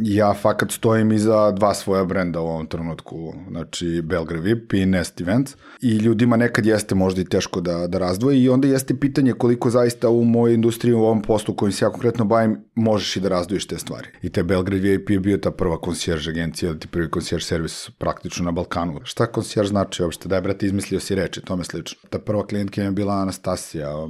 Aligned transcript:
ja 0.00 0.34
fakat 0.34 0.70
stojim 0.70 1.12
iza 1.12 1.50
dva 1.50 1.74
svoja 1.74 2.04
brenda 2.04 2.40
u 2.40 2.46
ovom 2.46 2.66
trenutku, 2.66 3.34
znači 3.48 4.02
Belgrade 4.04 4.42
VIP 4.42 4.72
i 4.72 4.86
Nest 4.86 5.20
Events 5.20 5.56
i 5.80 5.96
ljudima 5.96 6.36
nekad 6.36 6.66
jeste 6.66 6.94
možda 6.94 7.20
i 7.20 7.24
teško 7.24 7.60
da, 7.60 7.86
da 7.86 7.98
razdvoji 7.98 8.42
i 8.42 8.48
onda 8.48 8.68
jeste 8.68 9.00
pitanje 9.00 9.32
koliko 9.32 9.70
zaista 9.70 10.08
u 10.08 10.24
mojoj 10.24 10.54
industriji, 10.54 10.94
u 10.94 11.02
ovom 11.02 11.22
poslu 11.22 11.54
kojim 11.54 11.72
se 11.72 11.84
ja 11.84 11.90
konkretno 11.90 12.24
bavim, 12.24 12.56
možeš 12.74 13.16
i 13.16 13.20
da 13.20 13.28
razdvojiš 13.28 13.66
te 13.66 13.78
stvari. 13.78 14.08
I 14.22 14.28
te 14.28 14.42
Belgrade 14.42 14.80
VIP 14.80 15.10
je 15.10 15.20
bio 15.20 15.38
ta 15.38 15.50
prva 15.50 15.80
koncijerž 15.80 16.28
agencija, 16.28 16.74
ti 16.74 16.88
prvi 16.88 17.10
koncijerž 17.10 17.44
servis 17.44 17.90
praktično 17.98 18.44
na 18.44 18.52
Balkanu. 18.52 19.00
Šta 19.04 19.26
koncijerž 19.26 19.68
znači 19.68 20.02
uopšte? 20.02 20.28
Da 20.28 20.34
je, 20.34 20.42
brate, 20.42 20.66
izmislio 20.66 21.00
si 21.00 21.14
reči, 21.14 21.40
tome 21.40 21.64
slično. 21.64 21.98
Ta 22.10 22.18
prva 22.18 22.46
klijentka 22.46 22.82
je 22.82 22.90
bila 22.90 23.14
Anastasija, 23.14 24.08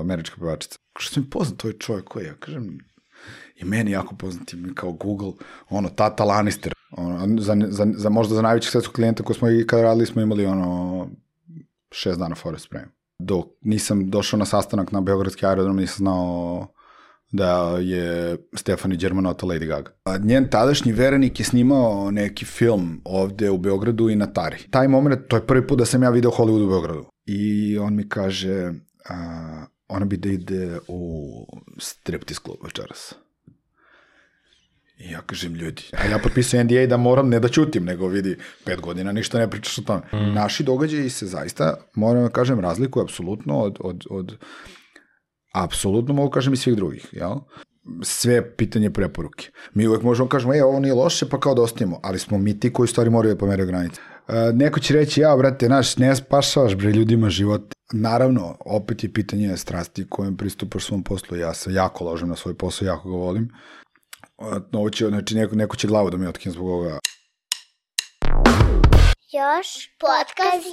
američka 0.00 0.36
pevačica. 0.40 0.78
Što 0.98 1.20
mi 1.20 1.30
poznat, 1.30 1.58
to 1.58 1.68
je 1.68 1.78
čovjek 1.78 2.04
koji 2.04 2.24
ja, 2.24 2.34
kažem, 2.34 2.78
i 3.54 3.64
meni 3.64 3.90
jako 3.90 4.14
poznati 4.14 4.56
kao 4.74 4.92
Google, 4.92 5.32
ono, 5.68 5.88
Tata 5.88 6.24
Lannister, 6.24 6.74
ono, 6.90 7.40
za, 7.40 7.56
za, 7.68 7.86
za 7.96 8.08
možda 8.08 8.34
za 8.34 8.42
najvećeg 8.42 8.70
svetskog 8.70 8.94
klijenta 8.94 9.22
koji 9.22 9.36
smo 9.36 9.50
i 9.50 9.66
kada 9.66 9.82
radili 9.82 10.06
smo 10.06 10.22
imali 10.22 10.46
ono 10.46 11.08
šest 11.92 12.18
dana 12.18 12.34
forest 12.34 12.64
spremim. 12.64 12.90
Dok 13.18 13.46
nisam 13.60 14.10
došao 14.10 14.38
na 14.38 14.44
sastanak 14.44 14.92
na 14.92 15.00
Beogradski 15.00 15.46
aerodrom, 15.46 15.76
nisam 15.76 15.96
znao 15.96 16.66
da 17.32 17.78
je 17.80 18.36
Stefani 18.54 18.96
Germanota 18.96 19.46
Lady 19.46 19.66
Gaga. 19.66 19.90
A 20.04 20.18
njen 20.18 20.48
tadašnji 20.50 20.92
verenik 20.92 21.40
je 21.40 21.44
snimao 21.44 22.10
neki 22.10 22.44
film 22.44 23.00
ovde 23.04 23.50
u 23.50 23.58
Beogradu 23.58 24.08
i 24.08 24.16
na 24.16 24.26
Tari. 24.26 24.58
Taj 24.70 24.88
moment, 24.88 25.28
to 25.28 25.36
je 25.36 25.46
prvi 25.46 25.66
put 25.66 25.78
da 25.78 25.84
sam 25.84 26.02
ja 26.02 26.10
video 26.10 26.30
Hollywood 26.30 26.64
u 26.64 26.68
Beogradu. 26.68 27.04
I 27.26 27.78
on 27.78 27.96
mi 27.96 28.08
kaže, 28.08 28.72
a, 29.08 29.66
ona 29.88 30.04
bi 30.04 30.16
da 30.16 30.28
ide 30.28 30.78
u 30.88 31.30
striptease 31.78 32.40
klub 32.42 32.56
večeras. 32.64 33.14
I 34.98 35.10
ja 35.10 35.20
kažem 35.20 35.54
ljudi, 35.54 35.82
a 35.92 36.06
ja 36.06 36.18
potpisujem 36.18 36.66
NDA 36.66 36.86
da 36.86 36.96
moram 36.96 37.28
ne 37.28 37.40
da 37.40 37.48
ćutim, 37.48 37.84
nego 37.84 38.08
vidi, 38.08 38.36
pet 38.64 38.80
godina 38.80 39.12
ništa 39.12 39.38
ne 39.38 39.50
pričaš 39.50 39.78
o 39.78 39.82
tome. 39.82 40.00
Mm. 40.12 40.34
Naši 40.34 40.62
događaji 40.62 41.10
se 41.10 41.26
zaista, 41.26 41.74
moram 41.94 42.22
da 42.22 42.28
kažem, 42.28 42.60
razlikuju 42.60 43.02
apsolutno 43.02 43.58
od, 43.60 43.76
od, 43.80 44.04
od 44.10 44.36
apsolutno 45.54 46.14
mogu 46.14 46.30
kažem 46.30 46.52
i 46.52 46.56
svih 46.56 46.76
drugih, 46.76 47.08
jel? 47.12 47.34
sve 48.02 48.56
pitanje 48.56 48.90
preporuke. 48.90 49.50
Mi 49.74 49.86
uvek 49.86 50.02
možemo 50.02 50.28
kažemo, 50.28 50.54
e, 50.54 50.64
ovo 50.64 50.80
nije 50.80 50.94
loše, 50.94 51.28
pa 51.28 51.40
kao 51.40 51.54
da 51.54 51.62
ostavimo, 51.62 52.00
ali 52.02 52.18
smo 52.18 52.38
mi 52.38 52.60
ti 52.60 52.72
koji 52.72 52.88
stvari 52.88 53.10
moraju 53.10 53.34
da 53.34 53.38
pomeraju 53.38 53.66
granice. 53.66 54.00
E, 54.28 54.52
neko 54.52 54.80
će 54.80 54.94
reći, 54.94 55.20
ja, 55.20 55.36
brate, 55.36 55.68
naš, 55.68 55.96
ne 55.96 56.16
spašavaš 56.16 56.74
bre 56.74 56.92
ljudima 56.92 57.30
život. 57.30 57.74
Naravno, 57.92 58.56
opet 58.60 59.04
je 59.04 59.12
pitanje 59.12 59.56
strasti 59.56 60.06
kojem 60.08 60.36
pristupaš 60.36 60.84
svom 60.84 61.02
poslu. 61.02 61.36
Ja 61.36 61.54
se 61.54 61.72
jako 61.72 62.04
ložem 62.04 62.28
na 62.28 62.36
svoj 62.36 62.54
posao, 62.54 62.86
jako 62.86 63.10
ga 63.10 63.16
volim 63.16 63.50
ovo 64.72 64.90
će, 64.90 65.06
znači 65.06 65.34
neko, 65.34 65.54
neko 65.54 65.76
će 65.76 65.88
glavu 65.88 66.10
da 66.10 66.16
mi 66.16 66.26
otkine 66.26 66.52
zbog 66.52 66.68
ovoga. 66.68 66.98
Još 69.32 69.90
podcast 69.98 70.66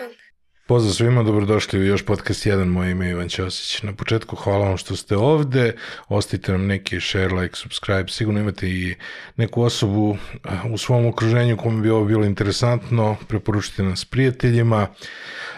1. 0.00 0.27
Pozdrav 0.68 0.94
svima, 0.94 1.22
dobrodošli 1.22 1.80
u 1.80 1.84
još 1.84 2.04
podcast 2.04 2.46
1, 2.46 2.64
moje 2.64 2.90
ime 2.90 3.06
je 3.06 3.10
Ivan 3.10 3.28
Ćosić. 3.28 3.82
Na 3.82 3.92
početku 3.92 4.36
hvala 4.36 4.68
vam 4.68 4.76
što 4.76 4.96
ste 4.96 5.16
ovde, 5.16 5.72
ostavite 6.08 6.52
nam 6.52 6.66
neki 6.66 7.00
share, 7.00 7.28
like, 7.28 7.56
subscribe, 7.56 8.08
sigurno 8.08 8.40
imate 8.40 8.68
i 8.68 8.94
neku 9.36 9.62
osobu 9.62 10.16
u 10.72 10.78
svom 10.78 11.06
okruženju 11.06 11.56
kome 11.56 11.82
bi 11.82 11.90
ovo 11.90 12.04
bilo 12.04 12.24
interesantno, 12.24 13.16
preporučite 13.28 13.82
nas 13.82 14.04
prijateljima. 14.04 14.86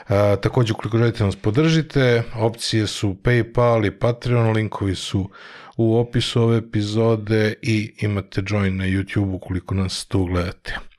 A, 0.09 0.37
takođe, 0.37 0.73
ukoliko 0.73 0.99
želite 0.99 1.19
da 1.19 1.27
nas 1.27 1.37
podržite, 1.37 2.23
opcije 2.35 2.87
su 2.87 3.17
Paypal 3.23 3.87
i 3.87 3.91
Patreon, 3.91 4.53
linkovi 4.53 4.95
su 4.95 5.31
u 5.77 5.99
opisu 5.99 6.43
ove 6.43 6.57
epizode 6.57 7.55
i 7.63 7.93
imate 7.99 8.43
join 8.49 8.77
na 8.77 8.85
YouTube 8.85 9.35
ukoliko 9.35 9.75
nas 9.75 10.07
tu 10.07 10.25
gledate. 10.25 10.90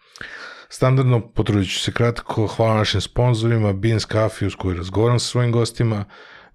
Standardno, 0.73 1.19
potrudit 1.19 1.73
ću 1.73 1.79
se 1.79 1.91
kratko, 1.91 2.47
hvala 2.47 2.75
našim 2.75 3.01
sponsorima, 3.01 3.73
Beans 3.73 4.05
Coffee 4.11 4.47
uz 4.47 4.55
koji 4.55 4.77
razgovaram 4.77 5.19
sa 5.19 5.25
svojim 5.25 5.51
gostima, 5.51 6.05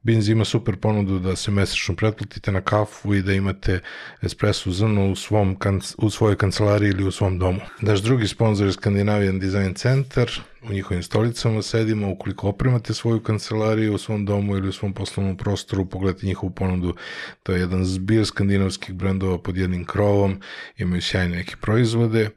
Beans 0.03 0.29
ima 0.29 0.45
super 0.45 0.77
ponudu 0.77 1.19
da 1.19 1.37
se 1.37 1.51
mesečno 1.51 1.97
pretplatite 1.97 2.53
na 2.53 2.61
kafu 2.61 3.15
i 3.15 3.23
da 3.23 3.33
imate 3.33 3.81
espresso 4.23 4.71
zrno 4.71 5.11
u, 5.11 5.17
svom, 5.17 5.57
u 5.99 6.11
svojoj 6.11 6.37
kancelariji 6.37 6.91
ili 6.91 7.05
u 7.05 7.11
svom 7.11 7.39
domu. 7.39 7.61
Naš 7.81 8.01
drugi 8.01 8.29
sponsor 8.29 8.67
je 8.67 8.73
Scandinavian 8.73 9.39
Design 9.39 9.75
Center, 9.75 10.41
u 10.63 10.73
njihovim 10.73 11.03
stolicama 11.03 11.63
sedimo, 11.63 12.11
ukoliko 12.11 12.49
opremate 12.49 12.95
svoju 12.95 13.21
kancelariju 13.21 13.95
u 13.95 13.99
svom 13.99 14.25
domu 14.25 14.57
ili 14.57 14.69
u 14.69 14.73
svom 14.73 14.95
poslovnom 14.95 15.37
prostoru, 15.37 15.87
pogledajte 15.87 16.27
njihovu 16.27 16.51
ponudu, 16.51 16.95
to 17.43 17.53
je 17.53 17.61
jedan 17.61 17.85
zbir 17.85 18.27
skandinavskih 18.27 18.95
brendova 18.95 19.39
pod 19.39 19.57
jednim 19.57 19.85
krovom, 19.85 20.41
imaju 20.77 21.03
sjajne 21.03 21.37
neke 21.37 21.57
proizvode, 21.61 22.31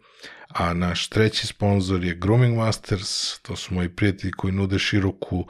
a 0.50 0.74
naš 0.74 1.08
treći 1.08 1.48
sponsor 1.48 2.04
je 2.04 2.16
Grooming 2.16 2.58
Masters, 2.58 3.40
to 3.40 3.56
su 3.56 3.74
moji 3.74 3.90
prijatelji 3.90 4.32
koji 4.32 4.54
nude 4.54 4.80
široku, 4.80 5.46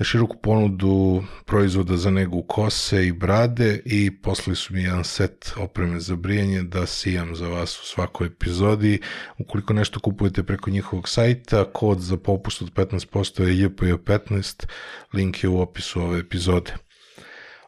široku 0.00 0.36
ponudu 0.36 1.24
proizvoda 1.44 1.96
za 1.96 2.10
negu 2.10 2.42
kose 2.42 3.06
i 3.06 3.12
brade 3.12 3.80
i 3.84 4.20
poslali 4.22 4.56
su 4.56 4.74
mi 4.74 4.82
jedan 4.82 5.04
set 5.04 5.52
opreme 5.56 6.00
za 6.00 6.16
brijanje 6.16 6.62
da 6.62 6.86
sijam 6.86 7.36
za 7.36 7.48
vas 7.48 7.80
u 7.80 7.86
svakoj 7.86 8.26
epizodi. 8.26 9.00
Ukoliko 9.38 9.72
nešto 9.72 10.00
kupujete 10.00 10.42
preko 10.42 10.70
njihovog 10.70 11.08
sajta, 11.08 11.64
kod 11.72 12.00
za 12.00 12.16
popust 12.16 12.62
od 12.62 12.72
15% 12.72 13.42
je 13.42 13.68
JPJ15, 13.68 14.66
link 15.12 15.44
je 15.44 15.48
u 15.48 15.60
opisu 15.60 16.00
ove 16.02 16.18
epizode. 16.18 16.72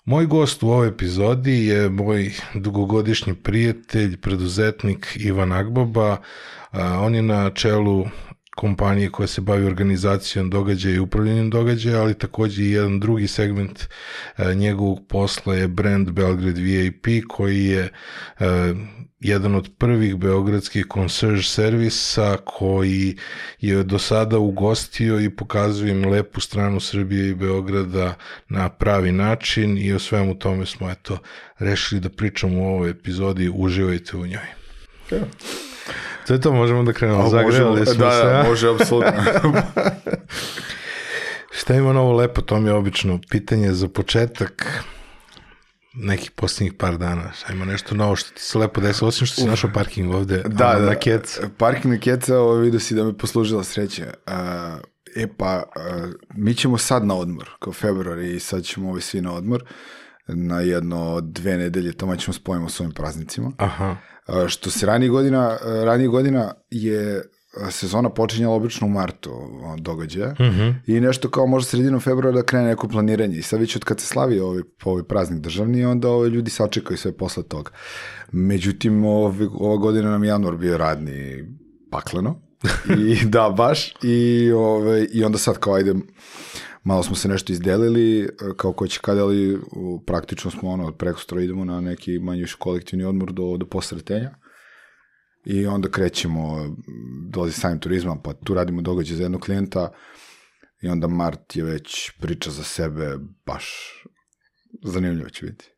Moj 0.04 0.26
gost 0.26 0.62
u 0.62 0.68
ovoj 0.68 0.88
epizodi 0.88 1.66
je 1.66 1.90
moj 1.90 2.32
dugogodišnji 2.54 3.34
prijatelj, 3.34 4.16
preduzetnik 4.20 5.16
Ivan 5.16 5.52
Agbaba, 5.52 6.16
on 6.72 7.14
je 7.14 7.22
na 7.22 7.50
čelu 7.50 8.06
kompanije 8.56 9.10
koja 9.10 9.26
se 9.26 9.40
bavi 9.40 9.64
organizacijom 9.66 10.50
događaja 10.50 10.94
i 10.94 10.98
upravljanjem 10.98 11.50
događaja, 11.50 12.00
ali 12.00 12.18
takođe 12.18 12.62
i 12.62 12.70
jedan 12.70 13.00
drugi 13.00 13.26
segment 13.26 13.88
njegovog 14.56 15.06
posla 15.08 15.54
je 15.54 15.68
brand 15.68 16.10
Belgrade 16.10 16.60
VIP 16.60 17.06
koji 17.28 17.64
je 17.64 17.88
jedan 19.20 19.54
od 19.54 19.70
prvih 19.78 20.16
beogradskih 20.16 20.86
concierge 20.92 21.42
servisa 21.42 22.36
koji 22.44 23.16
je 23.60 23.82
do 23.82 23.98
sada 23.98 24.38
ugostio 24.38 25.20
i 25.20 25.30
pokazuje 25.30 25.90
im 25.90 26.08
lepu 26.08 26.40
stranu 26.40 26.80
Srbije 26.80 27.28
i 27.28 27.34
Beograda 27.34 28.14
na 28.48 28.68
pravi 28.68 29.12
način 29.12 29.78
i 29.78 29.92
o 29.92 29.98
svemu 29.98 30.38
tome 30.38 30.66
smo 30.66 30.90
eto 30.90 31.18
rešili 31.58 32.00
da 32.00 32.08
pričamo 32.08 32.62
u 32.62 32.66
ovoj 32.66 32.90
epizodi, 32.90 33.50
uživajte 33.54 34.16
u 34.16 34.26
njoj. 34.26 34.46
Okay. 35.10 35.69
To 36.30 36.34
je 36.34 36.40
to, 36.40 36.52
možemo 36.52 36.82
da 36.82 36.92
krenemo. 36.92 37.28
Zagrevali 37.28 37.86
smo 37.86 37.94
da, 37.94 38.10
se. 38.10 38.24
Da, 38.24 38.44
može, 38.48 38.70
apsolutno. 38.70 39.22
Šta 41.58 41.74
ima 41.74 41.92
novo 41.92 42.12
lepo, 42.12 42.40
to 42.40 42.60
mi 42.60 42.68
je 42.68 42.74
obično 42.74 43.20
pitanje 43.30 43.72
za 43.72 43.88
početak 43.88 44.84
nekih 45.94 46.30
posljednjih 46.30 46.72
par 46.72 46.98
dana. 46.98 47.32
Šta 47.32 47.52
ima 47.52 47.64
nešto 47.64 47.94
novo 47.94 48.16
što 48.16 48.34
ti 48.34 48.42
se 48.42 48.58
lepo 48.58 48.80
desilo, 48.80 49.08
osim 49.08 49.26
što 49.26 49.40
si 49.40 49.46
našao 49.46 49.70
parking 49.74 50.14
ovde 50.14 50.36
da, 50.36 50.48
da, 50.48 50.78
na 50.78 50.94
Keca. 50.94 51.48
Parking 51.58 51.94
na 51.94 52.00
Keca, 52.00 52.38
ovo 52.38 52.54
vidio 52.54 52.80
si 52.80 52.94
da 52.94 53.04
me 53.04 53.18
poslužila 53.18 53.64
sreće. 53.64 54.04
Uh, 54.04 54.32
e 55.16 55.26
pa, 55.36 55.62
uh, 55.76 56.10
mi 56.34 56.54
ćemo 56.54 56.78
sad 56.78 57.06
na 57.06 57.14
odmor, 57.14 57.50
kao 57.58 57.72
februar 57.72 58.18
i 58.18 58.40
sad 58.40 58.64
ćemo 58.64 58.90
ovi 58.90 59.00
svi 59.00 59.20
na 59.20 59.32
odmor 59.32 59.64
na 60.26 60.60
jedno 60.60 61.20
dve 61.20 61.56
nedelje, 61.56 61.92
tamo 61.92 62.16
ćemo 62.16 62.34
spojimo 62.34 62.68
s 62.68 62.80
ovim 62.80 62.92
praznicima. 62.92 63.52
Aha. 63.56 63.96
Što 64.48 64.70
se 64.70 64.86
ranije 64.86 65.08
godina, 65.08 65.56
ranije 65.84 66.08
godina 66.08 66.52
je 66.70 67.22
sezona 67.70 68.10
počinjala 68.10 68.54
obično 68.54 68.86
u 68.86 68.90
martu 68.90 69.30
događaja 69.78 70.30
mm 70.30 70.42
-hmm. 70.42 70.74
i 70.86 71.00
nešto 71.00 71.30
kao 71.30 71.46
možda 71.46 71.70
sredinom 71.70 72.00
februara 72.00 72.36
da 72.36 72.42
krene 72.42 72.66
neko 72.66 72.88
planiranje 72.88 73.36
i 73.36 73.42
sad 73.42 73.60
već 73.60 73.76
od 73.76 73.84
kad 73.84 74.00
se 74.00 74.06
slavi 74.06 74.40
ovaj, 74.40 74.62
ovaj 74.84 75.02
praznik 75.02 75.40
državni 75.40 75.84
onda 75.84 76.08
ovaj, 76.08 76.28
ljudi 76.28 76.50
sačekaju 76.50 76.98
sve 76.98 77.12
posle 77.12 77.42
toga. 77.42 77.70
Međutim, 78.32 79.04
ovaj, 79.04 79.46
ova 79.52 79.76
godina 79.76 80.10
nam 80.10 80.24
januar 80.24 80.56
bio 80.56 80.78
radni 80.78 81.44
pakleno 81.90 82.40
i 83.12 83.24
da 83.24 83.50
baš 83.56 83.94
i, 84.02 84.50
ovaj, 84.52 85.06
i 85.12 85.24
onda 85.24 85.38
sad 85.38 85.58
kao 85.58 85.74
ajde 85.74 85.94
malo 86.90 87.02
smo 87.02 87.16
se 87.16 87.28
nešto 87.28 87.52
izdelili, 87.52 88.28
kao 88.56 88.72
ko 88.72 88.86
će 88.86 89.00
kada, 89.02 89.22
ali 89.22 89.60
praktično 90.06 90.50
smo 90.50 90.70
ono, 90.70 90.92
preko 90.92 91.20
stroja 91.20 91.44
idemo 91.44 91.64
na 91.64 91.80
neki 91.80 92.18
manji 92.18 92.44
kolektivni 92.58 93.04
odmor 93.04 93.32
do, 93.32 93.56
do 93.56 93.66
posretenja. 93.66 94.34
I 95.44 95.66
onda 95.66 95.88
krećemo, 95.88 96.76
dolazi 97.30 97.52
sajam 97.52 97.80
turizma, 97.80 98.16
pa 98.24 98.32
tu 98.32 98.54
radimo 98.54 98.82
događaj 98.82 99.16
za 99.16 99.22
jednog 99.22 99.40
klijenta 99.40 99.92
i 100.82 100.88
onda 100.88 101.08
Mart 101.08 101.56
je 101.56 101.64
već 101.64 102.10
priča 102.20 102.50
za 102.50 102.62
sebe, 102.62 103.18
baš 103.46 103.66
zanimljivo 104.82 105.28
će 105.28 105.46
biti. 105.46 105.72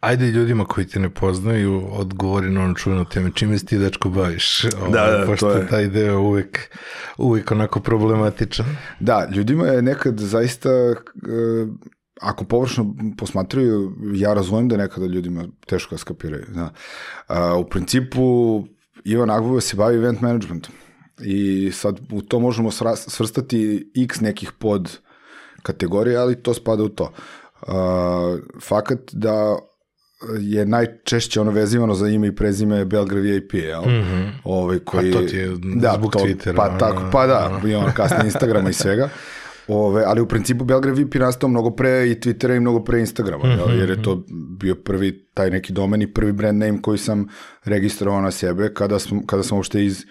Ajde 0.00 0.26
ljudima 0.26 0.64
koji 0.64 0.86
te 0.86 1.00
ne 1.00 1.10
poznaju, 1.10 1.88
odgovori 1.92 2.50
na 2.50 2.64
ono 2.64 2.74
čuveno 2.74 3.04
teme, 3.04 3.30
čime 3.34 3.58
si 3.58 3.66
ti 3.66 3.78
dečko 3.78 4.10
baviš? 4.10 4.62
Da, 4.62 4.88
da, 4.90 5.04
ovaj, 5.04 5.26
pošto 5.26 5.52
to 5.52 5.58
je. 5.58 5.66
taj 5.68 5.86
deo 5.88 6.20
uvek, 6.20 6.76
uvek 7.18 7.50
onako 7.52 7.80
problematičan. 7.80 8.66
Da, 9.00 9.28
ljudima 9.34 9.66
je 9.66 9.82
nekad 9.82 10.18
zaista, 10.18 10.68
ako 12.20 12.44
površno 12.44 12.94
posmatraju, 13.18 13.92
ja 14.14 14.34
razumem 14.34 14.68
da 14.68 14.76
nekada 14.76 15.06
ljudima 15.06 15.44
teško 15.66 15.94
da 15.94 15.98
skapiraju. 15.98 16.46
Da. 16.48 16.72
A, 17.26 17.56
u 17.56 17.68
principu, 17.68 18.64
Ivan 19.04 19.30
Agvova 19.30 19.60
se 19.60 19.76
bavi 19.76 19.96
event 19.96 20.20
managementom 20.20 20.74
i 21.22 21.70
sad 21.72 22.00
u 22.12 22.22
to 22.22 22.40
možemo 22.40 22.70
svrstati 22.96 23.92
x 24.04 24.20
nekih 24.20 24.52
pod 24.52 24.98
kategorija, 25.62 26.22
ali 26.22 26.42
to 26.42 26.54
spada 26.54 26.82
u 26.82 26.88
to. 26.88 27.12
A, 27.66 28.38
fakat 28.60 28.98
da 29.12 29.58
je 30.40 30.66
najčešće 30.66 31.40
ono 31.40 31.50
vezivano 31.50 31.94
za 31.94 32.08
ime 32.08 32.26
i 32.26 32.36
prezime 32.36 32.84
Belgrade 32.84 33.30
VIP, 33.30 33.54
jel? 33.54 33.82
Mm 33.82 34.04
-hmm. 34.04 34.30
ovaj, 34.44 34.78
koji, 34.78 35.10
A 35.10 35.12
to 35.12 35.22
ti 35.22 35.36
je 35.36 35.48
zbog 35.96 36.14
Twittera, 36.14 36.56
Pa, 36.56 36.78
tako, 36.78 37.02
pa 37.12 37.26
da, 37.26 37.60
i 37.68 37.74
ono 37.74 37.92
kasnije 37.94 38.24
Instagrama 38.24 38.70
i 38.70 38.72
svega. 38.72 39.08
Ove, 39.68 40.04
ali 40.06 40.20
u 40.20 40.26
principu 40.26 40.64
Belgrade 40.64 41.02
VIP 41.02 41.14
je 41.14 41.20
nastao 41.20 41.48
mnogo 41.48 41.70
pre 41.70 42.08
i 42.08 42.14
Twittera 42.14 42.56
i 42.56 42.60
mnogo 42.60 42.84
pre 42.84 43.00
Instagrama, 43.00 43.44
mm 43.44 43.58
-hmm. 43.58 43.78
jer 43.78 43.90
je 43.90 44.02
to 44.02 44.24
bio 44.58 44.74
prvi 44.74 45.26
taj 45.34 45.50
neki 45.50 45.72
domen 45.72 46.02
i 46.02 46.12
prvi 46.12 46.32
brand 46.32 46.58
name 46.58 46.82
koji 46.82 46.98
sam 46.98 47.28
registrovao 47.64 48.20
na 48.20 48.30
sebe 48.30 48.74
kada 48.74 48.98
sam, 48.98 49.26
kada 49.26 49.42
sam 49.42 49.56
uopšte 49.56 49.84
iz 49.84 50.04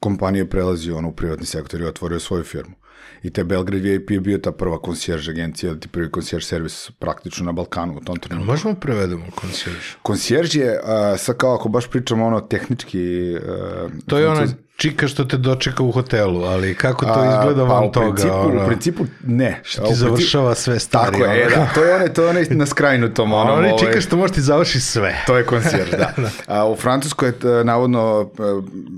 kompanije 0.00 0.50
prelazio 0.50 0.96
ono, 0.96 1.08
u 1.08 1.12
privatni 1.12 1.46
sektor 1.46 1.80
i 1.80 1.84
otvorio 1.84 2.20
svoju 2.20 2.44
firmu. 2.44 2.74
I 3.22 3.30
te 3.30 3.44
Belgrade 3.44 3.82
VIP 3.82 4.10
je 4.10 4.20
bio 4.20 4.38
ta 4.38 4.52
prva 4.52 4.78
koncijerž 4.78 5.28
agencija, 5.28 5.74
ti 5.74 5.88
prvi 5.88 6.10
koncijerž 6.10 6.44
servis 6.44 6.90
praktično 6.98 7.46
na 7.46 7.52
Balkanu 7.52 7.96
u 7.96 8.00
tom 8.00 8.16
trenutku. 8.16 8.50
Možemo 8.50 8.74
prevedemo 8.74 9.24
koncijerž. 9.34 9.94
Koncijerž 10.02 10.56
je, 10.56 10.80
uh, 10.80 11.18
sad 11.18 11.36
kao 11.36 11.54
ako 11.54 11.68
baš 11.68 11.90
pričamo 11.90 12.26
ono 12.26 12.40
tehnički... 12.40 13.34
Uh, 13.34 13.92
To 14.06 14.18
je 14.18 14.28
ona 14.28 14.46
čika 14.82 15.08
što 15.08 15.24
te 15.24 15.36
dočeka 15.36 15.82
u 15.82 15.92
hotelu, 15.92 16.44
ali 16.44 16.74
kako 16.74 17.04
to 17.04 17.24
izgleda 17.24 17.64
A, 17.64 17.66
pa 17.66 17.74
van 17.74 17.84
u 17.84 17.92
toga? 17.92 18.06
principu, 18.06 18.34
ono, 18.34 18.62
u 18.62 18.66
principu 18.66 19.04
ne. 19.26 19.60
što 19.62 19.82
ti 19.82 19.86
u 19.86 19.90
principu- 19.90 19.98
završava 19.98 20.54
sve 20.54 20.78
stari. 20.78 21.12
Tako 21.12 21.24
je, 21.24 21.46
ono. 21.46 21.56
da, 21.56 21.70
to 21.74 21.84
je 21.84 21.94
onaj, 21.94 22.12
to 22.12 22.22
je 22.22 22.28
onaj 22.28 22.44
na 22.50 22.66
skrajnutom, 22.66 23.32
ono, 23.32 23.52
Ono 23.52 23.66
je 23.66 23.72
ovaj, 23.72 23.86
čika 23.86 24.00
što 24.00 24.16
može 24.16 24.32
ti 24.32 24.40
završi 24.40 24.80
sve. 24.80 25.14
To 25.26 25.36
je 25.36 25.46
koncijerž, 25.46 25.90
da. 26.02 26.12
A, 26.46 26.68
u 26.68 26.76
Francuskoj 26.76 27.28
je 27.28 27.32
t- 27.32 27.48
navodno 27.64 28.30
e, 28.38 28.42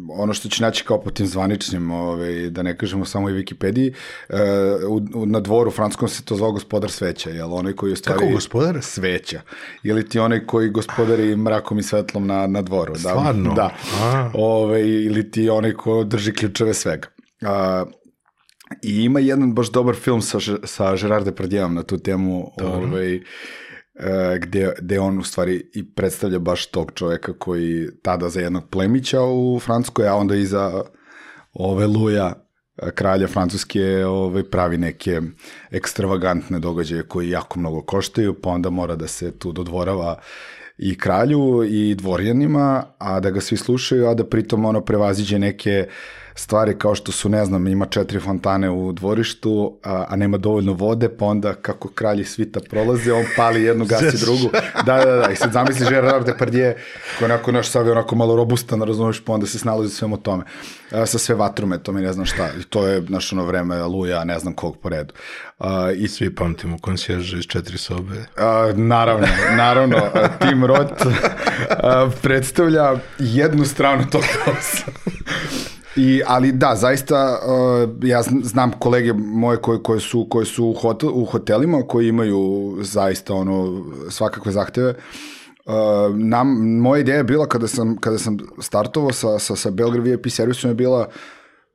ono 0.09 0.35
što 0.35 0.49
će 0.49 0.63
naći 0.63 0.85
kao 0.85 1.01
po 1.01 1.11
tim 1.11 1.27
zvaničnim, 1.27 1.91
ovaj, 1.91 2.51
da 2.51 2.63
ne 2.63 2.77
kažemo 2.77 3.05
samo 3.05 3.31
i 3.31 3.33
Wikipediji, 3.33 3.93
e, 4.29 4.37
u, 4.89 5.01
u, 5.15 5.27
na 5.27 5.41
dvoru 5.41 5.71
francuskom 5.71 6.09
se 6.09 6.25
to 6.25 6.37
zvao 6.37 6.53
gospodar 6.53 6.91
sveća, 6.91 7.31
jel 7.31 7.55
onaj 7.55 7.73
koji 7.73 7.91
je 7.91 7.93
u 7.93 7.97
stvari... 7.97 8.21
Kako 8.21 8.33
gospodar? 8.33 8.79
Sveća. 8.83 9.41
Ili 9.83 10.09
ti 10.09 10.19
onaj 10.19 10.47
koji 10.47 10.71
gospodari 10.71 11.37
mrakom 11.37 11.79
i 11.79 11.83
svetlom 11.83 12.27
na, 12.27 12.47
na 12.47 12.63
dvoru. 12.63 12.93
Da, 12.93 12.99
Stvarno? 12.99 13.55
Da. 13.55 13.71
Ove, 14.35 14.81
ili 14.81 15.31
ti 15.31 15.51
onaj 15.51 15.74
ko 15.75 16.05
drži 16.05 16.33
ključeve 16.33 16.75
svega. 16.75 17.09
A, 17.43 17.85
I 18.83 19.05
ima 19.05 19.21
jedan 19.21 19.55
baš 19.55 19.71
dobar 19.71 19.95
film 19.95 20.23
sa, 20.23 20.39
sa 20.65 20.97
Gerard 20.97 21.25
Depardieuom 21.25 21.75
na 21.75 21.83
tu 21.83 21.99
temu, 21.99 22.51
ovaj, 22.63 23.15
e, 23.15 23.21
gde, 24.41 24.73
gde 24.81 25.01
on 25.01 25.19
u 25.19 25.25
stvari 25.25 25.71
i 25.75 25.95
predstavlja 25.95 26.39
baš 26.39 26.67
tog 26.67 26.93
čoveka 26.95 27.33
koji 27.39 27.89
tada 28.03 28.29
za 28.29 28.41
jednog 28.41 28.69
plemića 28.71 29.23
u 29.23 29.61
Francuskoj, 29.61 30.09
a 30.09 30.15
onda 30.15 30.37
i 30.37 30.47
za 30.47 30.83
ove 31.53 31.87
Luja, 31.87 32.33
e, 32.83 32.91
kralja 32.91 33.27
Francuske, 33.27 34.05
ovaj, 34.07 34.43
pravi 34.51 34.79
neke 34.79 35.21
ekstravagantne 35.71 36.59
događaje 36.59 37.03
koji 37.03 37.31
jako 37.31 37.59
mnogo 37.59 37.83
koštaju, 37.83 38.35
pa 38.43 38.51
onda 38.51 38.71
mora 38.71 38.97
da 38.97 39.07
se 39.07 39.39
tu 39.39 39.53
dodvorava 39.53 40.19
i 40.79 40.99
kralju 40.99 41.65
i 41.65 41.95
dvorjanima, 41.95 42.85
a 42.99 43.21
da 43.21 43.31
ga 43.31 43.41
svi 43.41 43.57
slušaju, 43.57 44.07
a 44.07 44.15
da 44.15 44.25
pritom 44.25 44.65
ono 44.65 44.81
prevaziđe 44.81 45.39
neke 45.39 45.87
stvari 46.35 46.79
kao 46.79 46.95
što 46.95 47.13
su, 47.13 47.29
ne 47.29 47.45
znam, 47.45 47.67
ima 47.67 47.87
četiri 47.87 48.21
fontane 48.21 48.71
u 48.71 48.93
dvorištu, 48.93 49.79
a, 49.83 50.05
a 50.09 50.17
nema 50.17 50.39
dovoljno 50.39 50.73
vode, 50.73 51.09
pa 51.09 51.25
onda 51.25 51.55
kako 51.55 51.89
kralji 51.89 52.25
svita 52.25 52.61
prolaze, 52.71 53.13
on 53.13 53.25
pali 53.37 53.63
jednu, 53.63 53.85
gasi 53.85 54.21
drugu. 54.25 54.51
Da, 54.87 55.05
da, 55.05 55.17
da, 55.17 55.31
i 55.31 55.37
sad 55.37 55.53
zamisli 55.53 55.87
Gerard 55.91 56.27
Depardieu, 56.27 56.73
koji 57.19 57.31
onako 57.31 57.53
naš 57.53 57.69
sav 57.69 57.87
je 57.87 57.93
onako 57.93 58.17
malo 58.17 58.37
robustan, 58.37 58.83
razumeš, 58.83 59.25
pa 59.25 59.33
onda 59.33 59.47
se 59.47 59.59
snalazi 59.59 59.95
svemu 59.95 60.17
tome. 60.17 60.45
A, 60.91 61.07
sa 61.07 61.19
sve 61.19 61.35
vatrumetom 61.35 61.99
i 61.99 62.03
ne 62.03 62.13
znam 62.13 62.27
šta. 62.27 62.49
I 62.61 62.63
to 62.63 62.87
je, 62.87 63.03
naš 63.09 63.33
ono 63.33 63.45
vreme, 63.45 63.83
luja, 63.83 64.25
ne 64.25 64.39
znam 64.39 64.55
kog 64.55 64.77
po 64.77 64.89
redu. 64.89 65.15
A, 65.59 65.91
I 65.97 66.09
Svi 66.09 66.35
pamtimo 66.35 66.79
koncijerže 66.79 67.39
iz 67.39 67.45
četiri 67.45 67.79
sobe. 67.79 68.15
A, 68.37 68.73
naravno, 68.75 69.27
naravno, 69.57 69.97
Tim 70.41 70.65
Roth 70.65 71.07
a, 71.71 72.11
predstavlja 72.23 72.95
jednu 73.19 73.65
stranu 73.65 74.05
tog. 74.11 74.23
I, 75.97 76.23
ali 76.27 76.53
da, 76.53 76.75
zaista, 76.77 77.39
uh, 77.47 77.91
ja 78.05 78.23
zn- 78.23 78.45
znam 78.45 78.73
kolege 78.79 79.13
moje 79.13 79.57
koje, 79.57 79.83
koje 79.83 80.01
su, 80.01 80.27
koje 80.31 80.47
su 80.47 80.67
u, 80.67 80.73
hotel, 80.73 81.11
u 81.15 81.25
hotelima, 81.25 81.83
koji 81.83 82.09
imaju 82.09 82.75
zaista 82.81 83.35
ono, 83.35 83.85
svakakve 84.11 84.53
zahteve. 84.53 84.95
Uh, 85.65 86.17
nam, 86.17 86.79
moja 86.79 87.01
ideja 87.01 87.17
je 87.17 87.25
bila 87.25 87.47
kada 87.47 87.69
sam, 87.69 87.97
kada 87.97 88.19
sam 88.19 88.39
startovao 88.61 89.13
sa, 89.13 89.39
sa, 89.39 89.57
sa 89.57 89.71
Belgrade 89.71 90.11
VIP 90.11 90.31
servisom 90.31 90.71
je 90.71 90.75
bila 90.75 91.09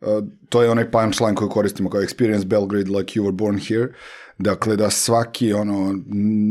Uh, 0.02 0.24
to 0.50 0.62
je 0.64 0.70
onaj 0.70 0.92
punchline 0.92 1.36
koji 1.36 1.50
koristimo 1.50 1.90
kao 1.90 2.02
experience 2.02 2.46
Belgrade 2.46 2.92
like 2.92 3.20
you 3.20 3.24
were 3.24 3.32
born 3.32 3.58
here. 3.58 3.88
Dakle, 4.38 4.76
da 4.76 4.90
svaki 4.90 5.54
ono, 5.54 5.96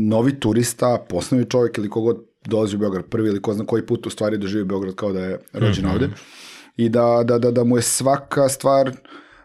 novi 0.09 0.39
turista, 0.39 1.05
poslovni 1.09 1.49
čovjek 1.49 1.77
ili 1.77 1.89
kogod 1.89 2.17
dolazi 2.45 2.75
u 2.75 2.79
Beograd 2.79 3.05
prvi 3.05 3.29
ili 3.29 3.41
ko 3.41 3.53
zna 3.53 3.65
koji 3.65 3.85
put 3.85 4.07
u 4.07 4.09
stvari 4.09 4.37
doživi 4.37 4.63
Beograd 4.63 4.95
kao 4.95 5.13
da 5.13 5.19
je 5.19 5.39
rođen 5.53 5.85
mm 5.85 5.87
-hmm. 5.87 5.93
ovde 5.93 6.09
i 6.79 6.89
da, 6.89 7.23
da, 7.25 7.39
da, 7.39 7.51
da 7.51 7.63
mu 7.63 7.77
je 7.77 7.81
svaka 7.81 8.49
stvar 8.49 8.91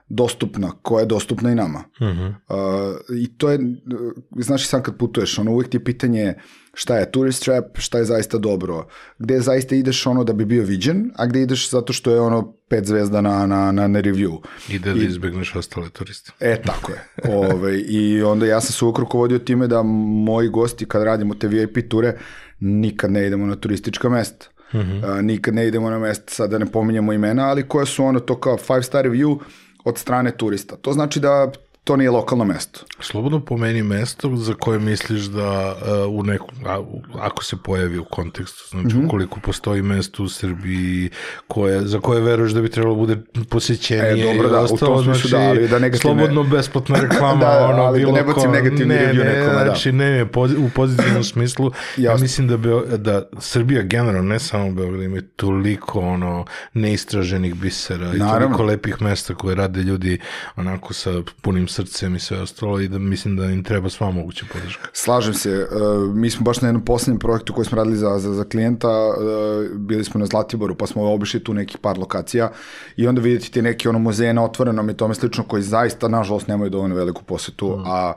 dostupna, 0.08 0.72
koja 0.82 1.00
je 1.00 1.06
dostupna 1.06 1.52
i 1.52 1.54
nama. 1.54 1.78
Mm 1.78 2.04
-hmm. 2.04 2.28
uh, 2.28 2.96
I 3.18 3.36
to 3.38 3.50
je, 3.50 3.58
uh, 3.58 4.12
znaš 4.44 4.64
i 4.64 4.66
sam 4.66 4.82
kad 4.82 4.96
putuješ, 4.98 5.38
ono 5.38 5.52
uvijek 5.52 5.70
ti 5.70 5.76
je 5.76 5.84
pitanje 5.84 6.34
šta 6.74 6.98
je 6.98 7.10
tourist 7.12 7.44
trap, 7.44 7.64
šta 7.78 7.98
je 7.98 8.04
zaista 8.04 8.38
dobro, 8.38 8.86
gde 9.18 9.40
zaista 9.40 9.74
ideš 9.74 10.06
ono 10.06 10.24
da 10.24 10.32
bi 10.32 10.44
bio 10.44 10.62
viđen, 10.62 11.10
a 11.16 11.26
gde 11.26 11.42
ideš 11.42 11.70
zato 11.70 11.92
što 11.92 12.10
je 12.10 12.20
ono 12.20 12.54
pet 12.68 12.86
zvezda 12.86 13.20
na, 13.20 13.46
na, 13.46 13.72
na, 13.72 13.88
na 13.88 14.00
review. 14.00 14.38
I 14.68 14.78
da, 14.78 14.94
da 14.94 15.02
izbegneš 15.02 15.56
ostale 15.56 15.88
turiste. 15.90 16.32
E, 16.40 16.62
tako 16.62 16.92
je. 16.92 17.04
Ove, 17.34 17.80
I 17.80 18.22
onda 18.22 18.46
ja 18.46 18.60
sam 18.60 18.72
se 18.72 18.84
uvijek 18.84 18.98
rukovodio 18.98 19.38
time 19.38 19.66
da 19.66 19.82
moji 19.82 20.48
gosti 20.48 20.86
kad 20.86 21.02
radimo 21.02 21.34
te 21.34 21.48
VIP 21.48 21.88
ture, 21.88 22.18
nikad 22.60 23.10
ne 23.10 23.26
idemo 23.26 23.46
na 23.46 23.56
turistička 23.56 24.08
mesta. 24.08 24.46
Mm 24.74 24.78
-hmm. 24.78 25.22
nikad 25.22 25.54
ne 25.54 25.66
idemo 25.66 25.90
na 25.90 25.98
mesta, 25.98 26.34
sad 26.34 26.50
da 26.50 26.58
ne 26.58 26.66
pominjemo 26.66 27.12
imena, 27.12 27.48
ali 27.48 27.68
koje 27.68 27.86
su 27.86 28.04
ono 28.04 28.20
to 28.20 28.40
kao 28.40 28.56
five 28.56 28.82
star 28.82 29.04
review 29.04 29.38
od 29.84 29.98
strane 29.98 30.30
turista. 30.30 30.76
To 30.76 30.92
znači 30.92 31.20
da 31.20 31.52
to 31.84 31.96
nije 31.96 32.10
lokalno 32.10 32.44
mesto. 32.44 32.80
Slobodno 33.00 33.40
pomeni 33.40 33.82
mesto 33.82 34.36
za 34.36 34.54
koje 34.54 34.78
misliš 34.78 35.22
da 35.22 35.76
uh, 36.06 36.14
u 36.14 36.22
neku, 36.22 36.46
a, 36.66 36.80
u- 36.80 37.02
ako 37.14 37.44
se 37.44 37.56
pojavi 37.56 37.98
u 37.98 38.04
kontekstu, 38.04 38.68
znači 38.70 38.86
mm 38.88 38.90
-hmm. 38.92 39.06
ukoliko 39.06 39.40
postoji 39.40 39.82
mesto 39.82 40.22
u 40.22 40.28
Srbiji 40.28 41.10
koje, 41.48 41.80
za 41.82 42.00
koje 42.00 42.20
veruješ 42.20 42.52
da 42.52 42.62
bi 42.62 42.68
trebalo 42.68 42.94
bude 42.96 43.16
posećenije 43.48 44.12
E, 44.24 44.32
dobro, 44.32 44.48
i 44.48 44.52
da, 44.52 44.60
u 44.60 44.64
ostalo, 44.64 44.94
tom 44.94 45.04
smislu 45.04 45.30
da, 45.30 45.38
ali 45.40 45.68
da 45.68 45.78
negativne- 45.78 45.98
slobodno 45.98 46.42
besplatna 46.44 46.96
reklama, 47.02 47.40
Da, 47.40 47.66
ono, 47.66 47.82
ali 47.82 47.92
da 47.94 47.98
bilo 48.00 48.12
ne 48.12 48.22
bacim 48.24 48.50
negativni 48.50 48.86
ne, 48.86 49.00
review 49.02 49.18
ne, 49.18 49.32
nekome, 49.32 49.54
da. 49.54 49.64
Znači, 49.64 49.92
ne, 49.92 50.10
ne, 50.10 50.22
u 50.58 50.70
pozitivnom 50.70 51.24
smislu, 51.24 51.70
ja 51.96 52.16
mislim 52.16 52.48
da, 52.48 52.56
Beo, 52.56 52.80
da 52.88 53.28
Srbija 53.40 53.82
generalno, 53.82 54.22
ne 54.24 54.38
samo 54.38 54.72
Beograd, 54.72 55.02
ima 55.02 55.20
toliko 55.36 56.00
ono 56.00 56.44
neistraženih 56.74 57.54
bisera 57.54 58.06
i 58.06 58.18
Naravno. 58.18 58.40
toliko 58.46 58.62
lepih 58.62 59.02
mesta 59.02 59.34
koje 59.34 59.54
rade 59.56 59.80
ljudi 59.82 60.18
onako 60.56 60.94
sa 60.94 61.10
punim 61.42 61.68
srcem 61.74 62.16
i 62.16 62.20
sve 62.20 62.40
ostalo 62.40 62.80
i 62.80 62.88
da 62.88 62.98
mislim 62.98 63.36
da 63.36 63.44
im 63.44 63.64
treba 63.64 63.90
sva 63.90 64.10
moguća 64.10 64.46
podrška. 64.52 64.88
Slažem 64.92 65.34
se, 65.34 65.66
uh, 65.70 66.14
mi 66.14 66.30
smo 66.30 66.44
baš 66.44 66.60
na 66.60 66.68
jednom 66.68 66.84
poslednjem 66.84 67.18
projektu 67.18 67.52
koji 67.54 67.64
smo 67.64 67.76
radili 67.76 67.96
za, 67.96 68.18
za, 68.18 68.32
za 68.32 68.44
klijenta, 68.44 68.88
uh, 68.88 69.78
bili 69.78 70.04
smo 70.04 70.20
na 70.20 70.26
Zlatiboru, 70.26 70.74
pa 70.74 70.86
smo 70.86 71.12
obišli 71.12 71.44
tu 71.44 71.54
nekih 71.54 71.78
par 71.78 71.98
lokacija 71.98 72.52
i 72.96 73.06
onda 73.08 73.20
vidjeti 73.20 73.50
te 73.50 73.62
neke 73.62 73.88
ono 73.88 73.98
muzeje 73.98 74.34
na 74.34 74.44
otvorenom 74.44 74.90
i 74.90 74.96
tome 74.96 75.14
slično 75.14 75.44
koji 75.44 75.62
zaista, 75.62 76.08
nažalost, 76.08 76.48
nemaju 76.48 76.70
dovoljno 76.70 76.94
veliku 76.94 77.22
posetu, 77.22 77.76
mm. 77.76 77.82
a 77.86 78.12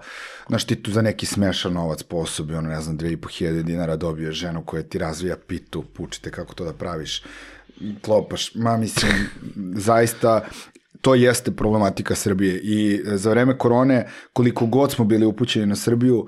znaš 0.48 0.64
ti 0.64 0.76
tu 0.76 0.92
za 0.92 1.02
neki 1.02 1.26
smešan 1.26 1.74
novac 1.74 2.04
po 2.04 2.18
osobi, 2.18 2.56
ono 2.56 2.70
ne 2.70 2.82
znam, 2.82 2.98
2500 2.98 3.62
dinara 3.62 3.96
dobiješ 3.96 4.36
ženu 4.36 4.64
koja 4.66 4.84
ti 4.84 4.98
razvija 4.98 5.36
pitu, 5.48 5.84
pučite 5.94 6.32
kako 6.32 6.54
to 6.54 6.66
da 6.66 6.74
praviš, 6.74 7.24
klopaš, 8.02 8.56
ma 8.56 8.78
mislim, 8.78 9.14
zaista 9.88 10.46
to 11.02 11.16
jeste 11.16 11.52
problematika 11.52 12.16
Srbije 12.16 12.60
i 12.64 13.02
e, 13.06 13.18
za 13.18 13.30
vreme 13.30 13.58
korone 13.58 14.08
koliko 14.34 14.66
god 14.66 14.92
smo 14.92 15.06
bili 15.06 15.26
upućeni 15.26 15.66
na 15.66 15.76
Srbiju 15.76 16.28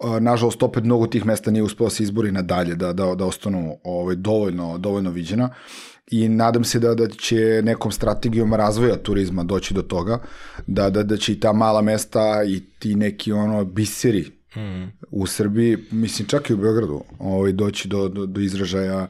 a, 0.00 0.20
nažalost 0.20 0.62
opet 0.62 0.84
mnogo 0.84 1.06
tih 1.06 1.26
mesta 1.26 1.50
nije 1.50 1.62
uspeo 1.62 1.86
da 1.86 1.90
se 1.90 2.02
izbori 2.02 2.32
nadalje 2.32 2.74
da, 2.74 2.92
da, 2.92 3.14
da 3.14 3.24
ostanu 3.26 3.78
ovaj, 3.84 4.16
dovoljno, 4.16 4.78
dovoljno 4.78 5.10
viđena 5.10 5.50
i 6.10 6.28
nadam 6.28 6.64
se 6.64 6.78
da, 6.78 6.94
da 6.94 7.08
će 7.08 7.62
nekom 7.64 7.92
strategijom 7.92 8.54
razvoja 8.54 8.96
turizma 8.96 9.44
doći 9.44 9.74
do 9.74 9.82
toga 9.82 10.22
da, 10.66 10.90
da, 10.90 11.02
da 11.02 11.16
će 11.16 11.32
i 11.32 11.40
ta 11.40 11.52
mala 11.52 11.82
mesta 11.82 12.44
i 12.46 12.60
ti 12.78 12.94
neki 12.94 13.32
ono 13.32 13.64
biseri 13.64 14.24
mm. 14.56 14.84
u 15.10 15.26
Srbiji, 15.26 15.76
mislim 15.90 16.28
čak 16.28 16.50
i 16.50 16.54
u 16.54 16.56
Beogradu 16.56 17.02
ovaj, 17.18 17.52
doći 17.52 17.88
do, 17.88 18.08
do, 18.08 18.26
do 18.26 18.40
izražaja 18.40 19.06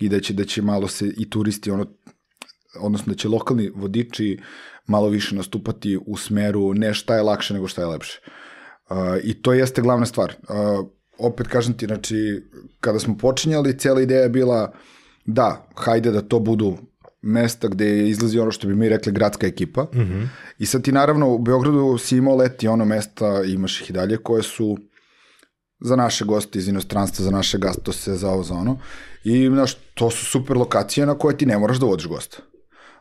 i 0.00 0.08
da 0.08 0.20
će, 0.20 0.34
da 0.34 0.44
će 0.44 0.62
malo 0.62 0.88
se 0.88 1.12
i 1.16 1.30
turisti 1.30 1.70
ono 1.70 1.84
odnosno 2.80 3.12
da 3.12 3.16
će 3.16 3.28
lokalni 3.28 3.70
vodiči 3.74 4.38
malo 4.86 5.08
više 5.08 5.34
nastupati 5.34 5.98
u 6.06 6.16
smeru 6.16 6.74
ne 6.74 6.94
šta 6.94 7.16
je 7.16 7.22
lakše 7.22 7.54
nego 7.54 7.68
šta 7.68 7.82
je 7.82 7.86
lepše. 7.86 8.20
I 9.22 9.42
to 9.42 9.52
jeste 9.52 9.82
glavna 9.82 10.06
stvar. 10.06 10.34
Uh, 10.42 10.88
opet 11.18 11.46
kažem 11.46 11.74
ti, 11.74 11.86
znači, 11.86 12.42
kada 12.80 12.98
smo 12.98 13.16
počinjali, 13.16 13.78
cijela 13.78 14.02
ideja 14.02 14.22
je 14.22 14.28
bila 14.28 14.72
da, 15.26 15.68
hajde 15.74 16.10
da 16.10 16.22
to 16.22 16.38
budu 16.38 16.76
mesta 17.22 17.68
gde 17.68 18.08
izlazi 18.08 18.38
ono 18.38 18.50
što 18.50 18.68
bi 18.68 18.74
mi 18.74 18.88
rekli 18.88 19.12
gradska 19.12 19.46
ekipa. 19.46 19.82
Mm 19.82 19.98
-hmm. 19.98 20.28
I 20.58 20.66
sad 20.66 20.82
ti 20.82 20.92
naravno 20.92 21.34
u 21.34 21.38
Beogradu 21.38 21.98
si 21.98 22.16
imao 22.16 22.36
leti 22.36 22.68
ono 22.68 22.84
mesta, 22.84 23.42
imaš 23.42 23.80
ih 23.80 23.90
i 23.90 23.92
dalje, 23.92 24.16
koje 24.16 24.42
su 24.42 24.78
za 25.80 25.96
naše 25.96 26.24
goste 26.24 26.58
iz 26.58 26.68
inostranstva, 26.68 27.24
za 27.24 27.30
naše 27.30 27.58
gastose, 27.58 28.14
za 28.14 28.30
ovo, 28.30 28.42
za 28.42 28.54
ono. 28.54 28.78
I, 29.24 29.46
znaš, 29.46 29.74
to 29.94 30.10
su 30.10 30.24
super 30.24 30.56
lokacije 30.56 31.06
na 31.06 31.18
koje 31.18 31.36
ti 31.36 31.46
ne 31.46 31.58
moraš 31.58 31.78
da 31.78 31.86
vodiš 31.86 32.06
gosta. 32.06 32.36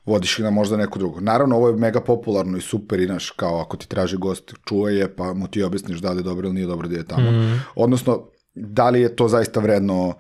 Vodiš 0.06 0.40
ih 0.40 0.44
na 0.44 0.52
možda 0.52 0.78
neku 0.78 1.00
drugu. 1.00 1.22
Naravno, 1.22 1.56
ovo 1.56 1.68
je 1.68 1.76
mega 1.76 2.02
popularno 2.02 2.58
i 2.58 2.62
super 2.62 3.00
i, 3.00 3.06
znaš, 3.06 3.30
kao 3.30 3.60
ako 3.60 3.78
ti 3.78 3.88
traži 3.88 4.18
gost, 4.18 4.54
čuje 4.66 4.98
je, 4.98 5.16
pa 5.16 5.34
mu 5.34 5.48
ti 5.48 5.64
objasniš 5.64 6.00
da 6.00 6.12
li 6.12 6.20
je 6.20 6.24
dobro 6.24 6.48
ili 6.48 6.56
nije 6.56 6.68
dobro 6.68 6.88
da 6.88 6.98
je 6.98 7.08
tamo. 7.08 7.32
Mm. 7.32 7.62
Odnosno, 7.76 8.28
da 8.54 8.90
li 8.90 9.02
je 9.02 9.16
to 9.16 9.28
zaista 9.28 9.60
vredno 9.60 10.14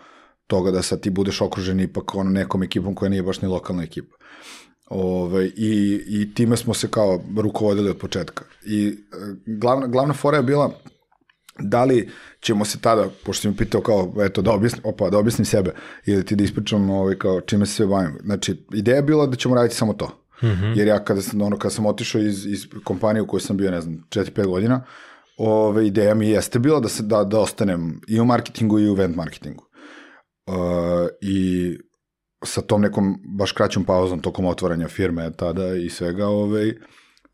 toga 0.48 0.72
da 0.72 0.82
sad 0.82 1.02
ti 1.02 1.10
budeš 1.10 1.42
okružen 1.42 1.80
ipak 1.80 2.16
ono 2.16 2.30
nekom 2.30 2.64
ekipom 2.64 2.96
koja 2.96 3.10
nije 3.10 3.24
baš 3.24 3.42
ni 3.42 3.48
lokalna 3.48 3.84
ekipa. 3.84 4.16
Ove, 4.90 5.46
i, 5.46 6.02
I 6.08 6.34
time 6.34 6.58
smo 6.58 6.74
se 6.74 6.88
kao 6.92 7.20
rukovodili 7.38 7.90
od 7.90 7.98
početka. 7.98 8.46
I 8.66 8.88
e, 8.88 8.94
glavna, 9.46 9.88
glavna 9.88 10.14
fora 10.14 10.38
je 10.38 10.44
bila 10.44 10.72
da 11.60 11.84
li 11.84 12.10
ćemo 12.42 12.66
se 12.66 12.80
tada, 12.80 13.08
pošto 13.26 13.42
si 13.42 13.48
mi 13.48 13.56
pitao 13.56 13.82
kao, 13.82 14.14
eto, 14.22 14.42
da 14.42 14.52
objasnim, 14.52 14.82
opa, 14.86 15.10
da 15.10 15.18
objasnim 15.18 15.46
sebe, 15.46 15.72
ili 16.06 16.26
ti 16.26 16.36
da 16.36 16.44
ispričam 16.44 16.90
ovaj, 16.90 17.16
kao, 17.16 17.42
čime 17.42 17.66
se 17.66 17.74
sve 17.74 17.88
bavim. 17.88 18.18
Znači, 18.24 18.66
ideja 18.74 18.96
je 18.96 19.04
bila 19.04 19.26
da 19.26 19.36
ćemo 19.36 19.56
raditi 19.56 19.76
samo 19.76 19.94
to. 19.94 20.06
Mm 20.44 20.48
-hmm. 20.48 20.78
Jer 20.78 20.88
ja 20.88 21.04
kada 21.04 21.22
sam, 21.22 21.42
ono, 21.42 21.58
kada 21.58 21.70
sam 21.70 21.86
otišao 21.86 22.22
iz, 22.22 22.46
iz 22.46 22.68
kompanije 22.84 23.22
u 23.22 23.28
kojoj 23.28 23.42
sam 23.42 23.58
bio, 23.58 23.72
ne 23.72 23.82
znam, 23.82 24.04
4-5 24.10 24.46
godina, 24.46 24.86
ove, 25.38 25.88
ideja 25.88 26.16
mi 26.16 26.30
jeste 26.30 26.60
bila 26.60 26.80
da, 26.80 26.90
se, 26.90 27.04
da, 27.04 27.24
da 27.24 27.40
ostanem 27.40 28.02
i 28.08 28.20
u 28.20 28.26
marketingu 28.26 28.80
i 28.80 28.90
u 28.90 28.94
event 28.94 29.16
marketingu. 29.16 29.66
Uh, 30.48 30.56
I 31.22 31.78
sa 32.46 32.62
tom 32.62 32.82
nekom 32.82 33.16
baš 33.38 33.52
kraćom 33.52 33.84
pauzom 33.84 34.22
tokom 34.22 34.46
otvaranja 34.46 34.88
firme 34.88 35.32
tada 35.38 35.76
i 35.76 35.90
svega, 35.90 36.28
ovaj, 36.28 36.74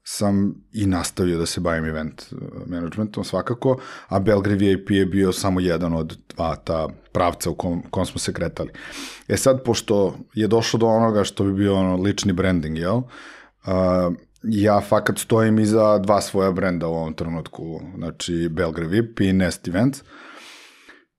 sam 0.08 0.56
i 0.74 0.86
nastavio 0.86 1.38
da 1.38 1.46
se 1.46 1.60
bavim 1.60 1.86
event 1.86 2.22
uh, 2.32 2.38
managementom 2.68 3.24
svakako, 3.24 3.78
a 4.08 4.20
Belgrade 4.20 4.66
VIP 4.66 4.92
je 4.92 5.06
bio 5.06 5.32
samo 5.32 5.60
jedan 5.60 5.94
od 5.94 6.18
dva 6.36 6.56
ta 6.56 6.88
pravca 7.12 7.50
u 7.50 7.56
kom, 7.56 7.84
kom 7.90 8.06
smo 8.06 8.20
se 8.20 8.34
kretali. 8.34 8.70
E 9.28 9.38
sad, 9.38 9.64
pošto 9.64 10.18
je 10.34 10.48
došlo 10.48 10.80
do 10.80 10.88
onoga 10.88 11.24
što 11.24 11.44
bi 11.44 11.54
bio 11.54 11.76
ono 11.76 11.96
lični 11.96 12.34
branding, 12.34 12.78
jel? 12.78 12.98
Uh, 12.98 13.04
ja 14.44 14.82
fakat 14.82 15.18
stojim 15.18 15.60
iza 15.60 15.98
dva 15.98 16.22
svoja 16.22 16.52
brenda 16.52 16.88
u 16.88 16.94
ovom 16.94 17.14
trenutku, 17.14 17.82
znači 17.98 18.50
Belgrade 18.52 18.90
VIP 18.90 19.20
i 19.20 19.34
Nest 19.34 19.68
Events. 19.68 20.02
Uh, 20.02 20.08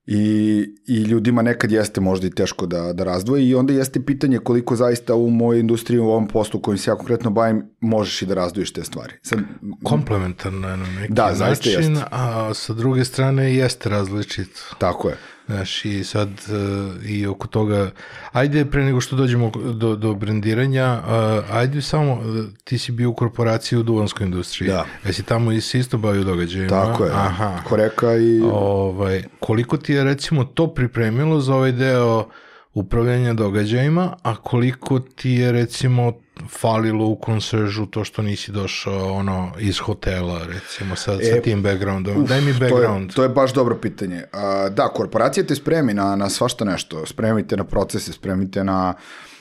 I, 0.07 0.75
i 0.87 1.01
ljudima 1.01 1.41
nekad 1.41 1.71
jeste 1.71 2.01
možda 2.01 2.27
i 2.27 2.29
teško 2.29 2.65
da, 2.65 2.93
da 2.93 3.03
razdvoji 3.03 3.47
i 3.47 3.55
onda 3.55 3.73
jeste 3.73 4.05
pitanje 4.05 4.39
koliko 4.39 4.75
zaista 4.75 5.15
u 5.15 5.29
mojoj 5.29 5.59
industriji, 5.59 5.99
u 5.99 6.07
ovom 6.07 6.27
poslu 6.27 6.59
kojim 6.59 6.77
se 6.77 6.91
ja 6.91 6.95
konkretno 6.95 7.29
bavim, 7.29 7.63
možeš 7.79 8.21
i 8.21 8.25
da 8.25 8.33
razdvojiš 8.33 8.73
te 8.73 8.83
stvari. 8.83 9.13
Sad, 9.21 9.39
Komplementarno 9.83 10.69
je 10.69 10.77
na 10.77 10.85
neki 10.85 11.13
da, 11.13 11.33
način, 11.33 11.71
jeste. 11.71 12.05
a 12.11 12.53
sa 12.53 12.73
druge 12.73 13.05
strane 13.05 13.55
jeste 13.55 13.89
različit. 13.89 14.49
Tako 14.77 15.09
je. 15.09 15.17
Znaš, 15.47 15.85
i 15.85 16.03
sad 16.03 16.29
uh, 16.29 17.05
i 17.05 17.27
oko 17.27 17.47
toga, 17.47 17.91
ajde 18.31 18.65
pre 18.65 18.83
nego 18.83 19.01
što 19.01 19.15
dođemo 19.15 19.51
do, 19.73 19.95
do 19.95 20.13
brendiranja, 20.13 20.99
uh, 21.03 21.55
ajde 21.55 21.81
samo, 21.81 22.13
uh, 22.13 22.45
ti 22.63 22.77
si 22.77 22.91
bio 22.91 23.09
u 23.09 23.13
korporaciji 23.13 23.79
u 23.79 23.83
duvanskoj 23.83 24.25
industriji. 24.25 24.69
Da. 24.69 24.85
Jesi 25.05 25.23
tamo 25.23 25.51
i 25.51 25.61
si 25.61 25.79
isto 25.79 25.97
bavio 25.97 26.23
događajima? 26.23 26.69
Tako 26.69 27.05
je, 27.05 27.11
Aha. 27.11 27.57
koreka 27.63 28.15
i... 28.15 28.41
Ovaj, 28.51 29.23
koliko 29.39 29.77
ti 29.77 29.93
je 29.93 30.03
recimo 30.03 30.43
to 30.43 30.73
pripremilo 30.73 31.39
za 31.39 31.55
ovaj 31.55 31.71
deo 31.71 32.27
upravljanja 32.73 33.33
događajima, 33.33 34.15
a 34.23 34.35
koliko 34.35 34.99
ti 34.99 35.31
je 35.31 35.51
recimo 35.51 36.13
falilo 36.49 37.07
u 37.07 37.15
konseržu 37.15 37.85
to 37.85 38.03
što 38.03 38.21
nisi 38.21 38.51
došao 38.51 39.13
ono 39.13 39.51
iz 39.59 39.79
hotela 39.79 40.39
recimo 40.47 40.95
sa, 40.95 41.13
e, 41.21 41.25
sa 41.25 41.41
tim 41.41 41.63
backgroundom. 41.63 42.23
Uf, 42.23 42.29
Daj 42.29 42.41
mi 42.41 42.53
background. 42.53 43.07
To 43.07 43.11
je, 43.11 43.15
to 43.15 43.23
je 43.23 43.29
baš 43.29 43.53
dobro 43.53 43.75
pitanje. 43.75 44.23
A, 44.33 44.69
da, 44.69 44.87
korporacija 44.87 45.45
te 45.45 45.55
spremi 45.55 45.93
na, 45.93 46.15
na 46.15 46.29
svašta 46.29 46.65
nešto. 46.65 47.05
Spremite 47.05 47.57
na 47.57 47.63
procese, 47.63 48.13
spremite 48.13 48.63
na 48.63 48.93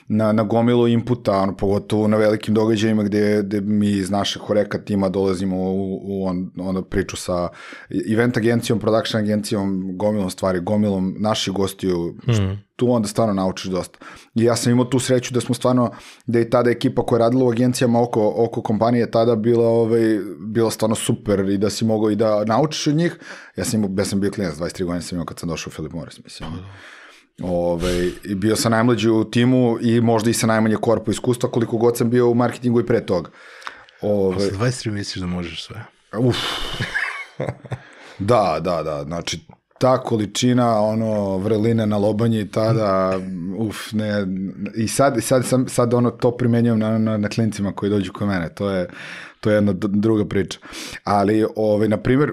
na, 0.09 0.33
na 0.33 0.43
gomilu 0.43 0.89
inputa, 0.89 1.39
ono, 1.39 1.57
pogotovo 1.57 2.09
na 2.09 2.17
velikim 2.17 2.55
događajima 2.55 3.03
gde, 3.03 3.43
gde 3.43 3.61
mi 3.61 3.91
iz 3.91 4.11
našeg 4.11 4.43
horeka 4.43 4.79
tima 4.79 5.09
dolazimo 5.09 5.57
u, 5.57 6.01
u 6.03 6.27
on, 6.27 6.51
onda 6.59 6.83
priču 6.83 7.17
sa 7.17 7.49
event 8.13 8.37
agencijom, 8.37 8.79
production 8.81 9.23
agencijom, 9.23 9.97
gomilom 9.97 10.31
stvari, 10.31 10.61
gomilom 10.61 11.17
naših 11.19 11.53
gostiju, 11.53 12.15
mm. 12.29 12.66
Tu 12.77 12.91
onda 12.91 13.09
stvarno 13.09 13.35
naučiš 13.35 13.71
dosta. 13.71 13.99
I 14.35 14.45
ja 14.45 14.57
sam 14.57 14.73
imao 14.73 14.85
tu 14.85 14.99
sreću 14.99 15.35
da 15.35 15.41
smo 15.41 15.55
stvarno, 15.55 15.91
da 16.27 16.39
je 16.39 16.51
tada 16.51 16.71
ekipa 16.71 17.03
koja 17.03 17.17
je 17.17 17.21
radila 17.21 17.45
u 17.45 17.51
agencijama 17.51 18.03
oko, 18.03 18.35
oko 18.37 18.63
kompanije 18.63 19.11
tada 19.11 19.37
bila, 19.37 19.69
ovaj, 19.69 20.19
bila 20.39 20.71
stvarno 20.71 20.95
super 20.95 21.41
i 21.41 21.59
da 21.59 21.71
si 21.71 21.85
mogao 21.85 22.11
i 22.11 22.17
da 22.17 22.45
naučiš 22.45 22.87
od 22.87 22.95
njih. 22.95 23.19
Ja 23.57 23.65
sam, 23.65 23.81
imao, 23.81 23.99
ja 23.99 24.05
sam 24.05 24.21
bio 24.21 24.31
klinac, 24.31 24.55
23 24.55 24.85
godine 24.85 25.03
sam 25.03 25.17
imao 25.17 25.27
kad 25.27 25.39
sam 25.39 25.49
došao 25.49 25.71
u 25.71 25.73
Philip 25.73 25.93
Morris, 25.93 26.25
mislim. 26.25 26.51
Mm 26.51 26.97
Ove, 27.43 28.07
i 28.25 28.35
bio 28.35 28.57
sam 28.57 28.73
najmlađi 28.73 29.09
u 29.11 29.25
timu 29.25 29.79
i 29.81 30.01
možda 30.01 30.31
i 30.31 30.35
sa 30.35 30.47
najmanje 30.47 30.77
korpo 30.77 31.11
iskustva 31.11 31.51
koliko 31.51 31.77
god 31.77 31.97
sam 31.97 32.11
bio 32.11 32.29
u 32.29 32.35
marketingu 32.35 32.81
i 32.81 32.87
pre 32.87 33.07
toga. 33.07 33.31
Ove, 34.01 34.41
sa 34.41 34.57
23 34.57 34.91
misliš 34.91 35.21
da 35.21 35.27
možeš 35.27 35.65
sve? 35.65 35.85
Uf. 36.19 36.37
da, 38.19 38.61
da, 38.61 38.83
da. 38.83 39.05
Znači, 39.05 39.41
ta 39.79 39.99
količina 39.99 40.81
ono 40.81 41.39
vrline 41.39 41.87
na 41.87 41.99
lobanji 41.99 42.51
tada 42.51 43.21
uf 43.59 43.93
ne 43.93 44.27
i 44.77 44.89
sad 44.89 45.17
sad 45.21 45.47
sam 45.47 45.69
sad 45.69 45.95
ono 45.95 46.11
to 46.11 46.37
primenjujem 46.37 46.79
na 46.79 46.99
na 46.99 47.17
na 47.17 47.29
klincima 47.29 47.73
koji 47.73 47.91
dođu 47.91 48.13
kod 48.13 48.29
mene 48.29 48.55
to 48.55 48.71
je 48.71 48.89
to 49.41 49.51
je 49.51 49.55
jedna 49.55 49.73
druga 49.73 50.25
priča 50.25 50.59
ali 51.05 51.47
ovaj 51.57 51.89
na 51.89 51.97
primjer 51.97 52.33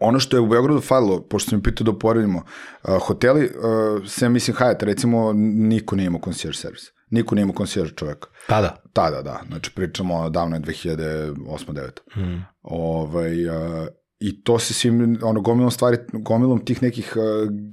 Ono 0.00 0.18
što 0.18 0.36
je 0.36 0.40
u 0.40 0.46
Beogradu 0.46 0.80
falilo, 0.80 1.20
pošto 1.20 1.50
sam 1.50 1.58
mi 1.58 1.62
pitao 1.62 1.84
da 1.84 1.90
uporedimo, 1.90 2.38
uh, 2.38 3.06
hoteli, 3.06 3.44
uh, 3.44 4.08
sem 4.08 4.32
mislim 4.32 4.56
Hyatt, 4.56 4.84
recimo, 4.84 5.32
niko 5.32 5.96
nije 5.96 6.06
imao 6.06 6.20
concierge 6.20 6.56
servis. 6.56 6.82
Niko 7.10 7.34
nije 7.34 7.42
imao 7.42 7.54
concierge 7.54 7.92
čoveka. 7.96 8.28
Tada? 8.46 8.82
Tada, 8.92 9.22
da. 9.22 9.40
Znači, 9.48 9.70
pričamo 9.74 10.30
davno 10.30 10.56
je 10.56 10.62
2008-2009. 10.62 11.90
Hmm. 12.12 12.44
Ovaj, 12.62 13.46
uh, 13.46 13.88
I 14.22 14.42
to 14.42 14.58
se 14.58 14.74
svim, 14.74 15.18
ono, 15.22 15.40
gomilom 15.40 15.70
stvari, 15.70 15.96
gomilom 16.12 16.64
tih 16.64 16.82
nekih 16.82 17.16
uh, 17.16 17.22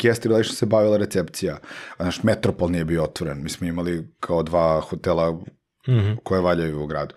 guest 0.01 0.25
relations 0.25 0.57
se 0.57 0.65
bavila 0.65 0.97
recepcija. 0.97 1.57
Znaš, 1.99 2.23
Metropol 2.23 2.71
nije 2.71 2.85
bio 2.85 3.03
otvoren. 3.03 3.43
Mi 3.43 3.49
smo 3.49 3.67
imali 3.67 4.07
kao 4.19 4.43
dva 4.43 4.81
hotela 4.81 5.31
mm 5.31 5.41
-hmm. 5.87 6.17
koje 6.23 6.41
valjaju 6.41 6.83
u 6.83 6.87
gradu. 6.87 7.15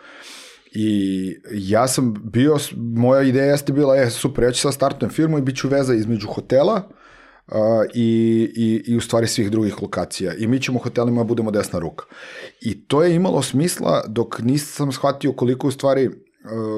I 0.74 1.36
ja 1.52 1.88
sam 1.88 2.14
bio, 2.32 2.56
moja 2.76 3.22
ideja 3.22 3.44
jeste 3.44 3.72
bila, 3.72 3.96
je 3.96 4.10
super, 4.10 4.44
ja 4.44 4.52
ću 4.52 4.60
sad 4.60 4.74
startujem 4.74 5.10
firmu 5.10 5.38
i 5.38 5.42
bit 5.42 5.56
ću 5.56 5.68
veza 5.68 5.94
između 5.94 6.26
hotela 6.26 6.88
uh, 7.46 7.54
i, 7.94 8.08
i, 8.56 8.92
i 8.92 8.96
u 8.96 9.00
stvari 9.00 9.26
svih 9.26 9.50
drugih 9.50 9.82
lokacija. 9.82 10.34
I 10.34 10.46
mi 10.46 10.60
ćemo 10.60 10.78
hotelima 10.78 11.20
da 11.20 11.24
budemo 11.24 11.50
desna 11.50 11.78
ruka. 11.78 12.04
I 12.60 12.86
to 12.86 13.02
je 13.02 13.14
imalo 13.14 13.42
smisla 13.42 14.04
dok 14.08 14.38
nisam 14.38 14.92
shvatio 14.92 15.32
koliko 15.32 15.68
u 15.68 15.70
stvari 15.70 16.10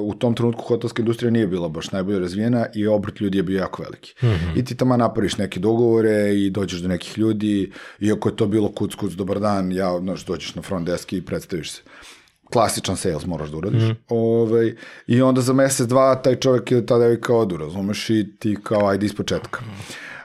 u 0.02 0.14
tom 0.14 0.34
trenutku 0.34 0.62
hotelska 0.62 1.02
industrija 1.02 1.30
nije 1.30 1.46
bila 1.46 1.68
baš 1.68 1.92
najbolje 1.92 2.18
razvijena 2.18 2.66
i 2.74 2.86
obrt 2.86 3.20
ljudi 3.20 3.38
je 3.38 3.42
bio 3.42 3.58
jako 3.58 3.82
veliki. 3.82 4.14
Mm 4.22 4.26
-hmm. 4.26 4.58
I 4.58 4.64
ti 4.64 4.76
tamo 4.76 4.96
napraviš 4.96 5.38
neke 5.38 5.60
dogovore 5.60 6.34
i 6.34 6.50
dođeš 6.50 6.80
do 6.80 6.88
nekih 6.88 7.18
ljudi, 7.18 7.72
iako 8.00 8.28
je 8.28 8.36
to 8.36 8.46
bilo 8.46 8.72
kuc, 8.72 8.94
kuc, 8.94 9.12
dobar 9.12 9.40
dan, 9.40 9.72
ja, 9.72 9.98
znaš, 9.98 10.24
dođeš 10.24 10.54
na 10.54 10.62
front 10.62 10.86
desk 10.86 11.12
i 11.12 11.24
predstaviš 11.24 11.72
se 11.72 11.82
klasičan 12.52 12.96
sales 12.96 13.26
moraš 13.26 13.50
da 13.50 13.56
uradiš. 13.56 13.82
Mm. 13.82 13.96
Ovaj, 14.08 14.74
I 15.06 15.22
onda 15.22 15.40
za 15.40 15.52
mesec, 15.52 15.86
dva, 15.86 16.14
taj 16.14 16.36
čovjek 16.36 16.72
ili 16.72 16.86
ta 16.86 16.98
devika 16.98 17.34
odu, 17.34 17.56
razumeš, 17.56 18.10
i 18.10 18.36
ti 18.38 18.56
kao 18.62 18.88
ajde 18.88 19.06
iz 19.06 19.14
početka. 19.14 19.60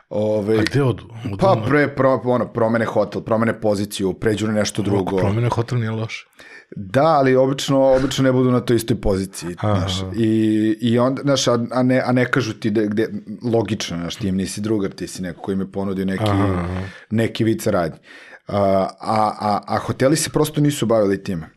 Ove, 0.10 0.60
A 0.60 0.62
gde 0.62 0.84
odu? 0.84 1.04
odu 1.26 1.38
pa 1.38 1.64
pre, 1.68 1.88
pro, 1.96 2.22
ono, 2.24 2.48
promene 2.54 2.86
hotel, 2.86 3.22
promene 3.22 3.62
poziciju, 3.62 4.14
pređu 4.14 4.48
na 4.48 4.54
nešto 4.54 4.82
drugo. 4.82 5.18
Promene 5.18 5.50
hotel 5.50 5.80
nije 5.80 5.92
loše. 5.92 6.28
Da, 6.76 7.06
ali 7.06 7.36
obično, 7.36 7.82
obično 7.82 8.24
ne 8.24 8.32
budu 8.32 8.52
na 8.52 8.60
toj 8.60 8.76
istoj 8.76 9.02
poziciji, 9.02 9.56
znaš, 9.60 10.02
i, 10.16 10.78
i 10.82 11.00
onda, 11.00 11.22
znaš, 11.22 11.48
a, 11.48 11.66
a, 11.72 11.84
ne, 11.84 12.02
a 12.06 12.12
ne 12.12 12.32
kažu 12.32 12.54
ti 12.54 12.70
da, 12.70 12.82
gde, 12.86 13.08
logično, 13.54 13.98
znaš, 13.98 14.16
ti 14.16 14.28
im 14.28 14.36
nisi 14.36 14.62
drugar, 14.62 14.92
ti 14.92 15.08
si 15.08 15.22
neko 15.22 15.42
koji 15.42 15.58
me 15.58 15.72
ponudio 15.72 16.06
neki, 16.06 16.24
Aha. 16.28 16.68
neki 17.10 17.44
vid 17.44 17.62
saradnji. 17.62 18.00
A, 18.48 18.88
a, 19.00 19.34
a, 19.40 19.62
a 19.68 19.78
hoteli 19.78 20.16
se 20.16 20.30
prosto 20.30 20.62
nisu 20.62 20.86
bavili 20.86 21.24
time. 21.24 21.50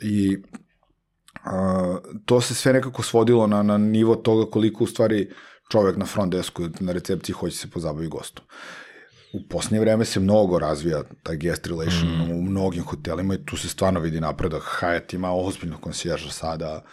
I 0.00 0.36
uh, 0.36 1.98
to 2.24 2.40
se 2.40 2.54
sve 2.54 2.72
nekako 2.72 3.02
svodilo 3.02 3.46
na, 3.46 3.62
na 3.62 3.78
nivo 3.78 4.16
toga 4.16 4.50
koliko 4.50 4.84
u 4.84 4.86
stvari 4.86 5.30
čovek 5.70 5.96
na 5.96 6.06
front 6.06 6.32
desku 6.32 6.62
na 6.80 6.92
recepciji 6.92 7.32
hoće 7.32 7.56
se 7.56 7.70
pozabavi 7.70 8.08
gostom. 8.08 8.44
U 9.32 9.42
posljednje 9.48 9.80
vreme 9.80 10.04
se 10.04 10.20
mnogo 10.20 10.58
razvija 10.58 11.02
taj 11.22 11.36
guest 11.36 11.66
relation 11.66 12.08
mm. 12.08 12.30
u 12.30 12.42
mnogim 12.42 12.84
hotelima 12.84 13.34
i 13.34 13.44
tu 13.44 13.56
se 13.56 13.68
stvarno 13.68 14.00
vidi 14.00 14.20
napredak. 14.20 14.62
Hyatt 14.80 15.14
ima 15.14 15.32
ozbiljno 15.32 15.78
konsjerža 15.78 16.30
sada, 16.30 16.84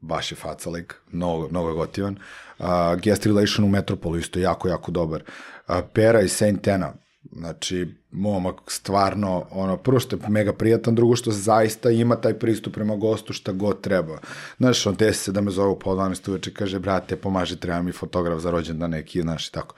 baš 0.00 0.32
je 0.32 0.36
faca 0.36 0.70
lik, 0.70 0.94
mnogo, 1.12 1.48
mnogo 1.48 1.68
je 1.68 1.74
gotivan. 1.74 2.18
Uh, 2.58 2.66
guest 3.02 3.26
relation 3.26 3.64
u 3.64 3.68
Metropolu 3.68 4.16
isto 4.16 4.38
jako, 4.38 4.68
jako 4.68 4.90
dobar. 4.90 5.22
Uh, 5.68 5.74
Pera 5.92 6.20
iz 6.20 6.32
Saint 6.32 6.62
Tena, 6.62 6.92
znači, 7.32 7.94
momak 8.10 8.54
stvarno, 8.66 9.46
ono, 9.50 9.76
prvo 9.76 10.00
što 10.00 10.16
je 10.16 10.28
mega 10.28 10.52
prijatan, 10.52 10.94
drugo 10.94 11.16
što 11.16 11.30
zaista 11.30 11.90
ima 11.90 12.16
taj 12.16 12.38
pristup 12.38 12.74
prema 12.74 12.96
gostu 12.96 13.32
šta 13.32 13.52
god 13.52 13.80
treba. 13.80 14.18
Znaš, 14.58 14.86
on 14.86 14.94
desi 14.94 15.24
se 15.24 15.32
da 15.32 15.40
me 15.40 15.50
zovu 15.50 15.78
po 15.78 15.94
12 15.94 16.28
uveče, 16.28 16.54
kaže, 16.54 16.78
brate, 16.78 17.16
pomaži, 17.16 17.56
treba 17.56 17.82
mi 17.82 17.92
fotograf 17.92 18.38
za 18.40 18.50
rođendan 18.50 18.90
neki, 18.90 19.20
znaš, 19.20 19.48
i 19.48 19.52
tako. 19.52 19.74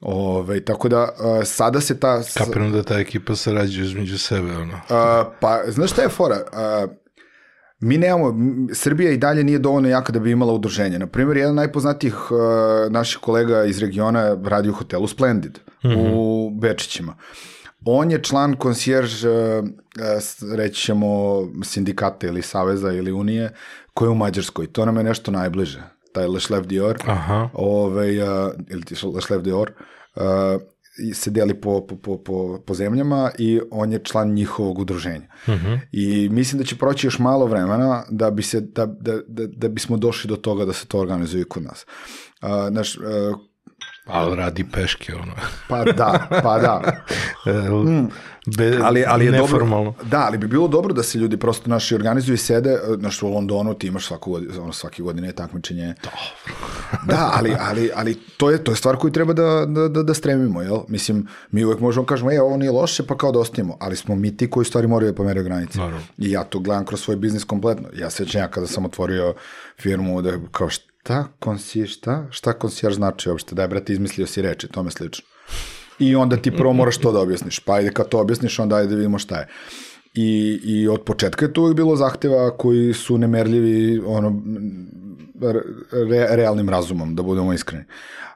Ove, 0.00 0.64
tako 0.64 0.88
da, 0.88 1.02
uh, 1.02 1.44
sada 1.44 1.80
se 1.80 2.00
ta... 2.00 2.22
Kapiram 2.38 2.72
da 2.72 2.82
ta 2.82 2.98
ekipa 2.98 3.36
sarađuje 3.36 3.86
između 3.86 4.18
sebe, 4.18 4.56
ono. 4.56 4.74
Uh, 4.74 5.32
pa, 5.40 5.60
znaš 5.68 5.92
šta 5.92 6.02
je 6.02 6.08
fora? 6.08 6.36
Uh, 6.36 6.90
mi 7.80 7.98
nemamo, 7.98 8.34
Srbija 8.72 9.10
i 9.10 9.16
dalje 9.16 9.44
nije 9.44 9.58
dovoljno 9.58 9.88
jaka 9.88 10.12
da 10.12 10.20
bi 10.20 10.30
imala 10.30 10.52
udruženje. 10.52 10.98
Naprimjer, 10.98 11.36
jedan 11.36 11.54
najpoznatijih 11.54 12.30
uh, 12.30 12.38
naših 12.90 13.18
kolega 13.18 13.64
iz 13.64 13.78
regiona 13.78 14.36
radi 14.44 14.68
u 14.68 14.72
hotelu 14.72 15.06
Splendid 15.06 15.58
mm 15.84 15.88
-hmm. 15.88 16.10
u 16.12 16.50
Bečićima. 16.50 17.16
On 17.84 18.10
je 18.10 18.22
član 18.22 18.56
konsjerž, 18.56 19.24
uh, 19.24 19.32
reći 20.56 20.80
ćemo, 20.80 21.08
sindikata 21.64 22.26
ili 22.26 22.42
saveza 22.42 22.92
ili 22.92 23.12
unije, 23.12 23.50
koji 23.94 24.06
je 24.06 24.10
u 24.10 24.14
Mađarskoj. 24.14 24.66
To 24.66 24.84
nam 24.84 24.96
je 24.96 25.04
nešto 25.04 25.30
najbliže 25.30 25.97
taj 26.18 26.28
Le 26.28 26.40
Chef 26.40 26.66
Dior, 26.66 26.96
Aha. 27.06 27.48
ovaj, 27.52 28.22
uh, 28.22 28.52
ili 28.70 28.84
ti 28.84 28.94
Le 29.14 29.20
Chef 29.20 29.42
Dior, 29.42 29.72
i 30.98 31.14
se 31.14 31.30
deli 31.30 31.54
po, 31.60 31.86
po, 31.86 31.96
po, 31.96 32.18
po, 32.24 32.58
po 32.66 32.74
zemljama 32.74 33.30
i 33.38 33.60
on 33.70 33.92
je 33.92 34.04
član 34.04 34.32
njihovog 34.32 34.78
udruženja. 34.78 35.26
Uh 35.46 35.54
-huh. 35.54 35.80
I 35.92 36.28
mislim 36.28 36.58
da 36.58 36.64
će 36.64 36.76
proći 36.76 37.06
još 37.06 37.18
malo 37.18 37.46
vremena 37.46 38.04
da, 38.10 38.30
bi 38.30 38.42
se, 38.42 38.60
da, 38.60 38.86
da, 38.86 39.12
da, 39.28 39.46
da 39.46 39.68
bismo 39.68 39.96
došli 39.96 40.28
do 40.28 40.36
toga 40.36 40.64
da 40.64 40.72
se 40.72 40.86
to 40.86 40.98
organizuje 40.98 41.44
kod 41.44 41.62
nas. 41.62 41.86
Uh, 42.42 42.74
naš, 42.74 42.96
uh, 42.96 43.04
Ali 44.06 44.36
radi 44.36 44.64
peške, 44.72 45.14
ono. 45.14 45.32
pa 45.68 45.84
da, 45.84 46.28
pa 46.42 46.58
da. 46.58 47.04
Be, 48.56 48.78
ali, 48.82 49.04
ali 49.06 49.24
je 49.24 49.32
neformalno. 49.32 49.90
Dobro, 49.90 50.04
da, 50.10 50.24
ali 50.26 50.38
bi 50.38 50.46
bilo 50.46 50.68
dobro 50.68 50.94
da 50.94 51.02
se 51.02 51.18
ljudi 51.18 51.36
prosto 51.36 51.70
naši 51.70 51.94
organizuju 51.94 52.34
i 52.34 52.38
sede, 52.38 52.78
znaš, 52.98 53.22
u 53.22 53.28
Londonu 53.28 53.74
ti 53.74 53.86
imaš 53.86 54.06
svaku 54.06 54.38
ono, 54.62 54.72
svake 54.72 55.02
godine 55.02 55.32
takmičenje. 55.32 55.94
da, 57.06 57.30
ali, 57.34 57.56
ali, 57.60 57.90
ali 57.94 58.14
to, 58.36 58.50
je, 58.50 58.64
to 58.64 58.72
je 58.72 58.76
stvar 58.76 58.96
koju 58.96 59.12
treba 59.12 59.32
da, 59.32 59.66
da, 59.66 59.88
da, 59.88 60.02
da 60.02 60.14
stremimo, 60.14 60.62
jel? 60.62 60.78
Mislim, 60.88 61.26
mi 61.50 61.64
uvek 61.64 61.80
možemo 61.80 62.06
kažemo, 62.06 62.32
e, 62.32 62.40
ovo 62.40 62.56
nije 62.56 62.70
loše, 62.70 63.06
pa 63.06 63.16
kao 63.16 63.32
da 63.32 63.38
ostavimo, 63.38 63.76
ali 63.80 63.96
smo 63.96 64.14
mi 64.14 64.36
ti 64.36 64.50
koji 64.50 64.66
stvari 64.66 64.86
moraju 64.86 65.12
da 65.12 65.16
pomeraju 65.16 65.44
granice. 65.44 65.78
Naravno. 65.78 66.00
I 66.18 66.30
ja 66.30 66.44
to 66.44 66.58
gledam 66.58 66.84
kroz 66.84 67.00
svoj 67.00 67.16
biznis 67.16 67.44
kompletno. 67.44 67.88
Ja 67.96 68.10
sećam 68.10 68.40
ja 68.40 68.48
kada 68.48 68.66
sam 68.66 68.84
otvorio 68.84 69.34
firmu, 69.80 70.22
da 70.22 70.32
kao 70.52 70.68
šta 70.68 71.24
konsjer, 71.38 71.88
šta? 71.88 72.26
Šta 72.30 72.52
konsjer 72.52 72.92
znači 72.94 73.30
uopšte? 73.30 73.54
Da 73.54 73.62
je, 73.62 73.68
brate, 73.68 73.92
izmislio 73.92 74.26
si 74.26 74.42
reči, 74.42 74.68
tome 74.68 74.90
slično. 74.90 75.37
I 75.98 76.14
onda 76.16 76.36
ti 76.36 76.50
prvo 76.50 76.72
moraš 76.72 76.98
to 76.98 77.12
da 77.12 77.20
objasniš. 77.20 77.58
Pa 77.58 77.74
ajde 77.74 77.90
kad 77.92 78.08
to 78.08 78.20
objasniš, 78.20 78.58
onda 78.58 78.76
ajde 78.76 78.88
da 78.88 78.94
vidimo 78.94 79.18
šta 79.18 79.38
je. 79.38 79.48
I, 80.14 80.60
I 80.64 80.88
od 80.88 81.02
početka 81.02 81.44
je 81.44 81.52
to 81.52 81.60
uvijek 81.60 81.76
bilo 81.76 81.96
zahteva 81.96 82.56
koji 82.56 82.94
su 82.94 83.18
nemerljivi 83.18 84.02
ono, 84.06 84.42
re, 86.10 86.26
realnim 86.30 86.68
razumom, 86.68 87.14
da 87.14 87.22
budemo 87.22 87.52
iskreni. 87.52 87.84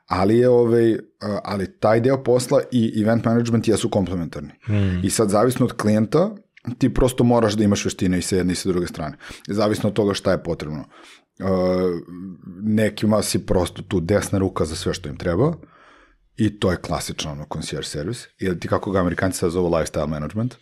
Ali 0.06 0.38
je 0.38 0.48
ovaj, 0.48 0.96
ali 1.44 1.72
taj 1.80 2.00
deo 2.00 2.22
posla 2.22 2.60
i 2.72 3.02
event 3.02 3.24
management 3.24 3.68
jesu 3.68 3.88
komplementarni. 3.88 4.50
Mm. 4.68 5.04
I 5.06 5.10
sad 5.10 5.30
zavisno 5.30 5.66
od 5.66 5.72
klijenta, 5.72 6.30
ti 6.78 6.94
prosto 6.94 7.24
moraš 7.24 7.54
da 7.54 7.64
imaš 7.64 7.84
veštine 7.84 8.18
i 8.18 8.22
sa 8.22 8.36
jedne 8.36 8.52
i 8.52 8.56
sa 8.56 8.68
druge 8.68 8.86
strane. 8.86 9.16
Zavisno 9.48 9.88
od 9.88 9.94
toga 9.94 10.14
šta 10.14 10.32
je 10.32 10.42
potrebno. 10.42 10.84
Uh, 11.40 11.46
nekima 12.62 13.22
si 13.22 13.46
prosto 13.46 13.82
tu 13.82 14.00
desna 14.00 14.38
ruka 14.38 14.64
za 14.64 14.76
sve 14.76 14.94
što 14.94 15.08
im 15.08 15.16
treba, 15.16 15.54
I 16.36 16.58
to 16.58 16.70
je 16.70 16.76
klasično 16.76 17.32
ono 17.32 17.44
concierge 17.52 17.86
servis. 17.86 18.26
Ili 18.38 18.60
ti 18.60 18.68
kako 18.68 18.90
ga 18.90 19.00
amerikanci 19.00 19.38
sad 19.38 19.50
zovu 19.50 19.70
lifestyle 19.70 20.06
management. 20.06 20.54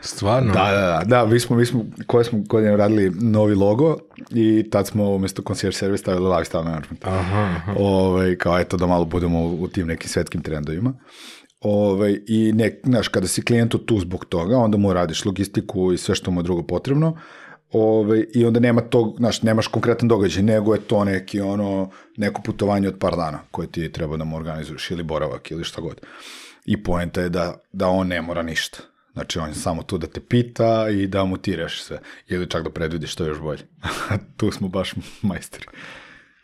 Stvarno? 0.00 0.52
Da, 0.52 0.70
da, 0.70 0.80
da. 0.80 1.02
Da, 1.04 1.26
mi 1.26 1.40
smo, 1.40 1.56
mi 1.56 1.66
smo, 1.66 1.84
koje 2.06 2.24
smo 2.24 2.38
godine 2.38 2.76
radili 2.76 3.10
novi 3.10 3.54
logo 3.54 3.98
i 4.30 4.70
tad 4.70 4.86
smo 4.86 5.10
umjesto 5.10 5.42
concierge 5.42 5.76
servis 5.76 6.00
stavili 6.00 6.26
lifestyle 6.26 6.64
management. 6.64 7.04
Aha, 7.04 7.40
aha. 7.40 7.74
Ove, 7.78 8.38
kao 8.38 8.58
eto 8.58 8.76
da 8.76 8.86
malo 8.86 9.04
budemo 9.04 9.46
u 9.46 9.68
tim 9.68 9.86
nekim 9.86 10.08
svetskim 10.08 10.42
trendovima. 10.42 10.94
Ove, 11.60 12.18
I 12.26 12.52
ne, 12.52 12.80
znaš, 12.84 13.08
kada 13.08 13.26
si 13.26 13.42
klijentu 13.42 13.78
tu 13.78 14.00
zbog 14.00 14.24
toga, 14.24 14.56
onda 14.56 14.76
mu 14.76 14.92
radiš 14.92 15.24
logistiku 15.24 15.92
i 15.92 15.98
sve 15.98 16.14
što 16.14 16.30
mu 16.30 16.40
je 16.40 16.44
drugo 16.44 16.62
potrebno, 16.62 17.16
Ove, 17.76 18.24
I 18.34 18.44
onda 18.44 18.60
nema 18.60 18.80
tog, 18.80 19.14
znaš, 19.18 19.42
nemaš 19.42 19.66
konkretan 19.66 20.08
događaj, 20.08 20.42
nego 20.42 20.74
je 20.74 20.80
to 20.80 21.04
neki 21.04 21.40
ono, 21.40 21.90
neko 22.16 22.42
putovanje 22.42 22.88
od 22.88 22.98
par 22.98 23.16
dana 23.16 23.40
koje 23.50 23.72
ti 23.72 23.92
treba 23.92 24.16
da 24.16 24.24
mu 24.24 24.36
organizuješ 24.36 24.90
ili 24.90 25.02
boravak 25.02 25.50
ili 25.50 25.64
šta 25.64 25.80
god. 25.80 26.00
I 26.64 26.82
poenta 26.82 27.20
je 27.20 27.28
da, 27.28 27.54
da 27.72 27.88
on 27.88 28.06
ne 28.08 28.22
mora 28.22 28.42
ništa. 28.42 28.78
Znači, 29.12 29.38
on 29.38 29.48
je 29.48 29.54
samo 29.54 29.82
tu 29.82 29.98
da 29.98 30.06
te 30.06 30.20
pita 30.20 30.88
i 30.88 31.06
da 31.06 31.24
mu 31.24 31.36
ti 31.36 31.56
reši 31.56 31.82
sve. 31.82 32.00
Ili 32.28 32.50
čak 32.50 32.62
da 32.62 32.70
predvidiš 32.70 33.12
što 33.12 33.24
je 33.24 33.28
još 33.28 33.40
bolje. 33.40 33.62
tu 34.36 34.50
smo 34.50 34.68
baš 34.68 34.94
majstori. 35.22 35.66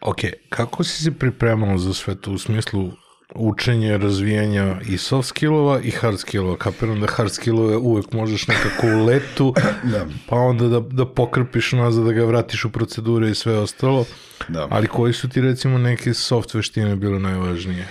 Ok, 0.01 0.19
kako 0.49 0.85
si 0.85 1.03
se 1.05 1.11
pripremao 1.11 1.79
za 1.79 1.95
sve 1.95 2.21
to 2.21 2.33
u 2.33 2.39
smislu 2.39 2.91
učenje, 3.35 3.99
razvijanja 3.99 4.77
i 4.89 4.99
soft 4.99 5.29
skillova 5.29 5.81
i 5.81 5.91
hard 5.91 6.19
skillova. 6.19 6.57
Kapiram 6.57 7.01
da 7.01 7.07
hard 7.07 7.33
skillove 7.33 7.77
uvek 7.77 8.13
možeš 8.13 8.49
nekako 8.49 8.87
u 8.87 9.05
letu, 9.05 9.55
da. 9.93 10.07
pa 10.29 10.37
onda 10.37 10.69
da, 10.69 10.81
da 10.81 11.07
pokrpiš 11.07 11.73
nazad, 11.73 12.05
da 12.05 12.13
ga 12.13 12.25
vratiš 12.25 12.65
u 12.65 12.73
procedure 12.73 13.31
i 13.31 13.35
sve 13.35 13.59
ostalo. 13.59 14.05
Da. 14.49 14.67
Ali 14.71 14.87
koji 14.87 15.13
su 15.13 15.29
ti 15.29 15.41
recimo 15.41 15.79
neke 15.79 16.15
soft 16.15 16.55
veštine 16.55 16.97
bile 16.97 17.21
najvažnije? 17.21 17.87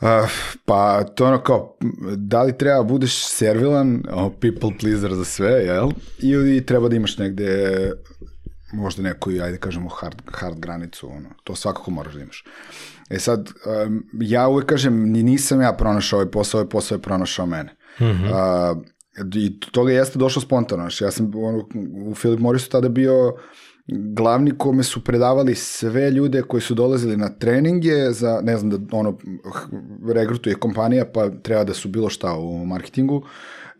Uh, 0.00 0.08
pa 0.64 1.04
to 1.04 1.26
ono 1.26 1.42
kao, 1.42 1.76
da 2.16 2.42
li 2.42 2.58
treba 2.58 2.82
budeš 2.82 3.26
servilan, 3.26 4.02
oh, 4.12 4.32
people 4.40 4.70
pleaser 4.80 5.14
za 5.14 5.24
sve, 5.24 5.50
jel? 5.50 5.90
Ili 6.18 6.66
treba 6.66 6.88
da 6.88 6.96
imaš 6.96 7.18
negde 7.18 7.92
možda 8.72 9.02
neku, 9.02 9.30
ajde 9.30 9.58
kažemo, 9.58 9.88
hard, 9.88 10.22
hard 10.32 10.58
granicu, 10.58 11.08
ono. 11.10 11.28
to 11.44 11.54
svakako 11.54 11.90
moraš 11.90 12.14
da 12.14 12.20
imaš. 12.20 12.44
E 13.10 13.18
sad, 13.18 13.48
um, 13.86 14.06
ja 14.12 14.48
uvek 14.48 14.66
kažem, 14.66 15.12
nisam 15.12 15.60
ja 15.60 15.72
pronašao 15.72 16.16
ovaj 16.18 16.30
posao, 16.30 16.58
ovaj 16.58 16.70
posao 16.70 16.96
je 16.96 17.02
pronašao 17.02 17.46
mene. 17.46 17.76
Mm 18.00 18.04
-hmm. 18.04 18.72
uh, 18.72 18.84
I 19.34 19.60
toga 19.60 19.92
jeste 19.92 20.18
došlo 20.18 20.42
spontano. 20.42 20.82
Znači, 20.82 21.04
ja 21.04 21.10
sam 21.10 21.30
ono, 21.34 21.68
u 22.06 22.14
Philip 22.14 22.40
Morrisu 22.40 22.70
tada 22.70 22.88
bio 22.88 23.34
glavni 23.88 24.58
kome 24.58 24.82
su 24.82 25.04
predavali 25.04 25.54
sve 25.54 26.10
ljude 26.10 26.42
koji 26.42 26.60
su 26.60 26.74
dolazili 26.74 27.16
na 27.16 27.28
treninge 27.28 28.10
za, 28.10 28.40
ne 28.42 28.56
znam, 28.56 28.70
da 28.70 28.96
ono, 28.96 29.18
regrutuje 30.14 30.54
kompanija 30.54 31.04
pa 31.14 31.30
treba 31.30 31.64
da 31.64 31.74
su 31.74 31.88
bilo 31.88 32.08
šta 32.08 32.34
u 32.34 32.66
marketingu. 32.66 33.22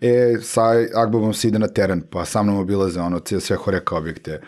E, 0.00 0.38
sa 0.42 0.62
Agbabom 0.94 1.34
se 1.34 1.48
ide 1.48 1.58
na 1.58 1.68
teren, 1.68 2.02
pa 2.10 2.24
sa 2.24 2.42
mnom 2.42 2.58
obilaze 2.58 3.00
ono, 3.00 3.20
sve 3.40 3.56
horeka 3.56 3.96
objekte. 3.96 4.40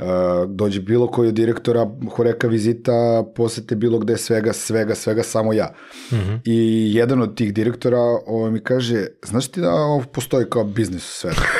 Uh, 0.00 0.06
dođe 0.48 0.80
bilo 0.80 1.06
koji 1.06 1.28
od 1.28 1.34
direktora 1.34 1.90
Horeka 2.16 2.46
vizita, 2.46 3.24
posete 3.36 3.76
bilo 3.76 3.98
gde 3.98 4.16
svega, 4.16 4.52
svega, 4.52 4.94
svega, 4.94 5.22
samo 5.22 5.52
ja. 5.52 5.72
Mm 6.12 6.16
-hmm. 6.16 6.40
I 6.44 6.90
jedan 6.94 7.22
od 7.22 7.36
tih 7.36 7.54
direktora 7.54 7.98
ovo 8.26 8.50
mi 8.50 8.60
kaže, 8.60 9.06
znaš 9.24 9.48
ti 9.48 9.60
da 9.60 9.74
ovo 9.74 10.04
postoji 10.12 10.46
kao 10.50 10.64
biznis 10.64 11.08
u 11.08 11.12
svetu? 11.12 11.42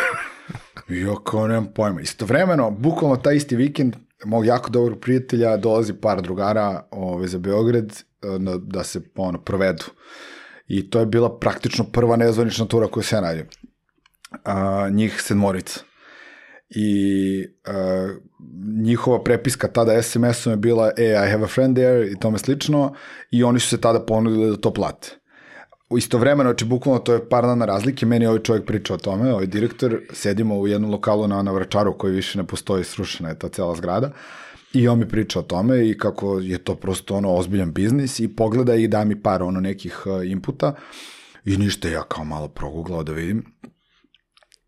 Ja 0.89 1.15
kao 1.25 1.47
nemam 1.47 1.67
pojma. 1.75 2.01
Istovremeno, 2.01 2.71
bukvalno 2.71 3.17
taj 3.17 3.37
isti 3.37 3.57
vikend, 3.57 3.97
mog 4.25 4.47
jako 4.47 4.71
dobrog 4.71 5.01
prijatelja 5.01 5.57
dolazi 5.57 5.93
par 5.93 6.23
drugara 6.23 6.85
ove, 6.91 7.29
za 7.29 7.39
Beograd 7.39 8.03
na, 8.39 8.57
da 8.57 8.85
se 8.85 9.01
ono, 9.17 9.39
provedu. 9.41 9.85
I 10.71 10.91
to 10.91 11.01
je 11.01 11.07
bila 11.07 11.39
praktično 11.39 11.85
prva 11.93 12.17
nezvanična 12.17 12.67
tura 12.67 12.87
koju 12.87 13.05
se 13.05 13.17
ja 13.17 13.21
radim. 13.21 13.47
A, 14.45 14.89
njih 14.91 15.23
sedmorica 15.23 15.81
i 16.71 17.47
uh, 17.69 18.11
njihova 18.83 19.23
prepiska 19.23 19.69
tada 19.69 20.03
SMS-om 20.03 20.53
je 20.53 20.57
bila 20.57 20.91
e, 20.97 21.05
I 21.05 21.31
have 21.31 21.45
a 21.45 21.47
friend 21.47 21.77
there 21.77 22.07
i 22.07 22.19
tome 22.21 22.39
slično 22.39 22.95
i 23.31 23.45
oni 23.45 23.61
su 23.61 23.69
se 23.69 23.81
tada 23.81 24.01
ponudili 24.01 24.51
da 24.51 24.57
to 24.57 24.73
plate. 24.73 25.09
Istovremeno, 25.99 26.51
znači 26.51 26.65
bukvalno 26.65 27.01
to 27.01 27.13
je 27.13 27.29
par 27.29 27.45
dana 27.45 27.65
razlike, 27.65 28.07
meni 28.07 28.27
ovaj 28.27 28.43
čovjek 28.43 28.67
priča 28.67 28.95
o 28.95 28.97
tome, 28.97 29.33
ovaj 29.33 29.47
direktor, 29.47 30.01
sedimo 30.13 30.59
u 30.59 30.69
jednom 30.69 30.91
lokalu 30.91 31.29
na, 31.29 31.43
na 31.43 31.53
Vračaru 31.53 31.99
koji 31.99 32.13
više 32.13 32.39
ne 32.39 32.47
postoji, 32.47 32.85
srušena 32.85 33.29
je 33.29 33.39
ta 33.39 33.49
cela 33.49 33.75
zgrada 33.75 34.13
i 34.73 34.89
on 34.89 34.99
mi 34.99 35.09
priča 35.09 35.39
o 35.39 35.43
tome 35.43 35.89
i 35.89 35.99
kako 35.99 36.39
je 36.39 36.59
to 36.59 36.75
prosto 36.75 37.15
ono 37.15 37.35
ozbiljan 37.35 37.73
biznis 37.73 38.21
i 38.21 38.37
pogleda 38.37 38.75
i 38.75 38.89
da 38.89 39.05
mi 39.05 39.23
par 39.23 39.43
ono 39.43 39.61
nekih 39.61 40.03
uh, 40.07 40.31
inputa. 40.31 40.75
I 41.45 41.57
ništa 41.57 41.89
ja 41.89 42.03
kao 42.03 42.25
malo 42.25 42.49
proguglao 42.49 43.03
da 43.03 43.13
vidim. 43.13 43.45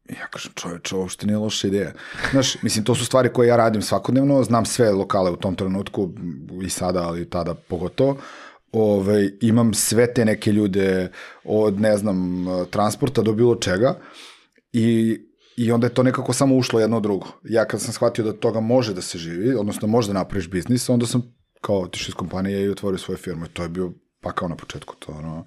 Ja 0.08 0.26
kažem, 0.30 0.52
čoveče, 0.54 0.96
uopšte 0.96 1.26
nije 1.26 1.38
loša 1.38 1.68
ideja. 1.68 1.92
Znaš, 2.30 2.62
mislim, 2.62 2.84
to 2.84 2.94
su 2.94 3.04
stvari 3.04 3.28
koje 3.32 3.48
ja 3.48 3.56
radim 3.56 3.82
svakodnevno, 3.82 4.42
znam 4.42 4.64
sve 4.64 4.92
lokale 4.92 5.30
u 5.30 5.36
tom 5.36 5.54
trenutku, 5.54 6.10
i 6.62 6.68
sada, 6.68 7.02
ali 7.02 7.30
tada 7.30 7.54
pogotovo, 7.54 8.18
Ove, 8.72 9.30
imam 9.40 9.74
sve 9.74 10.14
te 10.14 10.24
neke 10.24 10.52
ljude 10.52 11.10
od, 11.44 11.80
ne 11.80 11.96
znam, 11.96 12.46
transporta 12.70 13.22
do 13.22 13.32
bilo 13.32 13.54
čega 13.54 13.98
i 14.72 15.18
I 15.62 15.72
onda 15.72 15.86
je 15.86 15.94
to 15.94 16.02
nekako 16.02 16.32
samo 16.32 16.56
ušlo 16.56 16.80
jedno 16.80 17.00
drugo. 17.00 17.26
Ja 17.44 17.64
kad 17.64 17.80
sam 17.80 17.92
shvatio 17.92 18.24
da 18.24 18.32
toga 18.32 18.60
može 18.60 18.94
da 18.94 19.00
se 19.00 19.18
živi, 19.18 19.54
odnosno 19.54 19.88
može 19.88 20.08
da 20.08 20.14
napraviš 20.14 20.50
biznis, 20.50 20.88
onda 20.88 21.06
sam 21.06 21.22
kao 21.60 21.80
otišao 21.80 22.10
iz 22.10 22.14
kompanije 22.14 22.64
i 22.64 22.68
otvorio 22.68 22.98
svoju 22.98 23.18
firmu. 23.18 23.44
I 23.44 23.48
to 23.48 23.62
je 23.62 23.68
bio 23.68 23.92
pa 24.20 24.32
kao 24.32 24.48
na 24.48 24.56
početku 24.56 24.94
to, 24.98 25.12
ono, 25.12 25.46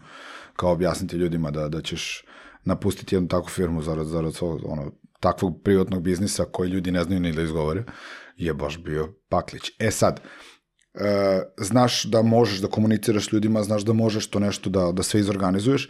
kao 0.56 0.72
objasniti 0.72 1.16
ljudima 1.16 1.52
da, 1.52 1.70
da 1.70 1.82
ćeš 1.82 2.26
napustiti 2.64 3.16
jednu 3.16 3.28
takvu 3.28 3.50
firmu 3.50 3.82
zarad, 3.82 4.08
zarad 4.08 4.36
svog, 4.36 4.62
ono, 4.66 4.92
takvog 5.20 5.62
privatnog 5.64 6.04
biznisa 6.04 6.46
koji 6.52 6.70
ljudi 6.70 6.92
ne 6.92 7.04
znaju 7.04 7.20
ni 7.22 7.32
da 7.32 7.42
izgovore, 7.42 7.84
je 8.36 8.54
baš 8.54 8.84
bio 8.84 9.14
paklić. 9.30 9.72
E 9.80 9.92
sad, 9.92 10.20
e, 10.20 11.42
znaš 11.58 12.04
da 12.04 12.22
možeš 12.22 12.60
da 12.60 12.68
komuniciraš 12.68 13.30
s 13.30 13.32
ljudima, 13.32 13.64
znaš 13.64 13.84
da 13.84 13.94
možeš 13.94 14.30
to 14.30 14.40
nešto 14.40 14.70
da, 14.70 14.92
da 14.92 15.04
sve 15.04 15.20
izorganizuješ, 15.20 15.90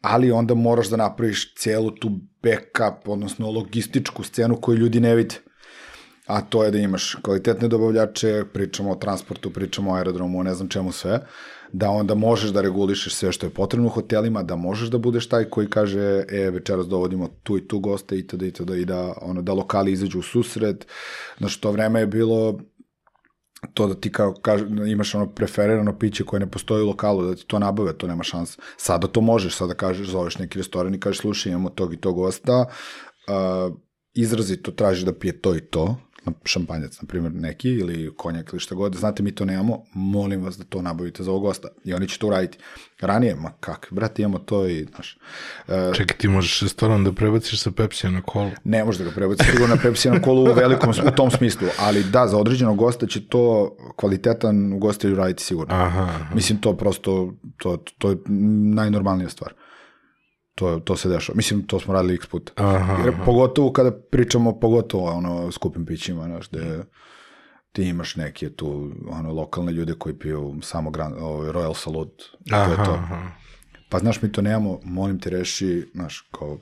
ali 0.00 0.30
onda 0.30 0.54
moraš 0.54 0.88
da 0.88 0.96
napraviš 0.96 1.54
celu 1.54 1.90
tu 1.90 2.10
backup, 2.44 3.08
odnosno 3.08 3.50
logističku 3.50 4.22
scenu 4.22 4.56
koju 4.56 4.78
ljudi 4.78 5.00
ne 5.00 5.14
vide. 5.14 5.34
A 6.26 6.40
to 6.40 6.64
je 6.64 6.70
da 6.70 6.78
imaš 6.78 7.16
kvalitetne 7.22 7.68
dobavljače, 7.68 8.44
pričamo 8.52 8.90
o 8.90 8.94
transportu, 8.94 9.50
pričamo 9.50 9.90
o 9.90 9.94
aerodromu, 9.94 10.42
ne 10.42 10.54
znam 10.54 10.68
čemu 10.68 10.92
sve, 10.92 11.20
da 11.72 11.90
onda 11.90 12.14
možeš 12.14 12.50
da 12.50 12.60
regulišeš 12.60 13.14
sve 13.14 13.32
što 13.32 13.46
je 13.46 13.50
potrebno 13.50 13.86
u 13.86 13.90
hotelima, 13.90 14.42
da 14.42 14.56
možeš 14.56 14.88
da 14.88 14.98
budeš 14.98 15.28
taj 15.28 15.44
koji 15.44 15.66
kaže, 15.70 16.24
e, 16.28 16.50
večeras 16.50 16.86
dovodimo 16.86 17.28
tu 17.42 17.58
i 17.58 17.68
tu 17.68 17.78
goste 17.78 18.18
itd. 18.18 18.42
itd. 18.42 18.70
i 18.70 18.84
da, 18.84 19.14
ono, 19.22 19.42
da 19.42 19.52
lokali 19.52 19.92
izađu 19.92 20.18
u 20.18 20.22
susret. 20.22 20.86
Znaš, 21.38 21.60
to 21.60 21.72
vreme 21.72 22.00
je 22.00 22.06
bilo 22.06 22.58
to 23.74 23.86
da 23.86 23.94
ti 23.94 24.12
kao 24.12 24.34
kaže, 24.42 24.66
imaš 24.86 25.14
ono 25.14 25.26
preferirano 25.26 25.98
piće 25.98 26.24
koje 26.24 26.40
ne 26.40 26.50
postoji 26.50 26.82
u 26.82 26.86
lokalu, 26.86 27.22
da 27.22 27.34
ti 27.34 27.46
to 27.46 27.58
nabave, 27.58 27.92
to 27.92 28.06
nema 28.06 28.22
šanse. 28.22 28.58
Sada 28.76 29.06
to 29.06 29.20
možeš, 29.20 29.56
sada 29.56 29.74
kažeš, 29.74 30.08
zoveš 30.08 30.38
neki 30.38 30.58
restoran 30.58 30.94
i 30.94 31.00
kažeš, 31.00 31.18
slušaj, 31.18 31.52
imamo 31.52 31.70
tog 31.70 31.94
i 31.94 31.96
tog 31.96 32.14
gosta, 32.14 32.60
uh, 32.60 33.76
izrazito 34.14 34.70
tražiš 34.70 35.04
da 35.04 35.12
pije 35.12 35.40
to 35.40 35.56
i 35.56 35.60
to, 35.60 35.96
šampanjac, 36.44 37.00
na 37.00 37.08
primjer, 37.08 37.32
neki, 37.34 37.70
ili 37.70 38.14
konjak 38.16 38.50
ili 38.52 38.60
šta 38.60 38.74
god, 38.74 38.94
znate, 38.94 39.22
mi 39.22 39.34
to 39.34 39.44
nemamo, 39.44 39.82
molim 39.92 40.42
vas 40.42 40.58
da 40.58 40.64
to 40.64 40.82
nabavite 40.82 41.22
za 41.22 41.30
ovog 41.30 41.42
gosta. 41.42 41.68
I 41.84 41.94
oni 41.94 42.08
će 42.08 42.18
to 42.18 42.26
uraditi. 42.26 42.58
Ranije, 43.00 43.34
ma 43.34 43.52
kak, 43.60 43.88
brate, 43.90 44.22
imamo 44.22 44.38
to 44.38 44.66
i, 44.66 44.84
znaš. 44.84 45.18
Uh, 45.68 45.74
Čekaj, 45.94 46.16
ti 46.16 46.28
možeš 46.28 46.60
restoran 46.60 47.04
da 47.04 47.12
prebaciš 47.12 47.60
sa 47.60 47.70
Pepsija 47.70 48.10
na 48.10 48.22
kolu. 48.22 48.50
ne 48.64 48.84
može 48.84 48.98
da 48.98 49.04
ga 49.04 49.10
prebaci 49.10 49.44
sigurno 49.44 49.74
na 49.74 49.82
Pepsi 49.82 50.10
na 50.10 50.22
kolu 50.22 50.42
u 50.42 50.54
velikom, 50.54 50.90
u 50.90 51.10
tom 51.10 51.30
smislu, 51.30 51.68
ali 51.78 52.04
da, 52.04 52.26
za 52.26 52.38
određenog 52.38 52.76
gosta 52.76 53.06
će 53.06 53.26
to 53.26 53.76
kvalitetan 53.96 54.72
ugostitelj 54.72 55.12
uraditi 55.12 55.42
sigurno. 55.44 55.74
Aha, 55.74 56.02
aha. 56.02 56.34
Mislim, 56.34 56.60
to 56.60 56.76
prosto, 56.76 57.34
to, 57.58 57.76
to 57.98 58.10
je 58.10 58.16
najnormalnija 58.74 59.28
stvar. 59.28 59.54
To, 60.54 60.80
to 60.80 60.96
se 60.96 61.08
dešava. 61.08 61.36
Mislim, 61.36 61.66
to 61.66 61.80
smo 61.80 61.94
radili 61.94 62.14
x 62.14 62.26
puta. 62.26 62.52
Aha, 62.56 62.96
Jer, 62.98 63.08
aha. 63.14 63.24
pogotovo 63.24 63.72
kada 63.72 63.92
pričamo, 64.10 64.60
pogotovo 64.60 65.10
ono, 65.10 65.52
skupim 65.52 65.86
pićima, 65.86 66.24
znaš, 66.24 66.48
gde 66.50 66.84
ti 67.72 67.82
imaš 67.82 68.16
neke 68.16 68.50
tu 68.50 68.90
ono, 69.08 69.32
lokalne 69.32 69.72
ljude 69.72 69.94
koji 69.94 70.18
piju 70.18 70.54
samo 70.62 70.90
gran, 70.90 71.14
ovaj, 71.20 71.50
Royal 71.50 71.74
Salute. 71.74 72.24
i 72.44 72.50
To 72.50 72.56
je 72.56 72.62
Aha, 72.62 72.84
to. 72.84 72.90
aha. 72.92 73.22
Pa 73.88 73.98
znaš, 73.98 74.22
mi 74.22 74.32
to 74.32 74.42
nemamo, 74.42 74.80
molim 74.84 75.20
te 75.20 75.30
reši, 75.30 75.90
znaš, 75.94 76.20
kao, 76.32 76.58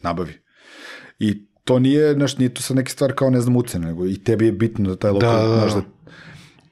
nabavi. 0.00 0.32
I 1.18 1.46
to 1.64 1.78
nije, 1.78 2.14
znaš, 2.14 2.38
nije 2.38 2.54
to 2.54 2.62
sad 2.62 2.76
neke 2.76 2.90
stvar 2.90 3.12
kao, 3.14 3.30
ne 3.30 3.40
znam, 3.40 3.56
ucene, 3.56 3.86
nego 3.86 4.06
i 4.06 4.18
tebi 4.24 4.46
je 4.46 4.52
bitno 4.52 4.88
da 4.90 4.96
taj 4.96 5.10
lokal, 5.10 5.32
Da, 5.36 5.42
da, 5.42 5.48
da. 5.48 5.58
znaš, 5.60 5.72
da, 5.74 5.82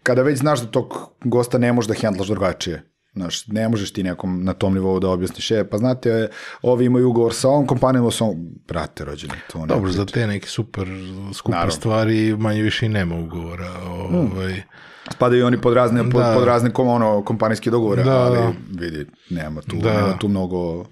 kada 0.02 0.22
već 0.22 0.38
znaš 0.38 0.60
da 0.60 0.66
tog 0.66 0.94
gosta 1.24 1.58
ne 1.58 1.72
možeš 1.72 1.88
da 1.88 1.94
hendlaš 1.94 2.28
drugačije, 2.28 2.82
Znaš, 3.16 3.46
ne 3.46 3.68
možeš 3.68 3.92
ti 3.92 4.02
nekom 4.02 4.44
na 4.44 4.52
tom 4.52 4.74
nivou 4.74 5.00
da 5.00 5.08
objasniš, 5.08 5.50
e, 5.50 5.64
pa 5.64 5.78
znate, 5.78 6.28
ovi 6.62 6.84
imaju 6.84 7.08
ugovor 7.08 7.34
sa 7.34 7.48
ovom 7.48 7.66
kompanijom, 7.66 8.10
sa 8.12 8.24
ovom, 8.24 8.36
brate, 8.68 9.04
rođeni, 9.04 9.32
to 9.52 9.58
ne 9.58 9.66
Dobro, 9.66 9.90
za 9.90 10.06
te 10.06 10.26
neke 10.26 10.48
super 10.48 10.88
skupe 11.34 11.52
Naravno. 11.52 11.70
stvari 11.72 12.36
manje 12.36 12.62
više 12.62 12.86
i 12.86 12.88
nema 12.88 13.14
ugovora. 13.16 13.70
Ovaj, 14.12 14.62
Spadaju 15.12 15.40
i 15.40 15.44
oni 15.44 15.60
pod 15.60 15.74
razne, 15.74 16.02
pod, 16.02 16.22
Da. 16.22 16.34
pod 16.34 16.44
razne 16.44 16.72
kom, 16.72 16.88
ono, 16.88 17.24
kompanijske 17.24 17.70
dogovore, 17.70 18.02
Da, 18.04 18.16
ali 18.16 18.38
da. 18.38 18.52
vidi, 18.70 19.06
nema 19.30 19.60
tu, 19.60 19.76
Da. 19.76 19.92
nema 19.92 20.18
tu 20.18 20.28
mnogo 20.28 20.84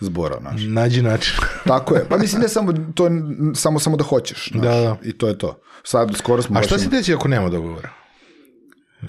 zbora, 0.00 0.36
znaš. 0.40 0.60
Nađi 0.62 1.02
način. 1.02 1.34
Tako 1.66 1.94
je. 1.94 2.04
Pa 2.08 2.18
mislim 2.18 2.42
ne 2.42 2.48
samo 2.48 2.72
to 2.94 3.08
samo 3.54 3.78
samo 3.78 3.96
da 3.96 4.04
hoćeš, 4.04 4.48
znaš. 4.52 4.64
Da, 4.64 4.80
da. 4.80 4.96
I 5.02 5.12
to 5.12 5.28
je 5.28 5.38
to. 5.38 5.60
Sad 5.84 6.16
skoro 6.16 6.42
smo 6.42 6.58
A 6.58 6.62
šta 6.62 6.78
se 6.78 6.88
desi 6.88 7.14
ako 7.14 7.28
nema 7.28 7.48
dogovora? 7.48 8.01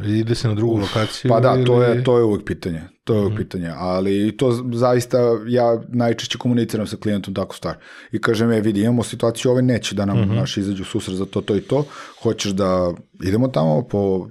Ide 0.06 0.36
se 0.36 0.47
na 0.47 0.53
drugu 0.53 0.77
lokaciju? 0.77 1.29
Pa 1.29 1.39
da, 1.39 1.65
to 1.65 1.84
je 1.84 1.95
ili- 1.95 2.03
to 2.03 2.17
je 2.17 2.23
uvek 2.23 2.45
pitanje. 2.45 2.82
To 3.03 3.13
je 3.13 3.19
uvek 3.19 3.38
pitanje, 3.38 3.71
ali 3.75 4.38
to 4.38 4.63
zaista 4.73 5.17
ja 5.47 5.82
najčešće 5.89 6.38
komuniciram 6.38 6.88
sa 6.88 6.97
klijentom 6.97 7.34
takvu 7.34 7.56
stvar. 7.56 7.75
I 8.12 8.21
kažem 8.21 8.51
je, 8.51 8.62
vidi, 8.62 8.82
imamo 8.82 9.03
situaciju, 9.03 9.51
ovaj 9.51 9.63
neće 9.63 9.95
da 9.95 10.06
nam 10.06 10.36
naš 10.36 10.58
izađu 10.58 10.84
susret 10.84 11.17
za 11.17 11.25
to, 11.25 11.41
to 11.41 11.56
i 11.56 11.62
to. 11.62 11.86
Hoćeš 12.23 12.51
da 12.51 12.93
idemo 13.23 13.47
tamo 13.47 13.88
po 13.88 14.27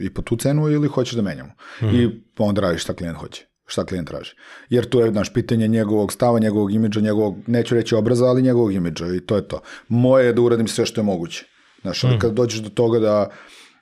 i 0.00 0.10
po 0.10 0.22
tu 0.22 0.36
cenu 0.36 0.68
ili 0.68 0.88
hoćeš 0.88 1.14
da 1.14 1.22
menjamo. 1.22 1.50
I 1.92 2.08
onda 2.38 2.60
radiš 2.60 2.82
šta 2.82 2.94
klijent 2.94 3.18
hoće 3.18 3.46
šta 3.66 3.84
klijent 3.84 4.08
traži. 4.08 4.30
Jer 4.68 4.84
to 4.84 5.00
je, 5.00 5.12
naš 5.12 5.32
pitanje 5.32 5.68
njegovog 5.68 6.12
stava, 6.12 6.38
njegovog 6.38 6.72
imidža, 6.72 7.00
njegovog, 7.00 7.36
neću 7.46 7.74
reći 7.74 7.94
obraza, 7.94 8.24
ali 8.24 8.42
njegovog 8.42 8.72
imidža 8.72 9.06
i 9.06 9.20
to 9.20 9.36
je 9.36 9.48
to. 9.48 9.60
Moje 9.88 10.26
je 10.26 10.32
da 10.32 10.42
uradim 10.42 10.68
sve 10.68 10.86
što 10.86 11.00
je 11.00 11.04
moguće. 11.04 11.44
Znaš, 11.82 12.04
onda 12.04 12.18
kad 12.18 12.32
dođeš 12.32 12.60
do 12.60 12.68
toga 12.68 12.98
da, 12.98 13.30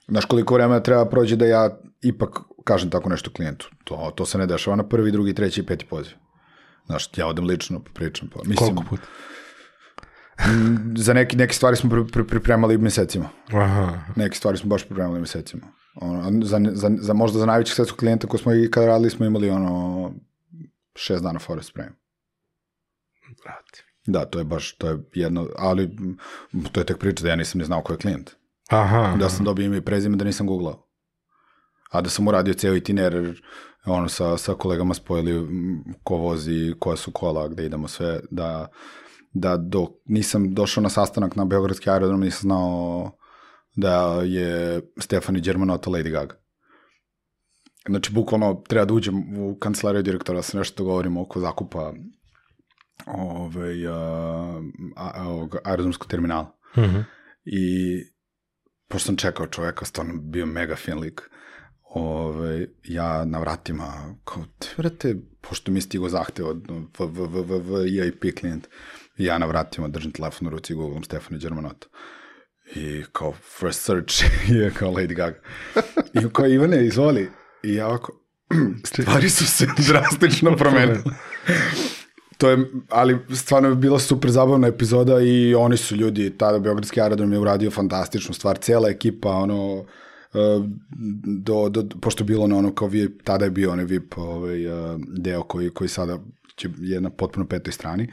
znaš 0.09 0.25
koliko 0.25 0.55
vremena 0.55 0.81
treba 0.81 1.05
prođe 1.05 1.37
da 1.37 1.47
ja 1.47 1.79
ipak 2.03 2.39
kažem 2.65 2.91
tako 2.91 3.09
nešto 3.09 3.31
klijentu. 3.31 3.71
To, 3.85 4.13
to 4.17 4.27
se 4.27 4.39
ne 4.39 4.47
dešava 4.47 4.77
na 4.77 4.89
prvi, 4.89 5.13
drugi, 5.13 5.35
treći 5.35 5.61
i 5.61 5.67
peti 5.67 5.87
poziv. 5.87 6.13
Znaš, 6.87 7.11
ja 7.17 7.27
odem 7.27 7.45
lično, 7.45 7.81
pričam. 7.95 8.29
Pa, 8.29 8.41
mislim, 8.45 8.57
Koliko 8.57 8.85
puta? 8.91 9.03
za 10.97 11.13
neki, 11.13 11.37
neke 11.37 11.55
stvari 11.55 11.77
smo 11.77 11.91
pri, 11.91 12.05
pri, 12.13 12.27
pripremali 12.27 12.79
mesecima. 12.79 13.29
Aha. 13.53 13.99
Neke 14.17 14.37
stvari 14.37 14.59
smo 14.59 14.69
baš 14.69 14.85
pripremali 14.85 15.21
mesecima. 15.21 15.67
Ono, 15.95 16.45
za, 16.45 16.61
za, 16.73 16.91
za, 16.99 17.13
možda 17.13 17.39
za 17.39 17.47
najvećeg 17.47 17.75
svetskog 17.75 17.99
klijenta 17.99 18.27
koji 18.27 18.41
smo 18.41 18.55
i 18.55 18.71
kada 18.71 18.87
radili 18.87 19.11
smo 19.11 19.27
imali 19.27 19.51
ono 19.51 20.13
šest 20.95 21.23
dana 21.23 21.39
forest 21.39 21.69
spremim. 21.69 21.95
Brate. 23.45 23.85
Da, 24.07 24.25
to 24.25 24.39
je 24.39 24.45
baš, 24.45 24.77
to 24.77 24.89
je 24.89 24.99
jedno, 25.15 25.49
ali 25.57 25.97
to 26.73 26.81
je 26.81 26.87
tek 26.87 26.99
priča 26.99 27.23
da 27.23 27.29
ja 27.29 27.37
nisam 27.37 27.59
ni 27.59 27.65
znao 27.65 27.83
ko 27.83 27.93
je 27.93 27.99
klijent. 27.99 28.31
Aha. 28.69 29.17
Da 29.19 29.29
sam 29.29 29.45
dobio 29.45 29.67
ime 29.67 29.77
i 29.77 29.85
prezime 29.85 30.17
da 30.17 30.25
nisam 30.25 30.47
googlao. 30.47 30.89
A 31.91 32.01
da 32.01 32.11
sam 32.11 32.29
uradio 32.29 32.55
ceo 32.55 32.75
itinerar, 32.75 33.35
ono, 33.87 34.09
sa, 34.09 34.37
sa 34.37 34.55
kolegama 34.55 34.95
spojili 34.95 35.47
ko 36.03 36.17
vozi, 36.17 36.75
koja 36.79 36.97
su 36.97 37.13
kola, 37.13 37.49
gde 37.49 37.67
idemo 37.67 37.89
sve, 37.89 38.21
da, 38.31 38.69
da 39.33 39.57
dok 39.57 39.91
nisam 40.05 40.55
došao 40.55 40.83
na 40.83 40.89
sastanak 40.89 41.37
na 41.37 41.45
Beogradski 41.45 41.91
aerodrom, 41.91 42.21
nisam 42.21 42.41
znao 42.41 43.11
da 43.77 44.21
je 44.25 44.81
Stefani 44.99 45.41
Germanota 45.41 45.91
Lady 45.91 46.11
Gaga. 46.11 46.35
Znači, 47.89 48.13
bukvalno 48.13 48.63
treba 48.69 48.85
da 48.85 48.95
uđem 48.95 49.39
u 49.39 49.59
kancelariju 49.59 50.03
direktora, 50.03 50.39
da 50.39 50.43
se 50.43 50.59
nešto 50.59 50.83
dogovorimo 50.83 51.23
oko 51.23 51.41
zakupa 51.41 51.93
ovaj, 53.07 53.87
a, 53.87 53.93
a, 54.97 55.11
a, 55.15 55.49
aerodromskog 55.65 56.09
terminala. 56.09 56.59
Mhm. 56.77 56.99
I 57.45 58.03
pošto 58.89 59.07
sam 59.07 59.17
čekao 59.17 59.47
čoveka, 59.47 59.85
stvarno 59.85 60.15
bio 60.17 60.47
mega 60.47 60.77
fin 60.77 60.99
lik, 60.99 61.23
ove, 61.83 62.67
ja 62.85 63.25
na 63.25 63.39
vratima, 63.39 64.15
kao, 64.25 64.45
te 64.59 64.69
vrate, 64.77 65.17
pošto 65.41 65.73
mi 65.73 65.79
je 65.79 65.83
stigo 65.83 66.09
zahtev 66.09 66.47
od 66.47 66.71
VIP 67.85 68.39
klijent, 68.41 68.69
ja 69.17 69.39
na 69.39 69.47
vratima 69.47 69.89
držim 69.89 70.13
telefon 70.13 70.49
u 70.49 70.51
ruci 70.51 70.73
i 70.73 70.77
googlam 70.77 71.05
Stefani 71.05 71.41
Germanota. 71.41 71.87
I 72.75 73.05
kao 73.13 73.33
first 73.33 73.85
search 73.85 74.25
je 74.61 74.71
kao 74.71 74.91
Lady 74.91 75.15
Gaga. 75.15 75.41
I 76.15 76.29
kao 76.33 76.47
Ivane, 76.47 76.87
izvoli. 76.87 77.31
I 77.63 77.75
ja 77.75 77.87
ovako, 77.87 78.13
stvari 78.85 79.31
su 79.31 79.47
se 79.47 79.67
drastično 79.87 80.57
promenile. 80.57 81.03
To 82.39 82.51
je, 82.51 82.59
ali 82.89 83.19
stvarno 83.35 83.69
je 83.69 83.75
bila 83.75 83.99
super 83.99 84.31
zabavna 84.31 84.67
epizoda 84.67 85.21
i 85.21 85.55
oni 85.55 85.77
su 85.77 85.97
ljudi, 85.97 86.31
tada 86.39 86.59
Beogradski 86.59 87.01
aerodrom 87.01 87.33
je 87.33 87.39
uradio 87.39 87.71
fantastičnu 87.71 88.35
stvar, 88.35 88.59
cela 88.59 88.89
ekipa, 88.89 89.31
ono, 89.31 89.85
e, 90.35 90.39
do, 91.43 91.69
do, 91.69 91.85
pošto 92.01 92.23
je 92.23 92.27
bilo 92.27 92.47
na 92.47 92.57
ono 92.57 92.75
kao 92.75 92.89
VIP, 92.89 93.23
tada 93.25 93.45
je 93.45 93.51
bio 93.51 93.73
onaj 93.73 93.85
VIP 93.85 94.19
ovaj, 94.19 94.65
e, 94.65 94.99
deo 95.09 95.43
koji, 95.43 95.71
koji 95.71 95.89
sada 95.89 96.19
će, 96.57 96.69
je 96.79 97.01
na 97.01 97.11
potpuno 97.11 97.47
petoj 97.47 97.73
strani, 97.73 98.09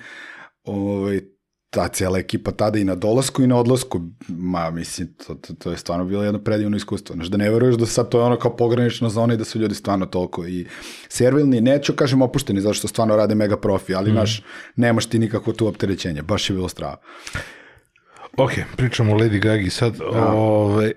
ovaj, 0.64 1.22
ta 1.76 1.88
cijela 1.88 2.20
ekipa 2.20 2.52
tada 2.52 2.80
i 2.80 2.84
na 2.84 2.96
dolasku 2.96 3.44
i 3.44 3.48
na 3.48 3.58
odlasku, 3.58 4.02
ma 4.28 4.72
mislim, 4.72 5.14
to, 5.28 5.36
to, 5.36 5.54
to 5.54 5.72
je 5.72 5.78
stvarno 5.78 6.06
bilo 6.06 6.24
jedno 6.24 6.40
predivno 6.40 6.78
iskustvo. 6.78 7.16
Znaš, 7.16 7.28
da 7.28 7.38
ne 7.38 7.50
veruješ 7.50 7.76
da 7.76 7.86
sad 7.86 8.10
to 8.10 8.20
je 8.20 8.24
ono 8.24 8.38
kao 8.40 8.56
pogranična 8.56 9.10
zona 9.10 9.34
i 9.34 9.38
da 9.38 9.44
su 9.44 9.60
ljudi 9.60 9.76
stvarno 9.76 10.06
toliko 10.06 10.48
i 10.48 10.66
servilni, 11.10 11.62
neću 11.62 11.94
kažem 11.94 12.22
opušteni, 12.22 12.62
zato 12.62 12.74
što 12.74 12.88
stvarno 12.88 13.16
rade 13.16 13.36
mega 13.36 13.58
profi, 13.58 13.96
ali, 13.96 14.12
mm. 14.12 14.14
znaš, 14.14 14.42
nemaš 14.76 15.06
ti 15.06 15.20
nikakvo 15.20 15.54
tu 15.54 15.68
opterećenje, 15.68 16.22
baš 16.22 16.50
je 16.50 16.54
bilo 16.54 16.70
strava. 16.70 16.98
Ok, 18.38 18.52
pričamo 18.78 19.14
o 19.14 19.18
Lady 19.18 19.40
Gagi 19.40 19.70
sad. 19.70 19.96
Ove, 20.34 20.92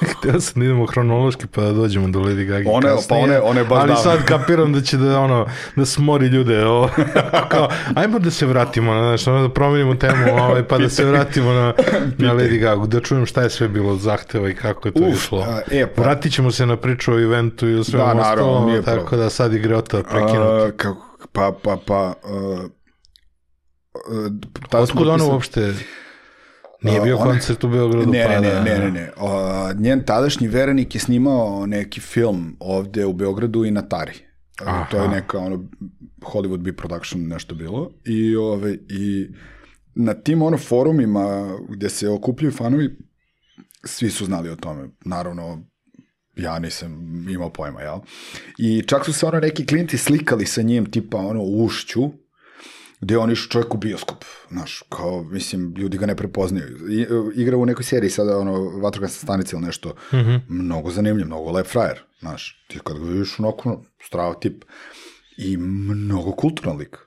htio 0.10 0.40
sam 0.40 0.60
da 0.60 0.64
idemo 0.64 0.86
hronološki 0.86 1.46
pa 1.46 1.60
da 1.60 1.72
dođemo 1.72 2.08
do 2.08 2.20
Lady 2.20 2.44
Gaga 2.44 2.70
One- 2.70 2.88
pa 2.88 2.96
kasnije, 2.96 3.22
one- 3.22 3.40
one 3.40 3.64
baš 3.64 3.78
Ali 3.78 3.88
davno. 3.88 4.02
sad 4.02 4.24
kapiram 4.24 4.72
da 4.72 4.80
će 4.80 4.96
da, 4.96 5.20
ono, 5.20 5.46
da 5.76 5.86
smori 5.86 6.26
ljude. 6.26 6.66
O, 6.66 6.88
kao, 7.50 7.68
ajmo 7.94 8.18
da 8.18 8.30
se 8.30 8.46
vratimo, 8.46 8.94
na, 8.94 9.00
znaš, 9.00 9.26
ono, 9.26 9.42
da 9.42 9.48
promenimo 9.50 9.94
temu, 9.94 10.14
ovaj, 10.34 10.62
pa 10.64 10.78
da 10.78 10.88
se 10.88 11.04
vratimo 11.04 11.52
na, 11.52 11.72
na 12.18 12.34
Lady 12.34 12.58
Gaga, 12.58 12.86
da 12.86 13.00
čujem 13.00 13.26
šta 13.26 13.42
je 13.42 13.50
sve 13.50 13.68
bilo 13.68 13.96
zahteva 13.96 14.48
i 14.50 14.54
kako 14.54 14.88
je 14.88 14.92
to 14.92 15.02
Uf, 15.02 15.14
išlo. 15.16 15.38
a, 15.40 15.60
e, 15.70 15.86
pa- 15.86 16.02
Vratit 16.02 16.32
ćemo 16.32 16.50
se 16.50 16.66
na 16.66 16.76
priču 16.76 17.12
o 17.12 17.20
eventu 17.20 17.68
i 17.68 17.74
o 17.74 17.84
svemu 17.84 18.06
Da, 18.06 18.14
naravno, 18.14 18.52
ostalom, 18.52 18.82
tako 18.84 19.00
problem. 19.00 19.20
da 19.20 19.30
sad 19.30 19.52
greota 19.52 20.02
prekinuti. 20.02 20.38
A, 20.38 20.70
kako, 20.76 21.02
pa, 21.32 21.52
pa, 21.62 21.76
pa... 21.86 22.12
Uh, 22.24 22.58
uh, 24.16 24.32
Otkud 24.72 25.08
ono 25.08 25.26
uopšte 25.26 25.74
nije 26.82 27.00
bio 27.00 27.16
ona- 27.16 27.24
koncert 27.24 27.64
u 27.64 27.68
Beogradu? 27.68 28.12
Ne, 28.12 28.24
pa 28.24 28.30
ne, 28.30 28.40
ne, 28.40 28.50
da- 28.50 28.64
ne, 28.64 28.78
ne, 28.78 28.90
ne. 28.90 29.10
A, 29.16 29.72
njen 29.78 30.04
tadašnji 30.04 30.48
verenik 30.48 30.94
je 30.94 31.00
snimao 31.00 31.66
neki 31.66 32.00
film 32.00 32.56
ovde 32.60 33.06
u 33.06 33.12
Beogradu 33.12 33.64
i 33.64 33.70
na 33.70 33.82
Tari. 33.82 34.12
A, 34.60 34.64
Aha. 34.66 34.86
To 34.90 35.02
je 35.02 35.08
neka 35.08 35.38
ono 35.38 35.64
Hollywood 36.22 36.58
B 36.58 36.72
production 36.72 37.26
nešto 37.26 37.54
bilo 37.54 37.90
i 38.04 38.36
ove 38.36 38.74
i 38.74 39.28
na 39.94 40.14
tim 40.14 40.42
ono 40.42 40.58
forumima 40.58 41.48
gde 41.68 41.88
se 41.88 42.08
okupljaju 42.08 42.52
fanovi 42.52 42.98
svi 43.84 44.10
su 44.10 44.24
znali 44.24 44.48
o 44.48 44.56
tome. 44.56 44.88
Naravno 45.04 45.62
ja 46.36 46.58
nisam 46.58 46.92
imao 47.30 47.50
pojma, 47.50 47.80
jel? 47.80 47.98
I 48.58 48.82
čak 48.82 49.04
su 49.04 49.12
se 49.12 49.26
ono 49.26 49.40
neki 49.40 49.66
klinci 49.66 49.98
slikali 49.98 50.46
sa 50.46 50.62
njim 50.62 50.90
tipa 50.90 51.16
ono 51.18 51.40
u 51.42 51.64
ušću 51.64 52.00
gde 53.06 53.18
on 53.18 53.30
išao 53.30 53.48
čovjek 53.48 53.74
u 53.74 53.78
bioskop, 53.78 54.24
znaš, 54.50 54.82
kao, 54.88 55.22
mislim, 55.22 55.74
ljudi 55.76 55.98
ga 55.98 56.06
ne 56.06 56.16
prepoznaju. 56.16 56.90
I, 56.90 57.06
igra 57.34 57.56
u 57.56 57.66
nekoj 57.66 57.84
seriji 57.84 58.10
sada, 58.10 58.38
ono, 58.38 58.80
vatrogasna 58.82 59.22
stanica 59.22 59.56
ili 59.56 59.66
nešto, 59.66 59.94
mnogo 60.48 60.90
zanimljiv, 60.90 61.26
mnogo 61.26 61.50
lep 61.50 61.66
frajer, 61.66 62.02
znaš, 62.20 62.66
ti 62.68 62.78
kad 62.84 62.98
ga 62.98 63.04
vidiš 63.04 63.38
onako, 63.38 63.82
strava 64.02 64.34
tip, 64.34 64.64
i 65.36 65.56
mnogo 65.56 66.32
kulturan 66.32 66.76
lik. 66.76 66.98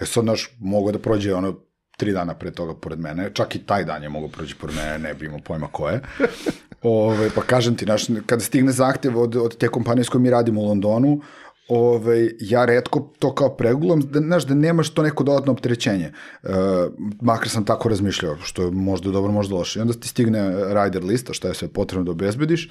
E 0.00 0.06
sad, 0.06 0.24
znaš, 0.24 0.50
mogo 0.60 0.92
da 0.92 0.98
prođe, 0.98 1.34
ono, 1.34 1.54
tri 1.96 2.12
dana 2.12 2.34
pre 2.34 2.50
toga 2.50 2.74
pored 2.74 3.00
mene, 3.00 3.30
čak 3.34 3.56
i 3.56 3.58
taj 3.58 3.84
dan 3.84 4.02
je 4.02 4.08
mogo 4.08 4.28
prođe 4.28 4.54
pored 4.54 4.76
mene, 4.76 4.98
ne 4.98 5.14
bi 5.14 5.26
imao 5.26 5.40
pojma 5.44 5.66
ko 5.72 5.88
je. 5.88 6.00
Ove, 6.82 7.30
pa 7.34 7.42
kažem 7.42 7.76
ti, 7.76 7.84
znaš, 7.84 8.06
kada 8.26 8.40
stigne 8.40 8.72
zahtev 8.72 9.18
od, 9.18 9.36
od 9.36 9.56
te 9.56 9.68
kompanije 9.68 10.04
s 10.04 10.08
kojom 10.08 10.22
mi 10.22 10.30
radimo 10.30 10.60
u 10.60 10.68
Londonu, 10.68 11.20
Ove, 11.68 12.30
ja 12.40 12.64
redko 12.64 13.12
to 13.18 13.34
kao 13.34 13.56
pregulam, 13.56 14.00
da, 14.00 14.20
znaš, 14.20 14.46
da 14.46 14.54
nemaš 14.54 14.90
to 14.90 15.02
neko 15.02 15.24
dodatno 15.24 15.52
opterećenje. 15.52 16.04
E, 16.04 16.48
makar 17.20 17.48
sam 17.48 17.64
tako 17.64 17.88
razmišljao, 17.88 18.36
što 18.42 18.62
je 18.62 18.70
možda 18.70 19.10
dobro, 19.10 19.32
možda 19.32 19.54
loše. 19.54 19.78
I 19.78 19.82
onda 19.82 19.94
ti 19.94 20.08
stigne 20.08 20.52
rider 20.74 21.04
lista, 21.04 21.32
šta 21.32 21.48
je 21.48 21.54
sve 21.54 21.68
potrebno 21.68 22.04
da 22.04 22.10
obezbediš 22.10 22.70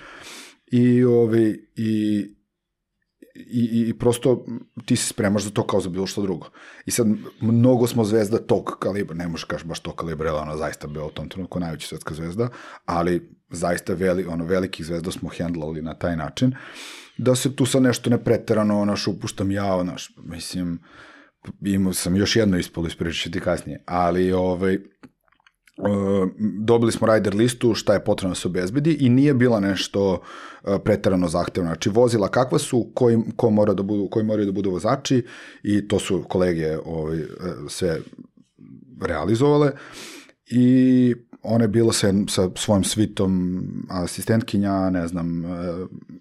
i, 0.71 1.03
ove, 1.03 1.55
i, 1.75 2.25
i, 3.35 3.85
i 3.89 3.93
prosto 3.99 4.45
ti 4.85 4.95
se 4.95 5.07
spremaš 5.07 5.43
za 5.43 5.49
to 5.49 5.67
kao 5.67 5.81
za 5.81 5.89
bilo 5.89 6.07
što 6.07 6.21
drugo. 6.21 6.49
I 6.85 6.91
sad, 6.91 7.07
mnogo 7.41 7.87
smo 7.87 8.03
zvezda 8.03 8.37
tog 8.37 8.77
kalibra, 8.79 9.15
ne 9.15 9.27
možeš 9.27 9.43
kaži 9.43 9.65
baš 9.65 9.79
tog 9.79 9.95
kalibra, 9.95 10.29
jer 10.29 10.35
ona 10.35 10.57
zaista 10.57 10.87
bila 10.87 11.05
u 11.05 11.11
tom 11.11 11.29
trenutku 11.29 11.59
najveća 11.59 11.87
svetska 11.87 12.13
zvezda, 12.13 12.49
ali 12.85 13.37
zaista 13.49 13.93
veli, 13.93 14.25
ono, 14.25 14.45
velikih 14.45 14.85
zvezda 14.85 15.11
smo 15.11 15.29
hendlali 15.29 15.81
na 15.81 15.93
taj 15.93 16.15
način, 16.15 16.55
da 17.17 17.35
se 17.35 17.55
tu 17.55 17.65
sad 17.65 17.81
nešto 17.81 18.09
ne 18.09 18.23
preterano, 18.23 18.85
naš, 18.85 19.07
upuštam 19.07 19.51
ja, 19.51 19.83
naš, 19.83 20.09
mislim, 20.23 20.79
imao 21.65 21.93
sam 21.93 22.15
još 22.15 22.35
jedno 22.35 22.57
ispolo, 22.57 22.87
ispričat 22.87 23.23
ću 23.23 23.31
ti 23.31 23.39
kasnije, 23.39 23.83
ali, 23.85 24.31
ovaj, 24.31 24.77
Uh, 25.77 26.29
dobili 26.59 26.91
smo 26.91 27.07
rider 27.07 27.35
listu 27.35 27.73
šta 27.73 27.93
je 27.93 28.03
potrebno 28.03 28.31
da 28.31 28.39
se 28.39 28.47
obezbedi 28.47 28.97
i 28.99 29.09
nije 29.09 29.33
bila 29.33 29.59
nešto 29.59 30.11
uh, 30.13 30.19
preterano 30.83 31.27
zahtevno. 31.27 31.69
Znači 31.69 31.89
vozila 31.89 32.27
kakva 32.27 32.59
su, 32.59 32.91
koji, 32.95 33.17
ko 33.35 33.49
mora 33.49 33.73
da 33.73 33.83
budu, 33.83 34.07
koji 34.11 34.25
moraju 34.25 34.45
da 34.45 34.51
budu 34.51 34.71
vozači 34.71 35.25
i 35.63 35.87
to 35.87 35.99
su 35.99 36.23
kolege 36.29 36.77
ovaj, 36.85 37.19
uh, 37.19 37.27
sve 37.69 37.99
realizovale 39.01 39.71
i 40.45 41.15
ona 41.43 41.63
je 41.63 41.67
bila 41.67 41.93
sa, 41.93 42.13
sa 42.29 42.49
svojim 42.55 42.83
svitom 42.83 43.63
asistentkinja, 43.89 44.89
ne 44.89 45.07
znam, 45.07 45.45
uh, 45.45 45.51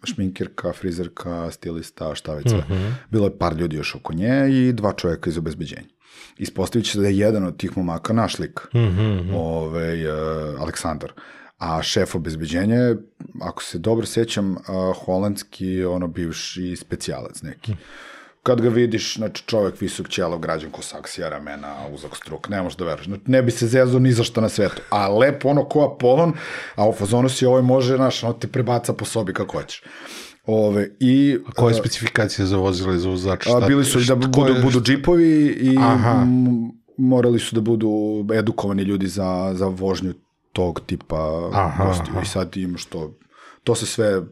šminkirka, 0.05 0.73
frizerka, 0.73 1.51
stilista, 1.51 2.15
šta 2.15 2.35
već 2.35 2.49
sve. 2.49 2.59
Mm 2.59 2.73
-hmm. 2.73 2.93
Bilo 3.11 3.27
je 3.27 3.39
par 3.39 3.57
ljudi 3.57 3.77
još 3.77 3.95
oko 3.95 4.15
nje 4.15 4.49
i 4.51 4.73
dva 4.73 4.93
čovjeka 4.93 5.31
iz 5.31 5.39
obezbeđenja 5.39 5.97
ispostavit 6.39 6.87
će 6.87 6.93
se 6.93 7.01
da 7.01 7.09
je 7.09 7.19
jedan 7.19 7.45
od 7.45 7.57
tih 7.57 7.77
momaka 7.77 8.13
naš 8.13 8.39
lik, 8.39 8.61
mm 8.75 8.79
-hmm. 8.79 9.35
ovaj, 9.35 10.07
uh, 10.07 10.61
Aleksandar. 10.61 11.13
A 11.59 11.83
šef 11.83 12.15
obezbeđenja 12.15 12.75
je, 12.75 12.97
ako 13.41 13.63
se 13.63 13.79
dobro 13.79 14.07
sećam, 14.07 14.53
uh, 14.53 14.59
holandski, 15.05 15.85
ono, 15.85 16.09
bivši 16.09 16.77
specijalac 16.77 17.43
neki. 17.43 17.77
Kad 18.47 18.61
ga 18.61 18.69
vidiš, 18.71 19.17
znači 19.17 19.43
čovjek 19.45 19.81
visok 19.81 20.09
ćelo, 20.09 20.39
građan 20.39 20.71
ko 20.71 20.83
saksija 20.83 21.29
ramena, 21.29 21.75
uzak 21.89 22.17
struk, 22.17 22.49
ne 22.49 22.63
možeš 22.63 22.77
da 22.77 22.85
veruješ. 22.85 23.07
Znači, 23.07 23.23
ne 23.27 23.43
bi 23.43 23.51
se 23.51 23.67
zezao 23.67 24.01
ni 24.01 24.13
za 24.13 24.25
što 24.25 24.41
na 24.41 24.49
svetu. 24.49 24.83
A 24.91 25.09
lepo 25.11 25.49
ono 25.49 25.65
ko 25.65 25.85
Apolon, 25.87 26.33
a 26.75 26.89
u 26.89 26.93
fazonu 26.93 27.29
si 27.29 27.47
ovaj 27.47 27.63
može, 27.63 27.97
znaš, 27.97 28.25
ono 28.25 28.33
te 28.33 28.47
prebaca 28.49 28.93
po 28.93 29.05
sobi 29.05 29.33
kako 29.33 29.59
hoćeš. 29.59 29.83
Ove, 30.45 30.89
i, 31.01 31.39
A 31.47 31.53
koje 31.53 31.75
specifikacije 31.75 32.47
za 32.47 32.57
vozila 32.57 32.95
i 32.95 32.99
za 32.99 33.09
vozača? 33.09 33.57
a, 33.57 33.67
bili 33.67 33.85
su 33.85 34.01
i 34.01 34.05
da 34.05 34.15
budu, 34.15 34.47
je- 34.47 34.63
budu 34.63 34.81
džipovi 34.81 35.33
i 35.61 35.77
Aha. 35.79 36.27
morali 36.99 37.39
su 37.39 37.55
da 37.55 37.61
budu 37.61 37.91
edukovani 38.35 38.83
ljudi 38.83 39.07
za, 39.07 39.51
za 39.55 39.67
vožnju 39.67 40.15
tog 40.53 40.81
tipa 40.81 41.51
Aha, 41.53 41.85
gostiju. 41.85 42.11
aha. 42.11 42.23
I 42.23 42.27
sad 42.27 42.57
imaš 42.57 42.85
to, 42.85 43.15
to 43.65 43.75
se 43.75 43.87
sve 43.87 44.23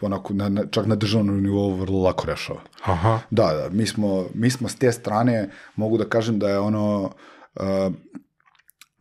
onako, 0.00 0.34
na, 0.34 0.48
na, 0.48 0.66
čak 0.70 0.86
na 0.86 0.94
državnom 0.94 1.42
nivou 1.42 1.74
vrlo 1.74 2.02
lako 2.02 2.26
rešava. 2.26 2.60
Aha. 2.82 3.20
Da, 3.30 3.52
da, 3.52 3.68
mi 3.70 3.86
smo, 3.86 4.26
mi 4.34 4.50
smo 4.50 4.68
s 4.68 4.76
te 4.76 4.92
strane, 4.92 5.50
mogu 5.76 5.98
da 5.98 6.04
kažem 6.04 6.38
da 6.38 6.48
je 6.48 6.58
ono, 6.58 7.10
uh, 7.54 7.92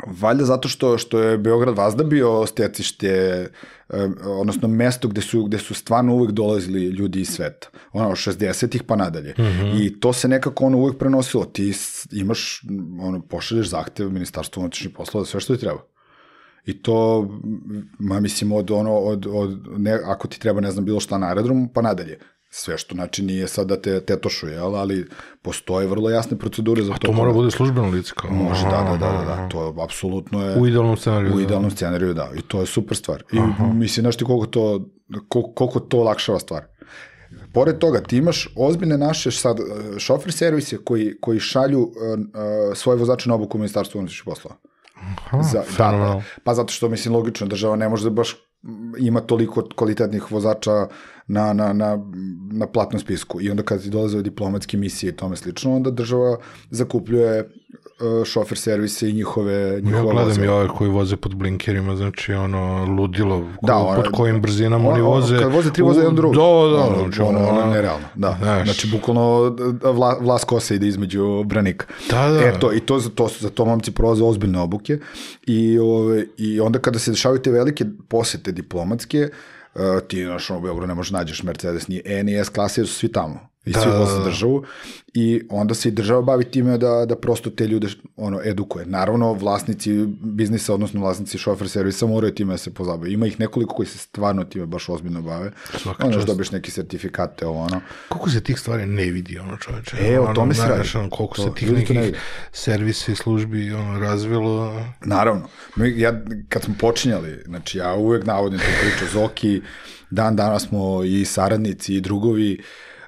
valjda 0.06 0.46
zato 0.46 0.70
što, 0.70 0.98
što 0.98 1.20
je 1.20 1.38
Beograd 1.38 1.78
vazda 1.78 2.04
bio 2.04 2.46
stecište, 2.46 3.48
um, 3.90 4.16
odnosno 4.24 4.68
mesto 4.68 5.08
gde 5.08 5.22
su, 5.22 5.44
gde 5.44 5.58
su 5.58 5.74
stvarno 5.74 6.16
uvek 6.16 6.32
dolazili 6.32 6.86
ljudi 6.86 7.22
iz 7.22 7.30
sveta. 7.30 7.70
Ono, 7.94 8.10
60-ih 8.10 8.84
pa 8.84 8.96
nadalje. 8.96 9.34
Mm 9.38 9.44
-hmm. 9.44 9.86
I 9.86 10.00
to 10.00 10.14
se 10.14 10.28
nekako 10.28 10.66
ono 10.66 10.78
uvek 10.78 10.98
prenosilo. 10.98 11.46
Ti 11.46 11.74
imaš, 12.12 12.62
ono, 13.02 13.22
pošalješ 13.22 13.70
zahtev 13.70 14.10
ministarstvu 14.10 14.60
unutrašnjih 14.60 14.94
poslova 14.96 15.26
sve 15.26 15.40
što 15.40 15.56
ti 15.56 15.60
treba. 15.60 15.80
I 16.68 16.82
to, 16.82 17.28
ma 18.00 18.20
mislim, 18.20 18.52
od 18.52 18.72
ono, 18.72 18.94
od, 18.94 19.28
od 19.32 19.60
ne, 19.78 20.00
ako 20.06 20.28
ti 20.28 20.40
treba, 20.40 20.62
ne 20.62 20.72
znam, 20.72 20.86
bilo 20.86 21.00
šta 21.00 21.18
na 21.18 21.28
aerodromu, 21.28 21.70
pa 21.74 21.82
nadalje. 21.82 22.20
Sve 22.50 22.78
što, 22.78 22.96
znači, 22.96 23.24
nije 23.24 23.48
sad 23.48 23.68
da 23.68 23.82
te 23.82 24.00
tetošuje, 24.00 24.54
jel? 24.54 24.76
ali 24.76 25.06
postoje 25.42 25.88
vrlo 25.88 26.10
jasne 26.10 26.38
procedure 26.38 26.84
za 26.84 26.94
to. 26.94 27.08
To 27.08 27.14
mora 27.14 27.34
bude 27.34 27.52
službeno 27.52 27.90
lice 27.90 28.12
kao. 28.16 28.32
Može, 28.32 28.64
da, 28.64 28.70
da, 28.70 28.98
da, 28.98 29.06
Aha, 29.06 29.18
da, 29.18 29.26
da. 29.26 29.34
aha. 29.34 29.50
To 29.50 29.76
apsolutno 29.84 30.46
je... 30.46 30.58
U 30.60 30.68
idealnom 30.68 30.98
scenariju. 30.98 31.34
U 31.34 31.36
da. 31.36 31.42
idealnom 31.42 31.72
scenariju, 31.72 32.14
da. 32.14 32.32
I 32.38 32.42
to 32.42 32.60
je 32.60 32.66
super 32.66 32.98
stvar. 32.98 33.24
I 33.32 33.40
mislim, 33.74 34.04
znaš 34.04 34.18
ti 34.18 34.26
koliko 34.26 34.46
to, 34.46 34.90
koliko, 35.28 35.52
koliko 35.52 35.80
to 35.80 36.00
olakšava 36.00 36.40
stvar. 36.40 36.64
Pored 37.54 37.78
toga, 37.78 38.02
ti 38.02 38.18
imaš 38.18 38.50
ozbiljne 38.56 38.98
naše 38.98 39.32
sad 39.32 39.60
e, 39.60 40.00
šofer 40.00 40.32
servise 40.32 40.78
koji, 40.78 41.14
koji 41.22 41.40
šalju 41.40 41.82
uh, 41.82 41.92
uh, 41.92 42.78
svoje 42.78 42.98
vozače 42.98 43.30
na 43.30 43.36
obuku 43.36 43.58
u 43.58 43.60
ministarstvu 43.60 44.00
unutrašnjih 44.00 44.24
poslova. 44.26 44.56
Aha, 45.02 45.42
Za, 45.44 45.64
da, 45.78 45.92
da, 45.92 46.22
pa 46.44 46.54
zato 46.54 46.74
što, 46.74 46.90
mislim, 46.90 47.14
logično, 47.14 47.48
država 47.48 47.76
ne 47.76 47.90
može 47.90 48.04
da 48.04 48.10
baš 48.10 48.36
mm, 48.64 48.94
ima 49.00 49.22
toliko 49.22 49.70
kvalitetnih 49.76 50.32
vozača 50.32 50.88
na, 51.28 51.54
na, 51.54 51.74
na, 51.74 52.00
na 52.52 52.68
platnom 52.68 53.00
spisku. 53.00 53.42
I 53.42 53.52
onda 53.52 53.64
kad 53.64 53.82
ti 53.82 53.90
dolaze 53.90 54.22
diplomatske 54.22 54.78
misije 54.78 55.10
i 55.10 55.16
tome 55.16 55.36
slično, 55.36 55.76
onda 55.76 55.92
država 55.92 56.38
zakupljuje 56.70 57.50
šofer 58.26 58.58
servise 58.58 59.10
i 59.10 59.14
njihove, 59.14 59.54
Ja 59.54 59.80
njihova 59.80 60.04
gledam 60.04 60.26
vozila. 60.26 60.46
i 60.46 60.50
ove 60.50 60.68
koji 60.68 60.90
voze 60.90 61.16
pod 61.18 61.36
blinkerima, 61.36 61.96
znači 61.96 62.34
ono, 62.34 62.86
ludilo, 62.86 63.40
ko, 63.40 63.68
Da, 63.68 63.74
da, 63.74 63.78
ono- 63.78 63.96
pod 63.96 64.12
kojim 64.12 64.42
brzinama 64.42 64.90
oni 64.90 65.02
Ono, 65.02 65.10
voze. 65.10 65.38
Kad 65.38 65.52
voze 65.52 65.74
tri 65.74 65.84
voze 65.84 66.00
jedan 66.00 66.16
drugi. 66.16 66.36
Da, 66.36 66.42
da, 66.42 66.48
ono, 66.48 66.98
znači 67.00 67.22
ono, 67.22 67.40
ono, 67.40 67.50
ono, 67.50 67.74
nerealno. 67.74 68.06
Da. 68.16 68.38
Znaš. 68.42 68.64
Znači, 68.64 68.88
bukvalno 68.88 69.50
da, 69.50 69.90
vla, 69.92 70.18
vlas 70.22 70.44
kose 70.44 70.76
ide 70.76 70.88
između 70.88 71.44
branika. 71.44 71.86
Da, 72.10 72.30
da. 72.30 72.40
E, 72.40 72.60
to, 72.60 72.74
I 72.74 72.80
to, 72.80 73.00
za 73.00 73.10
to, 73.10 73.30
za 73.40 73.50
to 73.50 73.66
momci 73.66 73.92
prolaze 73.92 74.24
ozbiljne 74.24 74.60
obuke. 74.60 75.00
I, 75.44 75.80
ove, 75.80 76.26
I 76.38 76.60
onda 76.60 76.80
kada 76.80 77.00
se 77.00 77.12
dešavaju 77.12 77.42
te 77.42 77.52
velike 77.52 77.86
posete 78.08 78.52
diplomatske, 78.52 79.30
uh, 79.76 79.82
ti, 80.08 80.24
znaš, 80.24 80.50
ono, 80.50 80.60
u 80.60 80.64
Beogradu 80.64 80.88
ne 80.88 80.94
možeš 80.94 81.12
nađeš 81.12 81.44
Mercedes, 81.44 81.88
ni 81.88 82.02
E, 82.06 82.24
ni 82.24 82.36
S 82.36 82.50
klase, 82.50 82.82
jer 82.82 82.88
su 82.88 82.94
svi 82.94 83.12
tamo. 83.12 83.40
I 83.68 83.72
Da, 83.72 83.80
svi 83.82 83.90
da, 83.92 83.98
da. 83.98 84.24
državu 84.24 84.64
i 85.14 85.42
onda 85.50 85.74
se 85.74 85.90
i 85.90 85.94
država 85.94 86.22
bavi 86.22 86.44
time 86.46 86.78
da, 86.78 87.06
da 87.06 87.16
prosto 87.18 87.50
te 87.50 87.68
ljude 87.68 87.88
ono, 88.18 88.42
edukuje. 88.44 88.86
Naravno, 88.86 89.34
vlasnici 89.34 89.94
biznisa, 90.10 90.74
odnosno 90.74 91.02
vlasnici 91.02 91.38
šofer 91.38 91.70
servisa 91.70 92.08
moraju 92.08 92.34
time 92.34 92.54
da 92.54 92.58
se 92.58 92.74
pozabave. 92.74 93.12
Ima 93.12 93.28
ih 93.28 93.40
nekoliko 93.40 93.76
koji 93.76 93.88
se 93.88 93.98
stvarno 93.98 94.44
time 94.44 94.66
baš 94.66 94.90
ozbiljno 94.90 95.22
bave. 95.22 95.52
Svaka 95.74 96.04
Onda 96.04 96.16
još 96.16 96.22
čast. 96.22 96.28
dobiješ 96.28 96.52
neki 96.52 96.72
sertifikate, 96.72 97.48
ovo 97.48 97.60
ono. 97.62 97.82
Koliko 98.10 98.30
se 98.30 98.42
tih 98.42 98.60
stvari 98.60 98.86
ne 98.86 99.04
vidi, 99.04 99.40
ono 99.40 99.58
čoveče? 99.58 99.98
E, 100.02 100.20
o 100.20 100.24
Ono, 100.24 100.34
tome 100.34 100.54
se 100.54 100.62
radi. 100.62 100.90
ono, 100.96 101.10
koliko 101.10 101.36
To, 101.36 101.44
se 101.44 101.50
tih 101.56 101.72
ne 101.72 101.80
nekih 101.80 102.00
vide. 102.00 102.18
servisa 102.52 103.12
i 103.12 103.16
službi 103.16 103.72
ono, 103.72 104.00
razvilo. 104.00 104.82
Naravno. 105.02 105.48
Mi, 105.76 105.94
ja, 105.98 106.22
kad 106.50 106.64
smo 106.64 106.74
počinjali, 106.80 107.42
znači 107.46 107.78
ja 107.78 107.96
uvek 107.96 108.26
navodim 108.26 108.60
tu 108.60 108.66
priču 108.82 109.12
Zoki, 109.14 109.62
dan 110.10 110.36
danas 110.36 110.64
smo 110.64 111.04
i 111.04 111.26
saradnici 111.26 111.96
i 111.96 112.02
drugovi, 112.02 112.62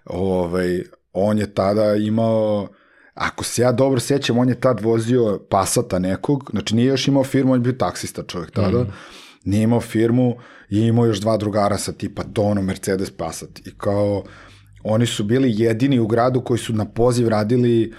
ovaj, 0.09 0.83
on 1.13 1.37
je 1.37 1.53
tada 1.53 1.95
imao, 1.95 2.67
ako 3.13 3.43
se 3.43 3.61
ja 3.61 3.71
dobro 3.71 3.99
sećam, 3.99 4.37
on 4.37 4.49
je 4.49 4.59
tad 4.59 4.79
vozio 4.81 5.39
pasata 5.49 5.99
nekog, 5.99 6.49
znači 6.51 6.75
nije 6.75 6.87
još 6.87 7.07
imao 7.07 7.23
firmu, 7.23 7.51
on 7.51 7.59
je 7.59 7.63
bio 7.63 7.73
taksista 7.73 8.23
čovjek 8.23 8.51
tada, 8.51 8.85
nije 9.45 9.63
imao 9.63 9.81
firmu 9.81 10.35
i 10.69 10.79
imao 10.79 11.05
još 11.05 11.19
dva 11.19 11.37
drugara 11.37 11.77
sa 11.77 11.91
tipa 11.91 12.23
Tono, 12.33 12.61
Mercedes, 12.61 13.11
Passat 13.11 13.59
i 13.67 13.71
kao 13.77 14.23
oni 14.83 15.05
su 15.05 15.23
bili 15.23 15.53
jedini 15.55 15.99
u 15.99 16.07
gradu 16.07 16.41
koji 16.41 16.57
su 16.57 16.73
na 16.73 16.85
poziv 16.85 17.27
radili 17.27 17.93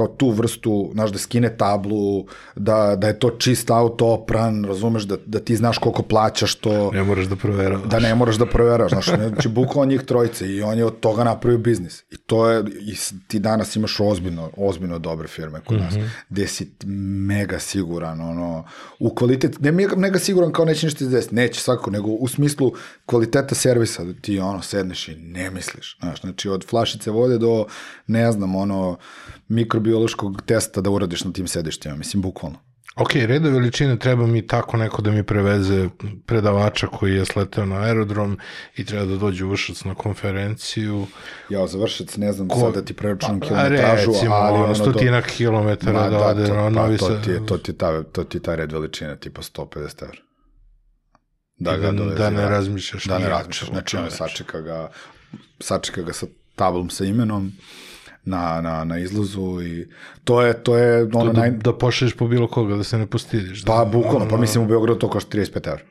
kao 0.00 0.08
tu 0.08 0.30
vrstu, 0.30 0.90
znaš, 0.92 1.10
da 1.10 1.18
skine 1.18 1.56
tablu, 1.56 2.24
da, 2.56 2.96
da 2.96 3.06
je 3.06 3.18
to 3.18 3.30
čist 3.30 3.70
auto 3.70 4.06
opran, 4.06 4.64
razumeš, 4.64 5.02
da, 5.02 5.16
da 5.26 5.40
ti 5.40 5.56
znaš 5.56 5.78
koliko 5.78 6.02
plaćaš 6.02 6.54
to, 6.54 6.90
Ne 6.92 7.02
moraš 7.02 7.26
da 7.26 7.36
proveravaš. 7.36 7.88
da 7.88 7.98
ne 7.98 8.14
moraš 8.14 8.36
da 8.36 8.46
proveraš, 8.46 8.90
znaš, 8.90 9.06
znači 9.34 9.48
bukvalno 9.48 9.90
njih 9.90 10.02
trojice 10.02 10.48
i 10.48 10.62
on 10.62 10.78
je 10.78 10.84
od 10.84 11.00
toga 11.00 11.24
napravio 11.24 11.58
biznis. 11.58 12.02
I 12.10 12.16
to 12.16 12.48
je, 12.50 12.64
i 12.80 12.94
ti 13.28 13.38
danas 13.38 13.76
imaš 13.76 14.00
ozbiljno, 14.00 14.50
ozbiljno 14.56 14.98
dobre 14.98 15.28
firme 15.28 15.60
kod 15.64 15.78
nas, 15.78 15.94
gde 16.28 16.46
si 16.46 16.70
mega 17.26 17.58
siguran, 17.58 18.20
ono, 18.20 18.64
u 18.98 19.14
kvalitet, 19.14 19.60
ne 19.60 19.72
mega, 19.72 19.96
mega 19.96 20.18
siguran 20.18 20.52
kao 20.52 20.64
neće 20.64 20.86
ništa 20.86 21.04
izdesiti, 21.04 21.34
neće 21.34 21.60
svako, 21.60 21.90
nego 21.90 22.08
u 22.08 22.28
smislu 22.28 22.72
kvaliteta 23.06 23.54
servisa, 23.54 24.04
da 24.04 24.12
ti 24.12 24.38
ono, 24.38 24.62
sedneš 24.62 25.08
i 25.08 25.14
ne 25.14 25.50
misliš, 25.50 25.96
znaš, 26.00 26.20
znači 26.20 26.48
od 26.48 26.66
flašice 26.66 27.10
vode 27.10 27.38
do, 27.38 27.66
ne 28.06 28.32
znam, 28.32 28.56
ono, 28.56 28.96
mikrobiološkog 29.50 30.42
testa 30.46 30.80
da 30.80 30.90
uradiš 30.90 31.24
na 31.24 31.32
tim 31.32 31.46
sedištima, 31.48 31.96
mislim, 31.96 32.22
bukvalno. 32.22 32.58
Ok, 32.96 33.14
reda 33.14 33.48
veličine 33.48 33.98
treba 33.98 34.26
mi 34.26 34.46
tako 34.46 34.76
neko 34.76 35.02
da 35.02 35.10
mi 35.10 35.22
preveze 35.22 35.88
predavača 36.26 36.86
koji 36.86 37.14
je 37.14 37.24
sleteo 37.24 37.64
na 37.66 37.76
aerodrom 37.76 38.38
i 38.76 38.84
treba 38.84 39.04
da 39.04 39.16
dođe 39.16 39.44
u 39.44 39.50
Vršac 39.50 39.84
na 39.84 39.94
konferenciju. 39.94 41.06
Ja, 41.48 41.66
završac, 41.66 42.16
ne 42.16 42.32
znam 42.32 42.48
Ko- 42.48 42.60
sad 42.60 42.74
da 42.74 42.84
ti 42.84 42.94
preračunam 42.94 43.36
A 43.36 43.40
kilometražu, 43.46 44.10
recimo, 44.12 44.34
ali 44.34 44.54
ono, 44.54 44.64
ono... 44.64 44.74
do- 44.74 44.90
stotina 44.90 45.22
kilometara 45.22 45.92
Ma 45.92 46.08
da, 46.08 46.26
ode 46.26 46.46
to, 46.46 46.54
na 46.54 46.62
pa, 46.62 46.70
Novi 46.70 46.98
to 46.98 47.06
Sad. 47.06 47.24
ti 47.24 47.30
je, 47.30 47.46
to 47.46 47.58
ti 47.58 47.70
je 47.70 47.78
ta, 47.78 48.02
to 48.02 48.24
ti 48.24 48.40
je 48.46 48.56
red 48.56 48.72
veličine, 48.72 49.16
tipa 49.16 49.42
150 49.42 50.02
evra. 50.02 50.16
Da, 51.56 51.70
Da, 51.70 51.76
ga 51.76 51.92
dovezi 51.92 52.18
da 52.18 52.30
ne 52.30 52.48
razmišljaš 52.48 53.04
Da 53.04 53.18
ne 53.18 53.28
razmišljaš, 53.28 53.70
znači 53.70 53.96
ono 53.96 54.10
sačeka 54.10 54.60
ga, 54.60 54.90
sačeka 55.60 56.02
ga 56.02 56.12
sa 56.12 56.26
tablom 56.56 56.90
sa 56.90 57.04
imenom 57.04 57.52
na, 58.24 58.60
na, 58.60 58.84
na 58.84 58.98
izlazu 58.98 59.62
i 59.62 59.88
to 60.24 60.42
je, 60.42 60.62
to 60.62 60.76
je 60.76 61.08
ono 61.12 61.32
da, 61.32 61.40
naj... 61.40 61.50
da 61.50 61.78
pošalješ 61.78 62.16
po 62.16 62.28
bilo 62.28 62.48
koga, 62.48 62.76
da 62.76 62.84
se 62.84 62.98
ne 62.98 63.06
postidiš. 63.06 63.64
Pa, 63.64 63.78
da, 63.78 63.84
bukvalno, 63.84 64.28
pa 64.28 64.36
mislim 64.36 64.64
u 64.64 64.66
Beogradu 64.66 64.98
to 64.98 65.10
košta 65.10 65.38
35 65.38 65.68
evra. 65.68 65.82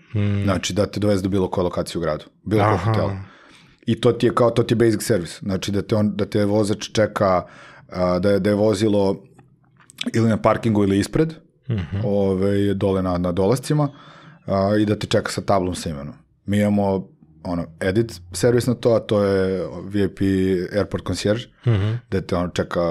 Znači 0.44 0.74
da 0.74 0.86
te 0.86 1.00
doveze 1.00 1.24
do 1.24 1.30
bilo 1.30 1.50
koje 1.50 1.64
lokacije 1.64 2.00
u 2.00 2.02
gradu, 2.02 2.26
bilo 2.44 2.64
koje 2.64 2.78
hotela. 2.78 3.18
I 3.86 4.02
to 4.02 4.12
ti 4.12 4.26
je 4.26 4.36
kao, 4.36 4.50
to 4.50 4.64
ti 4.64 4.74
je 4.74 4.76
basic 4.76 5.04
service. 5.04 5.40
Znači 5.42 5.72
da 5.72 5.82
te, 5.82 5.96
on, 5.96 6.16
da 6.16 6.26
te 6.26 6.46
vozač 6.46 6.92
čeka, 6.92 7.46
da, 8.20 8.30
je, 8.30 8.40
da 8.40 8.50
je 8.50 8.56
vozilo 8.56 9.24
ili 10.14 10.30
na 10.30 10.38
parkingu 10.38 10.84
ili 10.84 11.00
ispred, 11.00 11.34
ove, 12.04 12.74
dole 12.74 13.02
na, 13.02 13.18
na 13.18 13.32
dolascima, 13.32 13.90
a, 14.46 14.76
i 14.80 14.86
da 14.86 14.96
te 14.96 15.08
čeka 15.08 15.32
sa 15.32 15.42
tablom 15.42 15.76
sa 15.76 15.90
imenom. 15.90 16.14
Mi 16.46 16.60
imamo 16.60 17.08
ono, 17.44 17.66
edit 17.80 18.22
servis 18.32 18.68
na 18.68 18.74
to, 18.74 18.96
a 18.96 19.00
to 19.00 19.24
je 19.24 19.68
VIP 19.84 20.20
Airport 20.78 21.04
Concierge, 21.08 21.44
da 22.12 22.22
te 22.22 22.36
ono 22.36 22.48
čeka 22.48 22.82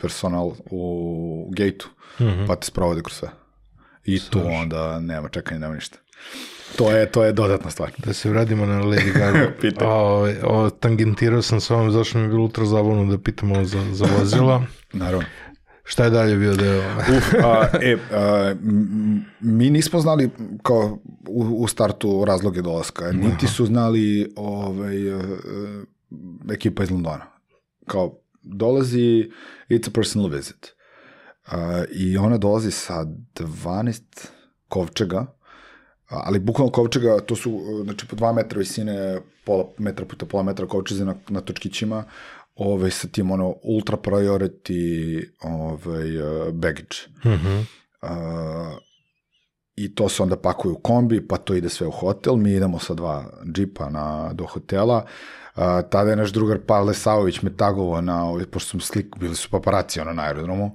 personal 0.00 0.52
u 0.70 1.52
gate-u, 1.56 1.88
pa 2.46 2.56
te 2.56 2.66
sprovode 2.66 3.02
kroz 3.02 3.16
sve. 3.16 3.28
I 4.04 4.20
tu 4.30 4.40
onda 4.46 5.00
nema 5.00 5.28
čekanja, 5.28 5.58
nema 5.58 5.74
ništa. 5.74 5.98
To 6.76 6.90
je, 6.90 7.12
to 7.12 7.24
je 7.24 7.32
dodatna 7.32 7.70
stvar. 7.70 7.90
Da 7.98 8.12
se 8.12 8.30
vratimo 8.30 8.66
na 8.66 8.82
Lady 8.82 9.12
Gaga. 9.12 9.52
Pitaj. 9.60 9.86
o, 9.88 10.28
o, 10.42 10.70
tangentirao 10.70 11.42
sam 11.42 11.60
s 11.60 11.70
ovom, 11.70 11.90
zašto 11.90 12.18
mi 12.18 12.24
je 12.24 12.28
bilo 12.28 12.42
ultra 12.42 12.64
zabavno 12.64 13.04
da 13.10 13.18
pitamo 13.18 13.64
za, 13.64 13.84
za 13.92 14.06
vozila. 14.18 14.62
Naravno. 14.92 15.26
Šta 15.90 16.04
je 16.04 16.10
dalje 16.10 16.36
bio 16.36 16.54
deo? 16.54 16.82
Uf, 17.16 17.34
a, 17.44 17.68
e, 17.82 17.96
a, 18.12 18.54
mi 19.40 19.70
nismo 19.70 20.00
znali 20.00 20.30
kao 20.62 20.98
u, 21.28 21.42
u 21.42 21.68
startu 21.68 22.24
razloge 22.24 22.62
dolaska, 22.62 23.12
niti 23.12 23.46
su 23.46 23.66
znali 23.66 24.32
ovaj, 24.36 25.08
e, 25.08 25.22
ekipa 26.52 26.82
iz 26.82 26.90
Londona. 26.90 27.26
Kao, 27.86 28.20
dolazi, 28.42 29.30
it's 29.68 29.88
a 29.88 29.90
personal 29.94 30.30
visit. 30.30 30.68
A, 31.46 31.84
I 31.92 32.18
ona 32.18 32.38
dolazi 32.38 32.70
sa 32.70 33.06
12 33.34 34.02
kovčega, 34.68 35.26
ali 36.06 36.38
bukvalno 36.38 36.72
kovčega, 36.72 37.20
to 37.20 37.36
su 37.36 37.50
e, 37.50 37.84
znači, 37.84 38.06
po 38.06 38.16
dva 38.16 38.32
metra 38.32 38.58
visine, 38.58 39.20
pola 39.44 39.64
metra 39.78 40.06
puta 40.06 40.26
pola 40.26 40.42
metra 40.42 40.66
kovčeze 40.66 41.04
na, 41.04 41.14
na 41.28 41.40
točkićima, 41.40 42.04
ovaj, 42.60 42.90
sa 42.90 43.08
tim 43.08 43.30
ono 43.30 43.54
ultra 43.62 43.96
priority 43.96 45.22
ovaj, 45.42 46.18
uh, 46.18 46.52
baggage. 46.52 47.08
Uh, 48.02 48.10
I 49.76 49.94
to 49.94 50.08
se 50.08 50.22
onda 50.22 50.36
pakuje 50.36 50.72
u 50.72 50.78
kombi, 50.78 51.28
pa 51.28 51.36
to 51.36 51.54
ide 51.54 51.68
sve 51.68 51.86
u 51.86 51.90
hotel. 51.90 52.36
Mi 52.36 52.52
idemo 52.52 52.78
sa 52.78 52.94
dva 52.94 53.24
džipa 53.52 53.90
na, 53.90 54.32
do 54.32 54.46
hotela. 54.46 54.96
Uh, 54.96 55.39
tada 55.90 56.10
je 56.10 56.16
naš 56.16 56.32
drugar 56.32 56.58
Pavle 56.66 56.94
Savović 56.94 57.42
me 57.42 57.56
tagovao 57.56 58.00
na, 58.00 58.24
ovaj, 58.24 58.46
pošto 58.46 58.70
sam 58.70 58.80
slik, 58.80 59.16
bili 59.20 59.34
su 59.34 59.50
paparaci 59.50 60.00
ono, 60.00 60.12
na 60.12 60.22
aerodromu, 60.22 60.74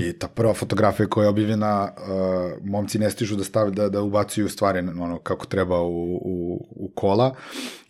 i 0.00 0.12
ta 0.12 0.28
prva 0.28 0.54
fotografija 0.54 1.06
koja 1.06 1.24
je 1.24 1.28
objavljena, 1.28 1.92
uh, 1.92 2.66
momci 2.66 2.98
ne 2.98 3.10
stižu 3.10 3.36
da 3.36 3.44
stave, 3.44 3.70
da, 3.70 3.88
da 3.88 4.02
ubacuju 4.02 4.48
stvari 4.48 4.78
ono, 4.78 5.18
kako 5.18 5.46
treba 5.46 5.80
u, 5.80 6.14
u, 6.14 6.66
u 6.70 6.90
kola, 6.94 7.34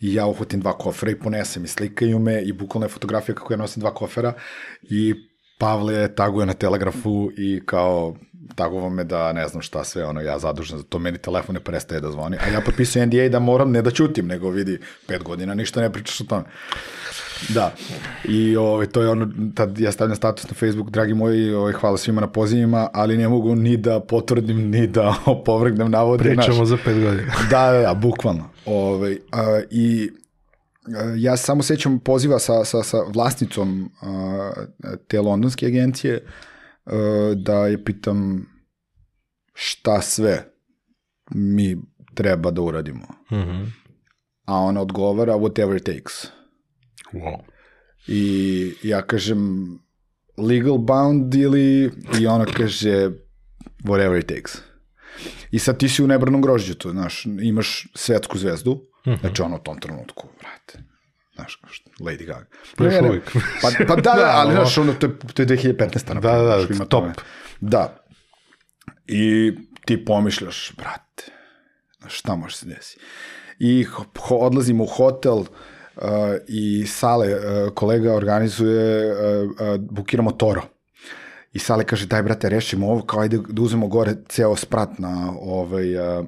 i 0.01 0.13
ja 0.13 0.25
uhvatim 0.25 0.59
dva 0.59 0.77
kofera 0.77 1.11
i 1.11 1.19
ponesem 1.19 1.63
i 1.63 1.67
slikaju 1.67 2.19
me, 2.19 2.41
i 2.41 2.53
bukvalno 2.53 2.85
je 2.85 2.89
fotografija 2.89 3.35
kako 3.35 3.53
ja 3.53 3.57
nosim 3.57 3.81
dva 3.81 3.93
kofera, 3.93 4.33
i 4.81 5.32
Pavle 5.57 6.15
taguje 6.15 6.45
na 6.45 6.53
telegrafu 6.53 7.31
i 7.37 7.61
kao 7.65 8.15
tagovao 8.55 8.89
me 8.89 9.03
da 9.03 9.33
ne 9.33 9.47
znam 9.47 9.61
šta 9.61 9.83
sve, 9.83 10.05
ono, 10.05 10.21
ja 10.21 10.39
zadužen 10.39 10.77
za 10.77 10.83
to, 10.83 10.99
meni 10.99 11.17
telefon 11.17 11.53
ne 11.53 11.59
prestaje 11.59 12.01
da 12.01 12.11
zvoni, 12.11 12.37
a 12.37 12.47
ja 12.47 12.61
potpisujem 12.61 13.07
NDA 13.07 13.29
da 13.29 13.39
moram 13.39 13.71
ne 13.71 13.81
da 13.81 13.91
ćutim, 13.91 14.27
nego 14.27 14.49
vidi, 14.49 14.79
pet 15.07 15.23
godina 15.23 15.53
ništa 15.53 15.81
ne 15.81 15.93
pričaš 15.93 16.21
o 16.21 16.23
tome. 16.23 16.43
Da, 17.49 17.73
i 18.25 18.55
ovaj, 18.55 18.85
to 18.85 19.01
je 19.01 19.09
ono, 19.09 19.27
tad 19.55 19.79
ja 19.79 19.91
stavljam 19.91 20.15
status 20.15 20.49
na 20.49 20.55
Facebook, 20.59 20.89
dragi 20.89 21.13
moji, 21.13 21.53
ovaj, 21.53 21.73
hvala 21.73 21.97
svima 21.97 22.21
na 22.21 22.27
pozivima, 22.27 22.89
ali 22.93 23.17
ne 23.17 23.27
mogu 23.27 23.55
ni 23.55 23.77
da 23.77 23.99
potvrdim, 23.99 24.69
ni 24.69 24.87
da 24.87 25.15
opovrgnem 25.25 25.91
navode. 25.91 26.23
Pričamo 26.23 26.65
znaš. 26.65 26.67
za 26.67 26.77
pet 26.85 27.03
godina. 27.03 27.33
Da, 27.49 27.71
da, 27.71 27.81
da, 27.81 27.93
bukvalno. 27.93 28.49
Ovaj, 28.65 29.17
a, 29.31 29.61
I 29.71 30.11
ja 31.17 31.37
samo 31.37 31.63
sećam 31.63 31.99
poziva 31.99 32.39
sa, 32.39 32.65
sa, 32.65 32.83
sa 32.83 32.97
vlasnicom 33.13 33.91
a, 34.01 34.51
te 35.07 35.21
londonske 35.21 35.65
agencije 35.65 36.25
a, 36.85 37.33
da 37.35 37.67
je 37.67 37.83
pitam 37.83 38.45
šta 39.53 40.01
sve 40.01 40.53
mi 41.31 41.77
treba 42.15 42.51
da 42.51 42.61
uradimo. 42.61 43.07
Mhm. 43.31 43.63
A 44.45 44.55
ona 44.55 44.81
odgovara 44.81 45.33
whatever 45.33 45.77
it 45.77 45.83
takes. 45.83 46.13
Wow. 47.13 47.39
I 48.07 48.73
ja 48.83 49.01
kažem 49.01 49.69
legal 50.37 50.77
bound 50.77 51.35
ili 51.35 51.91
i 52.19 52.27
ona 52.27 52.45
kaže 52.45 53.11
whatever 53.83 54.19
it 54.19 54.27
takes. 54.27 54.61
I 55.51 55.59
sad 55.59 55.77
ti 55.77 55.89
si 55.89 56.03
u 56.03 56.07
nebranom 56.07 56.41
grožđu 56.41 56.75
tu, 56.75 56.89
znaš, 56.89 57.25
imaš 57.25 57.87
svetsku 57.95 58.37
zvezdu, 58.37 58.87
znači 59.19 59.41
ono 59.41 59.55
u 59.55 59.59
tom 59.59 59.79
trenutku, 59.79 60.27
vrate, 60.39 60.79
znaš, 61.35 61.61
Lady 61.99 62.25
Gaga. 62.25 62.45
Pa 62.77 62.83
još 62.83 62.93
uvijek. 63.01 63.31
Pa, 63.61 63.69
pa 63.87 63.95
da, 63.95 64.01
da, 64.01 64.15
Da, 64.15 64.31
ali 64.35 64.53
znaš, 64.53 64.77
ono, 64.77 64.93
to 64.93 65.07
je, 65.07 65.17
to 65.33 65.41
je 65.41 65.47
2015. 65.47 66.13
Da, 66.13 66.19
da, 66.19 66.43
da, 66.43 66.67
ima 66.69 66.85
top. 66.85 66.89
tome. 66.89 67.13
Da. 67.61 67.97
I 69.07 69.53
ti 69.85 70.05
pomišljaš, 70.05 70.73
brate, 70.77 71.31
znaš, 71.99 72.19
šta 72.19 72.35
može 72.35 72.55
se 72.55 72.65
desiti. 72.65 73.01
I 73.59 73.83
ho, 73.83 74.05
odlazimo 74.29 74.83
u 74.83 74.87
hotel 74.87 75.37
uh, 75.37 75.47
i 76.47 76.85
Sale, 76.87 77.35
uh, 77.35 77.73
kolega 77.73 78.13
organizuje, 78.13 79.11
uh, 79.11 79.49
uh, 79.49 79.79
bukiramo 79.79 80.31
Toro. 80.31 80.61
I 81.53 81.59
Sale 81.59 81.83
kaže, 81.83 82.05
daj 82.05 82.23
brate, 82.23 82.49
rešimo 82.49 82.87
ovo, 82.87 83.01
kao 83.01 83.19
ajde 83.19 83.39
da 83.47 83.61
uzmemo 83.61 83.87
gore 83.87 84.15
ceo 84.29 84.55
sprat 84.55 84.99
na 84.99 85.33
ovaj, 85.41 86.19
uh, 86.19 86.25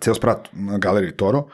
ceo 0.00 0.14
sprat 0.14 0.48
na 0.52 0.78
galeriji 0.78 1.16
Toro, 1.16 1.48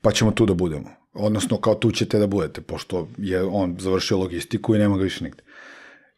pa 0.00 0.10
ćemo 0.10 0.30
tu 0.30 0.46
da 0.46 0.54
budemo. 0.54 0.88
odnosno 1.12 1.60
kao 1.60 1.74
tu 1.74 1.90
ćete 1.92 2.18
da 2.18 2.26
budete, 2.26 2.60
pošto 2.60 3.08
je 3.18 3.42
on 3.42 3.76
završio 3.78 4.18
logistiku 4.18 4.74
i 4.74 4.78
nema 4.78 4.96
ga 4.96 5.02
više 5.02 5.24
nigde. 5.24 5.42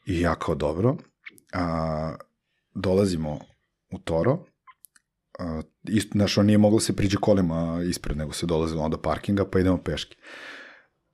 I 0.06 0.20
ja 0.20 0.34
kao 0.34 0.54
dobro, 0.54 0.96
a, 1.52 2.14
dolazimo 2.74 3.38
u 3.90 3.98
Toro, 3.98 4.38
a, 5.38 5.62
isto, 5.88 6.10
znaš, 6.12 6.38
on 6.38 6.46
nije 6.46 6.58
moglo 6.58 6.80
se 6.80 6.96
priđe 6.96 7.16
kolima 7.20 7.80
ispred, 7.88 8.16
nego 8.16 8.32
se 8.32 8.46
dolazilo 8.46 8.82
onda 8.82 8.98
parkinga, 8.98 9.44
pa 9.44 9.60
idemo 9.60 9.78
peške. 9.78 10.16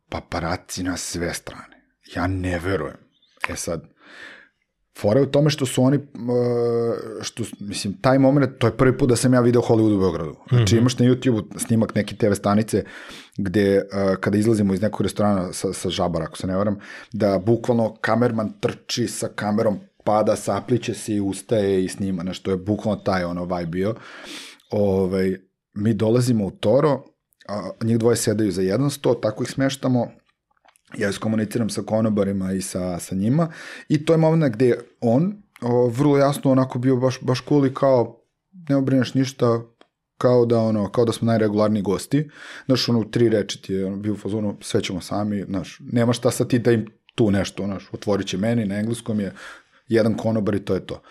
Paparaci 0.09 0.83
na 0.83 0.97
sve 0.97 1.35
strane. 1.35 1.93
Ja 2.15 2.27
ne 2.27 2.59
verujem. 2.59 2.97
E 3.49 3.57
sad, 3.57 3.89
fora 5.01 5.21
je 5.21 5.27
u 5.27 5.31
tome 5.31 5.51
što 5.51 5.67
su 5.67 5.83
oni, 5.83 5.97
uh, 5.97 6.03
što, 7.23 7.43
mislim, 7.61 7.95
taj 8.01 8.19
moment, 8.19 8.59
to 8.59 8.67
je 8.67 8.77
prvi 8.77 8.99
put 8.99 9.09
da 9.09 9.17
sam 9.17 9.35
ja 9.35 9.41
video 9.41 9.63
Hollywood 9.63 9.95
u 9.97 9.99
Beogradu. 9.99 10.37
Znači 10.49 10.75
Mhm. 10.75 10.81
imaš 10.81 10.99
na 10.99 11.07
YouTube 11.07 11.59
snimak 11.59 11.95
neke 11.95 12.17
TV 12.17 12.33
stanice 12.33 12.85
gde 13.39 13.77
uh, 13.79 14.17
kada 14.17 14.39
izlazimo 14.39 14.75
iz 14.75 14.83
nekog 14.83 15.01
restorana 15.01 15.53
sa, 15.53 15.73
sa 15.73 15.91
žabara, 15.91 16.25
ako 16.25 16.37
se 16.37 16.47
ne 16.47 16.57
varam, 16.57 16.79
da 17.13 17.39
bukvalno 17.39 17.95
kamerman 18.01 18.53
trči 18.61 19.09
sa 19.09 19.29
kamerom, 19.35 19.79
pada, 20.05 20.37
sapliće 20.37 20.95
se 20.95 21.15
i 21.15 21.21
ustaje 21.21 21.85
i 21.85 21.89
snima, 21.89 22.23
znači 22.23 22.43
to 22.43 22.51
je 22.51 22.57
bukvalno 22.57 23.01
taj 23.01 23.25
ono 23.25 23.45
vibe 23.45 23.67
bio. 23.71 23.95
Ovaj, 24.71 25.37
mi 25.75 25.95
dolazimo 25.95 26.47
u 26.47 26.51
Toro, 26.51 27.05
a, 27.49 27.71
njih 27.85 27.99
dvoje 27.99 28.17
sedaju 28.17 28.51
za 28.53 28.63
jedan 28.63 28.91
sto, 28.91 29.15
tako 29.15 29.43
ih 29.43 29.51
smeštamo, 29.51 30.07
ja 30.97 31.09
iskomuniciram 31.09 31.71
sa 31.71 31.83
konobarima 31.83 32.53
i 32.53 32.63
sa, 32.63 32.99
sa 32.99 33.15
njima 33.15 33.53
i 33.89 34.05
to 34.05 34.13
je 34.13 34.17
moment 34.17 34.55
gde 34.55 34.79
on 35.01 35.43
o, 35.63 35.89
vrlo 35.89 36.19
jasno 36.19 36.51
onako 36.53 36.79
bio 36.79 36.97
baš, 36.97 37.21
baš 37.21 37.43
cool 37.49 37.67
i 37.67 37.75
kao 37.75 38.21
ne 38.69 38.77
obrineš 38.77 39.15
ništa 39.15 39.61
kao 40.19 40.47
da 40.47 40.59
ono 40.59 40.91
kao 40.93 41.05
da 41.05 41.13
smo 41.13 41.27
najregularniji 41.27 41.83
gosti. 41.83 42.31
Znaš 42.67 42.89
ono 42.89 43.05
tri 43.05 43.29
reči 43.29 43.63
ti 43.63 43.73
je 43.73 43.87
ono, 43.87 43.97
bio 43.97 44.13
u 44.13 44.17
fazonu 44.17 44.57
sve 44.61 44.83
ćemo 44.83 45.01
sami 45.01 45.45
znaš 45.49 45.81
nema 45.93 46.13
šta 46.13 46.31
sad 46.31 46.49
ti 46.49 46.59
da 46.59 46.73
im 46.73 46.87
tu 47.15 47.31
nešto 47.31 47.65
znaš 47.65 47.89
otvorit 47.93 48.27
će 48.27 48.37
meni 48.37 48.65
na 48.65 48.79
engleskom 48.79 49.21
je 49.21 49.33
jedan 49.89 50.15
konobar 50.15 50.55
i 50.55 50.65
to 50.65 50.75
je 50.75 50.87
to. 50.87 51.03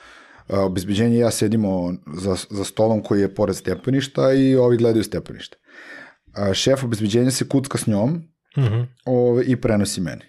A, 0.49 0.61
obezbeđenje 0.61 1.17
ja 1.17 1.31
sedimo 1.31 1.93
za, 2.15 2.35
za 2.49 2.63
stolom 2.63 3.03
koji 3.03 3.21
je 3.21 3.35
pored 3.35 3.55
stepeništa 3.55 4.33
i 4.33 4.55
ovi 4.55 4.77
gledaju 4.77 5.03
stepenište. 5.03 5.57
A, 6.33 6.53
šef 6.53 6.83
obezbeđenja 6.83 7.31
se 7.31 7.47
kucka 7.47 7.77
s 7.77 7.87
njom 7.87 8.23
Mhm. 8.57 8.81
ove, 9.05 9.43
i 9.45 9.55
prenosi 9.61 10.01
meni. 10.01 10.23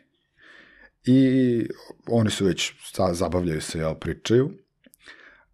I 1.05 1.68
oni 2.07 2.31
su 2.31 2.45
već, 2.45 2.72
sa, 2.93 3.14
zabavljaju 3.14 3.61
se, 3.61 3.79
jel, 3.79 3.95
pričaju. 3.95 4.51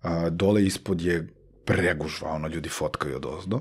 A, 0.01 0.31
dole 0.31 0.65
ispod 0.65 1.03
je 1.03 1.29
pregužva, 1.65 2.31
ono, 2.31 2.49
ljudi 2.49 2.69
fotkaju 2.69 3.17
od 3.17 3.27
ozdo. 3.27 3.61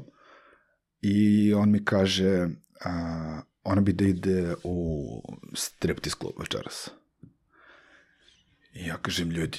I 1.02 1.54
on 1.54 1.72
mi 1.72 1.86
kaže, 1.86 2.48
a, 2.86 3.42
ona 3.64 3.82
bi 3.82 3.94
da 3.94 4.06
ide 4.06 4.56
u 4.64 5.08
striptease 5.54 6.18
klub 6.20 6.34
večeras. 6.40 6.90
I 8.74 8.88
ja 8.88 8.98
kažem, 8.98 9.32
ljudi, 9.32 9.58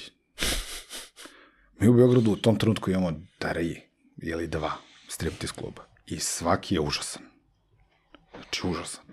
mi 1.79 1.87
u 1.87 1.93
Beogradu 1.93 2.31
u 2.31 2.35
tom 2.35 2.59
trenutku 2.59 2.91
imamo 2.91 3.21
tri 3.39 3.81
ili 4.17 4.47
dva 4.47 4.71
striptease 5.07 5.53
kluba. 5.53 5.83
I 6.05 6.19
svaki 6.19 6.75
je 6.75 6.79
užasan. 6.81 7.23
Znači, 8.33 8.67
užasan. 8.67 9.04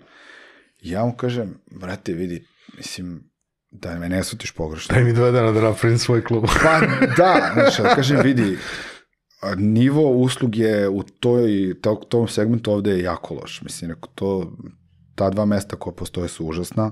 Ja 0.83 1.05
mu 1.05 1.15
kažem, 1.15 1.61
brate, 1.71 2.13
vidi, 2.13 2.47
mislim, 2.77 3.31
da 3.71 3.99
me 3.99 4.09
ne 4.09 4.23
sutiš 4.23 4.51
pogrešno. 4.51 4.93
Daj 4.93 5.03
mi 5.03 5.13
dva 5.13 5.31
dana 5.31 5.51
da 5.51 5.61
napravim 5.61 5.97
svoj 5.97 6.23
klub. 6.23 6.45
Pa 6.63 6.79
da, 7.17 7.51
znači, 7.53 7.81
da 7.81 7.95
kažem, 7.95 8.21
vidi, 8.23 8.57
nivo 9.57 10.11
usluge 10.11 10.87
u 10.87 11.03
toj, 11.03 11.75
to, 11.81 11.95
tom 11.95 12.27
segmentu 12.27 12.71
ovde 12.71 12.91
je 12.91 13.03
jako 13.03 13.33
loš. 13.33 13.61
Mislim, 13.61 13.89
neko 13.89 14.09
to, 14.15 14.57
ta 15.15 15.29
dva 15.29 15.45
mesta 15.45 15.75
koja 15.75 15.93
postoje 15.93 16.27
su 16.27 16.45
užasna, 16.45 16.91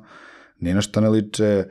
ni 0.59 0.73
na 0.73 0.81
šta 0.81 1.01
ne 1.01 1.09
liče, 1.09 1.65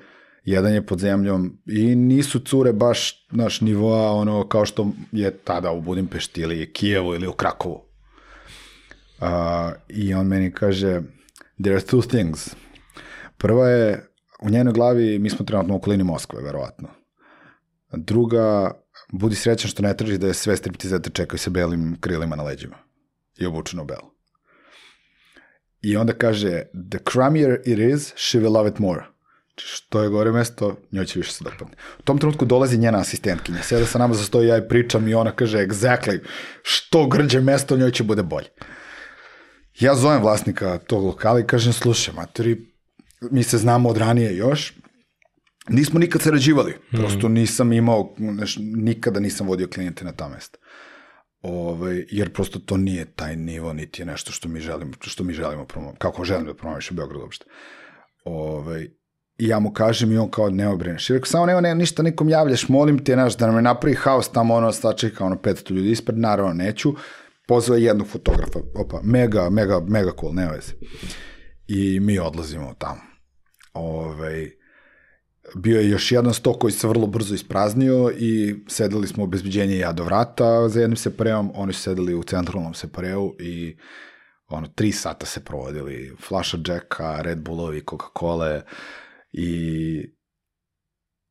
jedan 0.44 0.74
je 0.74 0.86
pod 0.86 0.98
zemljom 0.98 1.58
i 1.66 1.96
nisu 1.96 2.38
cure 2.38 2.72
baš 2.72 3.26
naš 3.30 3.60
nivoa 3.60 4.12
ono 4.12 4.48
kao 4.48 4.66
što 4.66 4.92
je 5.12 5.30
tada 5.30 5.70
u 5.70 5.80
Budimpešti 5.80 6.40
ili 6.40 6.72
Kijevu 6.72 7.14
ili 7.14 7.26
u 7.26 7.32
Krakovu. 7.32 7.84
Uh, 9.20 9.26
I 9.88 10.14
on 10.14 10.26
meni 10.26 10.52
kaže, 10.52 11.00
there 11.62 11.76
are 11.76 11.86
two 11.86 12.08
things. 12.08 12.54
Prva 13.38 13.68
je, 13.68 14.06
u 14.42 14.50
njenoj 14.50 14.72
glavi 14.72 15.18
mi 15.18 15.30
smo 15.30 15.44
trenutno 15.46 15.74
u 15.74 15.76
okolini 15.76 16.04
Moskve, 16.04 16.42
verovatno. 16.42 16.88
Druga, 17.92 18.70
budi 19.12 19.36
srećan 19.36 19.70
što 19.70 19.82
ne 19.82 19.96
traži 19.96 20.18
da 20.18 20.26
je 20.26 20.34
sve 20.34 20.56
striptizete 20.56 21.10
čekaju 21.10 21.38
sa 21.38 21.50
belim 21.50 21.96
krilima 22.00 22.36
na 22.36 22.42
leđima 22.42 22.76
i 23.38 23.46
obučeno 23.46 23.84
belo. 23.84 24.14
I 25.82 25.96
onda 25.96 26.12
kaže, 26.12 26.62
the 26.90 26.98
crummier 27.12 27.60
it 27.64 27.78
is, 27.78 28.12
she 28.16 28.38
will 28.40 28.54
love 28.54 28.68
it 28.68 28.78
more. 28.78 29.02
Znači, 29.48 29.66
što 29.66 30.02
je 30.02 30.08
gore 30.08 30.32
mesto, 30.32 30.76
njoj 30.92 31.04
će 31.04 31.18
više 31.18 31.32
se 31.32 31.44
dopadne. 31.44 31.74
U 31.98 32.02
tom 32.02 32.18
trenutku 32.18 32.44
dolazi 32.44 32.78
njena 32.78 32.98
asistentkinja, 32.98 33.62
sada 33.62 33.86
sa 33.86 33.98
nama 33.98 34.14
za 34.14 34.24
sto 34.24 34.42
i 34.42 34.46
ja 34.46 34.56
i 34.56 34.68
pričam 34.68 35.08
i 35.08 35.14
ona 35.14 35.32
kaže, 35.32 35.58
exactly, 35.58 36.18
što 36.62 37.06
grđe 37.06 37.40
mesto, 37.40 37.76
njoj 37.76 37.90
će 37.90 38.04
bude 38.04 38.22
bolje. 38.22 38.48
Ja 39.80 39.94
zovem 39.94 40.22
vlasnika 40.22 40.78
tog 40.78 41.04
lokala 41.04 41.40
i 41.40 41.46
kažem, 41.46 41.72
slušaj, 41.72 42.14
materi, 42.14 42.66
mi 43.30 43.42
se 43.42 43.58
znamo 43.58 43.88
od 43.88 43.96
ranije 43.96 44.36
još, 44.36 44.72
nismo 45.68 45.98
nikad 45.98 46.22
sarađivali, 46.22 46.74
prosto 46.90 47.28
nisam 47.28 47.72
imao, 47.72 48.14
znaš, 48.18 48.56
nikada 48.60 49.20
nisam 49.20 49.46
vodio 49.46 49.68
klijente 49.74 50.04
na 50.04 50.12
ta 50.12 50.28
mesta. 50.28 50.58
Ove, 51.42 52.04
jer 52.10 52.32
prosto 52.32 52.58
to 52.58 52.76
nije 52.76 53.04
taj 53.04 53.36
nivo, 53.36 53.72
niti 53.72 54.02
je 54.02 54.06
nešto 54.06 54.32
što 54.32 54.48
mi 54.48 54.60
želimo, 54.60 54.92
što 55.00 55.24
mi 55.24 55.32
želimo 55.32 55.64
promo, 55.64 55.94
kako 55.98 56.24
želim 56.24 56.46
da 56.46 56.54
promoviš 56.54 56.90
u 56.90 56.94
Beogradu 56.94 57.20
uopšte. 57.20 57.44
Ove, 58.24 58.86
I 59.38 59.48
ja 59.48 59.58
mu 59.58 59.72
kažem 59.72 60.12
i 60.12 60.18
on 60.18 60.30
kao 60.30 60.50
ne 60.50 60.68
obrineš. 60.68 61.10
I 61.10 61.12
rekao, 61.12 61.26
samo 61.26 61.46
nema 61.46 61.60
ne, 61.60 61.74
ništa 61.74 62.02
nikom 62.02 62.28
javljaš, 62.28 62.68
molim 62.68 63.04
te, 63.04 63.12
znaš, 63.12 63.36
da 63.36 63.46
nam 63.46 63.56
je 63.56 63.62
napravi 63.62 63.96
haos 63.96 64.28
tamo, 64.32 64.54
ono, 64.54 64.72
stačeka, 64.72 65.24
ono, 65.24 65.36
500 65.36 65.70
ljudi 65.70 65.90
ispred, 65.90 66.18
naravno 66.18 66.52
neću. 66.52 66.94
Pozvao 67.50 67.76
je 67.76 67.84
jednog 67.84 68.08
fotografa, 68.08 68.58
opa, 68.74 69.00
mega, 69.02 69.50
mega, 69.50 69.80
mega 69.88 70.12
cool, 70.20 70.34
ne 70.34 70.48
veze. 70.52 70.72
I 71.68 72.00
mi 72.00 72.18
odlazimo 72.18 72.74
tamo. 72.78 73.00
Ove, 73.72 74.50
bio 75.54 75.80
je 75.80 75.88
još 75.88 76.12
jedan 76.12 76.34
sto 76.34 76.52
koji 76.52 76.72
se 76.72 76.88
vrlo 76.88 77.06
brzo 77.06 77.34
ispraznio 77.34 78.12
i 78.18 78.54
sedeli 78.68 79.06
smo 79.06 79.22
u 79.22 79.26
obezbeđenje 79.26 79.76
i 79.76 79.78
ja 79.78 79.92
do 79.92 80.04
vrata 80.04 80.68
za 80.68 80.80
jednim 80.80 80.96
separeom, 80.96 81.52
oni 81.54 81.72
su 81.72 81.82
sedeli 81.82 82.14
u 82.14 82.22
centralnom 82.22 82.74
separeu 82.74 83.34
i 83.40 83.76
ono, 84.48 84.66
tri 84.66 84.92
sata 84.92 85.26
se 85.26 85.44
provodili, 85.44 86.16
flaša 86.28 86.58
Jacka, 86.66 87.20
Red 87.22 87.38
Bullovi, 87.38 87.82
Coca-Cola 87.82 88.60
i 89.32 90.19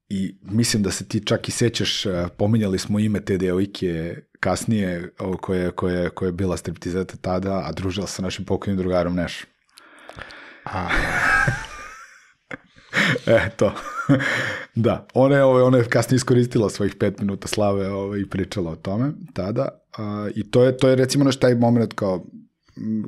i 0.09 0.35
mislim 0.41 0.83
da 0.83 0.91
se 0.91 1.05
ti 1.05 1.25
čak 1.25 1.49
i 1.49 1.51
sećaš, 1.51 2.05
eh, 2.05 2.27
pominjali 2.37 2.79
smo 2.79 2.99
ime 2.99 3.21
te 3.21 3.37
devojke 3.37 4.15
kasnije, 4.39 5.13
koja, 5.41 5.71
koja, 5.71 6.09
koja 6.09 6.27
je 6.27 6.33
bila 6.33 6.57
striptizeta 6.57 7.17
tada, 7.21 7.63
a 7.65 7.71
družila 7.71 8.07
sa 8.07 8.21
našim 8.21 8.45
pokojnim 8.45 8.77
drugarom 8.77 9.15
Neš. 9.15 9.45
A, 10.65 10.89
E, 13.25 13.49
to. 13.57 13.73
da, 14.75 15.07
ona 15.13 15.35
je, 15.35 15.43
ovaj, 15.43 15.61
ona 15.61 15.77
je 15.77 15.83
kasnije 15.83 16.15
iskoristila 16.15 16.69
svojih 16.69 16.95
pet 16.95 17.19
minuta 17.19 17.47
slave 17.47 17.91
ovaj, 17.91 18.19
i 18.19 18.29
pričala 18.29 18.71
o 18.71 18.75
tome 18.75 19.11
tada. 19.33 19.69
A, 19.97 20.27
I 20.35 20.51
to 20.51 20.63
je, 20.63 20.77
to 20.77 20.89
je 20.89 20.95
recimo 20.95 21.23
naš 21.23 21.39
taj 21.39 21.55
moment 21.55 21.93
kao 21.93 22.25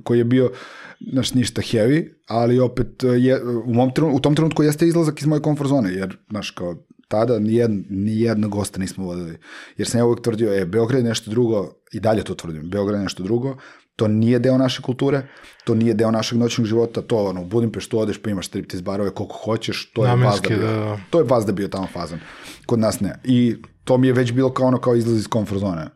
koji 0.04 0.18
je 0.18 0.24
bio 0.24 0.52
naš 1.00 1.34
ništa 1.34 1.62
heavy, 1.62 2.10
ali 2.28 2.60
opet 2.60 3.04
je, 3.04 3.44
u, 3.44 3.74
mom 3.74 3.94
trenutku, 3.94 4.18
u 4.18 4.20
tom 4.20 4.36
trenutku 4.36 4.64
jeste 4.64 4.88
izlazak 4.88 5.22
iz 5.22 5.28
moje 5.28 5.42
komfort 5.42 5.70
zone, 5.70 5.94
jer, 5.94 6.18
znaš, 6.30 6.52
kao 6.52 6.76
tada 7.12 7.40
nijedna, 7.40 7.84
nijedna 7.90 8.48
gosta 8.48 8.80
nismo 8.80 9.06
vodili. 9.06 9.38
Jer 9.78 9.88
sam 9.88 10.00
ja 10.00 10.06
uvek 10.06 10.22
tvrdio, 10.22 10.54
e, 10.54 10.66
Beograd 10.66 11.04
je 11.04 11.10
nešto 11.10 11.32
drugo, 11.32 11.74
i 11.92 12.00
dalje 12.00 12.24
to 12.24 12.36
tvrdim, 12.36 12.70
Beograd 12.70 13.00
je 13.00 13.04
nešto 13.04 13.24
drugo, 13.24 13.58
to 13.96 14.08
nije 14.08 14.40
deo 14.40 14.58
naše 14.58 14.82
kulture, 14.82 15.28
to 15.64 15.76
nije 15.76 15.94
deo 15.94 16.12
našeg 16.12 16.40
noćnog 16.40 16.68
života, 16.68 17.02
to 17.02 17.26
ono, 17.26 17.42
u 17.42 17.46
Budimpeštu 17.46 18.00
odeš 18.00 18.18
pa 18.18 18.30
imaš 18.30 18.48
striptiz 18.48 18.82
barove 18.82 19.12
koliko 19.12 19.36
hoćeš, 19.36 19.92
to 19.94 20.06
je 20.06 20.10
Namenski, 20.10 20.54
vazda 20.54 20.66
bio. 20.66 20.68
da, 20.68 20.86
da. 20.86 21.00
To 21.10 21.20
je 21.20 21.26
vazda 21.28 21.52
bio 21.52 21.68
tamo 21.68 21.88
fazan. 21.94 22.20
Kod 22.66 22.80
nas 22.80 23.00
ne. 23.00 23.20
I 23.24 23.56
to 23.84 23.98
mi 23.98 24.08
je 24.08 24.14
već 24.14 24.32
bilo 24.32 24.54
kao 24.54 24.66
ono 24.66 24.78
kao 24.78 24.96
izlaz 24.96 25.18
iz 25.18 25.28
komfort 25.28 25.60
zone. 25.60 25.88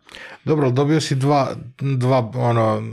Dobro, 0.46 0.72
dobio 0.72 1.02
si 1.02 1.16
dva, 1.16 1.56
dva, 1.80 2.32
ono, 2.36 2.84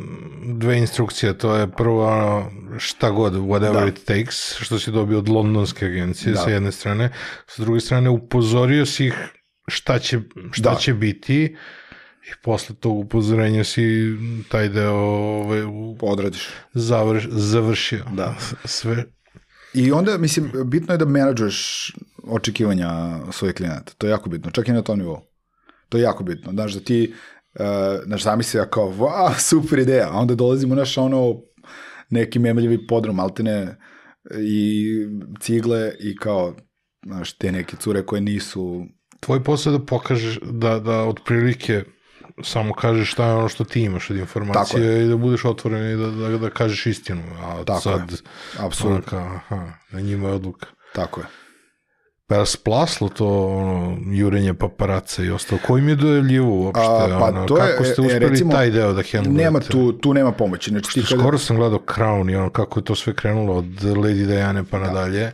dve 0.46 0.78
instrukcije, 0.78 1.38
to 1.38 1.54
je 1.54 1.70
prvo 1.70 2.06
ono, 2.06 2.46
šta 2.78 3.10
god, 3.10 3.32
whatever 3.34 3.80
Da. 3.80 3.86
it 3.86 4.04
takes, 4.04 4.36
što 4.60 4.78
si 4.78 4.90
dobio 4.90 5.18
od 5.18 5.28
londonske 5.28 5.86
agencije 5.86 6.32
Da. 6.32 6.38
sa 6.38 6.50
jedne 6.50 6.72
strane, 6.72 7.10
sa 7.46 7.62
druge 7.62 7.80
strane 7.80 8.10
upozorio 8.10 8.86
si 8.86 9.06
ih 9.06 9.14
šta 9.68 9.98
će, 9.98 10.20
šta 10.52 10.70
Da. 10.70 10.76
će 10.76 10.94
biti 10.94 11.56
i 12.22 12.32
posle 12.44 12.74
tog 12.76 12.98
upozorenja 12.98 13.64
si 13.64 14.14
taj 14.48 14.68
deo 14.68 14.94
ovaj, 14.94 15.62
u- 15.62 15.96
Odradiš. 16.02 16.48
završ, 16.74 17.26
završio. 17.30 18.04
Da. 18.12 18.34
Sve, 18.64 19.04
I 19.74 19.92
onda, 19.92 20.18
mislim, 20.18 20.52
bitno 20.64 20.94
je 20.94 20.98
da 20.98 21.04
menadžuješ 21.04 21.92
očekivanja 22.22 23.18
svojih 23.32 23.54
klijenata. 23.54 23.92
To 23.98 24.06
je 24.06 24.10
jako 24.10 24.30
bitno, 24.30 24.50
čak 24.50 24.68
i 24.68 24.72
na 24.72 24.82
tom 24.82 24.98
nivou. 24.98 25.20
To 25.88 25.98
je 25.98 26.02
jako 26.02 26.24
bitno. 26.24 26.52
Znaš, 26.52 26.72
da 26.72 26.80
ti, 26.80 27.14
uh, 27.54 27.64
znaš, 28.04 28.22
zamisli 28.22 28.58
ja 28.58 28.70
kao, 28.70 28.92
wow, 28.92 29.38
super 29.38 29.78
ideja, 29.78 30.08
a 30.10 30.18
onda 30.18 30.34
dolazimo, 30.34 30.74
znaš, 30.74 30.98
ono, 30.98 31.40
neki 32.10 32.38
memljivi 32.38 32.86
podrum, 32.86 33.20
altine 33.20 33.76
i 34.40 34.86
cigle 35.40 35.92
i 36.00 36.16
kao, 36.16 36.56
znaš, 37.06 37.32
te 37.32 37.52
neke 37.52 37.76
cure 37.76 38.06
koje 38.06 38.20
nisu... 38.20 38.86
Tvoj 39.20 39.44
posao 39.44 39.72
je 39.72 39.78
da 39.78 39.84
pokažeš, 39.84 40.38
da, 40.42 40.78
da 40.78 41.02
otprilike 41.04 41.84
samo 42.42 42.74
kažeš 42.74 43.12
šta 43.12 43.26
je 43.26 43.34
ono 43.34 43.48
što 43.48 43.64
ti 43.64 43.82
imaš 43.82 44.10
od 44.10 44.16
informacije 44.16 45.04
i 45.04 45.08
da 45.08 45.16
budeš 45.16 45.44
otvoren 45.44 45.92
i 45.92 45.96
da, 45.96 46.10
da, 46.10 46.38
da 46.38 46.50
kažeš 46.50 46.86
istinu. 46.86 47.22
A 47.40 47.64
Tako 47.64 47.80
sad, 47.80 48.10
je, 48.10 48.16
apsolutno. 48.58 49.18
aha, 49.18 49.72
na 49.90 50.00
njima 50.00 50.28
je 50.28 50.34
odluka. 50.34 50.66
Tako 50.92 51.20
je. 51.20 51.26
Pa 52.26 52.36
je 52.36 52.46
splaslo 52.46 53.08
to 53.08 53.46
ono, 53.46 53.98
jurenje 54.12 54.54
paparaca 54.54 55.24
i 55.24 55.30
ostalo? 55.30 55.60
Ko 55.66 55.78
im 55.78 55.88
je 55.88 55.94
dojavljivo 55.94 56.54
uopšte? 56.54 56.84
A, 56.84 57.18
pa 57.20 57.24
ono, 57.24 57.46
to 57.46 57.58
je, 57.58 57.72
kako 57.72 57.84
ste 57.84 58.02
e, 58.02 58.04
uspeli 58.04 58.28
recimo, 58.28 58.52
taj 58.52 58.70
deo 58.70 58.92
da 58.92 59.02
hendlujete? 59.02 59.44
Nema 59.44 59.60
tu, 59.60 59.92
tu 59.92 60.14
nema 60.14 60.32
pomoći. 60.32 60.70
Znači, 60.70 60.92
ti 60.94 61.06
kada, 61.08 61.22
Skoro 61.22 61.38
sam 61.38 61.56
gledao 61.56 61.78
Crown 61.78 62.32
i 62.32 62.36
ono 62.36 62.50
kako 62.50 62.80
je 62.80 62.84
to 62.84 62.94
sve 62.94 63.14
krenulo 63.14 63.54
od 63.54 63.64
Lady 63.82 64.26
Diane 64.26 64.64
pa 64.64 64.78
nadalje. 64.78 65.32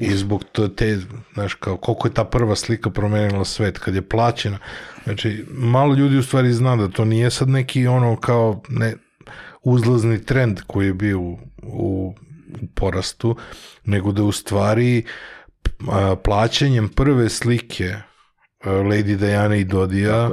I 0.00 0.16
zbog 0.16 0.44
te, 0.76 0.98
znaš, 1.34 1.54
kao, 1.54 1.76
koliko 1.76 2.08
je 2.08 2.14
ta 2.14 2.24
prva 2.24 2.56
slika 2.56 2.90
promenila 2.90 3.44
svet 3.44 3.78
kad 3.78 3.94
je 3.94 4.02
plaćena. 4.02 4.58
Znači, 5.04 5.44
malo 5.50 5.94
ljudi 5.94 6.16
u 6.16 6.22
stvari 6.22 6.52
zna 6.52 6.76
da 6.76 6.88
to 6.88 7.04
nije 7.04 7.30
sad 7.30 7.48
neki 7.48 7.86
ono 7.86 8.16
kao 8.16 8.62
ne, 8.68 8.94
uzlazni 9.62 10.24
trend 10.24 10.60
koji 10.66 10.86
je 10.86 10.94
bio 10.94 11.20
u, 11.20 11.38
u, 11.62 12.14
u 12.62 12.66
porastu, 12.74 13.36
nego 13.84 14.12
da 14.12 14.22
u 14.22 14.32
stvari 14.32 15.04
a, 15.88 16.16
plaćanjem 16.24 16.88
prve 16.88 17.28
slike 17.28 17.94
a, 18.64 18.70
Lady 18.70 19.16
Diane 19.16 19.60
i 19.60 19.64
Dodija 19.64 20.30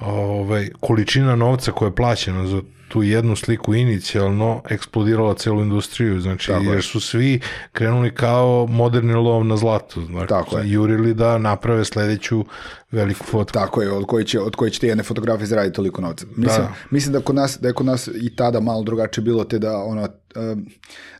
ovaj, 0.00 0.68
količina 0.80 1.36
novca 1.36 1.72
koja 1.72 1.88
je 1.88 1.94
plaćena 1.94 2.46
za 2.46 2.62
tu 2.88 3.02
jednu 3.02 3.36
sliku 3.36 3.74
inicijalno 3.74 4.62
eksplodirala 4.68 5.34
celu 5.34 5.62
industriju, 5.62 6.20
znači 6.20 6.46
Tako 6.46 6.62
je. 6.62 6.70
jer 6.70 6.82
su 6.82 7.00
svi 7.00 7.40
krenuli 7.72 8.14
kao 8.14 8.66
moderni 8.66 9.14
lov 9.14 9.44
na 9.44 9.56
zlatu, 9.56 10.04
znači 10.04 10.28
Tako 10.28 10.58
je. 10.58 10.70
jurili 10.70 11.14
da 11.14 11.38
naprave 11.38 11.84
sledeću 11.84 12.44
veliku 12.90 13.24
fotku. 13.24 13.52
Tako 13.52 13.82
je, 13.82 13.92
od 13.92 14.06
koje 14.06 14.24
će, 14.24 14.40
od 14.40 14.56
koje 14.56 14.70
će 14.70 14.80
te 14.80 14.86
jedne 14.86 15.02
fotografije 15.02 15.46
zaraditi 15.46 15.76
toliko 15.76 16.00
novca. 16.02 16.26
Mislim, 16.28 16.62
Da. 16.62 16.72
mislim 16.90 17.12
da, 17.12 17.20
kod 17.20 17.36
nas, 17.36 17.58
da 17.60 17.68
je 17.68 17.74
kod 17.74 17.86
nas 17.86 18.08
i 18.14 18.36
tada 18.36 18.60
malo 18.60 18.82
drugačije 18.82 19.24
bilo 19.24 19.44
te 19.44 19.58
da 19.58 19.76
ono, 19.76 20.08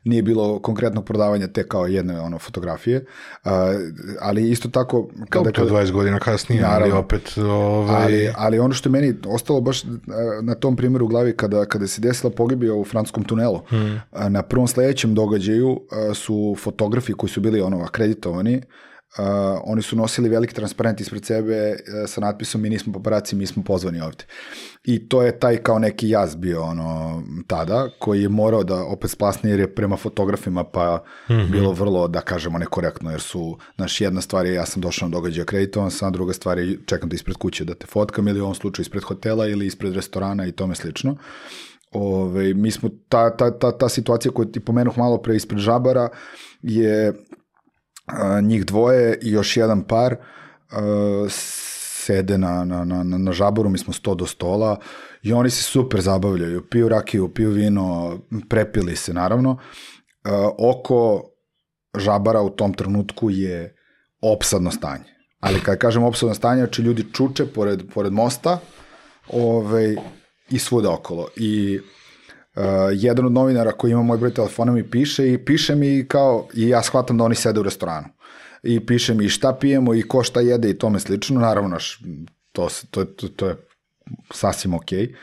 nije 0.04 0.22
bilo 0.22 0.58
konkretnog 0.58 1.04
prodavanja 1.04 1.46
te 1.46 1.68
kao 1.68 1.86
jedne 1.86 2.20
ono, 2.20 2.38
fotografije, 2.38 3.04
ali 4.20 4.50
isto 4.50 4.68
tako... 4.68 5.08
Kada, 5.30 5.50
to 5.52 5.66
20 5.68 5.92
godina 5.92 6.18
kasnije, 6.18 6.62
ali 6.64 6.72
Naravno. 6.72 6.98
opet 6.98 7.38
ovaj, 7.38 8.04
ali, 8.04 8.32
ali 8.36 8.58
ono 8.58 8.74
što 8.74 8.88
je 8.88 8.90
meni 8.92 9.14
ostalo 9.26 9.60
baš 9.60 9.82
na 10.42 10.54
tom 10.54 10.76
primjeru 10.76 11.04
u 11.04 11.08
glavi 11.08 11.36
kada, 11.36 11.64
kada 11.64 11.86
se 11.86 12.00
desila 12.00 12.30
pogibija 12.30 12.74
u 12.74 12.84
francuskom 12.84 13.24
tunelu, 13.24 13.60
Hmm. 13.68 14.00
na 14.28 14.42
prvom 14.42 14.68
sledećem 14.68 15.14
događaju 15.14 15.80
su 16.14 16.56
fotografi 16.58 17.12
koji 17.12 17.30
su 17.30 17.40
bili 17.40 17.60
ono 17.60 17.82
akreditovani, 17.84 18.62
Uh, 19.18 19.24
oni 19.64 19.82
su 19.82 19.96
nosili 19.96 20.28
veliki 20.28 20.54
transparent 20.54 21.00
ispred 21.00 21.24
sebe 21.24 21.70
uh, 21.70 22.10
sa 22.10 22.20
natpisom 22.20 22.60
mi 22.60 22.70
nismo 22.70 22.92
paparaci, 22.92 23.36
mi 23.36 23.46
smo 23.46 23.62
pozvani 23.62 24.00
ovde. 24.00 24.24
I 24.84 25.08
to 25.08 25.22
je 25.22 25.38
taj 25.38 25.56
kao 25.56 25.78
neki 25.78 26.08
jaz 26.08 26.36
bio 26.36 26.62
ono 26.62 27.22
tada, 27.46 27.88
koji 27.98 28.22
je 28.22 28.28
morao 28.28 28.64
da 28.64 28.84
opet 28.84 29.10
splasne 29.10 29.50
jer 29.50 29.60
je 29.60 29.74
prema 29.74 29.96
fotografima 29.96 30.64
pa 30.64 31.04
mm 31.28 31.32
-hmm. 31.32 31.50
bilo 31.50 31.72
vrlo, 31.72 32.08
da 32.08 32.20
kažemo, 32.20 32.58
nekorektno, 32.58 33.10
jer 33.10 33.20
su, 33.20 33.58
znaš, 33.76 34.00
jedna 34.00 34.20
stvar 34.20 34.46
je 34.46 34.54
ja 34.54 34.66
sam 34.66 34.82
došao 34.82 35.08
na 35.08 35.12
događaj 35.12 35.42
akreditovan 35.42 35.90
sam, 35.90 36.12
druga 36.12 36.32
stvar 36.32 36.58
je 36.58 36.78
čekam 36.86 37.10
te 37.10 37.16
ispred 37.16 37.36
kuće 37.36 37.64
da 37.64 37.74
te 37.74 37.86
fotkam 37.86 38.28
ili 38.28 38.40
u 38.40 38.44
ovom 38.44 38.54
slučaju 38.54 38.82
ispred 38.82 39.02
hotela 39.02 39.46
ili 39.46 39.66
ispred 39.66 39.94
restorana 39.94 40.46
i 40.46 40.52
tome 40.52 40.74
slično. 40.74 41.16
Ove, 41.92 42.54
mi 42.54 42.70
smo, 42.70 42.90
ta, 43.08 43.36
ta, 43.36 43.58
ta, 43.58 43.78
ta 43.78 43.88
situacija 43.88 44.32
koju 44.32 44.46
ti 44.46 44.60
pomenuh 44.60 44.98
malo 44.98 45.18
pre 45.18 45.36
ispred 45.36 45.58
Žabara 45.58 46.08
je 46.62 47.12
njih 48.42 48.66
dvoje 48.66 49.18
i 49.22 49.30
još 49.30 49.56
jedan 49.56 49.82
par 49.82 50.16
sede 51.28 52.38
na, 52.38 52.64
na, 52.64 52.84
na, 52.84 53.02
na, 53.04 53.32
žaboru, 53.32 53.70
mi 53.70 53.78
smo 53.78 53.92
sto 53.92 54.14
do 54.14 54.26
stola 54.26 54.76
i 55.22 55.32
oni 55.32 55.50
se 55.50 55.62
super 55.62 56.00
zabavljaju, 56.00 56.66
piju 56.70 56.88
rakiju, 56.88 57.28
piju 57.34 57.50
vino, 57.50 58.18
prepili 58.48 58.96
se 58.96 59.14
naravno. 59.14 59.58
Oko 60.58 61.22
žabara 61.98 62.40
u 62.40 62.50
tom 62.50 62.74
trenutku 62.74 63.30
je 63.30 63.76
opsadno 64.20 64.70
stanje. 64.70 65.04
Ali 65.40 65.60
kad 65.60 65.78
kažem 65.78 66.02
opsadno 66.02 66.34
stanje, 66.34 66.60
znači 66.60 66.82
ljudi 66.82 67.06
čuče 67.12 67.46
pored, 67.46 67.82
pored 67.94 68.12
mosta 68.12 68.58
ovaj, 69.32 69.96
i 70.50 70.58
svuda 70.58 70.92
okolo. 70.92 71.28
I 71.36 71.80
Uh, 72.58 72.64
jedan 72.92 73.26
od 73.26 73.32
novinara 73.32 73.72
koji 73.72 73.90
ima 73.90 74.02
moj 74.02 74.18
broj 74.18 74.34
telefona 74.34 74.72
mi 74.72 74.90
piše 74.90 75.32
i 75.32 75.44
piše 75.44 75.74
mi 75.74 76.04
kao, 76.08 76.48
i 76.54 76.68
ja 76.68 76.82
shvatam 76.82 77.18
da 77.18 77.24
oni 77.24 77.34
sede 77.34 77.60
u 77.60 77.62
restoranu. 77.62 78.06
I 78.62 78.86
piše 78.86 79.14
mi 79.14 79.28
šta 79.28 79.52
pijemo 79.60 79.94
i 79.94 80.02
ko 80.02 80.22
šta 80.22 80.40
jede 80.40 80.70
i 80.70 80.78
tome 80.78 81.00
slično. 81.00 81.40
Naravno, 81.40 81.68
naš, 81.68 82.00
to, 82.52 82.68
to, 82.90 83.04
to, 83.04 83.28
to 83.28 83.48
je 83.48 83.56
sasvim 84.32 84.74
okej. 84.74 85.14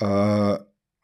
Uh, 0.00 0.08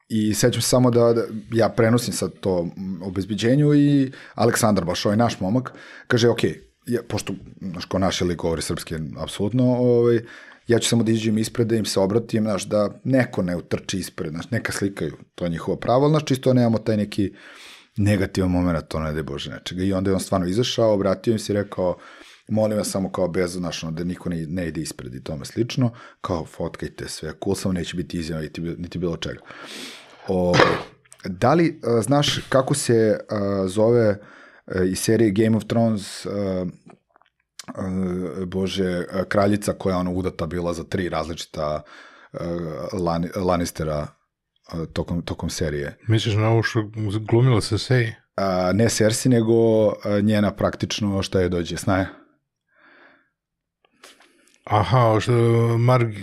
I 0.08 0.34
sećam 0.34 0.62
se 0.62 0.68
samo 0.68 0.90
da, 0.90 1.12
da 1.12 1.22
ja 1.52 1.68
prenosim 1.68 2.14
sad 2.14 2.32
to 2.40 2.68
obezbiđenju 3.02 3.74
i 3.74 4.12
Aleksandar, 4.34 4.84
baš 4.84 5.06
ovaj 5.06 5.16
naš 5.16 5.40
momak, 5.40 5.72
kaže, 6.06 6.28
ok, 6.28 6.44
ja, 6.86 7.02
pošto, 7.08 7.32
ko 7.88 7.98
naš 7.98 8.20
lik 8.20 8.36
govori 8.36 8.62
srpski, 8.62 8.94
apsolutno, 9.18 9.64
ovaj, 9.64 10.20
ja 10.68 10.78
ću 10.78 10.88
samo 10.88 11.02
da 11.02 11.12
iđem 11.12 11.38
ispred, 11.38 11.66
da 11.66 11.76
im 11.76 11.84
se 11.84 12.00
obratim, 12.00 12.42
znaš, 12.42 12.64
da 12.64 12.90
neko 13.04 13.42
ne 13.42 13.56
utrči 13.56 13.98
ispred, 13.98 14.30
znaš, 14.30 14.50
neka 14.50 14.72
slikaju, 14.72 15.16
to 15.34 15.44
je 15.44 15.50
njihovo 15.50 15.76
pravo, 15.76 16.04
ali, 16.04 16.12
znaš, 16.12 16.24
čisto 16.24 16.54
nemamo 16.54 16.78
taj 16.78 16.96
neki 16.96 17.32
negativan 17.96 18.50
moment, 18.50 18.88
to 18.88 19.00
ne 19.00 19.12
da 19.12 19.22
bože 19.22 19.50
nečega. 19.50 19.82
I 19.82 19.92
onda 19.92 20.10
je 20.10 20.14
on 20.14 20.20
stvarno 20.20 20.46
izašao, 20.46 20.94
obratio 20.94 21.32
im 21.32 21.38
se 21.38 21.52
i 21.52 21.56
rekao, 21.56 21.96
molim 22.48 22.78
vas 22.78 22.90
samo 22.90 23.12
kao 23.12 23.28
bez, 23.28 23.52
znaš, 23.52 23.82
da 23.82 24.04
niko 24.04 24.28
ne, 24.28 24.46
ne 24.46 24.68
ide 24.68 24.80
ispred 24.80 25.14
i 25.14 25.24
tome 25.24 25.44
slično, 25.44 25.90
kao 26.20 26.46
fotkajte 26.46 27.08
sve, 27.08 27.32
cool, 27.44 27.54
samo 27.54 27.72
neće 27.72 27.96
biti 27.96 28.18
izjava 28.18 28.42
niti, 28.42 28.60
niti 28.60 28.98
bilo 28.98 29.16
čega. 29.16 29.40
O, 30.28 30.54
da 31.24 31.54
li 31.54 31.80
a, 31.84 32.02
znaš 32.02 32.40
kako 32.48 32.74
se 32.74 33.20
a, 33.28 33.64
zove 33.66 34.18
a, 34.66 34.82
iz 34.82 34.98
serije 34.98 35.30
Game 35.30 35.56
of 35.56 35.64
Thrones 35.64 36.26
a, 36.26 36.66
bože, 38.46 39.04
a, 39.12 39.24
kraljica 39.24 39.72
koja 39.72 39.92
je 39.94 40.00
ono 40.00 40.12
udata 40.12 40.46
bila 40.46 40.72
za 40.72 40.84
tri 40.84 41.08
različita 41.08 41.82
a, 42.32 42.44
Lan, 42.92 43.28
Lannistera 43.36 44.06
tokom, 44.92 45.22
tokom 45.22 45.50
serije. 45.50 45.98
Misliš 46.08 46.34
na 46.34 46.48
ovo 46.48 46.62
što 46.62 46.90
glumila 47.30 47.60
se 47.60 47.78
seji? 47.78 48.14
A, 48.36 48.72
ne 48.72 48.88
Cersei, 48.88 49.30
nego 49.30 49.54
njena 50.22 50.50
praktično 50.50 51.22
šta 51.22 51.40
je 51.40 51.48
dođe, 51.48 51.76
snaje. 51.76 52.08
Aha, 54.64 55.20
što 55.20 55.32
Marg... 55.78 56.14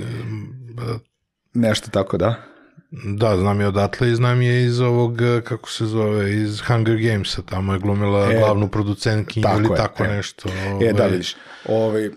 Nešto 1.54 1.90
tako, 1.90 2.18
da? 2.18 2.55
Da, 3.04 3.38
znam 3.38 3.62
je 3.62 3.68
odatle 3.68 4.12
i 4.12 4.16
znam 4.16 4.42
je 4.42 4.66
iz 4.66 4.80
ovog, 4.80 5.20
kako 5.44 5.70
se 5.70 5.86
zove, 5.86 6.34
iz 6.34 6.62
Hunger 6.62 6.98
Gamesa, 6.98 7.42
tamo 7.42 7.74
je 7.74 7.80
glumila 7.80 8.32
E, 8.32 8.40
glavnu 8.40 8.68
producentkinju 8.68 9.44
tako 9.44 9.60
ili 9.60 9.70
je, 9.70 9.76
tako 9.76 10.04
e. 10.04 10.08
nešto. 10.08 10.50
E, 10.82 10.94
da 10.94 11.04
ovaj. 11.04 11.12
vidiš, 11.12 11.36
ovaj, 11.66 12.10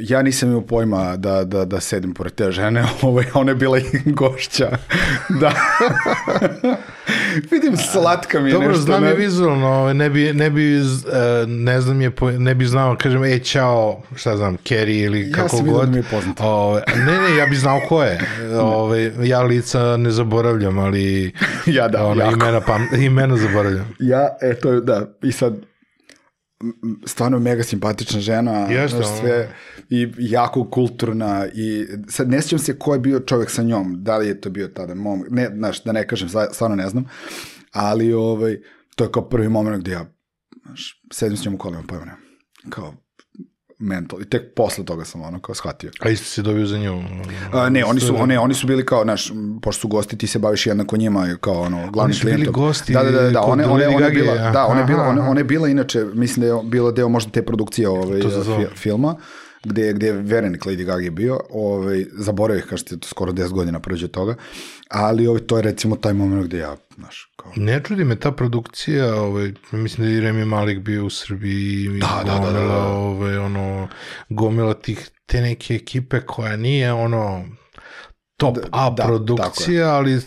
ja 0.00 0.22
nisam 0.22 0.48
imao 0.48 0.60
pojma 0.60 1.16
da, 1.16 1.44
da, 1.44 1.64
da 1.64 1.80
sedim 1.80 2.14
pored 2.14 2.32
te 2.32 2.50
žene, 2.50 2.84
ovaj, 3.02 3.24
ona 3.34 3.50
je 3.50 3.56
bila 3.56 3.78
i 3.78 3.82
gošća. 4.06 4.70
Da. 5.40 5.52
Vidim, 7.50 7.76
slatka 7.76 8.40
mi 8.40 8.48
je 8.48 8.52
Dobro, 8.52 8.68
nešto. 8.68 8.82
znam 8.82 9.02
ne- 9.02 9.08
je 9.08 9.14
vizualno, 9.14 9.66
ovaj, 9.68 9.94
ne 9.94 10.10
bi, 10.10 10.32
ne 10.32 10.50
bi, 10.50 10.80
z- 10.80 11.06
e, 11.06 11.46
ne 11.46 11.80
znam 11.80 12.00
je, 12.00 12.10
ne 12.38 12.54
bi 12.54 12.66
znao, 12.66 12.96
kažem, 12.96 13.24
e, 13.24 13.38
čao, 13.38 14.02
šta 14.14 14.36
znam, 14.36 14.56
Kerry 14.56 15.04
ili 15.04 15.20
Ja 15.22 15.32
kako 15.32 15.48
sam 15.48 15.58
vidio 15.58 15.72
god. 15.72 15.84
da 15.84 15.90
mi 15.90 15.96
je. 15.98 16.04
Ove, 16.40 16.82
ne, 16.96 17.18
ne, 17.20 17.36
ja 17.36 17.46
bi 17.46 17.56
znao 17.56 17.80
ko 17.80 18.02
je. 18.02 18.20
Ove, 18.54 19.12
ja 19.20 19.42
lica 19.42 19.96
ne 19.96 20.10
zaboravljam, 20.10 20.78
ali 20.78 21.32
Ja 21.66 21.88
da, 21.88 21.98
jako. 21.98 22.32
imena, 22.34 22.60
pam, 22.60 22.86
imena 22.96 23.36
zaboravljam. 23.36 23.94
Ja, 23.98 24.28
e, 24.42 24.54
to 24.54 24.72
je, 24.72 24.80
da, 24.80 25.06
i 25.22 25.32
sad, 25.32 25.54
stvarno 27.06 27.38
mega 27.38 27.62
simpatična 27.62 28.20
žena, 28.20 28.52
Jeste, 28.52 28.96
znaš, 28.96 29.20
sve, 29.20 29.54
i 29.90 30.12
jako 30.18 30.70
kulturna, 30.70 31.46
i 31.54 31.86
sad 32.08 32.30
ne 32.30 32.42
sjećam 32.42 32.58
se 32.58 32.78
ko 32.78 32.92
je 32.92 33.00
bio 33.00 33.20
čovjek 33.20 33.50
sa 33.50 33.62
njom, 33.62 33.96
da 34.02 34.16
li 34.16 34.28
je 34.28 34.40
to 34.40 34.50
bio 34.50 34.68
tada 34.68 34.94
mom, 34.94 35.24
ne, 35.30 35.50
znaš, 35.54 35.84
da 35.84 35.92
ne 35.92 36.06
kažem, 36.06 36.28
stvarno 36.52 36.76
ne 36.76 36.88
znam, 36.88 37.04
ali, 37.72 38.12
ovaj, 38.12 38.60
to 38.96 39.04
je 39.04 39.12
kao 39.12 39.28
prvi 39.28 39.48
moment 39.48 39.82
gde 39.82 39.92
ja, 39.92 40.06
znaš, 40.66 41.02
sedim 41.12 41.36
s 41.36 41.44
njom 41.44 41.54
u 41.54 41.58
kolima, 41.58 41.82
pojma 41.88 42.04
nemam, 42.04 42.20
kao, 42.70 42.94
mental, 43.78 44.22
i 44.22 44.24
tek 44.24 44.54
posle 44.54 44.84
toga 44.84 45.04
sam 45.04 45.22
ono 45.22 45.40
kao 45.40 45.54
shvatio. 45.54 45.90
A 46.00 46.08
isto 46.08 46.24
si 46.24 46.42
dobio 46.42 46.66
za 46.66 46.78
nju. 46.78 47.02
A, 47.52 47.68
ne, 47.68 47.84
oni 47.84 48.00
su, 48.00 48.16
one, 48.16 48.38
oni 48.38 48.54
su 48.54 48.66
bili 48.66 48.86
kao, 48.86 49.02
znaš, 49.02 49.32
pošto 49.62 49.80
su 49.80 49.88
gosti, 49.88 50.18
ti 50.18 50.26
se 50.26 50.38
baviš 50.38 50.66
jednako 50.66 50.96
njima, 50.96 51.36
kao 51.40 51.60
ono, 51.60 51.90
glavni 51.90 52.10
Oni 52.10 52.14
su 52.14 52.26
bili 52.26 52.46
gosti 52.46 52.92
Da, 52.92 53.02
da, 53.02 53.10
da, 53.10 53.30
da, 53.30 53.40
one, 53.40 53.66
one, 53.66 53.88
one, 53.88 54.10
bila, 54.10 54.34
da, 54.34 54.66
one 54.66 54.84
bila, 54.84 55.02
one, 55.02 55.40
je 55.40 55.44
bila 55.44 55.68
inače, 55.68 56.04
mislim 56.14 56.46
da 56.46 56.54
je 56.54 56.62
bila 56.64 56.90
deo 56.90 57.08
možda 57.08 57.30
te 57.30 57.42
produkcije 57.42 57.88
ovaj, 57.88 58.20
filma, 58.76 59.16
gde, 59.66 59.92
gde 59.92 60.06
je 60.06 60.12
verenik 60.12 60.64
Lady 60.64 60.84
Gaga 60.84 61.04
je 61.04 61.10
bio, 61.10 61.40
ovaj, 61.50 62.04
zaboravio 62.12 62.58
ih, 62.58 62.66
kažete, 62.66 62.96
to 62.96 63.08
skoro 63.08 63.32
10 63.32 63.52
godina 63.52 63.80
prođe 63.80 64.08
toga, 64.08 64.34
ali 64.88 65.26
ovaj, 65.26 65.40
to 65.40 65.56
je 65.56 65.62
recimo 65.62 65.96
taj 65.96 66.12
moment 66.12 66.46
gde 66.46 66.58
ja, 66.58 66.76
znaš, 66.94 67.32
kao... 67.36 67.52
Ne 67.56 67.80
čudi 67.84 68.04
me 68.04 68.16
ta 68.16 68.32
produkcija, 68.32 69.14
ovaj, 69.14 69.52
mislim 69.72 70.06
da 70.06 70.12
je 70.12 70.18
i 70.18 70.20
Remi 70.20 70.44
Malik 70.44 70.78
bio 70.78 71.06
u 71.06 71.10
Srbiji 71.10 71.84
i 71.84 72.00
Da, 72.00 72.22
da, 72.24 72.32
da, 72.32 72.40
da, 72.40 72.40
gomila, 72.40 72.74
da. 72.74 72.86
Ovaj, 72.86 73.38
ono, 73.38 73.88
gomila 74.28 74.74
tih, 74.74 75.10
te 75.26 75.40
neke 75.40 75.74
ekipe 75.74 76.20
koja 76.20 76.56
nije 76.56 76.92
ono 76.92 77.44
top 78.36 78.54
Da, 78.56 78.62
A 78.72 78.90
da, 78.90 79.02
produkcija, 79.04 79.88
ali 79.88 80.14
e, 80.14 80.18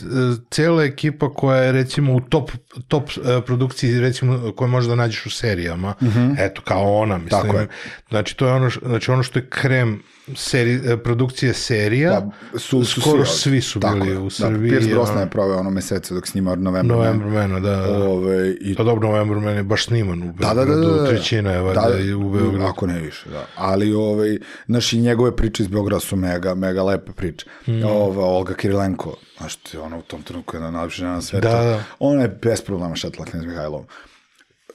cela 0.51 0.83
ekipa 0.83 1.29
koja 1.29 1.57
je 1.57 1.71
recimo 1.71 2.13
u 2.13 2.21
top, 2.21 2.51
top 2.87 3.03
e, 3.09 3.41
produkciji 3.41 3.99
recimo 3.99 4.51
koje 4.51 4.67
možda 4.67 4.95
nađeš 4.95 5.25
u 5.25 5.29
serijama, 5.29 5.93
eto 6.39 6.61
kao 6.61 6.93
ona, 6.93 7.17
mislim. 7.17 7.41
Tako 7.41 7.57
je. 7.57 7.67
Znači 8.09 8.37
to 8.37 8.47
je 8.47 8.53
ono, 8.53 8.69
š- 8.69 8.79
znači 8.83 9.11
ono 9.11 9.23
što 9.23 9.39
je 9.39 9.47
krem 9.47 10.03
seri, 10.35 10.81
e, 10.85 10.97
produkcije 10.97 11.53
serija, 11.53 12.11
Da, 12.11 12.59
su, 12.59 12.83
su 12.83 13.01
skoro 13.01 13.25
svi, 13.25 13.39
svi 13.39 13.61
su 13.61 13.79
Tako 13.79 13.95
bili 13.95 14.09
je. 14.09 14.17
u 14.17 14.29
Srbiji. 14.29 14.61
Da, 14.63 14.69
Pierce 14.69 14.89
Brosnan 14.89 15.19
je 15.19 15.29
proveo 15.29 15.57
ono 15.57 15.69
mesece 15.69 16.13
dok 16.13 16.27
snima 16.27 16.49
November. 16.51 16.97
Man. 16.97 17.05
November 17.05 17.27
Mena, 17.29 17.59
da, 17.59 17.75
da. 17.77 17.97
Ove, 17.99 18.51
i 18.51 18.75
Pa 18.75 18.83
dobro, 18.83 19.09
November 19.09 19.37
Man 19.37 19.55
je 19.55 19.63
baš 19.63 19.85
sniman 19.85 20.23
u 20.23 20.33
Da, 20.33 20.47
da, 20.47 20.53
Beogradu, 20.55 20.81
da, 20.81 20.87
da, 20.89 21.01
da. 21.01 21.07
trećina 21.07 21.51
je 21.51 21.61
valjda 21.61 21.99
i 21.99 22.13
u 22.13 22.29
Beogradu. 22.29 22.65
Ako 22.65 22.87
ne 22.87 22.99
više, 22.99 23.29
da. 23.29 23.45
Ali, 23.55 23.93
ovaj, 23.93 24.37
znaš, 24.65 24.93
i 24.93 24.97
njegove 24.97 25.35
priče 25.35 25.63
iz 25.63 25.69
Beograda 25.69 25.99
su 25.99 26.15
mega, 26.15 26.55
mega 26.55 26.83
lepe 26.83 27.11
priče. 27.11 27.45
Mm. 27.67 27.83
Ova, 27.99 28.25
Olga 28.25 28.53
Kirilenko, 28.53 29.15
znaš, 29.37 29.55
ti 29.55 29.77
ona 29.77 29.97
u 29.97 30.01
tom 30.01 30.21
trenutku 30.23 30.55
jedna 30.55 30.71
najlepša 30.71 30.97
žena 30.97 31.13
na 31.13 31.21
svetu. 31.21 31.47
Da, 31.47 31.53
da. 31.55 31.83
Ona 31.99 32.21
je 32.21 32.39
bez 32.41 32.61
problema 32.61 32.95
šetla 32.95 33.25
Knez 33.25 33.45
Mihajlov. 33.45 33.85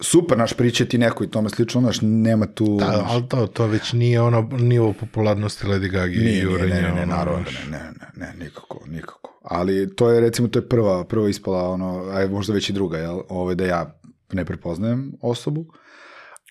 Super, 0.01 0.39
naš 0.39 0.53
priče 0.53 0.87
ti 0.87 0.99
neko 0.99 1.25
i 1.25 1.31
tome 1.31 1.51
slično, 1.51 1.81
znaš, 1.81 1.99
nema 2.03 2.47
tu... 2.47 2.77
Da, 2.79 2.85
znaš, 2.87 3.03
ali 3.07 3.29
to, 3.29 3.47
to 3.47 3.67
već 3.67 3.93
nije 3.93 4.21
ono 4.21 4.49
nivo 4.53 4.93
popularnosti 4.93 5.67
Lady 5.67 5.91
Gaga 5.91 6.07
i 6.07 6.17
Nije, 6.17 6.21
nije, 6.21 6.43
Jurenja. 6.43 6.75
ne, 6.75 6.83
ne, 6.83 6.87
ne, 6.87 7.03
ono, 7.03 7.07
naravno, 7.07 7.45
da 7.45 7.51
ne, 7.71 7.79
ne, 7.79 7.91
ne, 8.17 8.27
ne, 8.27 8.45
nikako, 8.45 8.81
nikako. 8.87 9.41
Ali 9.43 9.97
to 9.97 10.11
je, 10.11 10.21
recimo, 10.21 10.49
to 10.49 10.59
je 10.59 10.69
prva, 10.69 11.05
prva 11.05 11.29
ispala, 11.29 11.71
ono, 11.71 12.05
a 12.11 12.21
je 12.21 12.29
možda 12.29 12.53
već 12.53 12.71
i 12.71 12.73
druga, 12.73 12.99
jel, 12.99 13.21
ove, 13.29 13.55
da 13.55 13.65
ja 13.65 13.99
ne 14.33 14.45
prepoznajem 14.45 15.13
osobu. 15.21 15.67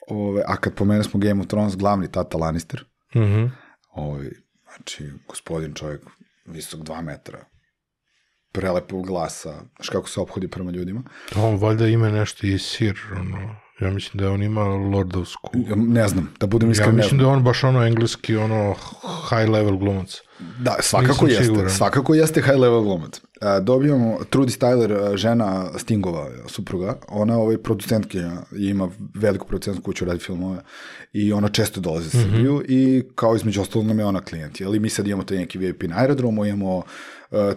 Ove, 0.08 0.44
a 0.48 0.56
kad 0.56 0.74
pomenu 0.74 1.04
smo 1.04 1.20
Game 1.20 1.42
of 1.42 1.48
Thrones, 1.48 1.76
glavni 1.76 2.12
tata 2.12 2.38
Lannister, 2.38 2.86
Mhm. 3.16 3.46
ovaj, 3.92 4.30
znači, 4.68 5.10
gospodin 5.28 5.74
čovjek, 5.74 6.02
visok 6.46 6.82
dva 6.82 7.02
metra, 7.02 7.46
prelepog 8.52 9.08
glasa, 9.08 9.54
znaš 9.76 9.90
kako 9.90 10.10
se 10.10 10.20
obhodi 10.20 10.48
prema 10.48 10.72
ljudima. 10.72 11.04
On 11.36 11.58
valjda 11.58 11.88
ima 11.88 12.10
nešto 12.10 12.48
i 12.48 12.60
sir, 12.60 13.00
ono, 13.20 13.56
ja 13.80 13.90
mislim 13.90 14.24
da 14.24 14.32
on 14.32 14.44
ima 14.44 14.64
lordovsku. 14.64 15.52
Ne 15.76 16.08
znam, 16.08 16.34
da 16.40 16.48
budem 16.48 16.70
Ja 16.70 16.72
iskren, 16.72 16.96
ne 16.96 16.98
mislim 16.98 17.20
da 17.20 17.28
on 17.28 17.44
baš 17.44 17.64
ono 17.64 17.86
engleski, 17.86 18.36
ono 18.36 18.76
high 19.30 19.50
level 19.50 19.78
glumac. 19.78 20.22
Da, 20.60 20.76
svakako 20.82 21.14
Nisam 21.14 21.30
jeste, 21.30 21.44
siguran. 21.44 21.70
svakako 21.70 22.14
jeste 22.14 22.42
high 22.42 22.58
level 22.58 22.82
glumac. 22.82 23.18
E, 23.18 23.60
dobijamo 23.62 24.20
Trudy 24.32 24.60
Styler, 24.60 25.14
e, 25.14 25.18
žena 25.18 25.66
Stingova, 25.78 26.28
e, 26.28 26.50
supruga, 26.50 26.96
ona 27.08 27.38
ovaj 27.38 27.58
producentkinja 27.58 28.32
i 28.58 28.66
ima 28.68 28.90
veliku 29.16 29.48
producentsku 29.48 29.84
kuću, 29.84 30.06
radi 30.06 30.20
filmove 30.20 30.62
i 31.14 31.34
ona 31.34 31.50
često 31.50 31.82
dolazi 31.82 32.08
u 32.08 32.22
Srbiju 32.22 32.64
i 32.68 33.04
kao 33.16 33.36
između 33.36 33.62
ostalog 33.62 33.88
nam 33.88 34.00
je 34.00 34.06
ona 34.06 34.22
klijent. 34.22 34.62
Jel? 34.62 34.76
I 34.76 34.80
mi 34.80 34.90
sad 34.90 35.08
imamo 35.08 35.24
taj 35.24 35.38
neki 35.38 35.58
VIP 35.58 35.84
na 35.84 35.96
aerodromu, 35.98 36.46
imamo 36.46 36.84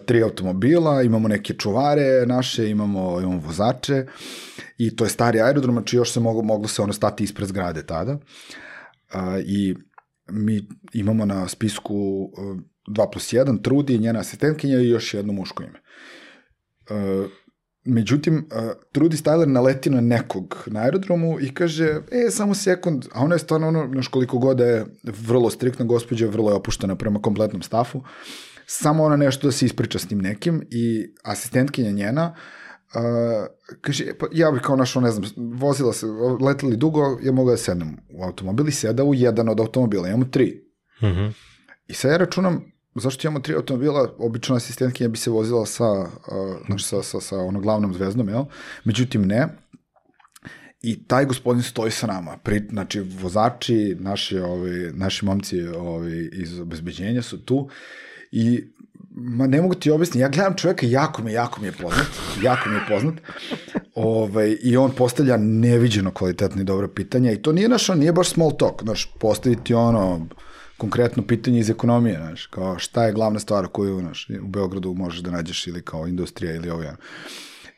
tri 0.06 0.22
automobila, 0.22 1.02
imamo 1.02 1.28
neke 1.28 1.54
čuvare 1.54 2.26
naše, 2.26 2.70
imamo, 2.70 3.20
imamo 3.20 3.38
vozače 3.38 4.06
i 4.78 4.96
to 4.96 5.04
je 5.04 5.10
stari 5.10 5.40
aerodrom, 5.40 5.74
znači 5.74 5.96
još 5.96 6.12
se 6.12 6.20
moglo, 6.20 6.42
moglo 6.42 6.68
se 6.68 6.82
ono 6.82 6.92
stati 6.92 7.24
ispred 7.24 7.48
zgrade 7.48 7.82
tada. 7.86 8.18
A, 9.12 9.38
I 9.46 9.74
mi 10.30 10.68
imamo 10.92 11.24
na 11.24 11.48
spisku 11.48 11.94
uh, 12.32 12.60
2 12.88 13.10
plus 13.12 13.32
1, 13.32 13.62
Trudi, 13.62 13.98
njena 13.98 14.20
asistentkinja 14.20 14.78
i 14.78 14.88
još 14.88 15.14
jedno 15.14 15.32
muško 15.32 15.62
ime. 15.62 15.80
Uh, 16.90 17.30
međutim, 17.84 18.36
uh, 18.36 18.70
Trudi 18.92 19.16
Styler 19.16 19.46
naleti 19.46 19.90
na 19.90 20.00
nekog 20.00 20.64
na 20.66 20.80
aerodromu 20.80 21.40
i 21.40 21.54
kaže, 21.54 22.00
e, 22.10 22.30
samo 22.30 22.54
sekund, 22.54 23.04
a 23.12 23.24
ona 23.24 23.34
je 23.34 23.38
stvarno 23.38 23.68
ono, 23.68 23.88
znaš 23.92 24.08
koliko 24.08 24.38
god 24.38 24.56
da 24.56 24.64
je 24.64 24.86
vrlo 25.04 25.50
striktna 25.50 25.84
gospođa, 25.84 26.26
vrlo 26.26 26.50
je 26.50 26.56
opuštena 26.56 26.96
prema 26.96 27.22
kompletnom 27.22 27.62
stafu, 27.62 28.02
samo 28.66 29.04
ona 29.04 29.16
nešto 29.16 29.46
da 29.48 29.52
se 29.52 29.66
ispriča 29.66 29.98
s 29.98 30.08
tim 30.08 30.18
nekim 30.18 30.62
i 30.70 31.14
asistentkinja 31.24 31.90
njena 31.90 32.34
Uh, 32.94 33.46
kaže, 33.80 34.04
e, 34.04 34.18
pa 34.18 34.26
ja 34.32 34.50
bih 34.50 34.62
kao 34.62 34.76
našao, 34.76 35.02
ne 35.02 35.10
znam, 35.10 35.30
vozila 35.36 35.92
se, 35.92 36.06
leteli 36.40 36.76
dugo, 36.76 37.18
ja 37.22 37.32
mogu 37.32 37.50
da 37.50 37.56
sednem 37.56 37.96
u 38.10 38.24
automobil 38.24 38.68
i 38.68 38.72
seda 38.72 39.04
u 39.04 39.14
jedan 39.14 39.48
od 39.48 39.60
automobila, 39.60 40.08
imamo 40.08 40.24
tri. 40.24 40.64
Mhm. 41.02 41.26
I 41.86 41.94
sad 41.94 42.10
ja 42.10 42.16
računam, 42.16 42.72
zašto 43.00 43.28
imamo 43.28 43.40
tri 43.40 43.54
automobila, 43.54 44.14
obično 44.18 44.56
asistentkinja 44.56 45.08
bi 45.08 45.18
se 45.18 45.30
vozila 45.30 45.66
sa, 45.66 45.84
uh, 45.84 46.08
znači, 46.66 46.84
sa, 46.84 47.02
sa, 47.02 47.20
sa 47.20 47.38
ono 47.38 47.60
glavnom 47.60 47.94
zvezdom, 47.94 48.28
jel? 48.28 48.44
Međutim, 48.84 49.26
ne. 49.26 49.48
I 50.82 51.04
taj 51.04 51.24
gospodin 51.24 51.62
stoji 51.62 51.90
sa 51.90 52.06
nama. 52.06 52.36
Pri, 52.36 52.62
znači, 52.70 53.00
vozači, 53.00 53.96
naši, 54.00 54.38
ovi, 54.38 54.92
naši 54.94 55.24
momci 55.24 55.62
ovi, 55.62 56.30
iz 56.32 56.60
obezbeđenja 56.60 57.22
su 57.22 57.44
tu 57.44 57.68
i 58.32 58.64
ma 59.16 59.46
ne 59.46 59.62
mogu 59.62 59.74
ti 59.74 59.90
objasniti, 59.90 60.18
ja 60.18 60.28
gledam 60.28 60.54
čoveka, 60.56 60.86
jako 60.86 61.22
mi, 61.22 61.32
jako 61.32 61.60
mi 61.60 61.66
je 61.66 61.72
poznat, 61.72 62.06
jako 62.42 62.68
mi 62.68 62.74
je 62.74 62.80
poznat, 62.88 63.14
ovaj, 63.94 64.56
i 64.62 64.76
on 64.76 64.90
postavlja 64.90 65.36
neviđeno 65.36 66.10
kvalitetno 66.10 66.60
i 66.62 66.64
dobro 66.64 66.88
pitanja 66.88 67.32
i 67.32 67.42
to 67.42 67.52
nije 67.52 67.68
naš, 67.68 67.88
nije 67.88 68.12
baš 68.12 68.28
small 68.28 68.56
talk, 68.56 68.82
znaš, 68.82 69.12
postaviti 69.20 69.74
ono, 69.74 70.26
konkretno 70.76 71.26
pitanje 71.26 71.58
iz 71.58 71.70
ekonomije, 71.70 72.16
znaš, 72.16 72.46
kao 72.46 72.78
šta 72.78 73.04
je 73.04 73.12
glavna 73.12 73.38
stvar 73.38 73.66
koju, 73.66 74.00
znaš, 74.00 74.30
u 74.42 74.46
Beogradu 74.46 74.94
možeš 74.94 75.20
da 75.20 75.30
nađeš 75.30 75.66
ili 75.66 75.82
kao 75.82 76.06
industrija 76.06 76.54
ili 76.54 76.70
ovo, 76.70 76.80
ono. 76.80 76.96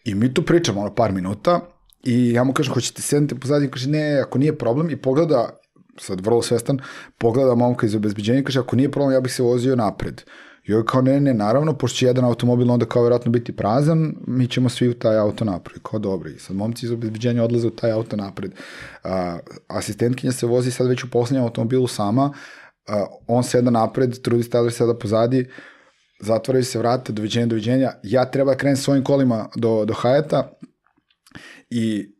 I 0.05 0.14
mi 0.14 0.34
tu 0.34 0.42
pričamo 0.42 0.80
ono 0.80 0.94
par 0.94 1.12
minuta 1.12 1.61
i 2.05 2.32
ja 2.32 2.44
mu 2.44 2.53
kažem, 2.53 2.74
hoćete 2.74 3.03
sednite 3.03 3.34
pozadnje, 3.34 3.68
kaže, 3.68 3.88
ne, 3.90 4.20
ako 4.20 4.38
nije 4.38 4.59
problem 4.59 4.90
i 4.90 4.96
pogleda, 4.96 5.61
sad 6.01 6.20
vrlo 6.20 6.42
svestan, 6.42 6.78
pogleda 7.18 7.55
momka 7.55 7.86
iz 7.86 7.94
obezbeđenja 7.94 8.38
i 8.38 8.44
kaže, 8.44 8.61
ako 8.61 8.76
nije 8.76 8.90
problem, 8.90 9.12
ja 9.12 9.20
bih 9.20 9.32
se 9.32 9.42
vozio 9.42 9.76
napred. 9.76 10.22
I 10.68 10.72
ovaj 10.72 10.84
kao, 10.86 11.03
ne, 11.03 11.20
ne, 11.20 11.34
naravno, 11.34 11.72
pošto 11.72 11.96
će 11.96 12.07
jedan 12.07 12.24
automobil 12.24 12.70
onda 12.70 12.86
kao 12.86 13.03
vjerojatno 13.03 13.30
biti 13.32 13.57
prazan, 13.57 14.14
mi 14.26 14.49
ćemo 14.49 14.68
svi 14.68 14.88
u 14.88 14.94
taj 14.94 15.18
auto 15.18 15.44
napred. 15.44 15.82
Kao 15.82 15.99
dobro, 15.99 16.30
i 16.30 16.38
sad 16.38 16.57
momci 16.57 16.86
iz 16.86 16.92
obezbeđenja 16.92 17.44
odlaze 17.44 17.66
u 17.66 17.70
taj 17.70 17.92
auto 17.92 18.16
napred. 18.16 18.53
A, 19.05 19.38
asistentkinja 19.68 20.32
se 20.32 20.46
vozi 20.46 20.70
sad 20.70 20.88
već 20.88 21.05
u 21.05 21.11
poslednjem 21.11 21.44
automobilu 21.44 21.86
sama, 21.86 22.32
on 23.26 23.45
seda 23.45 23.70
napred, 23.70 24.22
trudi 24.22 24.43
Styler 24.43 24.70
seda 24.70 24.99
pozadi, 24.99 25.47
zatvaraju 26.20 26.64
se 26.64 26.78
vrata, 26.78 27.12
doviđenja, 27.12 27.47
doviđenja, 27.47 27.93
ja 28.03 28.30
treba 28.30 28.53
da 28.53 28.59
krenem 28.59 28.76
svojim 28.76 29.05
kolima 29.05 29.49
do, 29.57 29.84
do 29.84 29.95
Hajata 29.95 30.59
i 31.70 32.14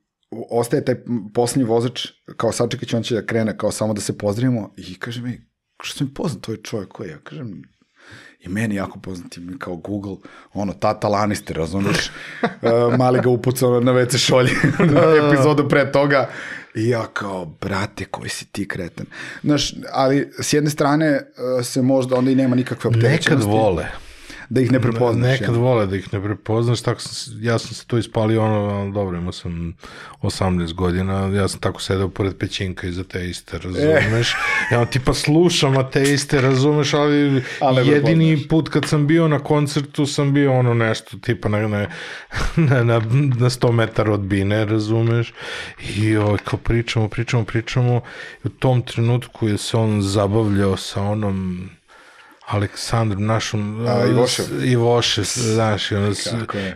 ostaje 0.51 0.85
taj 0.85 0.97
poslednji 1.35 1.69
vozač, 1.69 2.07
kao 2.37 2.53
sačekat 2.53 2.89
će, 2.89 2.97
on 2.97 3.03
će 3.03 3.15
da 3.15 3.27
krene, 3.27 3.59
kao 3.59 3.71
samo 3.71 3.95
da 3.95 4.01
se 4.01 4.19
pozdravimo. 4.19 4.73
I 4.77 4.99
kaže 4.99 5.23
mi, 5.23 5.41
što 5.83 6.05
mi 6.05 6.15
poznat, 6.15 6.43
to 6.43 6.53
je 6.53 6.63
čovjek 6.63 6.89
koji 6.89 7.09
je, 7.09 7.13
ja 7.13 7.19
kažem, 7.19 7.63
i 8.41 8.49
meni 8.49 8.75
jako 8.75 8.99
poznati 8.99 9.41
mi 9.41 9.59
kao 9.59 9.77
Google, 9.77 10.17
ono, 10.53 10.73
tata 10.73 11.09
Lannister, 11.09 11.57
razumeš, 11.57 12.11
uh, 12.43 12.99
mali 12.99 13.21
ga 13.21 13.31
upucao 13.31 13.81
na 13.81 13.93
WC 13.93 14.19
šolje, 14.19 14.51
na 14.95 15.29
epizodu 15.29 15.69
pre 15.69 15.93
toga, 15.93 16.29
i 16.75 16.89
ja 16.89 17.07
kao, 17.07 17.45
brate, 17.61 18.05
koji 18.05 18.29
si 18.29 18.47
ti 18.47 18.69
kretan. 18.69 19.07
Znaš, 19.43 19.75
ali 19.93 20.33
s 20.41 20.53
jedne 20.53 20.71
strane 20.71 21.13
uh, 21.13 21.67
se 21.67 21.83
možda 21.83 22.17
onda 22.17 22.31
i 22.31 22.35
nema 22.35 22.57
nikakve 22.57 22.91
Nekad 22.91 23.05
opterećenosti. 23.05 23.51
vole. 23.51 23.87
Da 24.51 24.61
ih 24.61 24.73
ne 24.73 24.81
prepoznaš. 24.81 25.41
Nekad 25.41 25.55
jel? 25.55 25.63
vole 25.63 25.87
da 25.87 25.97
ih 25.97 26.13
ne 26.13 26.23
prepoznaš, 26.23 26.81
tako 26.81 27.01
sam, 27.01 27.35
ja 27.41 27.59
sam 27.59 27.75
se 27.75 27.87
to 27.87 27.99
ispalio, 27.99 28.45
ono, 28.45 28.93
dobro, 28.93 29.19
imao 29.19 29.33
sam 29.33 29.75
18 30.23 30.75
godina, 30.75 31.13
ja 31.13 31.49
sam 31.49 31.61
tako 31.61 31.83
sedeo 31.83 32.09
pored 32.09 32.37
pećinka 32.37 32.87
iza 32.87 33.05
teiste, 33.05 33.59
razumeš? 33.59 34.35
Ja 34.73 34.85
tipa 34.85 35.15
slušam 35.15 35.79
ateiste, 35.79 36.41
razumeš, 36.41 36.95
ali, 36.95 37.43
Ali 37.61 37.89
jedini 37.89 38.27
prepoznaš. 38.27 38.49
put 38.49 38.69
kad 38.69 38.85
sam 38.85 39.07
bio 39.07 39.29
na 39.29 39.39
koncertu 39.39 40.07
sam 40.07 40.35
bio 40.35 40.59
ono 40.59 40.75
nešto, 40.75 41.19
tipa 41.19 41.49
na, 41.49 41.69
na, 41.69 41.79
na, 42.57 42.85
na, 42.85 42.99
na 43.39 43.51
100 43.51 43.73
metara 43.73 44.13
od 44.13 44.21
bine, 44.21 44.65
razumeš? 44.65 45.33
I 45.97 46.17
ovaj, 46.17 46.39
kao 46.45 46.59
pričamo, 46.59 47.09
pričamo, 47.09 47.45
pričamo, 47.45 48.01
u 48.45 48.49
tom 48.49 48.83
trenutku 48.83 49.49
je 49.49 49.59
se 49.59 49.77
on 49.77 50.03
zabavljao 50.03 50.77
sa 50.77 51.03
onom 51.03 51.69
Aleksandrom, 52.49 53.27
našom 53.27 53.87
A, 53.87 54.07
Ivošev. 54.07 54.65
Ivošev, 54.65 55.25
znaš, 55.25 55.91
i 55.91 55.95
ono, 55.95 56.15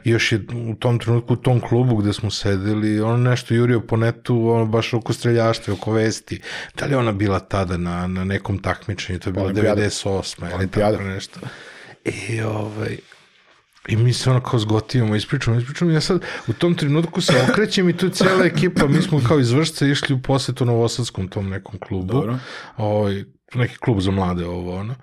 još 0.04 0.32
je 0.32 0.46
u 0.70 0.74
tom 0.74 0.98
trenutku 0.98 1.32
u 1.32 1.36
tom 1.36 1.60
klubu 1.60 1.96
gde 1.96 2.12
smo 2.12 2.30
sedeli, 2.30 3.00
on 3.00 3.22
nešto 3.22 3.54
jurio 3.54 3.80
po 3.80 3.96
netu, 3.96 4.48
ono 4.48 4.66
baš 4.66 4.94
oko 4.94 5.12
streljaštva, 5.12 5.74
oko 5.74 5.92
vesti. 5.92 6.40
Da 6.78 6.86
li 6.86 6.94
ona 6.94 7.12
bila 7.12 7.40
tada 7.40 7.76
na, 7.76 8.06
na 8.06 8.24
nekom 8.24 8.58
takmičenju, 8.58 9.18
to 9.18 9.28
je 9.28 9.32
bilo 9.32 9.44
Olimpijada. 9.44 9.82
98. 9.82 10.54
ili 10.54 10.68
tako 10.68 11.02
nešto. 11.02 11.40
I 12.04 12.40
ovaj, 12.40 12.98
I 13.88 13.96
mi 13.96 14.12
se 14.12 14.30
ono 14.30 14.40
kao 14.40 14.58
zgotivamo, 14.58 15.16
ispričamo, 15.16 15.58
ispričamo. 15.58 15.90
Ja 15.90 16.00
sad 16.00 16.22
u 16.46 16.52
tom 16.52 16.74
trenutku 16.74 17.20
se 17.20 17.46
okrećem 17.50 17.88
i 17.88 17.96
tu 17.96 18.06
je 18.06 18.12
cijela 18.12 18.44
ekipa, 18.44 18.86
mi 18.86 19.02
smo 19.02 19.20
kao 19.28 19.40
iz 19.40 19.50
Vršca 19.52 19.86
išli 19.86 20.14
u 20.14 20.22
posetu 20.22 20.64
Novosadskom 20.64 21.28
tom 21.28 21.48
nekom 21.48 21.78
klubu. 21.78 22.12
Dobro. 22.12 22.38
Ovaj, 22.76 23.24
neki 23.54 23.76
klub 23.76 24.00
za 24.00 24.10
mlade 24.10 24.46
ovo, 24.46 24.76
ono. 24.76 24.94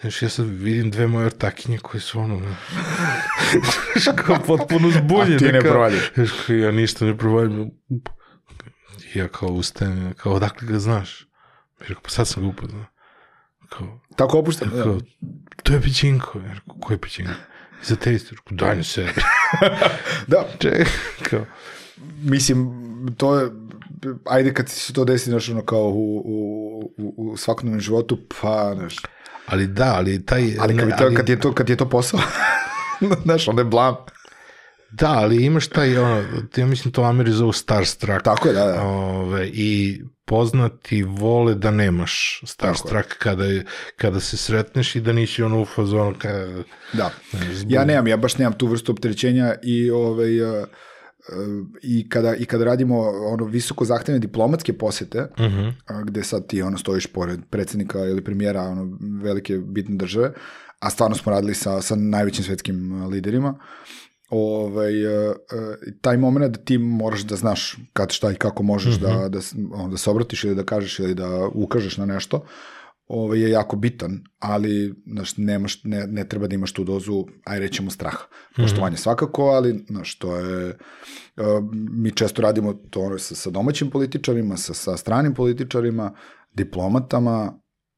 Znaš, 0.00 0.22
ja 0.22 0.28
sad 0.28 0.46
vidim 0.46 0.90
dve 0.90 1.06
moje 1.06 1.26
ortakinje 1.26 1.78
koje 1.78 2.00
su 2.00 2.20
ono, 2.20 2.38
znaš, 3.92 4.16
kao 4.16 4.38
potpuno 4.46 4.90
zbunjene. 4.90 5.34
A 5.34 5.38
ti 5.38 5.52
ne. 5.52 5.60
Znaš, 6.14 6.30
kao 6.46 6.56
ja 6.56 6.70
ništa 6.70 7.04
ne 7.04 7.18
provaljam. 7.18 7.70
Ja 9.14 9.28
kao 9.28 9.48
ustanem, 9.48 10.14
kao 10.14 10.32
odakle 10.32 10.68
ga 10.68 10.78
znaš? 10.78 11.20
Ja 11.80 11.86
rekao, 11.88 12.02
pa 12.02 12.10
sad 12.10 12.28
sam 12.28 12.42
ga 12.42 12.48
upoznao. 12.48 12.84
Kao, 13.68 14.00
Tako 14.16 14.38
opušten. 14.38 14.70
kao, 14.70 15.00
to 15.62 15.72
je 15.72 15.80
Pećinko. 15.80 16.38
Ja 16.38 16.52
rekao, 16.54 16.74
ko 16.80 16.92
je 16.92 16.98
Pećinko? 16.98 17.32
Za 17.82 17.96
te 17.96 18.14
isto. 18.14 18.34
Rekao, 18.34 18.56
daj 18.56 18.84
se. 18.84 19.06
Da, 20.26 20.48
Čekaj, 20.58 20.84
kao, 21.22 21.46
mislim, 22.22 22.70
to 23.16 23.40
je, 23.40 23.50
ajde 24.26 24.54
kad 24.54 24.68
se 24.68 24.92
to 24.92 25.04
desi, 25.04 25.30
znaš, 25.30 25.48
ono 25.48 25.64
kao 25.64 25.88
u, 25.88 26.22
u, 26.24 26.92
u, 26.98 27.32
u 27.32 27.36
svakodnevnom 27.36 27.80
životu, 27.80 28.18
pa, 28.40 28.74
znaš, 28.74 28.96
ali 29.50 29.66
da, 29.66 29.94
ali 29.96 30.26
taj... 30.26 30.56
ali 30.60 30.76
kad, 30.76 30.88
ne, 30.88 30.96
to, 30.96 31.14
kad, 31.16 31.28
je 31.28 31.40
to, 31.40 31.54
kad 31.54 31.68
je 31.68 31.76
to 31.76 31.88
posao, 31.88 32.20
znaš, 33.24 33.48
onda 33.48 33.60
je 33.60 33.66
blam. 33.66 33.96
Da, 34.90 35.10
ali 35.10 35.44
imaš 35.44 35.68
taj, 35.68 35.98
ono, 35.98 36.24
ja 36.56 36.66
mislim 36.66 36.92
to 36.92 37.02
Ameri 37.02 37.32
zovu 37.32 37.52
starstruck. 37.52 38.22
Tako 38.24 38.48
je, 38.48 38.54
da, 38.54 38.64
da. 38.64 38.82
Ove, 38.82 39.48
I 39.52 40.00
poznati 40.24 41.02
vole 41.02 41.54
da 41.54 41.70
nemaš 41.70 42.42
starstruck 42.46 43.18
kada, 43.18 43.44
kada 43.96 44.20
se 44.20 44.36
sretneš 44.36 44.96
i 44.96 45.00
da 45.00 45.12
nisi 45.12 45.42
ono 45.42 45.60
u 45.60 45.64
fazonu 45.64 46.14
kada... 46.18 46.62
Da. 46.92 47.10
Ja 47.68 47.84
nemam, 47.84 48.06
ja 48.06 48.16
baš 48.16 48.38
nemam 48.38 48.58
tu 48.58 48.66
vrstu 48.66 48.92
opterećenja 48.92 49.54
i 49.62 49.90
ovaj 49.90 50.42
uh, 50.42 50.50
uh, 50.62 50.68
i 51.82 52.08
kada 52.08 52.34
i 52.34 52.44
kada 52.44 52.64
radimo 52.64 52.98
ono 53.24 53.44
visoko 53.44 53.84
zahtevne 53.84 54.18
diplomatske 54.18 54.72
posete, 54.74 55.20
uh 55.30 55.40
Mhm. 55.40 55.68
gde 56.04 56.22
sad 56.24 56.46
ti 56.46 56.62
ono 56.62 56.78
stojiš 56.78 57.06
pored 57.06 57.40
predsednika 57.50 57.98
ili 58.00 58.24
premijera 58.24 58.62
ono 58.62 58.98
velike 59.22 59.58
bitne 59.58 59.96
države, 59.96 60.32
a 60.78 60.90
stvarno 60.90 61.16
smo 61.16 61.32
radili 61.32 61.54
sa 61.54 61.80
sa 61.80 61.94
najvećim 61.96 62.44
svetskim 62.44 62.92
uh, 62.94 63.08
liderima. 63.08 63.54
Ovaj 64.30 65.06
uh, 65.06 65.30
uh, 65.30 65.36
taj 66.00 66.16
momenat 66.16 66.50
da 66.50 66.58
ti 66.58 66.78
moraš 66.78 67.20
da 67.20 67.36
znaš 67.36 67.76
kad 67.92 68.10
šta 68.10 68.32
i 68.32 68.36
kako 68.36 68.62
možeš 68.62 68.94
da 68.96 69.28
da 69.28 69.40
s- 69.40 69.54
ono, 69.72 69.88
da 69.88 69.96
se 69.96 70.10
obratiš 70.10 70.44
ili 70.44 70.54
da 70.54 70.62
kažeš 70.64 70.98
ili 70.98 71.14
da 71.14 71.28
ukažeš 71.46 71.96
na 71.96 72.06
nešto 72.06 72.44
ovaj, 73.10 73.40
je 73.40 73.50
jako 73.50 73.76
bitan, 73.76 74.20
ali 74.38 74.94
znaš, 75.06 75.36
nemaš, 75.36 75.84
ne, 75.84 76.06
ne 76.06 76.28
treba 76.28 76.46
da 76.46 76.54
imaš 76.54 76.72
tu 76.72 76.84
dozu, 76.84 77.24
aj 77.44 77.58
rećemo, 77.58 77.90
straha. 77.90 78.24
Poštovanje 78.56 78.96
svakako, 78.96 79.42
ali 79.42 79.84
znaš, 79.88 80.18
to 80.18 80.36
je, 80.36 80.68
uh, 80.68 81.44
mi 81.72 82.10
često 82.10 82.42
radimo 82.42 82.72
to 82.72 83.18
sa, 83.18 83.34
sa 83.34 83.50
domaćim 83.50 83.90
političarima, 83.90 84.56
sa, 84.56 84.74
sa 84.74 84.96
stranim 84.96 85.34
političarima, 85.34 86.12
diplomatama, 86.54 87.52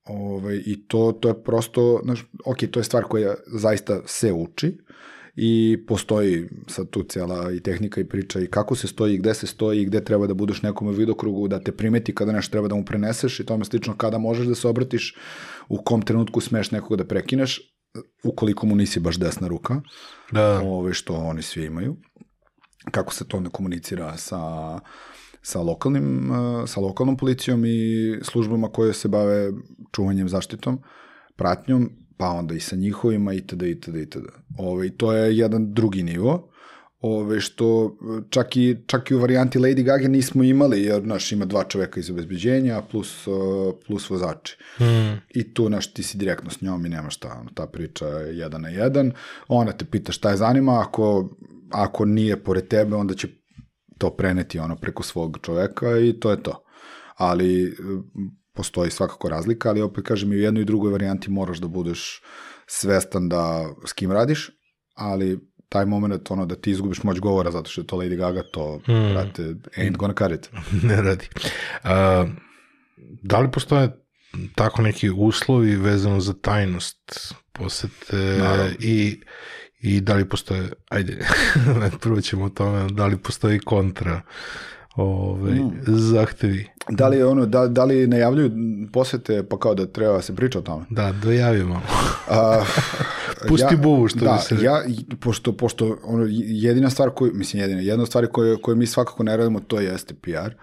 ovaj, 0.05 0.63
i 0.67 0.87
to, 0.89 1.13
to 1.13 1.29
je 1.29 1.43
prosto, 1.43 2.01
znaš, 2.05 2.25
ok, 2.45 2.59
to 2.71 2.81
je 2.81 2.85
stvar 2.85 3.05
koja 3.05 3.35
zaista 3.47 4.01
se 4.07 4.33
uči, 4.33 4.79
i 5.37 5.85
postoji 5.87 6.49
sad 6.69 6.91
tu 6.91 7.03
cijela 7.03 7.53
i 7.53 7.61
tehnika 7.61 8.01
i 8.01 8.09
priča 8.09 8.41
i 8.41 8.47
kako 8.47 8.75
se 8.75 8.89
stoji 8.89 9.15
i 9.15 9.19
gde 9.19 9.35
se 9.35 9.47
stoji 9.47 9.83
i 9.83 9.85
gde 9.85 10.05
treba 10.05 10.27
da 10.27 10.35
budeš 10.35 10.63
nekom 10.63 10.89
u 10.89 10.91
vidokrugu, 10.91 11.49
da 11.49 11.61
te 11.61 11.73
primeti 11.73 12.15
kada 12.15 12.33
nešto 12.33 12.53
treba 12.53 12.69
da 12.69 12.75
mu 12.75 12.85
preneseš 12.85 13.41
i 13.41 13.47
tome 13.47 13.65
slično 13.65 13.97
kada 13.97 14.19
možeš 14.19 14.47
da 14.47 14.55
se 14.55 14.69
obratiš, 14.69 15.17
u 15.69 15.83
kom 15.85 16.03
trenutku 16.03 16.41
smeš 16.41 16.71
nekoga 16.71 16.97
da 16.97 17.09
prekineš, 17.09 17.61
ukoliko 18.25 18.67
mu 18.67 18.77
nisi 18.77 19.01
baš 19.01 19.19
desna 19.19 19.49
ruka, 19.49 19.81
Da, 20.33 20.61
ove, 20.61 20.95
što 20.95 21.15
oni 21.15 21.43
svi 21.43 21.65
imaju. 21.65 21.97
Kako 22.91 23.15
se 23.15 23.29
to 23.29 23.37
onda 23.37 23.51
komunicira 23.51 24.17
sa 24.17 24.39
sa 25.43 25.61
lokalnim, 25.61 26.31
sa 26.67 26.81
lokalnom 26.81 27.17
policijom 27.17 27.65
i 27.65 28.19
službama 28.23 28.69
koje 28.69 28.93
se 28.93 29.09
bave 29.09 29.53
čuvanjem, 29.95 30.29
zaštitom, 30.29 30.79
pratnjom, 31.37 31.91
pa 32.23 32.29
onda 32.29 32.55
i 32.55 32.61
sa 32.61 32.77
njihovima 32.77 33.33
itd. 33.33 33.63
itd. 33.63 33.97
itd. 33.97 34.27
Ove, 34.59 34.91
to 34.97 35.13
je 35.13 35.37
jedan 35.37 35.75
drugi 35.75 36.03
nivo, 36.03 36.49
ove, 37.01 37.41
što 37.41 37.97
čak 38.31 38.57
i, 38.57 38.77
čak 38.87 39.11
i 39.11 39.15
u 39.15 39.19
varijanti 39.19 39.59
Lady 39.59 39.83
Gaga 39.83 40.09
nismo 40.09 40.43
imali, 40.43 40.83
jer 40.83 41.07
naš 41.07 41.33
ima 41.33 41.45
dva 41.45 41.65
čoveka 41.65 42.01
iz 42.01 42.11
obezbeđenja 42.11 42.83
plus, 42.91 43.27
plus 43.87 44.11
vozači. 44.11 44.57
mm, 44.81 45.21
I 45.35 45.55
tu, 45.55 45.67
znaš, 45.67 45.93
ti 45.95 46.03
si 46.03 46.19
direktno 46.19 46.51
s 46.51 46.61
njom 46.61 46.87
i 46.87 46.89
nema 46.89 47.11
šta, 47.11 47.37
ono, 47.41 47.51
ta 47.55 47.67
priča 47.67 48.07
je 48.07 48.39
jedan 48.39 48.61
na 48.61 48.69
jedan. 48.69 49.13
Ona 49.49 49.73
te 49.73 49.85
pita 49.85 50.13
šta 50.13 50.31
je 50.31 50.37
zanima, 50.37 50.81
ako, 50.81 51.31
ako 51.71 52.05
nije 52.05 52.43
pored 52.43 52.69
tebe, 52.69 52.97
onda 52.97 53.15
će 53.15 53.29
to 53.99 54.11
preneti 54.11 54.59
ono 54.59 54.77
preko 54.77 55.03
svog 55.03 55.39
čoveka 55.43 55.99
i 55.99 56.21
to 56.21 56.31
je 56.31 56.43
to. 56.43 56.65
Ali 57.17 57.77
postoji 58.53 58.91
svakako 58.91 59.29
razlika, 59.29 59.69
ali 59.69 59.83
opet 59.83 60.05
kažem 60.05 60.33
i 60.33 60.37
u 60.37 60.41
jednoj 60.41 60.63
i 60.63 60.67
drugoj 60.67 60.93
varijanti 60.93 61.31
moraš 61.31 61.59
da 61.59 61.69
budeš 61.69 62.23
svestan 62.67 63.29
da 63.29 63.75
s 63.87 63.93
kim 63.93 64.13
radiš, 64.13 64.51
ali 64.95 65.53
taj 65.69 65.87
moment 65.87 66.31
ono 66.31 66.47
da 66.47 66.55
ti 66.55 66.71
izgubiš 66.71 67.03
moć 67.03 67.19
govora 67.19 67.51
zato 67.51 67.71
što 67.71 67.81
je 67.81 67.87
to 67.87 67.97
Lady 67.97 68.17
Gaga, 68.17 68.43
to, 68.53 68.77
mm. 68.77 69.13
brate, 69.13 69.43
ain't 69.77 69.97
gonna 69.97 70.15
cut 70.15 70.33
it. 70.33 70.51
ne 70.89 71.03
radi. 71.03 71.29
A, 71.83 72.27
da 73.23 73.39
li 73.39 73.51
postoje 73.51 73.91
tako 74.55 74.83
neki 74.83 75.11
uslovi 75.11 75.77
vezano 75.77 76.21
za 76.21 76.33
tajnost 76.33 77.35
posete 77.53 78.17
Naravno. 78.17 78.73
i, 78.81 79.21
i 79.81 80.01
da 80.01 80.15
li 80.15 80.29
postoje, 80.29 80.73
ajde, 80.89 81.27
prvo 82.03 82.21
ćemo 82.21 82.45
o 82.45 82.49
tome, 82.49 82.89
da 82.91 83.07
li 83.07 83.17
postoji 83.17 83.59
kontra 83.59 84.23
ove, 84.97 85.51
Mm. 85.55 85.71
zahtevi. 85.87 86.67
Da 86.89 87.09
li, 87.09 87.23
ono, 87.23 87.47
da, 87.47 87.69
da 87.69 87.85
li 87.85 88.07
najavljuju 88.07 88.51
posete 88.93 89.43
pa 89.43 89.59
kao 89.59 89.75
da 89.75 89.87
treba 89.87 90.13
da 90.13 90.23
se 90.23 90.37
priča 90.37 90.59
o 90.59 90.63
tome? 90.63 90.85
Da, 90.91 91.13
dojavimo. 91.23 91.81
A, 92.29 92.65
Pusti 93.49 93.77
buvu, 93.77 94.09
što 94.09 94.19
da, 94.19 94.33
bi 94.33 94.57
se 94.57 94.65
ja, 94.65 94.83
pošto, 95.21 95.57
pošto 95.57 95.99
ono, 96.05 96.27
jedina 96.47 96.91
stvar 96.91 97.11
koju, 97.11 97.33
mislim 97.35 97.63
jedina, 97.63 97.81
jedna 97.81 98.03
od 98.03 98.09
stvari 98.09 98.27
koju, 98.33 98.59
koju 98.63 98.77
mi 98.77 98.87
svakako 98.87 99.23
ne 99.23 99.37
radimo, 99.37 99.61
to 99.61 99.81
jeste 99.81 100.15
PR. 100.15 100.55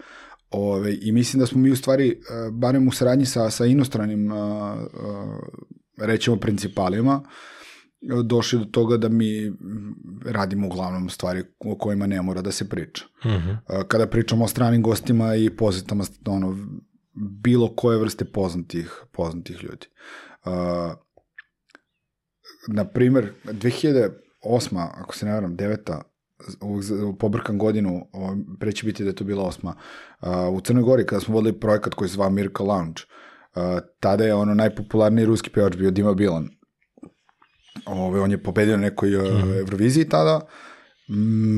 Ove, 0.51 0.97
I 1.01 1.11
mislim 1.11 1.39
da 1.39 1.45
smo 1.45 1.61
mi 1.61 1.71
u 1.71 1.75
stvari, 1.75 2.09
eh, 2.09 2.51
barem 2.51 2.87
u 2.87 2.91
saradnji 2.91 3.25
sa, 3.25 3.49
sa 3.49 3.65
inostranim, 3.65 4.31
a, 4.31 4.35
a, 4.35 4.77
rećemo, 5.97 6.37
principalima, 6.37 7.21
eh, 7.25 7.58
došli 8.23 8.59
do 8.59 8.65
toga 8.65 8.97
da 8.97 9.09
mi 9.09 9.49
mm, 9.49 9.95
radimo 10.25 10.67
uglavnom 10.67 11.09
stvari 11.09 11.43
o 11.59 11.75
kojima 11.77 12.07
ne 12.07 12.21
mora 12.21 12.41
da 12.41 12.51
se 12.51 12.69
priča. 12.69 13.05
Mhm. 13.25 13.49
A, 13.67 13.83
kada 13.87 14.07
pričamo 14.07 14.45
o 14.45 14.47
stranim 14.47 14.81
gostima 14.83 15.35
i 15.35 15.49
pozetama 15.49 16.03
ono 16.25 16.57
bilo 17.13 17.75
koje 17.75 17.97
vrste 17.97 18.25
poznatih 18.25 19.03
poznatih 19.11 19.63
ljudi. 19.63 19.87
Uh, 20.45 20.51
na 22.67 22.85
primer 22.85 23.33
2008. 23.45 24.09
ako 24.95 25.15
se 25.15 25.25
ne 25.25 25.33
varam 25.33 25.57
9. 25.57 26.01
ovog 26.61 26.83
z- 26.83 26.93
pobrkam 27.19 27.57
godinu, 27.57 28.07
pre 28.59 28.71
će 28.71 28.85
biti 28.85 29.03
da 29.03 29.09
je 29.09 29.15
to 29.15 29.23
bila 29.23 29.43
osma, 29.43 29.75
uh, 30.21 30.27
u 30.53 30.61
Crnoj 30.61 30.83
Gori 30.83 31.05
kada 31.05 31.19
smo 31.19 31.35
vodili 31.35 31.59
projekat 31.59 31.93
koji 31.93 32.09
se 32.09 32.13
zva 32.13 32.29
Miracle 32.29 32.65
Lounge, 32.65 33.01
uh, 33.55 33.61
tada 33.99 34.23
je 34.25 34.33
ono 34.33 34.53
najpopularniji 34.53 35.25
ruski 35.25 35.49
pevač 35.49 35.75
bio 35.75 35.91
Dima 35.91 36.13
Bilan. 36.13 36.49
Ove, 37.85 38.21
on 38.21 38.31
je 38.31 38.43
pobedio 38.43 38.77
na 38.77 38.83
nekoj 38.83 39.09
mm. 39.09 39.57
Euroviziji 39.59 40.09
tada, 40.09 40.39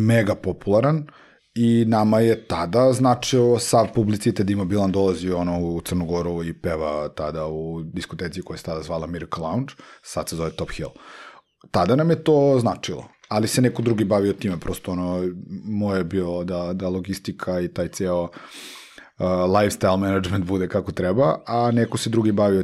mega 0.08 0.36
popularan 0.36 1.08
i 1.56 1.86
nama 1.88 2.20
je 2.20 2.48
tada 2.48 2.94
značio 2.94 3.60
sav 3.60 3.88
publicitet 3.94 4.46
Dima 4.46 4.66
Bilan 4.66 4.92
dolazi 4.92 5.32
ono 5.32 5.60
u 5.60 5.82
Crnu 5.82 6.06
Goru 6.06 6.44
i 6.44 6.54
peva 6.54 7.10
tada 7.10 7.48
u 7.48 7.82
diskoteci 7.84 8.42
koja 8.42 8.58
se 8.58 8.64
tada 8.64 8.84
zvala 8.84 9.08
Miracle 9.08 9.44
Lounge, 9.44 9.74
sad 10.04 10.30
se 10.30 10.36
zove 10.36 10.52
Top 10.52 10.72
Hill. 10.72 10.90
Tada 11.72 11.96
nam 11.96 12.10
je 12.10 12.24
to 12.24 12.58
značilo, 12.60 13.06
ali 13.28 13.48
se 13.48 13.62
neko 13.62 13.82
drugi 13.82 14.04
bavio 14.04 14.34
time, 14.34 14.60
prosto 14.60 14.92
ono, 14.92 15.24
moje 15.66 16.00
je 16.00 16.04
bio 16.04 16.44
da, 16.44 16.74
da 16.74 16.90
logistika 16.90 17.60
i 17.60 17.68
taj 17.68 17.88
ceo 17.88 18.24
uh, 18.24 18.30
lifestyle 19.28 19.98
management 19.98 20.46
bude 20.46 20.68
kako 20.68 20.92
treba, 20.92 21.40
a 21.46 21.72
neko 21.72 21.98
se 21.98 22.10
drugi 22.10 22.32
bavio 22.32 22.64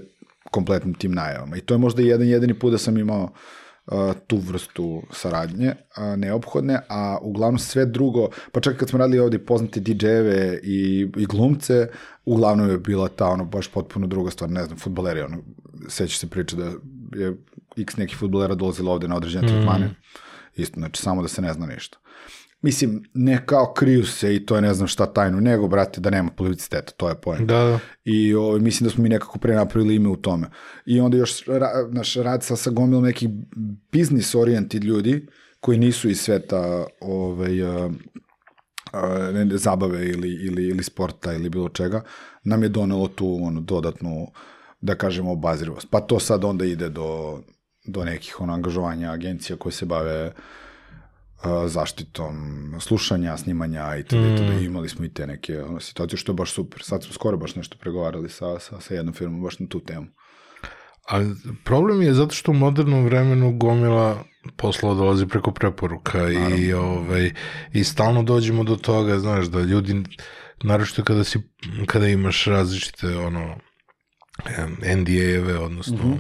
kompletnim 0.51 0.93
tim 0.93 1.11
najavama. 1.11 1.57
I 1.57 1.61
to 1.61 1.73
je 1.73 1.77
možda 1.77 2.01
jedan 2.01 2.27
jedini 2.27 2.59
put 2.59 2.71
da 2.71 2.77
sam 2.77 2.97
imao 2.97 3.23
uh, 3.23 4.13
tu 4.27 4.37
vrstu 4.37 5.01
saradnje 5.11 5.69
uh, 5.69 6.17
neophodne, 6.17 6.79
a 6.89 7.17
uglavnom 7.21 7.59
sve 7.59 7.85
drugo, 7.85 8.29
pa 8.51 8.59
čak 8.59 8.77
kad 8.77 8.89
smo 8.89 8.99
radili 8.99 9.19
ovde 9.19 9.39
poznate 9.39 9.79
DJ-eve 9.79 10.59
i, 10.63 11.07
i 11.17 11.25
glumce, 11.25 11.87
uglavnom 12.25 12.69
je 12.69 12.77
bila 12.77 13.07
ta 13.07 13.27
ono 13.27 13.45
baš 13.45 13.67
potpuno 13.67 14.07
druga 14.07 14.31
stvar, 14.31 14.49
ne 14.49 14.65
znam, 14.65 14.77
futboleri, 14.77 15.21
ono, 15.21 15.37
seća 15.87 16.17
se 16.17 16.29
priče 16.29 16.55
da 16.55 16.71
je 17.15 17.37
x 17.77 17.97
nekih 17.97 18.17
futbolera 18.17 18.55
dolazilo 18.55 18.91
ovde 18.91 19.07
na 19.07 19.15
određene 19.15 19.47
tretmane, 19.47 19.89
isto, 20.55 20.79
znači 20.79 21.01
samo 21.01 21.21
da 21.21 21.27
se 21.27 21.41
ne 21.41 21.53
zna 21.53 21.65
ništa. 21.65 21.97
Mislim, 22.61 23.03
ne 23.13 23.45
kao 23.45 23.73
kriju 23.73 24.05
se 24.05 24.35
i 24.35 24.45
to 24.45 24.55
je 24.55 24.61
ne 24.61 24.73
znam 24.73 24.87
šta 24.87 25.05
tajnu, 25.05 25.41
nego, 25.41 25.67
brate, 25.67 26.01
da 26.01 26.09
nema 26.09 26.31
publiciteta, 26.31 26.91
to 26.91 27.09
je 27.09 27.15
pojem. 27.15 27.47
Da, 27.47 27.63
da. 27.63 27.79
I 28.03 28.33
ovaj, 28.33 28.59
mislim 28.59 28.87
da 28.87 28.93
smo 28.93 29.03
mi 29.03 29.09
nekako 29.09 29.39
pre 29.39 29.55
napravili 29.55 29.95
ime 29.95 30.09
u 30.09 30.15
tome. 30.15 30.47
I 30.85 30.99
onda 30.99 31.17
još 31.17 31.45
ra, 31.45 31.69
naš 31.91 32.15
rad 32.15 32.43
sa, 32.43 32.55
sa 32.55 32.69
gomilom 32.69 33.03
nekih 33.03 33.29
biznis 33.91 34.35
oriented 34.35 34.83
ljudi 34.83 35.27
koji 35.59 35.77
nisu 35.77 36.09
iz 36.09 36.21
sveta 36.21 36.85
ovaj, 37.01 37.61
uh, 37.61 37.91
uh, 38.93 39.33
ne, 39.33 39.45
ne, 39.45 39.57
zabave 39.57 40.07
ili, 40.07 40.29
ili, 40.29 40.67
ili 40.67 40.83
sporta 40.83 41.33
ili 41.33 41.49
bilo 41.49 41.69
čega, 41.69 42.01
nam 42.43 42.63
je 42.63 42.69
donelo 42.69 43.07
tu 43.07 43.39
ono, 43.41 43.61
dodatnu 43.61 44.27
da 44.81 44.95
kažemo, 44.95 45.31
obazrivost. 45.31 45.87
Pa 45.89 45.99
to 45.99 46.19
sad 46.19 46.43
onda 46.43 46.65
ide 46.65 46.89
do, 46.89 47.39
do 47.85 48.03
nekih 48.03 48.41
ono, 48.41 48.53
angažovanja 48.53 49.11
agencija 49.11 49.57
koje 49.57 49.73
se 49.73 49.85
bave 49.85 50.25
a, 50.25 50.31
zaštitom 51.67 52.35
slušanja, 52.79 53.37
snimanja 53.37 53.95
i 53.97 54.03
tada, 54.03 54.21
mm. 54.21 54.37
tada 54.37 54.53
imali 54.53 54.89
smo 54.89 55.05
i 55.05 55.13
te 55.13 55.27
neke 55.27 55.61
ono, 55.61 55.79
situacije 55.79 56.17
što 56.17 56.31
je 56.31 56.35
baš 56.35 56.51
super. 56.51 56.81
Sad 56.83 57.03
smo 57.03 57.13
skoro 57.13 57.37
baš 57.37 57.55
nešto 57.55 57.77
pregovarali 57.77 58.29
sa, 58.29 58.59
sa, 58.59 58.81
sa 58.81 58.93
jednom 58.93 59.13
firmom 59.13 59.43
baš 59.43 59.59
na 59.59 59.67
tu 59.67 59.79
temu. 59.79 60.07
A 61.09 61.21
problem 61.63 62.01
je 62.01 62.13
zato 62.13 62.35
što 62.35 62.51
u 62.51 62.55
modernom 62.55 63.05
vremenu 63.05 63.57
gomila 63.57 64.23
poslova 64.57 64.95
dolazi 64.95 65.27
preko 65.27 65.51
preporuka 65.51 66.17
Naravno. 66.17 66.55
i, 66.55 66.73
ovaj, 66.73 67.31
i 67.73 67.83
stalno 67.83 68.23
dođemo 68.23 68.63
do 68.63 68.75
toga, 68.75 69.19
znaš, 69.19 69.45
da 69.45 69.59
ljudi, 69.59 70.03
naročito 70.63 71.03
kada, 71.03 71.23
si, 71.23 71.39
kada 71.85 72.07
imaš 72.07 72.45
različite 72.45 73.17
ono, 73.17 73.57
NDA-eve, 74.95 75.57
odnosno 75.59 75.97
mm 75.97 76.19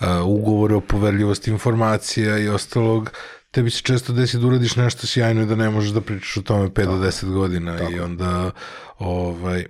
-hmm. 0.00 0.20
uh, 0.20 0.26
ugovore 0.26 0.74
o 0.74 0.80
poverljivosti 0.80 1.50
informacija 1.50 2.38
i 2.38 2.48
ostalog, 2.48 3.10
tebi 3.58 3.70
se 3.70 3.82
često 3.82 4.12
desi 4.12 4.38
da 4.38 4.46
uradiš 4.46 4.76
nešto 4.76 5.06
sjajno 5.06 5.42
i 5.42 5.46
da 5.46 5.56
ne 5.56 5.70
možeš 5.70 5.90
da 5.90 6.00
pričaš 6.00 6.36
o 6.36 6.42
tome 6.42 6.68
5 6.68 6.86
do 6.86 7.06
10 7.06 7.32
godina 7.32 7.76
Tako. 7.76 7.92
i 7.92 8.00
onda 8.00 8.50
ovaj, 8.98 9.64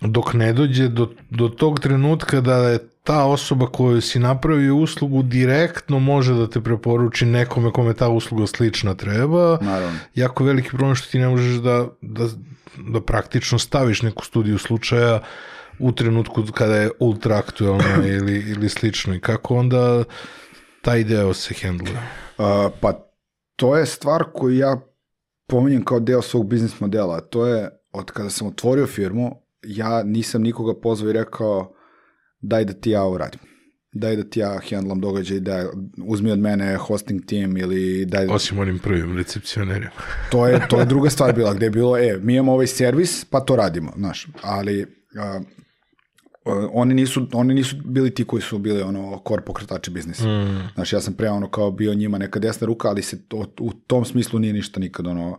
dok 0.00 0.32
ne 0.34 0.52
dođe 0.52 0.88
do, 0.88 1.10
do 1.30 1.48
tog 1.48 1.80
trenutka 1.80 2.40
da 2.40 2.56
je 2.56 2.78
ta 3.04 3.24
osoba 3.24 3.66
koju 3.66 4.00
si 4.00 4.18
napravio 4.18 4.76
uslugu 4.76 5.22
direktno 5.22 5.98
može 5.98 6.34
da 6.34 6.46
te 6.50 6.60
preporuči 6.60 7.26
nekome 7.26 7.72
kome 7.72 7.94
ta 7.94 8.08
usluga 8.08 8.46
slična 8.46 8.94
treba. 8.94 9.58
Naravno. 9.60 9.98
Jako 10.14 10.44
veliki 10.44 10.68
problem 10.68 10.94
što 10.94 11.10
ti 11.10 11.18
ne 11.18 11.28
možeš 11.28 11.60
da, 11.60 11.88
da, 12.00 12.28
da 12.76 13.00
praktično 13.00 13.58
staviš 13.58 14.02
neku 14.02 14.24
studiju 14.24 14.58
slučaja 14.58 15.20
u 15.78 15.92
trenutku 15.92 16.44
kada 16.54 16.76
je 16.76 16.90
ultra 16.98 17.36
aktuelna 17.36 18.06
ili, 18.16 18.44
ili 18.50 18.68
slično 18.68 19.14
i 19.14 19.20
kako 19.20 19.56
onda 19.56 20.04
taj 20.82 21.04
deo 21.04 21.34
se 21.34 21.54
hendluje? 21.54 21.98
Uh, 22.38 22.72
pa 22.80 23.09
to 23.60 23.76
je 23.76 23.86
stvar 23.86 24.24
koju 24.34 24.56
ja 24.56 24.80
pominjem 25.46 25.84
kao 25.84 26.00
deo 26.00 26.22
svog 26.22 26.48
biznis 26.48 26.80
modela. 26.80 27.20
To 27.20 27.46
je 27.46 27.68
od 27.92 28.10
kada 28.10 28.30
sam 28.30 28.46
otvorio 28.46 28.86
firmu, 28.86 29.36
ja 29.62 30.02
nisam 30.02 30.42
nikoga 30.42 30.80
pozvao 30.80 31.10
i 31.10 31.12
rekao 31.12 31.74
daj 32.40 32.64
da 32.64 32.72
ti 32.72 32.90
ja 32.90 33.06
uradim. 33.06 33.40
Daj 33.92 34.16
da 34.16 34.24
ti 34.24 34.40
ja 34.40 34.60
handlam 34.70 35.00
događaj, 35.00 35.40
da 35.40 35.70
uzmi 36.06 36.30
od 36.30 36.38
mene 36.38 36.76
hosting 36.76 37.26
team 37.26 37.56
ili 37.56 38.04
daj... 38.04 38.26
Da... 38.26 38.34
Osim 38.34 38.58
onim 38.58 38.78
prvim 38.78 39.16
recepcionerima. 39.16 39.90
to, 40.30 40.46
je, 40.46 40.60
to 40.68 40.80
je 40.80 40.86
druga 40.86 41.10
stvar 41.10 41.34
bila, 41.34 41.54
gde 41.54 41.66
je 41.66 41.70
bilo, 41.70 41.98
e, 41.98 42.18
mi 42.22 42.34
imamo 42.34 42.52
ovaj 42.52 42.66
servis, 42.66 43.24
pa 43.24 43.40
to 43.40 43.56
radimo, 43.56 43.92
znaš, 43.96 44.26
ali 44.42 44.86
a, 45.18 45.40
oni 46.72 46.94
nisu, 46.94 47.26
oni 47.32 47.54
nisu 47.54 47.76
bili 47.84 48.14
ti 48.14 48.24
koji 48.24 48.42
su 48.42 48.58
bili 48.58 48.82
ono 48.82 49.18
kor 49.18 49.42
pokretači 49.42 49.90
biznisa. 49.90 50.28
Mm. 50.28 50.68
Znaš, 50.74 50.92
ja 50.92 51.00
sam 51.00 51.14
pre 51.14 51.30
ono 51.30 51.50
kao 51.50 51.70
bio 51.70 51.94
njima 51.94 52.18
neka 52.18 52.38
desna 52.38 52.66
ruka, 52.66 52.88
ali 52.88 53.02
se 53.02 53.22
to, 53.28 53.46
u 53.60 53.72
tom 53.72 54.04
smislu 54.04 54.38
nije 54.38 54.52
ništa 54.52 54.80
nikad 54.80 55.06
ono 55.06 55.38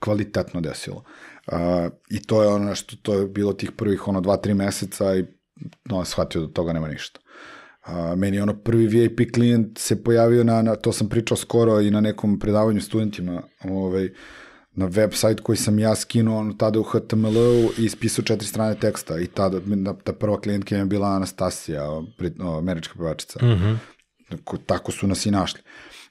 kvalitetno 0.00 0.60
desilo. 0.60 1.04
Uh, 1.46 1.56
I 2.10 2.22
to 2.22 2.42
je 2.42 2.48
ono 2.48 2.74
što 2.74 2.96
to 3.02 3.14
je 3.14 3.26
bilo 3.26 3.52
tih 3.52 3.72
prvih 3.72 4.08
ono 4.08 4.20
dva, 4.20 4.36
tri 4.36 4.54
meseca 4.54 5.16
i 5.16 5.24
no, 5.84 6.04
shvatio 6.04 6.40
da 6.40 6.52
toga 6.52 6.72
nema 6.72 6.88
ništa. 6.88 7.20
Uh, 7.86 8.18
meni 8.18 8.40
ono 8.40 8.54
prvi 8.54 8.86
VIP 8.86 9.32
klijent 9.34 9.78
se 9.78 10.02
pojavio 10.02 10.44
na, 10.44 10.62
na, 10.62 10.76
to 10.76 10.92
sam 10.92 11.08
pričao 11.08 11.36
skoro 11.36 11.80
i 11.80 11.90
na 11.90 12.00
nekom 12.00 12.38
predavanju 12.38 12.80
studentima, 12.80 13.42
ovaj, 13.64 14.08
na 14.74 14.86
website 14.86 15.40
koji 15.42 15.56
sam 15.56 15.78
ja 15.78 15.94
skinuo 15.94 16.38
ono, 16.38 16.52
tada 16.52 16.80
u 16.80 16.82
HTML-u 16.82 17.70
i 17.78 17.84
ispisao 17.84 18.24
četiri 18.24 18.46
strane 18.46 18.74
teksta 18.74 19.18
i 19.18 19.26
tada 19.26 19.60
ta 20.04 20.12
prva 20.12 20.40
klijentka 20.40 20.76
je 20.76 20.84
bila 20.84 21.08
Anastasija, 21.08 22.02
američka 22.58 22.94
pevačica. 22.98 23.46
Mm 23.46 23.48
-hmm. 23.48 23.76
tako, 24.28 24.56
tako 24.56 24.92
su 24.92 25.06
nas 25.06 25.26
i 25.26 25.30
našli. 25.30 25.60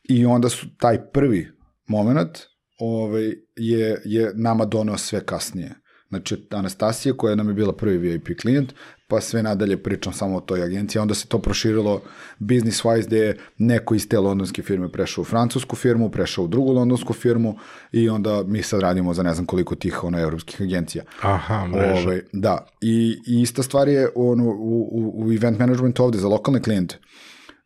I 0.03 0.25
onda 0.25 0.49
su 0.49 0.67
taj 0.77 1.11
prvi 1.11 1.51
moment 1.87 2.37
ovaj, 2.79 3.33
je, 3.55 4.01
je 4.05 4.31
nama 4.35 4.65
doneo 4.65 4.97
sve 4.97 5.25
kasnije. 5.25 5.75
Znači, 6.09 6.47
Anastasija, 6.49 7.13
koja 7.17 7.35
nam 7.35 7.47
je 7.47 7.53
bila 7.53 7.73
prvi 7.73 7.97
VIP 7.97 8.41
klijent, 8.41 8.73
pa 9.11 9.21
sve 9.21 9.43
nadalje 9.43 9.83
pričam 9.83 10.13
samo 10.13 10.37
o 10.37 10.41
toj 10.41 10.63
agenciji, 10.63 10.99
onda 10.99 11.13
se 11.13 11.27
to 11.27 11.39
proširilo 11.39 12.01
business 12.39 12.83
wise 12.83 13.07
gde 13.07 13.17
je 13.17 13.37
neko 13.57 13.95
iz 13.95 14.07
te 14.09 14.19
londonske 14.19 14.63
firme 14.63 14.91
prešao 14.91 15.21
u 15.21 15.25
francusku 15.25 15.75
firmu, 15.75 16.09
prešao 16.11 16.43
u 16.43 16.47
drugu 16.47 16.71
londonsku 16.71 17.13
firmu 17.13 17.57
i 17.91 18.09
onda 18.09 18.43
mi 18.43 18.63
sad 18.63 18.81
radimo 18.81 19.13
za 19.13 19.23
ne 19.23 19.33
znam 19.33 19.45
koliko 19.45 19.75
tih 19.75 20.03
ono, 20.03 20.19
evropskih 20.19 20.61
agencija. 20.61 21.03
Aha, 21.21 21.67
mreža. 21.67 21.91
Ove, 21.91 22.01
ovaj, 22.01 22.21
da, 22.33 22.67
I, 22.81 23.17
i 23.27 23.41
ista 23.41 23.63
stvar 23.63 23.87
je 23.87 24.09
ono, 24.15 24.45
u, 24.45 24.89
u, 24.91 25.25
u 25.25 25.33
event 25.33 25.59
management 25.59 25.99
ovde 25.99 26.17
za 26.17 26.27
lokalne 26.27 26.61
klijente. 26.61 26.99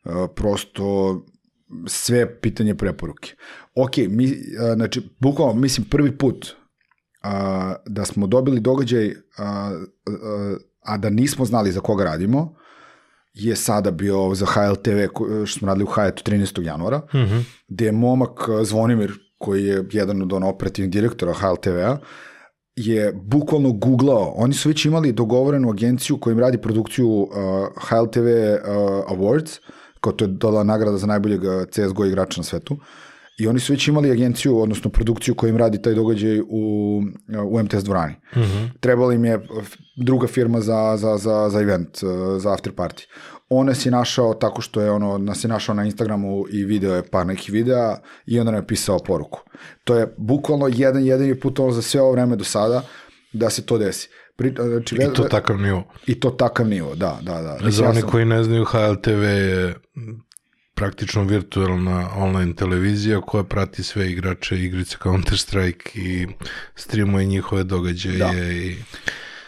Uh, 0.03 0.11
prosto 0.35 1.21
sve 1.87 2.39
pitanje 2.39 2.75
preporuke. 2.75 3.35
Ok, 3.75 3.97
mi, 3.97 4.25
uh, 4.25 4.73
znači, 4.75 5.09
bukvalno, 5.19 5.53
mislim, 5.53 5.87
prvi 5.89 6.17
put 6.17 6.45
uh, 6.45 7.29
da 7.85 8.05
smo 8.05 8.27
dobili 8.27 8.59
događaj 8.59 9.07
uh, 9.07 9.13
uh, 10.07 10.57
a 10.86 10.97
da 10.97 11.09
nismo 11.09 11.45
znali 11.45 11.71
za 11.71 11.79
koga 11.79 12.03
radimo, 12.03 12.55
je 13.33 13.55
sada 13.55 13.91
bio 13.91 14.36
za 14.36 14.45
HLTV, 14.45 14.99
što 15.45 15.59
smo 15.59 15.67
radili 15.67 15.83
u 15.83 15.88
Hajetu 15.88 16.31
13. 16.31 16.61
januara, 16.65 16.97
mm 16.97 17.17
-hmm. 17.17 17.43
gde 17.67 17.86
je 17.86 17.91
momak 17.91 18.39
Zvonimir, 18.63 19.11
koji 19.38 19.65
je 19.65 19.86
jedan 19.91 20.21
od 20.21 20.33
ono 20.33 20.49
operativnih 20.49 20.91
direktora 20.91 21.33
HLTV-a, 21.33 21.97
je 22.75 23.13
bukvalno 23.13 23.71
googlao, 23.71 24.33
oni 24.36 24.53
su 24.53 24.69
već 24.69 24.86
imali 24.86 25.11
dogovorenu 25.11 25.69
agenciju 25.69 26.17
koja 26.17 26.31
im 26.31 26.39
radi 26.39 26.57
produkciju 26.57 27.07
uh, 27.07 27.29
HLTV 27.75 28.27
uh, 28.27 29.17
Awards, 29.17 29.59
kao 30.01 30.13
to 30.13 30.25
je 30.25 30.31
dala 30.31 30.63
nagrada 30.63 30.97
za 30.97 31.07
najboljeg 31.07 31.41
CSGO 31.71 32.05
igrača 32.05 32.39
na 32.39 32.43
svetu, 32.43 32.77
I 33.38 33.47
oni 33.47 33.59
su 33.59 33.73
već 33.73 33.88
imali 33.88 34.11
agenciju, 34.11 34.59
odnosno 34.59 34.91
produkciju 34.91 35.36
koja 35.36 35.49
im 35.49 35.57
radi 35.57 35.81
taj 35.81 35.93
događaj 35.93 36.39
u, 36.39 37.01
u 37.49 37.63
MTS 37.63 37.83
dvorani. 37.83 38.13
Mm 38.13 38.39
-hmm. 38.39 38.69
Trebala 38.79 39.13
im 39.13 39.25
je 39.25 39.47
druga 39.95 40.27
firma 40.27 40.61
za, 40.61 40.97
za, 40.97 41.17
za, 41.17 41.49
za 41.49 41.61
event, 41.61 41.97
za 42.38 42.53
after 42.53 42.73
party. 42.73 43.07
On 43.49 43.65
nas 43.65 43.86
je 43.86 43.91
našao 43.91 44.33
tako 44.33 44.61
što 44.61 44.81
je 44.81 44.91
ono, 44.91 45.17
nas 45.17 45.43
je 45.43 45.47
našao 45.47 45.75
na 45.75 45.86
Instagramu 45.86 46.45
i 46.51 46.63
video 46.63 46.95
je 46.95 47.03
par 47.03 47.27
nekih 47.27 47.53
videa 47.53 47.97
i 48.25 48.39
onda 48.39 48.51
nam 48.51 48.61
je 48.61 48.67
pisao 48.67 48.99
poruku. 48.99 49.39
To 49.83 49.95
je 49.95 50.13
bukvalno 50.17 50.67
jedan 50.71 51.05
jedini 51.05 51.39
put 51.39 51.59
ono 51.59 51.71
za 51.71 51.81
sve 51.81 52.01
ovo 52.01 52.11
vreme 52.11 52.36
do 52.36 52.43
sada 52.43 52.81
da 53.33 53.49
se 53.49 53.65
to 53.65 53.77
desi. 53.77 54.09
Pri, 54.36 54.53
znači, 54.59 54.95
I 54.95 55.13
to 55.13 55.23
takav 55.23 55.61
nivo. 55.61 55.83
I 56.07 56.19
to 56.19 56.29
takav 56.29 56.67
nivo, 56.67 56.95
da, 56.95 57.19
da, 57.21 57.41
da. 57.41 57.71
Za 57.71 57.89
one 57.89 58.01
koji 58.01 58.25
ne 58.25 58.43
znaju, 58.43 58.65
HLTV 58.65 59.23
je 59.23 59.75
praktično 60.76 61.23
virtualna 61.23 62.09
online 62.15 62.55
televizija 62.55 63.21
koja 63.21 63.43
prati 63.43 63.84
sve 63.84 64.11
igrače 64.11 64.59
igrice 64.59 64.97
Counter-Strike 65.03 65.99
i 65.99 66.28
streamuje 66.76 67.26
njihove 67.26 67.63
događaje 67.63 68.17
da. 68.17 68.32
i... 68.34 68.76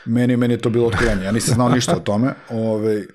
Meni, 0.05 0.37
meni 0.37 0.53
je 0.53 0.57
to 0.57 0.69
bilo 0.69 0.87
otkrenje, 0.87 1.23
ja 1.23 1.31
nisam 1.31 1.53
znao 1.53 1.69
ništa 1.69 1.95
o 1.95 1.99
tome. 1.99 2.33
Ove, 2.49 3.05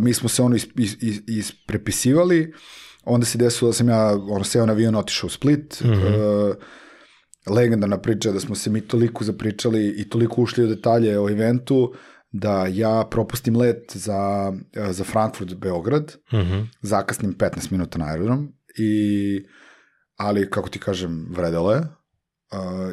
mi 0.00 0.14
smo 0.14 0.28
se 0.28 0.42
ono 0.42 0.56
is, 0.56 0.66
is, 0.76 0.96
is, 1.00 1.20
isprepisivali, 1.26 2.52
onda 3.04 3.26
se 3.26 3.38
desilo 3.38 3.68
da 3.68 3.72
sam 3.72 3.88
ja 3.88 4.12
ono, 4.30 4.44
seo 4.44 4.66
na 4.66 4.72
avion, 4.72 4.94
otišao 4.94 5.26
u 5.26 5.30
Split, 5.30 5.80
mm 5.80 5.88
-hmm. 5.88 6.50
uh, 6.50 6.56
legendarna 7.56 7.98
priča 7.98 8.32
da 8.32 8.40
smo 8.40 8.54
se 8.54 8.70
mi 8.70 8.80
toliko 8.80 9.24
zapričali 9.24 9.88
i 9.88 10.08
toliko 10.08 10.42
ušli 10.42 10.64
u 10.64 10.68
detalje 10.68 11.20
o 11.20 11.30
eventu, 11.30 11.94
da 12.36 12.66
ja 12.66 13.04
propustim 13.10 13.56
let 13.56 13.92
za, 13.94 14.52
za 14.90 15.04
Frankfurt 15.04 15.54
Beograd, 15.54 16.16
uh 16.32 16.38
mhm. 16.38 16.52
-huh. 16.52 16.66
zakasnim 16.82 17.34
15 17.34 17.72
minuta 17.72 17.98
na 17.98 18.06
aerodrom, 18.06 18.52
i, 18.78 19.46
ali 20.16 20.50
kako 20.50 20.68
ti 20.68 20.78
kažem, 20.78 21.26
vredelo 21.30 21.72
je, 21.72 21.78
uh, 21.78 21.86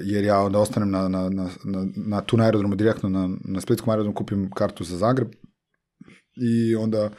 jer 0.04 0.24
ja 0.24 0.40
onda 0.40 0.60
ostanem 0.60 0.92
na, 0.92 1.08
na, 1.08 1.30
na, 1.30 1.50
na, 1.64 1.88
na 1.96 2.22
tu 2.22 2.38
na 2.38 2.44
aerodromu 2.44 2.76
direktno, 2.76 3.10
na, 3.10 3.30
na 3.46 3.62
Splitskom 3.62 3.90
aerodromu 3.90 4.16
kupim 4.16 4.52
kartu 4.52 4.84
za 4.84 4.98
Zagreb 4.98 5.32
i 6.36 6.76
onda 6.76 7.10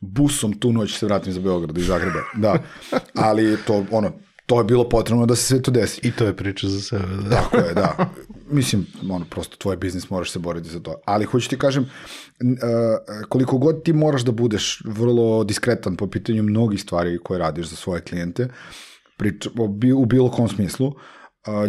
busom 0.00 0.52
tu 0.52 0.72
noć 0.72 0.98
se 0.98 1.06
vratim 1.06 1.32
za 1.32 1.40
Beograd 1.40 1.78
iz 1.78 1.86
Zagreba. 1.86 2.20
Da, 2.36 2.62
ali 3.28 3.56
to, 3.66 3.86
ono, 3.90 4.12
to 4.52 4.58
je 4.60 4.64
bilo 4.64 4.88
potrebno 4.88 5.26
da 5.26 5.36
se 5.36 5.42
sve 5.42 5.62
to 5.62 5.70
desi. 5.70 6.00
I 6.02 6.10
to 6.12 6.24
je 6.24 6.36
priča 6.36 6.68
za 6.68 6.80
sebe. 6.80 7.04
Da. 7.28 7.36
Tako 7.36 7.56
je, 7.56 7.74
da. 7.74 8.10
Mislim, 8.50 8.86
ono, 9.10 9.24
prosto 9.30 9.56
tvoj 9.56 9.76
biznis 9.76 10.10
moraš 10.10 10.30
se 10.30 10.38
boriti 10.38 10.68
za 10.68 10.80
to. 10.80 10.94
Ali 11.04 11.24
hoću 11.24 11.48
ti 11.48 11.58
kažem, 11.58 11.90
koliko 13.28 13.58
god 13.58 13.82
ti 13.82 13.92
moraš 13.92 14.22
da 14.22 14.32
budeš 14.32 14.82
vrlo 14.84 15.44
diskretan 15.44 15.96
po 15.96 16.06
pitanju 16.06 16.42
mnogih 16.42 16.82
stvari 16.82 17.18
koje 17.18 17.38
radiš 17.38 17.66
za 17.66 17.76
svoje 17.76 18.00
klijente, 18.00 18.48
priča, 19.18 19.50
u 19.96 20.06
bilo 20.06 20.30
kom 20.30 20.48
smislu, 20.48 20.92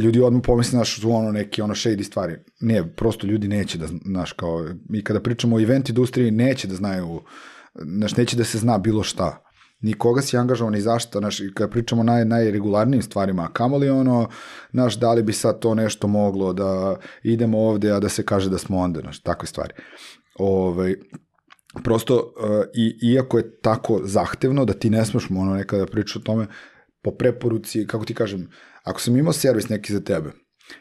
ljudi 0.02 0.22
odmah 0.22 0.42
pomisle, 0.46 0.72
znaš, 0.72 1.00
su 1.02 1.12
ono 1.12 1.32
neki 1.32 1.62
ono 1.62 1.74
shady 1.74 2.04
stvari. 2.04 2.36
Ne, 2.60 2.96
prosto 2.96 3.28
ljudi 3.28 3.48
neće 3.48 3.78
da, 3.78 3.88
znaš, 4.06 4.34
kao, 4.34 4.66
mi 4.90 5.04
kada 5.04 5.20
pričamo 5.20 5.56
o 5.56 5.60
event 5.60 5.90
industriji, 5.90 6.32
neće 6.32 6.68
da 6.68 6.76
znaju, 6.76 7.22
znaš, 7.76 8.18
neće 8.18 8.38
da 8.38 8.44
se 8.44 8.58
zna 8.58 8.78
bilo 8.78 9.04
šta 9.04 9.43
ni 9.84 9.94
koga 9.94 10.22
si 10.22 10.38
angažovan 10.38 10.74
ni 10.74 10.82
zašto, 10.82 11.20
znaš, 11.20 11.38
kada 11.54 11.70
pričamo 11.70 12.04
naj, 12.04 12.26
najregularnijim 12.26 13.02
stvarima, 13.02 13.50
kamoli 13.54 13.90
ono, 13.90 14.30
znaš, 14.72 14.96
da 15.00 15.14
li 15.14 15.24
bi 15.24 15.34
sad 15.34 15.60
to 15.60 15.76
nešto 15.76 16.08
moglo 16.08 16.54
da 16.54 16.96
idemo 17.24 17.60
ovde, 17.60 17.92
a 17.92 18.00
da 18.00 18.10
se 18.10 18.26
kaže 18.26 18.50
da 18.50 18.58
smo 18.58 18.78
onda, 18.78 19.00
znaš, 19.00 19.20
takve 19.20 19.48
stvari. 19.48 19.74
Ove, 20.40 20.68
ovaj, 20.68 20.96
prosto, 21.84 22.16
uh, 22.16 22.66
i, 22.74 23.14
iako 23.14 23.38
je 23.38 23.60
tako 23.62 24.02
zahtevno 24.04 24.66
da 24.66 24.74
ti 24.74 24.90
ne 24.90 25.06
smeš 25.06 25.28
ono 25.30 25.56
nekada 25.56 25.86
pričati 25.86 26.20
o 26.20 26.22
tome, 26.22 26.48
po 27.02 27.12
preporuci, 27.12 27.88
kako 27.88 28.06
ti 28.06 28.14
kažem, 28.14 28.50
ako 28.84 29.02
sam 29.02 29.18
imao 29.18 29.34
servis 29.34 29.70
neki 29.70 29.94
za 29.94 30.00
tebe, 30.00 30.32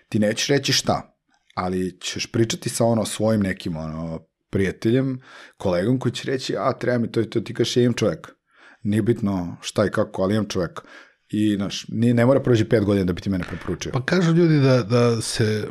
ti 0.08 0.18
nećeš 0.18 0.48
reći 0.48 0.72
šta, 0.72 1.16
ali 1.54 2.00
ćeš 2.00 2.32
pričati 2.32 2.68
sa 2.68 2.84
ono 2.84 3.04
svojim 3.04 3.40
nekim 3.40 3.76
ono, 3.76 4.20
prijateljem, 4.50 5.20
kolegom 5.56 5.98
koji 5.98 6.12
će 6.12 6.30
reći, 6.30 6.56
a 6.58 6.72
treba 6.72 6.98
mi 6.98 7.12
to 7.12 7.20
i 7.20 7.30
to, 7.30 7.40
ti 7.40 7.54
kažeš, 7.54 7.76
ja 7.76 7.82
imam 7.82 7.94
čovek. 7.94 8.41
Nije 8.82 9.02
bitno 9.02 9.56
šta 9.60 9.86
i 9.86 9.90
kako, 9.90 10.22
ali 10.22 10.34
imam 10.34 10.48
čovek. 10.48 10.80
I, 11.28 11.54
znaš, 11.56 11.86
ni, 11.88 12.14
ne 12.14 12.26
mora 12.26 12.40
prođe 12.40 12.68
pet 12.68 12.84
godina 12.84 13.04
da 13.04 13.12
bi 13.12 13.20
ti 13.20 13.30
mene 13.30 13.44
preporučio. 13.44 13.92
Pa 13.92 14.04
kažu 14.04 14.32
ljudi 14.32 14.60
da, 14.60 14.82
da 14.82 15.20
se 15.20 15.68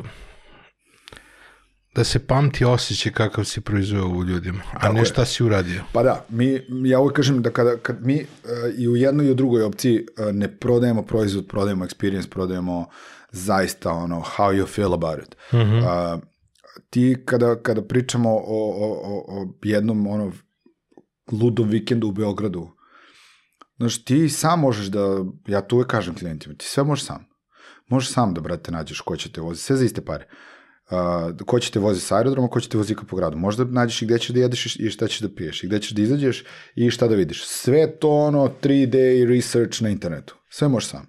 da 1.94 2.04
se 2.04 2.26
pamti 2.26 2.64
osjećaj 2.64 3.12
kakav 3.12 3.44
si 3.44 3.60
proizveo 3.60 4.06
u 4.06 4.24
ljudima, 4.24 4.62
a 4.72 4.80
Tako 4.80 4.92
ne 4.92 5.00
je. 5.00 5.04
šta 5.04 5.24
si 5.24 5.44
uradio. 5.44 5.82
Pa 5.92 6.02
da, 6.02 6.24
mi, 6.28 6.60
ja 6.84 7.00
uvijek 7.00 7.16
kažem 7.16 7.42
da 7.42 7.50
kada, 7.50 7.76
kad 7.76 8.06
mi 8.06 8.14
uh, 8.16 8.78
i 8.78 8.88
u 8.88 8.96
jednoj 8.96 9.26
i 9.26 9.30
u 9.30 9.34
drugoj 9.34 9.62
opciji 9.62 10.06
uh, 10.18 10.34
ne 10.34 10.48
prodajemo 10.58 11.02
proizvod, 11.02 11.46
prodajemo 11.46 11.84
experience, 11.84 12.28
prodajemo 12.28 12.86
zaista 13.30 13.90
ono 13.90 14.24
how 14.36 14.60
you 14.60 14.66
feel 14.66 14.94
about 14.94 15.18
it. 15.26 15.36
Mm 15.52 15.56
-hmm. 15.56 16.14
uh, 16.14 16.22
ti 16.90 17.16
kada, 17.24 17.56
kada 17.62 17.82
pričamo 17.82 18.30
o, 18.30 18.40
o, 18.40 18.90
o, 19.04 19.24
o 19.28 19.54
jednom 19.62 20.06
ono 20.06 20.32
ludom 21.32 21.68
vikendu 21.68 22.08
u 22.08 22.12
Beogradu, 22.12 22.68
znaš, 23.76 24.04
ti 24.04 24.28
sam 24.28 24.60
možeš 24.60 24.86
da, 24.86 25.24
ja 25.46 25.60
tu 25.60 25.76
uvek 25.76 25.88
kažem 25.88 26.14
klijentima, 26.14 26.54
ti 26.54 26.66
sve 26.66 26.84
možeš 26.84 27.04
sam. 27.04 27.26
Možeš 27.88 28.12
sam 28.12 28.34
da, 28.34 28.40
brate, 28.40 28.72
nađeš 28.72 29.00
ko 29.00 29.16
će 29.16 29.32
te 29.32 29.40
voziti, 29.40 29.64
sve 29.64 29.76
za 29.76 29.84
iste 29.84 30.04
pare. 30.04 30.28
Uh, 30.90 31.46
ko 31.46 31.58
će 31.60 31.70
te 31.70 31.78
voziti 31.78 32.06
sa 32.06 32.16
aerodroma, 32.16 32.48
ko 32.48 32.60
će 32.60 32.68
te 32.68 32.78
voziti 32.78 33.00
po 33.08 33.16
gradu. 33.16 33.36
Možda 33.36 33.64
nađeš 33.64 34.02
i 34.02 34.06
gde 34.06 34.18
ćeš 34.18 34.28
da 34.28 34.40
jedeš 34.40 34.76
i 34.76 34.90
šta 34.90 35.08
ćeš 35.08 35.20
da 35.20 35.34
piješ, 35.34 35.64
i 35.64 35.66
gde 35.66 35.78
ćeš 35.78 35.90
da 35.90 36.02
izađeš 36.02 36.44
i 36.74 36.90
šta 36.90 37.08
da 37.08 37.14
vidiš. 37.14 37.46
Sve 37.46 37.98
to 37.98 38.10
ono 38.10 38.50
3D 38.62 39.28
research 39.28 39.82
na 39.82 39.88
internetu. 39.88 40.36
Sve 40.50 40.68
možeš 40.68 40.88
sam. 40.88 41.08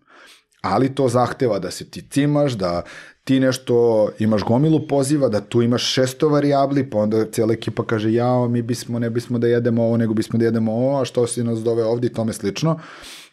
Ali 0.62 0.96
to 0.96 1.08
zahteva 1.08 1.60
da 1.60 1.72
se 1.72 1.90
ti 1.90 2.10
cimaš, 2.10 2.54
da 2.54 2.84
ti 3.24 3.40
nešto, 3.40 4.10
imaš 4.20 4.44
gomilu 4.44 4.88
poziva, 4.88 5.30
da 5.30 5.42
tu 5.42 5.62
imaš 5.62 5.84
šesto 5.94 6.30
varijabli, 6.30 6.90
pa 6.90 6.98
onda 6.98 7.26
cijela 7.26 7.54
ekipa 7.54 7.86
kaže, 7.86 8.14
jao, 8.14 8.48
mi 8.48 8.62
bismo, 8.62 9.00
ne 9.00 9.10
bismo 9.10 9.40
da 9.40 9.48
jedemo 9.48 9.84
ovo, 9.84 9.98
nego 9.98 10.14
bismo 10.14 10.40
da 10.40 10.46
jedemo 10.46 10.72
ovo, 10.74 11.02
a 11.02 11.06
što 11.06 11.28
si 11.28 11.44
nas 11.44 11.60
dove 11.60 11.84
ovdje 11.84 12.08
i 12.08 12.14
tome 12.14 12.34
slično. 12.34 12.80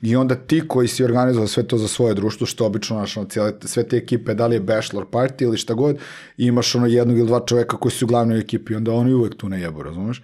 I 0.00 0.16
onda 0.16 0.34
ti 0.34 0.62
koji 0.68 0.88
si 0.88 1.04
organizovao 1.04 1.48
sve 1.48 1.62
to 1.62 1.78
za 1.78 1.88
svoje 1.88 2.14
društvo, 2.14 2.46
što 2.46 2.66
obično, 2.66 2.96
znaš, 2.96 3.16
ono, 3.16 3.28
cijele, 3.28 3.52
sve 3.64 3.88
te 3.88 3.96
ekipe, 3.96 4.34
da 4.34 4.46
li 4.46 4.56
je 4.56 4.60
bachelor 4.60 5.06
party 5.10 5.42
ili 5.42 5.56
šta 5.56 5.74
god, 5.74 5.98
imaš 6.36 6.74
ono 6.74 6.86
jednog 6.86 7.18
ili 7.18 7.26
dva 7.26 7.40
čoveka 7.46 7.76
koji 7.76 7.92
su 7.92 8.04
u 8.04 8.08
glavnoj 8.08 8.38
ekipi, 8.38 8.74
onda 8.74 8.92
oni 8.92 9.12
uvek 9.12 9.36
tu 9.36 9.48
ne 9.48 9.60
jebu, 9.60 9.82
razumeš? 9.82 10.22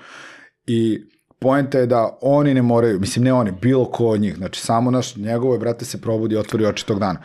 I 0.66 1.02
poenta 1.38 1.78
je 1.78 1.86
da 1.86 2.18
oni 2.20 2.54
ne 2.54 2.62
moraju, 2.62 3.00
mislim 3.00 3.24
ne 3.24 3.32
oni, 3.32 3.52
bilo 3.62 3.84
ko 3.84 4.06
od 4.06 4.20
njih, 4.20 4.36
znači 4.36 4.60
samo 4.60 4.90
naš, 4.90 5.16
njegove 5.16 5.58
brate 5.58 5.84
se 5.84 6.00
probudi 6.00 6.36
otvori 6.36 6.66
oči 6.66 6.86
tog 6.86 6.98
dana. 6.98 7.22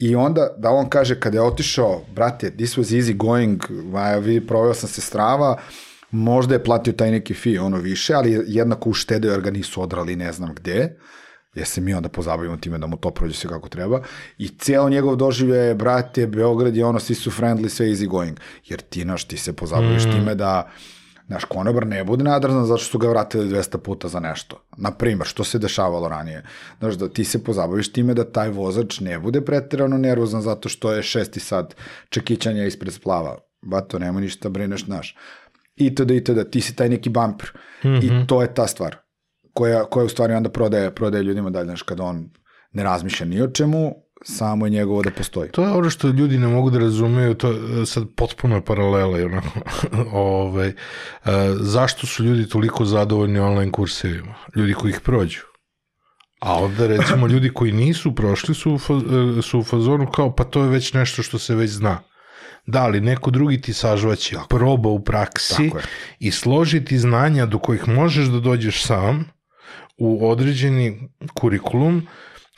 I 0.00 0.14
onda 0.16 0.54
da 0.58 0.70
on 0.70 0.88
kaže 0.88 1.20
kada 1.20 1.38
je 1.38 1.42
otišao, 1.42 2.02
brate, 2.14 2.50
this 2.50 2.76
was 2.76 2.96
easy 3.00 3.16
going, 3.16 3.62
vi, 4.20 4.46
proveo 4.46 4.74
sam 4.74 4.88
se 4.88 5.00
strava, 5.00 5.58
možda 6.10 6.54
je 6.54 6.64
platio 6.64 6.92
taj 6.92 7.10
neki 7.10 7.34
fee, 7.34 7.60
ono 7.60 7.76
više, 7.76 8.14
ali 8.14 8.44
jednako 8.46 8.90
uštedeo 8.90 9.30
jer 9.30 9.40
ga 9.40 9.50
nisu 9.50 9.82
odrali 9.82 10.16
ne 10.16 10.32
znam 10.32 10.54
gde, 10.54 10.96
jer 11.54 11.66
se 11.66 11.80
mi 11.80 11.94
onda 11.94 12.08
pozabavimo 12.08 12.56
time 12.56 12.78
da 12.78 12.86
mu 12.86 12.96
to 12.96 13.10
prođe 13.10 13.34
sve 13.34 13.50
kako 13.50 13.68
treba. 13.68 14.02
I 14.38 14.48
ceo 14.48 14.88
njegov 14.88 15.16
doživlje 15.16 15.56
je, 15.56 15.74
brate, 15.74 16.26
Beograd 16.26 16.76
je 16.76 16.84
ono, 16.84 17.00
svi 17.00 17.14
su 17.14 17.30
friendly, 17.30 17.68
sve 17.68 17.86
easy 17.86 18.06
going. 18.06 18.40
Jer 18.66 18.80
ti, 18.80 19.04
naš, 19.04 19.24
ti 19.24 19.36
se 19.36 19.52
pozabaviš 19.52 20.04
mm. 20.06 20.10
time 20.10 20.34
da, 20.34 20.70
naš 21.30 21.44
konobar 21.44 21.86
ne 21.86 22.04
bude 22.04 22.24
nadrzan 22.24 22.64
zato 22.64 22.78
što 22.78 22.90
su 22.90 22.98
ga 22.98 23.08
vratili 23.08 23.48
200 23.48 23.78
puta 23.78 24.08
za 24.08 24.20
nešto. 24.20 24.62
Na 24.76 24.90
primer, 24.90 25.26
što 25.26 25.44
se 25.44 25.58
dešavalo 25.58 26.08
ranije. 26.08 26.42
Znaš, 26.78 26.94
da 26.94 27.08
ti 27.08 27.24
se 27.24 27.44
pozabaviš 27.44 27.92
time 27.92 28.14
da 28.14 28.24
taj 28.24 28.50
vozač 28.50 29.00
ne 29.00 29.18
bude 29.18 29.40
pretirano 29.40 29.98
nervozan 29.98 30.42
zato 30.42 30.68
što 30.68 30.92
je 30.92 31.02
šesti 31.02 31.40
sat 31.40 31.76
čekićanja 32.08 32.64
ispred 32.64 32.92
splava. 32.92 33.38
Bato, 33.62 33.98
nema 33.98 34.20
ništa, 34.20 34.48
brineš, 34.48 34.84
znaš. 34.84 35.16
I 35.76 35.94
to 35.94 36.04
da 36.04 36.14
i 36.14 36.24
to 36.24 36.34
da, 36.34 36.44
ti 36.44 36.60
si 36.60 36.76
taj 36.76 36.88
neki 36.88 37.10
bumper. 37.10 37.50
Mm 37.84 37.88
-hmm. 37.88 38.24
I 38.24 38.26
to 38.26 38.42
je 38.42 38.54
ta 38.54 38.66
stvar 38.66 38.96
koja, 39.54 39.84
koja 39.84 40.06
u 40.06 40.08
stvari 40.08 40.34
onda 40.34 40.50
prodaje, 40.50 40.94
prodaje 40.94 41.22
ljudima 41.24 41.50
dalje, 41.50 41.64
znaš, 41.64 41.82
kada 41.82 42.02
on 42.02 42.30
ne 42.72 42.84
razmišlja 42.84 43.26
ni 43.26 43.42
o 43.42 43.48
čemu, 43.48 43.94
samo 44.24 44.66
je 44.66 44.70
njegovo 44.70 45.02
da 45.02 45.10
postoji. 45.10 45.50
To 45.50 45.62
je 45.62 45.70
ono 45.70 45.90
što 45.90 46.08
ljudi 46.08 46.38
ne 46.38 46.46
mogu 46.46 46.70
da 46.70 46.78
razumeju, 46.78 47.34
to 47.34 47.48
je 47.50 47.86
sad 47.86 48.04
potpuno 48.16 48.54
je 48.54 48.64
paralela, 48.64 49.26
onako, 49.26 49.60
Ove, 50.12 50.66
e, 50.66 50.74
zašto 51.60 52.06
su 52.06 52.24
ljudi 52.24 52.48
toliko 52.48 52.84
zadovoljni 52.84 53.38
online 53.38 53.72
kursevima? 53.72 54.34
Ljudi 54.56 54.74
koji 54.74 54.90
ih 54.90 55.00
prođu. 55.00 55.40
A 56.40 56.54
onda 56.54 56.86
recimo 56.86 57.26
ljudi 57.32 57.50
koji 57.54 57.72
nisu 57.72 58.14
prošli 58.14 58.54
su, 58.54 58.72
u 58.72 58.78
su 59.42 59.58
u 59.58 59.64
fazonu 59.64 60.06
kao 60.06 60.34
pa 60.34 60.44
to 60.44 60.62
je 60.62 60.68
već 60.68 60.92
nešto 60.92 61.22
što 61.22 61.38
se 61.38 61.54
već 61.54 61.70
zna. 61.70 61.98
Da, 62.66 62.82
ali 62.82 63.00
neko 63.00 63.30
drugi 63.30 63.60
ti 63.60 63.72
sažvaće 63.72 64.36
proba 64.48 64.88
u 64.88 65.04
praksi 65.04 65.70
i 66.18 66.30
složiti 66.30 66.98
znanja 66.98 67.46
do 67.46 67.58
kojih 67.58 67.88
možeš 67.88 68.26
da 68.26 68.40
dođeš 68.40 68.84
sam 68.84 69.24
u 69.98 70.30
određeni 70.30 71.08
kurikulum 71.34 72.06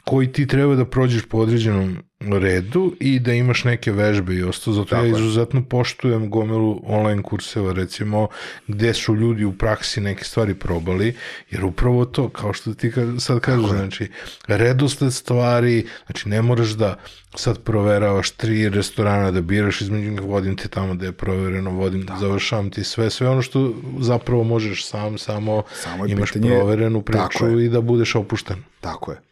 koji 0.05 0.33
ti 0.33 0.47
treba 0.47 0.75
da 0.75 0.85
prođeš 0.85 1.23
po 1.25 1.39
određenom 1.39 1.97
redu 2.21 2.93
i 3.01 3.19
da 3.19 3.33
imaš 3.33 3.65
neke 3.65 3.93
vežbe 3.93 4.35
i 4.35 4.43
ostalo. 4.43 4.77
Zato 4.77 4.89
Tako 4.89 5.05
ja 5.05 5.09
izuzetno 5.09 5.65
poštujem 5.65 6.31
gomilu 6.31 6.81
online 6.87 7.23
kurseva, 7.23 7.73
recimo, 7.73 8.29
gde 8.67 8.95
su 8.95 9.15
ljudi 9.15 9.45
u 9.45 9.53
praksi 9.53 10.01
neke 10.01 10.25
stvari 10.25 10.55
probali, 10.55 11.15
jer 11.51 11.65
upravo 11.65 12.05
to, 12.05 12.29
kao 12.29 12.53
što 12.53 12.75
ti 12.75 12.93
sad 13.19 13.41
kažeš, 13.41 13.71
znači, 13.71 14.11
redosled 14.47 15.13
stvari, 15.13 15.87
znači, 16.07 16.29
ne 16.29 16.43
moraš 16.43 16.69
da 16.69 16.97
sad 17.35 17.63
proveravaš 17.63 18.31
tri 18.31 18.69
restorana 18.69 19.31
da 19.31 19.41
biraš 19.41 19.81
između 19.81 20.11
njih, 20.11 20.21
vodim 20.23 20.57
te 20.57 20.69
tamo 20.69 20.95
da 20.95 21.07
je 21.07 21.13
provereno, 21.13 21.71
vodim, 21.71 22.07
da 22.07 22.17
završavam 22.21 22.71
ti 22.71 22.85
sve, 22.85 23.11
sve 23.11 23.29
ono 23.29 23.43
što 23.43 23.75
zapravo 24.01 24.45
možeš 24.45 24.87
sam, 24.87 25.19
samo, 25.19 25.63
samo 25.75 26.07
imaš 26.07 26.33
pitanje, 26.33 26.55
proverenu 26.55 27.03
priču 27.03 27.61
i 27.61 27.69
da 27.69 27.81
budeš 27.81 28.15
opušten. 28.15 28.57
Tako 28.81 29.13
je. 29.13 29.32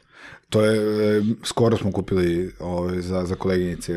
To 0.50 0.64
je, 0.64 1.22
skoro 1.44 1.76
smo 1.76 1.92
kupili 1.92 2.54
ovaj, 2.60 3.00
za, 3.00 3.24
za 3.24 3.34
koleginice 3.34 3.92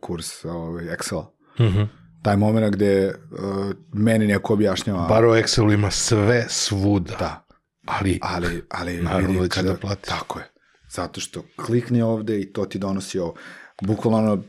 kurs 0.00 0.44
ovaj, 0.44 0.84
Excel. 0.84 1.22
Mm 1.58 1.64
-hmm. 1.64 1.86
Taj 2.22 2.36
moment 2.36 2.74
gde 2.74 3.08
uh, 3.08 3.70
meni 3.92 4.26
neko 4.26 4.52
objašnjava... 4.52 5.06
Bar 5.08 5.24
u 5.24 5.28
Excelu 5.28 5.74
ima 5.74 5.90
sve 5.90 6.46
svuda. 6.48 7.16
Da. 7.18 7.46
Ali, 7.86 8.18
ali, 8.22 8.62
ali 8.70 9.02
naravno 9.02 9.28
vidi 9.28 9.40
da 9.40 9.48
kada, 9.48 9.72
da 9.72 9.78
platiš. 9.78 10.08
Tako 10.08 10.38
je. 10.38 10.50
Zato 10.90 11.20
što 11.20 11.42
klikni 11.56 12.02
ovde 12.02 12.40
i 12.40 12.52
to 12.52 12.64
ti 12.64 12.78
donosi 12.78 13.18
ovo. 13.18 13.34
Bukvalno 13.82 14.42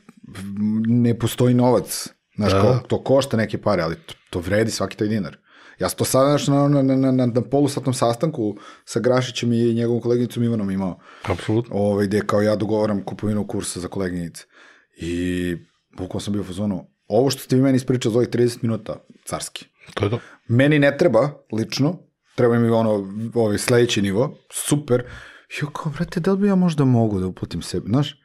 ne 0.88 1.20
postoji 1.20 1.54
novac. 1.54 2.08
Znaš, 2.36 2.52
da. 2.52 2.62
ko, 2.62 2.80
to 2.88 3.04
košta 3.04 3.38
neke 3.38 3.62
pare, 3.62 3.84
ali 3.84 3.96
to, 3.96 4.14
to 4.30 4.40
vredi 4.40 4.72
svaki 4.72 4.98
taj 4.98 5.08
dinar. 5.08 5.38
Ja 5.82 5.90
sam 5.90 5.98
to 5.98 6.06
sad 6.06 6.28
znaš, 6.28 6.48
na, 6.48 6.68
na, 6.68 6.96
na, 6.96 7.12
na, 7.12 7.26
na 7.26 7.42
polusatnom 7.42 7.94
sastanku 7.94 8.58
sa 8.86 9.00
Grašićem 9.00 9.54
i 9.54 9.74
njegovom 9.74 10.02
koleginicom 10.02 10.44
Ivanom 10.44 10.72
imao. 10.72 11.00
Apsolutno. 11.24 11.76
Ovaj, 11.76 12.08
gde 12.08 12.22
kao 12.28 12.42
ja 12.42 12.56
dogovaram 12.56 13.04
kupovinu 13.04 13.48
kursa 13.48 13.80
za 13.80 13.88
koleginice. 13.88 14.46
I 14.98 15.56
bukvalno 15.98 16.20
sam 16.20 16.34
bio 16.34 16.42
u 16.42 16.46
fazonu, 16.46 16.88
ovo 17.08 17.30
što 17.30 17.42
ste 17.42 17.56
vi 17.56 17.62
meni 17.62 17.76
ispričali 17.76 18.14
za 18.14 18.20
ovih 18.20 18.30
30 18.30 18.58
minuta, 18.62 18.96
carski. 19.26 19.66
To 19.94 20.06
je 20.06 20.12
to. 20.12 20.20
Meni 20.48 20.80
ne 20.80 20.98
treba, 20.98 21.30
lično, 21.52 21.98
treba 22.36 22.60
mi 22.60 22.70
ono, 22.70 23.14
ovaj 23.34 23.58
sledeći 23.58 24.02
nivo, 24.02 24.38
super. 24.52 25.04
Jo, 25.62 25.70
kao, 25.70 25.92
brate, 25.92 26.20
da 26.20 26.32
li 26.32 26.38
bi 26.38 26.48
ja 26.48 26.56
možda 26.56 26.86
mogu 26.86 27.20
da 27.20 27.28
uplatim 27.28 27.62
sebi, 27.62 27.90
znaš? 27.90 28.16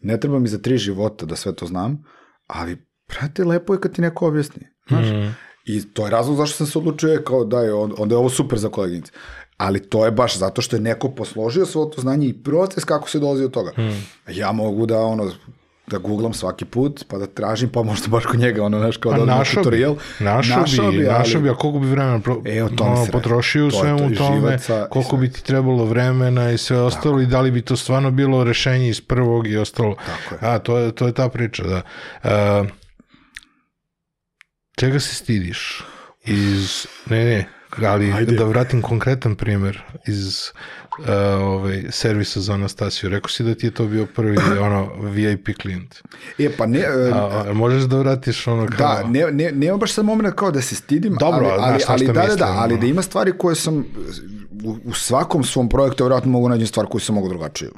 Ne 0.00 0.20
treba 0.20 0.38
mi 0.38 0.48
za 0.48 0.58
tri 0.58 0.78
života 0.78 1.26
da 1.26 1.36
sve 1.36 1.54
to 1.54 1.66
znam, 1.66 2.04
ali, 2.46 2.86
brate, 3.08 3.44
lepo 3.44 3.74
je 3.74 3.80
kad 3.80 3.94
ti 3.94 4.02
neko 4.02 4.28
objasni, 4.28 4.66
znaš? 4.88 5.06
Mm. 5.06 5.47
I 5.68 5.84
to 5.92 6.04
je 6.04 6.10
razlog 6.10 6.36
zašto 6.36 6.56
sam 6.56 6.66
se 6.66 6.78
odlučio 6.78 7.22
kao 7.26 7.44
da 7.44 7.60
je, 7.60 7.72
onda 7.74 8.14
je 8.14 8.18
ovo 8.18 8.28
super 8.28 8.58
za 8.58 8.68
koleginice. 8.68 9.12
Ali 9.56 9.80
to 9.80 10.04
je 10.04 10.10
baš 10.10 10.38
zato 10.38 10.62
što 10.62 10.76
je 10.76 10.80
neko 10.80 11.10
posložio 11.10 11.66
svo 11.66 11.84
to 11.84 12.00
znanje 12.00 12.26
i 12.26 12.32
proces 12.32 12.84
kako 12.84 13.10
se 13.10 13.18
dolazi 13.18 13.44
od 13.44 13.50
toga. 13.50 13.72
Hmm. 13.74 14.06
Ja 14.28 14.52
mogu 14.52 14.86
da 14.86 15.00
ono 15.00 15.30
da 15.90 15.98
googlam 15.98 16.32
svaki 16.32 16.64
put, 16.64 17.04
pa 17.08 17.18
da 17.18 17.26
tražim, 17.26 17.68
pa 17.68 17.82
možda 17.82 18.08
baš 18.08 18.26
kod 18.26 18.40
njega, 18.40 18.64
ono, 18.64 18.78
znaš, 18.78 18.96
kao 18.96 19.12
da 19.12 19.22
odmah 19.22 19.54
tutorial. 19.54 19.96
Našao 20.18 20.64
bi, 20.90 20.98
bi, 20.98 21.04
našao 21.04 21.40
bi, 21.40 21.50
a 21.50 21.54
koliko 21.54 21.78
bi 21.78 21.86
vremena 21.86 22.20
pro, 22.20 22.42
e, 22.44 22.62
o 22.62 22.68
ono, 22.80 23.06
potrošio 23.12 23.66
u 23.66 23.70
svemu 23.70 23.98
to, 23.98 24.14
tome, 24.16 24.36
živaca, 24.36 24.86
koliko 24.90 25.16
bi 25.16 25.32
ti 25.32 25.44
trebalo 25.44 25.84
vremena 25.84 26.50
i 26.50 26.58
sve 26.58 26.80
ostalo 26.80 27.14
tako. 27.14 27.20
i 27.20 27.26
da 27.26 27.40
li 27.40 27.50
bi 27.50 27.62
to 27.62 27.76
stvarno 27.76 28.10
bilo 28.10 28.44
rešenje 28.44 28.88
iz 28.88 29.00
prvog 29.00 29.46
i 29.46 29.56
ostalo. 29.56 29.94
Tako 29.94 30.34
je. 30.34 30.50
A, 30.50 30.58
to 30.58 30.78
je, 30.78 30.92
to 30.92 31.06
je 31.06 31.12
ta 31.12 31.28
priča, 31.28 31.62
da. 31.62 31.82
Uh, 32.62 32.68
čega 34.78 35.00
se 35.00 35.14
stidiš? 35.14 35.84
Iz, 36.24 36.86
ne, 37.10 37.24
ne, 37.24 37.48
Ali 37.86 38.12
Ajde. 38.12 38.36
da 38.36 38.44
vratim 38.44 38.82
konkretan 38.82 39.34
primer 39.36 39.82
iz 40.06 40.50
uh, 40.98 41.06
ovaj, 41.40 41.84
servisa 41.90 42.40
za 42.40 42.54
Anastasiju. 42.54 43.10
Rekao 43.10 43.28
si 43.28 43.44
da 43.44 43.54
ti 43.54 43.66
je 43.66 43.70
to 43.70 43.86
bio 43.86 44.06
prvi 44.06 44.36
ono, 44.66 44.90
VIP 45.02 45.48
klijent. 45.62 46.02
E, 46.38 46.50
pa 46.56 46.66
ne... 46.66 46.78
e, 46.78 47.10
A, 47.12 47.52
možeš 47.52 47.82
da 47.82 47.98
vratiš 47.98 48.46
ono 48.46 48.66
kao... 48.66 48.76
Da, 48.76 49.08
ne, 49.08 49.30
ne, 49.32 49.52
nema 49.52 49.76
baš 49.76 49.92
sad 49.92 50.04
momena 50.04 50.32
kao 50.32 50.50
da 50.50 50.62
se 50.62 50.74
stidim, 50.74 51.16
Dobro, 51.20 51.46
ali, 51.46 51.62
ali, 51.62 51.84
ali 51.86 52.06
da, 52.06 52.12
da, 52.12 52.20
da, 52.20 52.26
mislim, 52.26 52.48
ali 52.58 52.78
da 52.78 52.86
ima 52.86 53.02
stvari 53.02 53.32
koje 53.38 53.56
sam 53.56 53.84
u, 54.64 54.76
u 54.84 54.94
svakom 54.94 55.44
svom 55.44 55.68
projektu 55.68 56.04
vjerojatno 56.04 56.30
mogu 56.30 56.48
nađem 56.48 56.66
stvar 56.66 56.86
koju 56.86 57.00
sam 57.00 57.14
mogu 57.14 57.28
drugačije. 57.28 57.70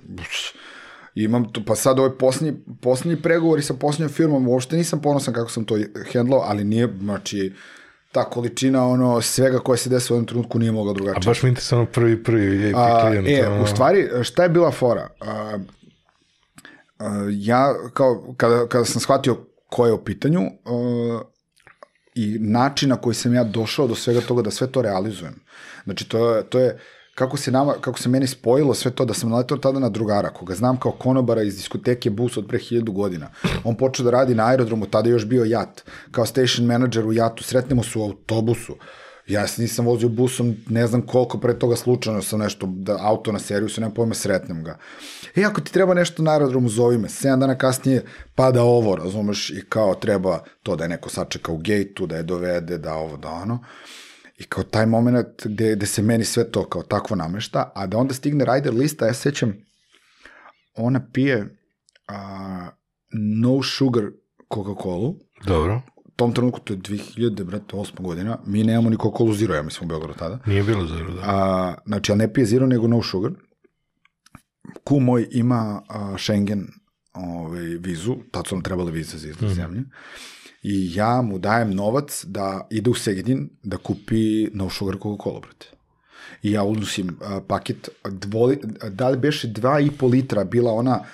Imam 1.14 1.52
tu, 1.52 1.64
pa 1.64 1.74
sad 1.74 1.98
ovaj 1.98 2.11
posljednji, 2.11 2.52
posljednji 2.82 3.22
pregovori 3.22 3.62
sa 3.62 3.74
posljednjom 3.74 4.11
firmom, 4.11 4.48
uopšte 4.48 4.76
nisam 4.76 5.00
ponosan 5.00 5.34
kako 5.34 5.50
sam 5.50 5.64
to 5.64 5.78
hendlao, 6.04 6.40
ali 6.40 6.64
nije, 6.64 6.88
znači, 7.00 7.52
ta 8.12 8.24
količina 8.24 8.86
ono 8.86 9.20
svega 9.20 9.58
koje 9.58 9.78
se 9.78 9.90
desi 9.90 10.12
u 10.12 10.16
ovom 10.16 10.26
trenutku 10.26 10.58
nije 10.58 10.72
mogla 10.72 10.90
A 10.90 10.94
drugačije. 10.94 11.30
baš 11.30 11.42
mi 11.42 11.48
interesuje 11.48 11.78
ono 11.78 11.88
prvi, 11.88 12.22
prvi 12.22 12.72
A, 12.76 13.00
klijent. 13.02 13.28
e, 13.28 13.48
ono. 13.48 13.62
u 13.62 13.66
stvari, 13.66 14.08
šta 14.22 14.42
je 14.42 14.48
bila 14.48 14.70
fora? 14.70 15.08
A, 15.20 15.58
a, 16.98 17.08
ja, 17.30 17.74
kao, 17.94 18.34
kada, 18.36 18.66
kada 18.66 18.84
sam 18.84 19.00
shvatio 19.00 19.36
ko 19.66 19.86
je 19.86 19.92
u 19.92 20.04
pitanju 20.04 20.40
a, 20.40 21.20
i 22.14 22.38
način 22.40 22.88
na 22.88 22.96
koji 22.96 23.14
sam 23.14 23.34
ja 23.34 23.44
došao 23.44 23.86
do 23.86 23.94
svega 23.94 24.20
toga 24.20 24.42
da 24.42 24.50
sve 24.50 24.66
to 24.66 24.82
realizujem. 24.82 25.34
Znači, 25.84 26.08
to, 26.08 26.30
je- 26.30 26.42
to 26.44 26.58
je 26.58 26.78
kako 27.20 27.36
se, 27.36 27.50
nama, 27.50 27.72
kako 27.80 27.98
se 27.98 28.08
meni 28.08 28.26
spojilo 28.26 28.74
sve 28.74 28.90
to, 28.90 29.04
da 29.04 29.14
sam 29.14 29.30
naletao 29.30 29.58
tada 29.58 29.78
na 29.78 29.88
drugara, 29.88 30.30
koga 30.30 30.54
znam 30.54 30.78
kao 30.80 30.92
konobara 30.92 31.42
iz 31.42 31.56
diskoteke 31.56 32.10
Bus 32.10 32.36
od 32.36 32.46
pre 32.48 32.58
hiljadu 32.58 32.92
godina. 32.92 33.28
On 33.64 33.76
počeo 33.76 34.04
da 34.04 34.10
radi 34.10 34.34
na 34.34 34.46
aerodromu, 34.46 34.86
tada 34.86 35.08
je 35.08 35.12
još 35.12 35.26
bio 35.26 35.44
jat, 35.44 35.82
kao 36.10 36.26
station 36.26 36.66
manager 36.66 37.06
u 37.06 37.12
jatu, 37.12 37.44
sretnemo 37.44 37.82
se 37.82 37.98
u 37.98 38.02
autobusu. 38.02 38.76
Ja 39.26 39.46
se 39.46 39.62
nisam 39.62 39.86
vozio 39.86 40.08
busom, 40.08 40.56
ne 40.68 40.86
znam 40.86 41.02
koliko, 41.02 41.38
pre 41.38 41.58
toga 41.58 41.76
slučajno 41.76 42.22
sam 42.22 42.40
nešto, 42.40 42.66
da 42.66 42.96
auto 43.00 43.32
na 43.32 43.38
servisu, 43.38 43.80
nema 43.80 43.92
pojma, 43.94 44.14
sretnem 44.14 44.64
ga. 44.64 44.78
E, 45.36 45.44
ako 45.44 45.60
ti 45.60 45.72
treba 45.72 45.94
nešto 45.94 46.22
na 46.22 46.32
aerodromu, 46.32 46.68
zovi 46.68 46.98
me. 46.98 47.08
7 47.08 47.38
dana 47.40 47.58
kasnije 47.58 48.04
pada 48.34 48.62
ovo, 48.62 48.96
razumeš, 48.96 49.50
i 49.50 49.62
kao 49.68 49.94
treba 49.94 50.38
to 50.62 50.76
da 50.76 50.84
je 50.84 50.88
neko 50.88 51.10
sačeka 51.10 51.52
u 51.52 51.58
gejtu, 51.58 52.06
da 52.06 52.16
je 52.16 52.22
dovede, 52.22 52.78
da 52.78 52.94
ovo, 52.94 53.16
da 53.16 53.28
ono. 53.28 53.58
I 54.41 54.45
kao 54.45 54.64
taj 54.64 54.86
moment 54.86 55.47
gde, 55.47 55.76
gde 55.76 55.86
se 55.86 56.03
meni 56.03 56.24
sve 56.24 56.51
to 56.51 56.64
kao 56.68 56.82
takvo 56.82 57.16
namešta, 57.16 57.72
a 57.74 57.86
da 57.86 57.99
onda 57.99 58.14
stigne 58.14 58.45
rider 58.45 58.74
lista, 58.74 59.07
ja 59.07 59.14
se 59.14 59.20
sećam, 59.20 59.53
ona 60.74 61.01
pije 61.12 61.59
a, 62.09 62.68
no 63.43 63.62
sugar 63.62 64.05
Coca-Cola, 64.55 65.14
Dobro, 65.47 65.82
u 65.97 66.11
tom 66.16 66.32
trenutku 66.34 66.61
to 66.61 66.72
je 66.72 66.78
2008. 66.78 68.01
godina, 68.01 68.38
mi 68.47 68.64
nemamo 68.64 68.91
ni 68.91 68.97
Coca-Cola 68.97 69.34
Zero, 69.36 69.55
ja 69.55 69.62
mislim 69.62 69.86
u 69.86 69.88
Beogradu 69.88 70.14
tada. 70.18 70.38
nije 70.47 70.62
bilo 70.62 70.86
zero, 70.86 71.12
da. 71.14 71.20
A, 71.24 71.74
znači, 71.86 72.12
ali 72.12 72.18
ne 72.18 72.32
pije 72.32 72.47
zero, 72.47 72.66
nego 72.66 72.88
no 72.88 73.03
sugar. 73.03 73.32
Ku 74.84 75.01
moj 75.01 75.28
ima 75.30 75.82
a, 75.88 76.14
Schengen 76.18 76.66
ovaj, 77.12 77.62
vizu, 77.62 78.16
tad 78.30 78.47
su 78.47 78.55
nam 78.55 78.62
trebale 78.62 78.93
vize 78.93 79.18
za 79.18 79.28
izlaz 79.28 79.55
zemlje. 79.55 79.82
I 80.62 80.94
ja 80.94 81.22
mu 81.22 81.38
dajem 81.38 81.70
novac 81.74 82.24
da 82.24 82.66
ide 82.70 82.90
u 82.90 82.94
Segedin 82.94 83.48
da 83.62 83.76
kupi 83.76 84.48
no 84.52 84.70
sugar 84.70 84.96
Coca-Cola, 84.96 85.40
brate. 85.40 85.66
I 86.42 86.52
ja 86.52 86.62
unosim 86.62 87.18
a, 87.22 87.40
paket, 87.48 87.88
dvoli, 88.04 88.58
da 88.88 89.08
li 89.08 89.18
beše 89.18 89.48
dva 89.48 89.80
i 89.80 89.90
po 89.90 90.06
litra 90.06 90.44
bila 90.44 90.72
ona, 90.72 91.04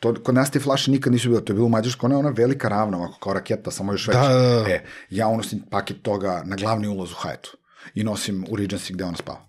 to, 0.00 0.14
kod 0.24 0.34
nas 0.34 0.50
te 0.50 0.60
flaše 0.60 0.90
nikad 0.90 1.12
nisu 1.12 1.28
bila, 1.28 1.40
to 1.40 1.52
je 1.52 1.54
bilo 1.54 1.66
u 1.66 1.70
Mađarskoj, 1.70 2.06
ona 2.06 2.14
je 2.14 2.18
ona 2.18 2.30
velika 2.30 2.68
ravna, 2.68 2.98
ovako 2.98 3.18
kao 3.18 3.32
raketa, 3.32 3.70
samo 3.70 3.92
još 3.92 4.08
veća. 4.08 4.20
Da, 4.20 4.28
da, 4.28 4.60
da. 4.60 4.70
E, 4.70 4.84
ja 5.10 5.28
unosim 5.28 5.62
paket 5.70 6.02
toga 6.02 6.42
na 6.44 6.56
glavni 6.56 6.88
ulaz 6.88 7.12
u 7.12 7.14
Hajetu 7.14 7.56
i 7.94 8.04
nosim 8.04 8.44
u 8.48 8.56
Regency 8.56 8.92
gde 8.92 9.04
ona 9.04 9.16
spava. 9.16 9.46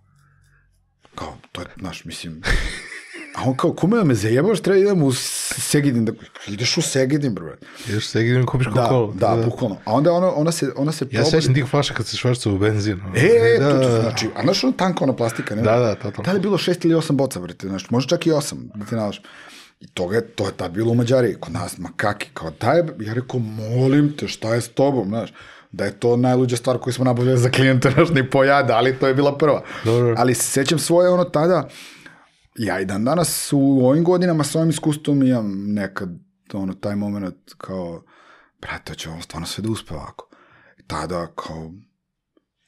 Kao, 1.15 1.37
to 1.51 1.61
je, 1.61 1.67
znaš, 1.79 2.05
mislim... 2.05 2.41
A 3.35 3.43
on 3.45 3.57
kao, 3.57 3.73
kume, 3.73 4.03
me 4.03 4.15
zajebaš, 4.15 4.59
treba 4.61 4.79
idem 4.79 5.03
u 5.03 5.11
Segedin, 5.13 6.05
da, 6.05 6.11
ideš 6.47 6.77
u 6.77 6.81
Segedin, 6.81 7.33
bro. 7.33 7.53
Još 7.87 8.07
se 8.07 8.21
idem 8.21 8.45
kupiš 8.45 8.67
Da, 8.67 8.71
Coca-Cola. 8.73 9.13
da, 9.13 9.41
bukvalno. 9.45 9.77
A 9.85 9.93
onda 9.93 10.11
ona, 10.11 10.31
ona 10.35 10.51
se, 10.51 10.71
ona 10.75 10.91
se 10.91 11.05
Ja 11.11 11.25
se 11.25 11.31
sećam 11.31 11.53
tih 11.53 11.65
flaša 11.65 11.93
kad 11.93 12.05
se 12.07 12.17
švarca 12.17 12.49
u 12.49 12.57
benzin. 12.57 13.01
ono. 13.05 13.15
E, 13.15 13.19
e, 13.19 13.59
da, 13.59 13.69
to, 13.69 13.77
da, 13.77 13.81
to, 13.81 13.89
da. 13.89 14.01
znači, 14.01 14.29
a 14.35 14.41
znaš 14.43 14.63
ono 14.63 14.73
tanka 14.73 15.03
ona 15.03 15.13
plastika, 15.15 15.55
ne? 15.55 15.61
Da, 15.61 15.79
da, 15.79 15.95
totalno. 15.95 16.23
Da 16.23 16.31
li 16.31 16.37
je 16.37 16.41
bilo 16.41 16.57
šest 16.57 16.85
ili 16.85 16.93
osam 16.95 17.17
boca, 17.17 17.39
brate, 17.39 17.67
znači, 17.67 17.85
može 17.89 18.07
čak 18.07 18.27
i 18.27 18.31
osam, 18.31 18.69
da 18.75 18.85
ti 18.85 18.95
nalaš. 18.95 19.21
I 19.79 19.87
toga 19.87 20.15
je, 20.15 20.27
to 20.27 20.45
je 20.45 20.51
tad 20.51 20.71
bilo 20.71 20.91
u 20.91 20.95
Mađari, 20.95 21.35
kod 21.39 21.53
nas, 21.53 21.77
ma 21.77 21.89
kaki, 21.95 22.27
kao 22.33 22.51
daj, 22.61 22.77
ja 22.99 23.13
rekao, 23.13 23.39
molim 23.39 24.13
te, 24.17 24.27
šta 24.27 24.53
je 24.55 24.61
s 24.61 24.67
tobom, 24.69 25.07
znaš, 25.07 25.33
da 25.71 25.85
je 25.85 25.91
to 25.91 26.17
najluđa 26.17 26.57
stvar 26.57 26.77
koju 26.77 26.93
smo 26.93 27.05
nabavljali 27.05 27.39
za 27.39 27.49
klijenta, 27.49 27.91
znaš, 27.91 28.09
ni 28.09 28.29
pojada, 28.29 28.75
ali 28.77 28.95
to 28.95 29.07
je 29.07 29.13
bila 29.13 29.37
prva. 29.37 29.63
Dobro. 29.85 30.15
Ali 30.17 30.33
se 30.35 30.43
sećam 30.43 30.79
svoje 30.79 31.09
ono 31.09 31.23
tada, 31.23 31.67
ja 32.55 32.79
i 32.79 32.85
dan 32.85 33.05
danas 33.05 33.53
u 33.53 33.85
ovim 33.85 34.03
godinama 34.03 34.43
s 34.43 34.55
ovim 34.55 34.69
iskustvom 34.69 35.23
imam 35.23 35.73
nekad 35.73 36.09
ono, 36.53 36.73
taj 36.73 36.95
moment 36.95 37.53
kao, 37.57 38.03
brate, 38.61 38.91
hoće 38.91 39.09
ovo 39.09 39.21
stvarno 39.21 39.47
sve 39.47 39.61
da 39.61 39.71
uspe 39.71 39.93
ovako. 39.93 40.29
I 40.77 40.83
tada 40.87 41.27
kao, 41.35 41.71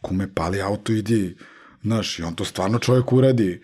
kume 0.02 0.34
pali 0.34 0.62
auto, 0.62 0.94
idi, 0.94 1.38
znaš, 1.84 2.20
i 2.20 2.24
on 2.24 2.36
to 2.36 2.46
stvarno 2.46 2.80
čovjek 2.80 3.14
uradi. 3.14 3.62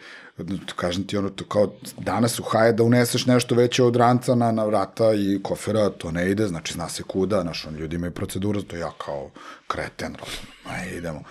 Kažem 0.76 1.04
ti, 1.08 1.18
ono, 1.18 1.30
to 1.30 1.46
kao 1.46 1.74
danas 1.98 2.40
u 2.40 2.44
haje 2.44 2.74
da 2.74 2.84
uneseš 2.84 3.26
nešto 3.26 3.56
veće 3.56 3.84
od 3.84 3.96
ranca 3.96 4.36
na, 4.36 4.52
na 4.52 4.66
vrata 4.66 5.14
i 5.14 5.40
kofera, 5.44 5.90
to 5.90 6.12
ne 6.12 6.32
ide, 6.32 6.48
znači 6.48 6.74
zna 6.74 6.90
se 6.90 7.04
kuda, 7.04 7.42
znaš, 7.42 7.66
on 7.66 7.76
ljudi 7.76 7.96
imaju 7.96 8.12
proceduru, 8.12 8.62
to 8.62 8.76
ja 8.76 8.92
kao 9.06 9.30
kreten, 9.68 10.16
razumem, 10.16 10.54
aj, 10.66 10.98
idemo. 10.98 11.24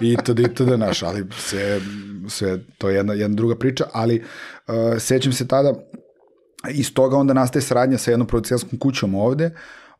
I 0.00 0.16
tada, 0.24 0.42
i 0.42 0.54
tada, 0.54 0.76
znaš, 0.76 1.02
ali 1.02 1.26
sve, 1.38 1.80
sve, 2.28 2.58
to 2.78 2.88
je 2.88 2.96
jedna, 2.96 3.12
jedna 3.12 3.36
druga 3.36 3.56
priča, 3.56 3.84
ali 3.92 4.24
uh, 4.66 4.74
sećam 4.98 5.32
se 5.32 5.48
tada, 5.48 5.74
iz 6.70 6.94
toga 6.94 7.16
onda 7.16 7.34
nastaje 7.34 7.62
saradnja 7.62 7.98
sa 7.98 8.10
jednom 8.10 8.28
producentskom 8.28 8.78
kućom 8.78 9.14
ovde, 9.14 9.50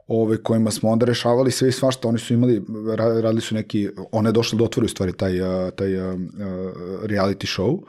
ove, 0.07 0.43
kojima 0.43 0.71
smo 0.71 0.91
onda 0.91 1.07
rešavali 1.07 1.51
sve 1.51 1.69
i 1.69 1.73
svašta, 1.73 2.09
oni 2.09 2.19
su 2.19 2.35
imali, 2.35 2.63
ra- 2.97 3.21
radili 3.21 3.41
su 3.41 3.55
neki, 3.55 3.89
ona 4.13 4.29
je 4.29 4.33
da 4.33 4.41
otvori 4.41 4.85
u 4.85 4.89
stvari 4.89 5.13
taj, 5.13 5.43
a, 5.43 5.71
taj 5.71 6.01
a, 6.01 6.17
reality 7.03 7.59
show, 7.59 7.81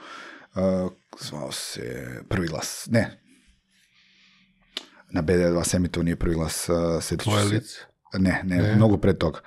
a, 0.57 0.89
zvao 1.19 1.51
se 1.51 2.07
Prvi 2.29 2.47
glas, 2.47 2.87
ne, 2.91 3.21
na 5.11 5.23
BD2 5.23 5.63
se 5.63 5.77
emitovao 5.77 6.03
nije 6.03 6.15
Prvi 6.15 6.35
glas, 6.35 6.69
a, 6.69 7.01
setit 7.01 7.23
ću 7.23 7.29
Tvoje 7.29 7.61
se. 7.61 7.85
Ne, 8.19 8.41
ne, 8.45 8.57
ne, 8.57 8.75
mnogo 8.75 8.97
pre 8.97 9.13
toga. 9.13 9.39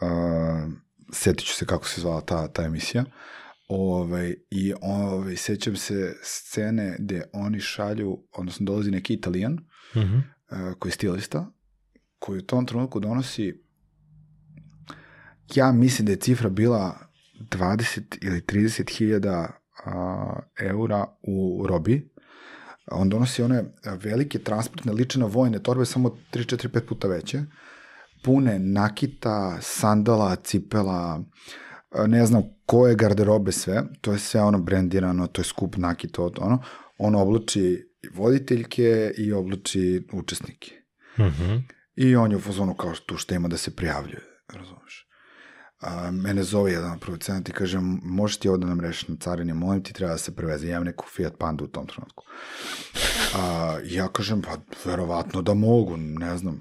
Uh, 0.00 0.72
setit 1.12 1.46
ću 1.46 1.54
se 1.54 1.66
kako 1.66 1.88
se 1.88 2.00
zvala 2.00 2.20
ta, 2.20 2.48
ta 2.48 2.62
emisija. 2.62 3.04
Ove, 3.68 4.34
I 4.50 4.74
ove, 4.82 5.36
sećam 5.36 5.76
se 5.76 6.16
scene 6.22 6.96
gde 6.98 7.22
oni 7.32 7.60
šalju, 7.60 8.18
odnosno 8.32 8.64
dolazi 8.66 8.90
neki 8.90 9.14
italijan, 9.14 9.58
Mhm. 9.96 10.16
uh, 10.16 10.22
koji 10.78 10.90
je 10.90 10.94
stilista, 10.94 11.52
koji 12.18 12.38
u 12.38 12.46
tom 12.46 12.66
trenutku 12.66 13.00
donosi 13.00 13.62
ja 15.54 15.72
mislim 15.72 16.06
da 16.06 16.12
je 16.12 16.16
cifra 16.16 16.48
bila 16.48 16.98
20 17.40 18.18
ili 18.22 18.40
30 18.40 18.96
hiljada 18.98 19.59
eura 20.60 21.06
u 21.22 21.66
robi. 21.68 22.10
On 22.90 23.08
donosi 23.08 23.42
one 23.42 23.64
velike 23.84 24.38
transportne 24.38 24.92
lične 24.92 25.26
vojne 25.26 25.58
torbe, 25.58 25.84
samo 25.84 26.16
3-4-5 26.32 26.80
puta 26.88 27.08
veće, 27.08 27.42
pune 28.24 28.58
nakita, 28.58 29.58
sandala, 29.60 30.36
cipela, 30.36 31.22
a, 31.90 32.06
ne 32.06 32.26
znam 32.26 32.42
koje 32.66 32.94
garderobe 32.94 33.52
sve, 33.52 33.82
to 34.00 34.12
je 34.12 34.18
sve 34.18 34.42
ono 34.42 34.58
brendirano, 34.58 35.26
to 35.26 35.40
je 35.40 35.44
skup 35.44 35.76
nakita, 35.76 36.22
od 36.22 36.38
ono, 36.40 36.62
on 36.98 37.14
oblači 37.14 37.90
voditeljke 38.14 39.12
i 39.18 39.32
oblači 39.32 40.06
učesnike. 40.12 40.70
Mhm. 41.18 41.56
I 41.96 42.16
on 42.16 42.30
je 42.30 42.36
u 42.36 42.40
fazonu 42.40 42.74
kao 42.74 42.92
tu 43.06 43.16
šta 43.16 43.34
ima 43.34 43.48
da 43.48 43.56
se 43.56 43.76
prijavljuje, 43.76 44.22
razumeš. 44.54 45.09
A, 45.80 46.10
mene 46.10 46.42
zove 46.42 46.72
jedan 46.72 46.98
producent 46.98 47.48
i 47.48 47.52
kaže, 47.52 47.78
možeš 48.02 48.36
ti 48.36 48.48
ovo 48.48 48.58
da 48.58 48.66
nam 48.66 48.80
rešiš 48.80 49.08
na 49.08 49.16
carini, 49.20 49.52
molim 49.52 49.82
ti, 49.82 49.92
treba 49.92 50.12
da 50.12 50.18
se 50.18 50.36
preveze. 50.36 50.66
Ja 50.66 50.70
imam 50.70 50.84
neku 50.84 51.06
Fiat 51.08 51.38
Panda 51.38 51.64
u 51.64 51.66
tom 51.66 51.86
trenutku. 51.86 52.24
A, 53.36 53.78
ja 53.84 54.08
kažem, 54.08 54.42
pa 54.42 54.56
verovatno 54.84 55.42
da 55.42 55.54
mogu, 55.54 55.96
ne 55.96 56.36
znam. 56.36 56.60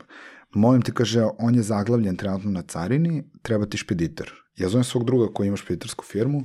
Molim 0.53 0.81
ti, 0.81 0.91
kaže, 0.91 1.23
on 1.37 1.55
je 1.55 1.61
zaglavljen 1.61 2.17
trenutno 2.17 2.51
na 2.51 2.61
carini, 2.61 3.23
treba 3.41 3.65
ti 3.65 3.77
špediter. 3.77 4.31
Ja 4.55 4.69
zovem 4.69 4.83
svog 4.83 5.05
druga 5.05 5.33
koji 5.33 5.47
ima 5.47 5.57
špeditersku 5.57 6.05
firmu 6.05 6.43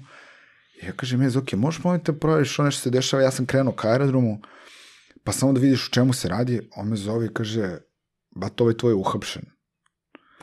ja 0.83 0.93
kažem, 0.93 1.23
je, 1.23 1.39
ok, 1.39 1.53
možeš 1.53 1.85
molim 1.85 2.01
te 2.01 2.13
provjeriš 2.13 2.59
ono 2.59 2.71
što 2.71 2.81
se 2.81 2.91
dešava, 2.91 3.23
ja 3.23 3.31
sam 3.31 3.47
krenuo 3.47 3.73
ka 3.73 3.89
aerodromu, 3.89 4.41
pa 5.25 5.33
samo 5.33 5.53
da 5.53 5.61
vidiš 5.61 5.89
u 5.89 5.91
čemu 5.91 6.13
se 6.13 6.29
radi, 6.29 6.69
on 6.77 6.89
me 6.89 6.97
zove 6.97 7.27
i 7.27 7.35
kaže, 7.35 7.79
ba 8.37 8.49
to 8.49 8.65
ovaj 8.65 8.77
tvoj 8.77 8.91
je 8.91 8.95
uhapšen. 8.95 9.43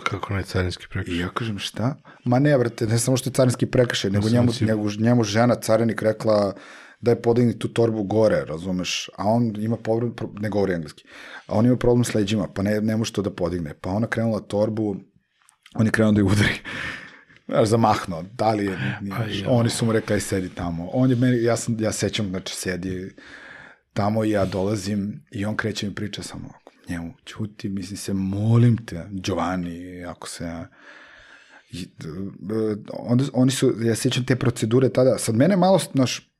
Kako 0.03 0.34
ne 0.34 0.44
carinski 0.44 0.84
I 0.84 0.88
prekršaj? 0.88 1.19
ja 1.19 1.30
kažem 1.30 1.60
šta? 1.60 1.95
Ma 2.26 2.40
ne, 2.40 2.57
brate, 2.57 2.88
ne 2.88 2.99
samo 2.99 3.18
što 3.18 3.30
je 3.30 3.34
carinski 3.34 3.65
prekršaj, 3.65 4.11
nego 4.11 4.30
njemu, 4.30 4.52
si- 4.53 4.65
njemu, 4.65 4.90
njemu 4.99 5.23
žena 5.23 5.56
carinik 5.56 6.02
rekla 6.02 6.53
da 7.02 7.11
je 7.11 7.22
podigni 7.22 7.60
tu 7.60 7.68
torbu 7.68 8.03
gore, 8.03 8.45
razumeš? 8.45 9.10
A 9.10 9.23
on 9.26 9.53
ima 9.57 9.78
problem, 9.78 10.15
pro- 10.15 10.34
ne 10.36 10.49
govori 10.49 10.73
engleski, 10.73 11.03
a 11.48 11.53
on 11.53 11.65
ima 11.65 11.76
problem 11.76 12.03
s 12.03 12.14
leđima, 12.14 12.48
pa 12.48 12.61
ne, 12.61 12.82
ne 12.82 12.98
može 12.98 13.14
to 13.14 13.22
da 13.22 13.32
podigne. 13.32 13.73
Pa 13.73 13.90
ona 13.90 14.07
krenula 14.07 14.40
torbu, 14.40 14.95
on 15.76 15.86
je 15.86 15.91
krenuo 15.91 16.11
da 16.11 16.19
je 16.19 16.23
udari. 16.23 16.53
znaš, 17.48 17.68
zamahnuo, 17.68 18.23
da 18.34 18.52
li 18.52 18.65
je, 18.65 18.78
nije, 19.02 19.15
A 19.15 19.26
ja. 19.26 19.49
oni 19.49 19.69
su 19.69 19.86
mu 19.86 19.91
rekli, 19.91 20.14
aj 20.14 20.19
sedi 20.19 20.49
tamo. 20.49 20.88
On 20.88 21.10
je 21.10 21.15
meni, 21.15 21.44
ja 21.44 21.57
sam, 21.57 21.78
ja 21.80 21.91
sećam, 21.91 22.30
znači, 22.30 22.56
sedi 22.56 23.15
tamo 23.94 24.23
i 24.23 24.30
ja 24.30 24.45
dolazim 24.45 25.26
i 25.32 25.45
on 25.45 25.56
kreće 25.56 25.88
mi 25.88 25.95
priča 25.95 26.23
samo 26.23 26.49
njemu, 26.89 27.13
čuti, 27.25 27.69
mislim 27.69 27.97
se, 27.97 28.13
molim 28.13 28.77
te, 28.85 29.07
Giovanni, 29.11 30.05
ako 30.05 30.27
se 30.27 30.43
ja, 30.43 30.67
I, 31.71 31.87
b- 32.39 32.75
onda, 32.93 33.23
oni 33.33 33.51
su, 33.51 33.73
ja 33.81 33.95
sećam 33.95 34.25
te 34.25 34.35
procedure 34.35 34.89
tada, 34.89 35.17
sad 35.17 35.35
mene 35.35 35.55
malo, 35.55 35.79
znaš, 35.79 36.31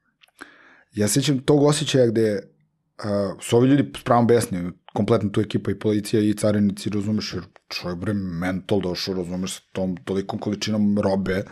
ja 0.91 1.07
sećam 1.07 1.39
tog 1.39 1.63
osjećaja 1.63 2.07
gde 2.07 2.39
uh, 2.39 3.41
su 3.41 3.57
ovi 3.57 3.69
ljudi 3.69 3.91
pravom 4.03 4.27
besni, 4.27 4.72
kompletno 4.93 5.30
tu 5.30 5.41
ekipa 5.41 5.72
i 5.72 5.80
policija 5.80 6.22
i 6.22 6.34
carinici, 6.34 6.89
razumeš, 6.89 7.34
jer 7.34 7.43
čovjek 7.69 7.99
bre 7.99 8.13
mental 8.13 8.81
došao, 8.81 9.15
razumeš, 9.15 9.53
sa 9.53 9.61
tom 9.72 9.97
tolikom 10.05 10.39
količinom 10.39 10.99
robe 10.99 11.43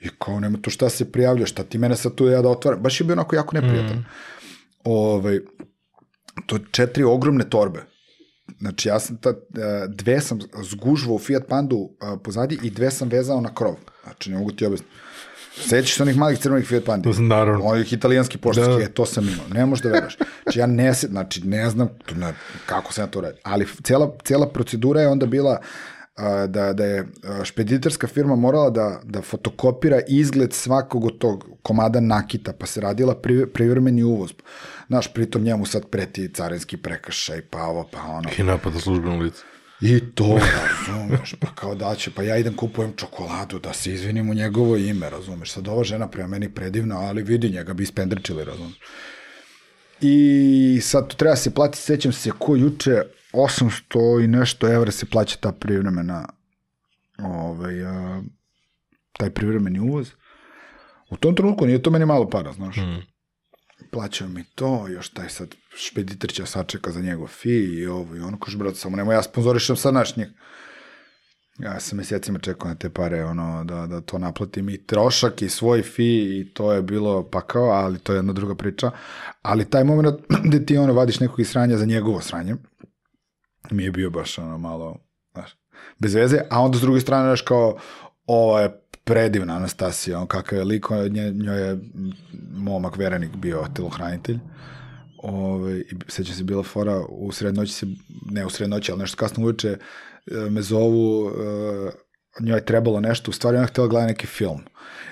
i 0.00 0.08
kao 0.18 0.40
nema 0.40 0.58
to 0.58 0.70
šta 0.70 0.88
se 0.88 1.12
prijavlja, 1.12 1.46
šta 1.46 1.64
ti 1.64 1.78
mene 1.78 1.96
sad 1.96 2.14
tu 2.14 2.26
ja 2.26 2.42
da 2.42 2.48
otvaram, 2.48 2.82
baš 2.82 3.00
je 3.00 3.04
bio 3.04 3.12
onako 3.12 3.36
jako 3.36 3.56
neprijatan. 3.56 3.96
Mm. 3.96 4.06
Ovaj, 4.84 5.40
to 6.46 6.58
četiri 6.70 7.04
ogromne 7.04 7.50
torbe. 7.50 7.93
Znači 8.58 8.88
ja 8.88 9.00
sam 9.00 9.16
ta, 9.16 9.30
e, 9.30 9.34
dve 9.88 10.20
sam 10.20 10.38
zgužvao 10.62 11.14
u 11.14 11.18
Fiat 11.18 11.42
Pandu 11.48 11.90
a, 12.00 12.16
pozadi 12.16 12.58
i 12.62 12.70
dve 12.70 12.90
sam 12.90 13.08
vezao 13.08 13.40
na 13.40 13.54
krov. 13.54 13.74
Znači 14.02 14.30
ne 14.30 14.38
mogu 14.38 14.52
ti 14.52 14.66
objasniti. 14.66 14.92
Sećaš 15.68 15.94
se 15.96 16.02
onih 16.02 16.16
malih 16.16 16.38
crvenih 16.38 16.68
Fiat 16.68 16.84
Pandi? 16.84 17.08
Naravno. 17.18 17.64
Onih 17.64 17.92
italijanski 17.92 18.38
poštanski, 18.38 18.74
Da. 18.74 18.82
e, 18.82 18.88
to 18.92 19.06
sam 19.06 19.28
imao. 19.28 19.46
Ne 19.54 19.66
možeš 19.66 19.82
da 19.82 19.88
veruješ. 19.88 20.16
Znači 20.42 20.58
ja 20.58 20.66
ne, 20.66 20.92
znači, 20.92 21.46
ne 21.46 21.70
znam 21.70 21.88
to 22.06 22.14
ne, 22.14 22.34
kako 22.66 22.92
sam 22.92 23.04
ja 23.04 23.06
to 23.06 23.20
radio. 23.20 23.40
Ali 23.42 23.66
cela, 23.82 24.16
cela 24.24 24.48
procedura 24.48 25.00
je 25.00 25.08
onda 25.08 25.26
bila 25.26 25.60
a, 26.16 26.46
da, 26.46 26.72
da 26.72 26.84
je 26.84 27.06
a, 27.24 27.44
špeditorska 27.44 28.06
firma 28.06 28.36
morala 28.36 28.70
da, 28.70 29.00
da 29.04 29.22
fotokopira 29.22 30.00
izgled 30.08 30.52
svakog 30.52 31.04
od 31.04 31.18
tog 31.18 31.48
komada 31.62 32.00
nakita, 32.00 32.52
pa 32.52 32.66
se 32.66 32.80
radila 32.80 33.14
pri, 33.14 33.46
privremeni 33.46 34.02
uvoz. 34.02 34.30
Znaš, 34.86 35.14
pritom 35.14 35.42
njemu 35.42 35.66
sad 35.66 35.86
preti 35.86 36.28
carinski 36.34 36.76
prekršaj, 36.76 37.42
pa 37.50 37.62
ovo, 37.62 37.88
pa 37.92 38.02
ono. 38.02 38.28
I 38.38 38.42
napada 38.42 38.78
službenu 38.78 39.18
licu. 39.18 39.44
I 39.80 40.00
to, 40.14 40.38
razumeš, 40.38 41.34
pa 41.40 41.46
kao 41.54 41.74
da 41.74 41.94
će, 41.94 42.10
pa 42.10 42.22
ja 42.22 42.36
idem 42.36 42.56
kupujem 42.56 42.92
čokoladu 42.96 43.58
da 43.58 43.72
se 43.72 43.92
izvinim 43.92 44.30
u 44.30 44.34
njegovo 44.34 44.76
ime, 44.76 45.10
razumeš, 45.10 45.50
sad 45.50 45.68
ova 45.68 45.84
žena 45.84 46.08
prema 46.08 46.28
meni 46.28 46.54
predivna, 46.54 46.98
ali 46.98 47.22
vidi 47.22 47.50
njega 47.50 47.72
bi 47.72 47.82
ispendrčili, 47.82 48.44
razumeš. 48.44 48.80
I 50.00 50.80
sad 50.82 51.08
tu 51.08 51.16
treba 51.16 51.36
se 51.36 51.54
platiti, 51.54 51.82
sećam 51.82 52.12
se 52.12 52.30
ko 52.38 52.56
juče, 52.56 53.02
800 53.34 54.24
i 54.24 54.26
nešto 54.26 54.72
evra 54.72 54.90
se 54.90 55.06
plaća 55.06 55.36
ta 55.40 55.52
privremena, 55.52 56.28
ovaj, 57.18 57.84
a, 57.84 58.22
taj 59.12 59.30
privremeni 59.30 59.80
uvoz. 59.80 60.12
U 61.10 61.16
tom 61.16 61.36
trenutku 61.36 61.66
nije 61.66 61.82
to 61.82 61.90
meni 61.90 62.06
malo 62.06 62.30
para, 62.30 62.52
znaš. 62.52 62.76
Mm. 62.76 63.02
Plaćao 63.90 64.28
mi 64.28 64.44
to, 64.54 64.88
još 64.88 65.08
taj 65.08 65.28
sad 65.28 65.54
špeditor 65.76 66.30
će 66.30 66.46
sačeka 66.46 66.90
za 66.90 67.00
njegov 67.00 67.26
fi 67.26 67.50
i 67.50 67.86
ovo 67.86 68.16
i 68.16 68.20
ono, 68.20 68.38
koš, 68.38 68.56
brate, 68.56 68.76
samo 68.76 68.96
nemoj 68.96 69.14
ja 69.14 69.22
sponzorišem 69.22 69.76
sad 69.76 69.94
naš 69.94 70.16
njih. 70.16 70.28
Ja 71.58 71.80
sam 71.80 71.98
mesecima 71.98 72.38
čekao 72.38 72.68
na 72.68 72.74
te 72.74 72.90
pare, 72.90 73.24
ono, 73.24 73.64
da, 73.64 73.86
da 73.86 74.00
to 74.00 74.18
naplatim 74.18 74.68
i 74.68 74.86
trošak 74.86 75.42
i 75.42 75.48
svoj 75.48 75.82
fi 75.82 76.40
i 76.40 76.50
to 76.54 76.72
je 76.72 76.82
bilo 76.82 77.30
pakao, 77.30 77.64
ali 77.64 77.98
to 77.98 78.12
je 78.12 78.18
jedna 78.18 78.32
druga 78.32 78.54
priča. 78.54 78.90
Ali 79.42 79.70
taj 79.70 79.84
moment 79.84 80.08
gde 80.48 80.66
ti 80.66 80.76
ono 80.76 80.92
vadiš 80.92 81.20
nekog 81.20 81.40
iz 81.40 81.48
sranja 81.48 81.76
za 81.76 81.84
njegovo 81.84 82.20
sranje, 82.20 82.54
mi 83.70 83.84
je 83.84 83.90
bio 83.90 84.10
baš 84.10 84.38
ono 84.38 84.58
malo, 84.58 84.96
znaš, 85.32 85.56
bez 85.98 86.14
veze, 86.14 86.40
a 86.50 86.60
onda 86.60 86.78
s 86.78 86.80
druge 86.80 87.00
strane, 87.00 87.24
znaš, 87.24 87.42
kao, 87.42 87.78
ovo 88.26 88.60
je 88.60 88.80
predivna 89.04 89.56
Anastasija, 89.56 90.20
on 90.20 90.26
kakav 90.26 90.58
je 90.58 90.64
lik, 90.64 90.86
nje, 91.10 91.30
njoj 91.30 91.66
je 91.66 91.70
m, 91.70 92.12
momak 92.56 92.96
verenik 92.96 93.36
bio 93.36 93.66
telohranitelj, 93.74 94.38
Ove, 95.26 95.80
i 95.80 95.94
seća 96.08 96.34
se 96.34 96.44
bila 96.44 96.62
fora 96.62 97.04
u 97.08 97.32
srednoći 97.32 97.72
se, 97.72 97.86
ne 98.30 98.46
u 98.46 98.50
srednoći, 98.50 98.92
ali 98.92 99.00
nešto 99.00 99.16
kasno 99.16 99.44
uveče 99.44 99.68
e, 99.68 99.78
me 100.50 100.62
zovu, 100.62 101.30
e, 101.30 101.90
njoj 102.40 102.60
trebalo 102.60 103.00
nešto, 103.00 103.30
u 103.30 103.34
stvari 103.34 103.56
ona 103.56 103.64
je 103.64 103.68
htjela 103.68 103.88
gleda 103.88 104.06
neki 104.06 104.26
film. 104.26 104.60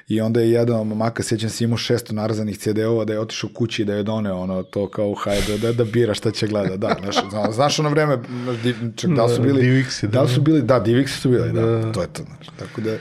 I 0.09 0.21
onda 0.21 0.41
je 0.41 0.51
jedan 0.51 0.81
od 0.81 0.87
momaka, 0.87 1.23
sećam 1.23 1.51
se, 1.51 1.65
imao 1.65 1.79
600 1.79 2.13
narazanih 2.13 2.59
CD-ova, 2.59 3.05
da 3.05 3.13
je 3.13 3.21
otišao 3.21 3.51
kući 3.51 3.83
i 3.83 3.85
da 3.85 3.95
je 3.95 4.03
doneo 4.03 4.37
ono, 4.37 4.63
to 4.63 4.89
kao 4.89 5.09
u 5.09 5.15
hajde, 5.15 5.59
da, 5.59 5.73
da 5.73 5.85
bira 5.85 6.15
šta 6.15 6.31
će 6.31 6.47
gleda, 6.47 6.77
da, 6.77 6.97
znaš, 7.01 7.17
znaš, 7.53 7.79
ono 7.79 7.89
vreme, 7.89 8.19
di- 8.63 8.75
čak, 8.97 9.11
da 9.11 9.25
li 9.25 9.31
su 9.31 9.37
Da, 9.37 9.43
bili, 9.43 9.63
Diviksi, 9.63 10.07
da. 10.07 10.13
da 10.13 10.23
li 10.23 10.29
su 10.29 10.41
bili, 10.41 10.63
da, 10.63 10.81
Diviksi 10.81 11.21
su 11.21 11.29
bili, 11.31 11.53
da, 11.53 11.61
Da. 11.63 11.93
to 11.93 12.03
je 12.03 12.09
to, 12.09 12.23
znaš, 12.23 12.47
tako 12.59 12.81
da 12.81 12.97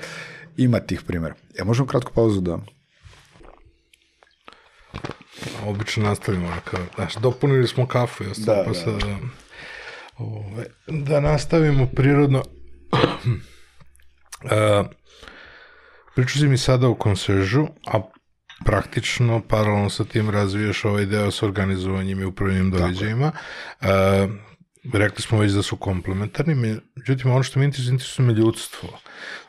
ima 0.58 0.80
tih 0.80 1.02
primjera. 1.02 1.36
Ja 1.60 1.66
možemo 1.66 1.88
kratku 1.88 2.12
pauzu 2.14 2.42
da... 2.42 2.58
Obično 5.66 6.04
nastavimo, 6.04 6.48
ono 6.48 6.62
kao, 6.64 6.80
znaš, 6.96 7.16
dopunili 7.16 7.68
smo 7.68 7.88
kafu 7.88 8.24
i 8.24 8.28
ostalo, 8.28 8.58
Da, 8.58 8.64
pa 8.64 8.70
da, 8.70 8.76
sad, 8.76 8.94
da, 10.88 11.04
da 11.06 11.20
nastavimo 11.20 11.88
prirodno. 11.88 12.44
Uh, 14.44 14.88
pričao 16.16 16.40
si 16.40 16.48
mi 16.48 16.58
sada 16.58 16.88
o 16.88 16.96
konsežu, 16.96 17.68
a 17.88 18.02
praktično 18.66 19.42
paralelno 19.48 19.90
sa 19.90 20.04
tim 20.04 20.30
razvijaš 20.30 20.86
ovaj 20.86 21.06
deo 21.06 21.32
sa 21.32 21.46
organizovanjem 21.46 22.20
i 22.20 22.26
upravljanjem 22.26 22.72
događajima. 22.72 23.32
Uh, 23.82 23.88
rekli 24.94 25.22
smo 25.22 25.40
već 25.40 25.52
da 25.52 25.62
su 25.62 25.76
komplementarni, 25.76 26.80
međutim 26.96 27.32
ono 27.32 27.44
što 27.44 27.60
mi 27.60 27.66
interesuje, 27.66 27.92
interesuje 27.92 28.28
me 28.28 28.34
ljudstvo. 28.34 28.90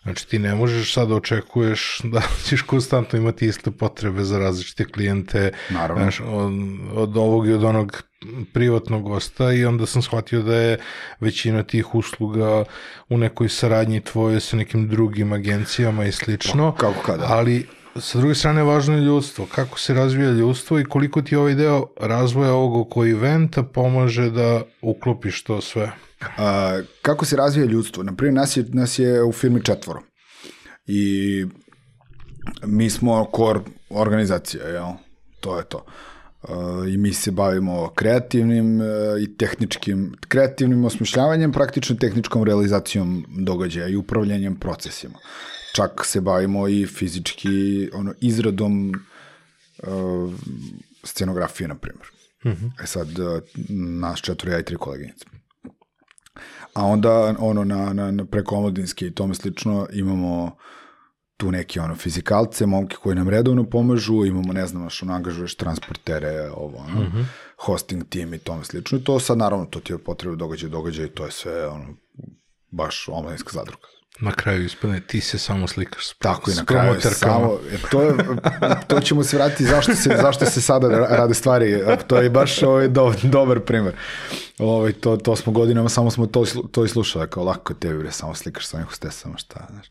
Znači 0.02 0.28
ti 0.28 0.38
ne 0.38 0.54
možeš 0.54 0.94
sad 0.94 1.09
da 1.09 1.14
očekuješ 1.14 2.00
da 2.04 2.22
ćeš 2.48 2.62
konstantno 2.62 3.18
imati 3.18 3.46
iste 3.46 3.70
potrebe 3.70 4.24
za 4.24 4.38
različite 4.38 4.84
klijente, 4.84 5.52
Naravno. 5.70 6.02
znaš, 6.02 6.20
od, 6.20 6.52
od 6.94 7.16
ovog 7.16 7.48
i 7.48 7.52
od 7.52 7.64
onog 7.64 8.02
privatnog 8.52 9.02
gosta 9.02 9.52
i 9.52 9.64
onda 9.64 9.86
sam 9.86 10.02
shvatio 10.02 10.42
da 10.42 10.56
je 10.56 10.78
većina 11.20 11.62
tih 11.62 11.94
usluga 11.94 12.64
u 13.09 13.18
nekoj 13.18 13.48
saradnji 13.48 14.00
tvoje 14.00 14.40
sa 14.40 14.56
nekim 14.56 14.88
drugim 14.88 15.32
agencijama 15.32 16.04
i 16.04 16.12
slično. 16.12 16.72
Pa, 16.72 16.78
kako 16.78 17.02
kada? 17.02 17.26
Ali 17.28 17.66
sa 18.01 18.19
druge 18.19 18.35
strane 18.35 18.62
važno 18.62 18.94
je 18.94 19.02
ljudstvo. 19.02 19.47
Kako 19.55 19.78
se 19.78 19.94
razvija 19.94 20.31
ljudstvo 20.31 20.81
i 20.81 20.85
koliko 20.85 21.23
ti 21.23 21.36
ovaj 21.36 21.55
deo 21.55 21.86
razvoja 22.01 22.52
ovog 22.52 22.77
oko 22.77 23.06
eventa 23.06 23.62
pomaže 23.62 24.31
da 24.31 24.62
uklopiš 24.82 25.44
to 25.44 25.60
sve. 25.60 25.93
A, 26.39 26.81
kako 27.02 27.24
se 27.24 27.36
razvija 27.36 27.66
ljudstvo? 27.66 28.02
Naprimjer, 28.02 28.35
nas 28.35 28.56
je, 28.56 28.64
nas 28.69 28.98
je 28.98 29.23
u 29.23 29.32
firmi 29.32 29.64
četvoro. 29.64 30.02
I 30.86 31.47
mi 32.66 32.90
smo 32.90 33.24
kor 33.24 33.60
organizacija, 33.90 34.69
jel? 34.69 34.86
To 35.40 35.59
je 35.59 35.64
to. 35.64 35.85
Uh, 36.43 36.48
I 36.89 36.97
mi 36.97 37.12
se 37.12 37.31
bavimo 37.31 37.93
kreativnim 37.94 38.81
uh, 38.81 38.86
i 39.23 39.36
tehničkim, 39.36 40.16
kreativnim 40.28 40.85
osmišljavanjem, 40.85 41.52
praktično 41.52 41.97
tehničkom 41.97 42.44
realizacijom 42.44 43.27
događaja 43.28 43.89
i 43.89 43.97
upravljanjem 43.97 44.56
procesima. 44.56 45.19
Čak 45.72 46.04
se 46.04 46.20
bavimo 46.20 46.68
i 46.68 46.86
fizički 46.86 47.88
ono, 47.94 48.14
izradom 48.20 48.92
uh, 49.82 50.34
scenografije, 51.04 51.68
na 51.68 51.74
primjer. 51.74 52.06
Mm 52.44 52.50
-hmm. 52.50 52.82
E 52.82 52.86
sad, 52.86 53.18
uh, 53.18 53.42
nas 54.02 54.20
četvoro, 54.20 54.52
ja 54.52 54.58
i 54.58 54.64
tri 54.64 54.76
koleginice. 54.76 55.24
A 56.74 56.84
onda 56.84 57.34
ono 57.38 57.64
na, 57.64 57.92
na, 57.92 58.10
na 58.10 58.24
preko 58.24 58.56
omladinske 58.56 59.06
i 59.06 59.14
tome 59.14 59.34
slično 59.34 59.86
imamo 59.92 60.56
tu 61.36 61.50
neke 61.50 61.80
ono 61.80 61.94
fizikalce, 61.94 62.66
momke 62.66 62.96
koji 63.02 63.16
nam 63.16 63.28
redovno 63.28 63.64
pomažu, 63.64 64.24
imamo 64.24 64.52
ne 64.52 64.66
znam, 64.66 64.90
što 64.90 65.06
ono, 65.06 65.14
angažuješ 65.14 65.54
transportere, 65.54 66.50
ovo, 66.50 66.78
ono, 66.78 67.00
mm 67.00 67.12
-hmm. 67.14 67.24
hosting 67.56 68.04
tim 68.08 68.34
i 68.34 68.38
tome 68.38 68.64
slično. 68.64 68.98
I 68.98 69.04
to 69.04 69.20
sad 69.20 69.38
naravno, 69.38 69.66
to 69.66 69.80
ti 69.80 69.92
je 69.92 69.98
potrebno 69.98 70.36
događaj, 70.36 70.70
događaj, 70.70 71.08
to 71.08 71.24
je 71.24 71.30
sve 71.30 71.68
ono, 71.68 71.94
baš 72.70 73.08
omladinska 73.08 73.50
zadruga. 73.52 73.88
Na 74.20 74.32
kraju 74.32 74.64
ispadne 74.64 75.01
ti 75.01 75.20
se 75.20 75.39
samo 75.39 75.68
slikaš 75.68 76.09
s, 76.09 76.14
Tako 76.18 76.51
i 76.51 76.55
na 76.55 76.64
kraju 76.64 77.01
samo, 77.01 77.59
e, 77.72 77.76
to, 77.90 78.02
je, 78.02 78.14
to 78.89 79.01
ćemo 79.01 79.24
se 79.24 79.36
vratiti 79.36 79.64
zašto 79.64 79.94
se, 79.94 80.16
zašto 80.22 80.47
se 80.47 80.60
sada 80.60 80.89
rade 80.89 81.34
stvari, 81.34 81.72
E, 81.72 81.97
to 82.06 82.16
je 82.16 82.30
baš 82.30 82.62
ovaj, 82.62 82.89
do, 82.89 83.14
dobar 83.22 83.60
primer. 83.60 83.94
Ovaj, 84.59 84.93
to, 84.93 85.16
to 85.16 85.36
smo 85.36 85.52
godinama, 85.52 85.89
samo 85.89 86.10
smo 86.10 86.26
to, 86.26 86.44
to 86.70 86.84
i 86.84 86.89
slušali, 86.89 87.30
kao 87.30 87.44
lako 87.44 87.72
je 87.72 87.78
tebi, 87.78 87.98
bre, 87.98 88.12
samo 88.12 88.34
slikaš 88.34 88.66
sa 88.66 88.76
ovim 88.76 88.86
hostesama, 88.86 89.36
šta, 89.36 89.66
znaš. 89.70 89.86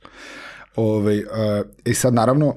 Ovaj, 0.75 1.19
uh, 1.19 1.25
I 1.85 1.93
sad, 1.93 2.13
naravno, 2.13 2.47
uh, 2.47 2.55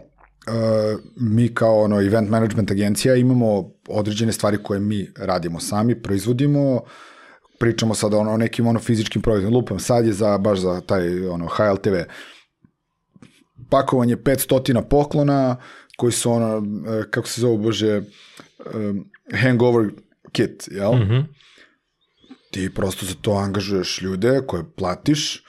mi 1.17 1.55
kao 1.55 1.81
ono, 1.81 2.01
event 2.01 2.31
management 2.31 2.71
agencija 2.71 3.15
imamo 3.15 3.71
određene 3.89 4.33
stvari 4.33 4.59
koje 4.63 4.81
mi 4.81 5.11
radimo 5.17 5.61
sami, 5.61 6.03
proizvodimo, 6.03 6.81
pričamo 7.59 7.95
sad 7.95 8.15
ono, 8.15 8.33
o 8.33 8.37
nekim 8.37 8.67
ono 8.67 8.81
fizičkim 8.81 9.23
proizvodima, 9.23 9.57
lupam, 9.57 9.79
sad 9.79 10.07
je 10.07 10.13
za, 10.13 10.39
baš 10.39 10.59
za 10.59 10.81
taj 10.81 11.27
ono, 11.29 11.47
HLTV 11.47 11.95
pakovanje 13.71 14.17
500 14.17 14.83
poklona 14.89 15.57
koji 15.97 16.13
su 16.13 16.33
ono, 16.33 16.63
e, 16.89 17.11
kako 17.11 17.29
se 17.29 17.41
zove, 17.41 17.59
bože, 17.59 18.03
um, 18.75 19.11
hangover 19.33 19.91
kit, 20.33 20.69
jel? 20.71 20.93
Mm 20.93 21.09
-hmm. 21.09 21.25
Ti 22.51 22.75
prosto 22.75 23.07
za 23.07 23.15
to 23.21 23.33
angažuješ 23.33 24.03
ljude 24.03 24.41
koje 24.47 24.65
platiš, 24.77 25.43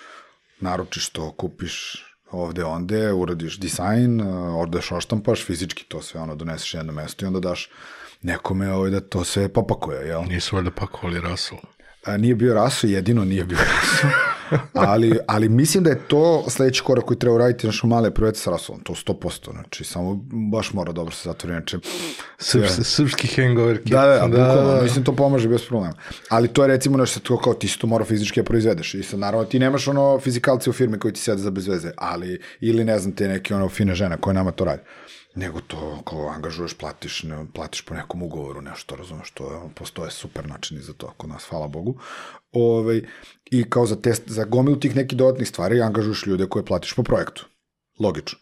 naručiš 0.60 1.10
to, 1.10 1.32
kupiš 1.32 2.06
ovde 2.32 2.64
onde, 2.64 3.14
uradiš 3.14 3.60
dizajn, 3.60 4.22
uh, 4.22 4.56
odeš 4.56 4.92
oštampaš, 4.92 5.46
fizički 5.46 5.84
to 5.84 6.02
sve 6.02 6.22
ono 6.22 6.36
doneseš 6.36 6.74
jedno 6.74 6.94
mesto 6.94 7.26
i 7.26 7.28
onda 7.28 7.40
daš 7.40 7.70
nekome 8.22 8.72
ovaj, 8.72 8.92
da 8.92 9.00
to 9.00 9.24
sve 9.24 9.54
popakuje, 9.54 10.08
jel? 10.08 10.24
Nisu 10.24 10.56
valjda 10.56 10.72
pakovali 10.72 11.22
Russell. 11.22 11.62
A, 12.06 12.18
nije 12.18 12.36
bio 12.36 12.54
raso, 12.54 12.88
jedino 12.88 13.26
nije 13.26 13.46
bio 13.46 13.58
raso. 13.58 14.08
ali, 14.74 15.20
ali 15.28 15.50
mislim 15.50 15.84
da 15.84 15.90
je 15.90 16.00
to 16.08 16.46
sledeći 16.50 16.82
korak 16.82 17.06
koji 17.06 17.18
treba 17.18 17.36
uraditi 17.36 17.68
našu 17.68 17.88
male 17.88 18.12
projekte 18.12 18.40
sa 18.40 18.52
rasom. 18.52 18.80
To 18.80 18.94
100%. 18.94 19.52
Znači, 19.52 19.84
samo 19.84 20.20
baš 20.52 20.74
mora 20.74 20.92
dobro 20.92 21.12
se 21.12 21.30
zatvori. 21.30 21.54
Znači, 21.54 21.78
Srpski, 22.38 22.84
srpski 22.84 23.28
hangover 23.28 23.78
kit. 23.84 23.92
Da, 23.92 24.06
da, 24.06 24.20
da, 24.20 24.28
bukvalno, 24.28 24.82
mislim 24.84 25.06
to 25.06 25.16
pomaže 25.16 25.50
bez 25.50 25.62
problema. 25.68 25.94
Ali 26.30 26.48
to 26.48 26.62
je 26.62 26.68
recimo 26.68 26.98
nešto 26.98 27.20
to 27.20 27.38
kao 27.38 27.54
ti 27.54 27.80
to 27.80 27.88
mora 27.88 28.06
fizički 28.06 28.40
da 28.40 28.44
proizvedeš 28.44 28.94
i 28.94 29.04
sad 29.04 29.20
naravno 29.20 29.46
ti 29.46 29.60
nemaš 29.60 29.88
ono 29.88 30.20
fizikalce 30.20 30.70
u 30.70 30.74
firmi 30.74 31.00
koji 31.00 31.14
ti 31.14 31.20
sede 31.20 31.38
za 31.38 31.52
bez 31.52 31.68
veze, 31.68 31.92
ali 31.98 32.42
ili 32.60 32.84
ne 32.84 33.00
znam 33.00 33.16
te 33.16 33.28
neke 33.28 33.56
ono 33.56 33.70
fine 33.70 33.96
žene 33.96 34.18
koje 34.18 34.34
nama 34.34 34.52
to 34.52 34.66
radi 34.66 34.82
nego 35.36 35.62
to 35.62 36.02
kao 36.06 36.30
angažuješ, 36.30 36.74
platiš, 36.74 37.24
ne, 37.24 37.46
platiš 37.54 37.82
po 37.86 37.94
nekom 37.94 38.24
ugovoru 38.24 38.62
nešto, 38.62 38.96
razumeš, 38.96 39.32
to 39.32 39.52
je, 39.54 39.60
postoje 39.76 40.12
super 40.12 40.50
načini 40.50 40.82
za 40.82 40.94
to 40.94 41.14
kod 41.18 41.30
nas, 41.30 41.44
hvala 41.50 41.68
Bogu. 41.68 42.00
Ove, 42.52 43.02
I 43.52 43.70
kao 43.70 43.86
za, 43.86 43.96
test, 43.96 44.24
za 44.26 44.44
gomilu 44.44 44.80
tih 44.80 44.96
nekih 44.96 45.18
dodatnih 45.18 45.48
stvari 45.48 45.82
angažuješ 45.82 46.26
ljude 46.26 46.46
koje 46.46 46.66
platiš 46.66 46.94
po 46.94 47.04
projektu. 47.04 47.46
Logično. 48.00 48.40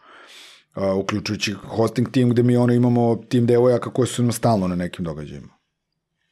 Uh, 0.75 0.97
uključujući 0.97 1.53
hosting 1.53 2.11
tim 2.11 2.29
gde 2.29 2.43
mi 2.43 2.57
ono 2.57 2.73
imamo 2.73 3.15
tim 3.15 3.45
devojaka 3.45 3.93
koje 3.93 4.07
su 4.07 4.23
nam 4.23 4.31
stalno 4.31 4.67
na 4.67 4.75
nekim 4.75 5.05
događajima. 5.05 5.53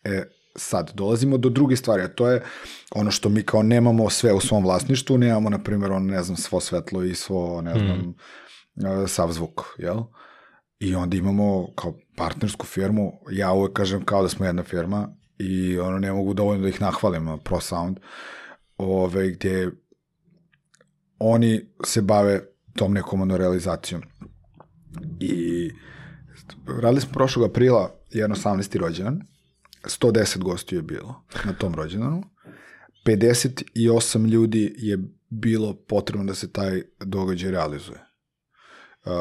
E, 0.04 0.24
sad, 0.56 0.92
dolazimo 0.94 1.38
do 1.38 1.50
druge 1.50 1.76
stvari, 1.76 2.04
a 2.04 2.08
to 2.08 2.28
je 2.28 2.44
ono 2.92 3.12
što 3.12 3.30
mi 3.30 3.44
kao 3.44 3.64
nemamo 3.64 4.10
sve 4.10 4.34
u 4.34 4.40
svom 4.40 4.64
vlasništvu, 4.64 5.18
nemamo, 5.18 5.50
na 5.50 5.64
primjer, 5.64 5.92
on, 5.92 6.06
ne 6.06 6.24
znam, 6.24 6.38
svo 6.38 6.60
svetlo 6.60 7.04
i 7.04 7.16
svo, 7.16 7.62
ne 7.62 7.74
znam, 7.74 7.98
mm. 7.98 9.08
sav 9.08 9.32
zvuk, 9.32 9.62
jel? 9.78 9.98
Uh, 9.98 10.06
I 10.82 10.96
onda 10.96 11.18
imamo 11.18 11.68
kao 11.76 11.94
partnersku 12.16 12.66
firmu, 12.66 13.20
ja 13.32 13.52
uvek 13.52 13.74
kažem 13.74 14.06
kao 14.06 14.22
da 14.22 14.30
smo 14.30 14.46
jedna 14.46 14.64
firma 14.64 15.16
i 15.38 15.80
ono 15.80 16.00
ne 16.00 16.12
mogu 16.12 16.34
dovoljno 16.34 16.62
da 16.62 16.70
ih 16.70 16.82
nahvalim, 16.82 17.40
ProSound, 17.44 18.00
ove, 18.78 19.32
gde 19.32 19.72
oni 21.20 21.66
se 21.86 22.02
bave 22.02 22.42
tom 22.76 22.94
nekom 22.94 23.22
ono 23.22 23.38
realizacijom. 23.38 24.02
I 25.20 25.70
radili 26.68 27.02
smo 27.02 27.12
prošlog 27.14 27.50
aprila 27.50 27.96
jedno 28.10 28.36
18. 28.36 28.78
rođendan, 28.78 29.22
110 29.84 30.38
gostiju 30.38 30.80
je 30.80 30.84
bilo 30.84 31.24
na 31.46 31.54
tom 31.54 31.76
rođendanu, 31.76 32.24
58 33.06 34.28
ljudi 34.28 34.76
je 34.78 34.98
bilo 35.30 35.74
potrebno 35.74 36.26
da 36.26 36.36
se 36.36 36.52
taj 36.52 36.82
događaj 37.00 37.52
realizuje. 37.52 38.00
Uh, 39.06 39.12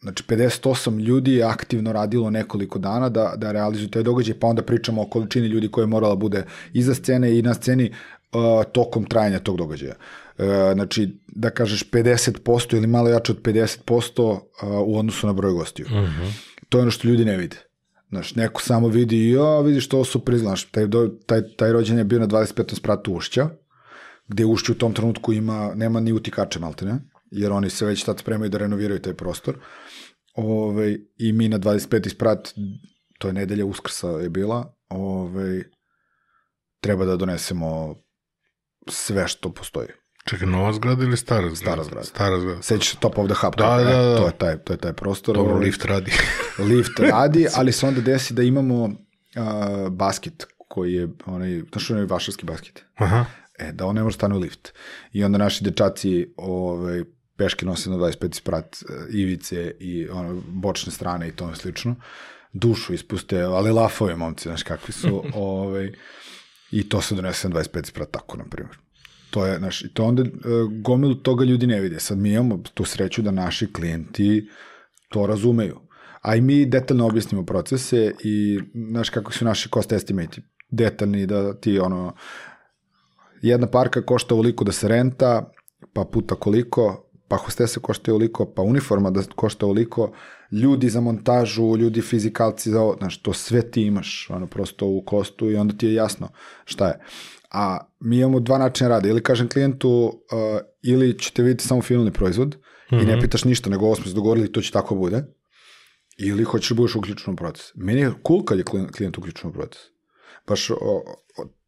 Znači, 0.00 0.24
58 0.28 1.00
ljudi 1.00 1.34
je 1.34 1.44
aktivno 1.44 1.92
radilo 1.92 2.30
nekoliko 2.30 2.78
dana 2.78 3.08
da, 3.08 3.34
da 3.36 3.52
realizuju 3.52 3.90
taj 3.90 4.02
događaj, 4.02 4.38
pa 4.38 4.46
onda 4.46 4.62
pričamo 4.62 5.02
o 5.02 5.06
količini 5.06 5.46
ljudi 5.46 5.68
koja 5.68 5.82
je 5.82 5.86
morala 5.86 6.16
bude 6.16 6.44
iza 6.72 6.94
scene 6.94 7.38
i 7.38 7.42
na 7.42 7.54
sceni 7.54 7.90
uh, 8.32 8.64
tokom 8.72 9.04
trajanja 9.04 9.38
tog 9.38 9.56
događaja. 9.56 9.94
Uh, 10.38 10.44
znači, 10.72 11.20
da 11.26 11.50
kažeš 11.50 11.90
50% 11.90 12.76
ili 12.76 12.86
malo 12.86 13.08
jače 13.08 13.32
od 13.32 13.42
50% 13.42 14.22
uh, 14.22 14.38
u 14.86 14.98
odnosu 14.98 15.26
na 15.26 15.32
broj 15.32 15.52
gostiju. 15.52 15.86
Uh 15.86 15.92
mhm. 15.92 16.22
-huh. 16.22 16.32
To 16.68 16.78
je 16.78 16.82
ono 16.82 16.90
što 16.90 17.08
ljudi 17.08 17.24
ne 17.24 17.36
vide. 17.36 17.56
Znaš, 18.08 18.34
neko 18.34 18.62
samo 18.62 18.88
vidi, 18.88 19.30
ja, 19.30 19.60
vidiš 19.60 19.88
to 19.88 20.04
su 20.04 20.24
priznaš, 20.24 20.64
taj, 20.64 20.84
taj, 21.26 21.42
taj 21.56 21.72
rođen 21.72 21.98
je 21.98 22.04
bio 22.04 22.18
na 22.18 22.26
25. 22.26 22.74
spratu 22.74 23.14
Ušća, 23.14 23.48
gde 24.28 24.44
Ušće 24.44 24.72
u 24.72 24.74
tom 24.74 24.94
trenutku 24.94 25.32
ima, 25.32 25.72
nema 25.74 26.00
ni 26.00 26.12
utikače 26.12 26.58
maltene, 26.58 26.98
jer 27.30 27.52
oni 27.52 27.70
se 27.70 27.86
već 27.86 28.04
tad 28.04 28.18
spremaju 28.18 28.50
da 28.50 28.58
renoviraju 28.58 29.00
taj 29.00 29.14
prostor. 29.14 29.56
Ove, 30.38 30.52
ovaj, 30.52 30.98
I 31.16 31.32
mi 31.32 31.48
na 31.48 31.58
25. 31.58 32.08
sprat, 32.08 32.54
to 33.18 33.28
je 33.28 33.32
nedelja 33.32 33.66
uskrsa 33.66 34.08
je 34.08 34.28
bila, 34.28 34.74
ove, 34.88 35.42
ovaj, 35.42 35.62
treba 36.80 37.04
da 37.04 37.16
donesemo 37.16 37.96
sve 38.88 39.28
što 39.28 39.52
postoji. 39.52 39.88
Čekaj, 40.24 40.46
nova 40.48 40.72
zgrada 40.72 41.04
ili 41.04 41.16
stara 41.16 41.54
zgrada? 41.54 41.56
Stara 41.56 41.84
zgrada. 41.84 42.04
Stara 42.04 42.40
zgrada. 42.40 42.62
Sećaš 42.62 42.94
Top 42.94 43.18
of 43.18 43.26
the 43.26 43.34
Hub. 43.34 43.54
Da, 43.56 43.76
da, 43.76 43.84
da. 43.84 44.16
To 44.16 44.26
je 44.26 44.38
taj, 44.38 44.58
to 44.58 44.72
je 44.72 44.76
taj 44.76 44.92
prostor. 44.92 45.34
Dobro, 45.36 45.52
ovaj, 45.52 45.64
lift 45.64 45.84
radi. 45.84 46.12
lift 46.70 46.98
radi, 46.98 47.46
ali 47.56 47.72
se 47.72 47.86
onda 47.86 48.00
desi 48.00 48.34
da 48.34 48.42
imamo 48.42 48.84
uh, 48.84 48.92
basket 49.90 50.46
koji 50.68 50.92
je, 50.92 51.08
onaj, 51.26 51.62
znaš 51.72 51.90
onaj 51.90 52.04
vašarski 52.04 52.46
basket? 52.46 52.84
Aha. 52.94 53.24
E, 53.58 53.72
da 53.72 53.86
on 53.86 53.94
ne 53.94 54.02
može 54.02 54.14
stane 54.14 54.34
u 54.34 54.38
lift. 54.38 54.72
I 55.12 55.24
onda 55.24 55.38
naši 55.38 55.64
dečaci 55.64 56.34
ovaj, 56.36 57.04
peške 57.38 57.66
nose 57.66 57.90
na 57.90 57.96
25 57.96 58.34
sprat 58.34 58.76
e, 58.76 58.94
ivice 59.10 59.74
i 59.80 60.08
ono, 60.08 60.42
bočne 60.48 60.92
strane 60.92 61.28
i 61.28 61.32
tome 61.32 61.56
slično. 61.56 61.94
Dušu 62.52 62.94
ispuste, 62.94 63.42
ali 63.42 63.70
lafovi 63.70 64.16
momci, 64.16 64.48
znaš 64.48 64.62
kakvi 64.62 64.92
su. 64.92 65.22
ovaj, 65.34 65.92
I 66.70 66.88
to 66.88 67.00
se 67.00 67.14
donese 67.14 67.48
na 67.48 67.60
25 67.60 67.86
sprat 67.86 68.10
tako, 68.10 68.36
na 68.36 68.44
primjer. 68.44 68.76
To 69.30 69.46
je, 69.46 69.58
znaš, 69.58 69.82
i 69.82 69.94
to 69.94 70.04
onda 70.04 70.22
uh, 70.22 70.28
gomilu 70.82 71.14
toga 71.14 71.44
ljudi 71.44 71.66
ne 71.66 71.80
vide. 71.80 72.00
Sad 72.00 72.18
mi 72.18 72.32
imamo 72.32 72.58
tu 72.74 72.84
sreću 72.84 73.22
da 73.22 73.30
naši 73.30 73.72
klijenti 73.72 74.48
to 75.08 75.26
razumeju. 75.26 75.80
A 76.22 76.36
i 76.36 76.40
mi 76.40 76.66
detaljno 76.66 77.06
objasnimo 77.06 77.46
procese 77.46 78.14
i, 78.24 78.60
znaš, 78.90 79.10
kako 79.10 79.32
su 79.32 79.44
naši 79.44 79.68
cost 79.68 79.92
estimate 79.92 80.42
detaljni 80.70 81.26
da 81.26 81.54
ti, 81.54 81.78
ono, 81.78 82.14
jedna 83.42 83.66
parka 83.66 84.02
košta 84.02 84.34
ovoliko 84.34 84.64
da 84.64 84.72
se 84.72 84.88
renta, 84.88 85.52
pa 85.92 86.04
puta 86.04 86.34
koliko, 86.34 87.07
pa 87.28 87.36
hostese 87.36 87.80
košta 87.80 88.10
ovoliko, 88.10 88.46
pa 88.46 88.62
uniforma 88.62 89.10
da 89.10 89.22
košta 89.36 89.66
ovoliko, 89.66 90.12
ljudi 90.52 90.88
za 90.88 91.00
montažu, 91.00 91.76
ljudi 91.76 92.00
fizikalci 92.02 92.70
za 92.70 92.80
ovo, 92.80 92.96
znaš, 92.98 93.22
to 93.22 93.32
sve 93.32 93.70
ti 93.70 93.82
imaš, 93.82 94.30
ono, 94.30 94.46
prosto 94.46 94.86
u 94.86 95.02
kostu 95.06 95.50
i 95.50 95.56
onda 95.56 95.74
ti 95.74 95.86
je 95.86 95.94
jasno 95.94 96.28
šta 96.64 96.88
je. 96.88 97.00
A 97.50 97.78
mi 98.00 98.18
imamo 98.18 98.40
dva 98.40 98.58
načina 98.58 98.88
rada, 98.88 99.08
ili 99.08 99.22
kažem 99.22 99.48
klijentu, 99.48 99.90
uh, 99.90 100.60
ili 100.82 101.18
ćete 101.18 101.42
vidjeti 101.42 101.64
samo 101.64 101.82
finalni 101.82 102.12
proizvod 102.12 102.48
mm 102.48 102.96
-hmm. 102.96 103.02
i 103.02 103.06
ne 103.06 103.12
mhm. 103.12 103.20
pitaš 103.20 103.44
ništa, 103.44 103.70
nego 103.70 103.84
ovo 103.86 103.94
smo 103.94 104.04
se 104.04 104.14
dogovorili, 104.14 104.52
to 104.52 104.60
će 104.60 104.72
tako 104.72 104.94
bude, 104.94 105.24
ili 106.18 106.44
hoćeš 106.44 106.68
da 106.68 106.74
budeš 106.74 106.94
uključen 106.94 107.34
u 107.34 107.36
proces. 107.36 107.66
Meni 107.74 108.00
je 108.00 108.12
cool 108.26 108.44
kad 108.44 108.58
je 108.58 108.64
klijent 108.92 109.18
uključen 109.18 109.50
u 109.50 109.52
proces. 109.52 109.82
Baš 110.46 110.70
o, 110.70 110.76
o, 110.80 111.04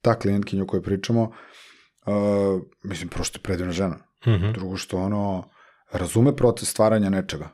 ta 0.00 0.18
klijentkinja 0.18 0.62
o 0.62 0.66
kojoj 0.66 0.82
pričamo, 0.82 1.22
uh, 1.22 2.62
mislim, 2.82 3.08
prosto 3.08 3.38
je 3.38 3.42
predivna 3.42 3.72
žena 3.72 4.09
Mm 4.26 4.30
-hmm. 4.30 4.52
Drugo 4.52 4.76
što 4.76 4.98
ono, 4.98 5.48
razume 5.92 6.36
proces 6.36 6.70
stvaranja 6.70 7.10
nečega. 7.10 7.48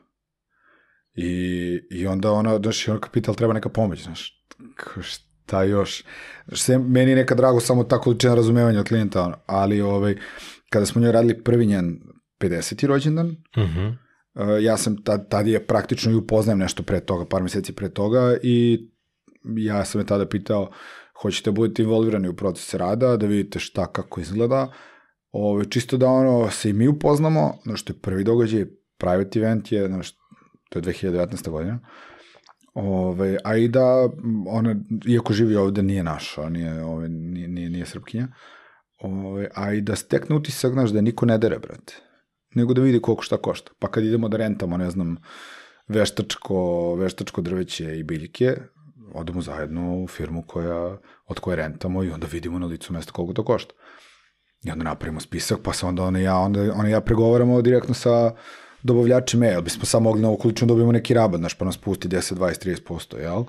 I, 1.13 1.79
i 1.91 2.07
onda 2.07 2.31
ona, 2.31 2.57
znaš, 2.57 2.87
ono 2.87 2.99
kapital 2.99 3.35
treba 3.35 3.53
neka 3.53 3.69
pomoć, 3.69 4.03
znaš, 4.03 4.43
šta 5.01 5.63
još. 5.63 6.03
Sve, 6.51 6.77
meni 6.77 7.11
je 7.11 7.15
neka 7.15 7.35
drago 7.35 7.59
samo 7.59 7.83
ta 7.83 8.01
količina 8.01 8.35
razumevanja 8.35 8.79
od 8.79 8.87
klijenta, 8.87 9.43
ali 9.45 9.81
ovaj, 9.81 10.15
kada 10.69 10.85
smo 10.85 11.01
njoj 11.01 11.11
radili 11.11 11.43
prvi 11.43 11.65
njen 11.65 11.99
50. 12.39 12.85
rođendan, 12.85 13.27
mm 13.27 13.61
-hmm. 13.61 13.97
uh, 14.33 14.63
ja 14.63 14.77
sam, 14.77 15.03
tad, 15.03 15.29
tad 15.29 15.47
je 15.47 15.65
praktično 15.65 16.11
i 16.11 16.15
upoznajem 16.15 16.59
nešto 16.59 16.83
pre 16.83 16.99
toga, 16.99 17.25
par 17.25 17.43
meseci 17.43 17.73
pre 17.75 17.89
toga 17.89 18.37
i 18.43 18.87
ja 19.55 19.85
sam 19.85 20.01
je 20.01 20.05
tada 20.05 20.25
pitao, 20.25 20.71
hoćete 21.21 21.51
da 21.51 21.55
budete 21.55 21.83
involvirani 21.83 22.27
u 22.27 22.35
proces 22.35 22.73
rada, 22.73 23.17
da 23.17 23.27
vidite 23.27 23.59
šta, 23.59 23.87
kako 23.91 24.21
izgleda, 24.21 24.71
Ove, 25.31 25.65
čisto 25.69 25.97
da 25.97 26.07
ono 26.07 26.49
se 26.51 26.69
i 26.69 26.73
mi 26.73 26.87
upoznamo, 26.87 27.53
znaš, 27.63 27.83
to 27.83 27.93
je 27.93 27.99
prvi 27.99 28.23
događaj, 28.23 28.65
private 28.97 29.39
event 29.39 29.71
je, 29.71 29.87
znaš, 29.87 30.11
to 30.69 30.79
je 30.79 30.83
2019. 30.83 31.49
godina, 31.49 31.79
Ove, 32.79 33.37
a 33.43 33.55
i 33.57 33.67
da 33.67 34.09
ona, 34.47 34.75
iako 35.07 35.33
živi 35.33 35.55
ovde, 35.55 35.83
nije 35.83 36.03
naša, 36.03 36.49
nije, 36.49 36.83
ove, 36.83 37.09
nije, 37.09 37.47
nije, 37.47 37.69
nije 37.69 37.85
srpkinja, 37.85 38.27
ove, 38.99 39.49
a 39.55 39.73
i 39.73 39.81
da 39.81 39.95
stekne 39.95 40.35
utisak, 40.35 40.73
znaš, 40.73 40.89
da 40.89 41.01
niko 41.01 41.25
ne 41.25 41.37
dere, 41.37 41.59
brate, 41.59 41.95
nego 42.55 42.73
da 42.73 42.81
vidi 42.81 43.01
koliko 43.01 43.23
šta 43.23 43.37
košta. 43.37 43.71
Pa 43.79 43.87
kad 43.87 44.03
idemo 44.03 44.29
da 44.29 44.37
rentamo, 44.37 44.77
ne 44.77 44.89
znam, 44.89 45.17
veštačko, 45.87 46.95
veštačko 46.95 47.41
drveće 47.41 47.99
i 47.99 48.03
biljke, 48.03 48.57
odemo 49.13 49.41
zajedno 49.41 50.03
u 50.03 50.07
firmu 50.07 50.43
koja, 50.47 50.97
od 51.25 51.39
koje 51.39 51.55
rentamo 51.55 52.03
i 52.03 52.09
onda 52.09 52.27
vidimo 52.31 52.59
na 52.59 52.65
licu 52.65 52.93
mesta 52.93 53.11
koliko 53.11 53.33
to 53.33 53.45
košta. 53.45 53.73
I 54.67 54.71
onda 54.71 54.83
napravimo 54.83 55.19
spisak, 55.19 55.57
pa 55.63 55.73
se 55.73 55.85
onda 55.85 56.03
ona 56.03 56.19
ja, 56.19 56.37
onda 56.37 56.73
ona 56.75 56.89
ja 56.89 57.01
pregovaramo 57.01 57.61
direktno 57.61 57.93
sa 57.93 58.31
dobavljačima, 58.83 59.45
jel 59.45 59.61
bismo 59.61 59.85
samo 59.85 60.03
mogli 60.03 60.21
na 60.21 60.35
količinu 60.39 60.67
da 60.67 60.71
dobijemo 60.71 60.91
neki 60.91 61.13
rabat, 61.13 61.39
znaš, 61.39 61.53
pa 61.53 61.65
nas 61.65 61.77
pusti 61.77 62.07
10, 62.07 62.33
20, 62.33 62.77
30%, 62.89 63.17
jel? 63.17 63.43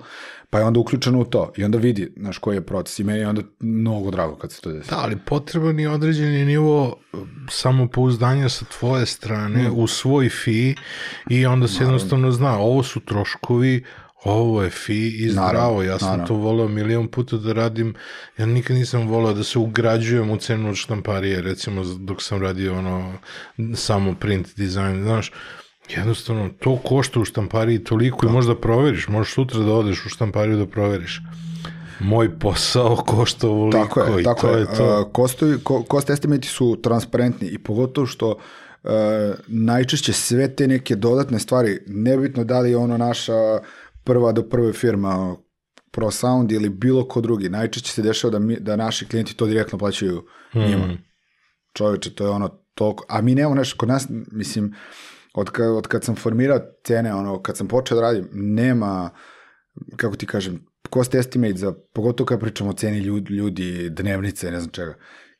Pa 0.49 0.59
je 0.59 0.65
onda 0.65 0.79
uključeno 0.79 1.19
u 1.19 1.25
to 1.25 1.51
i 1.57 1.63
onda 1.63 1.77
vidi, 1.77 2.13
znaš, 2.17 2.37
koji 2.37 2.55
je 2.55 2.65
proces 2.65 2.99
i 2.99 3.03
meni 3.03 3.19
je 3.19 3.27
onda 3.27 3.41
mnogo 3.59 4.11
drago 4.11 4.35
kad 4.35 4.51
se 4.51 4.61
to 4.61 4.71
desi. 4.71 4.89
Da, 4.89 4.97
ali 4.99 5.17
potreban 5.25 5.79
je 5.79 5.89
određeni 5.89 6.45
nivo 6.45 6.95
samopouzdanja 7.49 8.49
sa 8.49 8.65
tvoje 8.79 9.05
strane 9.05 9.69
mm. 9.69 9.73
u 9.75 9.87
svoj 9.87 10.29
fi 10.29 10.75
i 11.29 11.45
onda 11.45 11.67
se 11.67 11.83
jednostavno 11.83 12.31
zna, 12.31 12.57
ovo 12.57 12.83
su 12.83 12.99
troškovi, 12.99 13.83
ovo 14.23 14.63
je 14.63 14.69
fi 14.69 15.07
i 15.07 15.25
Naravno, 15.25 15.49
zdravo, 15.49 15.83
ja 15.83 15.99
sam 15.99 16.07
naravno. 16.07 16.27
to 16.27 16.33
voleo 16.33 16.67
milion 16.67 17.07
puta 17.07 17.37
da 17.37 17.53
radim, 17.53 17.93
ja 18.37 18.45
nikad 18.45 18.75
nisam 18.75 19.07
voleo 19.07 19.33
da 19.33 19.43
se 19.43 19.59
ugrađujem 19.59 20.31
u 20.31 20.37
cenu 20.37 20.69
od 20.69 20.75
štamparije, 20.75 21.41
recimo 21.41 21.83
dok 21.83 22.23
sam 22.23 22.41
radio 22.41 22.77
ono 22.77 23.13
samo 23.75 24.15
print 24.19 24.47
dizajn, 24.55 25.03
znaš, 25.03 25.31
jednostavno 25.89 26.49
to 26.59 26.77
košta 26.77 27.19
u 27.19 27.25
štampariji 27.25 27.83
toliko 27.83 28.25
i 28.25 28.29
možda 28.29 28.55
proveriš, 28.55 29.07
možeš 29.07 29.33
sutra 29.33 29.59
da 29.59 29.73
odeš 29.73 30.05
u 30.05 30.09
štampariju 30.09 30.57
da 30.57 30.65
proveriš. 30.65 31.21
Moj 31.99 32.39
posao 32.39 32.95
košta 32.95 33.47
ovoliko 33.47 33.87
Tako 33.87 34.01
je, 34.01 34.21
i 34.21 34.23
tako 34.23 34.47
to 34.47 34.53
je. 34.53 34.59
je 34.59 34.65
to. 34.77 35.01
Uh, 35.01 35.11
kostovi, 35.11 35.59
ko, 35.63 35.85
cost 35.91 36.09
estimati 36.09 36.47
su 36.47 36.79
transparentni 36.83 37.47
i 37.47 37.57
pogotovo 37.57 38.07
što 38.07 38.29
uh, 38.29 38.89
najčešće 39.47 40.13
sve 40.13 40.55
te 40.55 40.67
neke 40.67 40.95
dodatne 40.95 41.39
stvari, 41.39 41.79
nebitno 41.87 42.43
da 42.43 42.59
li 42.59 42.69
je 42.69 42.77
ono 42.77 42.97
naša 42.97 43.59
prva 44.03 44.31
do 44.31 44.43
prve 44.49 44.73
firma 44.73 45.35
ProSound 45.91 46.51
ili 46.51 46.69
bilo 46.69 47.07
ko 47.07 47.21
drugi, 47.21 47.49
najčešće 47.49 47.91
se 47.91 48.01
dešava 48.01 48.31
da, 48.31 48.39
mi, 48.39 48.59
da 48.59 48.75
naši 48.75 49.07
klijenti 49.07 49.35
to 49.35 49.45
direktno 49.45 49.77
plaćaju 49.77 50.25
njima. 50.53 50.87
Mm. 50.87 51.03
Čoveče, 51.73 52.13
to 52.15 52.23
je 52.23 52.29
ono 52.29 52.47
toliko, 52.73 53.05
a 53.09 53.21
mi 53.21 53.35
nemamo 53.35 53.55
nešto, 53.55 53.77
kod 53.77 53.89
nas, 53.89 54.07
mislim, 54.31 54.73
od, 55.33 55.49
ka, 55.49 55.71
od 55.71 55.87
kad 55.87 56.03
sam 56.03 56.15
formirao 56.15 56.59
cene, 56.83 57.13
ono, 57.13 57.41
kad 57.41 57.57
sam 57.57 57.67
počeo 57.67 57.95
da 57.95 58.01
radim, 58.01 58.29
nema, 58.33 59.09
kako 59.95 60.15
ti 60.15 60.25
kažem, 60.25 60.65
cost 60.93 61.15
estimate 61.15 61.57
za, 61.57 61.73
pogotovo 61.93 62.25
kad 62.25 62.39
pričamo 62.39 62.69
o 62.69 62.73
ceni 62.73 62.99
ljudi, 62.99 63.33
ljudi 63.33 63.89
dnevnice, 63.89 64.51
ne 64.51 64.59
znam 64.59 64.71
čega, 64.71 64.93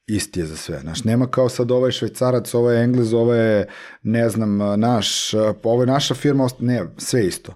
isti 0.07 0.39
je 0.39 0.45
za 0.45 0.57
sve. 0.57 0.79
Znaš, 0.79 1.03
nema 1.03 1.27
kao 1.27 1.49
sad 1.49 1.71
ovaj 1.71 1.91
švajcarac, 1.91 2.53
ovaj 2.53 2.83
englez, 2.83 3.13
ovaj 3.13 3.39
je, 3.39 3.67
ne 4.01 4.29
znam, 4.29 4.57
naš, 4.79 5.33
ovo 5.63 5.83
je 5.83 5.87
naša 5.87 6.13
firma, 6.13 6.47
ne, 6.59 6.85
sve 6.97 7.27
isto. 7.27 7.53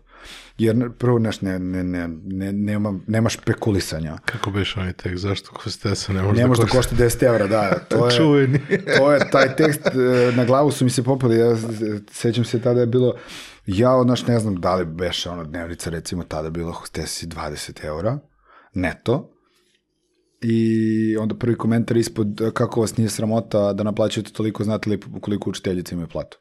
Jer 0.57 0.89
prvo, 0.99 1.19
znaš, 1.19 1.41
ne, 1.41 1.59
ne, 1.59 1.83
ne, 1.83 2.07
ne, 2.23 2.53
nema, 2.53 2.99
nema 3.07 3.29
špekulisanja. 3.29 4.17
Kako 4.25 4.51
beš 4.51 4.77
onaj 4.77 4.93
tekst, 4.93 5.21
zašto 5.21 5.51
hostesa 5.63 6.13
ne 6.13 6.21
može 6.21 6.41
Ne 6.41 6.47
može 6.47 6.61
da 6.61 6.67
košta? 6.67 6.77
košta 6.77 6.95
10 6.95 7.25
evra, 7.25 7.47
da. 7.47 7.79
To 7.89 8.09
je, 8.09 8.17
Čuveni. 8.17 8.59
to 8.97 9.11
je 9.11 9.29
taj 9.31 9.55
tekst, 9.55 9.85
e, 9.85 10.31
na 10.35 10.45
glavu 10.45 10.71
su 10.71 10.83
mi 10.83 10.89
se 10.89 11.03
popali, 11.03 11.37
ja 11.37 11.55
sećam 12.11 12.45
se 12.45 12.61
tada 12.61 12.79
je 12.79 12.85
bilo, 12.85 13.15
ja, 13.65 14.03
znaš, 14.03 14.27
ne 14.27 14.39
znam 14.39 14.55
da 14.55 14.75
li 14.75 14.85
beše 14.85 15.29
ono 15.29 15.43
dnevnica, 15.43 15.89
recimo 15.89 16.23
tada 16.23 16.49
bilo 16.49 16.71
hostesi 16.71 17.27
20 17.27 17.85
eura, 17.85 18.19
neto, 18.73 19.29
i 20.41 21.17
onda 21.17 21.35
prvi 21.35 21.57
komentar 21.57 21.97
ispod 21.97 22.51
kako 22.53 22.81
vas 22.81 22.97
nije 22.97 23.09
sramota 23.09 23.73
da 23.73 23.83
naplaćujete 23.83 24.31
toliko, 24.31 24.63
znate 24.63 24.89
li 24.89 24.99
koliko 25.21 25.49
učiteljice 25.49 25.95
imaju 25.95 26.07
platu. 26.07 26.37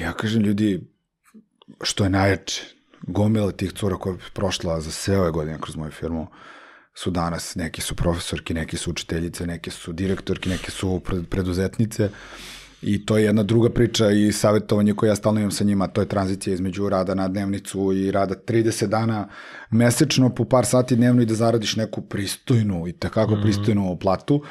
Ja 0.00 0.12
kažem, 0.12 0.42
ljudi, 0.42 0.90
što 1.82 2.04
je 2.04 2.10
najjače, 2.10 2.62
gomila 3.02 3.52
tih 3.52 3.72
cura 3.72 3.96
koja 3.96 4.12
je 4.12 4.18
prošla 4.34 4.80
za 4.80 4.90
sve 4.90 5.20
ove 5.20 5.30
godine 5.30 5.58
kroz 5.60 5.76
moju 5.76 5.90
firmu, 5.90 6.26
su 6.94 7.10
danas, 7.10 7.54
neki 7.54 7.80
su 7.80 7.96
profesorki, 7.96 8.54
neki 8.54 8.76
su 8.76 8.90
učiteljice, 8.90 9.46
neke 9.46 9.70
su 9.70 9.92
direktorki, 9.92 10.48
neke 10.48 10.70
su 10.70 11.00
pred- 11.04 11.26
preduzetnice 11.26 12.10
i 12.82 13.06
to 13.06 13.18
je 13.18 13.24
jedna 13.24 13.42
druga 13.42 13.70
priča 13.70 14.10
i 14.10 14.32
savjetovanje 14.32 14.94
koje 14.94 15.08
ja 15.08 15.16
stalno 15.16 15.40
imam 15.40 15.50
sa 15.50 15.64
njima, 15.64 15.86
to 15.86 16.00
je 16.00 16.08
tranzicija 16.08 16.54
između 16.54 16.88
rada 16.88 17.14
na 17.14 17.28
dnevnicu 17.28 17.92
i 17.92 18.10
rada 18.10 18.34
30 18.46 18.86
dana 18.86 19.28
mesečno 19.70 20.34
po 20.34 20.44
par 20.44 20.66
sati 20.66 20.96
dnevno 20.96 21.22
i 21.22 21.26
da 21.26 21.34
zaradiš 21.34 21.76
neku 21.76 22.02
pristojnu 22.02 22.88
i 22.88 22.92
takako 22.92 23.36
mm. 23.36 23.42
pristojnu 23.42 23.98
platu 24.00 24.42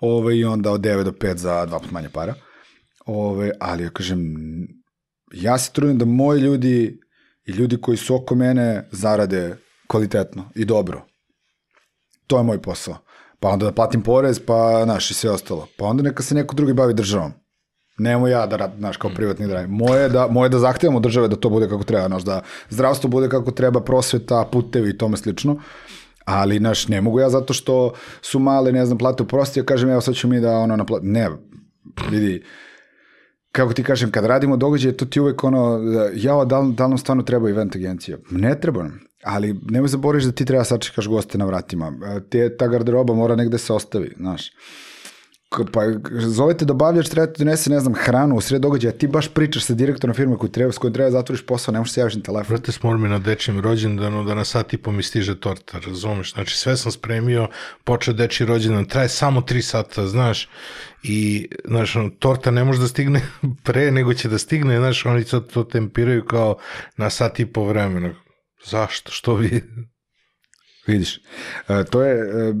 ove, 0.00 0.38
i 0.38 0.44
onda 0.44 0.70
od 0.70 0.80
9 0.80 1.02
do 1.02 1.10
5 1.10 1.36
za 1.36 1.66
dva 1.66 1.78
put 1.78 1.90
manje 1.90 2.08
para. 2.08 2.34
Ove, 3.06 3.50
ali 3.60 3.82
ja 3.82 3.90
kažem, 3.90 4.36
ja 5.32 5.58
se 5.58 5.72
trudim 5.72 5.98
da 5.98 6.04
moji 6.04 6.40
ljudi 6.40 7.00
i 7.44 7.52
ljudi 7.52 7.80
koji 7.80 7.96
su 7.96 8.14
oko 8.14 8.34
mene 8.34 8.88
zarade 8.92 9.56
kvalitetno 9.86 10.50
i 10.54 10.64
dobro. 10.64 11.02
To 12.26 12.38
je 12.38 12.42
moj 12.42 12.62
posao. 12.62 12.96
Pa 13.40 13.48
onda 13.48 13.66
da 13.66 13.72
platim 13.72 14.02
porez, 14.02 14.40
pa, 14.46 14.80
znaš, 14.84 15.10
i 15.10 15.14
sve 15.14 15.30
ostalo. 15.30 15.66
Pa 15.76 15.84
onda 15.84 16.02
neka 16.02 16.22
se 16.22 16.34
neko 16.34 16.54
drugi 16.54 16.72
bavi 16.72 16.94
državom. 16.94 17.32
Nemo 17.98 18.28
ja 18.28 18.46
da 18.46 18.56
rad, 18.56 18.72
znaš, 18.78 18.96
kao 18.96 19.10
privatni 19.14 19.46
da 19.46 19.54
radim. 19.54 19.70
Moje 19.70 20.02
je 20.02 20.08
da, 20.08 20.26
moje 20.26 20.46
je 20.46 20.50
da 20.50 20.58
zahtevamo 20.58 20.96
od 20.96 21.02
države 21.02 21.28
da 21.28 21.36
to 21.36 21.50
bude 21.50 21.68
kako 21.68 21.84
treba, 21.84 22.06
znaš, 22.06 22.22
da 22.22 22.42
zdravstvo 22.70 23.10
bude 23.10 23.28
kako 23.28 23.50
treba, 23.50 23.80
prosveta, 23.80 24.44
putevi 24.52 24.90
i 24.90 24.98
tome 24.98 25.16
slično. 25.16 25.60
Ali, 26.24 26.58
znaš, 26.58 26.88
ne 26.88 27.00
mogu 27.00 27.20
ja 27.20 27.30
zato 27.30 27.52
što 27.52 27.92
su 28.22 28.38
male, 28.38 28.72
ne 28.72 28.86
znam, 28.86 28.98
plate 28.98 29.22
u 29.22 29.26
prosti, 29.26 29.60
ja 29.60 29.64
kažem, 29.64 29.90
evo 29.90 30.00
sad 30.00 30.14
ću 30.14 30.28
mi 30.28 30.40
da 30.40 30.58
ono 30.58 30.76
napla... 30.76 30.98
Ne, 31.02 31.28
vidi, 32.10 32.44
kako 33.52 33.72
ti 33.72 33.82
kažem, 33.82 34.10
kad 34.10 34.24
radimo 34.24 34.56
događaje, 34.56 34.96
to 34.96 35.04
ti 35.04 35.20
uvek 35.20 35.44
ono, 35.44 35.78
da, 35.78 36.10
jao, 36.14 36.44
da, 36.44 36.58
li- 36.60 36.74
da 36.74 36.84
li 36.84 36.90
nam 36.90 36.98
stvarno 36.98 37.22
treba 37.22 37.50
event 37.50 37.76
agencija? 37.76 38.18
Ne 38.30 38.60
treba 38.60 38.82
nam. 38.82 39.00
Ali 39.22 39.60
nemoj 39.62 39.88
zaboriš 39.88 40.24
da 40.24 40.32
ti 40.32 40.44
treba 40.44 40.64
sačekaš 40.64 41.06
goste 41.06 41.38
na 41.38 41.44
vratima. 41.44 41.92
E, 42.06 42.20
Te, 42.20 42.56
ta 42.56 42.66
garderoba 42.68 43.14
mora 43.14 43.36
negde 43.36 43.58
se 43.58 43.72
ostavi, 43.72 44.14
znaš. 44.16 44.50
Pa 45.48 45.80
zovete 46.10 46.64
dobavljač, 46.64 47.08
treba 47.08 47.26
ti 47.26 47.44
donese, 47.44 47.70
ne 47.70 47.80
znam, 47.80 47.94
hranu 47.94 48.36
u 48.36 48.40
sred 48.40 48.60
događaja, 48.62 48.92
ti 48.92 49.06
baš 49.06 49.28
pričaš 49.28 49.64
sa 49.64 49.74
direktorom 49.74 50.16
firme 50.16 50.36
koji 50.36 50.52
treba, 50.52 50.72
s 50.72 50.78
treba 50.78 51.04
da 51.04 51.10
zatvoriš 51.10 51.46
posao, 51.46 51.72
ne 51.72 51.78
možeš 51.78 51.94
se 51.94 52.00
javiš 52.00 52.14
na 52.14 52.22
telefon. 52.22 52.56
Vrate, 52.56 52.72
smor 52.72 52.98
mi 52.98 53.08
na 53.08 53.18
dečijem 53.18 53.60
rođendanu 53.60 54.24
da 54.24 54.34
na 54.34 54.44
sat 54.44 54.72
i 54.72 54.76
po 54.78 54.92
mi 54.92 55.02
stiže 55.02 55.40
torta, 55.40 55.78
razumeš? 55.86 56.32
Znači, 56.32 56.56
sve 56.56 56.76
sam 56.76 56.92
spremio, 56.92 57.48
počeo 57.84 58.14
dečiji 58.14 58.46
rođendan, 58.46 58.84
traje 58.84 59.08
samo 59.08 59.40
tri 59.40 59.62
sata, 59.62 60.06
znaš, 60.06 60.48
i, 61.02 61.48
znaš, 61.64 61.96
ono, 61.96 62.10
torta 62.10 62.50
ne 62.50 62.64
može 62.64 62.80
da 62.80 62.88
stigne 62.88 63.20
pre 63.64 63.90
nego 63.90 64.14
će 64.14 64.28
da 64.28 64.38
stigne, 64.38 64.78
znaš, 64.78 65.06
oni 65.06 65.24
sad 65.24 65.52
to 65.52 65.64
tempiraju 65.64 66.24
kao 66.24 66.56
na 66.96 67.10
sat 67.10 67.40
i 67.40 67.46
po 67.46 67.64
vremena. 67.64 68.14
Zašto? 68.64 69.12
Što 69.12 69.34
vi? 69.34 69.62
Vidiš, 70.88 71.20
e, 71.68 71.84
to 71.90 72.02
je 72.02 72.14
e, 72.14 72.54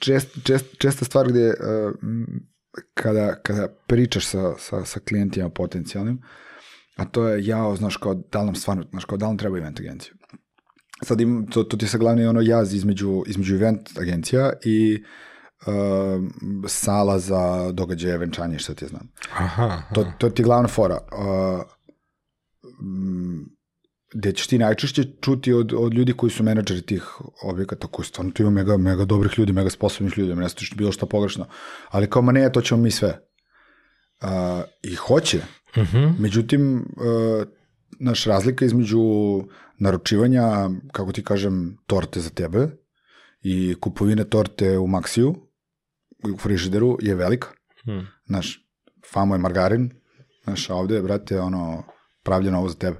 čest, 0.00 0.38
čest, 0.44 0.66
česta 0.78 1.04
stvar 1.04 1.28
gde 1.28 1.40
e, 1.40 1.54
kada, 2.94 3.34
kada 3.42 3.68
pričaš 3.86 4.26
sa, 4.26 4.54
sa, 4.58 4.84
sa 4.84 5.00
klijentima 5.00 5.48
potencijalnim, 5.48 6.22
a 6.96 7.04
to 7.04 7.28
je 7.28 7.46
jao, 7.46 7.76
znaš, 7.76 7.96
kao 7.96 8.14
da 8.14 8.40
li 8.40 8.46
nam 8.46 8.54
stvarno, 8.54 8.84
znaš, 8.90 9.04
kao 9.04 9.18
da 9.18 9.26
li 9.26 9.30
nam 9.30 9.38
treba 9.38 9.58
event 9.58 9.80
agencija. 9.80 10.14
Sad 11.02 11.20
im, 11.20 11.46
to, 11.50 11.62
to 11.62 11.76
ti 11.76 11.84
je 11.84 11.88
sad 11.88 12.00
glavni 12.00 12.26
ono 12.26 12.40
jaz 12.40 12.74
između, 12.74 13.22
između 13.26 13.54
event 13.54 13.98
agencija 13.98 14.52
i 14.64 15.04
e, 15.66 15.70
sala 16.66 17.18
za 17.18 17.72
događaje, 17.72 18.18
venčanje 18.18 18.56
i 18.56 18.58
šta 18.58 18.74
ti 18.74 18.86
znam. 18.86 19.12
Aha, 19.32 19.64
aha. 19.64 19.94
To, 19.94 20.12
to 20.18 20.30
ti 20.30 20.42
je 20.42 20.44
glavna 20.44 20.68
fora. 20.68 20.98
Uh, 21.12 21.62
m, 22.80 23.57
gde 24.14 24.32
ćeš 24.32 24.46
ti 24.46 24.58
najčešće 24.58 25.04
čuti 25.20 25.52
od, 25.52 25.72
od 25.72 25.94
ljudi 25.94 26.12
koji 26.12 26.30
su 26.30 26.44
menadžeri 26.44 26.82
tih 26.82 27.04
objekata, 27.42 27.86
koji 27.86 28.06
stvarno 28.06 28.32
tu 28.32 28.42
ima 28.42 28.50
mega, 28.50 28.76
mega 28.76 29.04
dobrih 29.04 29.38
ljudi, 29.38 29.52
mega 29.52 29.70
sposobnih 29.70 30.18
ljudi, 30.18 30.34
ne 30.34 30.48
stojiš 30.48 30.74
bilo 30.76 30.92
što 30.92 31.06
pogrešno, 31.06 31.46
ali 31.88 32.10
kao 32.10 32.22
ma 32.22 32.32
ne, 32.32 32.52
to 32.52 32.60
ćemo 32.60 32.82
mi 32.82 32.90
sve. 32.90 33.20
Uh, 34.22 34.28
I 34.82 34.94
hoće, 34.94 35.42
Mhm. 35.76 36.22
međutim, 36.22 36.76
uh, 36.96 37.46
naš 38.00 38.24
razlika 38.24 38.64
između 38.64 39.00
naručivanja, 39.78 40.42
kako 40.92 41.12
ti 41.12 41.24
kažem, 41.24 41.78
torte 41.86 42.20
za 42.20 42.30
tebe 42.30 42.68
i 43.42 43.74
kupovine 43.80 44.24
torte 44.24 44.78
u 44.78 44.86
Maxiju, 44.86 45.34
u 46.34 46.38
frižideru, 46.38 46.98
je 47.00 47.14
velika. 47.14 47.48
Hmm. 47.84 48.06
Znaš, 48.26 48.68
famo 49.12 49.34
je 49.34 49.38
margarin, 49.38 49.90
znaš, 50.44 50.70
a 50.70 50.74
ovde, 50.74 51.02
brate, 51.02 51.40
ono, 51.40 51.82
pravljeno 52.22 52.58
ovo 52.58 52.68
za 52.68 52.74
tebe. 52.74 52.96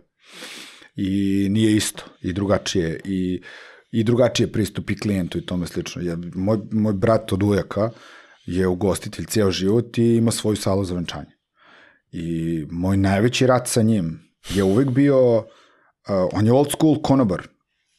I 1.01 1.47
nije 1.51 1.77
isto, 1.77 2.05
i 2.23 2.33
drugačije, 2.33 3.01
i, 3.05 3.43
i 3.91 4.05
drugačije 4.05 4.53
pristup 4.53 4.91
i 4.91 4.99
klijentu 4.99 5.39
i 5.39 5.47
tome 5.47 5.67
slično. 5.67 6.03
Ja, 6.03 6.17
moj, 6.35 6.59
moj 6.71 6.93
brat 6.93 7.33
od 7.33 7.43
ujaka 7.43 7.91
je 8.47 8.67
ugostitelj 8.67 9.25
ceo 9.25 9.51
život 9.51 9.99
i 9.99 10.17
ima 10.17 10.31
svoju 10.31 10.57
salu 10.57 10.85
za 10.85 10.95
venčanje. 10.95 11.39
I 12.13 12.67
moj 12.71 12.97
najveći 12.97 13.47
rat 13.47 13.69
sa 13.69 13.83
njim 13.83 14.21
je 14.51 14.65
uvek 14.65 14.91
bio, 14.91 15.37
uh, 15.37 15.45
on 16.33 16.47
je 16.47 16.53
old 16.53 16.71
school 16.71 17.03
konobar, 17.03 17.43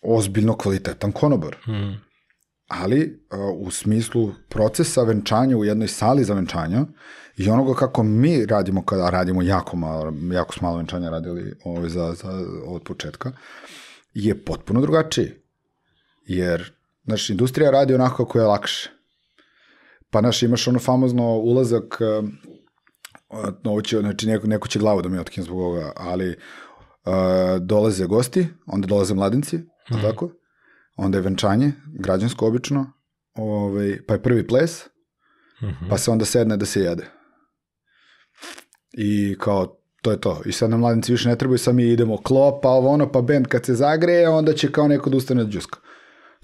ozbiljno 0.01 0.57
kvalitetan 0.57 1.11
konobar 1.11 1.55
Hmm. 1.63 2.01
ali 2.67 3.19
uh, 3.31 3.67
u 3.67 3.71
smislu 3.71 4.33
procesa 4.49 5.03
venčanja 5.03 5.57
u 5.57 5.65
jednoj 5.65 5.87
sali 5.87 6.23
za 6.23 6.33
venčanja 6.33 6.85
i 7.39 7.49
onoga 7.49 7.73
kako 7.73 8.03
mi 8.03 8.45
radimo 8.45 8.85
kada 8.85 9.09
radimo 9.09 9.41
jako 9.41 9.77
malo, 9.77 10.13
jako 10.31 10.53
smo 10.53 10.67
malo 10.67 10.77
venčanja 10.77 11.09
radili 11.09 11.53
ovaj, 11.65 11.89
za, 11.89 12.13
za, 12.13 12.45
od 12.67 12.83
početka, 12.83 13.31
je 14.13 14.45
potpuno 14.45 14.81
drugačiji. 14.81 15.31
Jer, 16.25 16.73
znaš, 17.03 17.29
industrija 17.29 17.71
radi 17.71 17.95
onako 17.95 18.25
kako 18.25 18.39
je 18.39 18.45
lakše. 18.45 18.89
Pa, 20.09 20.19
znaš, 20.19 20.43
imaš 20.43 20.67
ono 20.67 20.79
famozno 20.79 21.23
ulazak, 21.23 22.01
uh, 22.01 22.29
ovo 23.63 23.81
će, 23.81 23.99
znači, 23.99 24.27
neko, 24.27 24.47
neko 24.47 24.67
će 24.67 24.79
glavu 24.79 25.01
da 25.01 25.09
mi 25.09 25.19
otkine 25.19 25.45
zbog 25.45 25.59
ovoga, 25.59 25.91
ali 25.95 26.29
uh, 26.29 27.13
dolaze 27.61 28.05
gosti, 28.05 28.47
onda 28.65 28.87
dolaze 28.87 29.13
mladenci, 29.13 29.57
mm. 29.57 30.01
tako? 30.01 30.31
onda 30.95 31.17
je 31.17 31.21
venčanje, 31.21 31.71
građansko 31.99 32.47
obično, 32.47 32.91
ovaj, 33.33 33.99
pa 34.07 34.13
je 34.13 34.21
prvi 34.21 34.47
ples, 34.47 34.89
Mhm. 35.61 35.89
pa 35.89 35.97
se 35.97 36.11
onda 36.11 36.25
sedne 36.25 36.57
da 36.57 36.65
se 36.65 36.81
jede. 36.81 37.18
I 38.93 39.35
kao 39.39 39.79
to 40.01 40.11
je 40.11 40.21
to. 40.21 40.41
I 40.45 40.51
sad 40.51 40.69
nam 40.69 40.79
mladinci 40.79 41.11
više 41.11 41.29
ne 41.29 41.35
trebaju, 41.35 41.57
sad 41.57 41.75
mi 41.75 41.83
idemo 41.83 42.17
klop, 42.17 42.63
pa 42.63 42.69
ovo 42.69 42.89
ono, 42.89 43.11
pa 43.11 43.21
band 43.21 43.47
kad 43.47 43.65
se 43.65 43.73
zagreje, 43.73 44.29
onda 44.29 44.53
će 44.53 44.71
kao 44.71 44.87
neko 44.87 45.09
da 45.09 45.17
ustane 45.17 45.41
od 45.41 45.49
džuska. 45.49 45.79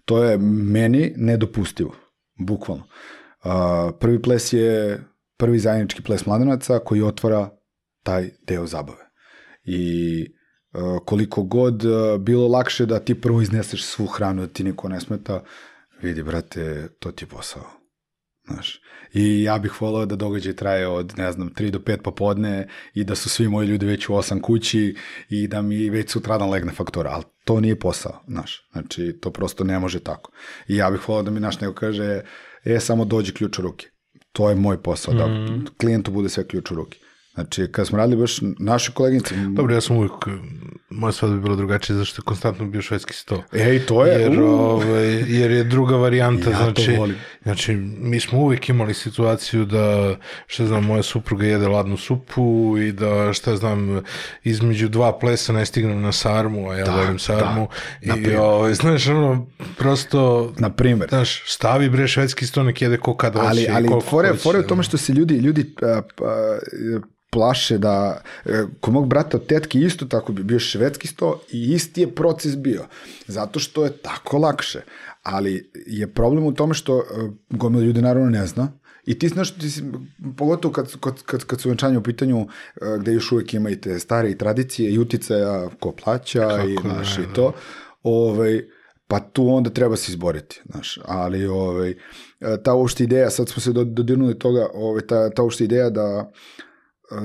To 0.05 0.23
je 0.23 0.37
meni 0.37 1.13
nedopustivo, 1.17 1.95
bukvalno. 2.39 2.83
Uh, 2.83 3.51
prvi 3.99 4.21
ples 4.21 4.53
je 4.53 5.03
prvi 5.37 5.59
zajednički 5.59 6.01
ples 6.01 6.25
mladinaca 6.25 6.79
koji 6.79 7.01
otvara 7.01 7.49
taj 8.03 8.29
deo 8.47 8.65
zabave. 8.65 9.09
I 9.63 10.25
uh, 10.73 10.99
koliko 11.05 11.43
god 11.43 11.85
uh, 11.85 12.17
bilo 12.19 12.47
lakše 12.47 12.85
da 12.85 12.99
ti 12.99 13.21
prvo 13.21 13.41
izneseš 13.41 13.85
svu 13.85 14.05
hranu, 14.05 14.41
da 14.41 14.47
ti 14.47 14.63
niko 14.63 14.89
ne 14.89 14.99
smeta, 14.99 15.43
vidi, 16.01 16.23
brate, 16.23 16.87
to 16.99 17.11
ti 17.11 17.23
je 17.23 17.29
posao. 17.29 17.84
Znaš, 18.47 18.81
i 19.13 19.43
ja 19.43 19.57
bih 19.57 19.81
volao 19.81 20.05
da 20.05 20.15
događaj 20.15 20.53
traje 20.53 20.87
od, 20.87 21.13
ne 21.17 21.31
znam, 21.31 21.49
3 21.49 21.69
do 21.69 21.79
5 21.79 21.97
popodne 22.01 22.67
i 22.93 23.03
da 23.03 23.15
su 23.15 23.29
svi 23.29 23.47
moji 23.47 23.67
ljudi 23.67 23.85
već 23.85 24.09
u 24.09 24.13
8 24.13 24.41
kući 24.41 24.95
i 25.29 25.47
da 25.47 25.61
mi 25.61 25.89
već 25.89 26.11
sutradan 26.11 26.49
legne 26.49 26.71
faktora, 26.71 27.11
ali 27.11 27.23
to 27.43 27.59
nije 27.59 27.79
posao, 27.79 28.23
znaš, 28.27 28.69
znači 28.71 29.17
to 29.21 29.31
prosto 29.31 29.63
ne 29.63 29.79
može 29.79 29.99
tako. 29.99 30.31
I 30.67 30.75
ja 30.75 30.91
bih 30.91 31.09
volao 31.09 31.23
da 31.23 31.31
mi 31.31 31.39
naš 31.39 31.59
neko 31.59 31.73
kaže, 31.73 32.21
e, 32.63 32.79
samo 32.79 33.05
dođi 33.05 33.33
ključ 33.33 33.59
u 33.59 33.61
ruke. 33.61 33.87
To 34.31 34.49
je 34.49 34.55
moj 34.55 34.83
posao, 34.83 35.13
mm. 35.13 35.17
da 35.17 35.71
klijentu 35.77 36.11
bude 36.11 36.29
sve 36.29 36.47
ključ 36.47 36.71
u 36.71 36.75
ruke. 36.75 36.97
Znači, 37.35 37.67
kad 37.71 37.87
smo 37.87 37.97
radili 37.97 38.21
baš 38.21 38.37
naše 38.59 38.91
koleginice... 38.91 39.35
Dobro, 39.49 39.73
ja 39.75 39.81
sam 39.81 39.97
uvijek, 39.97 40.11
moja 40.89 41.11
svadba 41.11 41.35
bi 41.37 41.41
bila 41.43 41.55
drugačije, 41.55 41.95
zašto 41.95 42.21
je 42.21 42.23
konstantno 42.23 42.65
bio 42.65 42.81
švedski 42.81 43.13
sto. 43.13 43.43
Ej, 43.53 43.79
to 43.79 44.05
je... 44.05 44.21
Jer, 44.21 44.39
uh. 44.41 44.59
ovaj, 44.59 45.07
jer 45.27 45.51
je 45.51 45.63
druga 45.63 45.95
varijanta, 45.95 46.49
Ja 46.49 46.57
to 46.57 46.63
znači, 46.63 46.95
volim. 46.97 47.15
znači, 47.43 47.75
mi 47.99 48.19
smo 48.19 48.39
uvijek 48.39 48.69
imali 48.69 48.93
situaciju 48.93 49.65
da, 49.65 50.15
šta 50.47 50.65
znam, 50.65 50.83
moja 50.85 51.03
supruga 51.03 51.45
jede 51.45 51.67
ladnu 51.67 51.97
supu 51.97 52.75
i 52.77 52.91
da, 52.91 53.33
šta 53.33 53.55
znam, 53.55 54.01
između 54.43 54.89
dva 54.89 55.19
plesa 55.19 55.53
ne 55.53 55.65
stignem 55.65 56.01
na 56.01 56.11
sarmu, 56.11 56.69
a 56.69 56.75
ja 56.75 56.85
Da, 56.85 56.95
volim 56.95 57.19
sarmu. 57.19 57.67
da, 58.05 58.13
I, 58.13 58.21
primjer. 58.23 58.39
ovaj, 58.39 58.73
znaš, 58.73 59.07
ono, 59.07 59.47
prosto, 59.77 60.53
Na 60.57 60.69
primer. 60.69 61.09
znaš, 61.09 61.43
stavi 61.53 61.89
bre 61.89 62.07
švedski 62.07 62.45
sto, 62.47 62.63
nek 62.63 62.81
jede 62.81 62.97
ko 62.97 63.15
kad 63.17 63.33
hoće 63.33 63.47
ali, 63.47 63.67
ali 63.69 63.87
fore, 64.09 64.33
fore 64.33 64.59
u 64.59 64.61
da. 64.61 64.67
tome 64.67 64.83
što 64.83 64.97
se 64.97 65.13
ljudi, 65.13 65.33
ljudi 65.35 65.75
a, 65.81 66.01
a, 66.21 66.57
plaše 67.35 67.77
da, 67.77 68.21
e, 68.45 68.63
kod 68.79 68.93
mog 68.93 69.07
brata 69.07 69.37
od 69.37 69.47
tetke 69.47 69.79
isto 69.79 70.05
tako 70.05 70.33
bi 70.33 70.43
bio 70.43 70.59
švedski 70.59 71.07
sto 71.07 71.41
i 71.51 71.73
isti 71.73 72.01
je 72.01 72.15
proces 72.15 72.55
bio, 72.57 72.85
zato 73.27 73.59
što 73.59 73.83
je 73.83 73.97
tako 73.97 74.37
lakše, 74.37 74.81
ali 75.23 75.71
je 75.87 76.07
problem 76.07 76.45
u 76.45 76.53
tome 76.53 76.73
što 76.73 76.99
e, 76.99 77.03
gomila 77.49 77.83
ljudi 77.83 78.01
naravno 78.01 78.29
ne 78.29 78.47
zna, 78.47 78.71
I 79.05 79.13
ti 79.19 79.27
znaš, 79.29 79.51
ti 79.55 79.69
si, 79.69 79.83
pogotovo 80.37 80.73
kad, 80.73 80.95
kad, 80.99 81.23
kad, 81.23 81.43
kad 81.45 81.61
su 81.61 81.69
venčanje 81.69 81.97
u 81.97 82.03
pitanju 82.03 82.39
e, 82.41 82.97
gde 82.99 83.13
još 83.13 83.31
uvek 83.31 83.53
ima 83.53 83.69
i 83.69 83.75
te 83.81 83.99
stare 83.99 84.31
i 84.31 84.37
tradicije 84.37 84.93
i 84.93 84.97
uticaja 84.99 85.69
ko 85.79 85.91
plaća 85.91 86.47
i, 86.69 86.75
Kako 86.75 86.87
ne, 86.87 86.93
znaš, 86.93 87.17
i 87.17 87.33
to, 87.35 87.53
ovaj, 88.03 88.63
pa 89.07 89.19
tu 89.19 89.47
onda 89.49 89.69
treba 89.69 89.95
se 89.95 90.11
izboriti, 90.11 90.61
znaš, 90.71 90.99
ali 91.05 91.45
ovaj, 91.45 91.93
ta 92.63 92.73
uopšte 92.73 93.03
ideja, 93.03 93.29
sad 93.29 93.49
smo 93.49 93.61
se 93.61 93.73
do- 93.73 93.83
dodirnuli 93.83 94.39
toga, 94.39 94.67
ovaj, 94.73 95.01
ta, 95.01 95.29
ta 95.29 95.43
uopšte 95.43 95.63
ideja 95.63 95.89
da, 95.89 96.31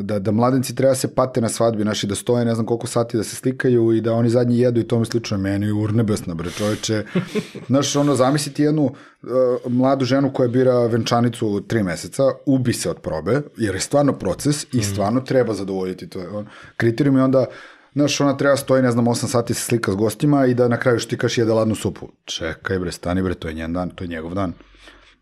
da, 0.02 0.18
da 0.18 0.30
mladenci 0.30 0.74
treba 0.74 0.94
se 0.94 1.14
pate 1.14 1.40
na 1.40 1.48
svadbi, 1.48 1.84
naši 1.84 2.06
da 2.06 2.14
stoje 2.14 2.44
ne 2.44 2.54
znam 2.54 2.66
koliko 2.66 2.86
sati 2.86 3.16
da 3.16 3.22
se 3.22 3.36
slikaju 3.36 3.92
i 3.92 4.00
da 4.00 4.12
oni 4.12 4.30
zadnji 4.30 4.58
jedu 4.58 4.80
i 4.80 4.88
tome 4.88 5.04
slično 5.04 5.38
meni 5.38 5.70
urnebesna 5.72 6.34
bre 6.34 6.50
čoveče. 6.50 7.04
Znaš, 7.68 7.96
ono, 7.96 8.14
zamisliti 8.14 8.62
jednu 8.62 8.84
uh, 8.84 9.30
mladu 9.68 10.04
ženu 10.04 10.32
koja 10.32 10.48
bira 10.48 10.86
venčanicu 10.86 11.60
tri 11.60 11.82
meseca, 11.82 12.22
ubi 12.46 12.72
se 12.72 12.90
od 12.90 13.00
probe, 13.00 13.42
jer 13.56 13.74
je 13.74 13.80
stvarno 13.80 14.12
proces 14.12 14.66
i 14.72 14.82
stvarno 14.82 15.20
treba 15.20 15.54
zadovoljiti 15.54 16.08
to. 16.08 16.20
On, 16.32 16.46
kriterijum 16.76 17.16
je 17.16 17.24
onda 17.24 17.46
Znaš, 17.94 18.20
ona 18.20 18.36
treba 18.36 18.56
stoji, 18.56 18.82
ne 18.82 18.90
znam, 18.90 19.04
8 19.04 19.26
sati 19.26 19.54
se 19.54 19.60
slika 19.60 19.92
s 19.92 19.94
gostima 19.94 20.46
i 20.46 20.54
da 20.54 20.68
na 20.68 20.76
kraju 20.76 20.98
što 20.98 21.10
ti 21.10 21.18
kaš 21.18 21.38
jede 21.38 21.52
ladnu 21.52 21.74
supu. 21.74 22.08
Čekaj 22.24 22.78
bre, 22.78 22.92
stani 22.92 23.22
bre, 23.22 23.34
to 23.34 23.48
je 23.48 23.54
njen 23.54 23.72
dan, 23.72 23.90
to 23.90 24.04
je 24.04 24.08
njegov 24.08 24.34
dan. 24.34 24.52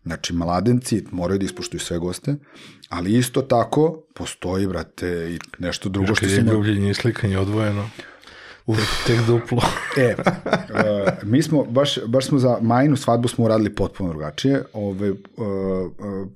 Znači, 0.09 0.33
mladenci 0.33 1.03
moraju 1.11 1.39
da 1.39 1.45
ispuštuju 1.45 1.79
sve 1.79 1.97
goste, 1.97 2.35
ali 2.89 3.17
isto 3.17 3.41
tako 3.41 4.03
postoji, 4.13 4.67
brate, 4.67 5.07
i 5.31 5.39
nešto 5.59 5.89
drugo 5.89 6.15
što 6.15 6.19
Kad 6.25 6.29
se... 6.29 6.35
je 6.35 6.43
mo- 6.43 6.51
ljubljenje 6.51 6.89
i 6.89 6.93
slikanje 6.93 7.37
odvojeno, 7.37 7.89
tek, 8.75 8.87
tek 9.07 9.25
duplo. 9.27 9.61
E, 9.97 10.15
uh, 10.15 11.09
mi 11.23 11.43
smo, 11.43 11.63
baš, 11.63 11.99
baš 12.05 12.25
smo 12.25 12.39
za 12.39 12.57
majnu 12.61 12.95
svadbu 12.95 13.27
smo 13.27 13.45
uradili 13.45 13.75
potpuno 13.75 14.09
drugačije, 14.09 14.63
ove, 14.73 15.11
uh, 15.11 15.17
uh, 15.37 16.27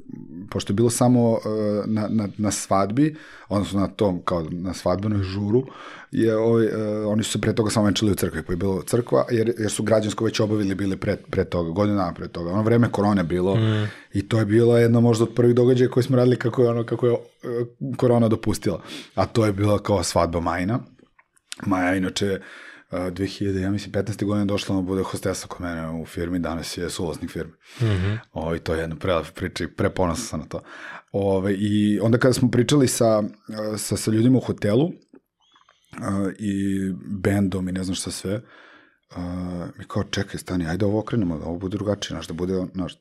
pošto 0.50 0.74
je 0.74 0.76
bilo 0.76 0.90
samo 0.90 1.32
uh, 1.32 1.40
na, 1.86 2.08
na, 2.10 2.28
na 2.38 2.52
svadbi, 2.52 3.16
odnosno 3.50 3.80
na 3.80 3.88
tom, 3.88 4.22
kao 4.26 4.46
na 4.52 4.74
svadbenoj 4.74 5.24
žuru, 5.24 5.64
je, 6.12 6.38
ovaj, 6.38 6.66
uh, 6.66 6.72
oni 7.08 7.24
su 7.24 7.32
se 7.32 7.42
pre 7.42 7.56
toga 7.56 7.70
samo 7.70 7.86
venčali 7.86 8.12
u 8.12 8.16
crkvi, 8.16 8.44
pa 8.44 8.54
je 8.54 8.58
bilo 8.58 8.82
crkva, 8.82 9.26
jer, 9.32 9.54
jer 9.60 9.72
su 9.72 9.84
građansko 9.84 10.26
već 10.26 10.40
obavili 10.40 10.76
bili 10.76 10.98
pre, 10.98 11.16
pre 11.16 11.46
toga, 11.46 11.70
godinu 11.70 11.98
dana 11.98 12.14
pre 12.14 12.28
toga. 12.28 12.52
Ono 12.52 12.62
vreme 12.62 12.92
korone 12.92 13.24
bilo 13.24 13.56
mm. 13.56 13.88
i 14.14 14.28
to 14.28 14.40
je 14.40 14.46
bilo 14.46 14.78
jedno 14.78 15.02
možda 15.02 15.24
od 15.24 15.34
prvih 15.36 15.56
događaja 15.56 15.90
koje 15.90 16.04
smo 16.04 16.18
radili 16.18 16.36
kako 16.36 16.64
je, 16.64 16.70
ono, 16.70 16.84
kako 16.84 17.08
je 17.08 17.12
uh, 17.12 17.20
korona 17.98 18.28
dopustila. 18.28 18.82
A 19.16 19.26
to 19.26 19.46
je 19.46 19.52
bila 19.52 19.80
kao 19.80 20.04
svadba 20.04 20.40
majna. 20.40 20.80
Maja, 21.66 21.96
inače, 21.96 22.40
uh, 22.92 22.98
2000, 23.00 23.62
ja 23.62 23.72
mislim, 23.72 23.92
15. 23.92 24.26
godine 24.26 24.46
došla 24.46 24.76
da 24.76 24.82
bude 24.82 25.04
hostesa 25.04 25.48
kod 25.48 25.62
mene 25.62 25.90
u 25.90 26.06
firmi, 26.06 26.40
danas 26.40 26.78
je 26.78 26.90
suvlasnik 26.90 27.32
firme. 27.32 27.54
Mm 27.80 27.86
-hmm. 27.86 28.18
Ovo, 28.32 28.58
to 28.58 28.74
je 28.74 28.82
jedna 28.82 28.96
prelepa 28.96 29.30
priča 29.36 29.64
i 29.64 29.68
preponosan 29.68 30.26
sam 30.26 30.40
na 30.40 30.46
to. 30.46 30.62
Ove, 31.12 31.54
I 31.54 32.00
onda 32.02 32.18
kada 32.18 32.34
smo 32.34 32.52
pričali 32.52 32.88
sa, 32.88 33.24
sa, 33.78 33.98
sa 33.98 34.12
ljudima 34.12 34.38
u 34.38 34.42
hotelu 34.42 34.86
uh, 34.86 34.94
i 36.40 36.80
bendom 37.22 37.70
i 37.70 37.72
ne 37.72 37.84
znam 37.84 37.96
šta 37.96 38.12
sve, 38.12 38.36
uh, 38.36 39.24
mi 39.78 39.86
kao, 39.88 40.04
čekaj, 40.04 40.40
stani, 40.40 40.68
ajde 40.68 40.86
ovo 40.86 41.00
okrenemo, 41.00 41.38
da 41.38 41.46
ovo 41.46 41.58
bude 41.58 41.78
drugačije, 41.78 42.16
znaš, 42.16 42.28
da 42.28 42.34
bude, 42.34 42.66
znaš, 42.74 42.94
I 42.94 43.00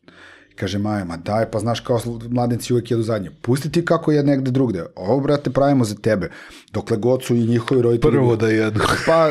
kaže 0.57 0.79
Maja, 0.79 1.05
ma 1.05 1.17
daj, 1.17 1.51
pa 1.51 1.59
znaš 1.59 1.81
kao 1.81 2.01
mladenci 2.31 2.73
uvek 2.73 2.91
jedu 2.91 3.03
zadnje. 3.03 3.31
Pusti 3.43 3.73
ti 3.73 3.85
kako 3.85 4.13
je 4.13 4.23
negde 4.23 4.51
drugde. 4.51 4.85
Ovo, 4.97 5.21
brate, 5.21 5.51
pravimo 5.51 5.85
za 5.85 5.95
tebe. 5.95 6.31
Dokle 6.73 6.97
god 6.97 7.25
su 7.25 7.35
i 7.35 7.47
njihovi 7.47 7.83
roditelji... 7.83 8.13
Prvo 8.13 8.37
da 8.37 8.49
jedu. 8.49 8.81
Pa, 9.07 9.29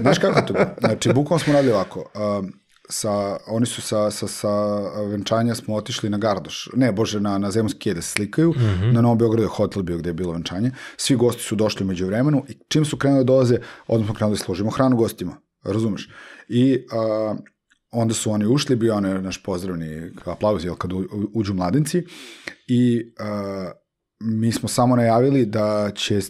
znaš 0.00 0.18
kako 0.18 0.40
to? 0.40 0.54
Znači, 0.80 1.12
bukvalno 1.12 1.44
smo 1.44 1.52
radili 1.52 1.72
ovako. 1.72 2.04
Um, 2.38 2.52
sa, 2.88 3.36
oni 3.46 3.66
su 3.66 3.82
sa, 3.82 4.10
sa, 4.10 4.28
sa 4.28 4.52
venčanja 5.10 5.54
smo 5.54 5.74
otišli 5.74 6.10
na 6.10 6.18
Gardoš, 6.18 6.68
ne, 6.74 6.92
bože, 6.92 7.20
na, 7.20 7.38
na 7.38 7.50
Zemunski 7.50 7.94
da 7.94 8.02
se 8.02 8.10
slikaju, 8.10 8.50
mm 8.50 8.54
-hmm. 8.54 8.92
na 8.92 9.00
Novom 9.00 9.18
Beogradu 9.18 9.42
je 9.42 9.48
hotel 9.48 9.82
bio 9.82 9.98
gde 9.98 10.10
je 10.10 10.14
bilo 10.14 10.32
venčanje, 10.32 10.70
svi 10.96 11.16
gosti 11.16 11.42
su 11.42 11.56
došli 11.56 11.84
umeđu 11.84 12.06
vremenu 12.06 12.44
i 12.48 12.58
čim 12.68 12.84
su 12.84 12.96
krenuli 12.96 13.24
da 13.24 13.26
dolaze, 13.26 13.58
odmah 13.86 14.06
smo 14.06 14.14
krenuli 14.14 14.38
da 14.38 14.44
služimo 14.44 14.70
hranu 14.70 14.96
gostima, 14.96 15.36
razumeš? 15.64 16.10
I 16.48 16.86
a, 16.92 17.34
onda 17.96 18.14
su 18.14 18.30
oni 18.30 18.46
ušli, 18.46 18.76
bio 18.76 18.94
onaj 18.94 19.22
naš 19.22 19.42
pozdravni 19.42 20.10
aplauz, 20.24 20.64
jel, 20.64 20.74
kad 20.76 20.92
u, 20.92 20.98
u- 20.98 21.30
uđu 21.34 21.54
mladenci, 21.54 22.04
i 22.66 23.12
a, 23.18 23.70
mi 24.20 24.52
smo 24.52 24.68
samo 24.68 24.96
najavili 24.96 25.46
da 25.46 25.90
će 25.94 26.20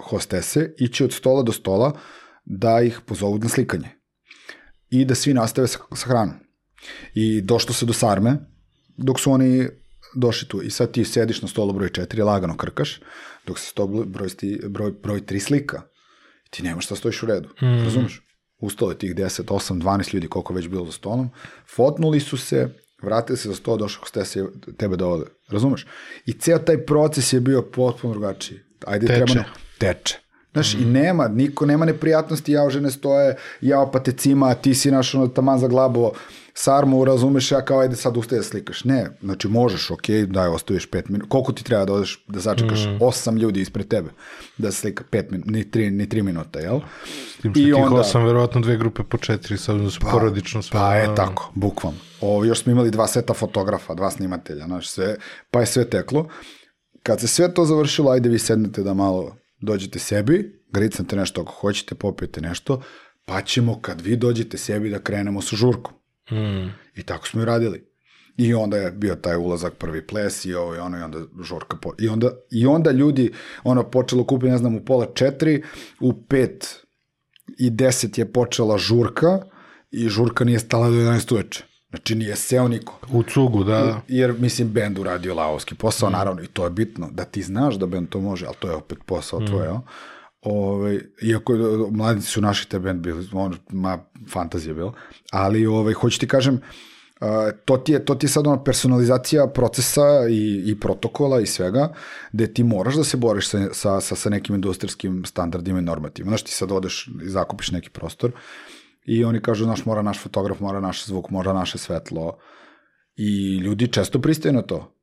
hostese 0.00 0.74
ići 0.78 1.04
od 1.04 1.12
stola 1.12 1.42
do 1.42 1.52
stola 1.52 1.98
da 2.44 2.80
ih 2.80 3.00
pozovu 3.06 3.38
na 3.38 3.48
slikanje 3.48 3.88
i 4.90 5.04
da 5.04 5.14
svi 5.14 5.34
nastave 5.34 5.68
sa, 5.68 5.78
sa 5.94 6.08
hranom. 6.08 6.34
I 7.14 7.40
došlo 7.40 7.74
se 7.74 7.86
do 7.86 7.92
sarme, 7.92 8.36
dok 8.96 9.20
su 9.20 9.32
oni 9.32 9.68
došli 10.16 10.48
tu. 10.48 10.62
I 10.62 10.70
sad 10.70 10.92
ti 10.92 11.04
sediš 11.04 11.42
na 11.42 11.48
stolu 11.48 11.72
broj 11.72 11.88
4, 11.88 12.24
lagano 12.24 12.56
krkaš, 12.56 13.00
dok 13.46 13.58
se 13.58 13.66
sto 13.66 13.86
broj, 13.86 14.28
broj, 14.68 14.92
broj 15.02 15.20
3 15.20 15.38
slika. 15.38 15.82
Ti 16.50 16.62
nemaš 16.62 16.84
šta 16.84 16.96
stojiš 16.96 17.22
u 17.22 17.26
redu, 17.26 17.48
mm. 17.48 17.84
razumeš? 17.84 18.22
Ustalo 18.62 18.90
je 18.90 18.98
tih 18.98 19.14
10, 19.14 19.42
8, 19.44 19.82
12 19.82 20.14
ljudi, 20.14 20.28
koliko 20.28 20.54
već 20.54 20.68
bilo 20.68 20.84
za 20.84 20.92
stolom, 20.92 21.30
fotnuli 21.74 22.20
su 22.20 22.36
se, 22.36 22.68
vratili 23.02 23.36
se 23.36 23.48
za 23.48 23.54
sto, 23.54 23.76
došao 23.76 24.00
hostesa 24.00 24.40
i 24.40 24.72
tebe 24.76 24.96
dovode, 24.96 25.24
razumeš? 25.48 25.86
I 26.26 26.32
ceo 26.32 26.58
taj 26.58 26.86
proces 26.86 27.32
je 27.32 27.40
bio 27.40 27.62
potpuno 27.62 28.14
drugačiji. 28.14 28.60
Ajde, 28.86 29.06
Teče. 29.06 29.24
treba... 29.24 29.44
Teče. 29.78 30.18
Znaš, 30.52 30.74
i 30.74 30.84
nema, 30.84 31.28
niko 31.28 31.66
nema 31.66 31.84
neprijatnosti, 31.84 32.52
jao 32.52 32.70
žene 32.70 32.90
stoje, 32.90 33.36
jao 33.60 33.90
pa 33.90 34.00
te 34.00 34.12
cima, 34.12 34.54
ti 34.54 34.74
si 34.74 34.90
naš 34.90 35.14
ono 35.14 35.28
taman 35.28 35.58
za 35.58 35.68
glabo 35.68 36.12
sarmu, 36.54 37.04
razumeš, 37.04 37.52
ja 37.52 37.64
kao 37.64 37.80
ajde 37.80 37.96
sad 37.96 38.16
ustaje 38.16 38.38
da 38.38 38.44
slikaš. 38.44 38.84
Ne, 38.84 39.06
znači 39.22 39.48
možeš, 39.48 39.90
ok, 39.90 40.08
daj, 40.26 40.48
ostaviš 40.48 40.86
pet 40.86 41.08
minuta. 41.08 41.28
Koliko 41.28 41.52
ti 41.52 41.64
treba 41.64 41.84
da 41.84 41.92
odeš, 41.92 42.24
da 42.28 42.40
začekaš 42.40 42.84
mm. 42.86 42.96
osam 43.00 43.36
ljudi 43.36 43.60
ispred 43.60 43.88
tebe, 43.88 44.10
da 44.58 44.72
se 44.72 44.80
slika 44.80 45.04
pet 45.10 45.30
minuta, 45.30 45.50
ni 45.50 45.70
tri, 45.70 45.90
ni 45.90 46.08
tri 46.08 46.22
minuta, 46.22 46.60
jel? 46.60 46.80
S 47.38 47.42
tim 47.42 47.54
što 47.54 47.64
tih 47.64 47.92
osam, 47.92 48.24
verovatno 48.24 48.60
dve 48.60 48.76
grupe 48.76 49.02
po 49.02 49.18
četiri, 49.18 49.58
sad 49.58 49.76
da 49.76 49.90
su 49.90 50.00
porodično 50.00 50.62
sve. 50.62 50.80
Pa 50.80 50.94
je 50.94 51.06
ono, 51.06 51.16
tako, 51.16 51.50
bukvalno. 51.54 51.98
O, 52.20 52.44
još 52.44 52.62
smo 52.62 52.72
imali 52.72 52.90
dva 52.90 53.06
seta 53.06 53.34
fotografa, 53.34 53.94
dva 53.94 54.10
snimatelja, 54.10 54.64
znaš, 54.66 54.88
sve, 54.88 55.16
pa 55.50 55.60
je 55.60 55.66
sve 55.66 55.90
teklo. 55.90 56.28
Kad 57.02 57.20
se 57.20 57.28
sve 57.28 57.54
to 57.54 57.64
završilo, 57.64 58.10
ajde 58.10 58.28
vi 58.28 58.38
sednete 58.38 58.82
da 58.82 58.94
malo 58.94 59.36
dođete 59.60 59.98
sebi, 59.98 60.62
gricnete 60.72 61.16
nešto 61.16 61.40
ako 61.40 61.52
hoćete, 61.52 61.94
popijete 61.94 62.40
nešto, 62.40 62.82
pa 63.26 63.42
ćemo 63.42 63.80
kad 63.80 64.00
vi 64.00 64.16
dođete 64.16 64.58
sebi 64.58 64.90
da 64.90 64.98
krenemo 64.98 65.42
sa 65.42 65.56
žurkom. 65.56 65.94
Mm. 66.32 66.72
I 66.94 67.02
tako 67.02 67.28
smo 67.28 67.42
i 67.42 67.44
radili. 67.44 67.92
I 68.36 68.54
onda 68.54 68.76
je 68.76 68.90
bio 68.90 69.14
taj 69.14 69.36
ulazak 69.36 69.74
prvi 69.74 70.06
ples 70.06 70.44
i 70.44 70.54
ovo 70.54 70.74
i 70.74 70.78
ono 70.78 70.98
i 70.98 71.02
onda 71.02 71.18
žurka. 71.42 71.76
Po, 71.76 71.92
I, 71.98 72.08
onda, 72.08 72.30
I 72.50 72.66
onda 72.66 72.90
ljudi, 72.90 73.32
ono, 73.64 73.90
počelo 73.90 74.24
kupi, 74.24 74.46
ne 74.46 74.58
znam, 74.58 74.76
u 74.76 74.84
pola 74.84 75.06
četiri, 75.14 75.62
u 76.00 76.22
pet 76.22 76.82
i 77.58 77.70
deset 77.70 78.18
je 78.18 78.32
počela 78.32 78.78
žurka 78.78 79.42
i 79.90 80.08
žurka 80.08 80.44
nije 80.44 80.58
stala 80.58 80.90
do 80.90 80.96
11 80.96 81.32
uveče. 81.32 81.64
Znači 81.90 82.14
nije 82.14 82.36
seo 82.36 82.68
niko. 82.68 82.98
U 83.12 83.22
cugu, 83.22 83.64
da. 83.64 84.00
Jer, 84.08 84.34
mislim, 84.38 84.68
bend 84.68 84.98
uradio 84.98 85.34
laovski 85.34 85.74
posao, 85.74 86.08
mm. 86.08 86.12
naravno, 86.12 86.42
i 86.42 86.46
to 86.46 86.64
je 86.64 86.70
bitno, 86.70 87.08
da 87.10 87.24
ti 87.24 87.42
znaš 87.42 87.74
da 87.74 87.86
bend 87.86 88.08
to 88.08 88.20
može, 88.20 88.46
ali 88.46 88.56
to 88.58 88.68
je 88.68 88.74
opet 88.74 88.98
posao 89.06 89.40
mm. 89.40 89.46
tvoj, 89.46 89.68
Ove, 89.68 89.80
ovaj, 90.42 91.00
iako 91.22 91.52
mladici 91.90 92.26
su 92.26 92.40
naši 92.40 92.68
te 92.68 92.78
bend 92.78 93.00
bili, 93.00 93.28
on, 93.32 93.56
ma, 93.70 93.98
fantazija 94.32 94.74
bila, 94.74 94.92
ali, 95.30 95.66
ovaj, 95.66 95.94
hoću 95.94 96.20
ti 96.20 96.28
kažem, 96.28 96.60
Uh, 97.22 97.28
to 97.64 97.76
ti 97.76 97.92
je 97.92 98.04
to 98.04 98.14
ti 98.14 98.26
je 98.26 98.30
sad 98.30 98.46
ona 98.46 98.64
personalizacija 98.64 99.46
procesa 99.46 100.28
i, 100.30 100.62
i 100.66 100.80
protokola 100.80 101.40
i 101.40 101.46
svega 101.46 101.92
gde 102.32 102.54
ti 102.54 102.64
moraš 102.64 102.94
da 102.94 103.04
se 103.04 103.16
boriš 103.16 103.48
sa, 103.48 103.58
sa, 103.72 104.00
sa, 104.00 104.14
sa 104.14 104.30
nekim 104.30 104.54
industrijskim 104.54 105.24
standardima 105.24 105.78
i 105.78 105.82
normativima. 105.82 106.30
Znaš, 106.30 106.42
ti 106.42 106.50
sad 106.50 106.72
odeš 106.72 107.08
i 107.24 107.28
zakupiš 107.28 107.70
neki 107.70 107.90
prostor 107.90 108.32
i 109.04 109.24
oni 109.24 109.42
kažu, 109.42 109.64
znaš, 109.64 109.84
mora 109.84 110.02
naš 110.02 110.22
fotograf, 110.22 110.60
mora 110.60 110.80
naš 110.80 111.06
zvuk, 111.06 111.30
mora 111.30 111.52
naše 111.52 111.78
svetlo 111.78 112.38
i 113.16 113.56
ljudi 113.56 113.88
često 113.88 114.20
pristaju 114.20 114.54
na 114.54 114.62
to. 114.62 114.94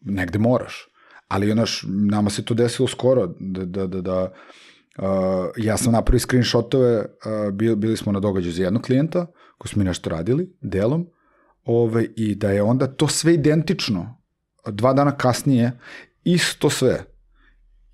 Negde 0.00 0.38
moraš. 0.38 0.88
Ali, 1.28 1.52
znaš, 1.52 1.84
nama 1.88 2.30
se 2.30 2.44
to 2.44 2.54
desilo 2.54 2.88
skoro 2.88 3.26
da, 3.40 3.64
da, 3.64 3.86
da, 3.86 4.00
da 4.00 4.32
Uh, 4.98 5.04
ja 5.56 5.76
sam 5.76 5.92
napravio 5.92 6.20
screenshotove, 6.20 6.98
uh, 6.98 7.52
bili, 7.52 7.76
bili 7.76 7.96
smo 7.96 8.12
na 8.12 8.20
događaju 8.20 8.52
za 8.52 8.62
jednog 8.62 8.82
klijenta, 8.82 9.26
koji 9.58 9.70
smo 9.70 9.78
mi 9.78 9.84
nešto 9.84 10.10
radili, 10.10 10.56
delom, 10.60 11.06
ove, 11.64 12.04
i 12.16 12.34
da 12.34 12.50
je 12.50 12.62
onda 12.62 12.86
to 12.86 13.08
sve 13.08 13.34
identično, 13.34 14.18
dva 14.66 14.92
dana 14.92 15.16
kasnije, 15.16 15.72
isto 16.24 16.70
sve. 16.70 17.04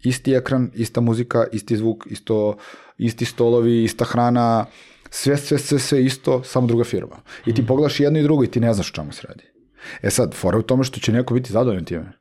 Isti 0.01 0.35
ekran, 0.35 0.71
ista 0.75 1.01
muzika, 1.01 1.45
isti 1.53 1.77
zvuk, 1.77 2.07
isto, 2.07 2.57
isti 2.99 3.25
stolovi, 3.25 3.85
ista 3.85 4.05
hrana, 4.05 4.67
sve, 5.11 5.37
sve, 5.37 5.59
sve, 5.59 5.79
sve 5.79 6.05
isto, 6.05 6.43
samo 6.45 6.67
druga 6.67 6.85
firma. 6.85 7.17
I 7.47 7.55
ti 7.55 7.63
mm. 7.63 7.67
pogledaš 7.67 8.01
jedno 8.01 8.19
i 8.19 8.23
drugo 8.23 8.45
i 8.45 8.51
ti 8.51 8.61
ne 8.61 8.75
znaš 8.75 8.93
čemu 8.93 9.13
se 9.13 9.27
radi. 9.29 9.45
E 10.03 10.11
sad, 10.11 10.35
fora 10.35 10.59
u 10.59 10.63
tome 10.63 10.85
što 10.85 11.01
će 11.01 11.13
neko 11.13 11.35
biti 11.35 11.53
zadovoljan 11.53 11.85
time. 11.85 12.13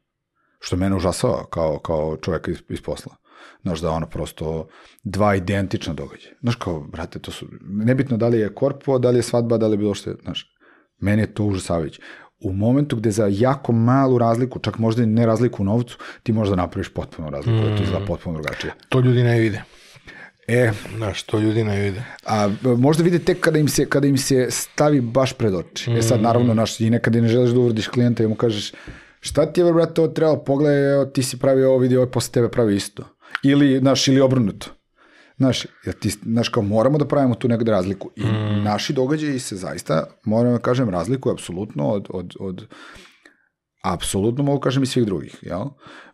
Što 0.59 0.75
mene 0.75 0.95
užasava 0.95 1.45
kao, 1.49 1.79
kao 1.79 2.17
čoveka 2.21 2.51
iz, 2.51 2.57
iz 2.69 2.81
posla. 2.81 3.15
Znaš 3.67 3.81
da 3.81 3.91
ono 3.91 4.05
prosto 4.05 4.67
dva 5.03 5.35
identična 5.35 5.93
događaja. 5.93 6.35
Znaš 6.41 6.55
kao, 6.55 6.79
brate, 6.79 7.19
to 7.19 7.31
su, 7.31 7.47
nebitno 7.61 8.17
da 8.17 8.27
li 8.27 8.39
je 8.39 8.55
korpo, 8.55 8.99
da 8.99 9.09
li 9.09 9.19
je 9.19 9.23
svadba, 9.23 9.57
da 9.57 9.67
li 9.67 9.73
je 9.73 9.77
bilo 9.77 9.93
što 9.93 10.13
znaš, 10.23 10.57
Meni 10.99 11.21
je 11.21 11.33
to 11.33 11.43
užasavajuće. 11.43 12.01
U 12.39 12.53
momentu 12.53 12.95
gde 12.95 13.11
za 13.11 13.27
jako 13.31 13.71
malu 13.71 14.17
razliku, 14.17 14.59
čak 14.59 14.77
možda 14.77 15.03
i 15.03 15.05
ne 15.05 15.25
razliku 15.25 15.61
u 15.61 15.65
novcu, 15.65 15.97
ti 16.23 16.33
možda 16.33 16.55
napraviš 16.55 16.89
potpuno 16.89 17.29
razliku, 17.29 17.59
mm. 17.59 17.69
da 17.69 17.77
to 17.77 17.83
izgleda 17.83 18.05
potpuno 18.05 18.41
drugačije. 18.41 18.73
To 18.89 18.99
ljudi 18.99 19.23
ne 19.23 19.39
vide. 19.39 19.63
E, 20.47 20.71
Znaš, 20.95 21.23
to 21.23 21.39
ljudi 21.39 21.63
ne 21.63 21.81
vide. 21.81 22.03
A 22.25 22.49
možda 22.77 23.03
vide 23.03 23.19
tek 23.19 23.39
kada 23.39 23.59
im 23.59 23.67
se, 23.67 23.85
kada 23.89 24.07
im 24.07 24.17
se 24.17 24.47
stavi 24.49 25.01
baš 25.01 25.33
pred 25.33 25.55
oči. 25.55 25.91
Mm. 25.91 25.97
E 25.97 26.01
sad, 26.01 26.21
naravno, 26.21 26.53
naš, 26.53 26.79
i 26.79 26.89
nekada 26.89 27.21
ne 27.21 27.27
želiš 27.27 27.51
da 27.51 27.59
uvrdiš 27.59 27.87
klijenta 27.87 28.23
i 28.23 28.27
mu 28.27 28.35
kažeš 28.35 28.71
šta 29.19 29.45
ti 29.45 29.61
je, 29.61 29.73
brate, 29.73 30.01
ovo 30.01 30.11
trebalo, 30.13 30.43
pogledaj, 30.43 30.93
evo, 30.93 31.05
ti 31.05 31.23
si 31.23 31.39
pravi 31.39 31.63
ovo 31.63 31.77
video, 31.77 32.01
ovo 32.01 32.11
posle 32.11 32.31
tebe 32.31 32.49
pravi 32.49 32.75
isto. 32.75 33.03
Ili, 33.49 33.79
znaš, 33.79 34.07
ili 34.07 34.21
obrnuto. 34.21 34.67
Znaš, 35.37 35.65
ja 35.85 35.93
ti, 35.93 36.09
znaš, 36.09 36.49
kao 36.49 36.63
moramo 36.63 36.97
da 36.97 37.07
pravimo 37.07 37.35
tu 37.35 37.47
nekada 37.47 37.71
razliku. 37.71 38.11
I 38.15 38.23
mm. 38.23 38.63
naši 38.63 38.93
događaji 38.93 39.39
se 39.39 39.55
zaista, 39.55 40.07
moram 40.23 40.53
da 40.53 40.59
kažem, 40.59 40.89
razlikuju 40.89 41.33
apsolutno 41.33 41.89
od, 41.89 42.07
od, 42.09 42.33
od 42.39 42.65
apsolutno 43.83 44.43
mogu 44.43 44.59
kažem 44.59 44.83
i 44.83 44.85
svih 44.85 45.05
drugih, 45.05 45.35
jel? 45.41 45.65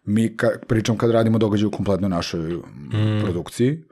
Mi, 0.03 0.37
ka, 0.37 0.49
pričam 0.67 0.97
kad 0.97 1.11
radimo 1.11 1.37
događaj 1.37 1.67
u 1.67 1.71
kompletno 1.71 2.07
našoj 2.07 2.53
mm. 2.53 3.21
produkciji, 3.23 3.83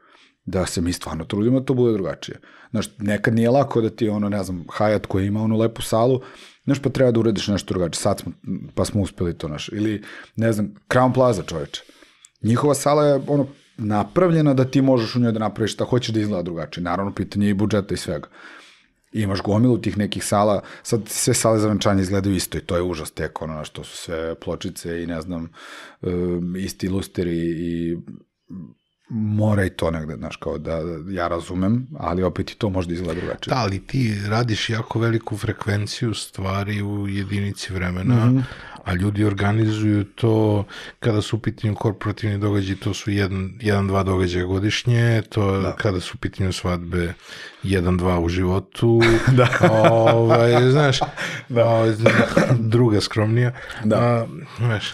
da 0.45 0.65
se 0.65 0.81
mi 0.81 0.93
stvarno 0.93 1.25
trudimo 1.25 1.59
da 1.59 1.65
to 1.65 1.73
bude 1.73 1.93
drugačije. 1.93 2.39
Znaš, 2.71 2.97
nekad 2.97 3.35
nije 3.35 3.49
lako 3.49 3.81
da 3.81 3.89
ti 3.89 4.09
ono, 4.09 4.29
ne 4.29 4.43
znam, 4.43 4.65
Hayat 4.77 5.05
koji 5.07 5.27
ima 5.27 5.41
onu 5.41 5.57
lepu 5.57 5.81
salu, 5.81 6.21
znaš, 6.63 6.81
pa 6.81 6.89
treba 6.89 7.11
da 7.11 7.19
uradiš 7.19 7.47
nešto 7.47 7.73
drugačije. 7.73 8.01
Sad 8.01 8.19
smo, 8.19 8.31
pa 8.75 8.85
smo 8.85 9.01
uspeli 9.01 9.37
to 9.37 9.47
naš. 9.47 9.69
Ili, 9.69 10.03
ne 10.35 10.51
znam, 10.51 10.73
Crown 10.89 11.13
Plaza 11.13 11.43
čoveče. 11.43 11.81
Njihova 12.41 12.73
sala 12.73 13.05
je 13.05 13.21
ono 13.27 13.47
napravljena 13.77 14.53
da 14.53 14.65
ti 14.65 14.81
možeš 14.81 15.15
u 15.15 15.19
njoj 15.19 15.31
da 15.31 15.39
napraviš 15.39 15.73
šta 15.73 15.85
hoćeš 15.85 16.13
da 16.13 16.19
izgleda 16.19 16.43
drugačije. 16.43 16.83
Naravno, 16.83 17.13
pitanje 17.13 17.45
je 17.45 17.51
i 17.51 17.53
budžeta 17.53 17.93
i 17.93 17.97
svega. 17.97 18.27
I 19.13 19.21
imaš 19.21 19.41
gomilu 19.41 19.77
tih 19.77 19.97
nekih 19.97 20.23
sala, 20.23 20.61
sad 20.83 21.01
sve 21.05 21.33
sale 21.33 21.59
za 21.59 21.67
venčanje 21.67 22.01
izgledaju 22.01 22.35
isto 22.35 22.57
i 22.57 22.61
to 22.61 22.75
je 22.75 22.81
užas 22.81 23.11
tek, 23.11 23.41
ono, 23.41 23.65
što 23.65 23.83
su 23.83 23.97
sve 23.97 24.35
pločice 24.35 25.03
i 25.03 25.07
ne 25.07 25.21
znam, 25.21 25.49
um, 26.01 26.55
isti 26.55 26.89
lusteri 26.89 27.37
i 27.37 27.97
mora 29.13 29.65
i 29.65 29.69
to 29.69 29.91
negde, 29.91 30.15
znaš, 30.15 30.35
kao 30.35 30.57
da 30.57 30.81
ja 31.09 31.27
razumem, 31.27 31.87
ali 31.99 32.23
opet 32.23 32.51
i 32.51 32.55
to 32.55 32.69
možda 32.69 32.93
izgleda 32.93 33.19
drugačije. 33.19 33.51
Da, 33.51 33.61
ali 33.61 33.79
ti 33.79 34.15
radiš 34.27 34.69
jako 34.69 34.99
veliku 34.99 35.37
frekvenciju 35.37 36.13
stvari 36.13 36.81
u 36.81 37.07
jedinici 37.07 37.73
vremena, 37.73 38.25
mm 38.25 38.37
-hmm. 38.37 38.43
a 38.83 38.93
ljudi 38.93 39.25
organizuju 39.25 40.03
to 40.03 40.65
kada 40.99 41.21
su 41.21 41.35
u 41.35 41.39
pitanju 41.39 41.75
korporativni 41.75 42.37
događaji, 42.37 42.75
to 42.75 42.93
su 42.93 43.11
jedan, 43.11 43.51
jedan 43.59 43.87
dva 43.87 44.03
događaja 44.03 44.45
godišnje, 44.45 45.21
to 45.29 45.61
da. 45.61 45.75
kada 45.75 45.99
su 45.99 46.11
u 46.15 46.17
pitanju 46.17 46.53
svadbe, 46.53 47.13
jedan, 47.63 47.97
dva 47.97 48.19
u 48.19 48.29
životu, 48.29 49.01
da. 49.37 49.47
ovaj, 49.91 50.71
znaš, 50.71 50.99
da. 51.49 51.65
Ovaj, 51.65 51.91
druga 52.59 53.01
skromnija. 53.01 53.51
Da. 53.83 53.97
A, 53.97 54.27
znaš, 54.57 54.93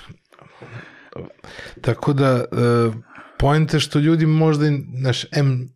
tako 1.82 2.14
da, 2.14 2.46
uh, 2.52 2.96
Poenta 3.40 3.80
što 3.80 4.00
ljudi 4.00 4.26
možda, 4.26 4.66
znaš, 5.00 5.26
M 5.32 5.70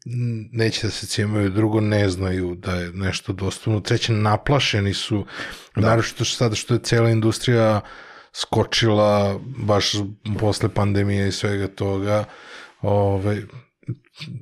neće 0.52 0.88
da 0.88 0.92
se 0.92 1.08
cimaju, 1.08 1.50
drugo 1.50 1.82
ne 1.82 2.10
znaju 2.10 2.56
da 2.56 2.76
je 2.76 2.92
nešto 2.94 3.34
dostupno, 3.34 3.80
treće 3.80 4.14
naplašeni 4.14 4.94
su, 4.94 5.26
da. 5.76 5.82
naravno 5.82 6.04
što 6.04 6.26
sada 6.26 6.56
što 6.56 6.74
je 6.74 6.80
cela 6.80 7.10
industrija 7.10 7.82
skočila 8.34 9.40
baš 9.58 9.92
posle 10.40 10.70
pandemije 10.70 11.28
i 11.28 11.32
svega 11.32 11.68
toga, 11.68 12.26
ovaj, 12.82 13.42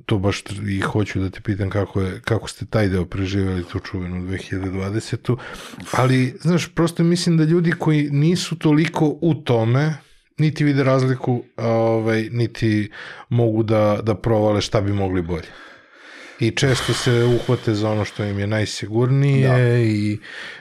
to 0.06 0.18
baš 0.18 0.42
i 0.68 0.80
hoću 0.80 1.20
da 1.20 1.30
te 1.30 1.40
pitam 1.40 1.70
kako, 1.70 2.00
je, 2.00 2.20
kako 2.20 2.48
ste 2.48 2.66
taj 2.66 2.88
deo 2.88 3.04
preživjeli 3.04 3.64
tu 3.64 3.78
čuvenu 3.78 4.16
2020. 4.16 5.36
Ali, 5.92 6.36
znaš, 6.40 6.74
prosto 6.74 7.04
mislim 7.04 7.36
da 7.36 7.44
ljudi 7.44 7.72
koji 7.78 8.10
nisu 8.10 8.58
toliko 8.58 9.18
u 9.20 9.34
tome, 9.34 9.94
niti 10.40 10.64
vide 10.64 10.84
razliku, 10.84 11.42
ovaj, 11.56 12.28
niti 12.32 12.90
mogu 13.28 13.62
da, 13.62 14.00
da 14.02 14.14
provale 14.14 14.60
šta 14.60 14.80
bi 14.80 14.92
mogli 14.92 15.22
bolje. 15.22 15.48
I 16.40 16.50
često 16.50 16.94
se 16.94 17.24
uhvate 17.24 17.74
za 17.74 17.90
ono 17.90 18.04
što 18.04 18.24
im 18.24 18.38
je 18.38 18.46
najsigurnije 18.46 19.48
da. 19.48 19.78
i, 19.78 20.18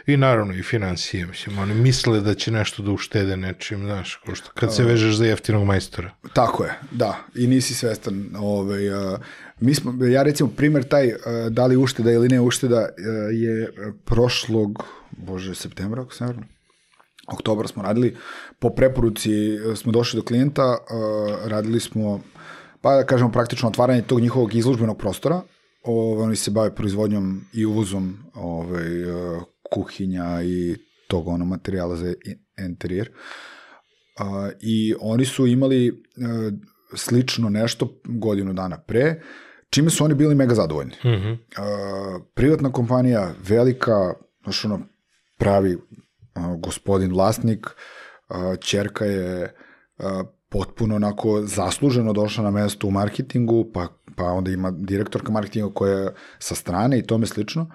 i 0.08 0.18
naravno 0.18 0.54
i 0.54 0.64
financije. 0.64 1.26
Mislim, 1.26 1.60
oni 1.60 1.74
misle 1.74 2.22
da 2.22 2.34
će 2.34 2.52
nešto 2.52 2.84
da 2.84 2.92
uštede 2.92 3.38
nečim, 3.38 3.80
znaš, 3.86 4.16
ko 4.26 4.36
što, 4.36 4.52
kad 4.54 4.76
se 4.76 4.84
vežeš 4.84 5.16
za 5.16 5.26
jeftinog 5.26 5.66
majstora. 5.66 6.12
Tako 6.34 6.64
je, 6.64 6.74
da. 6.92 7.18
I 7.36 7.48
nisi 7.48 7.74
svestan. 7.74 8.30
Ovaj, 8.38 8.90
uh, 8.90 9.20
mi 9.60 9.76
smo, 9.76 10.06
ja 10.06 10.24
recimo 10.24 10.50
primer 10.50 10.84
taj, 10.84 11.08
uh, 11.08 11.16
da 11.50 11.66
li 11.66 11.78
ušteda 11.78 12.12
ili 12.12 12.30
ne 12.30 12.42
ušteda, 12.42 12.80
uh, 12.80 12.90
je 13.32 13.72
prošlog, 14.06 14.84
bože, 15.12 15.56
septembra, 15.56 16.02
ako 16.02 16.14
se 16.14 16.26
ne 16.26 16.59
oktobra 17.34 17.68
smo 17.68 17.84
radili, 17.84 18.16
po 18.60 18.70
preporuci 18.70 19.32
e, 19.34 19.76
smo 19.76 19.92
došli 19.92 20.18
do 20.18 20.26
klijenta, 20.26 20.64
uh, 20.64 21.48
radili 21.48 21.80
smo, 21.80 22.22
pa 22.82 22.96
da 22.96 23.06
kažemo 23.06 23.32
praktično 23.32 23.70
otvaranje 23.70 24.02
tog 24.02 24.20
njihovog 24.20 24.56
izložbenog 24.56 24.98
prostora, 24.98 25.42
Ove, 25.84 26.24
oni 26.24 26.36
se 26.36 26.52
bave 26.52 26.76
proizvodnjom 26.76 27.42
i 27.54 27.66
uvozom 27.66 28.18
ovaj, 28.34 29.04
uh, 29.04 29.44
kuhinja 29.72 30.44
i 30.44 30.76
tog 31.08 31.28
ono 31.28 31.46
materijala 31.46 31.96
za 31.96 32.14
interijer. 32.66 33.12
I 34.62 34.96
oni 35.00 35.26
su 35.26 35.48
imali 35.48 36.04
slično 36.96 37.50
nešto 37.50 38.02
godinu 38.04 38.54
dana 38.54 38.78
pre, 38.78 39.22
čime 39.70 39.90
su 39.90 40.06
oni 40.06 40.14
bili 40.14 40.36
mega 40.36 40.56
zadovoljni. 40.56 40.96
Mm 41.04 41.08
-hmm. 41.08 41.38
privatna 42.34 42.72
kompanija, 42.72 43.34
velika, 43.48 44.14
znaš 44.44 44.66
ono, 44.66 44.80
pravi 45.38 45.78
gospodin 46.58 47.12
vlasnik, 47.12 47.68
čerka 48.60 49.06
je 49.06 49.54
potpuno 50.50 50.96
onako 50.96 51.42
zasluženo 51.42 52.14
došla 52.14 52.44
na 52.44 52.52
mesto 52.52 52.88
u 52.88 52.92
marketingu, 52.92 53.72
pa, 53.74 53.88
pa 54.16 54.24
onda 54.24 54.52
ima 54.52 54.72
direktorka 54.72 55.32
marketinga 55.32 55.74
koja 55.74 55.98
je 55.98 56.14
sa 56.40 56.56
strane 56.56 57.00
i 57.00 57.08
tome 57.08 57.26
slično, 57.26 57.72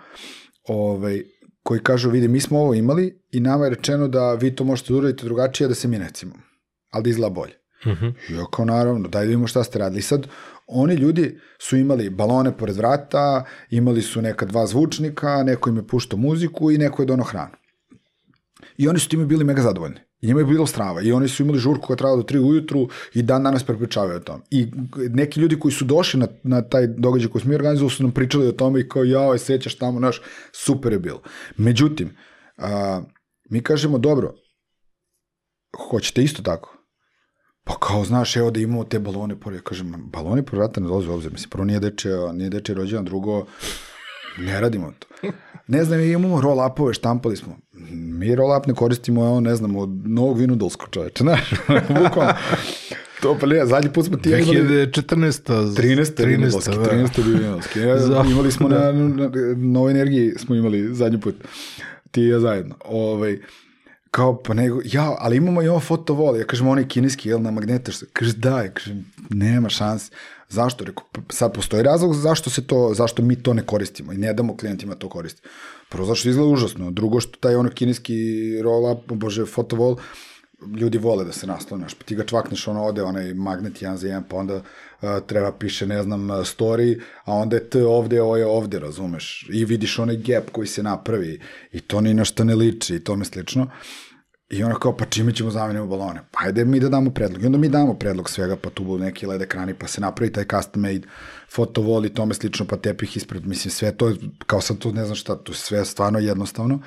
ovaj, 0.68 1.22
koji 1.62 1.80
kažu, 1.80 2.10
vidi, 2.10 2.28
mi 2.28 2.40
smo 2.40 2.58
ovo 2.60 2.74
imali 2.74 3.22
i 3.30 3.40
nama 3.40 3.64
je 3.64 3.70
rečeno 3.70 4.08
da 4.08 4.34
vi 4.34 4.56
to 4.56 4.64
možete 4.64 4.92
da 4.92 4.98
uradite 4.98 5.24
drugačije, 5.24 5.68
da 5.68 5.74
se 5.74 5.88
mi 5.88 5.98
necimo, 5.98 6.34
ali 6.90 7.02
da 7.02 7.10
izgleda 7.10 7.34
bolje. 7.34 7.54
Uh 7.86 7.92
mhm. 7.92 8.04
-huh. 8.04 8.38
Ja 8.38 8.44
kao 8.52 8.64
naravno, 8.64 9.08
daj 9.08 9.22
da 9.22 9.26
vidimo 9.26 9.46
šta 9.46 9.64
ste 9.64 9.78
radili. 9.78 10.02
Sad, 10.02 10.26
oni 10.66 10.94
ljudi 10.94 11.38
su 11.58 11.76
imali 11.76 12.10
balone 12.10 12.56
pored 12.56 12.76
vrata, 12.76 13.44
imali 13.70 14.02
su 14.02 14.22
neka 14.22 14.46
dva 14.46 14.66
zvučnika, 14.66 15.42
neko 15.42 15.70
im 15.70 15.76
je 15.76 15.86
puštao 15.86 16.18
muziku 16.18 16.70
i 16.70 16.78
neko 16.78 17.02
je 17.02 17.06
dono 17.06 17.22
hranu. 17.22 17.56
I 18.76 18.88
oni 18.88 18.98
su 18.98 19.08
time 19.08 19.26
bili 19.26 19.44
mega 19.44 19.62
zadovoljni. 19.62 20.00
I 20.20 20.26
njima 20.26 20.40
je 20.40 20.46
bilo 20.46 20.66
strava. 20.66 21.02
I 21.02 21.12
oni 21.12 21.28
su 21.28 21.42
imali 21.42 21.58
žurku 21.58 21.86
koja 21.86 21.96
trajala 21.96 22.16
do 22.16 22.22
3 22.22 22.38
ujutru 22.38 22.88
i 23.14 23.22
dan 23.22 23.42
danas 23.42 23.64
prepričavaju 23.64 24.16
o 24.16 24.20
tom. 24.20 24.42
I 24.50 24.66
neki 24.96 25.40
ljudi 25.40 25.58
koji 25.58 25.72
su 25.72 25.84
došli 25.84 26.20
na, 26.20 26.26
na 26.42 26.62
taj 26.62 26.86
događaj 26.86 27.30
koji 27.30 27.42
smo 27.42 27.48
mi 27.48 27.54
organizovali 27.54 27.90
su 27.90 28.02
nam 28.02 28.12
pričali 28.12 28.48
o 28.48 28.52
tome 28.52 28.80
i 28.80 28.88
kao, 28.88 29.04
jao, 29.04 29.38
sećaš 29.38 29.74
tamo, 29.74 30.00
naš, 30.00 30.20
super 30.52 30.92
je 30.92 30.98
bilo. 30.98 31.22
Međutim, 31.56 32.16
a, 32.58 33.02
mi 33.50 33.60
kažemo, 33.60 33.98
dobro, 33.98 34.34
hoćete 35.90 36.22
isto 36.22 36.42
tako? 36.42 36.74
Pa 37.64 37.74
kao, 37.80 38.04
znaš, 38.04 38.36
evo 38.36 38.50
da 38.50 38.60
imamo 38.60 38.84
te 38.84 38.98
balone 38.98 39.40
pored. 39.40 39.62
Kažem, 39.62 40.10
baloni 40.12 40.44
pored 40.44 40.58
vrata 40.58 40.80
ne 40.80 40.86
dolaze 40.86 41.10
u 41.10 41.14
obzir. 41.14 41.32
Mislim, 41.32 41.50
prvo 41.50 41.64
nije 41.64 41.80
deče, 41.80 42.08
nije 42.32 42.50
deče 42.50 42.74
rođena, 42.74 43.02
drugo, 43.02 43.46
ne 44.38 44.60
radimo 44.60 44.92
to. 44.98 45.06
Ne 45.66 45.84
znam, 45.84 46.00
imamo 46.00 46.40
roll-upove, 46.40 46.94
štampali 46.94 47.36
smo. 47.36 47.56
Mi 47.90 48.34
roll-up 48.36 48.66
ne 48.66 48.74
koristimo, 48.74 49.26
evo, 49.26 49.40
ne 49.40 49.56
znam, 49.56 49.76
od 49.76 49.88
novog 50.04 50.38
vinudolskog 50.38 50.88
čoveče, 50.90 51.24
znaš, 51.24 51.50
bukvalno. 52.02 52.32
To 53.22 53.36
pa 53.40 53.46
ne, 53.46 53.66
zadnji 53.66 53.92
put 53.92 54.06
smo 54.06 54.16
ti 54.16 54.28
imali... 54.28 54.44
2014. 54.44 55.52
13. 55.52 56.22
13. 56.22 56.26
vinudolski, 56.26 56.70
da. 56.70 56.84
13. 56.84 57.24
bio 57.24 57.38
vinudolski. 57.38 57.80
Ja, 57.80 58.24
imali 58.30 58.52
smo 58.52 58.68
na, 58.68 58.92
na, 58.92 59.30
Novoj 59.56 59.90
energiji, 59.90 60.32
smo 60.36 60.54
imali 60.54 60.94
zadnji 60.94 61.20
put. 61.20 61.34
Ti 62.10 62.20
i 62.22 62.28
ja 62.28 62.40
zajedno. 62.40 62.74
Ovaj, 62.84 63.38
kao 64.10 64.42
pa 64.42 64.54
nego, 64.54 64.80
ja, 64.84 65.16
ali 65.18 65.36
imamo 65.36 65.62
i 65.62 65.68
ovo 65.68 65.80
fotovol, 65.80 66.36
ja 66.36 66.44
kažem, 66.44 66.68
onaj 66.68 66.88
kineski, 66.88 67.28
jel, 67.28 67.42
na 67.42 67.50
magnetaš 67.50 67.96
se, 67.96 68.06
kaže, 68.12 68.32
daj, 68.32 68.68
kažem, 68.74 69.04
nema 69.30 69.68
šans, 69.68 70.10
zašto, 70.48 70.84
rekao, 70.84 71.04
"Pa 71.12 71.20
sad 71.28 71.52
postoji 71.54 71.82
razlog 71.82 72.14
zašto 72.14 72.50
se 72.50 72.66
to, 72.66 72.94
zašto 72.94 73.22
mi 73.22 73.36
to 73.36 73.54
ne 73.54 73.62
koristimo 73.62 74.12
i 74.12 74.18
ne 74.18 74.32
damo 74.32 74.56
klijentima 74.56 74.94
to 74.94 75.08
koristiti. 75.08 75.48
Prvo, 75.94 76.06
zašto 76.06 76.28
izgleda 76.28 76.50
užasno, 76.50 76.90
drugo, 76.90 77.20
što 77.20 77.38
taj 77.38 77.54
ono 77.54 77.70
kineski 77.70 78.14
roll-up, 78.62 79.14
bože, 79.14 79.44
fotovol, 79.46 79.96
ljudi 80.76 80.98
vole 80.98 81.24
da 81.24 81.32
se 81.32 81.46
naslonaš, 81.46 81.94
pa 81.94 82.04
ti 82.04 82.14
ga 82.14 82.24
čvakneš, 82.24 82.68
ono 82.68 82.82
ode, 82.84 83.02
onaj 83.02 83.34
magnet 83.34 83.82
jedan 83.82 83.96
za 83.96 84.06
jedan, 84.06 84.24
pa 84.28 84.36
onda 84.36 84.56
uh, 84.56 85.08
treba 85.26 85.52
piše, 85.52 85.86
ne 85.86 86.02
znam, 86.02 86.30
uh, 86.30 86.36
story, 86.36 87.00
a 87.24 87.32
onda 87.32 87.56
je 87.56 87.70
T 87.70 87.84
ovde, 87.84 88.22
ovo 88.22 88.36
je 88.36 88.46
ovde, 88.46 88.78
razumeš, 88.78 89.46
i 89.52 89.64
vidiš 89.64 89.98
onaj 89.98 90.16
gap 90.16 90.50
koji 90.50 90.66
se 90.66 90.82
napravi, 90.82 91.40
i 91.72 91.80
to 91.80 92.00
ni 92.00 92.14
na 92.14 92.24
šta 92.24 92.44
ne 92.44 92.54
liči, 92.54 92.96
i 92.96 93.04
tome 93.04 93.24
slično, 93.24 93.70
I 94.54 94.64
ona 94.64 94.74
kao, 94.74 94.96
pa 94.96 95.04
čime 95.04 95.32
ćemo 95.32 95.50
zamenimo 95.50 95.86
balone? 95.86 96.20
Pa 96.30 96.44
ajde 96.44 96.64
mi 96.64 96.80
da 96.80 96.88
damo 96.88 97.10
predlog. 97.10 97.42
I 97.42 97.46
onda 97.46 97.58
mi 97.58 97.68
damo 97.68 97.94
predlog 97.94 98.30
svega, 98.30 98.56
pa 98.56 98.70
tu 98.70 98.84
budu 98.84 99.04
neki 99.04 99.26
LED 99.26 99.42
ekrani, 99.42 99.74
pa 99.74 99.86
se 99.86 100.00
napravi 100.00 100.32
taj 100.32 100.44
custom 100.44 100.82
made 100.82 101.00
fotovol 101.50 102.06
i 102.06 102.14
tome 102.14 102.34
slično, 102.34 102.66
pa 102.66 102.76
tepih 102.76 103.16
ispred. 103.16 103.46
Mislim, 103.46 103.70
sve 103.70 103.96
to, 103.96 104.08
je, 104.08 104.16
kao 104.46 104.60
sad 104.60 104.78
tu 104.78 104.92
ne 104.92 105.04
znam 105.04 105.16
šta, 105.16 105.36
to 105.36 105.52
je 105.52 105.56
sve 105.56 105.84
stvarno 105.84 106.18
jednostavno. 106.18 106.80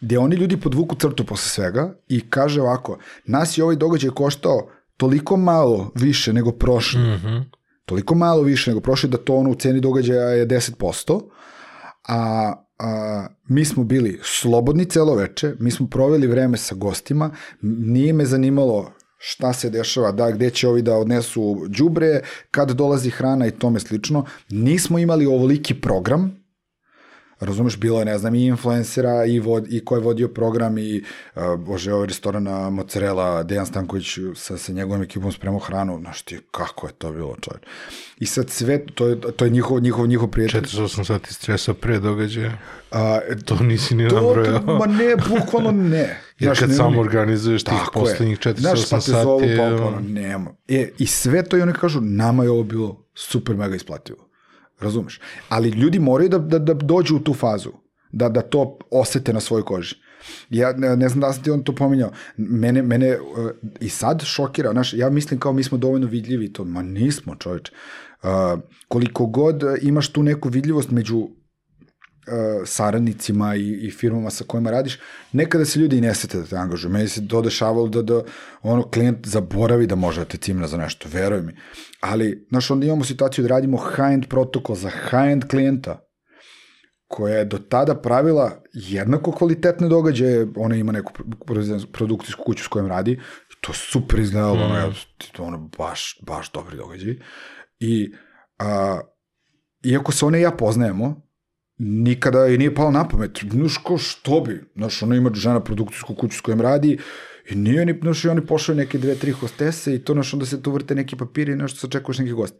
Gde 0.00 0.18
oni 0.18 0.36
ljudi 0.36 0.60
podvuku 0.60 0.96
crtu 0.96 1.26
posle 1.26 1.48
svega 1.48 1.94
i 2.08 2.30
kaže 2.30 2.60
ovako, 2.60 2.98
nas 3.26 3.58
je 3.58 3.64
ovaj 3.64 3.76
događaj 3.76 4.10
koštao 4.10 4.68
toliko 4.96 5.36
malo 5.36 5.92
više 5.94 6.32
nego 6.32 6.52
prošli, 6.52 7.00
mm 7.00 7.20
-hmm. 7.24 7.44
toliko 7.84 8.14
malo 8.14 8.42
više 8.42 8.70
nego 8.70 8.80
prošli 8.80 9.08
da 9.08 9.16
to 9.16 9.34
ono 9.34 9.50
u 9.50 9.54
ceni 9.54 9.80
događaja 9.80 10.28
je 10.28 10.48
10%, 10.48 11.20
a, 12.08 12.63
a 12.84 13.26
mi 13.48 13.64
smo 13.64 13.84
bili 13.84 14.20
slobodni 14.22 14.84
celo 14.84 15.14
veče, 15.14 15.54
mi 15.58 15.70
smo 15.70 15.86
proveli 15.86 16.26
vreme 16.26 16.56
sa 16.56 16.74
gostima, 16.74 17.30
nije 17.62 18.12
me 18.12 18.24
zanimalo 18.24 18.92
šta 19.18 19.52
se 19.52 19.70
dešava, 19.70 20.12
da 20.12 20.30
gde 20.30 20.50
će 20.50 20.68
ovi 20.68 20.82
da 20.82 20.96
odnesu 20.96 21.66
đubre, 21.68 22.20
kad 22.50 22.70
dolazi 22.70 23.10
hrana 23.10 23.46
i 23.46 23.50
tome 23.50 23.80
slično. 23.80 24.24
Nismo 24.50 24.98
imali 24.98 25.26
ovoliki 25.26 25.74
program, 25.74 26.43
razumeš, 27.40 27.76
bilo 27.78 27.98
je, 27.98 28.04
ne 28.04 28.18
znam, 28.18 28.34
i 28.34 28.46
influencera 28.46 29.24
i, 29.24 29.40
vod, 29.40 29.72
i 29.72 29.84
ko 29.84 29.96
je 29.96 30.00
vodio 30.00 30.28
program 30.28 30.78
i, 30.78 31.04
uh, 31.34 31.42
bože, 31.58 31.92
ovaj 31.92 32.06
restoran 32.06 32.42
na 32.42 32.70
Mozzarella, 32.70 33.42
Dejan 33.42 33.66
Stanković 33.66 34.18
sa, 34.34 34.58
sa 34.58 34.72
njegovom 34.72 35.02
ekipom 35.02 35.32
spremao 35.32 35.58
hranu, 35.60 35.98
znaš 36.00 36.22
ti, 36.22 36.38
kako 36.50 36.86
je 36.86 36.92
to 36.92 37.12
bilo, 37.12 37.36
čovječ. 37.40 37.62
I 38.18 38.26
sad 38.26 38.50
sve, 38.50 38.86
to 38.86 39.06
je, 39.06 39.20
to 39.20 39.44
je 39.44 39.50
njihov, 39.50 39.80
njihov, 39.80 40.06
njihov 40.06 40.28
prijatelj. 40.28 40.62
408 40.62 41.04
sati 41.04 41.34
stresa 41.34 41.74
pre 41.74 41.98
događaja. 41.98 42.58
A, 42.90 43.20
To 43.44 43.56
nisi 43.56 43.94
ni 43.94 44.04
nabrojao. 44.04 44.58
to, 44.58 44.78
ma 44.78 44.86
ne, 44.86 45.16
bukvalno 45.28 45.72
ne. 45.72 45.98
Jer 46.38 46.48
Znaš, 46.48 46.58
kad 46.58 46.68
ne, 46.68 46.74
sam 46.74 46.98
organizuješ 46.98 47.64
tih 47.64 47.88
poslednjih 47.92 48.38
408 48.38 48.60
Znaš, 48.60 48.90
pa 48.90 48.96
te 48.96 49.02
sati, 49.02 49.22
zovu, 49.22 49.40
pa, 49.56 49.90
pa, 49.90 50.00
nema. 50.00 50.54
E, 50.68 50.90
I 50.98 51.06
sve 51.06 51.44
to 51.44 51.56
i 51.56 51.62
oni 51.62 51.72
kažu, 51.72 52.00
nama 52.00 52.44
je 52.44 52.50
ovo 52.50 52.62
bilo 52.62 53.04
super 53.14 53.56
mega 53.56 53.76
isplativo. 53.76 54.28
Razumeš? 54.80 55.20
Ali 55.48 55.68
ljudi 55.68 55.98
moraju 55.98 56.28
da, 56.28 56.38
da, 56.38 56.58
da 56.58 56.74
dođu 56.74 57.16
u 57.16 57.20
tu 57.20 57.34
fazu, 57.34 57.72
da, 58.12 58.28
da 58.28 58.40
to 58.40 58.78
osete 58.90 59.32
na 59.32 59.40
svojoj 59.40 59.64
koži. 59.64 59.94
Ja 60.50 60.72
ne, 60.72 60.96
ne 60.96 61.08
znam 61.08 61.20
da 61.20 61.32
sam 61.32 61.42
ti 61.42 61.50
on 61.50 61.64
to 61.64 61.74
pominjao. 61.74 62.10
Mene, 62.36 62.82
mene 62.82 63.20
uh, 63.20 63.50
i 63.80 63.88
sad 63.88 64.22
šokira, 64.24 64.72
znaš, 64.72 64.94
ja 64.94 65.10
mislim 65.10 65.40
kao 65.40 65.52
mi 65.52 65.62
smo 65.62 65.78
dovoljno 65.78 66.06
vidljivi 66.06 66.52
to, 66.52 66.64
ma 66.64 66.82
nismo 66.82 67.34
čoveč. 67.34 67.70
Uh, 68.22 68.28
koliko 68.88 69.26
god 69.26 69.62
imaš 69.82 70.08
tu 70.08 70.22
neku 70.22 70.48
vidljivost 70.48 70.90
među 70.90 71.28
saradnicima 72.66 73.56
i, 73.56 73.86
i 73.86 73.90
firmama 73.90 74.30
sa 74.30 74.44
kojima 74.44 74.70
radiš, 74.70 74.98
nekada 75.32 75.64
se 75.64 75.78
ljudi 75.78 75.98
i 75.98 76.00
ne 76.00 76.14
sete 76.14 76.38
da 76.38 76.44
te 76.44 76.56
angažuju. 76.56 76.92
Meni 76.92 77.08
se 77.08 77.28
to 77.28 77.42
dešavalo 77.42 77.88
da, 77.88 78.02
da 78.02 78.22
ono, 78.62 78.90
klijent 78.90 79.26
zaboravi 79.26 79.86
da 79.86 79.94
može 79.94 80.20
da 80.20 80.24
te 80.24 80.38
cimna 80.38 80.66
za 80.66 80.76
nešto, 80.76 81.08
veruj 81.12 81.42
mi. 81.42 81.56
Ali, 82.00 82.46
znaš, 82.50 82.70
onda 82.70 82.86
imamo 82.86 83.04
situaciju 83.04 83.42
da 83.42 83.48
radimo 83.48 83.76
high-end 83.76 84.28
protokol 84.28 84.76
za 84.76 84.90
high-end 84.90 85.48
klijenta, 85.50 86.00
koja 87.06 87.38
je 87.38 87.44
do 87.44 87.58
tada 87.58 87.94
pravila 87.94 88.62
jednako 88.72 89.32
kvalitetne 89.32 89.88
događaje, 89.88 90.46
ona 90.56 90.76
ima 90.76 90.92
neku 90.92 91.12
pro- 91.12 91.86
produkcijsku 91.92 92.44
kuću 92.44 92.64
s 92.64 92.68
kojom 92.68 92.88
radi, 92.88 93.20
to 93.60 93.72
super 93.72 94.20
izgledalo, 94.20 94.56
mm. 94.56 94.62
ono, 94.62 94.74
ja, 94.74 94.92
to 95.32 95.42
ono, 95.42 95.58
baš, 95.78 96.18
baš 96.26 96.52
dobri 96.52 96.76
događaj. 96.76 97.14
I, 97.80 98.12
a, 98.58 99.00
iako 99.84 100.12
se 100.12 100.26
one 100.26 100.38
i 100.38 100.42
ja 100.42 100.50
poznajemo, 100.50 101.23
nikada 101.78 102.46
i 102.46 102.58
nije 102.58 102.74
palo 102.74 102.90
na 102.90 103.08
pamet. 103.08 103.44
Znaš, 103.50 103.76
ko 103.76 103.98
što 103.98 104.40
bi? 104.40 104.64
Znaš, 104.76 105.02
ona 105.02 105.16
ima 105.16 105.30
žena 105.34 105.60
produkcijsku 105.60 106.14
kuću 106.14 106.38
s 106.38 106.40
kojom 106.40 106.60
radi 106.60 106.98
i 107.50 107.54
nije 107.54 107.86
ni, 107.86 107.98
znaš, 108.02 108.24
i 108.24 108.28
oni 108.28 108.46
pošle 108.46 108.74
neke 108.74 108.98
dve, 108.98 109.14
tri 109.14 109.32
hostese 109.32 109.94
i 109.94 109.98
to, 109.98 110.12
znaš, 110.12 110.34
onda 110.34 110.46
se 110.46 110.62
tu 110.62 110.72
vrte 110.72 110.94
neki 110.94 111.16
papiri 111.16 111.52
i 111.52 111.56
nešto, 111.56 111.78
sačekuješ 111.78 112.18
neki 112.18 112.32
gost. 112.32 112.54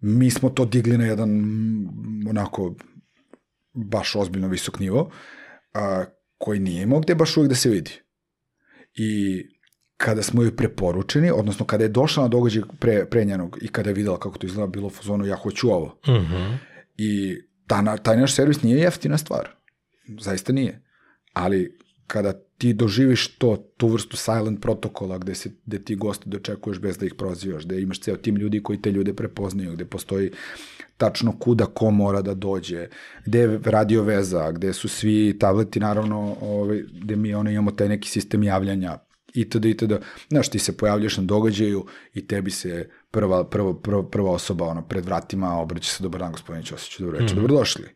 Mi 0.00 0.30
smo 0.30 0.50
to 0.50 0.64
digli 0.64 0.98
na 0.98 1.06
jedan, 1.06 1.30
onako, 2.28 2.74
baš 3.72 4.16
ozbiljno 4.16 4.48
visok 4.48 4.78
nivo, 4.78 5.10
a, 5.74 6.04
koji 6.38 6.60
nije 6.60 6.82
imao 6.82 7.00
gde 7.00 7.14
baš 7.14 7.36
uvijek 7.36 7.48
da 7.48 7.54
se 7.54 7.70
vidi. 7.70 7.90
I 8.94 9.42
kada 9.96 10.22
smo 10.22 10.42
joj 10.42 10.56
preporučeni, 10.56 11.30
odnosno 11.30 11.66
kada 11.66 11.84
je 11.84 11.88
došla 11.88 12.22
na 12.22 12.28
događaj 12.28 12.62
pre, 12.80 13.06
pre 13.06 13.24
njenog 13.24 13.58
i 13.62 13.68
kada 13.68 13.90
je 13.90 13.94
videla 13.94 14.18
kako 14.18 14.38
to 14.38 14.46
izgleda, 14.46 14.66
bilo 14.66 14.86
u 14.86 14.90
fazonu, 14.90 15.26
ja 15.26 15.36
hoću 15.36 15.70
ovo. 15.70 16.00
Mhm. 16.08 16.54
I 16.96 17.36
ta, 17.70 17.96
taj 17.96 18.16
naš 18.16 18.34
servis 18.34 18.62
nije 18.62 18.78
jeftina 18.78 19.18
stvar. 19.18 19.48
Zaista 20.20 20.52
nije. 20.52 20.82
Ali 21.32 21.78
kada 22.06 22.32
ti 22.58 22.72
doživiš 22.72 23.26
to, 23.38 23.56
tu 23.76 23.88
vrstu 23.88 24.16
silent 24.16 24.60
protokola 24.60 25.18
gde, 25.18 25.34
se, 25.34 25.50
gde 25.66 25.78
ti 25.78 25.94
goste 25.94 26.30
dočekuješ 26.30 26.80
bez 26.80 26.98
da 26.98 27.06
ih 27.06 27.14
prozivaš, 27.14 27.64
gde 27.64 27.80
imaš 27.80 28.00
ceo 28.00 28.16
tim 28.16 28.36
ljudi 28.36 28.62
koji 28.62 28.82
te 28.82 28.90
ljude 28.90 29.14
prepoznaju, 29.14 29.72
gde 29.72 29.84
postoji 29.84 30.32
tačno 30.96 31.32
kuda 31.38 31.66
ko 31.66 31.90
mora 31.90 32.22
da 32.22 32.34
dođe, 32.34 32.88
gde 33.26 33.38
je 33.38 33.60
radio 33.64 34.02
veza, 34.02 34.50
gde 34.52 34.72
su 34.72 34.88
svi 34.88 35.36
tableti, 35.38 35.80
naravno, 35.80 36.36
ovaj, 36.40 36.82
gde 37.02 37.16
mi 37.16 37.34
ono, 37.34 37.50
imamo 37.50 37.70
taj 37.70 37.88
neki 37.88 38.08
sistem 38.08 38.42
javljanja, 38.42 38.98
itd. 39.34 39.64
itd. 39.64 39.92
Znaš, 40.28 40.48
ti 40.48 40.58
se 40.58 40.76
pojavljaš 40.76 41.16
na 41.16 41.22
događaju 41.22 41.86
i 42.14 42.26
tebi 42.26 42.50
se 42.50 42.90
prva, 43.10 43.44
prva, 43.48 43.80
prva, 43.80 44.08
prva 44.10 44.30
osoba 44.30 44.66
ono, 44.66 44.82
pred 44.82 45.04
vratima 45.04 45.58
obraća 45.58 45.90
se 45.90 46.02
dobar 46.02 46.20
dan 46.20 46.32
gospodine 46.32 46.64
Ćosiću, 46.64 47.02
dobro 47.02 47.18
večer, 47.18 47.36
mm. 47.36 47.40
dobrodošli. 47.40 47.88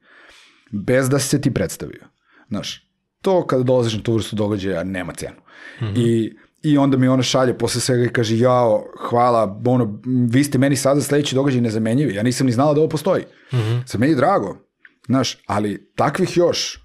Bez 0.73 1.09
da 1.09 1.19
se 1.19 1.40
ti 1.40 1.55
predstavio. 1.55 2.05
Znaš, 2.48 2.89
to 3.23 3.47
kada 3.47 3.62
dolaziš 3.62 3.94
na 3.94 4.02
tu 4.02 4.15
vrstu 4.15 4.36
događaja 4.36 4.85
nema 4.85 5.12
cenu. 5.12 5.36
Mm 5.81 5.85
-hmm. 5.85 5.98
I, 5.98 6.36
I 6.62 6.78
onda 6.78 6.97
mi 6.97 7.09
ona 7.09 7.23
šalje 7.23 7.59
posle 7.59 7.81
svega 7.81 8.05
i 8.05 8.09
kaže, 8.09 8.39
jao, 8.39 8.86
hvala, 9.09 9.61
ono, 9.66 10.01
vi 10.31 10.44
ste 10.44 10.59
meni 10.59 10.77
sada 10.77 11.01
sledeći 11.01 11.35
događaj 11.35 11.61
nezamenjivi, 11.61 12.15
ja 12.15 12.23
nisam 12.23 12.47
ni 12.47 12.52
znala 12.52 12.74
da 12.74 12.81
ovo 12.81 12.89
postoji. 12.89 13.24
Mm 13.52 13.56
-hmm. 13.56 13.86
Sad 13.86 14.01
meni 14.01 14.12
je 14.12 14.16
drago, 14.16 14.59
znaš, 15.06 15.43
ali 15.47 15.93
takvih 15.97 16.36
još 16.36 16.84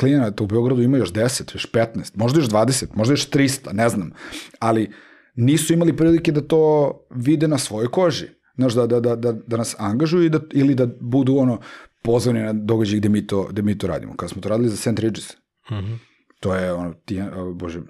klijenata 0.00 0.44
u 0.44 0.46
Beogradu 0.46 0.82
ima 0.82 0.98
još 0.98 1.12
10, 1.12 1.54
još 1.54 1.72
15, 1.72 2.10
možda 2.14 2.40
još 2.40 2.48
20, 2.48 2.86
možda 2.94 3.12
još 3.12 3.30
300, 3.30 3.72
ne 3.72 3.88
znam, 3.88 4.12
ali 4.58 4.92
nisu 5.34 5.72
imali 5.72 5.96
prilike 5.96 6.32
da 6.32 6.40
to 6.40 6.92
vide 7.10 7.48
na 7.48 7.58
svojoj 7.58 7.88
koži. 7.88 8.26
Znaš, 8.54 8.74
da, 8.74 8.86
da, 8.86 9.00
da, 9.00 9.16
da, 9.16 9.32
da 9.32 9.56
nas 9.56 9.76
angažuju 9.78 10.24
i 10.24 10.28
da, 10.28 10.40
ili 10.52 10.74
da 10.74 10.86
budu 11.00 11.36
ono 11.36 11.60
pozvani 12.02 12.40
na 12.40 12.52
događaj 12.52 12.98
gde 12.98 13.08
mi 13.08 13.26
to, 13.26 13.46
gde 13.50 13.62
mi 13.62 13.78
to 13.78 13.86
radimo. 13.86 14.16
Kad 14.16 14.30
smo 14.30 14.42
to 14.42 14.48
radili 14.48 14.68
za 14.68 14.76
St. 14.76 14.98
Regis, 14.98 15.36
Mm 15.70 15.74
-hmm. 15.74 15.98
to 16.40 16.54
je 16.54 16.72
ono, 16.72 16.94
Tijana, 16.94 17.42
uh, 17.42 17.56
bože, 17.56 17.78
uh, 17.78 17.86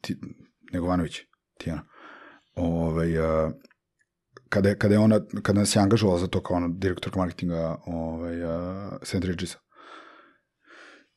ti, 0.00 0.16
Negovanović, 0.72 1.20
Tijana, 1.58 1.82
ovaj, 2.54 3.18
uh, 3.18 3.52
kada 4.48 4.68
je, 4.68 4.78
kada 4.78 4.94
je 4.94 4.98
ona, 4.98 5.20
kada 5.42 5.60
nas 5.60 5.76
je 5.76 5.82
angažovala 5.82 6.18
za 6.18 6.26
to 6.26 6.42
kao 6.42 6.56
ono, 6.56 6.68
direktorka 6.68 7.18
marketinga 7.18 7.76
ovaj, 7.86 8.44
uh, 8.44 8.92
St. 9.02 9.24
Regisa, 9.24 9.58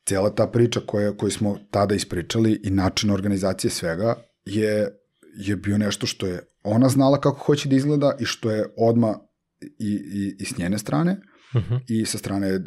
cijela 0.09 0.29
ta 0.35 0.47
priča 0.47 0.79
koja, 0.85 1.17
koju 1.17 1.31
smo 1.31 1.57
tada 1.71 1.95
ispričali 1.95 2.61
i 2.63 2.69
način 2.69 3.11
organizacije 3.11 3.71
svega 3.71 4.15
je, 4.45 4.87
je 5.37 5.55
bio 5.55 5.77
nešto 5.77 6.07
što 6.07 6.27
je 6.27 6.41
ona 6.63 6.89
znala 6.89 7.21
kako 7.21 7.37
hoće 7.37 7.69
da 7.69 7.75
izgleda 7.75 8.15
i 8.19 8.25
što 8.25 8.51
je 8.51 8.65
odma 8.77 9.19
i, 9.61 9.91
i, 10.13 10.35
i 10.39 10.45
s 10.45 10.57
njene 10.57 10.77
strane 10.77 11.21
uh 11.55 11.61
-huh. 11.61 11.79
i 11.87 12.05
sa 12.05 12.17
strane, 12.17 12.55
uh, 12.55 12.61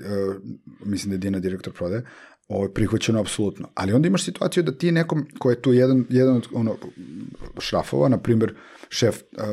mislim 0.86 1.10
da 1.10 1.14
je 1.14 1.18
Dina 1.18 1.38
direktor 1.38 1.72
prode, 1.72 2.04
ovo 2.48 2.64
je 2.64 2.74
prihvaćeno 2.74 3.20
apsolutno. 3.20 3.68
Ali 3.74 3.92
onda 3.92 4.08
imaš 4.08 4.24
situaciju 4.24 4.62
da 4.62 4.78
ti 4.78 4.92
nekom, 4.92 5.26
ko 5.38 5.50
je 5.50 5.62
tu 5.62 5.72
jedan, 5.72 6.04
jedan 6.08 6.36
od 6.36 6.46
ono, 6.52 6.76
šrafova, 7.58 8.08
na 8.08 8.18
primjer 8.18 8.54
šef, 8.88 9.16
uh, 9.16 9.44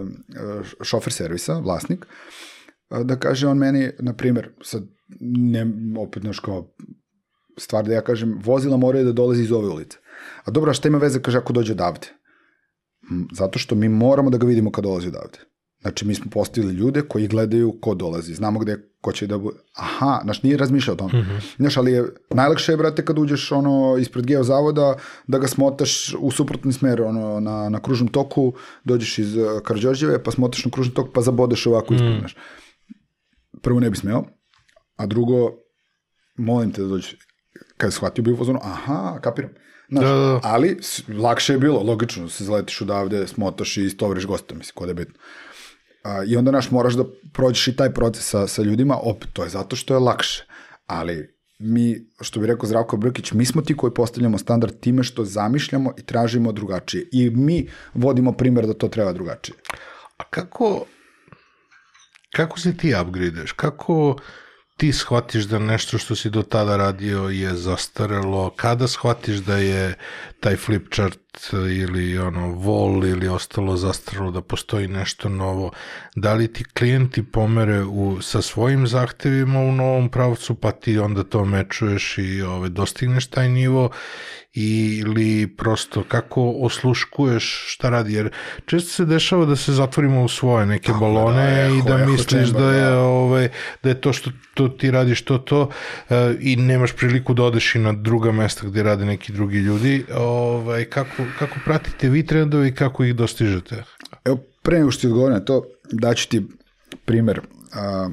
uh, 0.00 0.66
šofer 0.82 1.12
servisa, 1.12 1.58
vlasnik, 1.58 2.06
uh, 2.90 3.04
da 3.04 3.16
kaže 3.16 3.46
on 3.46 3.58
meni, 3.58 3.90
na 3.98 4.14
primjer, 4.14 4.50
sad, 4.62 4.82
ne, 5.20 5.66
opet 5.98 6.22
naš 6.22 6.38
kao 6.38 6.74
stvar 7.58 7.84
da 7.84 7.94
ja 7.94 8.00
kažem, 8.00 8.38
vozila 8.44 8.76
moraju 8.76 9.04
da 9.04 9.12
dolazi 9.12 9.42
iz 9.42 9.52
ove 9.52 9.68
ulice. 9.68 9.98
A 10.44 10.50
dobro, 10.50 10.70
a 10.70 10.74
šta 10.74 10.88
ima 10.88 10.98
veze, 10.98 11.22
kaže, 11.22 11.38
ako 11.38 11.52
dođe 11.52 11.72
odavde? 11.72 12.06
Zato 13.32 13.58
što 13.58 13.74
mi 13.74 13.88
moramo 13.88 14.30
da 14.30 14.38
ga 14.38 14.46
vidimo 14.46 14.72
kad 14.72 14.84
dolazi 14.84 15.08
odavde. 15.08 15.38
Znači, 15.80 16.06
mi 16.06 16.14
smo 16.14 16.30
postavili 16.30 16.74
ljude 16.74 17.02
koji 17.02 17.28
gledaju 17.28 17.78
ko 17.80 17.94
dolazi. 17.94 18.34
Znamo 18.34 18.58
gde 18.60 18.76
ko 19.00 19.12
će 19.12 19.26
da 19.26 19.38
bude. 19.38 19.56
Aha, 19.76 20.20
znaš, 20.24 20.42
nije 20.42 20.56
razmišljao 20.56 20.94
o 20.94 20.96
tome. 20.96 21.12
Mm 21.12 21.24
-hmm. 21.24 21.56
Znaš, 21.56 21.76
ali 21.76 21.92
je, 21.92 22.04
najlakše 22.30 22.72
je, 22.72 22.76
brate, 22.76 23.04
kad 23.04 23.18
uđeš 23.18 23.52
ono, 23.52 23.96
ispred 24.00 24.26
geozavoda, 24.26 24.94
da 25.26 25.38
ga 25.38 25.48
smotaš 25.48 26.14
u 26.18 26.30
suprotni 26.30 26.72
smer, 26.72 27.02
ono, 27.02 27.40
na, 27.40 27.68
na 27.68 27.80
kružnom 27.80 28.08
toku, 28.08 28.52
dođeš 28.84 29.18
iz 29.18 29.36
uh, 29.36 29.60
Karđorđeve, 29.64 30.22
pa 30.22 30.30
smotaš 30.30 30.64
na 30.64 30.70
kružnom 30.70 30.94
toku, 30.94 31.10
pa 31.12 31.20
zabodeš 31.20 31.66
ovako 31.66 31.92
mm. 31.92 31.96
ispred, 31.96 32.18
znaš. 32.18 32.36
Prvo 33.62 33.80
ne 33.80 33.90
bi 33.90 33.96
smeo, 33.96 34.24
a 35.00 35.06
drugo, 35.06 35.52
molim 36.36 36.72
te 36.72 36.82
da 36.82 36.88
dođeš, 36.88 37.16
kad 37.76 37.92
shvatio 37.92 38.24
bi 38.24 38.32
u 38.32 38.36
fazonu, 38.36 38.60
aha, 38.62 39.18
kapiram. 39.22 39.50
Znaš, 39.88 40.04
da, 40.04 40.10
da, 40.10 40.26
da. 40.26 40.40
ali 40.42 40.78
lakše 41.18 41.52
je 41.52 41.58
bilo, 41.58 41.82
logično, 41.82 42.28
se 42.28 42.44
zaletiš 42.44 42.80
odavde, 42.80 43.26
smotaš 43.26 43.76
i 43.76 43.84
istovriš 43.84 44.26
gosta, 44.26 44.54
mislim, 44.54 44.74
kod 44.74 44.88
je 44.88 44.94
bitno. 44.94 45.14
A, 46.02 46.22
I 46.26 46.36
onda, 46.36 46.50
naš, 46.50 46.70
moraš 46.70 46.94
da 46.94 47.04
prođeš 47.32 47.68
i 47.68 47.76
taj 47.76 47.94
proces 47.94 48.28
sa, 48.28 48.46
sa 48.46 48.62
ljudima, 48.62 48.98
opet, 49.02 49.28
to 49.32 49.44
je 49.44 49.50
zato 49.50 49.76
što 49.76 49.94
je 49.94 50.00
lakše. 50.00 50.44
Ali 50.86 51.40
mi, 51.58 52.06
što 52.20 52.40
bi 52.40 52.46
rekao 52.46 52.68
Zdravko 52.68 52.96
Brkić, 52.96 53.32
mi 53.32 53.46
smo 53.46 53.62
ti 53.62 53.76
koji 53.76 53.94
postavljamo 53.94 54.38
standard 54.38 54.80
time 54.80 55.02
što 55.02 55.24
zamišljamo 55.24 55.92
i 55.98 56.02
tražimo 56.02 56.52
drugačije. 56.52 57.08
I 57.12 57.30
mi 57.30 57.68
vodimo 57.94 58.32
primer 58.32 58.66
da 58.66 58.74
to 58.74 58.88
treba 58.88 59.12
drugačije. 59.12 59.56
A 60.16 60.24
kako, 60.30 60.86
kako 62.32 62.60
se 62.60 62.76
ti 62.76 62.94
upgradeš? 63.02 63.52
Kako 63.52 64.16
ti 64.80 64.92
shvatiš 64.92 65.44
da 65.44 65.58
nešto 65.58 65.98
što 65.98 66.16
si 66.16 66.30
do 66.30 66.42
tada 66.42 66.76
radio 66.76 67.28
je 67.28 67.54
zastarelo, 67.54 68.50
kada 68.56 68.88
shvatiš 68.88 69.36
da 69.36 69.56
je 69.56 69.94
taj 70.40 70.56
flipchart 70.56 71.20
ili 71.52 72.18
ono 72.18 72.48
vol 72.48 73.06
ili 73.06 73.28
ostalo 73.28 73.76
zastarelo, 73.76 74.30
da 74.30 74.40
postoji 74.40 74.88
nešto 74.88 75.28
novo, 75.28 75.70
da 76.16 76.34
li 76.34 76.52
ti 76.52 76.64
klijenti 76.64 77.22
pomere 77.22 77.82
u, 77.82 78.22
sa 78.22 78.42
svojim 78.42 78.86
zahtevima 78.86 79.60
u 79.60 79.72
novom 79.72 80.08
pravcu, 80.08 80.54
pa 80.54 80.72
ti 80.72 80.98
onda 80.98 81.24
to 81.24 81.44
mečuješ 81.44 82.18
i 82.18 82.42
ove, 82.42 82.68
dostigneš 82.68 83.26
taj 83.26 83.48
nivo 83.48 83.90
ili 84.54 85.56
prosto 85.56 86.04
kako 86.08 86.54
osluškuješ 86.60 87.64
šta 87.68 87.90
radi, 87.90 88.14
jer 88.14 88.30
često 88.66 88.90
se 88.90 89.04
dešava 89.04 89.44
da 89.46 89.56
se 89.56 89.72
zatvorimo 89.72 90.24
u 90.24 90.28
svoje 90.28 90.66
neke 90.66 90.86
Tako 90.86 91.00
balone 91.00 91.44
da, 91.44 91.50
je, 91.50 91.78
i 91.78 91.82
da 91.86 92.06
misliš 92.06 92.48
da 92.48 92.70
je, 92.72 92.84
da. 92.84 92.98
ovaj, 92.98 93.48
da 93.82 93.88
je 93.88 94.00
to 94.00 94.12
što 94.12 94.30
to 94.54 94.68
ti 94.68 94.90
radiš 94.90 95.22
to 95.22 95.38
to 95.38 95.62
uh, 95.62 96.16
i 96.40 96.56
nemaš 96.56 96.92
priliku 96.92 97.34
da 97.34 97.42
odeš 97.42 97.74
i 97.74 97.78
na 97.78 97.92
druga 97.92 98.32
mesta 98.32 98.66
gde 98.66 98.82
rade 98.82 99.04
neki 99.04 99.32
drugi 99.32 99.58
ljudi. 99.58 100.04
Ovaj, 100.16 100.84
kako, 100.84 101.22
kako 101.38 101.56
pratite 101.64 102.08
vi 102.08 102.26
trendove 102.26 102.68
i 102.68 102.74
kako 102.74 103.04
ih 103.04 103.14
dostižete? 103.14 103.84
Evo, 104.24 104.38
pre 104.62 104.78
nego 104.78 104.90
što 104.90 105.00
ti 105.00 105.06
odgovorim 105.06 105.34
na 105.34 105.44
to, 105.44 105.62
daću 105.92 106.28
ti 106.28 106.46
primer. 107.04 107.40
Uh, 107.40 108.12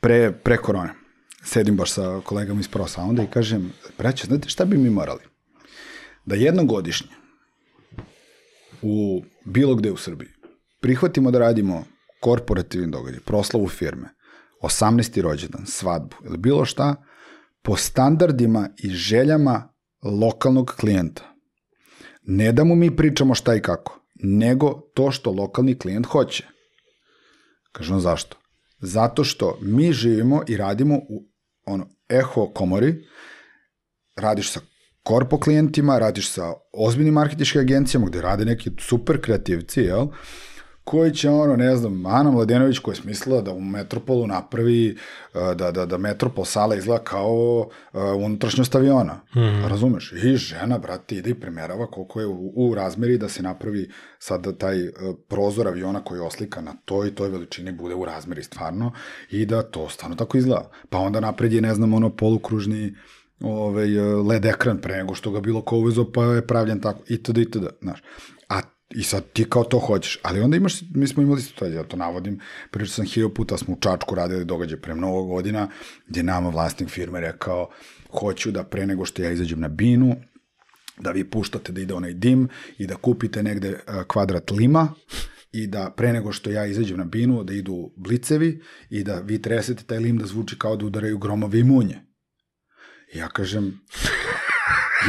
pre, 0.00 0.32
pre 0.32 0.56
korone 0.56 1.01
sedim 1.44 1.76
baš 1.76 1.92
sa 1.92 2.20
kolegama 2.24 2.60
iz 2.60 2.68
Pro 2.68 2.86
Sounda 2.86 3.22
i 3.22 3.30
kažem, 3.30 3.72
braće, 3.98 4.26
znate 4.26 4.48
šta 4.48 4.64
bi 4.64 4.78
mi 4.78 4.90
morali? 4.90 5.20
Da 6.24 6.34
jednogodišnje 6.34 7.10
u 8.82 9.22
bilo 9.44 9.74
gde 9.74 9.92
u 9.92 9.96
Srbiji 9.96 10.28
prihvatimo 10.82 11.30
da 11.30 11.38
radimo 11.38 11.84
korporativni 12.20 12.90
događaj, 12.90 13.20
proslavu 13.20 13.68
firme, 13.68 14.08
18. 14.62 15.20
rođendan, 15.20 15.66
svadbu 15.66 16.16
ili 16.24 16.38
bilo 16.38 16.64
šta, 16.64 17.04
po 17.62 17.76
standardima 17.76 18.68
i 18.78 18.90
željama 18.90 19.74
lokalnog 20.02 20.74
klijenta. 20.80 21.22
Ne 22.22 22.52
da 22.52 22.64
mu 22.64 22.74
mi 22.74 22.96
pričamo 22.96 23.34
šta 23.34 23.54
i 23.54 23.62
kako, 23.62 24.00
nego 24.14 24.72
to 24.94 25.10
što 25.10 25.32
lokalni 25.32 25.78
klijent 25.78 26.06
hoće. 26.06 26.46
Kažem 27.72 28.00
zašto? 28.00 28.36
Zato 28.80 29.24
što 29.24 29.58
mi 29.60 29.92
živimo 29.92 30.42
i 30.48 30.56
radimo 30.56 30.96
u 30.96 31.31
ono, 31.66 31.86
eho 32.08 32.46
komori, 32.54 32.94
radiš 34.16 34.50
sa 34.50 34.60
korpo 35.02 35.40
klijentima, 35.40 35.98
radiš 35.98 36.30
sa 36.30 36.52
ozbiljnim 36.72 37.14
marketičkim 37.14 37.60
agencijama 37.60 38.06
gde 38.06 38.22
rade 38.22 38.44
neki 38.44 38.70
super 38.80 39.20
kreativci, 39.20 39.80
jel? 39.80 40.06
Koji 40.84 41.14
će 41.14 41.30
ono, 41.30 41.56
ne 41.56 41.76
znam, 41.76 42.06
Ana 42.06 42.30
Mladenović 42.30 42.78
koja 42.78 42.92
je 42.92 42.96
smislila 42.96 43.40
da 43.40 43.52
u 43.52 43.60
Metropolu 43.60 44.26
napravi, 44.26 44.96
uh, 45.34 45.56
da, 45.56 45.70
da, 45.70 45.86
da 45.86 45.98
Metropol 45.98 46.44
sala 46.44 46.74
izgleda 46.74 47.04
kao 47.04 47.58
uh, 47.58 48.00
unutrašnjost 48.16 48.74
aviona. 48.74 49.14
Mm 49.14 49.38
-hmm. 49.38 49.68
Razumeš? 49.68 50.12
I 50.12 50.36
žena, 50.36 50.78
brate, 50.78 51.16
ide 51.16 51.30
i 51.30 51.40
premerava 51.40 51.86
koliko 51.86 52.20
je 52.20 52.26
u, 52.26 52.52
u 52.56 52.74
razmeri 52.74 53.18
da 53.18 53.28
se 53.28 53.42
napravi 53.42 53.90
sad 54.18 54.58
taj 54.58 54.88
uh, 54.88 54.92
prozor 55.28 55.68
aviona 55.68 56.04
koji 56.04 56.18
je 56.18 56.22
oslika 56.22 56.60
na 56.60 56.74
toj 56.84 57.14
toj 57.14 57.28
veličini 57.28 57.72
bude 57.72 57.94
u 57.94 58.04
razmeri 58.04 58.42
stvarno 58.42 58.92
i 59.30 59.46
da 59.46 59.62
to 59.62 59.88
stvarno 59.88 60.16
tako 60.16 60.38
izgleda. 60.38 60.70
Pa 60.90 60.98
onda 60.98 61.20
napred 61.20 61.52
je, 61.52 61.60
ne 61.60 61.74
znam, 61.74 61.94
ono 61.94 62.10
polukružni 62.10 62.94
ovaj, 63.40 63.88
LED 64.28 64.44
ekran 64.44 64.78
pre 64.78 64.96
nego 64.96 65.14
što 65.14 65.30
ga 65.30 65.40
bilo 65.40 65.62
ko 65.62 65.76
uvezo, 65.76 66.12
pa 66.12 66.24
je 66.24 66.46
pravljen 66.46 66.80
tako, 66.80 67.02
itd., 67.08 67.38
itd., 67.38 67.66
znaš. 67.82 68.02
I 68.94 69.02
sad 69.02 69.32
ti 69.32 69.44
kao 69.50 69.64
to 69.64 69.78
hoćeš, 69.78 70.18
ali 70.22 70.40
onda 70.40 70.56
imaš, 70.56 70.74
mi 70.94 71.06
smo 71.06 71.22
imali 71.22 71.42
situacije, 71.42 71.76
ja 71.76 71.84
to 71.84 71.96
navodim, 71.96 72.40
pričao 72.70 72.94
sam 72.94 73.06
hiljada 73.06 73.34
puta, 73.34 73.58
smo 73.58 73.74
u 73.74 73.80
Čačku 73.80 74.14
radili 74.14 74.44
događaj 74.44 74.80
pre 74.80 74.94
mnogo 74.94 75.22
godina, 75.22 75.68
gdje 76.06 76.22
nama 76.22 76.48
vlasnik 76.48 76.88
firme 76.88 77.20
rekao, 77.20 77.70
hoću 78.20 78.50
da 78.50 78.64
pre 78.64 78.86
nego 78.86 79.04
što 79.04 79.22
ja 79.22 79.30
izađem 79.30 79.60
na 79.60 79.68
binu, 79.68 80.16
da 81.00 81.10
vi 81.10 81.24
puštate 81.24 81.72
da 81.72 81.80
ide 81.80 81.94
onaj 81.94 82.12
dim 82.12 82.48
i 82.78 82.86
da 82.86 82.96
kupite 82.96 83.42
negde 83.42 83.78
kvadrat 84.06 84.50
lima 84.50 84.94
i 85.52 85.66
da 85.66 85.90
pre 85.96 86.12
nego 86.12 86.32
što 86.32 86.50
ja 86.50 86.66
izađem 86.66 86.98
na 86.98 87.04
binu, 87.04 87.44
da 87.44 87.52
idu 87.52 87.92
blicevi 87.96 88.62
i 88.90 89.04
da 89.04 89.20
vi 89.20 89.42
tresete 89.42 89.84
taj 89.84 89.98
lim 89.98 90.18
da 90.18 90.26
zvuči 90.26 90.58
kao 90.58 90.76
da 90.76 90.86
udaraju 90.86 91.18
gromove 91.18 91.58
i 91.58 91.64
munje. 91.64 92.00
I 93.14 93.18
ja 93.18 93.28
kažem, 93.28 93.80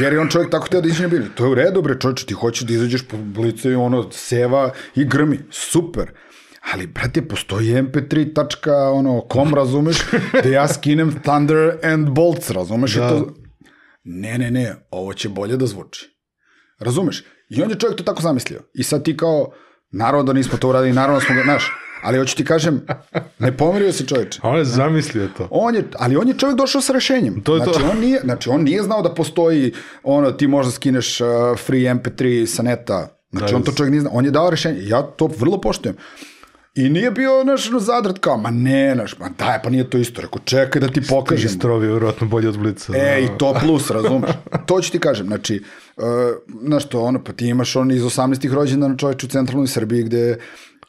Jer 0.00 0.12
je 0.12 0.20
on 0.20 0.28
čovjek 0.28 0.50
tako 0.50 0.68
teo 0.68 0.80
da 0.80 0.88
izađe 0.88 1.02
na 1.02 1.08
binu. 1.08 1.24
To 1.34 1.44
je 1.44 1.50
u 1.50 1.54
redu, 1.54 1.82
bre, 1.82 2.00
čovječe, 2.00 2.26
ti 2.26 2.34
hoćeš 2.34 2.66
da 2.66 2.74
izađeš 2.74 3.02
po 3.08 3.16
blicu 3.16 3.70
i 3.70 3.74
ono, 3.74 4.10
seva 4.10 4.70
i 4.94 5.04
grmi. 5.04 5.38
Super. 5.50 6.10
Ali, 6.72 6.86
brate, 6.86 7.28
postoji 7.28 7.74
mp3 7.74 8.34
tačka, 8.34 8.90
ono, 8.90 9.20
kom, 9.20 9.54
razumeš, 9.54 9.96
da 10.42 10.48
ja 10.48 10.68
skinem 10.68 11.20
Thunder 11.22 11.78
and 11.82 12.10
Bolts, 12.10 12.50
razumeš? 12.50 12.94
Da. 12.94 13.06
I 13.06 13.08
to... 13.08 13.34
Ne, 14.04 14.38
ne, 14.38 14.50
ne, 14.50 14.74
ovo 14.90 15.12
će 15.14 15.28
bolje 15.28 15.56
da 15.56 15.66
zvuči. 15.66 16.10
Razumeš? 16.78 17.24
I 17.48 17.62
on 17.62 17.70
je 17.70 17.78
čovjek 17.78 17.98
to 17.98 18.04
tako 18.04 18.22
zamislio. 18.22 18.60
I 18.74 18.82
sad 18.82 19.04
ti 19.04 19.16
kao, 19.16 19.52
naravno 19.94 20.22
da 20.22 20.32
nismo 20.32 20.58
to 20.58 20.68
uradili, 20.68 20.92
naravno 20.92 21.20
da 21.20 21.26
smo 21.26 21.34
ga, 21.34 21.42
znaš, 21.42 21.72
Ali 22.04 22.18
hoću 22.18 22.36
ti 22.36 22.44
kažem, 22.44 22.86
ne 23.38 23.56
pomerio 23.56 23.92
se 23.92 24.06
čovječe. 24.06 24.40
On 24.42 24.58
je 24.58 24.64
zamislio 24.64 25.28
to. 25.36 25.48
On 25.50 25.74
je, 25.74 25.84
ali 25.98 26.16
on 26.16 26.28
je 26.28 26.34
čovjek 26.38 26.58
došao 26.58 26.80
sa 26.80 26.92
rešenjem. 26.92 27.40
To 27.40 27.54
je 27.54 27.62
znači, 27.64 27.78
to. 27.78 27.90
On 27.90 28.00
nije, 28.00 28.20
znači, 28.24 28.48
on 28.50 28.62
nije 28.62 28.82
znao 28.82 29.02
da 29.02 29.14
postoji, 29.14 29.72
ono, 30.02 30.32
ti 30.32 30.46
možda 30.46 30.72
skineš 30.72 31.20
uh, 31.20 31.28
free 31.66 31.94
MP3 31.94 32.46
sa 32.46 32.62
neta. 32.62 33.08
Znači, 33.30 33.52
da, 33.52 33.56
on 33.56 33.62
to 33.62 33.72
čovjek 33.72 33.90
nije 33.90 34.00
znao. 34.00 34.12
On 34.14 34.24
je 34.24 34.30
dao 34.30 34.50
rešenje. 34.50 34.78
Ja 34.82 35.02
to 35.02 35.30
vrlo 35.38 35.60
poštujem. 35.60 35.96
I 36.74 36.88
nije 36.88 37.10
bio 37.10 37.44
naš 37.44 37.70
zadrat 37.78 38.18
kao, 38.18 38.36
ma 38.36 38.50
ne, 38.50 38.94
naš, 38.94 39.18
ma 39.18 39.28
daj, 39.38 39.62
pa 39.62 39.70
nije 39.70 39.90
to 39.90 39.98
isto. 39.98 40.22
Rekao, 40.22 40.40
čekaj 40.44 40.80
da 40.80 40.88
ti 40.88 41.00
pokažem. 41.08 41.50
Strovi, 41.50 41.86
vjerojatno 41.86 42.26
bolje 42.26 42.48
od 42.48 42.58
blica. 42.58 42.92
E, 42.96 43.24
i 43.24 43.38
to 43.38 43.54
plus, 43.60 43.90
razumeš. 43.90 44.30
to 44.66 44.80
ću 44.80 44.92
ti 44.92 44.98
kažem, 44.98 45.26
znači, 45.26 45.62
uh, 45.96 46.04
znaš 46.66 46.88
to, 46.88 47.02
ono, 47.02 47.24
pa 47.24 47.32
ti 47.32 47.46
imaš 47.46 47.76
on 47.76 47.90
iz 47.90 48.02
18. 48.02 48.52
rođendana 48.52 48.96
čoveč 48.96 49.24
u 49.24 49.28
centralnoj 49.28 49.68
Srbiji 49.68 50.02
gde 50.02 50.38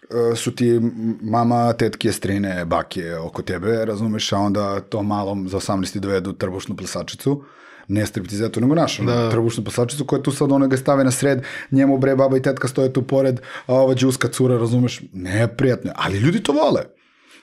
E, 0.09 0.35
su 0.35 0.55
ti 0.55 0.79
mama, 1.21 1.73
tetke, 1.73 2.11
strine, 2.11 2.65
bake 2.65 3.15
oko 3.15 3.41
tebe, 3.41 3.85
razumeš, 3.85 4.33
a 4.33 4.37
onda 4.37 4.79
to 4.79 5.03
malom 5.03 5.49
za 5.49 5.57
18. 5.59 5.99
dovedu 5.99 6.33
trbušnu 6.33 6.75
plesačicu, 6.75 7.43
ne 7.87 8.05
striptizetu, 8.05 8.61
nego 8.61 8.75
našu, 8.75 9.03
da. 9.03 9.29
trbušnu 9.31 9.63
plesačicu 9.63 10.05
koja 10.05 10.21
tu 10.21 10.31
sad 10.31 10.51
ona 10.51 10.67
ga 10.67 10.77
stave 10.77 11.03
na 11.03 11.11
sred, 11.11 11.43
njemu 11.71 11.97
bre 11.97 12.15
baba 12.15 12.37
i 12.37 12.41
tetka 12.41 12.67
stoje 12.67 12.93
tu 12.93 13.01
pored, 13.01 13.39
a 13.67 13.73
ova 13.73 13.95
džuska 13.95 14.27
cura, 14.27 14.57
razumeš, 14.57 15.01
neprijatno, 15.13 15.91
ali 15.95 16.17
ljudi 16.17 16.43
to 16.43 16.51
vole. 16.51 16.81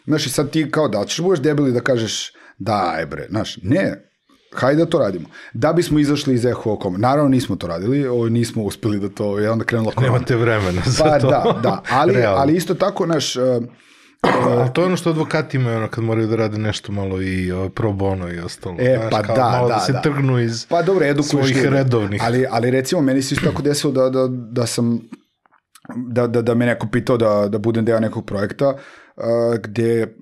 Znaš, 0.07 0.27
i 0.27 0.31
sad 0.31 0.51
ti 0.51 0.71
kao 0.71 0.89
da 0.89 1.05
ćeš 1.05 1.17
da 1.17 1.23
budeš 1.23 1.41
debili 1.41 1.73
da 1.73 1.81
kažeš 1.81 2.33
daj 2.59 3.07
bre, 3.07 3.27
znaš, 3.31 3.59
ne, 3.63 4.13
hajde 4.55 4.85
da 4.85 4.91
to 4.91 4.99
radimo. 4.99 5.29
Da 5.53 5.73
bismo 5.73 5.99
izašli 5.99 6.35
iz 6.35 6.45
eho 6.45 6.73
okoma. 6.73 6.99
Naravno 6.99 7.29
nismo 7.29 7.57
to 7.57 7.67
radili, 7.67 8.07
ovo 8.07 8.29
nismo 8.29 8.63
uspeli 8.63 9.01
da 9.01 9.09
to, 9.09 9.39
je 9.39 9.51
onda 9.51 9.65
krenula 9.65 9.93
korona. 9.93 10.13
Nemate 10.13 10.37
vremena 10.37 10.83
za 10.87 11.05
Pa 11.05 11.19
to. 11.19 11.31
da, 11.31 11.61
da, 11.63 11.83
ali, 11.91 12.25
ali 12.41 12.57
isto 12.57 12.75
tako, 12.75 13.07
naš, 13.07 13.37
uh, 13.37 13.43
Ali 14.23 14.73
to 14.73 14.81
je 14.81 14.87
ono 14.87 14.97
što 14.97 15.11
advokati 15.11 15.57
imaju, 15.57 15.77
ono, 15.77 15.89
kad 15.89 16.05
moraju 16.05 16.27
da 16.27 16.37
rade 16.37 16.59
nešto 16.59 16.93
malo 16.93 17.23
i 17.23 17.53
o, 17.53 17.69
pro 17.69 17.93
bono 17.93 18.33
i 18.33 18.39
ostalo. 18.39 18.77
E, 18.79 18.97
Znaš, 18.99 19.11
pa 19.11 19.23
kao 19.23 19.37
da, 19.37 19.43
malo 19.51 19.69
da, 19.69 19.79
se 19.79 19.93
da. 19.93 20.01
trgnu 20.01 20.39
iz 20.39 20.67
Pa 20.67 20.83
dobro, 20.83 21.05
edukuješ 21.07 21.31
svojih 21.31 21.57
ljude. 21.57 21.71
redovnih. 21.71 22.23
Ali, 22.25 22.47
ali 22.51 22.71
recimo, 22.71 23.01
meni 23.01 23.23
se 23.23 23.35
isto 23.35 23.51
tako 23.51 23.63
desilo 23.63 23.93
da, 23.93 24.11
da, 24.11 24.29
da 24.29 24.67
sam, 24.67 25.01
da, 25.97 26.27
da, 26.27 26.43
da 26.43 26.55
me 26.55 26.67
neko 26.67 26.87
pitao 26.93 27.17
da, 27.17 27.49
da 27.49 27.59
budem 27.59 27.85
deo 27.85 28.01
nekog 28.01 28.27
projekta 28.27 28.69
uh, 28.69 29.25
gde 29.63 30.17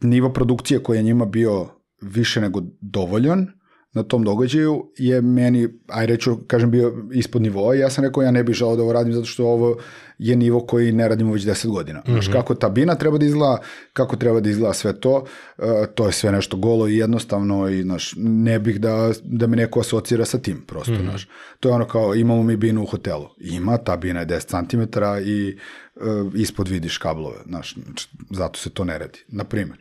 nivo 0.00 0.32
produkcije 0.32 0.82
koji 0.82 0.96
je 0.96 1.02
njima 1.02 1.24
bio 1.24 1.66
više 2.02 2.40
nego 2.40 2.60
dovoljan 2.80 3.46
na 3.94 4.02
tom 4.02 4.24
događaju 4.24 4.84
je 4.96 5.20
meni, 5.20 5.68
aj 5.88 6.06
reću, 6.06 6.36
kažem, 6.46 6.70
bio 6.70 7.08
ispod 7.12 7.42
nivoa 7.42 7.74
i 7.74 7.78
ja 7.78 7.90
sam 7.90 8.04
rekao 8.04 8.22
ja 8.22 8.30
ne 8.30 8.44
bih 8.44 8.54
želao 8.54 8.76
da 8.76 8.82
ovo 8.82 8.92
radim 8.92 9.12
zato 9.12 9.26
što 9.26 9.46
ovo 9.46 9.76
je 10.18 10.36
nivo 10.36 10.60
koji 10.60 10.92
ne 10.92 11.08
radimo 11.08 11.32
već 11.32 11.42
10 11.42 11.68
godina. 11.68 12.00
Mm 12.00 12.02
-hmm. 12.02 12.12
Znaš, 12.12 12.28
kako 12.28 12.54
ta 12.54 12.68
bina 12.68 12.94
treba 12.94 13.18
da 13.18 13.26
izgleda, 13.26 13.58
kako 13.92 14.16
treba 14.16 14.40
da 14.40 14.50
izgleda 14.50 14.74
sve 14.74 15.00
to, 15.00 15.24
uh, 15.58 15.64
to 15.94 16.06
je 16.06 16.12
sve 16.12 16.32
nešto 16.32 16.56
golo 16.56 16.88
i 16.88 16.96
jednostavno 16.96 17.68
i 17.68 17.82
znaš, 17.82 18.14
ne 18.16 18.58
bih 18.58 18.80
da, 18.80 19.12
da 19.22 19.46
me 19.46 19.56
neko 19.56 19.80
asocira 19.80 20.24
sa 20.24 20.38
tim 20.38 20.62
prosto, 20.66 20.92
mm 20.92 20.96
-hmm. 20.96 21.08
znaš. 21.08 21.28
To 21.60 21.68
je 21.68 21.74
ono 21.74 21.86
kao, 21.86 22.14
imamo 22.14 22.42
mi 22.42 22.56
binu 22.56 22.82
u 22.82 22.86
hotelu. 22.86 23.28
Ima, 23.38 23.76
ta 23.76 23.96
bina 23.96 24.20
je 24.20 24.26
10 24.26 24.70
cm 24.70 24.82
i 25.28 25.58
uh, 25.94 26.34
ispod 26.34 26.68
vidiš 26.68 26.98
kablove, 26.98 27.36
znaš, 27.46 27.74
znači, 27.74 28.08
zato 28.30 28.58
se 28.58 28.70
to 28.70 28.84
ne 28.84 28.98
radi, 28.98 29.18
na 29.28 29.44
primjer. 29.44 29.78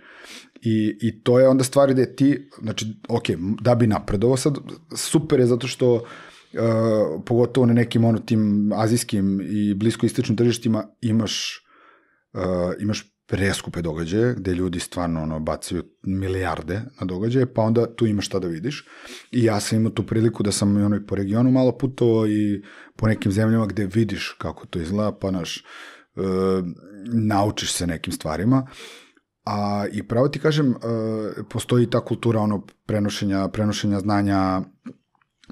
I, 0.66 0.98
I 1.02 1.24
to 1.24 1.40
je 1.40 1.48
onda 1.48 1.64
stvar 1.64 1.94
gde 1.94 2.16
ti, 2.16 2.50
znači, 2.62 2.86
ok, 3.10 3.24
da 3.62 3.76
bi 3.76 3.88
napredovao 3.88 4.38
sad, 4.38 4.58
super 4.96 5.40
je 5.40 5.46
zato 5.46 5.68
što 5.68 5.94
uh, 5.94 6.02
pogotovo 7.26 7.66
na 7.66 7.74
nekim 7.74 8.06
ono 8.06 8.20
tim 8.20 8.72
azijskim 8.76 9.42
i 9.42 9.74
bliskoistočnim 9.74 10.38
tržištima 10.38 10.88
imaš 11.02 11.64
uh, 12.34 12.42
imaš 12.80 13.14
preskupe 13.28 13.82
događaje 13.82 14.36
gde 14.38 14.54
ljudi 14.54 14.80
stvarno 14.80 15.22
ono 15.22 15.40
bacaju 15.40 15.84
milijarde 16.04 16.82
na 17.00 17.06
događaje, 17.06 17.54
pa 17.54 17.62
onda 17.62 17.96
tu 17.96 18.06
imaš 18.06 18.26
šta 18.26 18.40
da 18.40 18.48
vidiš. 18.48 18.88
I 19.32 19.44
ja 19.44 19.60
sam 19.60 19.78
imao 19.78 19.92
tu 19.92 20.06
priliku 20.06 20.44
da 20.44 20.52
sam 20.52 20.86
ono 20.86 20.96
i 20.96 21.06
po 21.06 21.16
regionu 21.16 21.52
malo 21.52 21.78
putovao 21.78 22.28
i 22.28 22.64
po 22.96 23.08
nekim 23.08 23.32
zemljama 23.32 23.66
gde 23.66 23.86
vidiš 23.86 24.36
kako 24.38 24.66
to 24.66 24.80
izgleda, 24.80 25.12
pa 25.12 25.32
naš 25.32 25.66
uh, 26.16 26.24
naučiš 27.14 27.74
se 27.74 27.88
nekim 27.88 28.14
stvarima. 28.14 28.68
A 29.46 29.86
i 29.92 30.08
pravo 30.08 30.28
ti 30.28 30.40
kažem, 30.40 30.70
uh, 30.70 30.76
postoji 31.50 31.90
ta 31.90 32.00
kultura 32.06 32.40
ono 32.40 32.66
prenošenja, 32.86 33.48
prenošenja 33.48 34.00
znanja 34.00 34.62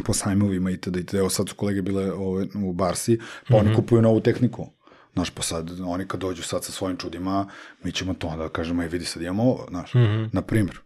po 0.06 0.14
sajmovima 0.14 0.72
itd. 0.72 0.98
itd. 0.98 1.16
Evo 1.16 1.30
sad 1.30 1.50
su 1.50 1.56
kolege 1.56 1.82
bile 1.82 2.12
ove, 2.12 2.48
u 2.64 2.74
Barsi, 2.74 3.20
pa 3.50 3.58
oni 3.58 3.76
kupuju 3.76 4.02
novu 4.02 4.22
tehniku. 4.22 4.68
Znaš, 5.14 5.30
pa 5.30 5.42
sad, 5.42 5.72
oni 5.86 6.08
kad 6.08 6.20
dođu 6.20 6.44
sad 6.44 6.64
sa 6.64 6.72
svojim 6.72 6.98
čudima, 6.98 7.48
mi 7.84 7.92
ćemo 7.92 8.14
to 8.14 8.28
onda 8.28 8.44
da 8.44 8.50
kažemo, 8.50 8.84
ej 8.84 8.88
vidi 8.88 9.06
sad 9.06 9.24
imamo 9.24 9.44
ovo, 9.44 9.66
znaš, 9.70 9.92
na 10.32 10.42
primjer. 10.42 10.80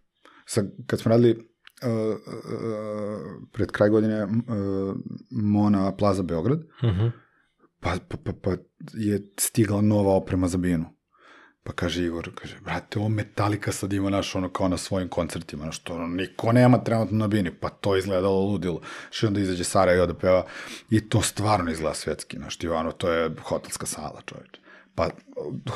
Sad, 0.45 0.71
kad 0.87 0.99
smo 0.99 1.09
radili 1.09 1.31
uh, 1.31 2.15
uh, 2.15 2.17
pred 3.53 3.71
kraj 3.71 3.89
godine 3.89 4.23
uh, 4.23 4.31
Mona 5.31 5.95
Plaza 5.95 6.23
Beograd, 6.23 6.59
pa, 7.79 7.91
pa, 8.07 8.17
pa, 8.23 8.31
pa 8.43 8.51
je 8.93 9.33
stigla 9.39 9.81
nova 9.81 10.15
oprema 10.15 10.47
za 10.47 10.57
binu. 10.57 10.85
Pa 11.65 11.73
kaže 11.73 12.03
Igor, 12.05 12.29
kaže, 12.35 12.55
brate, 12.63 12.99
ovo 12.99 13.09
Metallica 13.09 13.71
sad 13.71 13.93
ima 13.93 14.09
naš 14.09 14.35
ono 14.35 14.49
kao 14.49 14.67
na 14.67 14.77
svojim 14.77 15.07
koncertima, 15.09 15.63
znaš, 15.63 15.79
to 15.79 15.93
ono, 15.95 16.07
niko 16.07 16.51
nema 16.51 16.77
trenutno 16.77 17.17
na 17.17 17.27
bini, 17.27 17.51
pa 17.51 17.69
to 17.69 17.95
izgledalo 17.97 18.41
ludilo. 18.41 18.81
Što 19.09 19.27
onda 19.27 19.39
izađe 19.39 19.63
Sara 19.63 19.93
i 19.93 19.99
ode 19.99 20.13
peva 20.13 20.45
i 20.89 21.09
to 21.09 21.21
stvarno 21.21 21.71
izgleda 21.71 21.93
svetski, 21.93 22.37
znaš, 22.37 22.57
ti 22.57 22.67
ono, 22.67 22.91
to 22.91 23.11
je 23.11 23.31
hotelska 23.41 23.85
sala, 23.85 24.21
čoveč. 24.25 24.59
Pa, 24.95 25.09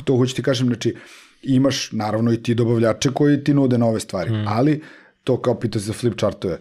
to 0.03 0.17
hoću 0.17 0.35
ti 0.35 0.43
kažem, 0.43 0.67
znači, 0.67 0.95
imaš 1.41 1.91
naravno 1.91 2.33
i 2.33 2.43
ti 2.43 2.55
dobavljače 2.55 3.09
koji 3.13 3.43
ti 3.43 3.53
nude 3.53 3.77
nove 3.77 3.99
stvari, 3.99 4.31
mm. 4.31 4.47
ali 4.47 4.83
to 5.23 5.41
kao 5.41 5.59
pitao 5.59 5.81
za 5.81 5.93
flip 5.93 6.19
chartove, 6.19 6.59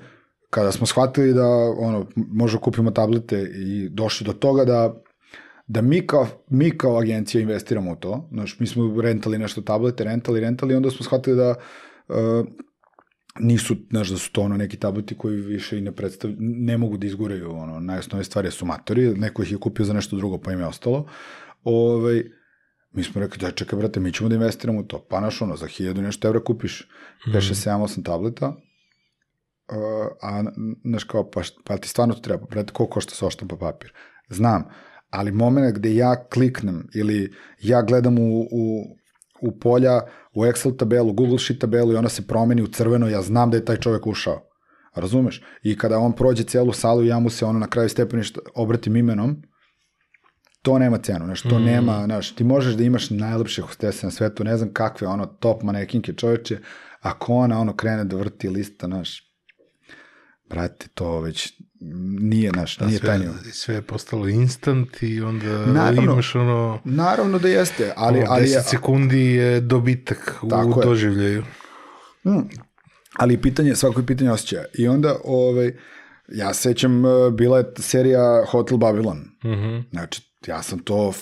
kada 0.51 0.73
smo 0.73 0.87
shvatili 0.87 1.35
da 1.35 1.47
ono, 1.79 2.07
možda 2.17 2.59
kupimo 2.59 2.91
tablete 2.91 3.43
i 3.43 3.89
došli 3.89 4.27
do 4.27 4.33
toga 4.33 4.65
da 4.65 4.95
da 5.69 5.83
mi 5.83 6.07
kao, 6.07 6.27
mi 6.49 6.79
kao 6.79 6.99
agencija 6.99 7.43
investiramo 7.43 7.93
u 7.93 7.97
to, 7.97 8.29
znaš, 8.33 8.61
mi 8.61 8.67
smo 8.67 9.01
rentali 9.03 9.39
nešto 9.39 9.61
tablete, 9.61 10.05
rentali, 10.05 10.41
rentali, 10.41 10.75
onda 10.75 10.91
smo 10.91 11.05
shvatili 11.05 11.37
da 11.37 11.55
uh, 12.09 12.47
nisu, 13.41 13.77
znaš, 13.91 14.09
da 14.09 14.17
su 14.17 14.33
to 14.33 14.41
ono 14.41 14.57
neki 14.57 14.77
tableti 14.77 15.19
koji 15.19 15.37
više 15.37 15.79
i 15.79 15.81
ne 15.81 15.93
predstav, 15.93 16.31
ne 16.39 16.79
mogu 16.79 16.97
da 16.97 17.07
izguraju, 17.07 17.53
ono, 17.53 17.81
najosnovne 17.81 18.25
stvari 18.25 18.51
su 18.51 18.67
matori, 18.67 19.15
neko 19.15 19.43
ih 19.43 19.53
je 19.53 19.59
kupio 19.59 19.85
za 19.85 19.93
nešto 19.93 20.17
drugo, 20.17 20.39
pa 20.39 20.53
im 20.53 20.61
je 20.61 20.67
ostalo. 20.67 21.07
Ovaj, 21.65 22.23
mi 22.93 23.03
smo 23.03 23.21
rekli, 23.21 23.39
da 23.39 23.51
čekaj, 23.51 23.79
brate, 23.79 24.01
mi 24.01 24.13
ćemo 24.13 24.29
da 24.29 24.35
investiramo 24.35 24.81
u 24.81 24.83
to. 24.83 25.07
Pa 25.11 25.21
naš, 25.21 25.43
ono, 25.43 25.57
za 25.57 25.67
hiljadu 25.67 26.03
nešto 26.03 26.29
evra 26.29 26.41
kupiš 26.45 26.89
5, 27.27 27.33
6, 27.33 27.71
7, 27.71 27.83
8 27.83 28.05
tableta, 28.05 28.49
uh, 28.49 28.57
a, 30.23 30.45
znaš, 30.85 31.05
kao, 31.05 31.31
pa, 31.31 31.43
pa 31.65 31.77
ti 31.77 31.89
stvarno 31.89 32.15
to 32.15 32.21
treba, 32.21 32.47
brate, 32.47 32.73
koliko 32.73 32.95
košta 32.95 33.15
se 33.15 33.27
oštampa 33.27 33.57
papir? 33.57 33.93
Znam, 34.29 34.65
ali 35.11 35.33
moment 35.33 35.77
gde 35.77 35.95
ja 35.95 36.29
kliknem 36.29 36.89
ili 36.95 37.33
ja 37.63 37.83
gledam 37.83 38.19
u, 38.19 38.41
u, 38.41 38.85
u 39.41 39.59
polja, 39.59 40.01
u 40.35 40.45
Excel 40.45 40.77
tabelu, 40.79 41.13
Google 41.13 41.39
Sheet 41.39 41.61
tabelu 41.61 41.93
i 41.93 41.97
ona 41.97 42.09
se 42.09 42.27
promeni 42.27 42.63
u 42.63 42.67
crveno, 42.67 43.09
ja 43.09 43.23
znam 43.23 43.51
da 43.51 43.57
je 43.57 43.65
taj 43.65 43.77
čovek 43.77 44.07
ušao. 44.07 44.43
Razumeš? 44.95 45.43
I 45.63 45.79
kada 45.79 45.99
on 45.99 46.13
prođe 46.13 46.45
celu 46.45 46.73
salu, 46.73 47.05
ja 47.05 47.19
mu 47.19 47.31
se 47.31 47.45
ono 47.45 47.59
na 47.59 47.67
kraju 47.67 47.89
stepeništa 47.89 48.41
obratim 48.55 48.97
imenom, 48.97 49.43
to 50.63 50.79
nema 50.79 50.99
cenu, 50.99 51.25
znaš, 51.25 51.43
to 51.43 51.59
mm. 51.59 51.65
nema, 51.65 52.05
znaš, 52.05 52.35
ti 52.35 52.45
možeš 52.45 52.75
da 52.75 52.85
imaš 52.85 53.11
najlepše 53.11 53.63
hostese 53.63 54.07
na 54.07 54.11
svetu, 54.11 54.45
ne 54.45 54.57
znam 54.57 54.73
kakve, 54.73 55.07
ono, 55.07 55.27
top 55.27 55.63
manekinke 55.63 56.13
čoveče, 56.13 56.59
ako 57.01 57.35
ona, 57.35 57.61
ono, 57.61 57.77
krene 57.77 58.05
da 58.05 58.17
vrti 58.17 58.49
lista, 58.49 58.87
znaš, 58.87 59.23
brate, 60.49 60.89
to 60.95 61.21
već 61.21 61.53
nije, 62.21 62.53
naš, 62.53 62.81
nije 62.81 62.99
sve, 62.99 63.07
taj 63.07 63.19
nivo. 63.19 63.35
Sve 63.53 63.75
je 63.75 63.83
postalo 63.83 64.29
instant 64.29 65.03
i 65.03 65.21
onda 65.21 65.67
Naravno. 65.67 66.13
imaš 66.13 66.35
ono... 66.35 66.81
Naravno 66.85 67.39
da 67.39 67.49
jeste, 67.49 67.93
ali... 67.97 68.25
ali 68.29 68.47
10 68.47 68.63
sekundi 68.63 69.21
je 69.21 69.61
dobitak 69.61 70.39
u 70.43 70.49
je. 70.81 70.85
doživljaju. 70.85 71.45
Mm, 72.25 72.49
ali 73.17 73.43
pitanje, 73.43 73.75
svako 73.77 74.01
je 74.01 74.07
pitanje 74.07 74.31
osjećaja. 74.31 74.65
I 74.75 74.89
onda, 74.89 75.17
ovaj, 75.25 75.73
ja 76.29 76.55
sećam, 76.55 77.05
eh, 77.07 77.31
bila 77.33 77.59
je 77.59 77.65
serija 77.79 78.45
Hotel 78.51 78.79
Babylon. 78.79 79.19
Mm 79.45 79.49
-hmm. 79.49 79.85
Znači, 79.91 80.23
ja 80.47 80.63
sam 80.63 80.79
to 80.79 81.13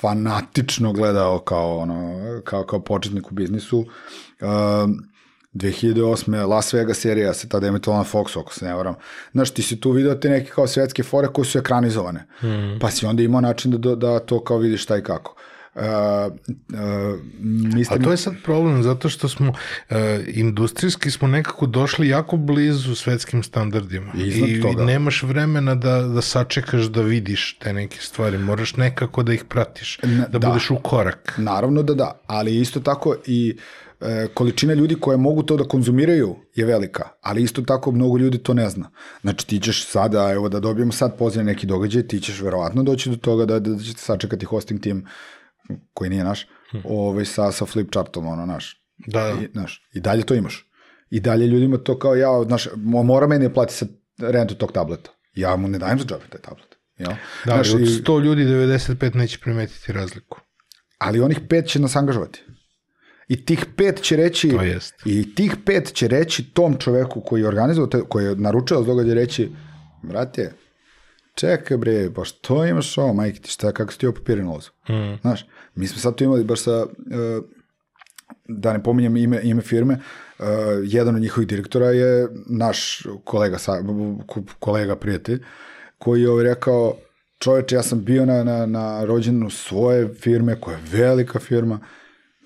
fanatično 0.00 0.92
gledao 0.92 1.38
kao, 1.38 1.78
ono, 1.78 2.20
kao, 2.44 2.64
kao 2.64 2.80
početnik 2.80 3.32
u 3.32 3.34
biznisu. 3.34 3.78
Um, 3.78 5.15
2008. 5.54 6.46
Las 6.46 6.72
Vegas 6.72 6.98
serija 6.98 7.34
se 7.34 7.48
tada 7.48 7.66
emitovala 7.66 8.02
na 8.02 8.08
Foxu, 8.08 8.40
ako 8.40 8.54
se 8.54 8.64
ne 8.64 8.74
varam. 8.74 8.94
Znaš, 9.32 9.50
ti 9.50 9.62
si 9.62 9.80
tu 9.80 9.90
video 9.90 10.14
te 10.14 10.28
neke 10.28 10.50
kao 10.50 10.66
svetske 10.66 11.02
fore 11.02 11.28
koje 11.28 11.46
su 11.46 11.58
ekranizovane. 11.58 12.26
Mm. 12.42 12.78
Pa 12.80 12.90
si 12.90 13.06
onda 13.06 13.22
imao 13.22 13.40
način 13.40 13.70
da, 13.70 13.94
da 13.94 14.18
to 14.18 14.44
kao 14.44 14.58
vidiš 14.58 14.82
šta 14.82 14.96
i 14.96 15.02
kako. 15.02 15.36
Uh, 15.76 15.82
uh, 15.82 17.20
mislim... 17.40 18.00
A 18.00 18.04
to 18.04 18.10
je 18.10 18.16
sad 18.16 18.34
problem, 18.44 18.82
zato 18.82 19.08
što 19.08 19.28
smo 19.28 19.48
uh, 19.50 19.96
industrijski 20.26 21.10
smo 21.10 21.28
nekako 21.28 21.66
došli 21.66 22.08
jako 22.08 22.36
blizu 22.36 22.94
svetskim 22.94 23.42
standardima. 23.42 24.12
Iznad 24.14 24.48
I 24.48 24.60
toga. 24.60 24.84
nemaš 24.84 25.22
vremena 25.22 25.74
da, 25.74 26.00
da 26.00 26.22
sačekaš 26.22 26.82
da 26.82 27.02
vidiš 27.02 27.58
te 27.58 27.72
neke 27.72 27.98
stvari. 28.00 28.38
Moraš 28.38 28.76
nekako 28.76 29.22
da 29.22 29.32
ih 29.32 29.44
pratiš, 29.44 29.98
da, 30.02 30.38
da. 30.38 30.48
budeš 30.48 30.70
u 30.70 30.76
korak. 30.76 31.34
Naravno 31.38 31.82
da 31.82 31.94
da, 31.94 32.20
ali 32.26 32.60
isto 32.60 32.80
tako 32.80 33.16
i 33.26 33.56
e, 33.58 33.85
količina 34.34 34.74
ljudi 34.74 34.94
koje 34.94 35.16
mogu 35.16 35.42
to 35.42 35.56
da 35.56 35.64
konzumiraju 35.64 36.36
je 36.54 36.64
velika, 36.64 37.08
ali 37.20 37.42
isto 37.42 37.62
tako 37.62 37.92
mnogo 37.92 38.18
ljudi 38.18 38.38
to 38.38 38.54
ne 38.54 38.70
zna. 38.70 38.90
Znači 39.20 39.46
ti 39.46 39.60
ćeš 39.60 39.86
sada, 39.86 40.32
evo 40.32 40.48
da 40.48 40.60
dobijemo 40.60 40.92
sad 40.92 41.18
poziv 41.18 41.38
na 41.38 41.52
neki 41.52 41.66
događaj, 41.66 42.02
ti 42.02 42.20
ćeš 42.20 42.40
verovatno 42.40 42.82
doći 42.82 43.10
do 43.10 43.16
toga 43.16 43.44
da, 43.44 43.58
da 43.58 43.78
ćete 43.78 44.00
sačekati 44.00 44.46
hosting 44.46 44.80
tim 44.80 45.06
koji 45.94 46.10
nije 46.10 46.24
naš, 46.24 46.46
ovaj, 46.84 47.24
sa, 47.24 47.52
sa 47.52 47.66
flip 47.66 47.90
chartom, 47.92 48.26
ono, 48.26 48.46
naš. 48.46 48.82
Da, 49.06 49.20
da. 49.22 49.42
I, 49.42 49.48
znaš, 49.52 49.88
I 49.94 50.00
dalje 50.00 50.22
to 50.22 50.34
imaš. 50.34 50.70
I 51.10 51.20
dalje 51.20 51.46
ljudima 51.46 51.78
to 51.78 51.98
kao 51.98 52.14
ja, 52.14 52.42
znaš, 52.44 52.66
mo- 52.66 53.02
mora 53.02 53.26
meni 53.26 53.48
da 53.48 53.54
plati 53.54 53.74
sad 53.74 53.88
rentu 54.18 54.54
tog 54.54 54.72
tableta. 54.72 55.10
Ja 55.34 55.56
mu 55.56 55.68
ne 55.68 55.78
dajem 55.78 55.98
za 55.98 56.04
džabe 56.04 56.24
taj 56.30 56.40
tablet. 56.40 56.76
Jel? 56.98 57.10
Da, 57.10 57.16
Znaš, 57.44 57.74
od 57.74 57.80
i- 57.80 57.84
100 57.86 58.20
ljudi 58.20 58.44
95 58.44 59.14
neće 59.14 59.38
primetiti 59.38 59.92
razliku. 59.92 60.40
ali 60.98 61.20
onih 61.20 61.40
pet 61.48 61.66
će 61.66 61.78
nas 61.78 61.96
angažovati. 61.96 62.42
I 63.28 63.44
tih 63.46 63.66
pet 63.76 64.02
će 64.02 64.16
reći, 64.16 64.50
To 64.50 64.62
jest. 64.62 64.94
i 65.04 65.34
tih 65.34 65.56
pet 65.66 65.92
će 65.92 66.08
reći 66.08 66.44
tom 66.44 66.76
čoveku 66.78 67.20
koji 67.20 67.40
je 67.40 67.48
organizovao, 67.48 68.04
koji 68.08 68.24
je 68.24 68.36
naručao 68.36 68.80
za 68.80 68.86
događaj 68.86 69.14
reći, 69.14 69.50
brate, 70.02 70.52
čekaj 71.34 71.76
bre, 71.76 72.10
pa 72.14 72.24
što 72.24 72.66
imaš 72.66 72.98
ovo, 72.98 73.12
majke 73.12 73.40
ti, 73.40 73.50
šta, 73.50 73.72
kako 73.72 73.92
si 73.92 73.98
ti 73.98 74.06
ovo 74.06 74.14
papiri 74.14 74.42
na 74.42 74.52
uzu? 74.52 74.70
Mm. 74.88 75.18
Znaš, 75.20 75.46
mi 75.74 75.86
smo 75.86 75.98
sad 75.98 76.14
tu 76.14 76.24
imali 76.24 76.44
baš 76.44 76.60
sa, 76.60 76.82
uh, 76.82 77.44
da 78.48 78.72
ne 78.72 78.82
pominjem 78.82 79.16
ime, 79.16 79.40
ime 79.42 79.62
firme, 79.62 79.94
uh, 80.38 80.46
jedan 80.82 81.14
od 81.14 81.20
njihovih 81.20 81.48
direktora 81.48 81.86
je 81.86 82.28
naš 82.46 83.06
kolega, 83.24 83.58
sa, 83.58 83.72
kolega 84.58 84.96
prijatelj, 84.96 85.42
koji 85.98 86.22
je 86.22 86.30
ovaj 86.30 86.44
rekao, 86.44 86.96
čoveče, 87.38 87.74
ja 87.74 87.82
sam 87.82 88.04
bio 88.04 88.26
na, 88.26 88.44
na, 88.44 88.66
na 88.66 89.04
rođenu 89.04 89.50
svoje 89.50 90.14
firme, 90.14 90.60
koja 90.60 90.76
je 90.76 90.82
velika 90.92 91.38
firma, 91.38 91.80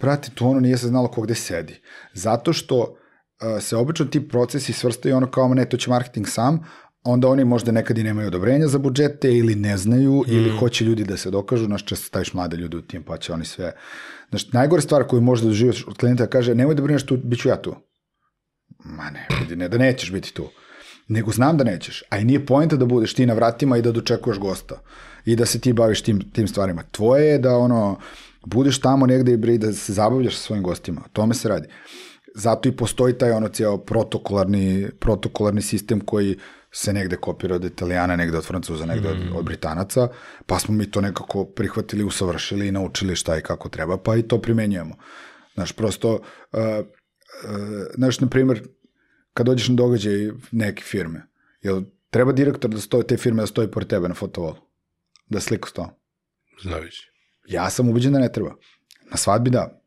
brate, 0.00 0.30
to 0.34 0.46
ono 0.46 0.60
nije 0.60 0.78
se 0.78 0.88
znalo 0.88 1.08
ko 1.08 1.20
gde 1.20 1.34
sedi. 1.34 1.80
Zato 2.14 2.52
što 2.52 2.76
uh, 2.78 3.62
se 3.62 3.76
obično 3.76 4.06
ti 4.06 4.28
procesi 4.28 4.72
svrstaju 4.72 5.16
ono 5.16 5.30
kao, 5.30 5.54
ne, 5.54 5.64
to 5.64 5.76
će 5.76 5.90
marketing 5.90 6.28
sam, 6.28 6.64
onda 7.04 7.28
oni 7.28 7.44
možda 7.44 7.72
nekad 7.72 7.98
i 7.98 8.02
nemaju 8.02 8.28
odobrenja 8.28 8.68
za 8.68 8.78
budžete 8.78 9.36
ili 9.36 9.54
ne 9.54 9.76
znaju 9.76 10.24
mm. 10.26 10.32
ili 10.32 10.56
hoće 10.58 10.84
ljudi 10.84 11.04
da 11.04 11.16
se 11.16 11.30
dokažu, 11.30 11.64
znaš, 11.64 11.84
često 11.84 12.06
staviš 12.06 12.34
mlade 12.34 12.56
ljude 12.56 12.76
u 12.76 12.82
tim, 12.82 13.02
pa 13.02 13.16
će 13.16 13.32
oni 13.32 13.44
sve... 13.44 13.72
Znaš, 14.28 14.52
najgore 14.52 14.82
stvar 14.82 15.04
koju 15.04 15.20
možda 15.20 15.48
doživaš 15.48 15.86
od 15.86 15.96
klijenta 15.96 16.26
kaže, 16.26 16.54
nemoj 16.54 16.74
da 16.74 16.82
brineš 16.82 17.06
tu, 17.06 17.16
bit 17.16 17.40
ću 17.40 17.48
ja 17.48 17.62
tu. 17.62 17.74
Ma 18.84 19.10
ne, 19.10 19.28
vidi, 19.40 19.56
ne 19.56 19.68
da 19.68 19.78
nećeš 19.78 20.12
biti 20.12 20.34
tu. 20.34 20.48
Nego 21.08 21.30
znam 21.30 21.56
da 21.56 21.64
nećeš, 21.64 22.02
a 22.10 22.18
i 22.18 22.24
nije 22.24 22.46
pojenta 22.46 22.76
da 22.76 22.86
budeš 22.86 23.14
ti 23.14 23.26
na 23.26 23.34
vratima 23.34 23.76
i 23.76 23.82
da 23.82 23.92
dočekuješ 23.92 24.38
gosta 24.38 24.82
i 25.24 25.36
da 25.36 25.46
se 25.46 25.60
ti 25.60 25.72
baviš 25.72 26.02
tim, 26.02 26.30
tim 26.32 26.48
stvarima. 26.48 26.82
Tvoje 26.90 27.26
je 27.26 27.38
da 27.38 27.56
ono, 27.56 27.98
budeš 28.46 28.80
tamo 28.80 29.06
negde 29.06 29.52
i 29.54 29.58
da 29.58 29.72
se 29.72 29.92
zabavljaš 29.92 30.36
sa 30.36 30.42
svojim 30.42 30.62
gostima. 30.62 31.00
O 31.06 31.08
tome 31.12 31.34
se 31.34 31.48
radi. 31.48 31.68
Zato 32.34 32.68
i 32.68 32.76
postoji 32.76 33.18
taj 33.18 33.30
ono 33.30 33.48
cijel 33.48 33.78
protokolarni, 33.78 34.88
protokolarni 35.00 35.62
sistem 35.62 36.00
koji 36.00 36.38
se 36.72 36.92
negde 36.92 37.16
kopira 37.16 37.54
od 37.54 37.64
italijana, 37.64 38.16
negde 38.16 38.38
od 38.38 38.44
francuza, 38.44 38.86
negde 38.86 39.08
mm. 39.08 39.12
od, 39.12 39.36
od 39.36 39.44
britanaca, 39.44 40.08
pa 40.46 40.58
smo 40.58 40.74
mi 40.74 40.90
to 40.90 41.00
nekako 41.00 41.44
prihvatili, 41.44 42.04
usavršili 42.04 42.68
i 42.68 42.72
naučili 42.72 43.16
šta 43.16 43.38
i 43.38 43.42
kako 43.42 43.68
treba, 43.68 43.98
pa 43.98 44.16
i 44.16 44.22
to 44.22 44.40
primenjujemo. 44.40 44.96
Znaš, 45.54 45.72
prosto, 45.72 46.12
uh, 46.14 46.20
uh, 46.52 46.84
znaš, 47.94 48.20
na 48.20 48.28
primjer, 48.28 48.68
kad 49.34 49.46
dođeš 49.46 49.68
na 49.68 49.74
događaj 49.74 50.30
neke 50.50 50.82
firme, 50.82 51.26
jel 51.62 51.82
treba 52.10 52.32
direktor 52.32 52.70
da 52.70 52.80
stoji 52.80 53.04
te 53.06 53.16
firme 53.16 53.42
da 53.42 53.46
stoji 53.46 53.70
pored 53.70 53.88
tebe 53.88 54.08
na 54.08 54.14
fotovolu? 54.14 54.56
Da 55.26 55.40
slika 55.40 55.68
sto? 55.68 55.90
Zavisi. 56.64 57.09
Ja 57.50 57.70
sam 57.70 57.88
ubeđen 57.88 58.12
da 58.12 58.18
ne 58.18 58.32
treba. 58.32 58.54
Na 59.10 59.16
svadbi 59.16 59.50
da. 59.50 59.82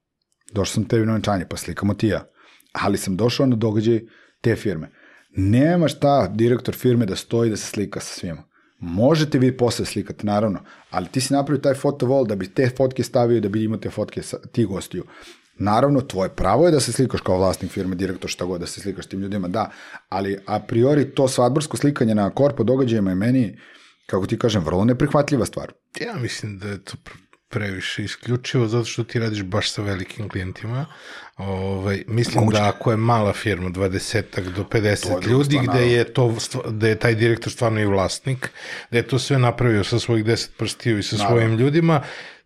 Došao 0.51 0.73
sam 0.73 0.85
tebi 0.85 1.05
na 1.05 1.13
venčanje, 1.13 1.45
pa 1.49 1.57
slikamo 1.57 1.93
ti 1.93 2.07
ja. 2.07 2.23
Ali 2.71 2.97
sam 2.97 3.17
došao 3.17 3.45
na 3.45 3.55
događaj 3.55 4.01
te 4.41 4.55
firme 4.55 4.89
Nema 5.35 5.87
šta 5.87 6.27
direktor 6.27 6.75
firme 6.75 7.05
da 7.05 7.15
stoji 7.15 7.49
da 7.49 7.57
se 7.57 7.67
slika 7.67 7.99
sa 7.99 8.13
svima. 8.13 8.43
Možete 8.79 9.39
vi 9.39 9.57
posle 9.57 9.85
slikati, 9.85 10.25
naravno, 10.25 10.59
ali 10.89 11.07
ti 11.07 11.21
si 11.21 11.33
napravio 11.33 11.61
taj 11.61 11.73
fotovol 11.73 12.25
da 12.25 12.35
bi 12.35 12.47
te 12.47 12.69
fotke 12.77 13.03
stavio 13.03 13.41
da 13.41 13.49
bi 13.49 13.63
imao 13.63 13.77
te 13.77 13.89
fotke 13.89 14.21
sa 14.21 14.37
ti 14.51 14.65
gostiju. 14.65 15.03
Naravno, 15.57 16.01
tvoje 16.01 16.29
pravo 16.29 16.65
je 16.65 16.71
da 16.71 16.79
se 16.79 16.91
slikaš 16.91 17.21
kao 17.21 17.37
vlasnik 17.37 17.71
firme, 17.71 17.95
direktor, 17.95 18.29
šta 18.29 18.45
god, 18.45 18.61
da 18.61 18.67
se 18.67 18.81
slikaš 18.81 19.05
tim 19.05 19.19
ljudima, 19.19 19.47
da, 19.47 19.71
ali 20.09 20.37
a 20.45 20.59
priori 20.59 21.15
to 21.15 21.27
svadborsko 21.27 21.77
slikanje 21.77 22.15
na 22.15 22.29
korpo 22.29 22.63
događajima 22.63 23.11
je 23.11 23.15
meni, 23.15 23.59
kako 24.05 24.25
ti 24.25 24.39
kažem, 24.39 24.63
vrlo 24.63 24.85
neprihvatljiva 24.85 25.45
stvar. 25.45 25.71
Ja 26.01 26.15
mislim 26.15 26.59
da 26.59 26.67
je 26.67 26.83
to 26.83 26.97
previše 27.53 28.03
isključivo 28.03 28.67
zato 28.67 28.85
što 28.85 29.03
ti 29.03 29.19
radiš 29.19 29.43
baš 29.43 29.71
sa 29.71 29.81
velikim 29.81 30.29
klijentima. 30.29 30.85
Ovaj, 31.37 32.03
mislim 32.07 32.39
Moguće. 32.39 32.59
da 32.59 32.69
ako 32.69 32.91
je 32.91 32.97
mala 32.97 33.33
firma, 33.33 33.69
20 33.69 34.49
do 34.55 34.63
50 34.63 35.27
ljudi, 35.27 35.59
gde 35.67 35.91
je, 35.91 36.03
to, 36.03 36.35
gde 36.67 36.89
je 36.89 36.99
taj 36.99 37.15
direktor 37.15 37.51
stvarno 37.53 37.79
i 37.79 37.85
vlasnik, 37.85 38.49
da 38.91 38.97
je 38.97 39.07
to 39.07 39.19
sve 39.19 39.39
napravio 39.39 39.83
sa 39.83 39.99
svojih 39.99 40.25
10 40.25 40.49
prstiju 40.57 40.99
i 40.99 41.03
sa 41.03 41.15
Naravno. 41.15 41.37
svojim 41.37 41.57
ljudima, 41.57 42.01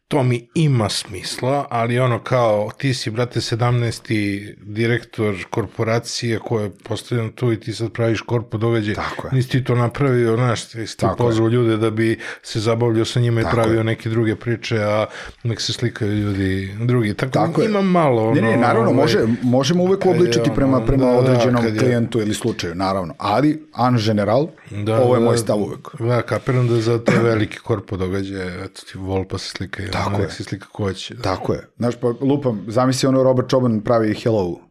to 0.08 0.24
mi 0.24 0.48
ima 0.54 0.90
smisla, 0.90 1.68
ali 1.70 2.00
ono 2.00 2.20
kao 2.20 2.70
ti 2.78 2.94
si, 2.94 3.12
brate, 3.12 3.40
17. 3.40 4.56
direktor 4.62 5.36
korporacije 5.50 6.40
koja 6.40 6.64
je 6.64 6.72
postavljena 6.84 7.32
tu 7.32 7.52
i 7.52 7.60
ti 7.60 7.74
sad 7.74 7.92
praviš 7.92 8.22
korpo 8.22 8.58
događaj. 8.58 8.96
Tako 8.96 9.28
je. 9.28 9.34
Nisi 9.34 9.50
ti 9.50 9.64
to 9.64 9.76
napravio, 9.76 10.36
znaš, 10.36 10.66
ti 10.66 10.88
si 10.88 10.98
pozvao 11.18 11.48
ljude 11.48 11.78
da 11.78 11.90
bi 11.90 12.20
se 12.44 12.60
zabavljao 12.60 13.06
sa 13.06 13.20
njima 13.20 13.42
Tako 13.42 13.52
i 13.52 13.56
pravio 13.56 13.78
je. 13.78 13.84
neke 13.84 14.10
druge 14.10 14.36
priče, 14.36 14.78
a 14.84 15.06
nek 15.44 15.62
se 15.62 15.74
slikaju 15.74 16.14
ljudi 16.14 16.76
drugi. 16.80 17.14
Tako, 17.14 17.32
Tako 17.32 17.64
ima 17.64 17.80
je. 17.80 17.86
malo 17.86 18.24
ono... 18.24 18.42
Ne, 18.42 18.42
ne, 18.42 18.58
naravno, 18.58 18.90
ovaj, 18.90 19.02
može, 19.02 19.20
možemo 19.42 19.84
uvek 19.84 20.06
uobličiti 20.06 20.52
prema, 20.56 20.86
prema 20.86 21.06
da, 21.06 21.18
određenom 21.18 21.64
da, 21.64 21.80
klijentu 21.80 22.22
ili 22.22 22.34
slučaju, 22.34 22.76
naravno. 22.76 23.14
Ali, 23.18 23.68
an 23.74 23.98
general, 24.06 24.48
da, 24.72 25.02
ovo 25.02 25.16
je 25.16 25.22
moj 25.22 25.38
stav 25.38 25.58
uvek. 25.58 25.88
Da, 26.00 26.22
kapiram 26.22 26.68
da 26.68 26.82
za 26.82 27.04
te 27.04 27.20
veliki 27.24 27.58
korpo 27.58 27.98
događaje, 27.98 28.64
eto 28.66 28.82
ti 28.92 28.98
vol 28.98 29.26
pa 29.26 29.38
se 29.38 29.50
slikaju 29.50 29.90
Tako 30.04 30.22
je. 30.22 30.30
se 30.30 30.44
slika 30.44 30.68
ko 30.68 30.84
hoće. 30.84 31.14
Da. 31.14 31.22
Tako 31.22 31.54
je. 31.54 31.68
Znaš, 31.78 31.96
pa 31.96 32.08
lupam, 32.22 32.66
zamisli 32.68 33.08
ono 33.08 33.24
Robert 33.24 33.50
Čoban 33.50 33.82
pravi 33.82 34.14
Hello 34.14 34.68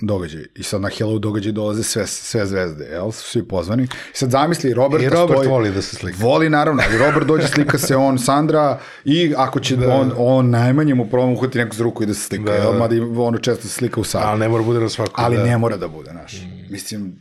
događaj. 0.00 0.42
I 0.54 0.62
sad 0.62 0.80
na 0.80 0.88
Hello 0.88 1.18
događaj 1.18 1.52
dolaze 1.52 1.82
sve, 1.82 2.06
sve 2.06 2.46
zvezde, 2.46 2.84
jel? 2.84 3.10
Su 3.10 3.22
svi 3.22 3.48
pozvani. 3.48 3.82
I 3.84 4.16
sad 4.16 4.30
zamisli 4.30 4.74
Robert 4.74 5.04
I 5.04 5.08
Robert 5.08 5.38
stoji, 5.38 5.48
voli 5.48 5.70
da 5.70 5.82
se 5.82 5.96
slika. 5.96 6.18
Voli, 6.20 6.50
naravno. 6.50 6.82
Ali 6.86 6.98
Robert 6.98 7.26
dođe, 7.26 7.46
slika 7.46 7.78
se 7.78 7.96
on, 7.96 8.18
Sandra, 8.18 8.78
i 9.04 9.34
ako 9.36 9.60
će 9.60 9.76
da. 9.76 9.94
on, 9.94 10.12
on 10.16 10.50
najmanje 10.50 10.94
mu 10.94 11.08
problem 11.08 11.32
uhvati 11.32 11.58
neku 11.58 11.76
za 11.76 11.84
ruku 11.84 12.02
i 12.02 12.06
da 12.06 12.14
se 12.14 12.20
slika. 12.20 12.44
Da, 12.44 12.52
jel? 12.52 12.78
Mada 12.78 12.94
ono 13.22 13.38
često 13.38 13.62
se 13.62 13.68
slika 13.68 14.00
u 14.00 14.04
sadu. 14.04 14.26
Ali 14.26 14.40
ne 14.40 14.48
mora 14.48 14.64
bude 14.64 14.80
na 14.80 14.88
svakom. 14.88 15.24
Ali 15.24 15.36
da. 15.36 15.44
ne 15.44 15.58
mora 15.58 15.76
da 15.76 15.88
bude, 15.88 16.10
znaš. 16.10 16.42
Mm. 16.42 16.72
Mislim, 16.72 17.20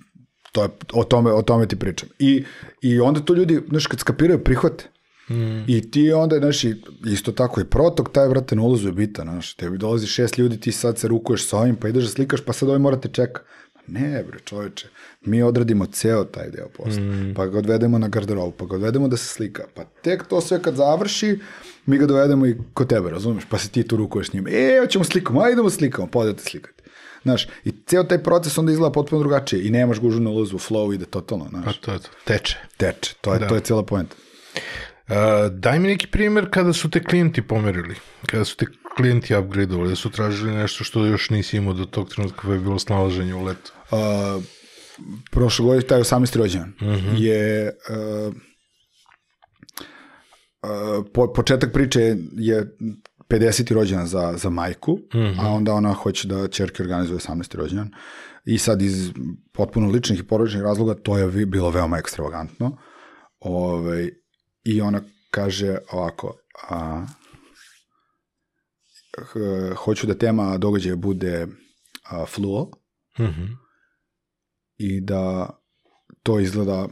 to 0.51 0.63
je, 0.63 0.69
o, 0.93 1.03
tome, 1.03 1.31
o 1.31 1.41
tome 1.41 1.67
ti 1.67 1.75
pričam. 1.75 2.09
I, 2.19 2.45
I 2.81 2.99
onda 2.99 3.19
to 3.19 3.33
ljudi, 3.33 3.61
znaš, 3.69 3.87
kad 3.87 3.99
skapiraju, 3.99 4.43
prihvate. 4.43 4.89
Mm. 5.29 5.63
I 5.67 5.91
ti 5.91 6.11
onda, 6.11 6.37
znaš, 6.37 6.63
isto 7.05 7.31
tako 7.31 7.61
i 7.61 7.65
protok, 7.65 8.11
taj, 8.11 8.27
vrate, 8.27 8.55
na 8.55 8.61
ulazu 8.61 8.87
je 8.87 8.91
bitan, 8.91 9.27
znaš, 9.27 9.53
tebi 9.53 9.77
dolazi 9.77 10.07
šest 10.07 10.37
ljudi, 10.37 10.59
ti 10.59 10.71
sad 10.71 10.97
se 10.97 11.07
rukuješ 11.07 11.47
sa 11.47 11.57
ovim, 11.57 11.75
pa 11.75 11.87
ideš 11.87 12.03
da 12.03 12.09
slikaš, 12.09 12.41
pa 12.41 12.53
sad 12.53 12.69
ovaj 12.69 12.79
morate 12.79 13.09
čeka. 13.09 13.41
Ne, 13.87 14.23
bre, 14.27 14.39
čoveče, 14.45 14.87
mi 15.25 15.41
odradimo 15.43 15.85
ceo 15.85 16.23
taj 16.23 16.49
deo 16.49 16.67
posla, 16.69 17.01
mm. 17.01 17.33
pa 17.35 17.45
ga 17.45 17.57
odvedemo 17.57 17.97
na 17.99 18.07
garderobu, 18.07 18.51
pa 18.51 18.65
ga 18.65 18.75
odvedemo 18.75 19.07
da 19.07 19.17
se 19.17 19.25
slika, 19.25 19.63
pa 19.73 19.83
tek 19.83 20.27
to 20.27 20.41
sve 20.41 20.61
kad 20.61 20.75
završi, 20.75 21.39
mi 21.85 21.97
ga 21.97 22.05
dovedemo 22.05 22.45
i 22.45 22.57
kod 22.73 22.89
tebe, 22.89 23.09
razumeš, 23.09 23.43
pa 23.49 23.57
se 23.57 23.69
ti 23.69 23.87
tu 23.87 23.97
rukuješ 23.97 24.29
s 24.29 24.33
njim, 24.33 24.47
e, 24.47 24.79
hoćemo 24.81 25.03
slikamo, 25.03 25.41
ajde 25.41 25.53
idemo 25.53 25.69
slikamo, 25.69 26.07
pa 26.07 26.19
odete 26.19 26.43
slikati. 26.43 26.83
Znaš, 27.23 27.47
i 27.63 27.71
ceo 27.85 28.03
taj 28.03 28.23
proces 28.23 28.57
onda 28.57 28.71
izgleda 28.71 28.91
potpuno 28.91 29.19
drugačije 29.19 29.67
i 29.67 29.69
nemaš 29.69 29.99
gužu 29.99 30.19
na 30.19 30.29
ulazu, 30.29 30.57
flow 30.57 30.93
ide 30.95 31.05
totalno, 31.05 31.47
znaš. 31.49 31.65
Pa 31.65 31.85
to 31.85 31.93
je 31.93 31.99
to, 31.99 32.09
teče. 32.25 32.57
Teče, 32.77 33.15
to 33.21 33.33
je, 33.33 33.39
da. 33.39 33.47
to 33.47 33.55
je 33.55 33.61
cijela 33.61 33.83
poenta. 33.83 34.15
Uh, 35.07 35.13
daj 35.51 35.79
mi 35.79 35.87
neki 35.87 36.07
primjer 36.07 36.47
kada 36.51 36.73
su 36.73 36.89
te 36.89 37.03
klijenti 37.03 37.41
pomerili, 37.41 37.95
kada 38.25 38.45
su 38.45 38.57
te 38.57 38.65
klijenti 38.95 39.35
upgradeovali, 39.35 39.89
da 39.89 39.95
su 39.95 40.11
tražili 40.11 40.51
nešto 40.51 40.83
što 40.83 41.05
još 41.05 41.29
nisi 41.29 41.57
imao 41.57 41.73
do 41.73 41.85
tog 41.85 42.09
trenutka 42.09 42.41
kada 42.41 42.53
je 42.53 42.59
bilo 42.59 42.79
snalaženje 42.79 43.35
u 43.35 43.43
letu. 43.43 43.71
Uh, 43.91 44.43
prošle 45.31 45.65
godine, 45.65 45.87
taj 45.87 45.99
18. 45.99 46.37
rođendan, 46.37 46.73
uh 46.81 46.87
mhm. 46.87 47.07
-huh. 47.07 47.21
je 47.21 47.71
uh, 47.89 48.33
uh, 50.61 51.05
po, 51.13 51.33
početak 51.33 51.73
priče 51.73 52.15
je 52.31 52.77
50. 53.29 53.73
rođendan 53.73 54.07
za, 54.07 54.33
za 54.37 54.49
majku, 54.49 54.91
uh 54.91 54.99
-huh. 55.13 55.39
a 55.39 55.43
mhm. 55.43 55.53
onda 55.53 55.73
ona 55.73 55.93
hoće 55.93 56.27
da 56.27 56.47
čerke 56.47 56.83
organizuje 56.83 57.19
18. 57.19 57.55
rođendan. 57.55 57.91
I 58.45 58.57
sad 58.57 58.81
iz 58.81 59.11
potpuno 59.53 59.89
ličnih 59.89 60.19
i 60.19 60.27
porodičnih 60.27 60.63
razloga 60.63 60.93
to 60.93 61.17
je 61.17 61.45
bilo 61.45 61.69
veoma 61.69 61.97
ekstravagantno. 61.97 62.77
Ove, 63.39 63.87
ovaj, 63.87 64.09
I 64.67 64.81
ona 64.81 65.01
kaže 65.31 65.77
ovako, 65.91 66.37
a, 66.69 67.05
hoću 69.77 70.07
da 70.07 70.17
tema 70.17 70.57
događaja 70.57 70.95
bude 70.95 71.47
a, 72.03 72.25
fluo 72.25 72.71
mm 73.19 73.23
-hmm. 73.23 73.57
i 74.77 75.01
da 75.01 75.49
to 76.23 76.39
izgleda 76.39 76.87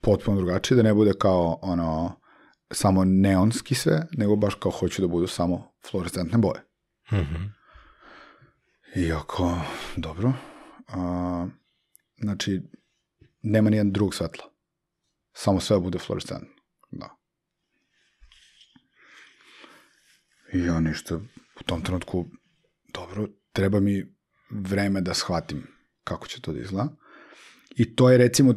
potpuno 0.00 0.36
drugačije, 0.36 0.76
da 0.76 0.82
ne 0.82 0.94
bude 0.94 1.12
kao 1.18 1.58
ono 1.62 2.20
samo 2.70 3.04
neonski 3.04 3.74
sve, 3.74 4.06
nego 4.12 4.36
baš 4.36 4.54
kao 4.54 4.72
hoću 4.72 5.02
da 5.02 5.08
budu 5.08 5.26
samo 5.26 5.72
fluorescentne 5.90 6.38
boje. 6.38 6.60
Mm 7.12 7.16
-hmm. 7.16 7.50
I 8.96 9.12
ako, 9.12 9.58
dobro, 9.96 10.32
a, 10.88 11.46
znači, 12.16 12.62
nema 13.42 13.70
nijedan 13.70 13.92
drug 13.92 14.14
svetla. 14.14 14.53
Samo 15.34 15.60
sve 15.60 15.80
bude 15.80 15.98
fluorescentno. 15.98 16.48
Da. 16.90 17.16
I 20.52 20.64
ja 20.64 20.80
ništa, 20.80 21.16
u 21.60 21.62
tom 21.66 21.82
trenutku, 21.82 22.26
dobro, 22.92 23.28
treba 23.52 23.80
mi 23.80 24.14
vreme 24.50 25.00
da 25.00 25.14
shvatim 25.14 25.66
kako 26.04 26.26
će 26.26 26.40
to 26.40 26.52
da 26.52 26.60
izgleda. 26.60 26.88
I 27.76 27.96
to 27.96 28.10
je 28.10 28.18
recimo, 28.18 28.52
e, 28.52 28.56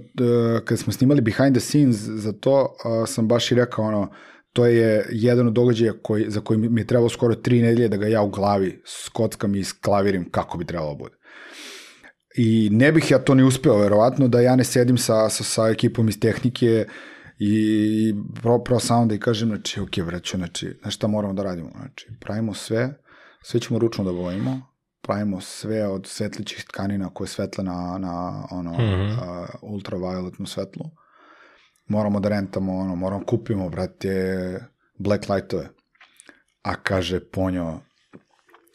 kad 0.66 0.80
smo 0.80 0.94
snimali 0.94 1.22
behind 1.22 1.56
the 1.56 1.60
scenes 1.60 1.96
za 1.96 2.32
to, 2.32 2.76
sam 3.08 3.28
baš 3.28 3.52
i 3.52 3.56
rekao 3.56 3.86
ono, 3.86 4.12
to 4.54 4.66
je 4.66 5.06
jedan 5.12 5.48
od 5.48 5.54
događaja 5.54 5.94
koji, 6.04 6.26
za 6.30 6.42
koji 6.42 6.60
mi 6.60 6.82
je 6.82 6.88
trebalo 6.88 7.10
skoro 7.10 7.36
tri 7.36 7.62
nedelje 7.62 7.88
da 7.88 7.98
ga 7.98 8.08
ja 8.08 8.22
u 8.22 8.30
glavi 8.30 8.82
skockam 8.86 9.56
i 9.56 9.64
sklavirim 9.64 10.32
kako 10.32 10.58
bi 10.58 10.66
trebalo 10.66 10.94
da 10.94 10.98
bude. 10.98 11.17
I 12.38 12.70
ne 12.72 12.92
bih 12.92 13.12
ja 13.12 13.20
to 13.20 13.36
ni 13.36 13.44
uspeo, 13.44 13.78
verovatno, 13.78 14.28
da 14.28 14.42
ja 14.42 14.56
ne 14.56 14.64
sedim 14.64 14.98
sa, 14.98 15.30
sa, 15.30 15.44
sa 15.44 15.70
ekipom 15.70 16.10
iz 16.10 16.20
tehnike 16.20 16.86
i 17.40 18.14
pro, 18.42 18.60
pro 18.64 18.80
samo 18.80 19.06
da 19.06 19.16
i 19.16 19.20
kažem, 19.20 19.50
znači, 19.50 19.80
ok, 19.80 19.98
vreću, 19.98 20.38
znači, 20.38 20.78
znaš 20.82 20.96
šta 20.96 21.08
moramo 21.08 21.34
da 21.34 21.44
radimo? 21.44 21.70
Znači, 21.76 22.08
pravimo 22.20 22.54
sve 22.54 22.94
sve 23.48 23.60
ćemo 23.60 23.80
ručno 23.80 24.04
da 24.04 24.12
bojimo, 24.12 24.62
pravimo 25.02 25.42
sve 25.42 25.88
od 25.88 26.08
svetlićih 26.08 26.66
tkanina 26.66 27.10
koje 27.14 27.28
svetle 27.28 27.64
na, 27.64 27.98
na 28.00 28.48
ono, 28.52 28.72
mm 28.72 28.76
-hmm. 28.76 29.12
uh, 29.12 29.50
ultravioletnu 29.62 30.46
svetlu. 30.46 30.86
Moramo 31.88 32.20
da 32.20 32.30
rentamo, 32.30 32.78
ono, 32.78 32.96
moramo 32.96 33.26
kupimo, 33.26 33.70
brate, 33.70 34.60
black 34.98 35.30
lightove. 35.30 35.70
A 36.62 36.76
kaže 36.76 37.20
Ponjo, 37.20 37.80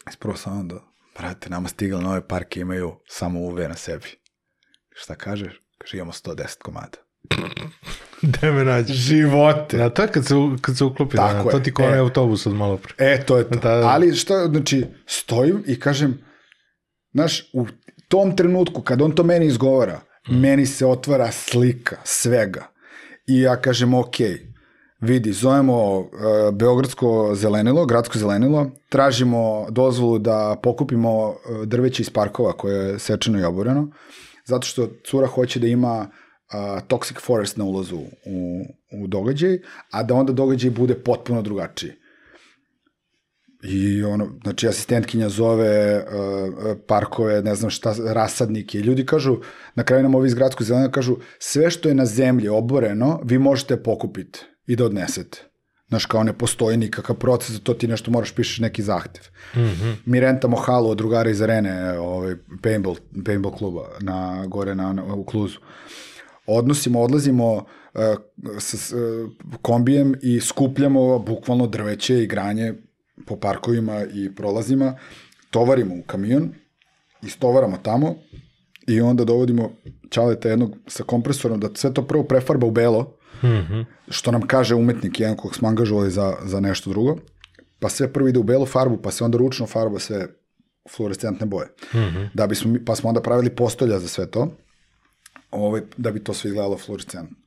ispravo 0.09 0.37
sam 0.37 0.67
da, 0.67 0.75
brate, 1.15 1.49
nama 1.49 1.69
stigle 1.69 2.01
nove 2.01 2.27
parke 2.27 2.59
imaju 2.59 2.91
samo 3.07 3.39
UV 3.39 3.59
na 3.59 3.75
sebi. 3.75 4.07
Šta 4.95 5.15
kažeš? 5.15 5.61
Kaže, 5.77 5.97
imamo 5.97 6.11
110 6.11 6.57
komada. 6.57 6.97
Gde 8.21 8.51
me 8.51 8.63
nađeš? 8.63 8.95
Živote. 8.97 9.77
Da, 9.77 9.89
to 9.89 10.01
je 10.01 10.07
kad 10.07 10.25
se, 10.25 10.33
kad 10.61 10.77
se 10.77 10.83
uklopi, 10.83 11.15
Tako 11.17 11.43
da, 11.45 11.51
to 11.51 11.59
ti 11.59 11.73
kone 11.73 11.95
E. 11.95 11.99
autobus 11.99 12.45
od 12.45 12.53
malo 12.53 12.77
pre. 12.77 12.93
E, 12.97 13.25
to 13.25 13.37
je 13.37 13.43
to. 13.43 13.55
Da, 13.55 13.75
da. 13.75 13.87
Ali 13.87 14.15
šta, 14.15 14.47
znači, 14.47 14.85
stojim 15.05 15.63
i 15.67 15.79
kažem, 15.79 16.17
znaš, 17.13 17.49
u 17.53 17.67
tom 18.07 18.35
trenutku, 18.35 18.81
kad 18.81 19.01
on 19.01 19.11
to 19.11 19.23
meni 19.23 19.45
izgovara, 19.45 20.01
Mm. 20.29 20.35
meni 20.35 20.65
se 20.65 20.85
otvara 20.85 21.31
slika 21.31 21.97
svega. 22.03 22.67
I 23.27 23.41
ja 23.41 23.61
kažem, 23.61 23.93
ok, 23.93 24.15
vidi, 25.03 25.33
zovemo 25.33 25.99
uh, 25.99 26.07
Beogradsko 26.53 27.31
zelenilo, 27.35 27.85
gradsko 27.85 28.17
zelenilo, 28.17 28.71
tražimo 28.89 29.67
dozvolu 29.69 30.19
da 30.19 30.55
pokupimo 30.63 31.29
uh, 31.29 31.35
drveće 31.65 32.01
iz 32.01 32.09
parkova 32.09 32.53
koje 32.53 32.75
je 32.75 32.99
sečeno 32.99 33.39
i 33.39 33.43
oboreno, 33.43 33.91
zato 34.45 34.67
što 34.67 34.87
cura 35.05 35.27
hoće 35.27 35.59
da 35.59 35.67
ima 35.67 35.99
uh, 35.99 36.81
toxic 36.87 37.21
forest 37.21 37.57
na 37.57 37.65
ulazu 37.65 37.97
u, 37.97 38.65
u 38.91 39.07
događaj, 39.07 39.59
a 39.91 40.03
da 40.03 40.15
onda 40.15 40.33
događaj 40.33 40.71
bude 40.71 40.95
potpuno 40.95 41.41
drugačiji. 41.41 41.91
I 43.63 44.03
ono, 44.03 44.27
znači 44.43 44.67
asistentkinja 44.67 45.29
zove 45.29 45.97
uh, 45.97 46.03
parkove, 46.87 47.41
ne 47.41 47.55
znam 47.55 47.69
šta, 47.69 47.95
rasadnike. 48.05 48.79
Ljudi 48.79 49.05
kažu, 49.05 49.37
na 49.75 49.83
kraju 49.83 50.03
nam 50.03 50.15
ovi 50.15 50.27
iz 50.27 50.33
gradskog 50.33 50.67
zelena 50.67 50.91
kažu, 50.91 51.15
sve 51.39 51.71
što 51.71 51.89
je 51.89 51.95
na 51.95 52.05
zemlji 52.05 52.49
oboreno, 52.49 53.19
vi 53.23 53.37
možete 53.39 53.83
pokupiti 53.83 54.52
i 54.67 54.75
da 54.75 54.85
odnesete. 54.85 55.53
Znaš, 55.87 56.05
kao 56.05 56.23
ne 56.23 56.33
postoji 56.33 56.77
nikakav 56.77 57.15
proces, 57.15 57.59
to 57.63 57.73
ti 57.73 57.87
nešto 57.87 58.11
moraš 58.11 58.35
pišeš 58.35 58.59
neki 58.59 58.81
zahtev. 58.81 59.23
Mm 59.55 59.59
-hmm. 59.59 59.95
Mi 60.05 60.19
rentamo 60.19 60.57
halu 60.57 60.89
od 60.89 60.97
drugara 60.97 61.29
iz 61.29 61.41
arene, 61.41 61.99
ovaj, 61.99 62.35
paintball, 62.63 62.95
paintball 63.25 63.55
kluba, 63.55 63.89
na, 63.99 64.45
gore 64.47 64.75
na, 64.75 64.93
na, 64.93 65.13
u 65.13 65.23
Kluzu. 65.23 65.59
Odnosimo, 66.47 67.01
odlazimo 67.01 67.53
uh, 67.55 67.63
sa, 68.59 68.77
s, 68.77 68.91
uh, 68.91 68.99
kombijem 69.61 70.15
i 70.21 70.39
skupljamo 70.39 71.19
bukvalno 71.19 71.67
drveće 71.67 72.23
i 72.23 72.27
granje 72.27 72.73
po 73.25 73.35
parkovima 73.35 74.03
i 74.13 74.35
prolazima, 74.35 74.97
tovarimo 75.51 75.95
u 75.95 76.01
kamion, 76.07 76.49
istovaramo 77.21 77.77
tamo 77.83 78.15
i 78.87 79.01
onda 79.01 79.25
dovodimo 79.25 79.71
čaleta 80.09 80.49
jednog 80.49 80.75
sa 80.87 81.03
kompresorom 81.03 81.59
da 81.59 81.69
sve 81.75 81.93
to 81.93 82.07
prvo 82.07 82.23
prefarba 82.23 82.67
u 82.67 82.71
belo, 82.71 83.17
mm 83.43 83.67
-hmm. 83.69 83.85
što 84.09 84.31
nam 84.31 84.41
kaže 84.41 84.75
umetnik 84.75 85.19
jedan 85.19 85.37
kog 85.37 85.55
smo 85.55 85.67
angažovali 85.67 86.11
za, 86.11 86.33
za 86.43 86.59
nešto 86.59 86.89
drugo, 86.89 87.17
pa 87.79 87.89
sve 87.89 88.13
prvo 88.13 88.27
ide 88.27 88.39
u 88.39 88.43
belu 88.43 88.65
farbu, 88.65 88.97
pa 88.97 89.11
se 89.11 89.23
onda 89.23 89.37
ručno 89.37 89.65
farba 89.65 89.99
sve 89.99 90.27
fluorescentne 90.95 91.45
boje. 91.45 91.67
Mm 91.93 91.97
-hmm. 91.97 92.29
da 92.33 92.47
bismo, 92.47 92.75
pa 92.85 92.95
smo 92.95 93.09
onda 93.09 93.21
pravili 93.21 93.49
postolja 93.49 93.99
za 93.99 94.07
sve 94.07 94.31
to, 94.31 94.47
ovaj, 95.51 95.81
da 95.97 96.11
bi 96.11 96.23
to 96.23 96.33
sve 96.33 96.47
izgledalo 96.47 96.77
fluorescentno. 96.77 97.37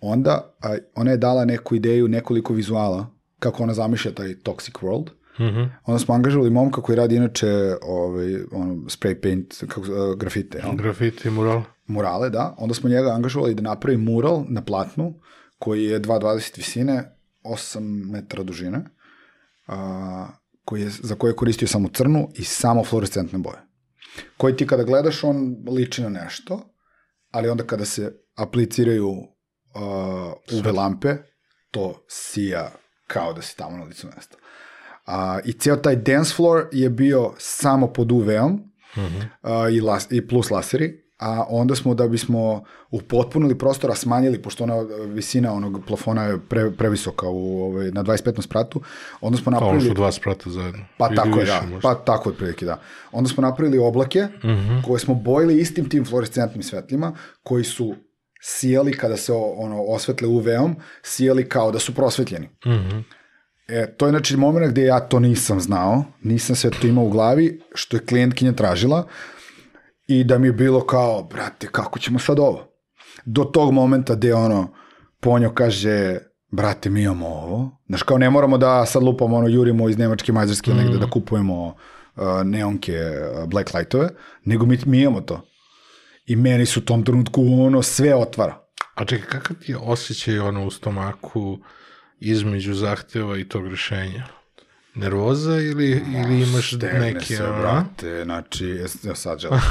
Onda 0.00 0.54
a, 0.62 0.76
ona 0.94 1.10
je 1.10 1.16
dala 1.16 1.44
neku 1.44 1.74
ideju, 1.74 2.08
nekoliko 2.08 2.54
vizuala, 2.54 3.06
kako 3.38 3.62
ona 3.62 3.74
zamišlja 3.74 4.12
taj 4.12 4.34
toxic 4.34 4.72
world. 4.72 5.08
Mm 5.38 5.44
-hmm. 5.44 5.68
Onda 5.84 5.98
smo 5.98 6.14
angažovali 6.14 6.50
momka 6.50 6.82
koji 6.82 6.96
radi 6.96 7.16
inače 7.16 7.76
ovaj, 7.82 8.34
ono, 8.52 8.74
spray 8.74 9.20
paint, 9.22 9.54
kako, 9.68 9.80
uh, 9.80 10.18
grafite. 10.18 10.58
jel? 10.58 10.76
Grafiti, 10.76 11.30
mural. 11.30 11.62
Murale, 11.88 12.30
da. 12.30 12.54
Onda 12.58 12.74
smo 12.74 12.88
njega 12.88 13.10
angažovali 13.10 13.54
da 13.54 13.62
napravi 13.62 13.96
mural 13.96 14.44
na 14.48 14.62
platnu, 14.64 15.14
koji 15.58 15.84
je 15.84 16.00
2,20 16.00 16.56
visine, 16.56 17.16
8 17.44 18.10
metara 18.10 18.42
dužine, 18.42 18.84
a, 19.66 20.28
koji 20.64 20.82
je, 20.82 20.90
za 20.90 21.14
koje 21.14 21.30
je 21.30 21.36
koristio 21.36 21.68
samo 21.68 21.88
crnu 21.88 22.28
i 22.34 22.44
samo 22.44 22.84
fluorescentne 22.84 23.38
boje. 23.38 23.58
Koji 24.36 24.56
ti 24.56 24.66
kada 24.66 24.82
gledaš, 24.82 25.24
on 25.24 25.56
liči 25.68 26.02
na 26.02 26.08
nešto, 26.08 26.74
ali 27.30 27.48
onda 27.48 27.64
kada 27.64 27.84
se 27.84 28.12
apliciraju 28.36 29.08
uh, 29.08 30.58
UV 30.58 30.76
lampe, 30.76 31.16
to 31.70 32.04
sija 32.08 32.70
kao 33.06 33.32
da 33.32 33.42
si 33.42 33.56
tamo 33.56 33.76
na 33.76 33.84
licu 33.84 34.06
mesta. 34.16 34.36
A, 35.06 35.38
I 35.44 35.52
ceo 35.52 35.76
taj 35.76 35.96
dance 35.96 36.34
floor 36.34 36.66
je 36.72 36.90
bio 36.90 37.34
samo 37.38 37.92
pod 37.92 38.12
UV-om 38.12 38.52
mm 38.52 39.00
-hmm. 39.00 39.28
a, 39.42 39.68
i, 39.68 39.80
las, 39.80 40.06
i 40.10 40.28
plus 40.28 40.50
laseri, 40.50 41.07
a 41.18 41.44
onda 41.48 41.74
smo 41.74 41.94
da 41.94 42.08
bismo 42.08 42.64
upotpunili 42.90 43.58
prostora 43.58 43.94
smanjili, 43.94 44.42
pošto 44.42 44.64
ona 44.64 44.76
visina 45.06 45.52
onog 45.52 45.80
plafona 45.86 46.24
je 46.24 46.38
pre, 46.48 46.70
previsoka 46.70 47.28
u, 47.28 47.62
ovaj, 47.62 47.90
na 47.90 48.04
25. 48.04 48.42
spratu, 48.42 48.80
onda 49.20 49.38
smo 49.38 49.50
ono 49.50 49.60
napravili... 49.60 49.88
su 49.88 49.94
dva 49.94 50.12
sprata 50.12 50.50
zajedno. 50.50 50.84
Pa 50.98 51.06
Ili 51.06 51.16
tako 51.16 51.28
je, 51.28 51.40
više 51.40 51.60
da. 51.60 51.66
možda. 51.66 51.80
Pa 51.80 51.94
tako 51.94 52.28
otprilike, 52.28 52.66
da. 52.66 52.80
Onda 53.12 53.30
smo 53.30 53.40
napravili 53.42 53.78
oblake 53.78 54.20
mm 54.22 54.48
-hmm. 54.48 54.84
koje 54.84 55.00
smo 55.00 55.14
bojili 55.14 55.60
istim 55.60 55.88
tim 55.88 56.04
fluorescentnim 56.04 56.62
svetlima 56.62 57.12
koji 57.42 57.64
su 57.64 57.94
sijali 58.40 58.96
kada 58.96 59.16
se 59.16 59.32
ono 59.32 59.82
osvetle 59.82 60.28
UV-om, 60.28 60.76
sijali 61.02 61.48
kao 61.48 61.70
da 61.70 61.78
su 61.78 61.94
prosvetljeni. 61.94 62.46
Mm 62.46 62.70
-hmm. 62.70 63.02
E, 63.68 63.94
to 63.96 64.06
je 64.06 64.10
znači 64.10 64.36
moment 64.36 64.70
gde 64.70 64.82
ja 64.82 65.00
to 65.00 65.20
nisam 65.20 65.60
znao, 65.60 66.04
nisam 66.22 66.56
sve 66.56 66.70
to 66.70 66.86
imao 66.86 67.04
u 67.04 67.10
glavi, 67.10 67.60
što 67.74 67.96
je 67.96 68.06
klijentkinja 68.06 68.52
tražila 68.52 69.06
i 70.08 70.24
da 70.24 70.38
mi 70.38 70.46
je 70.48 70.52
bilo 70.52 70.86
kao, 70.86 71.22
brate, 71.22 71.66
kako 71.72 71.98
ćemo 71.98 72.18
sad 72.18 72.38
ovo? 72.38 72.68
Do 73.24 73.44
tog 73.44 73.72
momenta 73.72 74.14
gde 74.14 74.34
ono, 74.34 74.72
Ponjo 75.20 75.50
kaže, 75.54 76.18
brate, 76.50 76.90
mi 76.90 77.02
imamo 77.02 77.26
ovo. 77.26 77.80
Znaš, 77.86 78.02
kao 78.02 78.18
ne 78.18 78.30
moramo 78.30 78.58
da 78.58 78.86
sad 78.86 79.02
lupamo, 79.02 79.36
ono, 79.36 79.48
jurimo 79.48 79.88
iz 79.88 79.98
Nemačke, 79.98 80.32
Mađarske, 80.32 80.70
mm. 80.70 80.76
negde 80.76 80.98
da 80.98 81.10
kupujemo 81.10 81.66
uh, 81.66 81.74
neonke, 82.44 82.92
uh, 82.92 83.48
black 83.48 83.74
lightove, 83.74 84.08
nego 84.44 84.66
mi, 84.66 84.78
mi 84.86 85.00
imamo 85.00 85.20
to. 85.20 85.48
I 86.26 86.36
meni 86.36 86.66
su 86.66 86.80
u 86.80 86.82
tom 86.82 87.04
trenutku 87.04 87.42
ono 87.60 87.82
sve 87.82 88.14
otvara. 88.14 88.58
A 88.94 89.04
čekaj, 89.04 89.28
kakav 89.30 89.56
ti 89.56 89.72
je 89.72 89.78
osjećaj 89.78 90.38
ono 90.38 90.66
u 90.66 90.70
stomaku 90.70 91.58
između 92.20 92.74
zahteva 92.74 93.38
i 93.38 93.48
tog 93.48 93.68
rešenja? 93.68 94.37
Nervoza 94.98 95.60
ili, 95.60 95.90
ili 95.90 96.42
imaš 96.42 96.72
neki... 97.00 97.34
se, 97.36 97.44
ono, 97.44 97.58
brate, 97.58 98.24
znači, 98.24 98.80
ja 99.02 99.14
sad 99.14 99.38
želim. 99.38 99.60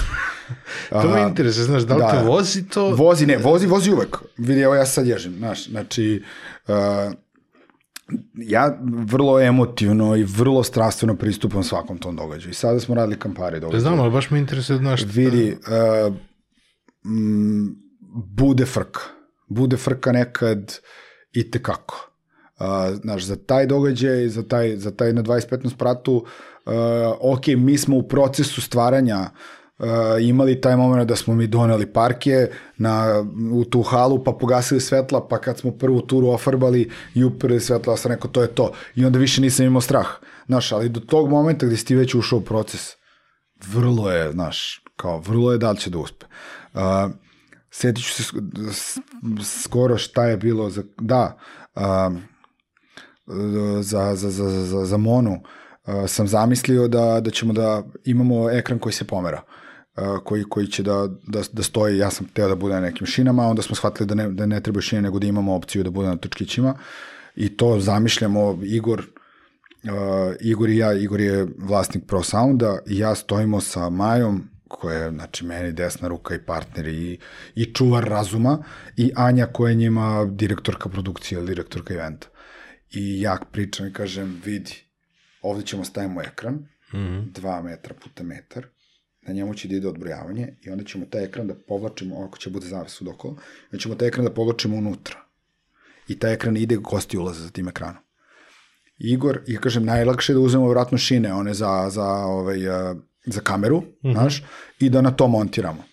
To 0.90 1.10
me 1.10 1.22
interesuje, 1.22 1.64
znaš, 1.64 1.84
da 1.84 1.96
li 1.96 2.02
da. 2.02 2.12
te 2.12 2.28
vozi 2.28 2.68
to? 2.68 2.90
Vozi, 2.96 3.26
ne, 3.26 3.38
vozi, 3.38 3.68
vozi 3.68 3.92
uvek. 3.92 4.18
Vidi, 4.38 4.62
evo 4.62 4.76
ja 4.76 4.86
sad 4.86 5.08
ježim, 5.08 5.34
znaš, 5.38 5.68
znači, 5.70 6.24
uh, 6.68 6.76
ja 8.34 8.78
vrlo 9.06 9.40
emotivno 9.42 10.16
i 10.16 10.24
vrlo 10.24 10.64
strastveno 10.64 11.16
pristupam 11.16 11.64
svakom 11.64 11.98
tom 11.98 12.16
događaju. 12.16 12.52
I 12.52 12.54
sada 12.54 12.80
smo 12.80 12.96
radili 12.96 13.20
kampare 13.20 13.56
Ne 13.56 13.60
događaja. 13.60 13.82
znam, 13.82 14.00
ali 14.00 14.12
baš 14.12 14.30
me 14.30 14.40
interesuje, 14.40 14.78
znaš, 14.78 15.04
Vidi, 15.06 15.58
uh, 16.08 16.16
m, 17.06 17.76
bude 18.12 18.66
frka. 18.66 19.00
Bude 19.48 19.78
frka 19.78 20.12
nekad 20.12 20.78
i 21.32 21.52
tekako. 21.52 22.07
Uh, 22.60 22.66
znaš, 23.02 23.24
za 23.24 23.36
taj 23.36 23.66
događaj, 23.66 24.28
za 24.28 24.44
taj, 24.44 24.78
za 24.78 24.92
taj 24.92 25.14
na 25.14 25.24
25. 25.24 25.70
spratu, 25.70 26.26
uh, 26.66 26.74
ok, 27.20 27.48
mi 27.48 27.78
smo 27.78 27.98
u 27.98 28.04
procesu 28.04 28.62
stvaranja 28.62 29.30
uh, 29.80 29.88
imali 30.22 30.62
taj 30.62 30.76
moment 30.76 31.10
da 31.10 31.16
smo 31.16 31.36
mi 31.36 31.48
doneli 31.48 31.94
parke 31.94 32.48
na, 32.78 33.26
u 33.54 33.66
tu 33.66 33.82
halu, 33.82 34.24
pa 34.24 34.32
pogasili 34.32 34.82
svetla, 34.82 35.28
pa 35.28 35.38
kad 35.42 35.58
smo 35.58 35.72
prvu 35.72 36.02
turu 36.02 36.28
ofarbali 36.28 36.92
i 37.14 37.24
uprili 37.24 37.60
svetla, 37.60 37.94
ja 37.94 37.98
sam 37.98 38.12
rekao, 38.12 38.32
to 38.32 38.42
je 38.42 38.48
to. 38.48 38.72
I 38.96 39.06
onda 39.06 39.20
više 39.20 39.42
nisam 39.42 39.66
imao 39.66 39.82
strah. 39.82 40.08
Znaš, 40.46 40.72
ali 40.72 40.90
do 40.90 41.00
tog 41.00 41.30
momenta 41.30 41.66
gde 41.66 41.78
si 41.78 41.86
ti 41.86 41.96
već 41.96 42.16
ušao 42.16 42.40
u 42.40 42.42
proces, 42.42 42.90
vrlo 43.68 44.12
je, 44.12 44.32
znaš, 44.32 44.84
kao, 44.96 45.20
vrlo 45.20 45.52
je 45.52 45.58
da 45.58 45.72
li 45.72 45.78
će 45.78 45.90
da 45.90 45.98
uspe. 45.98 46.26
Uh, 46.74 46.82
sjetit 47.72 48.04
ću 48.06 48.24
se 48.24 48.24
skoro 49.64 49.98
šta 49.98 50.26
je 50.26 50.38
bilo 50.38 50.70
za, 50.70 50.84
da, 50.98 51.38
um, 51.76 52.22
za, 53.82 54.16
za, 54.16 54.30
za, 54.30 54.50
za, 54.50 54.86
za 54.86 54.98
Monu 54.98 55.32
uh, 55.32 55.94
sam 56.08 56.28
zamislio 56.28 56.88
da, 56.88 57.20
da 57.22 57.32
ćemo 57.32 57.54
da 57.54 57.84
imamo 58.06 58.50
ekran 58.50 58.80
koji 58.80 58.94
se 58.94 59.08
pomera 59.08 59.42
uh, 59.98 60.04
koji, 60.24 60.44
koji 60.44 60.68
će 60.68 60.84
da, 60.84 61.08
da, 61.28 61.42
da 61.52 61.64
stoji, 61.64 61.98
ja 61.98 62.10
sam 62.10 62.28
teo 62.28 62.48
da 62.48 62.56
bude 62.56 62.74
na 62.74 62.82
nekim 62.82 63.08
šinama, 63.08 63.48
onda 63.48 63.62
smo 63.62 63.76
shvatili 63.76 64.08
da 64.08 64.16
ne, 64.16 64.30
da 64.30 64.46
ne 64.46 64.62
treba 64.62 64.82
šine, 64.82 65.02
nego 65.02 65.20
da 65.20 65.28
imamo 65.28 65.56
opciju 65.56 65.84
da 65.84 65.90
bude 65.90 66.08
na 66.08 66.18
točkićima 66.18 66.76
i 67.36 67.58
to 67.58 67.80
zamišljamo, 67.80 68.60
Igor 68.64 69.00
uh, 69.00 70.36
Igor 70.40 70.70
i 70.70 70.78
ja, 70.78 70.94
Igor 70.94 71.22
je 71.22 71.48
vlasnik 71.58 72.04
Pro 72.08 72.24
Sounda 72.24 72.80
i 72.88 72.98
ja 72.98 73.16
stojimo 73.16 73.62
sa 73.62 73.90
Majom 73.90 74.50
koja 74.68 74.98
je, 75.04 75.12
znači, 75.12 75.46
meni 75.46 75.72
desna 75.72 76.08
ruka 76.08 76.36
i 76.36 76.46
partner 76.46 76.88
i, 76.88 77.20
i 77.56 77.74
čuvar 77.74 78.04
razuma 78.04 78.64
i 78.98 79.12
Anja 79.16 79.46
koja 79.46 79.70
je 79.70 79.76
njima 79.76 80.26
direktorka 80.32 80.90
produkcije 80.90 81.38
ili 81.38 81.48
direktorka 81.48 81.94
eventa. 81.94 82.28
I 82.92 83.22
ja 83.22 83.38
pričam 83.52 83.88
i 83.88 83.94
kažem, 83.94 84.42
vidi, 84.46 84.84
ovde 85.42 85.66
ćemo 85.66 85.86
stavimo 85.86 86.22
ekran 86.22 86.68
Mhm. 86.94 87.20
2 87.34 87.64
metra 87.64 87.94
puta 88.04 88.24
metar, 88.24 88.66
na 89.22 89.34
njemu 89.34 89.54
će 89.54 89.68
da 89.68 89.76
ide 89.76 89.88
odbrojavanje 89.88 90.56
i 90.62 90.70
onda 90.70 90.84
ćemo 90.84 91.06
taj 91.06 91.24
ekran 91.24 91.48
da 91.48 91.56
povlačimo, 91.56 92.26
ako 92.26 92.38
će 92.38 92.50
bude 92.50 92.68
zaves 92.68 93.02
od 93.02 93.08
okolo, 93.08 93.38
onda 93.66 93.78
ćemo 93.78 93.96
taj 93.96 94.08
ekran 94.08 94.26
da 94.26 94.34
povlačimo 94.34 94.78
unutra. 94.78 95.16
I 96.08 96.20
taj 96.20 96.34
ekran 96.34 96.58
ide, 96.58 96.76
gosti 96.76 97.18
ulaze 97.18 97.42
za 97.44 97.50
tim 97.50 97.68
ekranom. 97.68 98.02
Igor, 98.98 99.42
ja 99.48 99.60
kažem, 99.60 99.86
najlakše 99.86 100.34
je 100.34 100.36
da 100.36 100.40
uzmemo 100.40 100.70
vratno 100.70 100.98
šine, 100.98 101.34
one 101.34 101.54
za, 101.54 101.90
za, 101.90 102.06
ovaj, 102.06 102.70
a, 102.70 102.96
za 103.26 103.42
kameru, 103.42 103.80
mm 103.80 103.86
-hmm. 104.04 104.14
znaš, 104.14 104.44
i 104.80 104.90
da 104.90 105.02
na 105.02 105.12
to 105.12 105.28
montiramo. 105.28 105.84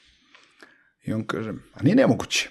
I 1.04 1.12
on 1.12 1.26
kaže, 1.26 1.52
a 1.74 1.82
nije 1.82 1.96
nemoguće. 1.96 2.50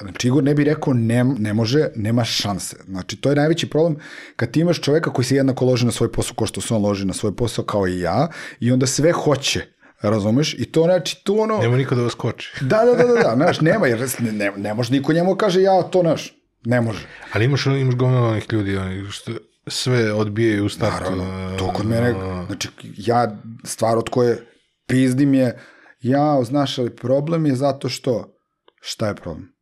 Znači, 0.00 0.28
Igor 0.28 0.44
ne 0.44 0.54
bi 0.54 0.64
rekao 0.64 0.94
ne, 0.94 1.24
ne 1.24 1.54
može, 1.54 1.88
nema 1.96 2.24
šanse. 2.24 2.76
Znači, 2.88 3.16
to 3.16 3.30
je 3.30 3.36
najveći 3.36 3.70
problem 3.70 3.96
kad 4.36 4.50
ti 4.50 4.60
imaš 4.60 4.80
čoveka 4.80 5.12
koji 5.12 5.24
se 5.24 5.36
jednako 5.36 5.64
loži 5.64 5.86
na 5.86 5.92
svoj 5.92 6.12
posao 6.12 6.34
kao 6.34 6.46
što 6.46 6.60
se 6.60 6.74
on 6.74 6.82
loži 6.82 7.04
na 7.04 7.12
svoj 7.12 7.36
posao 7.36 7.64
kao 7.64 7.86
i 7.86 8.00
ja 8.00 8.28
i 8.60 8.72
onda 8.72 8.86
sve 8.86 9.12
hoće, 9.12 9.66
razumeš? 10.02 10.54
I 10.58 10.64
to 10.64 10.82
znači, 10.82 11.24
tu 11.24 11.40
ono... 11.40 11.58
Nema 11.58 11.76
niko 11.76 11.94
da 11.94 12.02
vas 12.02 12.14
koči. 12.14 12.52
Da, 12.70 12.84
da, 12.84 12.94
da, 12.94 13.12
da, 13.12 13.22
da, 13.22 13.32
znaš, 13.36 13.60
nema, 13.60 13.86
jer 13.86 14.08
ne, 14.20 14.32
ne, 14.32 14.52
ne 14.56 14.74
može 14.74 14.92
niko 14.92 15.12
njemu 15.12 15.34
kaže 15.34 15.62
ja 15.62 15.82
to, 15.82 16.00
znaš, 16.00 16.34
ne 16.64 16.80
može. 16.80 17.06
Ali 17.32 17.44
imaš, 17.44 17.66
imaš 17.66 17.94
gomilu 17.94 18.26
onih 18.26 18.46
ljudi, 18.52 18.76
oni 18.76 19.10
što 19.10 19.32
sve 19.66 20.12
odbijaju 20.12 20.64
u 20.64 20.68
startu. 20.68 21.16
Naravno, 21.16 21.56
to 21.58 21.72
kod 21.72 21.86
mene, 21.86 22.14
znači, 22.46 22.68
ja, 22.96 23.38
stvar 23.64 23.98
od 23.98 24.08
koje 24.08 24.46
pizdim 24.86 25.34
je, 25.34 25.58
ja, 26.00 26.42
znaš, 26.44 26.78
ali 26.78 26.96
problem 26.96 27.46
je 27.46 27.54
zato 27.54 27.88
što, 27.88 28.36
šta 28.80 29.08
je 29.08 29.14
problem? 29.14 29.55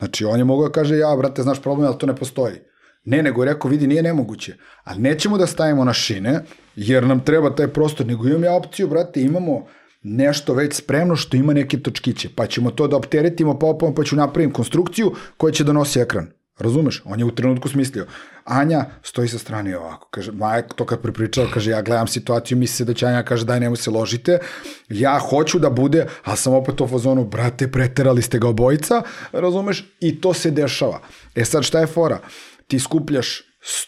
Znači, 0.00 0.24
on 0.24 0.38
je 0.38 0.44
mogao 0.44 0.68
da 0.68 0.72
kaže, 0.72 0.96
ja, 0.96 1.16
brate, 1.16 1.42
znaš 1.42 1.62
problem, 1.62 1.86
ali 1.86 1.98
to 1.98 2.06
ne 2.06 2.16
postoji. 2.16 2.54
Ne, 3.04 3.22
nego 3.22 3.42
je 3.42 3.52
rekao, 3.52 3.70
vidi, 3.70 3.86
nije 3.86 4.02
nemoguće. 4.02 4.56
Ali 4.84 5.00
nećemo 5.00 5.38
da 5.38 5.46
stavimo 5.46 5.84
na 5.84 5.92
šine, 5.92 6.40
jer 6.76 7.06
nam 7.06 7.20
treba 7.24 7.54
taj 7.54 7.68
prostor, 7.68 8.06
nego 8.06 8.28
imam 8.28 8.44
ja 8.44 8.54
opciju, 8.54 8.88
brate, 8.88 9.22
imamo 9.22 9.66
nešto 10.02 10.54
već 10.54 10.74
spremno 10.74 11.16
što 11.16 11.36
ima 11.36 11.52
neke 11.52 11.78
točkiće, 11.78 12.28
pa 12.36 12.46
ćemo 12.46 12.70
to 12.70 12.88
da 12.88 12.96
opteretimo 12.96 13.58
popom, 13.58 13.94
pa 13.94 14.04
ću 14.04 14.16
napravim 14.16 14.52
konstrukciju 14.52 15.12
koja 15.36 15.52
će 15.52 15.64
da 15.64 15.72
nosi 15.72 16.00
ekran. 16.00 16.39
Razumeš? 16.60 17.02
On 17.04 17.18
je 17.18 17.24
u 17.24 17.30
trenutku 17.30 17.68
smislio. 17.68 18.06
Anja 18.44 18.84
stoji 19.02 19.28
sa 19.28 19.38
strane 19.38 19.78
ovako. 19.78 20.08
Kaže, 20.10 20.32
Maja 20.32 20.62
to 20.62 20.86
kad 20.86 21.00
pripričala, 21.00 21.48
kaže, 21.54 21.70
ja 21.70 21.82
gledam 21.82 22.06
situaciju, 22.06 22.58
misli 22.58 22.76
se 22.76 22.84
da 22.84 22.94
će 22.94 23.06
Anja, 23.06 23.22
kaže, 23.22 23.44
daj, 23.44 23.60
nemo 23.60 23.76
se 23.76 23.90
ložite. 23.90 24.38
Ja 24.88 25.18
hoću 25.18 25.58
da 25.58 25.70
bude, 25.70 26.06
ali 26.24 26.36
sam 26.36 26.54
opet 26.54 26.80
u 26.80 26.86
fazonu, 26.86 27.24
brate, 27.24 27.68
preterali 27.72 28.22
ste 28.22 28.38
ga 28.38 28.48
obojica, 28.48 29.02
razumeš? 29.32 29.84
I 30.00 30.20
to 30.20 30.34
se 30.34 30.50
dešava. 30.50 31.00
E 31.34 31.44
sad, 31.44 31.64
šta 31.64 31.80
je 31.80 31.86
fora? 31.86 32.20
Ti 32.66 32.78
skupljaš 32.78 33.42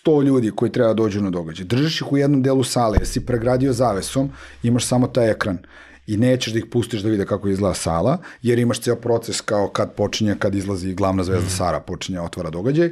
100 0.04 0.24
ljudi 0.24 0.50
koji 0.56 0.72
treba 0.72 0.88
da 0.88 0.94
dođu 0.94 1.22
na 1.22 1.30
događaj. 1.30 1.66
Držiš 1.66 2.00
ih 2.00 2.12
u 2.12 2.16
jednom 2.16 2.42
delu 2.42 2.64
sale, 2.64 2.98
jesi 3.00 3.26
pregradio 3.26 3.72
zavesom, 3.72 4.30
imaš 4.62 4.86
samo 4.86 5.06
taj 5.06 5.30
ekran 5.30 5.58
i 6.06 6.16
nećeš 6.16 6.52
da 6.52 6.58
ih 6.58 6.66
pustiš 6.70 7.00
da 7.00 7.08
vide 7.08 7.26
kako 7.26 7.48
izgleda 7.48 7.74
sala, 7.74 8.18
jer 8.42 8.58
imaš 8.58 8.80
ceo 8.80 8.96
proces 8.96 9.40
kao 9.40 9.68
kad 9.68 9.94
počinje, 9.94 10.36
kad 10.38 10.54
izlazi 10.54 10.94
glavna 10.94 11.24
zvezda 11.24 11.50
Sara, 11.50 11.80
počinje, 11.80 12.20
otvara 12.20 12.50
događaj, 12.50 12.90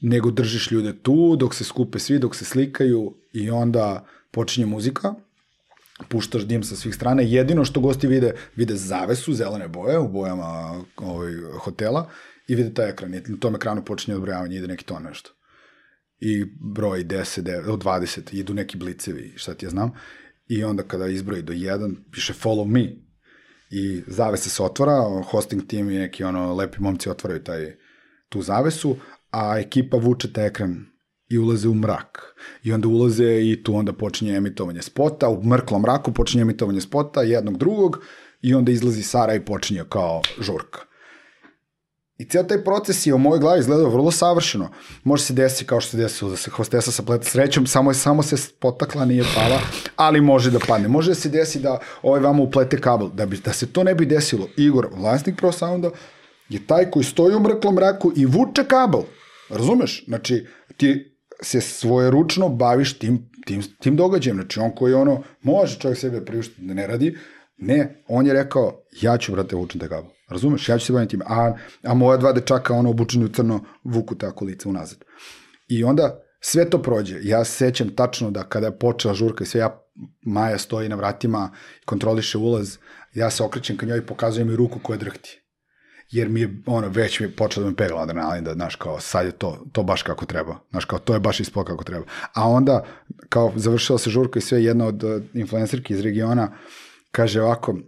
nego 0.00 0.30
držiš 0.30 0.70
ljude 0.70 0.92
tu 1.02 1.36
dok 1.36 1.54
se 1.54 1.64
skupe 1.64 1.98
svi, 1.98 2.18
dok 2.18 2.36
se 2.36 2.44
slikaju 2.44 3.14
i 3.32 3.50
onda 3.50 4.06
počinje 4.30 4.66
muzika, 4.66 5.14
puštaš 6.08 6.42
dim 6.42 6.62
sa 6.62 6.76
svih 6.76 6.94
strana, 6.94 7.22
jedino 7.22 7.64
što 7.64 7.80
gosti 7.80 8.06
vide, 8.06 8.34
vide 8.56 8.76
zavesu 8.76 9.34
zelene 9.34 9.68
boje 9.68 9.98
u 9.98 10.08
bojama 10.08 10.82
ovaj, 10.96 11.32
hotela 11.60 12.10
i 12.48 12.54
vide 12.54 12.74
taj 12.74 12.90
ekran. 12.90 13.14
I 13.14 13.20
na 13.26 13.36
tom 13.40 13.56
ekranu 13.56 13.84
počinje 13.84 14.16
odbrojavanje, 14.16 14.56
ide 14.56 14.66
neki 14.66 14.84
to 14.84 14.98
nešto. 15.00 15.30
I 16.20 16.44
broj 16.74 17.04
10, 17.04 17.40
9, 17.40 17.70
od 17.70 17.84
20, 17.84 18.34
idu 18.34 18.54
neki 18.54 18.76
blicevi, 18.76 19.32
šta 19.36 19.54
ti 19.54 19.66
ja 19.66 19.70
znam. 19.70 19.92
I 20.48 20.64
onda 20.64 20.82
kada 20.82 21.06
izbroji 21.06 21.42
do 21.42 21.52
1, 21.52 21.94
piše 22.12 22.32
follow 22.32 22.66
me. 22.66 22.96
I 23.70 24.02
zavesa 24.06 24.50
se 24.50 24.62
otvara, 24.62 25.22
hosting 25.30 25.66
team 25.66 25.90
i 25.90 25.98
neki 25.98 26.24
ono 26.24 26.54
lepi 26.54 26.80
momci 26.80 27.10
otvaraju 27.10 27.44
taj, 27.44 27.76
tu 28.28 28.42
zavesu, 28.42 28.96
a 29.30 29.58
ekipa 29.58 29.96
vuče 29.96 30.32
taj 30.32 30.46
ekran 30.46 30.86
i 31.28 31.38
ulaze 31.38 31.68
u 31.68 31.74
mrak. 31.74 32.34
I 32.62 32.72
onda 32.72 32.88
ulaze 32.88 33.40
i 33.42 33.62
tu 33.62 33.74
onda 33.74 33.92
počinje 33.92 34.36
emitovanje 34.36 34.82
spota, 34.82 35.28
u 35.28 35.44
mrklom 35.44 35.82
mraku 35.82 36.12
počinje 36.12 36.42
emitovanje 36.42 36.80
spota, 36.80 37.22
jednog 37.22 37.58
drugog, 37.58 38.04
i 38.42 38.54
onda 38.54 38.72
izlazi 38.72 39.02
Sara 39.02 39.34
i 39.34 39.44
počinje 39.44 39.84
kao 39.88 40.22
žurka. 40.40 40.87
I 42.18 42.24
ceo 42.24 42.42
taj 42.42 42.64
proces 42.64 43.06
je 43.06 43.14
u 43.14 43.18
mojoj 43.18 43.38
glavi 43.38 43.60
izgledao 43.60 43.90
vrlo 43.90 44.10
savršeno. 44.10 44.70
Može 45.04 45.22
se 45.22 45.32
desiti 45.32 45.64
kao 45.64 45.80
što 45.80 45.90
se 45.90 45.96
desilo 45.96 46.30
da 46.30 46.36
se 46.36 46.50
hostesa 46.50 46.92
sapleta 46.92 47.24
srećom, 47.24 47.66
samo 47.66 47.90
je 47.90 47.94
samo 47.94 48.22
se 48.22 48.36
potakla, 48.58 49.04
nije 49.04 49.24
pala, 49.34 49.60
ali 49.96 50.20
može 50.20 50.50
da 50.50 50.58
padne. 50.68 50.88
Može 50.88 51.10
da 51.10 51.14
se 51.14 51.28
desi 51.28 51.60
da 51.60 51.78
ovaj 52.02 52.20
vama 52.20 52.42
uplete 52.42 52.80
kabel. 52.80 53.08
Da, 53.08 53.26
bi, 53.26 53.36
da 53.36 53.52
se 53.52 53.66
to 53.72 53.84
ne 53.84 53.94
bi 53.94 54.06
desilo, 54.06 54.48
Igor, 54.56 54.88
vlasnik 54.92 55.36
Pro 55.36 55.52
Sounda, 55.52 55.90
je 56.48 56.66
taj 56.66 56.90
koji 56.90 57.04
stoji 57.04 57.36
u 57.36 57.40
mrklom 57.40 57.74
mraku 57.74 58.12
i 58.16 58.26
vuče 58.26 58.64
kabel. 58.68 59.02
Razumeš? 59.48 60.04
Znači, 60.04 60.46
ti 60.76 61.16
se 61.42 61.60
svoje 61.60 62.10
ručno 62.10 62.48
baviš 62.48 62.98
tim, 62.98 63.30
tim, 63.46 63.62
tim 63.80 63.96
događajem. 63.96 64.36
Znači, 64.36 64.60
on 64.60 64.70
koji 64.70 64.94
ono, 64.94 65.22
može 65.42 65.78
čovjek 65.78 65.98
sebe 65.98 66.24
priuštiti 66.24 66.62
da 66.62 66.74
ne 66.74 66.86
radi, 66.86 67.16
ne, 67.58 68.02
on 68.08 68.26
je 68.26 68.32
rekao, 68.32 68.82
ja 69.00 69.18
ću, 69.18 69.32
brate, 69.32 69.56
vučem 69.56 69.80
te. 69.80 69.88
Razumeš? 70.28 70.68
Ja 70.68 70.78
ću 70.78 70.86
se 70.86 70.92
baviti 70.92 71.10
time. 71.10 71.24
A, 71.28 71.52
a 71.82 71.94
moja 71.94 72.16
dva 72.16 72.32
dečaka, 72.32 72.74
ono, 72.74 72.90
obučeni 72.90 73.24
u 73.24 73.28
crno, 73.28 73.64
vuku 73.84 74.14
tako 74.14 74.44
lice 74.44 74.68
unazad. 74.68 74.98
I 75.68 75.84
onda 75.84 76.22
sve 76.40 76.70
to 76.70 76.82
prođe. 76.82 77.18
Ja 77.22 77.44
se 77.44 77.52
sećam 77.52 77.88
tačno 77.96 78.30
da 78.30 78.44
kada 78.44 78.66
je 78.66 78.78
počela 78.78 79.14
žurka 79.14 79.44
i 79.44 79.46
sve, 79.46 79.60
ja, 79.60 79.84
Maja 80.22 80.58
stoji 80.58 80.88
na 80.88 80.96
vratima 80.96 81.50
i 81.82 81.84
kontroliše 81.84 82.38
ulaz, 82.38 82.76
ja 83.14 83.30
se 83.30 83.42
okrećem 83.42 83.76
ka 83.76 83.86
njoj 83.86 83.98
i 83.98 84.06
pokazujem 84.06 84.48
mi 84.48 84.56
ruku 84.56 84.78
koja 84.82 84.96
drhti. 84.96 85.40
Jer 86.10 86.28
mi 86.28 86.40
je, 86.40 86.62
ono, 86.66 86.88
već 86.88 87.20
mi 87.20 87.26
je 87.26 87.36
počelo 87.36 87.64
da 87.64 87.70
me 87.70 87.76
pegla 87.76 88.02
adrenalin, 88.02 88.44
da, 88.44 88.52
znaš, 88.52 88.76
kao, 88.76 89.00
sad 89.00 89.26
je 89.26 89.32
to, 89.32 89.66
to 89.72 89.82
baš 89.82 90.02
kako 90.02 90.26
treba. 90.26 90.56
Znaš, 90.70 90.84
kao, 90.84 90.98
to 90.98 91.14
je 91.14 91.20
baš 91.20 91.40
ispod 91.40 91.66
kako 91.66 91.84
treba. 91.84 92.04
A 92.34 92.48
onda, 92.48 92.84
kao, 93.28 93.52
završila 93.56 93.98
se 93.98 94.10
žurka 94.10 94.38
i 94.38 94.42
sve, 94.42 94.64
jedna 94.64 94.86
od 94.86 95.04
uh, 95.04 95.22
influencerki 95.34 95.94
iz 95.94 96.00
regiona 96.00 96.52
kaže 97.10 97.42
ovako, 97.42 97.78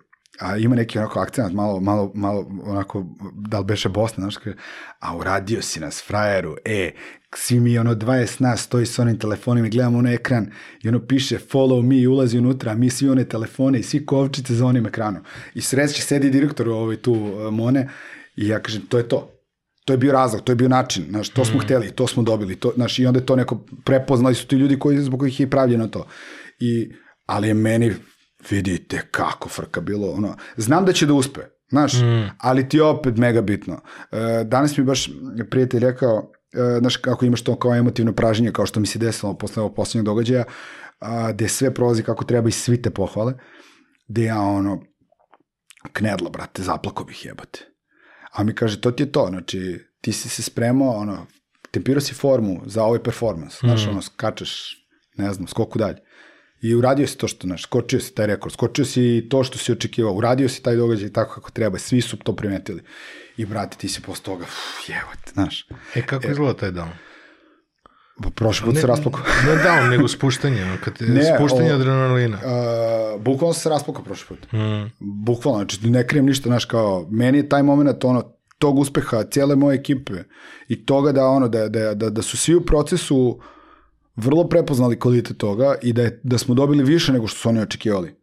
a 0.41 0.57
ima 0.57 0.75
neki 0.75 0.99
onako 0.99 1.21
akcent, 1.21 1.55
malo, 1.55 1.81
malo, 1.81 2.13
malo 2.15 2.47
onako, 2.65 3.07
da 3.35 3.59
li 3.59 3.65
beše 3.65 3.89
Bosna, 3.89 4.23
znaš, 4.23 4.37
kaže, 4.37 4.57
a 5.01 5.17
uradio 5.17 5.63
si 5.63 5.81
nas, 5.81 6.03
frajeru, 6.07 6.57
e, 6.65 6.93
svi 7.35 7.61
mi 7.61 7.79
ono 7.79 7.95
20 7.95 8.41
nas 8.41 8.63
stoji 8.63 8.87
sa 8.87 9.03
onim 9.03 9.19
telefonima 9.19 9.67
i 9.67 9.71
gledamo 9.71 9.99
onaj 9.99 10.15
ekran 10.15 10.51
i 10.83 10.89
ono 10.89 11.07
piše 11.07 11.39
follow 11.39 11.83
me 11.83 11.97
i 11.97 12.07
ulazi 12.07 12.39
unutra, 12.39 12.73
a 12.73 12.75
mi 12.75 12.91
svi 12.91 13.09
one 13.09 13.25
telefone 13.25 13.79
i 13.79 13.83
svi 13.83 14.07
kovčice 14.07 14.55
za 14.55 14.67
onim 14.67 14.87
ekranom. 14.87 15.23
I 15.55 15.61
sreće 15.61 16.03
sedi 16.03 16.31
direktor 16.31 16.69
ovaj 16.69 16.97
tu 16.97 17.13
uh, 17.13 17.55
Mone 17.55 17.89
i 18.37 18.49
ja 18.49 18.61
kažem, 18.63 18.83
to 18.89 18.99
je 18.99 19.09
to. 19.09 19.37
To 19.85 19.93
je 19.93 19.97
bio 19.97 20.13
razlog, 20.13 20.43
to 20.43 20.53
je 20.53 20.57
bio 20.57 20.69
način, 20.69 21.05
znaš, 21.09 21.29
to 21.29 21.45
smo 21.45 21.59
mm. 21.59 21.61
hteli, 21.61 21.91
to 21.91 22.07
smo 22.07 22.23
dobili, 22.23 22.57
to, 22.57 22.73
znaš, 22.75 22.99
i 22.99 23.07
onda 23.07 23.21
je 23.21 23.27
to 23.27 23.37
neko 23.37 23.67
prepoznali 23.85 24.35
su 24.35 24.47
ti 24.47 24.57
ljudi 24.57 24.79
koji, 24.79 24.99
zbog 24.99 25.21
kojih 25.21 25.41
je 25.41 25.51
pravljeno 25.51 25.89
to. 25.89 26.07
I, 26.59 26.93
ali 27.27 27.49
je 27.49 27.55
meni 27.55 27.93
vidite 28.51 29.01
kako 29.11 29.49
frka 29.49 29.81
bilo, 29.81 30.11
ono, 30.11 30.37
znam 30.57 30.85
da 30.85 30.93
će 30.93 31.07
da 31.07 31.15
uspe, 31.15 31.41
znaš, 31.69 31.93
mm. 31.95 32.31
ali 32.39 32.69
ti 32.69 32.77
je 32.77 32.83
opet 32.83 33.17
mega 33.17 33.43
bitno. 33.43 33.81
E, 34.13 34.45
danas 34.45 34.77
mi 34.77 34.85
baš 34.85 35.11
prijatelj 35.51 35.81
rekao, 35.81 36.33
e, 36.53 36.79
znaš, 36.79 36.97
kako 36.97 37.25
imaš 37.25 37.43
to 37.43 37.59
kao 37.59 37.75
emotivno 37.75 38.13
praženje, 38.13 38.53
kao 38.53 38.67
što 38.67 38.81
mi 38.81 38.87
se 38.87 38.99
desilo 38.99 39.39
posle 39.39 39.63
ovog 39.63 39.75
poslednjeg 39.75 40.05
događaja, 40.05 40.45
a, 40.99 41.33
gde 41.33 41.49
sve 41.49 41.75
prolazi 41.75 42.03
kako 42.03 42.25
treba 42.25 42.49
i 42.49 42.53
svi 42.53 42.83
te 42.83 42.91
pohvale, 42.91 43.35
gde 44.09 44.25
ja, 44.25 44.41
ono, 44.41 44.83
knedla, 45.93 46.31
brate, 46.31 46.63
zaplako 46.63 47.05
bih 47.05 47.25
jebate. 47.25 47.61
A 48.33 48.45
mi 48.45 48.55
kaže, 48.55 48.81
to 48.81 48.91
ti 48.91 49.03
je 49.03 49.13
to, 49.13 49.27
znači, 49.29 49.87
ti 50.01 50.13
si 50.13 50.29
se 50.29 50.43
spremao, 50.43 50.91
ono, 50.91 51.27
tempirao 51.71 52.01
si 52.01 52.15
formu 52.15 52.63
za 52.67 52.85
ovaj 52.85 53.03
performans, 53.03 53.63
mm. 53.63 53.67
znaš, 53.67 53.87
ono, 53.87 54.03
skačeš, 54.03 54.77
ne 55.17 55.33
znam, 55.33 55.49
skoku 55.49 55.79
dalje. 55.79 55.99
I 56.63 56.75
uradio 56.75 57.07
si 57.07 57.19
to 57.19 57.29
što, 57.29 57.47
znaš, 57.47 57.63
skočio 57.63 58.01
si 58.01 58.15
taj 58.15 58.27
rekord, 58.27 58.55
skočio 58.55 58.85
si 58.85 59.27
to 59.31 59.45
što 59.45 59.59
si 59.59 59.73
očekivao, 59.73 60.13
uradio 60.13 60.49
si 60.49 60.63
taj 60.63 60.77
događaj 60.77 61.13
tako 61.13 61.35
kako 61.35 61.51
treba, 61.51 61.79
svi 61.79 62.01
su 62.01 62.17
to 62.17 62.37
primetili. 62.37 62.83
I, 63.37 63.45
brate, 63.45 63.77
ti 63.77 63.89
si 63.89 64.03
posle 64.03 64.25
toga, 64.25 64.47
jevate, 64.89 65.31
znaš. 65.33 65.67
E, 65.95 66.03
kako 66.07 66.29
e, 66.29 66.31
izgleda 66.31 66.55
taj 66.55 66.71
dan? 66.71 66.89
Prošli 68.35 68.65
put 68.65 68.75
ne, 68.75 68.81
se 68.81 68.87
raspokao. 68.87 69.25
ne 69.47 69.63
down, 69.65 69.91
nego 69.91 70.09
spuštanje, 70.09 70.77
kad 70.85 70.99
te, 70.99 71.05
ne, 71.05 71.25
spuštanje 71.37 71.73
o, 71.73 71.75
adrenalina. 71.75 72.37
Uh, 72.37 73.23
bukvalno 73.23 73.55
se 73.55 73.69
raspokao 73.69 74.05
prošli 74.05 74.27
put. 74.29 74.53
Mm. 74.53 74.93
Bukvalno, 74.99 75.59
znači 75.59 75.91
ne 75.91 76.07
krijem 76.07 76.27
ništa, 76.27 76.49
znaš, 76.49 76.65
kao, 76.65 77.07
meni 77.11 77.39
je 77.39 77.49
taj 77.49 77.63
moment, 77.63 78.05
ono, 78.05 78.33
tog 78.59 78.79
uspeha 78.79 79.23
cijele 79.23 79.57
moje 79.57 79.75
ekipe 79.75 80.13
i 80.69 80.87
toga 80.87 81.13
da, 81.13 81.27
ono, 81.27 81.49
da, 81.49 81.69
da, 81.69 81.95
da, 81.95 82.11
da 82.11 82.23
su 82.23 82.37
svi 82.37 82.55
u 82.55 82.61
procesu 82.61 83.17
uh, 83.17 83.45
vrlo 84.25 84.49
prepoznali 84.49 84.99
kvalitet 84.99 85.37
toga 85.37 85.75
i 85.83 85.93
da, 85.93 86.03
je, 86.03 86.21
da 86.23 86.39
smo 86.39 86.55
dobili 86.55 86.85
više 86.85 87.13
nego 87.13 87.27
što 87.27 87.39
su 87.39 87.49
oni 87.49 87.61
očekivali. 87.61 88.15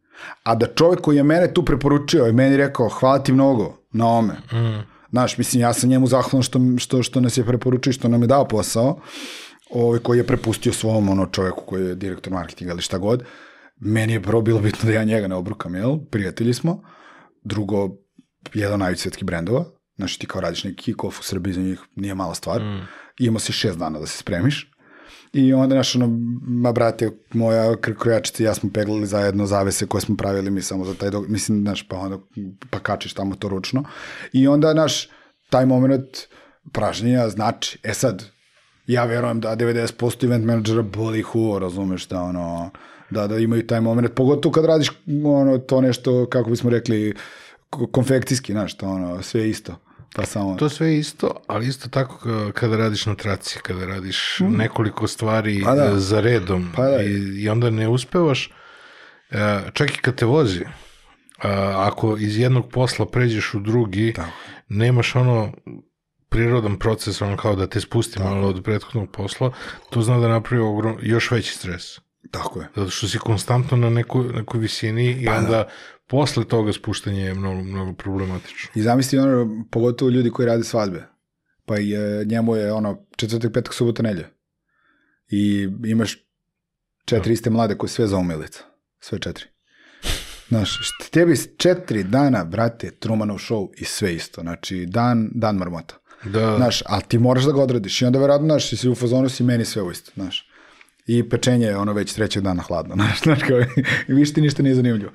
A 0.44 0.56
da 0.56 0.68
čovjek 0.68 1.02
koji 1.02 1.18
je 1.18 1.24
mene 1.24 1.54
tu 1.54 1.66
preporučio 1.66 2.28
i 2.28 2.34
meni 2.34 2.58
rekao 2.58 2.90
hvala 2.90 3.20
ti 3.20 3.34
mnogo 3.34 3.78
na 3.92 4.08
ome. 4.08 4.34
Mm. 4.34 4.98
Znaš, 5.12 5.38
mislim, 5.38 5.62
ja 5.62 5.74
sam 5.74 5.90
njemu 5.90 6.08
zahvalan 6.08 6.44
što, 6.44 6.60
što, 6.78 7.04
što 7.04 7.22
nas 7.22 7.38
je 7.38 7.46
preporučio 7.46 7.90
i 7.90 7.94
što 7.94 8.08
nam 8.08 8.22
je 8.22 8.28
dao 8.28 8.48
posao, 8.48 9.00
ovaj, 9.70 10.00
koji 10.00 10.18
je 10.18 10.28
prepustio 10.28 10.74
svom 10.74 11.10
ono, 11.10 11.26
čovjeku 11.26 11.64
koji 11.66 11.88
je 11.88 11.96
direktor 11.96 12.34
marketinga 12.34 12.74
ili 12.74 12.82
šta 12.82 12.98
god. 12.98 13.24
meni 13.80 14.14
je 14.14 14.24
prvo 14.24 14.42
bilo 14.42 14.60
bitno 14.60 14.90
da 14.90 14.92
ja 14.92 15.04
njega 15.04 15.28
ne 15.28 15.36
obrukam, 15.36 15.76
jel? 15.76 15.98
Prijatelji 16.12 16.54
smo. 16.54 16.82
Drugo, 17.44 17.90
jedan 18.54 18.74
od 18.74 18.80
najvećih 18.80 19.02
svetskih 19.02 19.26
brendova. 19.26 19.66
Znači 19.96 20.20
ti 20.20 20.28
kao 20.28 20.42
radiš 20.42 20.64
neki 20.64 20.94
kick-off 20.94 21.20
u 21.20 21.24
Srbiji 21.24 21.54
za 21.54 21.62
njih 21.62 21.80
nije 21.96 22.16
mala 22.16 22.36
stvar. 22.36 22.62
Mm. 22.62 22.88
Imao 23.20 23.40
si 23.40 23.54
šest 23.54 23.78
dana 23.78 24.00
da 24.00 24.08
se 24.08 24.18
spremiš. 24.18 24.72
I 25.34 25.54
onda, 25.54 25.76
znaš, 25.76 25.96
ono, 25.96 26.20
ma 26.42 26.72
brate, 26.72 27.12
moja 27.34 27.76
krojačica 27.76 28.44
i 28.44 28.46
ja 28.46 28.54
smo 28.54 28.70
peglali 28.74 29.06
zajedno 29.06 29.46
zavese 29.46 29.88
koje 29.88 30.02
smo 30.02 30.18
pravili 30.18 30.52
mi 30.52 30.62
samo 30.62 30.86
za 30.86 30.94
taj 30.94 31.10
dog... 31.10 31.30
Mislim, 31.30 31.62
znaš, 31.62 31.88
pa 31.88 31.98
onda 31.98 32.18
pa 32.70 32.80
kačiš 32.80 33.14
tamo 33.14 33.36
to 33.36 33.50
ručno. 33.50 33.84
I 34.34 34.48
onda, 34.48 34.72
znaš, 34.72 35.10
taj 35.50 35.66
moment 35.66 36.08
pražnjenja 36.72 37.30
znači, 37.30 37.80
e 37.84 37.94
sad, 37.94 38.26
ja 38.88 39.06
verujem 39.06 39.40
da 39.42 39.56
90% 39.56 40.26
event 40.26 40.46
menadžera 40.46 40.82
boli 40.82 41.22
huo, 41.22 41.60
razumeš, 41.60 42.08
da 42.08 42.22
ono, 42.22 42.70
da, 43.10 43.28
da 43.28 43.38
imaju 43.38 43.68
taj 43.68 43.82
moment, 43.82 44.14
pogotovo 44.16 44.54
kad 44.54 44.66
radiš 44.66 44.92
ono, 45.26 45.58
to 45.58 45.82
nešto, 45.82 46.26
kako 46.30 46.50
bismo 46.50 46.70
rekli, 46.70 47.16
konfekcijski, 47.70 48.52
znaš, 48.52 48.78
to 48.78 48.88
ono, 48.88 49.22
sve 49.22 49.50
isto. 49.50 49.76
Pa 50.18 50.26
samo... 50.26 50.56
To 50.56 50.70
sve 50.70 50.98
isto, 50.98 51.32
ali 51.48 51.68
isto 51.68 51.90
tako 51.90 52.20
kada 52.54 52.78
radiš 52.78 53.06
na 53.06 53.16
traci, 53.16 53.60
kada 53.64 53.86
radiš 53.86 54.40
mm. 54.40 54.58
nekoliko 54.58 55.08
stvari 55.08 55.62
pa 55.64 55.76
da. 55.76 56.00
za 56.00 56.20
redom 56.20 56.72
pa 56.76 56.84
da. 56.84 57.02
i, 57.02 57.42
i 57.42 57.50
onda 57.50 57.70
ne 57.70 57.88
uspevaš, 57.88 58.52
e, 59.32 59.60
čak 59.74 59.92
i 59.92 60.02
kad 60.02 60.16
te 60.16 60.26
vozi, 60.26 60.66
ako 61.76 62.18
iz 62.18 62.38
jednog 62.38 62.70
posla 62.72 63.06
pređeš 63.06 63.54
u 63.54 63.60
drugi, 63.60 64.14
da. 64.16 64.28
nemaš 64.70 65.16
ono 65.16 65.54
prirodan 66.30 66.80
proces, 66.80 67.22
ono 67.22 67.38
kao 67.38 67.56
da 67.56 67.68
te 67.68 67.82
spusti 67.82 68.20
malo 68.20 68.48
od 68.48 68.64
prethodnog 68.64 69.12
posla, 69.12 69.52
to 69.90 70.02
zna 70.02 70.20
da 70.20 70.28
napravi 70.28 70.64
ogrom, 70.64 70.98
još 71.02 71.32
veći 71.32 71.54
stres. 71.54 72.00
Tako 72.32 72.62
je. 72.62 72.68
Zato 72.76 72.90
što 72.90 73.08
si 73.08 73.18
konstantno 73.18 73.78
na 73.78 73.90
neku, 73.90 74.24
nekoj 74.24 74.60
visini 74.60 75.12
i 75.12 75.26
pa 75.26 75.36
onda 75.36 75.50
da. 75.50 75.68
Posle 76.08 76.46
toga 76.48 76.74
spuštanje 76.74 77.22
je 77.22 77.34
mnogo, 77.34 77.64
mnogo 77.64 77.94
problematično. 77.94 78.70
I 78.76 78.82
zamisli 78.82 79.20
ono, 79.20 79.66
pogotovo 79.72 80.12
ljudi 80.12 80.30
koji 80.30 80.46
rade 80.46 80.64
svadbe. 80.64 81.08
Pa 81.66 81.80
i 81.80 81.94
e, 81.94 82.26
njemu 82.26 82.56
je 82.56 82.74
ono 82.74 83.06
četvrtak, 83.16 83.54
petak, 83.54 83.74
subota, 83.74 84.04
nelje. 84.04 84.26
I 85.30 85.70
imaš 85.86 86.18
četiri 87.06 87.30
da. 87.30 87.34
iste 87.34 87.50
mlade 87.50 87.76
koje 87.76 87.90
sve 87.90 88.08
zaumilica. 88.08 88.64
Sve 89.00 89.20
četiri. 89.20 89.46
Znaš, 90.48 90.78
tebi 91.12 91.36
četiri 91.58 92.04
dana, 92.04 92.44
brate, 92.44 92.92
Trumanov 92.92 93.38
show 93.38 93.70
i 93.78 93.86
sve 93.86 94.16
isto. 94.16 94.42
Znači, 94.42 94.86
dan, 94.86 95.30
dan 95.34 95.56
marmota. 95.56 95.96
Da. 96.24 96.56
Znaš, 96.58 96.84
ali 96.86 97.04
ti 97.08 97.18
moraš 97.18 97.44
da 97.44 97.52
ga 97.52 97.62
odradiš. 97.62 98.02
I 98.02 98.06
onda 98.06 98.20
verovatno, 98.20 98.48
znaš, 98.48 98.70
si 98.70 98.90
u 98.90 98.96
fazonu 98.96 99.30
si 99.30 99.44
meni 99.44 99.66
sve 99.66 99.82
u 99.82 99.92
isto, 99.92 100.12
znaš. 100.16 100.50
I 101.06 101.30
pečenje 101.30 101.66
je 101.66 101.78
ono 101.78 101.94
već 101.94 102.14
trećeg 102.14 102.44
dana 102.44 102.64
hladno, 102.64 102.96
znaš, 103.00 103.22
znaš, 103.24 103.40
kao, 103.48 103.60
i 104.08 104.14
više 104.14 104.34
ti 104.34 104.42
ništa 104.42 104.64
nije 104.64 104.76
zanimljivo. 104.76 105.12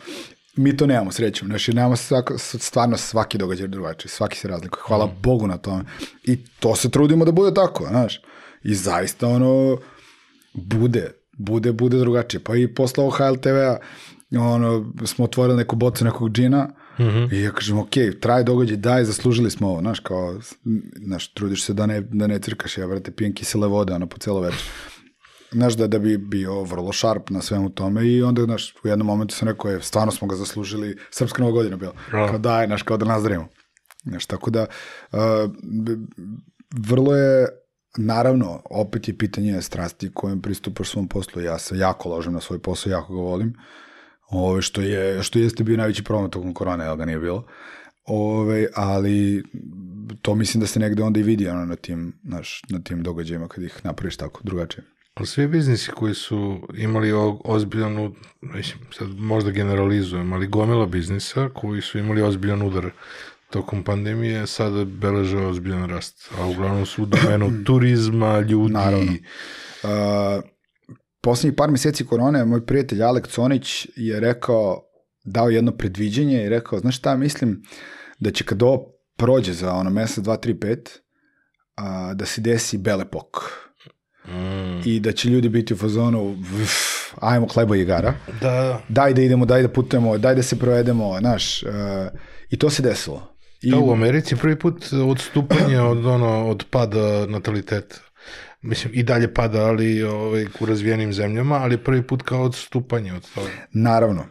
Mi 0.56 0.76
to 0.76 0.86
nemamo, 0.86 1.12
srećom. 1.12 1.48
Znači, 1.48 1.72
nemamo 1.72 1.96
svako, 1.96 2.38
stvarno 2.38 2.96
svaki 2.96 3.38
događaj 3.38 3.68
drugačiji, 3.68 4.10
svaki 4.10 4.38
se 4.38 4.48
razlikuje. 4.48 4.82
Hvala 4.86 5.06
mm. 5.06 5.16
Bogu 5.22 5.46
na 5.46 5.56
tome. 5.56 5.84
I 6.24 6.36
to 6.60 6.76
se 6.76 6.90
trudimo 6.90 7.24
da 7.24 7.32
bude 7.32 7.54
tako, 7.54 7.86
znaš. 7.88 8.20
I 8.62 8.74
zaista, 8.74 9.28
ono, 9.28 9.78
bude, 10.52 11.10
bude, 11.32 11.72
bude 11.72 11.98
drugačije. 11.98 12.40
Pa 12.40 12.56
i 12.56 12.74
posle 12.74 13.04
ovog 13.04 13.16
HLTV-a, 13.18 13.76
ono, 14.38 14.92
smo 15.04 15.24
otvorili 15.24 15.56
neku 15.56 15.76
bocu 15.76 16.04
nekog 16.04 16.30
džina, 16.30 16.68
Mm 16.98 17.04
-hmm. 17.04 17.34
I 17.34 17.42
ja 17.42 17.50
kažem, 17.50 17.78
ok, 17.78 17.90
traj 18.20 18.44
događaj, 18.44 18.76
daj, 18.76 19.04
zaslužili 19.04 19.50
smo 19.50 19.68
ovo, 19.68 19.80
znaš, 19.80 20.00
kao, 20.00 20.40
znaš, 20.96 21.28
trudiš 21.28 21.64
se 21.64 21.72
da 21.72 21.86
ne, 21.86 22.00
da 22.00 22.26
ne 22.26 22.38
crkaš, 22.38 22.78
ja, 22.78 22.86
vrate, 22.86 23.10
pijem 23.10 23.34
kisele 23.34 23.68
vode, 23.68 23.94
ono, 23.94 24.06
po 24.06 24.18
celo 24.18 24.40
večer. 24.40 24.60
Znaš, 25.52 25.76
da, 25.76 25.86
da 25.86 25.98
bi 25.98 26.18
bio 26.18 26.62
vrlo 26.62 26.92
šarp 26.92 27.30
na 27.30 27.42
svemu 27.42 27.70
tome 27.70 28.06
i 28.06 28.22
onda, 28.22 28.42
znaš, 28.42 28.74
u 28.84 28.88
jednom 28.88 29.06
momentu 29.06 29.34
sam 29.34 29.48
rekao, 29.48 29.70
je, 29.70 29.82
stvarno 29.82 30.12
smo 30.12 30.28
ga 30.28 30.36
zaslužili, 30.36 30.96
srpska 31.10 31.42
nova 31.42 31.52
godina 31.52 31.76
bila, 31.76 31.92
ja. 32.12 32.28
kao 32.28 32.38
daj, 32.38 32.66
znaš, 32.66 32.82
kao 32.82 32.96
da 32.96 33.04
nazdravimo. 33.04 33.48
Znaš, 34.04 34.26
tako 34.26 34.50
da, 34.50 34.66
uh, 35.12 35.18
vrlo 36.78 37.16
je, 37.16 37.48
naravno, 37.98 38.62
opet 38.70 39.08
je 39.08 39.18
pitanje 39.18 39.62
strasti 39.62 40.10
kojem 40.14 40.42
pristupaš 40.42 40.90
svom 40.90 41.08
poslu, 41.08 41.42
ja 41.42 41.58
se 41.58 41.78
jako 41.78 42.08
ložem 42.08 42.32
na 42.32 42.40
svoj 42.40 42.58
posao, 42.58 42.90
jako 42.90 43.14
ga 43.14 43.20
volim, 43.20 43.54
Ove, 44.32 44.62
što, 44.62 44.80
je, 44.80 45.22
što 45.22 45.38
jeste 45.38 45.64
bio 45.64 45.76
najveći 45.76 46.04
problem 46.04 46.30
tokom 46.30 46.54
korone, 46.54 46.84
jel 46.84 46.96
ga 46.96 47.04
nije 47.04 47.18
bilo. 47.18 47.46
Ove, 48.04 48.66
ali 48.74 49.44
to 50.22 50.34
mislim 50.34 50.60
da 50.60 50.66
se 50.66 50.80
negde 50.80 51.02
onda 51.02 51.20
i 51.20 51.22
vidi 51.22 51.48
ono, 51.48 51.64
na, 51.64 51.76
tim, 51.76 52.12
naš, 52.22 52.62
na 52.68 52.82
tim 52.82 53.02
događajima 53.02 53.48
kad 53.48 53.64
ih 53.64 53.80
napraviš 53.84 54.16
tako 54.16 54.40
drugačije. 54.44 54.84
Ali 55.14 55.26
svi 55.26 55.48
biznisi 55.48 55.90
koji 55.90 56.14
su 56.14 56.68
imali 56.74 57.12
ozbiljanu, 57.44 58.14
mislim, 58.40 58.78
sad 58.90 59.08
možda 59.08 59.50
generalizujem, 59.50 60.32
ali 60.32 60.46
gomila 60.46 60.86
biznisa 60.86 61.48
koji 61.54 61.82
su 61.82 61.98
imali 61.98 62.22
ozbiljan 62.22 62.62
udar 62.62 62.90
tokom 63.50 63.84
pandemije, 63.84 64.46
sada 64.46 64.84
beleže 64.84 65.38
ozbiljan 65.38 65.90
rast. 65.90 66.30
A 66.38 66.46
uglavnom 66.46 66.86
su 66.86 67.02
u 67.02 67.06
domenu 67.06 67.50
turizma, 67.66 68.40
ljudi. 68.40 68.72
Naravno. 68.72 69.12
Uh, 69.12 70.44
poslednjih 71.20 71.56
par 71.56 71.70
meseci 71.70 72.06
korone, 72.06 72.44
moj 72.44 72.66
prijatelj 72.66 73.02
Alek 73.02 73.28
Conić 73.28 73.86
je 73.96 74.20
rekao, 74.20 74.82
dao 75.24 75.50
jedno 75.50 75.72
predviđenje 75.72 76.44
i 76.44 76.48
rekao, 76.48 76.78
znaš 76.78 76.98
šta, 76.98 77.16
mislim 77.16 77.62
da 78.18 78.30
će 78.30 78.44
kad 78.44 78.62
ovo 78.62 78.92
prođe 79.16 79.52
za 79.52 79.72
ono 79.72 79.90
mesec, 79.90 80.24
dva, 80.24 80.36
tri, 80.36 80.60
pet, 80.60 81.02
a, 81.76 82.14
da 82.14 82.26
se 82.26 82.40
desi 82.40 82.78
belepok. 82.78 83.36
Mm. 84.28 84.71
I 84.84 85.00
da 85.00 85.12
će 85.12 85.28
ljudi 85.28 85.48
biti 85.48 85.74
u 85.74 85.76
fazonu, 85.76 86.30
uf, 86.62 86.72
ajmo 87.20 87.46
kleba 87.46 87.76
i 87.76 87.80
igara. 87.80 88.14
Da. 88.40 88.80
Daj 88.88 89.14
da 89.14 89.22
idemo, 89.22 89.44
daj 89.44 89.62
da 89.62 89.68
putujemo, 89.68 90.18
daj 90.18 90.34
da 90.34 90.42
se 90.42 90.58
provedemo, 90.58 91.16
znaš. 91.20 91.62
Uh, 91.62 91.70
I 92.50 92.56
to 92.56 92.70
se 92.70 92.82
desilo. 92.82 93.28
I... 93.62 93.70
Da, 93.70 93.78
u 93.78 93.92
Americi 93.92 94.36
prvi 94.36 94.58
put 94.58 94.84
odstupanje 95.06 95.80
od, 95.80 96.06
ono, 96.06 96.48
od 96.48 96.64
pada 96.70 97.26
nataliteta 97.26 97.96
mislim, 98.62 98.92
i 98.94 99.02
dalje 99.02 99.34
pada, 99.34 99.64
ali 99.64 100.02
ovaj, 100.02 100.46
u 100.60 100.66
razvijenim 100.66 101.12
zemljama, 101.12 101.54
ali 101.54 101.78
prvi 101.78 102.02
put 102.02 102.22
kao 102.22 102.42
odstupanje 102.42 103.12
od 103.12 103.34
toga. 103.34 103.48
Naravno. 103.72 104.24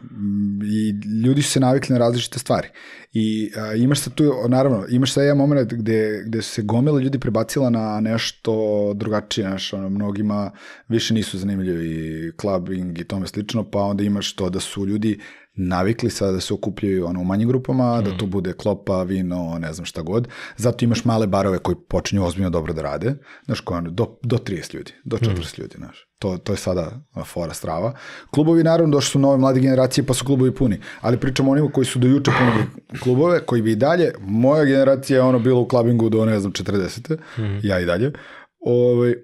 I 0.64 0.90
ljudi 1.24 1.42
su 1.42 1.50
se 1.50 1.60
navikli 1.60 1.92
na 1.92 1.98
različite 1.98 2.38
stvari. 2.38 2.68
I 3.12 3.52
a, 3.56 3.74
imaš 3.74 4.00
sad 4.00 4.14
tu, 4.14 4.32
naravno, 4.48 4.86
imaš 4.90 5.12
sad 5.12 5.24
jedan 5.24 5.36
moment 5.36 5.72
gde, 5.72 6.22
gde 6.26 6.42
se 6.42 6.62
gomila 6.62 7.00
ljudi 7.00 7.18
prebacila 7.18 7.70
na 7.70 8.00
nešto 8.00 8.92
drugačije, 8.94 9.48
znaš, 9.48 9.72
ono, 9.72 9.88
mnogima 9.88 10.50
više 10.88 11.14
nisu 11.14 11.38
zanimljivi 11.38 12.32
clubbing 12.40 12.98
i 12.98 13.04
tome 13.04 13.26
slično, 13.26 13.70
pa 13.70 13.78
onda 13.78 14.04
imaš 14.04 14.32
to 14.32 14.50
da 14.50 14.60
su 14.60 14.86
ljudi 14.86 15.18
navikli 15.54 16.10
sada 16.10 16.32
da 16.32 16.40
se 16.40 16.54
okupljaju 16.54 17.06
ono, 17.06 17.20
u 17.20 17.24
manjim 17.24 17.48
grupama, 17.48 18.00
mm. 18.00 18.04
da 18.04 18.16
tu 18.16 18.26
bude 18.26 18.52
klopa, 18.52 19.02
vino, 19.02 19.58
ne 19.58 19.72
znam 19.72 19.84
šta 19.84 20.02
god. 20.02 20.28
Zato 20.56 20.84
imaš 20.84 21.04
male 21.04 21.26
barove 21.26 21.58
koji 21.58 21.76
počinju 21.88 22.24
ozbiljno 22.24 22.50
dobro 22.50 22.72
da 22.72 22.82
rade, 22.82 23.14
znaš, 23.44 23.60
koje, 23.60 23.78
ono, 23.78 23.90
do, 23.90 24.18
do 24.22 24.36
30 24.36 24.74
ljudi, 24.74 24.92
do 25.04 25.16
40 25.16 25.28
mm. 25.28 25.60
ljudi, 25.60 25.74
znaš. 25.76 26.08
To, 26.18 26.38
to 26.38 26.52
je 26.52 26.56
sada 26.56 27.00
fora 27.24 27.54
strava. 27.54 27.94
Klubovi, 28.30 28.62
naravno, 28.62 28.92
došli 28.92 29.10
su 29.10 29.18
nove 29.18 29.38
mlade 29.38 29.60
generacije, 29.60 30.06
pa 30.06 30.14
su 30.14 30.24
klubovi 30.24 30.54
puni. 30.54 30.80
Ali 31.00 31.20
pričamo 31.20 31.50
o 31.50 31.52
onima 31.52 31.70
koji 31.72 31.84
su 31.84 31.98
do 31.98 32.06
juče 32.06 32.30
punili 32.38 32.66
klubove, 33.02 33.40
koji 33.46 33.62
bi 33.62 33.72
i 33.72 33.76
dalje, 33.76 34.12
moja 34.20 34.64
generacija 34.64 35.16
je 35.16 35.22
ono 35.22 35.38
bilo 35.38 35.60
u 35.60 35.68
klubingu 35.68 36.08
do, 36.08 36.24
ne 36.24 36.40
znam, 36.40 36.52
40. 36.52 37.16
Mm. 37.38 37.58
Ja 37.62 37.80
i 37.80 37.84
dalje. 37.84 38.12
Ove, 38.60 38.88
ovaj, 38.90 39.14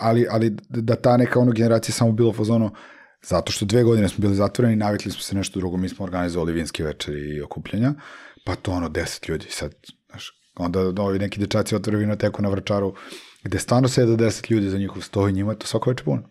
ali, 0.00 0.26
ali 0.30 0.56
da 0.68 0.96
ta 0.96 1.16
neka 1.16 1.40
ono 1.40 1.52
generacija 1.52 1.94
samo 1.94 2.12
bilo 2.12 2.32
fazono, 2.32 2.70
Zato 3.26 3.52
što 3.52 3.64
dve 3.64 3.82
godine 3.82 4.08
smo 4.08 4.22
bili 4.22 4.34
zatvoreni, 4.34 4.76
navikli 4.76 5.10
smo 5.10 5.22
se 5.22 5.34
nešto 5.36 5.60
drugo, 5.60 5.76
mi 5.76 5.88
smo 5.88 6.04
organizovali 6.04 6.52
vinske 6.52 6.84
večeri 6.84 7.36
i 7.36 7.42
okupljenja, 7.42 7.94
pa 8.44 8.54
to 8.54 8.72
ono 8.72 8.88
deset 8.88 9.28
ljudi 9.28 9.46
sad, 9.50 9.74
znaš, 10.10 10.32
onda 10.56 11.02
ovi 11.02 11.18
neki 11.18 11.40
dečaci 11.40 11.74
otvore 11.74 11.98
vinoteku 11.98 12.42
na 12.42 12.48
Vrčaru, 12.48 12.94
gde 13.44 13.58
stvarno 13.58 13.88
sede 13.88 14.16
deset 14.16 14.50
ljudi 14.50 14.68
za 14.68 14.78
njihov 14.78 15.02
sto 15.02 15.28
i 15.28 15.32
njima 15.32 15.52
je 15.52 15.58
to 15.58 15.66
svako 15.66 15.90
večer 15.90 16.04
puno. 16.04 16.22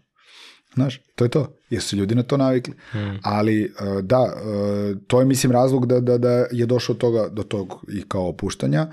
Znaš, 0.73 1.01
to 1.15 1.25
je 1.25 1.29
to. 1.29 1.55
Jer 1.69 1.81
su 1.81 1.95
ljudi 1.95 2.15
na 2.15 2.23
to 2.23 2.37
navikli. 2.37 2.73
Hmm. 2.91 3.19
Ali, 3.23 3.63
e, 3.63 4.01
da, 4.01 4.33
e, 4.35 4.95
to 5.07 5.19
je, 5.19 5.25
mislim, 5.25 5.51
razlog 5.51 5.85
da, 5.85 5.99
da, 5.99 6.17
da 6.17 6.45
je 6.51 6.65
došlo 6.65 6.95
toga, 6.95 7.29
do 7.29 7.43
tog 7.43 7.85
i 7.93 8.01
kao 8.07 8.29
opuštanja 8.29 8.87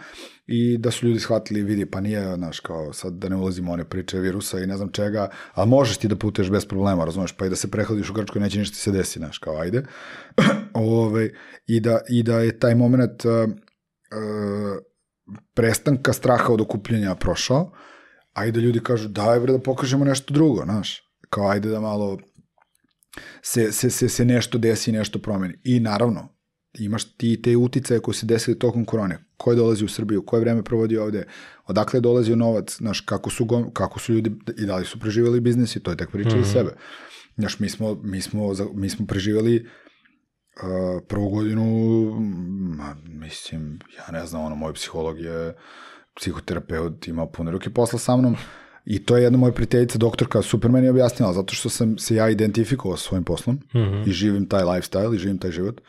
i 0.48 0.78
da 0.78 0.90
su 0.90 1.06
ljudi 1.06 1.20
shvatili, 1.20 1.62
vidi, 1.62 1.86
pa 1.86 2.00
nije, 2.00 2.34
znaš, 2.36 2.60
kao 2.60 2.92
sad 2.92 3.12
da 3.12 3.28
ne 3.28 3.36
ulazimo 3.36 3.72
one 3.72 3.84
priče 3.84 4.18
virusa 4.18 4.60
i 4.60 4.66
ne 4.66 4.76
znam 4.76 4.92
čega, 4.92 5.28
ali 5.54 5.68
možeš 5.68 5.96
ti 5.96 6.08
da 6.08 6.16
putuješ 6.16 6.50
bez 6.50 6.66
problema, 6.66 7.04
razumeš, 7.04 7.32
pa 7.32 7.46
i 7.46 7.48
da 7.48 7.56
se 7.56 7.70
prehladiš 7.70 8.10
u 8.10 8.12
Grčkoj, 8.12 8.40
neće 8.40 8.58
ništa 8.58 8.76
se 8.76 8.92
desi, 8.92 9.18
znaš, 9.18 9.38
kao 9.38 9.60
ajde. 9.60 9.82
Ove, 10.74 11.30
i, 11.66 11.80
da, 11.80 12.00
I 12.08 12.22
da 12.22 12.40
je 12.40 12.58
taj 12.58 12.74
moment 12.74 13.24
uh, 13.24 13.32
uh, 13.32 13.50
prestanka 15.54 16.12
straha 16.12 16.52
od 16.52 16.60
okupljenja 16.60 17.14
prošao, 17.14 17.72
a 18.32 18.46
i 18.46 18.52
da 18.52 18.60
ljudi 18.60 18.80
kažu, 18.80 19.08
daj 19.08 19.40
bre 19.40 19.52
da 19.52 19.58
pokažemo 19.58 20.04
nešto 20.04 20.34
drugo, 20.34 20.64
znaš, 20.64 21.02
kao 21.30 21.48
ajde 21.48 21.68
da 21.68 21.80
malo 21.80 22.18
se, 23.42 23.72
se, 23.72 23.90
se, 23.90 24.08
se 24.08 24.24
nešto 24.24 24.58
desi, 24.58 24.92
nešto 24.92 25.18
promeni. 25.18 25.54
I 25.64 25.80
naravno, 25.80 26.37
imaš 26.74 27.04
ti 27.04 27.42
te 27.42 27.56
uticaje 27.56 28.00
koje 28.00 28.14
se 28.14 28.26
desili 28.26 28.58
tokom 28.58 28.84
korone. 28.84 29.18
Ko 29.36 29.50
je 29.50 29.56
dolazi 29.56 29.84
u 29.84 29.88
Srbiju, 29.88 30.22
koje 30.26 30.40
vreme 30.40 30.62
provodi 30.62 30.98
ovde, 30.98 31.26
odakle 31.66 31.96
je 31.96 32.00
dolazio 32.00 32.36
novac, 32.36 32.76
znaš, 32.76 33.00
kako 33.00 33.30
su, 33.30 33.44
go, 33.44 33.70
kako 33.72 33.98
su 33.98 34.12
ljudi 34.12 34.32
i 34.58 34.66
da 34.66 34.76
li 34.76 34.84
su 34.84 35.00
preživjeli 35.00 35.40
biznis 35.40 35.76
i 35.76 35.80
to 35.80 35.90
je 35.90 35.96
tek 35.96 36.10
priča 36.10 36.36
mm 36.36 36.40
-hmm. 36.40 36.52
sebe. 36.52 36.70
Znaš, 37.36 37.58
mi 37.58 37.68
smo, 37.68 37.94
mi 38.02 38.20
smo, 38.20 38.52
mi 38.74 38.90
smo 38.90 39.06
preživjeli 39.06 39.66
uh, 40.62 41.02
prvu 41.08 41.28
godinu, 41.28 41.64
ma, 42.76 42.96
mislim, 43.04 43.78
ja 43.98 44.12
ne 44.12 44.26
znam, 44.26 44.44
ono, 44.44 44.56
moj 44.56 44.72
psiholog 44.72 45.20
je 45.20 45.54
psihoterapeut, 46.16 47.08
imao 47.08 47.30
puno 47.30 47.50
ruke 47.50 47.70
posla 47.70 47.98
sa 47.98 48.16
mnom 48.16 48.36
i 48.84 49.04
to 49.04 49.16
je 49.16 49.22
jedna 49.22 49.38
moja 49.38 49.52
prijateljica, 49.52 49.98
doktorka, 49.98 50.42
super 50.42 50.70
meni 50.70 50.86
je 50.86 50.90
objasnila, 50.90 51.32
zato 51.32 51.54
što 51.54 51.68
sam 51.68 51.98
se 51.98 52.14
ja 52.14 52.30
identifikovao 52.30 52.96
sa 52.96 53.08
svojim 53.08 53.24
poslom 53.24 53.56
Mm 53.56 53.78
-hmm. 53.78 54.08
i 54.08 54.12
živim 54.12 54.48
taj 54.48 54.62
lifestyle 54.62 55.14
i 55.14 55.18
živim 55.18 55.38
taj 55.38 55.50
život. 55.50 55.80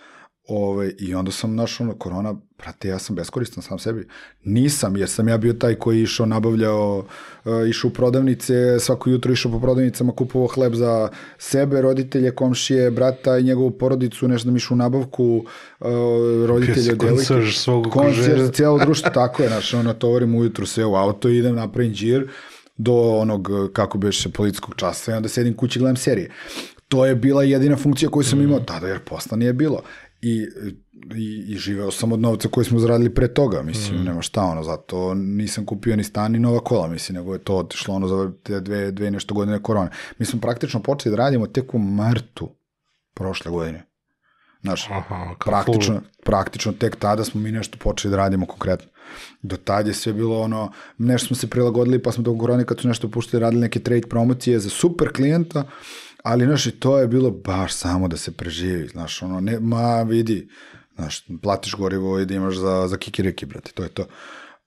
Ove, 0.52 0.92
I 1.00 1.16
onda 1.16 1.32
sam 1.32 1.56
našao 1.56 1.88
ono, 1.88 1.96
korona, 1.96 2.36
brate, 2.58 2.88
ja 2.88 3.00
sam 3.00 3.16
beskoristan 3.16 3.64
sam 3.64 3.80
sebi. 3.80 4.08
Nisam, 4.44 4.98
jer 4.98 5.10
sam 5.10 5.28
ja 5.28 5.38
bio 5.38 5.54
taj 5.54 5.76
koji 5.76 6.02
išao, 6.02 6.26
nabavljao, 6.26 7.06
uh, 7.46 7.70
išao 7.70 7.88
u 7.88 7.94
prodavnice, 7.94 8.80
svako 8.80 9.10
jutro 9.10 9.34
išao 9.34 9.52
po 9.52 9.60
prodavnicama, 9.60 10.16
kupovao 10.16 10.48
hleb 10.48 10.74
za 10.74 11.10
sebe, 11.38 11.82
roditelje, 11.82 12.32
komšije, 12.32 12.92
brata 12.92 13.38
i 13.38 13.44
njegovu 13.44 13.72
porodicu, 13.72 14.28
nešto 14.28 14.46
da 14.46 14.52
mi 14.52 14.58
išao 14.58 14.76
u 14.76 14.78
nabavku, 14.78 15.46
uh, 15.80 15.88
roditelje, 16.48 16.98
Koncierž 16.98 17.68
okruženja. 17.68 18.46
za 18.46 18.52
cijelo 18.52 18.80
društvo, 18.86 19.10
tako 19.14 19.44
je, 19.44 19.50
znaš, 19.50 19.74
ono, 19.74 19.94
tovarim 19.94 20.36
ujutru 20.36 20.66
sve 20.66 20.86
u 20.86 20.96
auto 20.96 21.30
idem 21.30 21.56
napravim 21.56 21.94
džir 21.94 22.30
do 22.78 22.94
onog, 22.94 23.50
kako 23.74 23.98
beše, 23.98 24.30
policijskog 24.30 24.76
časa 24.76 25.12
i 25.12 25.16
onda 25.16 25.30
sedim 25.30 25.54
kući 25.54 25.80
i 25.80 25.82
gledam 25.82 25.96
serije. 25.98 26.32
To 26.88 27.06
je 27.06 27.16
bila 27.16 27.44
jedina 27.44 27.78
funkcija 27.78 28.10
koju 28.10 28.24
sam 28.24 28.42
imao 28.42 28.60
tada, 28.60 28.88
jer 28.88 29.00
posla 29.00 29.38
nije 29.38 29.54
bilo. 29.54 29.82
I, 30.22 30.48
i, 31.16 31.46
i 31.48 31.58
živeo 31.58 31.92
sam 31.92 32.12
od 32.12 32.20
novca 32.20 32.48
koji 32.48 32.66
smo 32.66 32.80
zaradili 32.80 33.14
pre 33.14 33.34
toga, 33.34 33.62
mislim, 33.62 34.04
nema 34.04 34.22
šta 34.22 34.44
ono, 34.44 34.64
zato 34.64 35.14
nisam 35.14 35.66
kupio 35.66 35.96
ni 35.96 36.04
stan 36.04 36.32
ni 36.32 36.40
nova 36.40 36.60
kola, 36.60 36.88
mislim, 36.88 37.16
nego 37.16 37.34
je 37.34 37.40
to 37.40 37.56
otišlo 37.56 37.96
ono 37.96 38.08
za 38.08 38.32
te 38.44 38.60
dve, 38.60 38.92
dve 38.92 39.12
nešto 39.12 39.34
godine 39.34 39.64
korone. 39.64 39.90
Mi 40.18 40.26
smo 40.26 40.40
praktično 40.40 40.80
počeli 40.80 41.16
da 41.16 41.24
radimo 41.24 41.48
tek 41.48 41.74
u 41.74 41.80
martu 41.80 42.50
prošle 43.14 43.52
godine. 43.52 43.86
Znaš, 44.62 44.90
Aha, 44.90 45.36
praktično, 45.46 45.96
full. 45.96 46.24
praktično 46.26 46.72
tek 46.72 46.96
tada 46.96 47.24
smo 47.24 47.42
mi 47.42 47.52
nešto 47.52 47.78
počeli 47.78 48.12
da 48.12 48.18
radimo 48.18 48.46
konkretno. 48.46 48.88
Do 49.42 49.58
tad 49.58 49.88
je 49.88 49.94
sve 49.94 50.14
bilo 50.14 50.42
ono, 50.42 50.72
nešto 50.98 51.28
smo 51.28 51.36
se 51.36 51.50
prilagodili 51.50 52.04
pa 52.04 52.12
smo 52.12 52.24
do 52.24 52.38
korone 52.38 52.66
kad 52.66 52.80
su 52.80 52.88
nešto 52.88 53.08
puštili 53.10 53.40
radili 53.42 53.62
neke 53.62 53.80
trade 53.80 54.08
promocije 54.10 54.60
za 54.60 54.70
super 54.70 55.14
klijenta, 55.14 55.64
ali 56.24 56.46
znaš 56.46 56.66
i 56.66 56.72
to 56.72 57.00
je 57.00 57.08
bilo 57.08 57.32
baš 57.32 57.74
samo 57.74 58.08
da 58.08 58.18
se 58.18 58.32
preživi, 58.32 58.88
znaš, 58.88 59.22
ono, 59.22 59.40
ne, 59.40 59.60
ma 59.60 60.02
vidi, 60.02 60.50
znaš, 60.96 61.26
platiš 61.42 61.76
gorivo 61.76 62.20
i 62.20 62.26
da 62.26 62.34
imaš 62.34 62.56
za, 62.56 62.88
za 62.88 62.98
kikiriki, 62.98 63.46
brate, 63.46 63.72
to 63.72 63.84
je 63.84 63.90
to. 63.90 64.06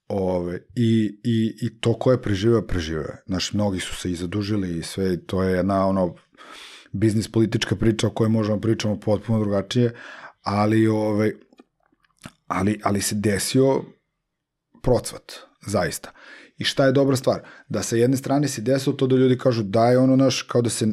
Ove, 0.09 0.59
i, 0.75 1.21
i, 1.25 1.57
I 1.61 1.81
to 1.81 1.95
ko 1.95 2.13
je 2.13 2.23
preživeo, 2.23 2.63
preživeo 2.63 3.03
je. 3.03 3.23
Znaš, 3.27 3.53
mnogi 3.53 3.81
su 3.81 3.95
se 3.97 4.11
i 4.11 4.15
zadužili 4.15 4.79
i 4.79 4.83
sve, 4.83 5.27
to 5.27 5.43
je 5.43 5.57
jedna 5.57 5.87
ono, 5.87 6.15
biznis 6.93 7.33
politička 7.33 7.77
priča 7.77 8.07
o 8.07 8.11
kojoj 8.11 8.31
možemo 8.31 8.61
pričamo 8.61 9.01
potpuno 9.01 9.41
drugačije, 9.41 9.95
ali 10.43 10.87
ovaj 10.87 11.33
ali 12.47 12.81
ali 12.85 13.01
se 13.01 13.15
desio 13.15 13.85
procvat 14.83 15.33
zaista. 15.67 16.11
I 16.59 16.65
šta 16.65 16.87
je 16.87 16.93
dobra 16.93 17.17
stvar? 17.17 17.41
Da 17.69 17.83
sa 17.83 17.97
jedne 17.97 18.17
strane 18.17 18.49
se 18.49 18.61
desilo 18.63 18.97
to 18.97 19.07
da 19.07 19.17
ljudi 19.17 19.39
kažu 19.39 19.63
da 19.63 19.91
je 19.91 19.99
ono 19.99 20.17
naš, 20.17 20.43
kao 20.43 20.63
da 20.63 20.71
se 20.71 20.87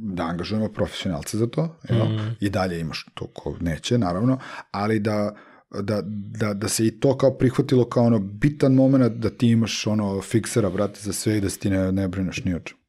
da 0.00 0.22
angažujemo 0.22 0.68
profesionalce 0.68 1.38
za 1.38 1.46
to, 1.46 1.76
jel? 1.88 2.08
Mhm. 2.08 2.28
i 2.40 2.50
dalje 2.50 2.80
imaš 2.80 3.06
to 3.14 3.26
ko 3.26 3.56
neće, 3.60 3.98
naravno, 3.98 4.38
ali 4.70 5.00
da, 5.00 5.34
da, 5.82 6.02
da, 6.40 6.54
da 6.54 6.68
se 6.68 6.86
i 6.86 7.00
to 7.00 7.16
kao 7.18 7.38
prihvatilo 7.38 7.88
kao 7.88 8.04
ono 8.04 8.18
bitan 8.18 8.74
moment 8.74 9.14
da 9.14 9.30
ti 9.30 9.48
imaš 9.48 9.86
ono 9.86 10.20
fiksera, 10.22 10.70
brate, 10.70 11.00
za 11.02 11.12
sve 11.12 11.38
i 11.38 11.40
da 11.40 11.50
se 11.50 11.58
ti 11.58 11.70
ne, 11.70 11.92
ne 11.92 12.08
brineš 12.08 12.44
ni 12.44 12.54
o 12.54 12.60
čemu. 12.60 12.80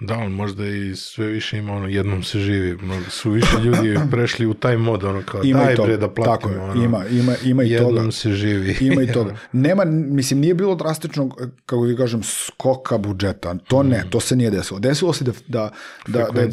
Da, 0.00 0.18
on 0.18 0.32
možda 0.32 0.66
i 0.66 0.96
sve 0.96 1.26
više 1.26 1.58
ima 1.58 1.72
ono, 1.72 1.88
jednom 1.88 2.22
se 2.22 2.38
živi, 2.38 2.76
mnogo 2.82 3.10
su 3.10 3.30
više 3.30 3.56
ljudi 3.64 3.98
prešli 4.10 4.46
u 4.46 4.54
taj 4.54 4.76
mod, 4.76 5.04
ono 5.04 5.22
kao, 5.22 5.40
Ima 5.44 5.64
daj 5.64 5.76
bre 5.84 5.96
da 5.96 6.08
platimo, 6.08 6.36
tako 6.36 6.50
je, 6.50 6.60
ono, 6.60 6.84
ima, 6.84 7.04
ima, 7.06 7.34
ima 7.44 7.62
i 7.62 7.70
jednom 7.70 7.96
toga. 7.96 8.12
se 8.12 8.30
živi. 8.30 8.76
Ima 8.92 9.02
i 9.02 9.12
toga. 9.12 9.36
Nema, 9.52 9.84
mislim, 9.84 10.40
nije 10.40 10.54
bilo 10.54 10.74
drastičnog, 10.74 11.40
kako 11.66 11.86
ti 11.86 11.96
kažem, 11.96 12.22
skoka 12.22 12.98
budžeta. 12.98 13.54
To 13.54 13.82
ne, 13.82 14.04
to 14.10 14.20
se 14.20 14.36
nije 14.36 14.50
desilo. 14.50 14.80
Desilo 14.80 15.12
se 15.12 15.24
da, 15.24 15.32
da, 15.48 15.70
da, 16.06 16.26
da, 16.32 16.46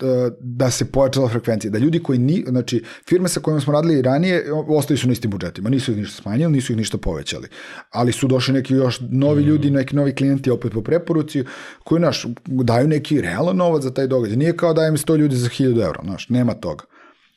da, 0.00 0.30
da 0.40 0.70
se 0.70 0.92
pojačala 0.92 1.28
frekvencija. 1.28 1.70
Da 1.70 1.78
ljudi 1.78 2.02
koji 2.02 2.18
ni, 2.18 2.44
znači, 2.48 2.84
firme 3.08 3.28
sa 3.28 3.40
kojima 3.40 3.60
smo 3.60 3.72
radili 3.72 4.02
ranije, 4.02 4.52
ostali 4.52 4.98
su 4.98 5.06
na 5.06 5.12
istim 5.12 5.30
budžetima. 5.30 5.70
Nisu 5.70 5.92
ih 5.92 5.98
ništa 5.98 6.22
smanjili, 6.22 6.52
nisu 6.52 6.72
ih 6.72 6.76
ništa 6.76 6.98
povećali. 6.98 7.48
Ali 7.90 8.12
su 8.12 8.26
došli 8.28 8.54
neki 8.54 8.74
još 8.74 9.00
novi 9.10 9.42
ljudi, 9.42 9.70
neki 9.70 9.96
novi 9.96 10.14
klijenti 10.14 10.50
opet 10.50 10.72
po 10.72 10.82
preporuci, 10.82 11.44
koji, 11.84 12.00
naš, 12.00 12.26
daju 12.46 12.87
neki 12.88 13.20
realan 13.20 13.56
novac 13.56 13.82
za 13.82 13.94
taj 13.94 14.06
događaj. 14.06 14.36
Nije 14.36 14.56
kao 14.56 14.74
dajem 14.74 14.96
100 14.96 15.16
ljudi 15.16 15.36
za 15.36 15.48
1000 15.48 15.84
evra, 15.84 16.00
znaš, 16.04 16.28
nema 16.28 16.54
toga. 16.54 16.84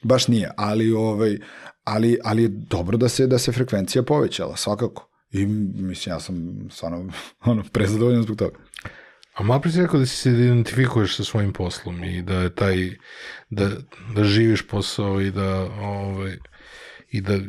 Baš 0.04 0.28
nije, 0.28 0.52
ali 0.58 0.92
ovaj 0.92 1.38
ali 1.84 2.18
ali 2.24 2.44
je 2.44 2.50
dobro 2.50 2.98
da 2.98 3.10
se 3.10 3.28
da 3.28 3.38
se 3.40 3.52
frekvencija 3.52 4.04
povećala 4.04 4.56
svakako. 4.56 5.08
I 5.32 5.46
mislim 5.46 6.16
ja 6.16 6.20
sam 6.20 6.68
stvarno 6.72 7.10
ono 7.46 7.64
prezadovoljan 7.72 8.24
zbog 8.24 8.38
toga. 8.38 8.58
A 9.34 9.44
malo 9.44 9.62
si 9.72 9.82
rekao 9.82 10.00
da 10.00 10.06
si 10.06 10.16
se 10.16 10.30
identifikuješ 10.30 11.16
sa 11.16 11.24
svojim 11.24 11.54
poslom 11.54 12.04
i 12.04 12.22
da 12.22 12.34
je 12.34 12.56
taj, 12.56 12.90
da, 13.50 13.70
da 14.16 14.24
živiš 14.24 14.68
posao 14.68 15.22
i 15.22 15.32
da, 15.32 15.62
ovaj, 15.82 16.38
i 17.10 17.22
da 17.22 17.40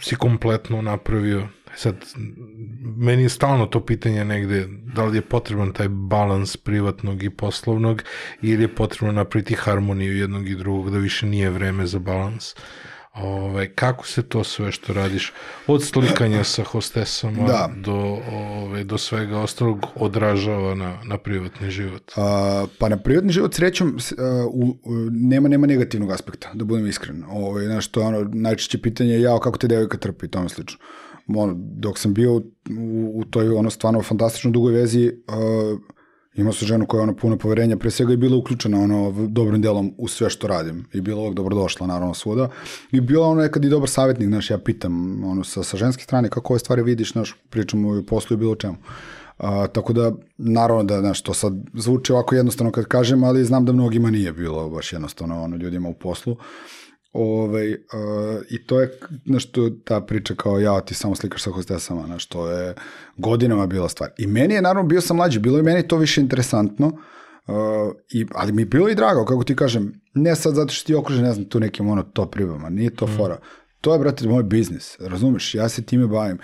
si 0.00 0.16
kompletno 0.16 0.82
napravio. 0.82 1.48
Sad, 1.76 1.94
meni 2.96 3.22
je 3.22 3.28
stalno 3.28 3.66
to 3.66 3.86
pitanje 3.86 4.24
negde, 4.24 4.68
da 4.94 5.04
li 5.04 5.16
je 5.16 5.22
potreban 5.22 5.72
taj 5.72 5.88
balans 5.88 6.56
privatnog 6.56 7.22
i 7.22 7.30
poslovnog 7.30 8.02
ili 8.42 8.62
je 8.62 8.74
potrebno 8.74 9.12
napraviti 9.12 9.54
harmoniju 9.54 10.16
jednog 10.16 10.48
i 10.48 10.54
drugog, 10.54 10.90
da 10.90 10.98
više 10.98 11.26
nije 11.26 11.50
vreme 11.50 11.86
za 11.86 11.98
balans. 11.98 12.54
Ove, 13.14 13.74
kako 13.74 14.06
se 14.06 14.22
to 14.22 14.44
sve 14.44 14.72
što 14.72 14.92
radiš 14.92 15.32
od 15.66 15.84
slikanja 15.84 16.44
sa 16.44 16.64
hostesama 16.64 17.46
Da. 17.46 17.70
do, 17.76 18.18
ove, 18.32 18.84
do 18.84 18.98
svega 18.98 19.38
ostalog 19.38 19.86
odražava 19.94 20.74
na, 20.74 20.98
na 21.04 21.18
privatni 21.18 21.70
život? 21.70 22.12
A, 22.16 22.66
pa 22.78 22.88
na 22.88 22.96
privatni 22.96 23.32
život 23.32 23.54
srećom 23.54 23.98
a, 24.18 24.46
u, 24.46 24.76
u, 24.84 24.94
nema 25.10 25.48
nema 25.48 25.66
negativnog 25.66 26.10
aspekta, 26.10 26.50
da 26.54 26.64
budem 26.64 26.86
iskren. 26.86 27.24
Ovaj 27.28 27.64
znaš 27.64 27.88
to 27.88 28.00
je 28.00 28.06
ono 28.06 28.30
najčešće 28.32 28.78
pitanje 28.82 29.20
jao 29.20 29.38
kako 29.38 29.58
te 29.58 29.68
devojka 29.68 29.98
trpi 29.98 30.28
tome 30.28 30.48
slično. 30.48 30.78
Ono, 31.36 31.54
dok 31.56 31.98
sam 31.98 32.14
bio 32.14 32.36
u, 32.36 32.42
u 33.14 33.24
toj 33.24 33.48
ono 33.48 33.70
stvarno 33.70 34.02
fantastično 34.02 34.50
dugoj 34.50 34.72
vezi, 34.72 35.12
a, 35.28 35.76
imao 36.34 36.52
sam 36.52 36.68
ženu 36.68 36.86
koja 36.86 36.98
je 36.98 37.02
ono 37.02 37.16
puno 37.16 37.38
poverenja, 37.38 37.76
pre 37.76 37.90
svega 37.90 38.12
je 38.12 38.16
bila 38.16 38.36
uključena 38.36 38.80
ono 38.80 39.28
dobrim 39.28 39.62
delom 39.62 39.94
u 39.98 40.08
sve 40.08 40.30
što 40.30 40.46
radim 40.46 40.84
i 40.92 41.00
bila 41.00 41.20
uvek 41.20 41.34
dobrodošla 41.34 41.86
naravno 41.86 42.14
svuda 42.14 42.48
i 42.92 43.00
bila 43.00 43.26
ono 43.26 43.40
nekad 43.40 43.64
i 43.64 43.68
dobar 43.68 43.88
savjetnik, 43.88 44.28
znaš, 44.28 44.50
ja 44.50 44.58
pitam 44.58 45.24
ono 45.24 45.44
sa, 45.44 45.62
sa 45.62 45.76
ženske 45.76 46.04
strane 46.04 46.28
kako 46.28 46.52
ove 46.52 46.58
stvari 46.58 46.82
vidiš, 46.82 47.12
znaš, 47.12 47.36
pričamo 47.50 47.88
o 47.88 48.02
poslu 48.02 48.34
i 48.34 48.38
bilo 48.38 48.54
čemu. 48.54 48.76
A, 49.38 49.66
tako 49.66 49.92
da, 49.92 50.12
naravno 50.38 50.84
da, 50.84 51.00
znaš, 51.00 51.22
to 51.22 51.34
sad 51.34 51.52
zvuči 51.74 52.12
ovako 52.12 52.34
jednostavno 52.34 52.72
kad 52.72 52.84
kažem, 52.84 53.24
ali 53.24 53.44
znam 53.44 53.64
da 53.64 53.72
mnogima 53.72 54.10
nije 54.10 54.32
bilo 54.32 54.70
baš 54.70 54.92
jednostavno 54.92 55.42
ono, 55.42 55.56
ljudima 55.56 55.88
u 55.88 55.94
poslu. 55.94 56.36
Ove, 57.12 57.76
I 58.50 58.66
to 58.66 58.80
je 58.80 58.98
nešto, 59.24 59.70
ta 59.84 60.00
priča 60.00 60.34
kao 60.34 60.58
ja, 60.58 60.80
ti 60.80 60.94
samo 60.94 61.14
slikaš 61.14 61.42
sa 61.42 61.50
hostesama, 61.50 62.06
znaš, 62.06 62.26
to 62.26 62.50
je 62.50 62.74
godinama 63.16 63.66
bila 63.66 63.88
stvar. 63.88 64.10
I 64.18 64.26
meni 64.26 64.54
je, 64.54 64.62
naravno, 64.62 64.88
bio 64.88 65.00
sam 65.00 65.16
mlađi, 65.16 65.38
bilo 65.38 65.56
je 65.56 65.62
meni 65.62 65.88
to 65.88 65.96
više 65.96 66.20
interesantno, 66.20 66.86
uh, 66.86 66.94
i, 68.12 68.26
ali 68.34 68.52
mi 68.52 68.62
je 68.62 68.66
bilo 68.66 68.88
i 68.88 68.94
drago, 68.94 69.24
kako 69.24 69.44
ti 69.44 69.56
kažem, 69.56 70.00
ne 70.14 70.36
sad 70.36 70.54
zato 70.54 70.72
što 70.72 70.86
ti 70.86 70.94
okružen, 70.94 71.24
ne 71.24 71.32
znam, 71.32 71.44
tu 71.44 71.60
nekim 71.60 71.88
ono 71.88 72.02
top 72.02 72.34
ribama, 72.34 72.70
nije 72.70 72.94
to 72.94 73.06
fora. 73.16 73.38
To 73.80 73.92
je, 73.92 73.98
brate, 73.98 74.28
moj 74.28 74.42
biznis, 74.42 74.96
razumeš, 75.00 75.54
ja 75.54 75.68
se 75.68 75.82
time 75.82 76.06
bavim, 76.06 76.38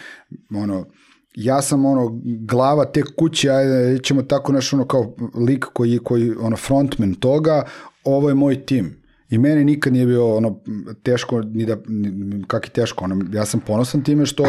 ono, 0.55 0.87
ja 1.35 1.63
sam 1.63 1.85
ono 1.85 2.21
glava 2.23 2.85
te 2.85 3.03
kuće, 3.03 3.51
ajde 3.51 3.99
ćemo 4.03 4.23
tako 4.23 4.53
naš 4.53 4.73
ono 4.73 4.87
kao 4.87 5.17
lik 5.47 5.65
koji, 5.73 5.99
koji 5.99 6.33
ono 6.41 6.57
frontman 6.57 7.15
toga, 7.15 7.65
ovo 8.05 8.29
je 8.29 8.35
moj 8.35 8.67
tim. 8.67 9.06
I 9.31 9.39
meni 9.39 9.65
nikad 9.65 9.93
nije 9.93 10.07
bilo 10.07 10.37
ono 10.37 10.61
teško 11.03 11.41
ni 11.41 11.67
da 11.67 11.77
ni, 11.89 12.45
kak 12.47 12.67
je 12.67 12.71
teško, 12.71 13.05
ono, 13.05 13.25
ja 13.33 13.47
sam 13.47 13.61
ponosan 13.61 14.03
time 14.03 14.27
što 14.27 14.45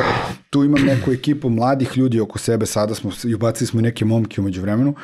tu 0.50 0.64
imam 0.64 0.86
neku 0.86 1.12
ekipu 1.12 1.50
mladih 1.50 1.98
ljudi 1.98 2.20
oko 2.20 2.40
sebe, 2.40 2.66
sada 2.66 2.96
smo 2.96 3.12
i 3.26 3.34
ubacili 3.34 3.68
smo 3.68 3.80
i 3.80 3.84
neke 3.84 4.06
momke 4.06 4.42
umeđu 4.42 4.62
vremenu 4.62 4.96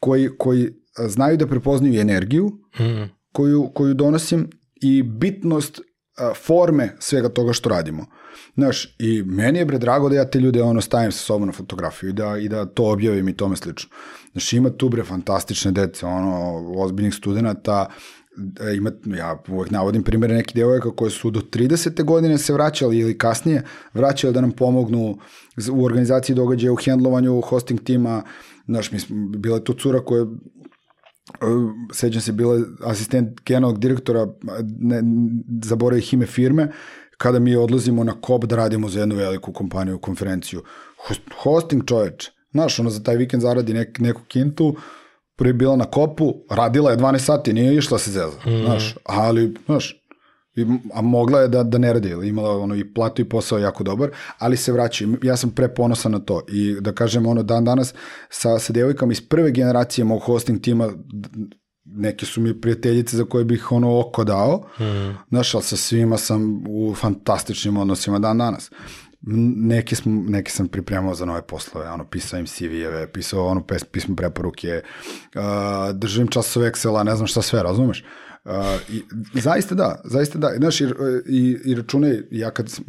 koji 0.00 0.28
koji 0.38 0.72
znaju 1.08 1.36
da 1.36 1.46
prepoznaju 1.46 2.00
energiju 2.00 2.50
Mm. 2.80 3.10
koju, 3.32 3.70
koju 3.74 3.94
donosim 3.94 4.50
i 4.82 5.02
bitnost 5.02 5.80
a, 6.18 6.32
forme 6.34 6.96
svega 6.98 7.28
toga 7.28 7.52
što 7.52 7.68
radimo. 7.68 8.06
Znaš, 8.54 8.96
i 8.98 9.22
meni 9.26 9.58
je 9.58 9.64
bre 9.64 9.78
drago 9.78 10.08
da 10.08 10.16
ja 10.16 10.24
te 10.24 10.40
ljude 10.40 10.62
ono 10.62 10.80
stavim 10.80 11.12
sa 11.12 11.18
sobom 11.18 11.46
na 11.46 11.52
fotografiju 11.52 12.10
i 12.10 12.12
da, 12.12 12.38
i 12.38 12.48
da 12.48 12.66
to 12.66 12.84
objavim 12.84 13.28
i 13.28 13.36
tome 13.36 13.56
slično. 13.56 13.90
Znaš, 14.32 14.52
ima 14.52 14.70
tu 14.70 14.88
bre 14.88 15.04
fantastične 15.04 15.72
dece, 15.72 16.06
ono, 16.06 16.64
ozbiljnih 16.76 17.14
studenta, 17.14 17.86
ima, 18.76 18.90
ja 19.18 19.42
uvek 19.48 19.70
navodim 19.70 20.02
primere 20.02 20.34
nekih 20.34 20.56
devojaka 20.56 20.90
koje 20.90 21.10
su 21.10 21.30
do 21.30 21.40
30. 21.40 22.04
godine 22.04 22.38
se 22.38 22.52
vraćali 22.52 22.98
ili 22.98 23.18
kasnije 23.18 23.62
vraćali 23.94 24.34
da 24.34 24.40
nam 24.40 24.52
pomognu 24.52 25.18
u 25.72 25.84
organizaciji 25.84 26.36
događaja, 26.36 26.72
u 26.72 26.76
hendlovanju 26.76 27.40
hosting 27.40 27.80
tima, 27.80 28.22
znaš, 28.66 28.92
mi 28.92 29.00
smo, 29.00 29.16
bila 29.28 29.56
je 29.56 29.64
tu 29.64 29.74
cura 29.74 30.04
koja 30.04 30.26
sećam 31.92 32.20
se, 32.20 32.32
bila 32.32 32.60
asistent 32.84 33.40
generalnog 33.46 33.80
direktora, 33.80 34.26
ne, 34.78 35.02
zaboravih 35.64 36.14
ime 36.14 36.26
firme, 36.26 36.72
kada 37.18 37.38
mi 37.38 37.56
odlazimo 37.56 38.04
na 38.04 38.20
KOP 38.20 38.44
da 38.44 38.56
radimo 38.56 38.88
za 38.88 39.00
jednu 39.00 39.14
veliku 39.14 39.52
kompaniju, 39.52 39.98
konferenciju. 39.98 40.62
Host- 41.08 41.32
Hosting 41.42 41.84
čoveč, 41.86 42.30
znaš, 42.52 42.78
ona 42.78 42.90
za 42.90 43.02
taj 43.02 43.16
vikend 43.16 43.42
zaradi 43.42 43.74
nek, 43.74 43.98
neku 43.98 44.22
kintu, 44.28 44.76
prvi 45.40 45.52
bila 45.52 45.76
na 45.76 45.84
kopu, 45.84 46.34
radila 46.50 46.90
je 46.90 46.96
12 46.96 47.18
sati, 47.18 47.52
nije 47.52 47.76
išla 47.76 47.98
se 47.98 48.10
zeza, 48.10 48.36
mm. 48.46 48.64
znaš, 48.64 48.94
ali, 49.04 49.54
znaš, 49.66 49.96
I, 50.56 50.66
a 50.94 51.00
mogla 51.00 51.40
je 51.40 51.48
da, 51.48 51.62
da 51.62 51.78
ne 51.78 51.92
radi, 51.92 52.10
imala 52.28 52.58
ono 52.58 52.74
i 52.76 52.84
platu 52.94 53.22
i 53.22 53.28
posao 53.28 53.58
jako 53.58 53.84
dobar, 53.84 54.10
ali 54.38 54.56
se 54.56 54.72
vraća. 54.72 55.04
Ja 55.22 55.36
sam 55.36 55.50
preponosan 55.50 56.12
na 56.12 56.18
to 56.18 56.42
i 56.48 56.76
da 56.80 56.92
kažem 56.92 57.26
ono 57.26 57.42
dan 57.42 57.64
danas 57.64 57.94
sa, 58.28 58.58
sa 58.58 58.72
devojkama 58.72 59.12
iz 59.12 59.20
prve 59.28 59.50
generacije 59.50 60.04
mog 60.04 60.20
hosting 60.22 60.60
tima 60.60 60.92
neke 61.84 62.26
su 62.26 62.40
mi 62.40 62.60
prijateljice 62.60 63.16
za 63.16 63.24
koje 63.24 63.44
bih 63.44 63.72
ono 63.72 64.00
oko 64.00 64.24
dao, 64.24 64.66
mm. 64.80 65.16
znaš, 65.28 65.54
ali 65.54 65.64
sa 65.64 65.76
svima 65.76 66.18
sam 66.18 66.64
u 66.68 66.94
fantastičnim 66.94 67.76
odnosima 67.76 68.18
dan 68.18 68.38
danas. 68.38 68.70
Neke, 69.22 69.96
smo, 69.96 70.22
neke 70.28 70.50
sam 70.50 70.68
pripremao 70.68 71.14
za 71.14 71.24
nove 71.24 71.42
poslove, 71.42 71.90
ono, 71.90 72.04
pisao 72.04 72.38
im 72.38 72.46
CV-eve, 72.46 73.12
pisao 73.12 73.46
ono 73.46 73.66
pes, 73.66 73.84
pismo 73.84 74.16
preporuke, 74.16 74.82
uh, 75.34 75.42
držim 75.96 76.28
časove 76.28 76.70
Excela, 76.70 77.04
ne 77.04 77.16
znam 77.16 77.26
šta 77.26 77.42
sve, 77.42 77.62
razumeš? 77.62 78.04
Uh, 78.44 78.52
i, 78.88 79.02
zaista 79.40 79.74
da, 79.74 80.00
zaista 80.04 80.38
da. 80.38 80.52
Znaš, 80.56 80.80
i, 80.80 80.84
i, 81.26 81.58
i 81.64 81.74
računaj, 81.74 82.22
ja 82.30 82.50
kad 82.50 82.70
sam, 82.70 82.84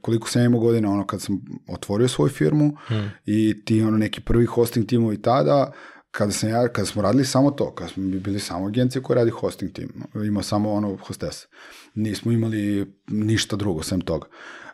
koliko 0.00 0.28
sam 0.28 0.42
imao 0.42 0.60
godina, 0.60 0.90
ono, 0.90 1.06
kad 1.06 1.22
sam 1.22 1.40
otvorio 1.68 2.08
svoju 2.08 2.28
firmu 2.28 2.76
hmm. 2.86 3.10
i 3.26 3.64
ti, 3.64 3.82
ono, 3.82 3.98
neki 3.98 4.20
prvi 4.20 4.46
hosting 4.46 4.86
timovi 4.86 5.22
tada, 5.22 5.72
kada 6.10 6.32
sam 6.32 6.48
ja, 6.48 6.68
kada 6.68 6.86
smo 6.86 7.02
radili 7.02 7.24
samo 7.24 7.50
to, 7.50 7.74
kada 7.74 7.90
smo 7.90 8.02
bili 8.02 8.40
samo 8.40 8.66
agencije 8.66 9.02
koja 9.02 9.14
radi 9.14 9.30
hosting 9.30 9.72
tim, 9.72 9.88
imao 10.14 10.42
samo 10.42 10.72
ono 10.72 10.96
hostesa. 10.96 11.46
Nismo 11.94 12.32
imali 12.32 12.92
ništa 13.08 13.56
drugo 13.56 13.82
sem 13.82 14.00
toga. 14.00 14.26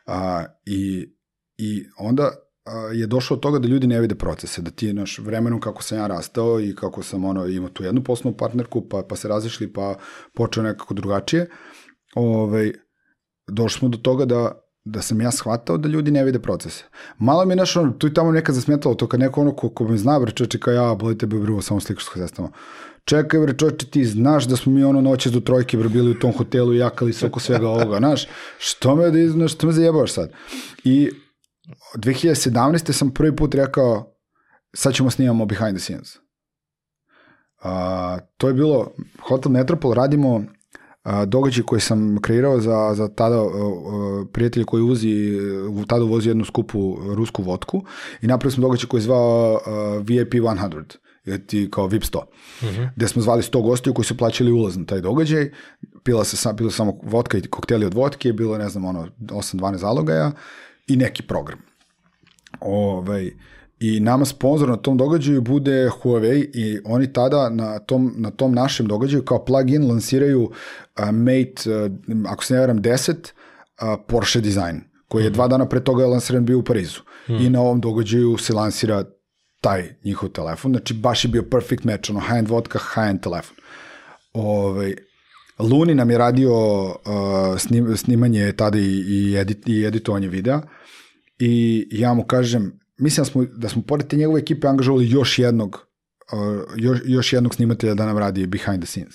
A, 0.07 0.45
i, 0.65 1.12
I 1.59 1.85
onda 1.99 2.31
a, 2.65 2.73
je 2.93 3.07
došlo 3.07 3.37
od 3.37 3.43
toga 3.43 3.59
da 3.59 3.69
ljudi 3.69 3.87
ne 3.87 4.01
vide 4.01 4.15
procese, 4.15 4.62
da 4.62 4.70
ti 4.70 4.93
naš 4.93 5.19
vremenom 5.19 5.61
kako 5.61 5.83
sam 5.83 5.99
ja 5.99 6.07
rastao 6.07 6.61
i 6.61 6.74
kako 6.74 7.03
sam 7.03 7.24
ono 7.24 7.47
imao 7.47 7.69
tu 7.69 7.85
jednu 7.85 8.05
poslovnu 8.05 8.37
partnerku, 8.37 8.89
pa, 8.89 9.03
pa 9.09 9.16
se 9.16 9.28
razišli, 9.28 9.73
pa 9.73 9.95
počeo 10.35 10.62
nekako 10.62 10.95
drugačije, 10.95 11.51
ovaj, 12.15 12.73
došli 13.49 13.78
smo 13.78 13.89
do 13.89 13.99
toga 13.99 14.24
da 14.24 14.66
da 14.87 15.03
sam 15.03 15.20
ja 15.20 15.31
shvatao 15.31 15.77
da 15.77 15.89
ljudi 15.89 16.11
ne 16.11 16.24
vide 16.24 16.39
procese. 16.39 16.85
Malo 17.19 17.45
mi 17.45 17.53
je 17.53 17.57
naš 17.57 17.77
ono, 17.77 17.93
tu 17.93 18.07
i 18.07 18.15
tamo 18.15 18.33
nekad 18.33 18.55
zasmetalo 18.55 18.95
to 18.95 19.09
kad 19.09 19.20
neko 19.20 19.41
ono 19.41 19.53
ko, 19.57 19.69
ko 19.69 19.85
me 19.85 19.97
zna, 19.97 20.19
bre 20.20 20.33
čoče, 20.33 20.59
kao 20.59 20.74
ja, 20.74 20.95
boli 20.95 21.19
tebe 21.19 21.39
bre, 21.39 21.62
samo 21.62 21.81
slikaš 21.81 22.05
s 22.05 22.12
sestama. 22.15 22.49
Čekaj 23.07 23.41
bre 23.41 23.55
čoče, 23.59 23.87
ti 23.87 24.05
znaš 24.05 24.49
da 24.51 24.57
smo 24.57 24.73
mi 24.73 24.85
ono 24.85 25.01
noće 25.01 25.31
do 25.31 25.41
trojke 25.41 25.77
bre 25.77 25.89
bili 25.89 26.11
u 26.11 26.19
tom 26.19 26.33
hotelu 26.33 26.74
i 26.74 26.78
jakali 26.78 27.12
se 27.12 27.27
oko 27.27 27.41
svega 27.41 27.69
ovoga, 27.69 27.99
znaš, 27.99 28.27
što 28.59 28.97
me, 28.97 29.11
da, 29.11 29.49
što 29.49 29.66
me 29.66 29.73
zajebavaš 29.73 30.12
sad? 30.12 30.33
I 30.85 31.11
2017. 31.97 32.93
sam 32.93 33.11
prvi 33.11 33.37
put 33.37 33.55
rekao, 33.55 34.12
sad 34.74 34.95
ćemo 34.95 35.11
snimamo 35.11 35.47
behind 35.47 35.77
the 35.77 35.85
scenes. 35.85 36.16
A, 37.62 38.19
to 38.37 38.49
je 38.49 38.55
bilo, 38.55 38.93
Hotel 39.20 39.53
Metropol 39.53 39.95
radimo 39.95 40.45
događaj 41.27 41.65
koji 41.65 41.81
sam 41.81 42.19
kreirao 42.23 42.61
za, 42.61 42.95
za 42.95 43.09
tada 43.09 43.43
prijatelj 44.33 44.65
koji 44.65 44.83
uzi, 44.83 45.39
tada 45.87 46.05
vozi 46.05 46.28
jednu 46.28 46.45
skupu 46.45 46.97
rusku 47.15 47.43
vodku 47.43 47.85
i 48.23 48.27
napravili 48.27 48.53
smo 48.53 48.62
događaj 48.62 48.89
koji 48.89 48.99
je 48.99 49.03
zvao 49.03 49.61
VIP 50.03 50.35
100 50.35 50.97
ti 51.47 51.69
kao 51.70 51.86
VIP 51.86 52.03
100, 52.03 52.16
uh 52.16 52.24
-huh. 52.62 52.89
gde 52.97 53.09
smo 53.09 53.23
zvali 53.23 53.43
100 53.43 53.62
gostiju 53.62 53.94
koji 53.94 54.07
su 54.07 54.16
plaćali 54.16 54.53
ulaz 54.53 54.77
na 54.77 54.85
taj 54.85 55.01
događaj, 55.01 55.51
pila 56.05 56.24
se 56.24 56.36
sam, 56.36 56.57
pila 56.57 56.70
samo 56.70 56.98
vodka 57.03 57.39
i 57.39 57.43
kokteli 57.43 57.86
od 57.86 57.94
vodke, 57.94 58.32
bilo 58.32 58.59
ne 58.59 58.69
znam, 58.69 58.85
ono, 58.85 59.09
8-12 59.20 59.77
zalogaja 59.77 60.32
i 60.86 60.97
neki 60.97 61.23
program. 61.23 61.59
Ovaj, 62.61 63.31
I 63.81 64.01
nama 64.01 64.24
sponsor 64.24 64.69
na 64.69 64.77
tom 64.77 64.97
događaju 64.97 65.40
bude 65.40 65.90
Huawei 66.03 66.51
i 66.55 66.78
oni 66.85 67.12
tada 67.12 67.51
na 67.51 67.78
tom, 67.78 68.15
na 68.16 68.31
tom 68.31 68.55
našem 68.55 68.86
događaju 68.86 69.24
kao 69.24 69.44
plugin 69.44 69.89
lansiraju 69.89 70.43
uh, 70.43 71.11
Mate, 71.12 71.70
uh, 71.70 71.93
ako 72.28 72.44
se 72.44 72.55
ne 72.55 72.61
veram, 72.61 72.82
10 72.82 73.12
uh, 73.12 74.01
Porsche 74.09 74.40
design, 74.40 74.81
koji 75.09 75.24
je 75.24 75.31
mm. 75.31 75.32
dva 75.32 75.48
dana 75.48 75.69
pre 75.69 75.85
toga 75.85 76.07
lansiran 76.07 76.44
bio 76.44 76.59
u 76.59 76.62
Parizu. 76.62 77.01
Mm. 77.28 77.35
I 77.35 77.51
na 77.51 77.61
ovom 77.61 77.81
događaju 77.81 78.36
se 78.36 78.55
lansira 78.55 79.05
taj 79.61 79.95
njihov 80.05 80.28
telefon, 80.28 80.73
znači 80.73 80.95
baš 80.95 81.24
je 81.24 81.28
bio 81.28 81.43
perfect 81.43 81.85
match, 81.85 82.11
ono 82.11 82.20
high-end 82.20 82.49
vodka, 82.49 82.78
high-end 82.78 83.20
telefon. 83.20 83.57
Ove, 84.33 84.70
ovaj, 84.70 84.95
Luni 85.59 85.95
nam 85.95 86.11
je 86.11 86.19
radio 86.19 86.55
uh, 86.85 86.95
snim, 87.59 87.97
snimanje 87.97 88.53
tada 88.53 88.78
i, 88.78 89.05
i, 89.09 89.37
edit, 89.37 89.69
i 89.69 89.85
editovanje 89.85 90.28
videa 90.28 90.61
i 91.39 91.87
ja 91.91 92.15
mu 92.15 92.24
kažem, 92.24 92.81
mislim 92.99 93.24
da 93.24 93.31
smo, 93.31 93.45
da 93.45 93.69
smo 93.69 93.83
pored 93.83 94.07
te 94.07 94.16
njegove 94.16 94.41
ekipe 94.41 94.66
angažovali 94.66 95.11
još 95.11 95.39
jednog 95.39 95.87
uh, 96.33 96.65
još, 96.77 96.99
još 97.05 97.33
jednog 97.33 97.55
snimatelja 97.55 97.95
da 97.95 98.07
nam 98.07 98.19
radi 98.19 98.47
behind 98.47 98.83
the 98.83 98.87
scenes. 98.87 99.15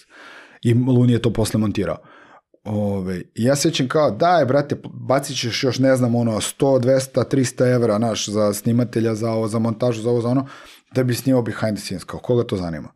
I 0.61 0.73
Luni 0.73 1.13
je 1.13 1.21
to 1.21 1.33
posle 1.33 1.59
montirao. 1.59 1.97
Ove, 2.63 3.21
ja 3.35 3.55
sećam 3.55 3.87
kao, 3.87 4.11
daj, 4.11 4.45
brate, 4.45 4.81
bacit 4.93 5.37
ćeš 5.37 5.63
još, 5.63 5.79
ne 5.79 5.95
znam, 5.95 6.15
ono, 6.15 6.31
100, 6.31 6.79
200, 6.79 7.23
300 7.35 7.75
evra, 7.75 7.97
naš, 7.97 8.27
za 8.29 8.53
snimatelja, 8.53 9.15
za 9.15 9.31
ovo, 9.31 9.47
za 9.47 9.59
montažu, 9.59 10.01
za 10.01 10.09
ovo, 10.09 10.21
za 10.21 10.29
ono, 10.29 10.47
da 10.95 11.03
bi 11.03 11.15
snimao 11.15 11.41
behind 11.41 11.77
the 11.77 11.85
scenes, 11.85 12.03
kao, 12.03 12.19
koga 12.19 12.43
to 12.43 12.57
zanima? 12.57 12.93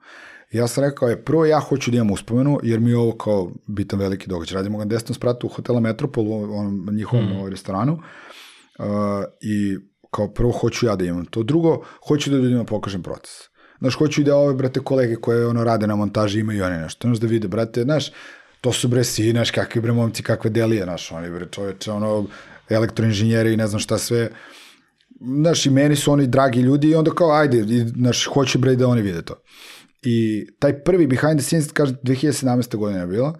ja 0.52 0.68
sam 0.68 0.84
rekao, 0.84 1.08
je, 1.08 1.24
prvo 1.24 1.46
ja 1.46 1.60
hoću 1.60 1.92
da 1.92 1.98
imam 1.98 2.12
uspomenu, 2.12 2.60
jer 2.64 2.80
mi 2.80 2.90
je 2.90 2.98
ovo 2.98 3.18
kao 3.18 3.52
bitan 3.68 4.00
veliki 4.00 4.28
događaj. 4.28 4.56
Radimo 4.56 4.78
ga 4.78 4.86
desnom 4.86 5.16
spratu 5.16 5.48
u 5.48 5.50
hotela 5.50 5.80
Metropol, 5.80 6.28
u 6.28 6.58
onom 6.58 6.88
njihovom 6.92 7.26
mm. 7.26 7.50
restoranu, 7.50 7.94
uh, 7.94 8.86
i 9.42 9.78
kao 10.12 10.34
prvo 10.34 10.52
hoću 10.52 10.86
ja 10.86 10.96
da 10.96 11.06
imam 11.06 11.26
to. 11.26 11.44
Drugo, 11.44 11.84
hoću 12.08 12.32
da 12.32 12.38
ljudima 12.38 12.64
pokažem 12.64 13.04
proces. 13.04 13.36
Znaš, 13.80 13.96
hoću 13.98 14.22
i 14.22 14.24
da 14.24 14.36
ove, 14.36 14.54
brate, 14.54 14.80
kolege 14.80 15.16
koje 15.16 15.48
ono 15.48 15.64
rade 15.64 15.88
na 15.88 15.96
montaži 15.96 16.40
imaju 16.40 16.66
oni 16.66 16.78
nešto. 16.78 17.08
Znaš, 17.08 17.20
da 17.20 17.28
vide, 17.28 17.48
brate, 17.48 17.84
znaš, 17.84 18.12
to 18.62 18.74
su 18.74 18.88
bre 18.88 19.04
si, 19.04 19.32
znaš, 19.32 19.52
kakvi 19.52 19.82
bre 19.82 19.92
momci, 19.92 20.24
kakve 20.24 20.50
delije, 20.50 20.84
znaš, 20.84 21.12
oni 21.12 21.30
bre 21.30 21.48
čoveče, 21.52 21.92
ono, 21.92 22.28
elektroinženjeri 22.70 23.54
i 23.54 23.58
ne 23.58 23.68
znam 23.68 23.80
šta 23.80 23.98
sve. 23.98 24.30
Znaš, 25.22 25.66
i 25.66 25.70
meni 25.70 25.96
su 25.96 26.12
oni 26.12 26.28
dragi 26.28 26.60
ljudi 26.60 26.90
i 26.90 26.96
onda 26.96 27.12
kao, 27.12 27.32
ajde, 27.32 27.58
i, 27.58 27.88
znaš, 27.88 28.26
hoću 28.26 28.60
bre 28.60 28.76
da 28.76 28.88
oni 28.88 29.02
vide 29.02 29.22
to. 29.22 29.36
I 30.02 30.48
taj 30.60 30.84
prvi 30.84 31.08
behind 31.08 31.40
the 31.40 31.46
scenes, 31.46 31.72
kaže, 31.72 31.94
2017. 32.04 32.76
godina 32.76 33.02
je 33.02 33.08
bila, 33.08 33.40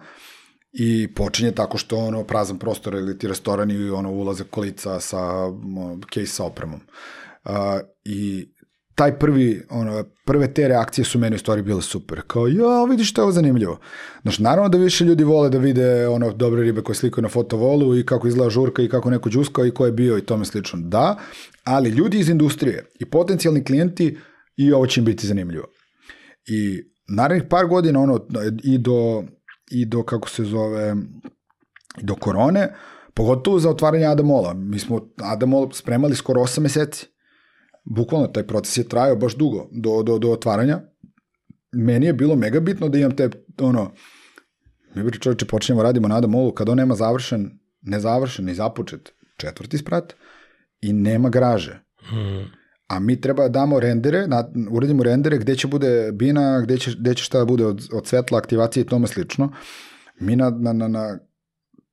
i 0.78 1.14
počinje 1.14 1.52
tako 1.52 1.78
što 1.78 1.96
ono 1.96 2.24
prazan 2.24 2.58
prostor 2.58 2.94
ili 2.94 3.18
ti 3.18 3.28
restoran 3.28 3.70
i 3.70 3.90
ono 3.90 4.12
ulaze 4.12 4.44
kolica 4.44 5.00
sa 5.00 5.44
ono, 5.44 6.00
case 6.14 6.26
sa 6.26 6.44
opremom. 6.44 6.80
Uh, 7.44 7.52
I 8.04 8.48
taj 8.96 9.18
prvi, 9.18 9.62
ono, 9.70 10.04
prve 10.26 10.54
te 10.54 10.68
reakcije 10.68 11.04
su 11.04 11.18
meni 11.18 11.36
u 11.36 11.38
stvari 11.38 11.62
bile 11.62 11.82
super. 11.82 12.20
Kao, 12.26 12.48
ja, 12.48 12.84
vidiš 12.90 13.10
što 13.10 13.20
je 13.20 13.22
ovo 13.22 13.32
zanimljivo. 13.32 13.78
Znači, 14.22 14.42
naravno 14.42 14.68
da 14.68 14.78
više 14.78 15.04
ljudi 15.04 15.24
vole 15.24 15.50
da 15.50 15.58
vide 15.58 16.08
ono 16.08 16.32
dobre 16.32 16.62
ribe 16.62 16.82
koje 16.82 16.96
slikaju 16.96 17.22
na 17.22 17.28
fotovolu 17.28 17.98
i 17.98 18.06
kako 18.06 18.28
izgleda 18.28 18.50
žurka 18.50 18.82
i 18.82 18.88
kako 18.88 19.10
neko 19.10 19.30
džuskao 19.30 19.66
i 19.66 19.70
ko 19.70 19.86
je 19.86 19.92
bio 19.92 20.18
i 20.18 20.24
tome 20.24 20.44
slično. 20.44 20.78
Da, 20.82 21.16
ali 21.64 21.90
ljudi 21.90 22.18
iz 22.18 22.28
industrije 22.28 22.86
i 23.00 23.04
potencijalni 23.04 23.64
klijenti 23.64 24.18
i 24.56 24.72
ovo 24.72 24.86
će 24.86 25.00
im 25.00 25.04
biti 25.04 25.26
zanimljivo. 25.26 25.66
I 26.46 26.82
narednih 27.08 27.48
par 27.50 27.66
godina 27.66 28.00
ono, 28.00 28.20
i 28.62 28.78
do 28.78 29.24
i 29.70 29.84
do, 29.84 30.02
kako 30.02 30.28
se 30.28 30.44
zove, 30.44 30.96
do 32.02 32.14
korone, 32.14 32.74
pogotovo 33.14 33.58
za 33.58 33.70
otvaranje 33.70 34.04
Adamola. 34.04 34.54
Mi 34.54 34.78
smo 34.78 35.00
Adamol 35.22 35.70
spremali 35.72 36.14
skoro 36.14 36.40
8 36.40 36.60
meseci. 36.60 37.06
Bukvalno, 37.86 38.26
taj 38.26 38.46
proces 38.46 38.76
je 38.76 38.88
trajao 38.88 39.16
baš 39.16 39.36
dugo, 39.36 39.68
do, 39.72 40.02
do, 40.02 40.18
do 40.18 40.30
otvaranja. 40.30 40.80
Meni 41.72 42.06
je 42.06 42.12
bilo 42.12 42.36
mega 42.36 42.60
bitno 42.60 42.88
da 42.88 42.98
imam 42.98 43.16
te, 43.16 43.30
ono, 43.60 43.92
mi 44.94 45.02
bi 45.02 45.18
čovječe 45.18 45.46
počinjemo 45.46 45.82
radimo 45.82 46.08
na 46.08 46.16
Adamolu, 46.16 46.52
kad 46.52 46.68
on 46.68 46.76
nema 46.76 46.94
završen, 46.94 47.58
nezavršen, 47.82 48.44
ni 48.44 48.54
započet 48.54 49.12
četvrti 49.36 49.78
sprat 49.78 50.14
i 50.80 50.92
nema 50.92 51.28
graže. 51.28 51.80
Hmm 52.10 52.46
a 52.88 53.00
mi 53.00 53.20
treba 53.20 53.42
da 53.42 53.48
damo 53.48 53.80
rendere, 53.80 54.26
na, 54.26 54.44
uradimo 54.70 55.02
rendere 55.02 55.38
gde 55.38 55.56
će 55.56 55.66
bude 55.66 56.12
bina, 56.12 56.60
gde 56.60 56.78
će, 56.78 56.90
gde 56.98 57.14
će 57.14 57.24
šta 57.24 57.38
da 57.38 57.44
bude 57.44 57.66
od, 57.66 57.88
od 57.92 58.06
svetla, 58.06 58.38
aktivacije 58.38 58.80
i 58.80 58.86
tome 58.86 59.06
slično. 59.06 59.52
Mi 60.20 60.36
na, 60.36 60.50
na, 60.50 60.72
na, 60.72 60.88
na 60.88 61.18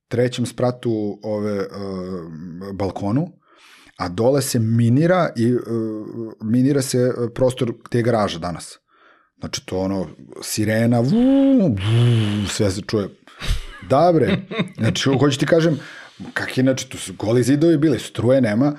trećem 0.08 0.46
spratu 0.46 1.20
ove 1.24 1.60
uh, 1.60 1.68
balkonu, 2.74 3.28
a 4.04 4.10
dole 4.10 4.42
se 4.42 4.60
minira 4.60 5.30
i 5.36 5.54
uh, 5.54 5.62
minira 6.42 6.82
se 6.82 7.12
prostor 7.36 7.74
gde 7.86 8.00
je 8.00 8.04
garaža 8.04 8.40
danas. 8.40 8.80
Znači 9.40 9.66
to 9.66 9.78
ono, 9.78 10.08
sirena, 10.42 11.00
vu, 11.00 11.68
vu, 11.68 12.48
sve 12.48 12.72
se 12.72 12.82
čuje. 12.82 13.10
Da 13.90 14.12
bre, 14.16 14.38
znači 14.78 15.10
hoću 15.20 15.40
ti 15.40 15.46
kažem, 15.46 15.80
kak 16.34 16.58
je, 16.58 16.64
znači, 16.64 16.90
tu 16.90 16.98
su 16.98 17.14
goli 17.14 17.44
zidovi 17.44 17.78
bili, 17.78 18.00
struje 18.00 18.42
nema, 18.42 18.76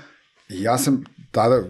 i 0.49 0.63
ja 0.63 0.79
sam 0.79 1.05
tada 1.31 1.63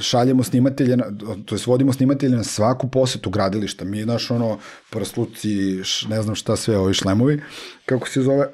šaljemo 0.00 0.42
snimatelje, 0.42 0.96
to 1.44 1.54
jest 1.54 1.66
vodimo 1.66 1.92
snimatelje 1.92 2.36
na 2.36 2.44
svaku 2.44 2.90
posetu 2.90 3.30
gradilišta. 3.30 3.84
Mi, 3.84 4.04
naš 4.04 4.30
ono, 4.30 4.58
prsluci, 4.90 5.82
ne 6.08 6.22
znam 6.22 6.34
šta 6.34 6.56
sve, 6.56 6.78
ovi 6.78 6.94
šlemovi, 6.94 7.42
kako 7.86 8.08
se 8.08 8.22
zove, 8.22 8.46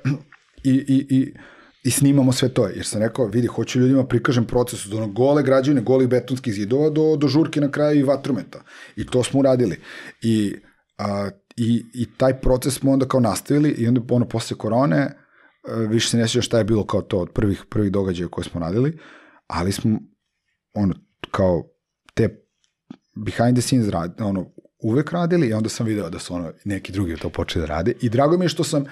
i, 0.65 0.71
i, 0.71 1.07
i, 1.17 1.35
i 1.87 1.91
snimamo 1.91 2.33
sve 2.33 2.49
to. 2.49 2.67
Jer 2.69 2.87
sam 2.87 3.03
rekao, 3.03 3.27
vidi, 3.27 3.47
hoću 3.47 3.79
ljudima 3.79 4.07
prikažem 4.07 4.45
proces 4.45 4.87
od 4.87 4.95
ono 4.95 5.07
gole 5.07 5.43
građevine, 5.43 5.81
golih 5.81 6.09
betonskih 6.09 6.55
zidova 6.55 6.91
do, 6.91 7.17
do 7.17 7.29
žurke 7.29 7.61
na 7.61 7.71
kraju 7.71 8.01
i 8.01 8.03
vatrometa. 8.03 8.63
I 8.97 9.07
to 9.07 9.23
smo 9.25 9.41
uradili. 9.41 9.81
I, 10.23 10.55
a, 10.99 11.31
i, 11.57 11.85
i 11.95 12.07
taj 12.17 12.41
proces 12.41 12.75
smo 12.75 12.93
onda 12.93 13.07
kao 13.09 13.21
nastavili 13.21 13.71
i 13.71 13.89
onda 13.89 14.01
ono 14.11 14.29
posle 14.29 14.57
korone, 14.57 14.99
e, 14.99 15.13
više 15.89 16.09
se 16.09 16.17
ne 16.17 16.29
sjeća 16.29 16.43
šta 16.43 16.59
je 16.59 16.65
bilo 16.65 16.87
kao 16.87 17.03
to 17.03 17.19
od 17.19 17.31
prvih, 17.31 17.65
prvih 17.71 17.93
događaja 17.93 18.29
koje 18.29 18.45
smo 18.45 18.61
radili, 18.61 18.99
ali 19.47 19.73
smo 19.73 19.99
ono, 20.75 20.95
kao 21.31 21.63
te 22.15 22.47
behind 23.15 23.57
the 23.57 23.63
scenes 23.63 23.89
rad, 23.89 24.21
ono, 24.21 24.51
uvek 24.83 25.13
radili 25.13 25.49
i 25.49 25.53
onda 25.53 25.69
sam 25.69 25.87
video 25.87 26.11
da 26.11 26.19
su 26.19 26.35
ono, 26.35 26.53
neki 26.65 26.93
drugi 26.93 27.17
to 27.17 27.31
počeli 27.31 27.67
da 27.67 27.75
rade 27.75 27.93
i 28.01 28.09
drago 28.09 28.39
mi 28.39 28.45
je 28.45 28.49
što 28.49 28.65
sam 28.65 28.85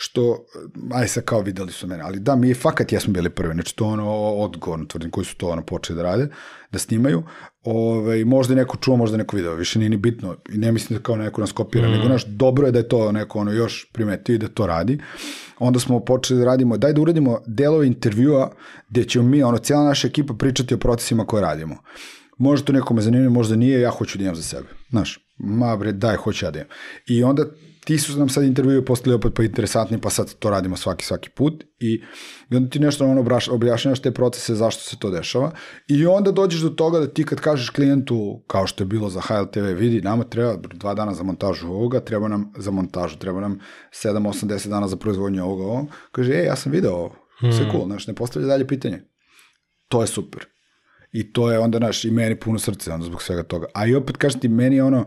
što, 0.00 0.44
aj 0.92 1.08
sad 1.08 1.24
kao 1.24 1.40
videli 1.40 1.72
su 1.72 1.86
mene, 1.86 2.02
ali 2.02 2.20
da, 2.20 2.36
mi 2.36 2.48
je 2.48 2.54
fakat 2.54 2.92
jesmo 2.92 3.12
bili 3.12 3.30
prvi, 3.30 3.54
znači 3.54 3.76
to 3.76 3.86
ono 3.86 4.10
odgovorno 4.14 4.86
tvrdim 4.86 5.10
koji 5.10 5.24
su 5.24 5.36
to 5.36 5.48
ono 5.48 5.62
počeli 5.62 5.96
da 5.96 6.02
rade, 6.02 6.28
da 6.72 6.78
snimaju, 6.78 7.22
Ove, 7.64 8.24
možda 8.24 8.52
je 8.52 8.56
neko 8.56 8.76
čuo, 8.76 8.96
možda 8.96 9.14
je 9.14 9.18
neko 9.18 9.36
video, 9.36 9.54
više 9.54 9.78
nije 9.78 9.88
ni 9.88 9.96
bitno 9.96 10.36
i 10.52 10.58
ne 10.58 10.72
mislim 10.72 10.98
da 10.98 11.02
kao 11.02 11.16
neko 11.16 11.40
nas 11.40 11.52
kopira, 11.52 11.88
mm. 11.88 11.92
nego 11.92 12.08
naš, 12.08 12.24
dobro 12.26 12.66
je 12.66 12.72
da 12.72 12.78
je 12.78 12.88
to 12.88 13.12
neko 13.12 13.38
ono 13.38 13.52
još 13.52 13.90
primetio 13.92 14.34
i 14.34 14.38
da 14.38 14.48
to 14.48 14.66
radi. 14.66 14.98
Onda 15.58 15.80
smo 15.80 16.00
počeli 16.00 16.38
da 16.40 16.46
radimo, 16.46 16.76
daj 16.76 16.92
da 16.92 17.00
uradimo 17.00 17.40
delove 17.46 17.86
intervjua 17.86 18.52
gde 18.88 19.04
ćemo 19.04 19.28
mi, 19.28 19.42
ono, 19.42 19.58
cijela 19.58 19.84
naša 19.84 20.08
ekipa 20.08 20.34
pričati 20.34 20.74
o 20.74 20.78
procesima 20.78 21.26
koje 21.26 21.40
radimo. 21.40 21.76
Možda 22.38 22.66
to 22.66 22.72
nekome 22.72 23.02
zanimljivo, 23.02 23.32
možda 23.32 23.56
nije, 23.56 23.80
ja 23.80 23.90
hoću 23.90 24.18
da 24.18 24.24
imam 24.24 24.36
za 24.36 24.42
sebe. 24.42 24.68
Znaš, 24.90 25.18
ma 25.38 25.76
bre, 25.76 25.92
daj, 25.92 26.16
hoću 26.16 26.46
ja 26.46 26.50
da 26.50 26.58
imam. 26.58 26.70
I 27.06 27.24
onda 27.24 27.44
ti 27.88 27.98
su 27.98 28.18
nam 28.18 28.28
sad 28.28 28.44
intervjue 28.44 28.84
postali 28.84 29.14
opet 29.14 29.32
pa 29.34 29.42
interesantni, 29.42 30.00
pa 30.00 30.10
sad 30.10 30.34
to 30.34 30.50
radimo 30.50 30.76
svaki, 30.76 31.04
svaki 31.04 31.30
put 31.30 31.64
i, 31.78 32.02
i 32.50 32.56
onda 32.56 32.70
ti 32.70 32.78
nešto 32.78 33.06
ono 33.06 33.38
objašnjavaš 33.50 34.02
te 34.02 34.10
procese 34.10 34.54
zašto 34.54 34.82
se 34.82 34.96
to 34.98 35.10
dešava 35.10 35.50
i 35.86 36.06
onda 36.06 36.32
dođeš 36.32 36.60
do 36.60 36.68
toga 36.68 36.98
da 36.98 37.06
ti 37.06 37.24
kad 37.24 37.40
kažeš 37.40 37.70
klijentu, 37.70 38.42
kao 38.46 38.66
što 38.66 38.84
je 38.84 38.86
bilo 38.86 39.08
za 39.10 39.20
HLTV, 39.20 39.64
vidi, 39.76 40.00
nama 40.00 40.24
treba 40.24 40.56
dva 40.74 40.94
dana 40.94 41.14
za 41.14 41.22
montažu 41.22 41.68
ovoga, 41.68 42.00
treba 42.00 42.28
nam 42.28 42.52
za 42.56 42.70
montažu, 42.70 43.18
treba 43.18 43.40
nam 43.40 43.58
7, 43.92 44.28
8, 44.28 44.46
10 44.46 44.68
dana 44.68 44.88
za 44.88 44.96
proizvodnju 44.96 45.44
ovoga, 45.44 45.64
ovoga. 45.64 45.92
kaže, 46.12 46.32
ej, 46.32 46.44
ja 46.44 46.56
sam 46.56 46.72
video 46.72 46.92
ovo, 46.92 47.14
sve 47.40 47.64
hmm. 47.64 47.70
cool, 47.70 47.86
znaš, 47.86 48.06
ne 48.06 48.14
postavlja 48.14 48.48
dalje 48.48 48.66
pitanje. 48.66 49.02
To 49.88 50.00
je 50.00 50.06
super. 50.06 50.46
I 51.12 51.32
to 51.32 51.50
je 51.52 51.58
onda, 51.58 51.78
naš, 51.78 52.04
i 52.04 52.10
meni 52.10 52.40
puno 52.40 52.58
srce, 52.58 52.92
onda 52.92 53.06
zbog 53.06 53.22
svega 53.22 53.42
toga. 53.42 53.66
A 53.74 53.86
i 53.86 53.94
opet, 53.94 54.16
kažem 54.16 54.40
ti, 54.40 54.48
meni 54.48 54.76
je 54.76 54.84
ono, 54.84 55.06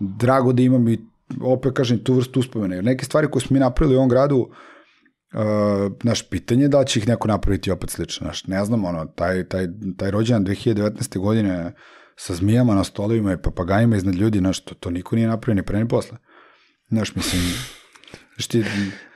drago 0.00 0.52
da 0.52 0.62
imam 0.62 0.88
i 0.88 1.11
opet 1.40 1.72
kažem 1.74 2.04
tu 2.04 2.14
vrstu 2.14 2.40
uspomene. 2.40 2.76
Jer 2.76 2.84
neke 2.84 3.04
stvari 3.04 3.30
koje 3.30 3.42
smo 3.42 3.54
mi 3.54 3.60
napravili 3.60 3.96
u 3.96 3.98
ovom 3.98 4.08
gradu, 4.08 4.38
uh, 4.38 5.92
naš 6.02 6.28
pitanje 6.30 6.62
je 6.64 6.68
da 6.68 6.84
će 6.84 7.00
ih 7.00 7.08
neko 7.08 7.28
napraviti 7.28 7.70
opet 7.70 7.90
slično. 7.90 8.26
Naš, 8.26 8.46
ne 8.46 8.64
znam, 8.64 8.84
ono, 8.84 9.04
taj, 9.04 9.48
taj, 9.48 9.66
taj 9.96 10.10
rođendan 10.10 10.54
2019. 10.54 11.18
godine 11.18 11.74
sa 12.16 12.34
zmijama 12.34 12.74
na 12.74 12.84
stolovima 12.84 13.32
i 13.32 13.42
papagajima 13.42 13.96
iznad 13.96 14.14
ljudi, 14.14 14.40
naš, 14.40 14.60
to, 14.64 14.74
to 14.74 14.90
niko 14.90 15.16
nije 15.16 15.28
napravio 15.28 15.54
ni 15.54 15.66
pre 15.66 15.78
ni 15.78 15.88
posle. 15.88 16.18
Znaš, 16.88 17.14
mislim, 17.14 17.42
šti, 18.44 18.64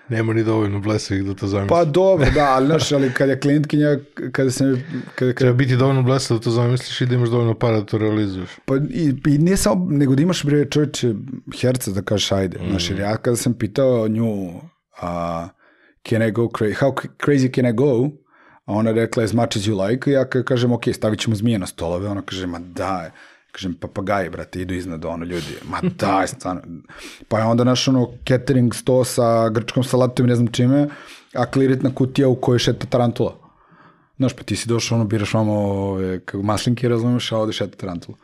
Nema 0.09 0.33
ni 0.33 0.45
dovoljno 0.45 0.81
blesavih 0.81 1.25
da 1.25 1.35
to 1.35 1.47
zamisli. 1.47 1.69
Pa 1.69 1.85
dobro, 1.85 2.27
da, 2.35 2.45
ali 2.45 2.67
znaš, 2.67 2.93
ali 2.93 3.13
kad 3.13 3.29
je 3.29 3.41
klijentkinja, 3.41 3.99
kada 4.33 4.51
se... 4.51 4.65
Kada, 4.95 5.11
kada... 5.15 5.33
Treba 5.33 5.55
biti 5.55 5.77
dovoljno 5.77 6.03
blesav 6.03 6.37
da 6.37 6.45
to 6.45 6.51
zamisliš 6.51 7.01
i 7.01 7.07
da 7.07 7.15
imaš 7.15 7.29
dovoljno 7.29 7.55
para 7.55 7.81
da 7.81 7.87
to 7.87 7.99
realizuješ. 7.99 8.51
Pa 8.65 8.77
i, 8.77 9.15
i 9.27 9.39
nije 9.39 9.57
samo, 9.57 9.87
nego 9.91 10.15
da 10.15 10.23
imaš 10.23 10.45
bre 10.45 10.65
čovječe 10.65 11.15
herca 11.61 11.91
da 11.91 12.03
kažeš 12.03 12.33
ajde. 12.33 12.59
Mm. 12.59 12.71
Znaš, 12.71 12.91
jer 12.91 12.99
ja 12.99 13.17
kada 13.17 13.37
sam 13.37 13.55
pitao 13.55 14.09
nju, 14.09 14.53
a, 15.01 15.49
can 16.09 16.23
I 16.23 16.31
go 16.31 16.43
crazy, 16.43 16.75
how 16.75 16.95
crazy 17.27 17.55
can 17.55 17.67
I 17.67 17.73
go, 17.73 18.11
a 18.65 18.73
ona 18.73 18.93
rekla 18.93 19.25
as 19.25 19.33
much 19.33 19.57
as 19.57 19.63
you 19.63 19.89
like, 19.89 20.11
ja 20.11 20.25
kažem, 20.25 20.73
ok, 20.73 20.85
stavit 20.93 21.21
ćemo 21.21 21.37
zmije 21.37 21.59
na 21.59 21.67
stolove, 21.67 22.09
ona 22.09 22.23
kaže, 22.23 22.47
ma 22.47 22.59
da, 22.59 23.11
kažem, 23.57 23.75
papagaji, 23.81 24.31
brate, 24.31 24.61
idu 24.61 24.75
iznad 24.75 25.05
ono 25.05 25.25
ljudi, 25.25 25.57
ma 25.65 25.81
daj, 25.99 26.27
stvarno. 26.27 26.63
Pa 27.29 27.39
je 27.39 27.45
onda 27.45 27.65
naš 27.65 27.89
ono 27.89 28.13
catering 28.29 28.75
sto 28.75 29.05
sa 29.05 29.49
grčkom 29.49 29.85
salatom 29.85 30.27
i 30.27 30.29
ne 30.29 30.37
znam 30.37 30.53
čime, 30.53 30.89
a 31.35 31.47
kliritna 31.51 31.95
kutija 31.95 32.29
u 32.29 32.37
kojoj 32.37 32.59
šeta 32.59 32.87
tarantula. 32.87 33.37
Znaš, 34.17 34.37
pa 34.37 34.43
ti 34.43 34.57
si 34.57 34.69
došao, 34.69 34.97
ono, 34.97 35.05
biraš 35.05 35.35
vamo 35.35 35.55
ove, 35.55 36.21
maslinke, 36.35 36.89
razumeš, 36.89 37.33
a 37.33 37.39
ovde 37.39 37.53
šeta 37.53 37.77
tarantula. 37.77 38.19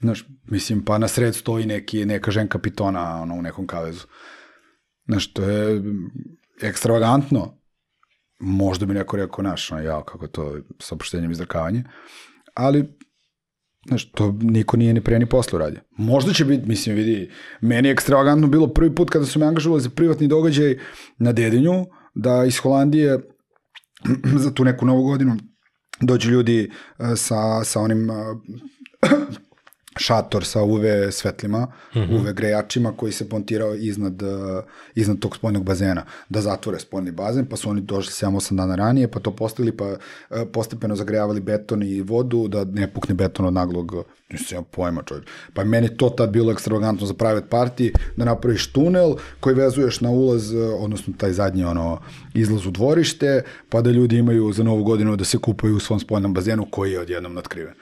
Znaš, 0.00 0.24
mislim, 0.50 0.84
pa 0.84 0.98
na 0.98 1.08
sred 1.08 1.34
stoji 1.34 1.66
neki, 1.66 2.04
neka 2.04 2.30
ženka 2.30 2.58
pitona, 2.58 3.22
ono, 3.22 3.34
u 3.34 3.42
nekom 3.42 3.66
kavezu. 3.66 4.06
Znaš, 5.08 5.32
to 5.32 5.42
je 5.42 5.82
ekstravagantno. 6.62 7.58
Možda 8.40 8.86
bi 8.86 8.94
neko 8.94 9.16
rekao, 9.16 9.42
naš, 9.42 9.70
ono, 9.72 9.82
ja, 9.82 10.02
kako 10.04 10.26
to, 10.26 10.52
sa 10.80 10.94
opuštenjem 10.94 11.30
izdrkavanje. 11.30 11.84
Ali, 12.54 12.88
Znaš, 13.88 14.10
to 14.10 14.38
niko 14.40 14.76
nije 14.76 14.94
ni 14.94 15.00
pre 15.00 15.18
ni 15.18 15.26
posle 15.26 15.56
uradio. 15.56 15.80
Možda 15.96 16.32
će 16.32 16.44
biti, 16.44 16.68
mislim, 16.68 16.96
vidi, 16.96 17.30
meni 17.60 17.88
je 17.88 17.92
ekstravagantno 17.92 18.48
bilo 18.48 18.66
prvi 18.66 18.94
put 18.94 19.10
kada 19.10 19.26
su 19.26 19.38
me 19.38 19.46
angažovali 19.46 19.82
za 19.82 19.90
privatni 19.90 20.28
događaj 20.28 20.78
na 21.18 21.32
Dedinju, 21.32 21.86
da 22.14 22.44
iz 22.44 22.58
Holandije 22.58 23.18
za 24.44 24.54
tu 24.54 24.64
neku 24.64 24.86
novu 24.86 25.02
godinu 25.02 25.36
dođu 26.00 26.30
ljudi 26.30 26.70
eh, 26.98 27.16
sa, 27.16 27.64
sa 27.64 27.80
onim 27.80 28.10
eh, 28.10 28.14
šator 29.96 30.44
sa 30.44 30.62
UV 30.62 30.84
svetlima, 31.10 31.66
mm 31.94 31.98
-hmm. 31.98 32.20
UV 32.20 32.32
grejačima 32.32 32.92
koji 32.96 33.12
se 33.12 33.26
montirao 33.30 33.74
iznad, 33.74 34.22
uh, 34.22 34.28
iznad 34.94 35.18
tog 35.18 35.36
spoljnog 35.36 35.64
bazena, 35.64 36.04
da 36.28 36.40
zatvore 36.40 36.78
spoljni 36.78 37.10
bazen, 37.10 37.46
pa 37.46 37.56
su 37.56 37.70
oni 37.70 37.80
došli 37.80 38.26
7-8 38.26 38.56
dana 38.56 38.74
ranije, 38.74 39.10
pa 39.10 39.20
to 39.20 39.30
postavili, 39.30 39.76
pa 39.76 39.84
uh, 39.84 39.96
postepeno 40.52 40.96
zagrejavali 40.96 41.40
beton 41.40 41.82
i 41.82 42.00
vodu, 42.00 42.48
da 42.48 42.64
ne 42.64 42.92
pukne 42.92 43.14
beton 43.14 43.46
od 43.46 43.52
naglog, 43.52 43.92
nisam 44.30 44.58
ja 44.58 44.62
pojma 44.62 45.02
čovjek. 45.02 45.26
Pa 45.54 45.64
meni 45.64 45.96
to 45.96 46.10
tad 46.10 46.30
bilo 46.30 46.52
ekstravagantno 46.52 47.06
za 47.06 47.14
private 47.14 47.46
party, 47.50 47.90
da 48.16 48.24
napraviš 48.24 48.72
tunel 48.72 49.14
koji 49.40 49.54
vezuješ 49.54 50.00
na 50.00 50.10
ulaz, 50.10 50.52
uh, 50.52 50.60
odnosno 50.78 51.14
taj 51.16 51.32
zadnji 51.32 51.64
ono, 51.64 52.00
izlaz 52.34 52.66
u 52.66 52.70
dvorište, 52.70 53.42
pa 53.68 53.80
da 53.80 53.90
ljudi 53.90 54.16
imaju 54.16 54.52
za 54.52 54.62
novu 54.62 54.84
godinu 54.84 55.16
da 55.16 55.24
se 55.24 55.38
kupaju 55.38 55.76
u 55.76 55.80
svom 55.80 56.00
spoljnom 56.00 56.34
bazenu 56.34 56.66
koji 56.70 56.92
je 56.92 57.00
odjednom 57.00 57.34
natkriven 57.34 57.74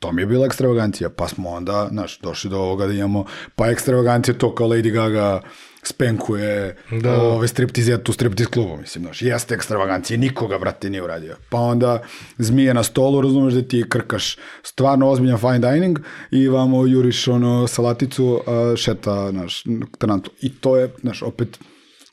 to 0.00 0.12
mi 0.12 0.22
je 0.22 0.26
bila 0.26 0.46
ekstravagancija, 0.46 1.10
pa 1.10 1.28
smo 1.28 1.50
onda, 1.50 1.88
znaš, 1.90 2.18
došli 2.18 2.50
do 2.50 2.58
ovoga 2.58 2.86
da 2.86 2.92
imamo, 2.92 3.24
pa 3.56 3.70
ekstravagancija 3.70 4.34
to 4.34 4.54
kao 4.54 4.68
Lady 4.68 4.92
Gaga 4.92 5.40
spenkuje 5.82 6.76
da. 7.02 7.22
ove 7.22 7.48
striptizetu 7.48 8.10
u 8.10 8.14
striptiz 8.14 8.46
klubu, 8.46 8.76
mislim, 8.76 9.04
znaš, 9.04 9.22
jeste 9.22 9.54
ekstravagancija, 9.54 10.16
nikoga, 10.16 10.58
brate, 10.58 10.90
nije 10.90 11.02
uradio. 11.02 11.36
Pa 11.50 11.58
onda 11.58 12.02
zmije 12.38 12.74
na 12.74 12.82
stolu, 12.82 13.20
razumeš 13.20 13.54
da 13.54 13.62
ti 13.62 13.84
krkaš 13.88 14.36
stvarno 14.62 15.08
ozbiljan 15.08 15.38
fine 15.38 15.58
dining 15.58 15.98
i 16.30 16.48
vamo 16.48 16.86
juriš 16.86 17.28
ono 17.28 17.66
salaticu, 17.66 18.40
šeta, 18.76 19.30
znaš, 19.30 19.64
tarantu. 19.98 20.30
I 20.40 20.52
to 20.52 20.76
je, 20.76 20.90
znaš, 21.00 21.22
opet 21.22 21.58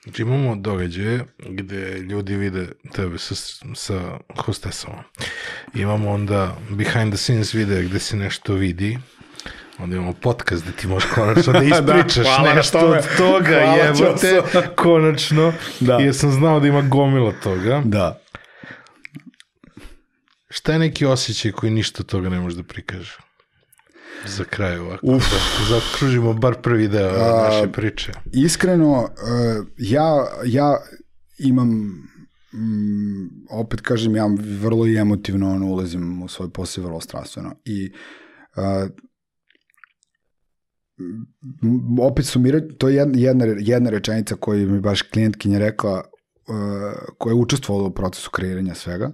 Znači 0.08 0.22
imamo 0.22 0.56
događaje 0.56 1.26
gde 1.40 2.00
ljudi 2.00 2.36
vide 2.36 2.68
tebe 2.94 3.18
sa, 3.18 3.36
sa 3.76 4.18
hostesom. 4.38 4.94
Imamo 5.74 6.12
onda 6.12 6.58
behind 6.70 7.14
the 7.14 7.18
scenes 7.18 7.54
videa 7.54 7.82
gde 7.82 8.00
se 8.00 8.16
nešto 8.16 8.54
vidi. 8.54 8.98
Onda 9.80 9.96
imamo 9.96 10.14
podcast 10.14 10.64
gde 10.64 10.72
ti 10.72 10.88
možeš 10.88 11.10
konačno 11.16 11.54
da, 11.54 11.60
da 11.64 11.66
ispričaš 11.66 12.26
da, 12.44 12.54
nešto 12.54 12.80
od 12.80 13.18
toga, 13.18 13.56
jebote, 13.56 14.42
konačno. 14.76 15.54
Da. 15.80 15.96
Jer 15.96 16.16
sam 16.16 16.32
znao 16.32 16.60
da 16.60 16.68
ima 16.68 16.82
gomila 16.82 17.34
toga. 17.44 17.82
Da. 17.86 18.20
Šta 20.50 20.74
je 20.74 20.80
neki 20.80 21.06
osjećaj 21.06 21.52
koji 21.52 21.72
ništa 21.72 22.04
toga 22.04 22.30
ne 22.30 22.40
može 22.40 22.56
da 22.56 22.64
prikaže? 22.64 23.18
Za 24.26 24.44
kraj 24.44 24.78
ovako, 24.78 25.08
Uf. 25.08 25.24
da 25.24 25.66
zakružimo 25.76 26.34
bar 26.34 26.56
prvi 26.62 26.88
deo 26.88 27.10
A, 27.10 27.50
naše 27.50 27.72
priče. 27.72 28.12
Iskreno, 28.34 29.00
uh, 29.00 29.68
ja, 29.78 30.28
ja 30.46 30.78
imam 31.38 31.70
mm, 32.54 33.46
opet 33.50 33.82
kažem, 33.82 34.16
ja 34.16 34.28
vrlo 34.62 34.88
i 34.88 34.98
emotivno 34.98 35.52
ono, 35.52 35.66
ulazim 35.66 36.24
u 36.24 36.28
svoj 36.28 36.50
posao 36.50 36.84
vrlo 36.84 37.02
strastveno 37.02 37.56
i 37.66 37.92
uh, 38.56 38.90
opet 42.02 42.26
sumirati, 42.26 42.76
to 42.78 42.90
je 42.90 42.96
jedna, 42.96 43.18
jedna, 43.18 43.46
jedna 43.60 43.90
rečenica 43.90 44.36
koju 44.36 44.70
mi 44.70 44.80
baš 44.80 45.02
klijentkinja 45.02 45.60
rekla 45.60 45.94
uh, 45.94 46.06
koja 47.18 47.32
je 47.32 47.36
učestvovala 47.36 47.88
u 47.88 47.94
procesu 47.94 48.32
kreiranja 48.32 48.74
svega 48.74 49.12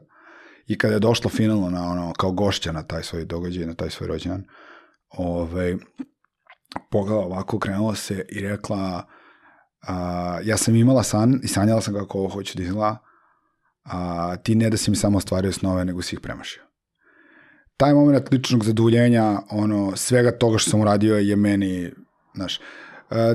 i 0.67 0.77
kada 0.77 0.93
je 0.93 0.99
došla 0.99 1.29
finalno 1.29 1.69
na 1.69 1.91
ono, 1.91 2.13
kao 2.13 2.31
gošća 2.31 2.71
na 2.71 2.83
taj 2.83 3.03
svoj 3.03 3.25
događaj, 3.25 3.65
na 3.65 3.73
taj 3.73 3.89
svoj 3.89 4.07
rođendan, 4.07 4.41
uh, 4.41 4.62
ovaj, 5.17 5.75
pogledala 6.91 7.25
ovako, 7.25 7.59
krenula 7.59 7.95
se 7.95 8.25
i 8.29 8.39
rekla, 8.39 9.07
a, 9.87 10.39
ja 10.43 10.57
sam 10.57 10.75
imala 10.75 11.03
san 11.03 11.39
i 11.43 11.47
sanjala 11.47 11.81
sam 11.81 11.93
kako 11.93 12.17
ovo 12.19 12.29
hoću 12.29 12.57
da 12.57 12.63
izgleda, 12.63 12.97
a 13.83 14.35
ti 14.35 14.55
ne 14.55 14.69
da 14.69 14.77
si 14.77 14.89
mi 14.91 14.95
samo 14.95 15.17
ostvario 15.17 15.51
snove, 15.51 15.85
nego 15.85 16.01
si 16.01 16.15
ih 16.15 16.19
premašio. 16.19 16.63
taj 17.77 17.93
moment 17.93 18.31
ličnog 18.31 18.63
zadovoljenja, 18.63 19.39
ono, 19.49 19.95
svega 19.95 20.37
toga 20.37 20.57
što 20.57 20.69
sam 20.69 20.81
uradio 20.81 21.15
je 21.15 21.35
meni, 21.35 21.91
znaš, 22.35 22.59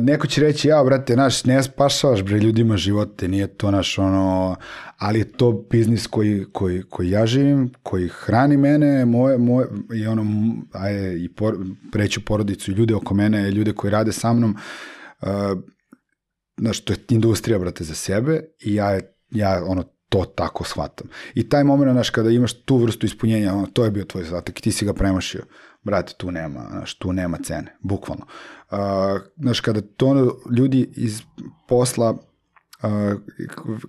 neko 0.00 0.26
će 0.26 0.40
reći, 0.40 0.68
ja, 0.68 0.84
brate, 0.84 1.16
naš, 1.16 1.44
ne 1.44 1.62
spašavaš, 1.62 2.22
bre, 2.22 2.38
ljudima 2.38 2.76
živote, 2.76 3.28
nije 3.28 3.46
to 3.46 3.70
naš, 3.70 3.98
ono, 3.98 4.56
ali 4.98 5.18
je 5.18 5.32
to 5.32 5.66
biznis 5.70 6.06
koji, 6.06 6.44
koji, 6.52 6.82
koji 6.82 7.10
ja 7.10 7.26
živim, 7.26 7.72
koji 7.82 8.08
hrani 8.08 8.56
mene, 8.56 9.04
moje, 9.04 9.38
moje, 9.38 9.66
i 9.94 10.06
ono, 10.06 10.26
ajde, 10.72 11.24
i 11.24 11.34
por, 11.34 11.56
preću 11.92 12.24
porodicu, 12.24 12.70
i 12.70 12.74
ljude 12.74 12.94
oko 12.94 13.14
mene, 13.14 13.48
i 13.48 13.52
ljude 13.52 13.72
koji 13.72 13.90
rade 13.90 14.12
sa 14.12 14.32
mnom, 14.32 14.56
uh, 15.22 15.28
znaš, 16.60 16.80
to 16.80 16.92
je 16.92 16.98
industrija, 17.08 17.58
brate, 17.58 17.84
za 17.84 17.94
sebe 17.94 18.40
i 18.60 18.74
ja, 18.74 19.00
ja 19.30 19.62
ono, 19.66 19.84
to 20.08 20.24
tako 20.24 20.64
shvatam. 20.64 21.08
I 21.34 21.48
taj 21.48 21.64
moment, 21.64 21.92
znaš, 21.92 22.10
kada 22.10 22.30
imaš 22.30 22.62
tu 22.62 22.76
vrstu 22.76 23.06
ispunjenja, 23.06 23.54
ono, 23.54 23.66
to 23.66 23.84
je 23.84 23.90
bio 23.90 24.04
tvoj 24.04 24.24
zadatak 24.24 24.58
i 24.58 24.62
ti 24.62 24.72
si 24.72 24.84
ga 24.84 24.92
premašio. 24.92 25.42
Brate, 25.82 26.12
tu 26.16 26.30
nema, 26.30 26.66
znaš, 26.70 26.98
tu 26.98 27.12
nema 27.12 27.38
cene, 27.42 27.76
bukvalno. 27.80 28.24
Uh, 28.24 28.57
znaš, 29.36 29.60
kada 29.60 29.80
to 29.80 30.06
ono, 30.06 30.34
ljudi 30.56 30.90
iz 30.96 31.22
posla, 31.68 32.10
uh, 32.10 33.20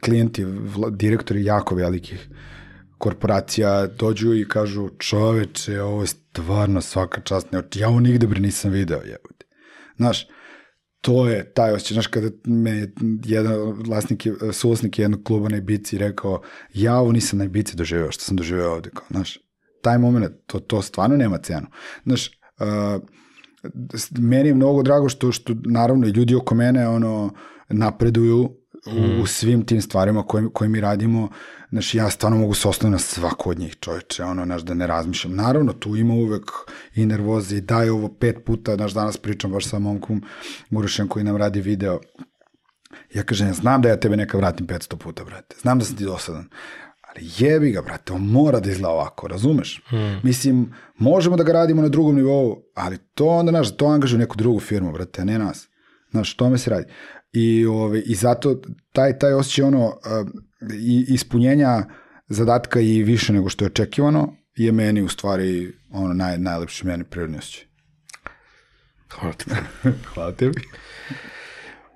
klijenti, 0.01 0.43
vla, 0.45 0.89
direktori 0.89 1.45
jako 1.45 1.75
velikih 1.75 2.29
korporacija 2.97 3.87
dođu 3.87 4.33
i 4.33 4.47
kažu 4.47 4.89
čoveče, 4.97 5.81
ovo 5.81 6.01
je 6.01 6.07
stvarno 6.07 6.81
svaka 6.81 7.21
čast, 7.21 7.51
ne, 7.51 7.63
ja 7.75 7.89
ovo 7.89 7.99
nigde 7.99 8.27
bre 8.27 8.39
nisam 8.39 8.71
video, 8.71 8.97
jebote. 8.97 9.45
Znaš, 9.97 10.27
to 11.01 11.27
je 11.27 11.53
taj 11.53 11.73
osjećaj, 11.73 11.93
znaš, 11.93 12.07
kada 12.07 12.29
me 12.45 12.71
je 12.71 12.93
jedan 13.25 13.53
vlasnik, 13.85 14.25
je- 14.25 14.35
suvlasnik 14.53 14.99
jednog 14.99 15.23
kluba 15.23 15.49
na 15.49 15.57
Ibici 15.57 15.97
rekao, 15.97 16.41
ja 16.73 16.97
ovo 16.97 17.11
nisam 17.11 17.39
na 17.39 17.45
Ibici 17.45 17.75
doživeo, 17.75 18.11
što 18.11 18.23
sam 18.23 18.35
doživeo 18.35 18.71
ovde, 18.71 18.89
kao, 18.89 19.05
znaš, 19.09 19.39
taj 19.81 19.97
moment, 19.97 20.35
to, 20.45 20.59
to 20.59 20.81
stvarno 20.81 21.17
nema 21.17 21.37
cenu. 21.37 21.67
Znaš, 22.05 22.27
uh, 22.27 23.01
meni 24.19 24.49
je 24.49 24.55
mnogo 24.55 24.83
drago 24.83 25.09
što, 25.09 25.31
što 25.31 25.53
naravno 25.65 26.07
i 26.07 26.11
ljudi 26.11 26.35
oko 26.35 26.55
mene 26.55 26.87
ono, 26.87 27.33
napreduju 27.69 28.59
u, 28.87 29.21
u 29.21 29.25
svim 29.25 29.65
tim 29.65 29.81
stvarima 29.81 30.23
koje, 30.23 30.49
koje 30.53 30.69
mi 30.69 30.81
radimo. 30.81 31.29
Znaš, 31.69 31.95
ja 31.95 32.09
stvarno 32.09 32.37
mogu 32.37 32.53
se 32.53 32.67
osnoviti 32.67 32.91
na 32.91 32.99
svaku 32.99 33.49
od 33.49 33.59
njih 33.59 33.75
čoveče, 33.79 34.23
ono, 34.23 34.45
znaš, 34.45 34.61
da 34.61 34.73
ne 34.73 34.87
razmišljam. 34.87 35.35
Naravno, 35.35 35.73
tu 35.73 35.95
ima 35.95 36.13
uvek 36.13 36.51
i 36.95 37.05
nervoze 37.05 37.57
i 37.57 37.61
daj 37.61 37.89
ovo 37.89 38.15
pet 38.19 38.37
puta, 38.45 38.75
znaš, 38.75 38.93
danas 38.93 39.17
pričam 39.17 39.51
baš 39.51 39.65
sa 39.65 39.79
momkom 39.79 40.23
Murušem 40.69 41.07
koji 41.07 41.25
nam 41.25 41.37
radi 41.37 41.61
video. 41.61 41.99
Ja 43.13 43.23
kažem, 43.23 43.47
ja 43.47 43.53
znam 43.53 43.81
da 43.81 43.89
ja 43.89 43.99
tebe 43.99 44.17
neka 44.17 44.37
vratim 44.37 44.67
500 44.67 44.95
puta, 44.95 45.23
brate. 45.23 45.55
Znam 45.61 45.79
da 45.79 45.85
sam 45.85 45.95
ti 45.95 46.05
dosadan. 46.05 46.49
Ali 47.19 47.29
jebi 47.37 47.71
ga, 47.71 47.81
brate, 47.81 48.13
on 48.13 48.21
mora 48.21 48.59
da 48.59 48.69
izgleda 48.69 48.89
ovako, 48.89 49.27
razumeš? 49.27 49.81
Hmm. 49.85 50.19
Mislim, 50.23 50.73
možemo 50.97 51.37
da 51.37 51.43
ga 51.43 51.53
radimo 51.53 51.81
na 51.81 51.89
drugom 51.89 52.15
nivou, 52.15 52.63
ali 52.75 52.97
to 53.13 53.27
onda, 53.27 53.49
znaš, 53.49 53.77
to 53.77 53.85
angažuje 53.85 54.19
neku 54.19 54.37
drugu 54.37 54.59
firmu, 54.59 54.91
brate, 54.91 55.21
a 55.21 55.25
ne 55.25 55.39
nas. 55.39 55.67
Znaš, 56.11 56.35
tome 56.35 56.57
se 56.57 56.69
radi. 56.69 56.85
I, 57.31 57.65
ove, 57.65 58.01
i 58.01 58.15
zato 58.15 58.61
taj, 58.91 59.19
taj 59.19 59.33
osjećaj 59.33 59.65
ono, 59.65 59.85
uh, 59.85 59.93
i, 60.73 61.05
ispunjenja 61.07 61.83
zadatka 62.27 62.79
i 62.79 63.03
više 63.03 63.33
nego 63.33 63.49
što 63.49 63.65
je 63.65 63.67
očekivano 63.67 64.35
je 64.55 64.71
meni 64.71 65.01
u 65.01 65.09
stvari 65.09 65.73
ono 65.91 66.13
naj, 66.13 66.37
najlepši 66.37 66.87
meni 66.87 67.03
prirodni 67.03 67.37
osjećaj. 67.37 67.65
Hvala 69.09 69.33
ti. 69.33 69.45
Hvala 70.13 70.31
tebi. 70.31 70.61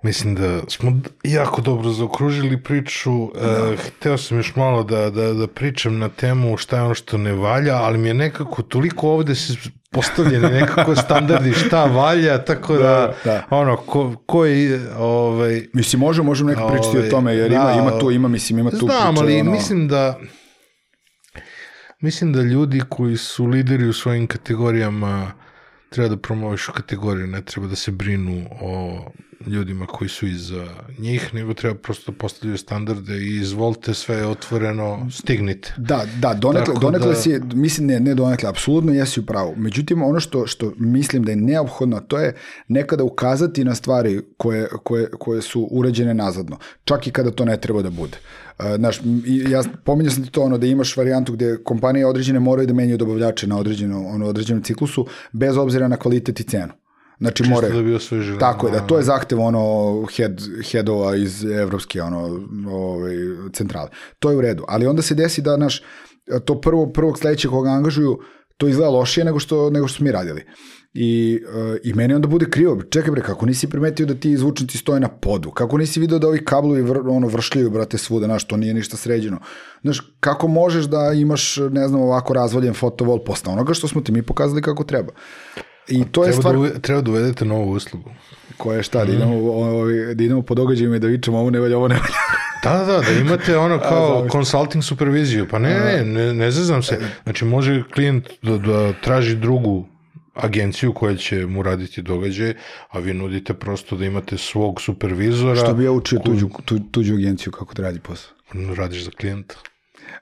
Mislim 0.03 0.35
da 0.35 0.61
smo 0.67 0.99
jako 1.23 1.61
dobro 1.61 1.89
zaokružili 1.89 2.63
priču. 2.63 3.23
E, 3.23 3.75
hteo 3.77 4.17
sam 4.17 4.37
još 4.37 4.55
malo 4.55 4.83
da, 4.83 5.09
da, 5.09 5.33
da 5.33 5.47
pričam 5.47 5.99
na 5.99 6.09
temu 6.09 6.57
šta 6.57 6.75
je 6.75 6.81
ono 6.81 6.93
što 6.93 7.17
ne 7.17 7.33
valja, 7.33 7.75
ali 7.75 7.97
mi 7.97 8.07
je 8.07 8.13
nekako 8.13 8.61
toliko 8.61 9.09
ovde 9.09 9.35
se 9.35 9.53
postavljeni 9.91 10.49
nekako 10.49 10.95
standardi 11.05 11.53
šta 11.53 11.85
valja, 11.85 12.45
tako 12.45 12.73
da, 12.73 12.83
Da, 12.83 13.13
da. 13.31 13.47
ono, 13.49 13.77
ko, 13.77 14.15
ko 14.25 14.45
je, 14.45 14.81
ovaj, 14.97 15.67
Mislim, 15.73 15.99
možemo, 15.99 16.25
možemo 16.25 16.49
neko 16.49 16.67
pričati 16.67 16.97
Ovaj, 16.97 17.07
o 17.07 17.11
tome, 17.11 17.35
jer 17.35 17.49
da, 17.49 17.55
ima, 17.55 17.73
ima 17.73 17.99
tu, 17.99 18.11
ima, 18.11 18.27
mislim, 18.27 18.59
ima 18.59 18.71
tu 18.71 18.77
Znam, 18.77 19.15
priče, 19.15 19.23
ali 19.23 19.41
ono, 19.41 19.51
mislim 19.51 19.87
da 19.87 20.19
mislim 21.99 22.33
da 22.33 22.41
ljudi 22.41 22.81
koji 22.89 23.17
su 23.17 23.45
lideri 23.45 23.87
u 23.87 23.93
svojim 23.93 24.27
kategorijama 24.27 25.31
treba 25.89 26.09
da 26.09 26.17
promovišu 26.17 26.71
kategoriju, 26.71 27.27
ne 27.27 27.41
treba 27.41 27.67
da 27.67 27.75
se 27.75 27.91
brinu 27.91 28.45
o 28.61 29.01
ljudima 29.47 29.85
koji 29.85 30.09
su 30.09 30.27
iza 30.27 30.67
njih, 30.97 31.33
nego 31.33 31.53
treba 31.53 31.75
prosto 31.75 32.11
da 32.11 32.17
postavljaju 32.17 32.57
standarde 32.57 33.17
i 33.17 33.35
izvolite 33.37 33.93
sve 33.93 34.15
je 34.15 34.27
otvoreno, 34.27 35.07
stignite. 35.11 35.73
Da, 35.77 36.05
da, 36.19 36.33
donekle, 36.33 36.73
donekle 36.81 37.07
da- 37.07 37.15
si, 37.15 37.39
mislim, 37.53 37.87
ne, 37.87 37.99
ne 37.99 38.15
donekle, 38.15 38.49
apsolutno 38.49 38.93
jesi 38.93 39.19
u 39.19 39.25
pravu. 39.25 39.53
Međutim, 39.57 40.03
ono 40.03 40.19
što, 40.19 40.47
što 40.47 40.73
mislim 40.77 41.23
da 41.23 41.31
je 41.31 41.35
neophodno, 41.35 41.99
to 41.99 42.17
je 42.17 42.35
nekada 42.67 43.03
ukazati 43.03 43.63
na 43.63 43.75
stvari 43.75 44.21
koje, 44.37 44.67
koje, 44.83 45.09
koje 45.11 45.41
su 45.41 45.67
urađene 45.71 46.13
nazadno, 46.13 46.57
čak 46.85 47.07
i 47.07 47.11
kada 47.11 47.31
to 47.31 47.45
ne 47.45 47.57
treba 47.61 47.81
da 47.81 47.89
bude. 47.89 48.17
Uh, 48.59 48.65
znaš, 48.75 48.99
ja 49.49 49.63
pominjao 49.83 50.11
sam 50.11 50.23
ti 50.23 50.31
to 50.31 50.41
ono 50.41 50.57
da 50.57 50.67
imaš 50.67 50.97
varijantu 50.97 51.33
gde 51.33 51.57
kompanije 51.63 52.05
određene 52.05 52.39
moraju 52.39 52.67
da 52.67 52.73
menjaju 52.73 52.97
dobavljače 52.97 53.47
na 53.47 53.57
određeno, 53.57 54.07
ono, 54.07 54.25
određenom 54.25 54.63
ciklusu, 54.63 55.07
bez 55.31 55.57
obzira 55.57 55.87
na 55.87 55.97
kvalitet 55.97 56.39
i 56.39 56.43
cenu. 56.43 56.73
Znači, 57.19 57.43
Čisto 57.43 57.55
moraju. 57.55 57.73
da 57.73 57.81
bi 57.81 57.95
osvežili. 57.95 58.39
Tako 58.39 58.67
je, 58.67 58.71
da, 58.73 58.79
to 58.79 58.97
je 58.97 59.03
zahtev 59.03 59.39
ono 59.39 60.05
head, 60.15 60.41
headova 60.71 61.15
iz 61.15 61.45
evropske 61.45 62.01
ono, 62.01 62.47
ovaj, 62.67 63.15
centrale. 63.53 63.89
To 64.19 64.31
je 64.31 64.37
u 64.37 64.41
redu, 64.41 64.63
ali 64.67 64.87
onda 64.87 65.01
se 65.01 65.15
desi 65.15 65.41
da 65.41 65.57
naš, 65.57 65.81
to 66.45 66.61
prvo, 66.61 66.91
prvog 66.91 67.19
sledećeg 67.19 67.51
koga 67.51 67.69
angažuju, 67.69 68.19
to 68.57 68.67
izgleda 68.67 68.89
lošije 68.89 69.25
nego 69.25 69.39
što, 69.39 69.69
nego 69.69 69.87
što 69.87 69.97
smo 69.97 70.03
mi 70.03 70.11
radili. 70.11 70.43
I, 70.93 71.41
uh, 71.47 71.77
I 71.83 71.93
meni 71.93 72.13
onda 72.13 72.27
bude 72.27 72.45
krivo, 72.49 72.81
čekaj 72.81 73.11
bre, 73.11 73.21
kako 73.21 73.45
nisi 73.45 73.69
primetio 73.69 74.05
da 74.05 74.13
ti 74.13 74.31
izvučnici 74.31 74.77
stoje 74.77 74.99
na 74.99 75.07
podu, 75.07 75.51
kako 75.51 75.77
nisi 75.77 75.99
video 75.99 76.19
da 76.19 76.27
ovi 76.27 76.45
kablovi 76.45 76.81
vr, 76.81 76.97
ono, 77.09 77.27
vršljaju, 77.27 77.69
brate, 77.69 77.97
svuda, 77.97 78.25
znaš, 78.25 78.47
to 78.47 78.57
nije 78.57 78.73
ništa 78.73 78.97
sređeno. 78.97 79.39
Znaš, 79.81 80.01
kako 80.19 80.47
možeš 80.47 80.85
da 80.85 81.11
imaš, 81.15 81.57
ne 81.71 81.87
znam, 81.87 82.01
ovako 82.01 82.33
razvaljen 82.33 82.73
fotovol 82.73 83.23
posle 83.23 83.53
onoga 83.53 83.73
što 83.73 83.87
smo 83.87 84.01
ti 84.01 84.11
mi 84.11 84.21
pokazali 84.21 84.61
kako 84.61 84.83
treba. 84.83 85.13
I 85.87 86.05
to 86.11 86.23
je 86.23 86.31
Treba, 86.31 86.41
stvar... 86.41 86.57
da, 86.57 86.79
treba 86.79 87.01
da 87.01 87.11
uvedete 87.11 87.45
novu 87.45 87.71
uslugu. 87.71 88.11
Koje 88.57 88.77
je 88.77 88.83
šta, 88.83 89.05
da 89.05 89.11
idemo, 89.13 89.35
o, 89.35 89.81
o, 89.81 89.85
da 90.13 90.23
idemo 90.23 90.41
po 90.41 90.55
događajima 90.55 90.95
i 90.95 90.99
da 90.99 91.07
vičemo 91.07 91.39
ovo 91.39 91.49
ne 91.49 91.59
valja, 91.59 91.77
ovo 91.77 91.87
ne 91.87 91.95
valja. 91.95 92.15
Da, 92.63 92.77
da, 92.77 92.85
da, 92.85 93.01
da 93.01 93.11
imate 93.11 93.57
ono 93.57 93.79
kao 93.89 94.27
consulting 94.31 94.83
superviziju. 94.83 95.47
Pa 95.47 95.59
ne, 95.59 95.79
ne, 95.79 96.05
ne, 96.05 96.33
ne 96.33 96.51
zazam 96.51 96.83
se. 96.83 96.99
Znači, 97.23 97.45
može 97.45 97.83
klijent 97.93 98.29
da, 98.41 98.57
da 98.57 98.93
traži 98.93 99.35
drugu 99.35 99.85
agenciju 100.33 100.93
koja 100.93 101.15
će 101.15 101.45
mu 101.45 101.63
raditi 101.63 102.01
događaj, 102.01 102.53
a 102.89 102.99
vi 102.99 103.13
nudite 103.13 103.53
prosto 103.53 103.97
da 103.97 104.05
imate 104.05 104.37
svog 104.37 104.81
supervizora. 104.81 105.55
Što 105.55 105.73
bi 105.73 105.83
ja 105.83 105.91
učio 105.91 106.19
tuđu, 106.19 106.49
tu, 106.65 106.79
tuđu 106.79 107.13
agenciju 107.13 107.51
kako 107.51 107.73
da 107.73 107.83
radi 107.83 107.99
posao. 107.99 108.33
Radiš 108.75 109.03
za 109.03 109.11
klijenta. 109.11 109.55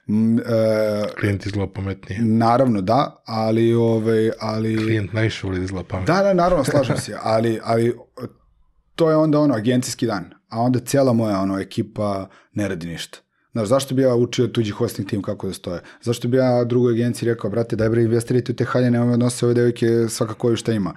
E, 0.08 1.14
Klijent 1.20 1.46
izgleda 1.46 1.72
pametnije. 1.72 2.20
naravno 2.22 2.80
da, 2.80 3.22
ali, 3.26 3.74
ovaj, 3.74 4.30
ali... 4.40 4.76
Klijent 4.76 5.12
najviše 5.12 5.46
voli 5.46 5.58
da 5.58 5.64
izgleda 5.64 5.88
pametnije. 5.88 6.16
Da, 6.16 6.22
da, 6.22 6.34
naravno, 6.34 6.64
slažem 6.64 6.96
se, 6.96 7.16
ali, 7.22 7.60
ali 7.64 7.94
to 8.94 9.10
je 9.10 9.16
onda 9.16 9.38
ono, 9.38 9.54
agencijski 9.54 10.06
dan, 10.06 10.34
a 10.48 10.60
onda 10.60 10.78
cijela 10.78 11.12
moja 11.12 11.40
ono, 11.40 11.58
ekipa 11.58 12.28
ne 12.52 12.68
radi 12.68 12.86
ništa. 12.86 13.18
Znaš, 13.52 13.68
zašto 13.68 13.94
bi 13.94 14.02
ja 14.02 14.14
učio 14.14 14.46
tuđi 14.46 14.70
hosting 14.70 15.08
tim 15.08 15.22
kako 15.22 15.46
da 15.46 15.52
stoje? 15.52 15.80
Zašto 16.02 16.28
bi 16.28 16.36
ja 16.36 16.64
drugoj 16.64 16.92
agenciji 16.92 17.28
rekao, 17.28 17.50
brate, 17.50 17.76
daj 17.76 17.88
bre, 17.88 18.02
investirajte 18.02 18.52
u 18.52 18.54
te 18.54 18.64
halje, 18.64 18.90
nemoj 18.90 19.12
odnose 19.12 19.46
ove 19.46 19.54
devojke 19.54 20.08
svaka 20.08 20.34
koju 20.34 20.56
šta 20.56 20.72
ima. 20.72 20.94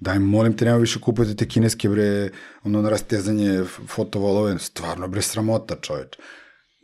Daj, 0.00 0.18
molim 0.18 0.56
te, 0.56 0.64
nemoj 0.64 0.80
više 0.80 1.00
kupujete 1.00 1.36
te 1.36 1.48
kineske, 1.48 1.88
bre, 1.88 2.30
ono 2.64 2.90
rastezanje, 2.90 3.64
fotovolove, 3.86 4.58
stvarno, 4.58 5.08
bre, 5.08 5.22
sramota, 5.22 5.76
čoveč. 5.80 6.18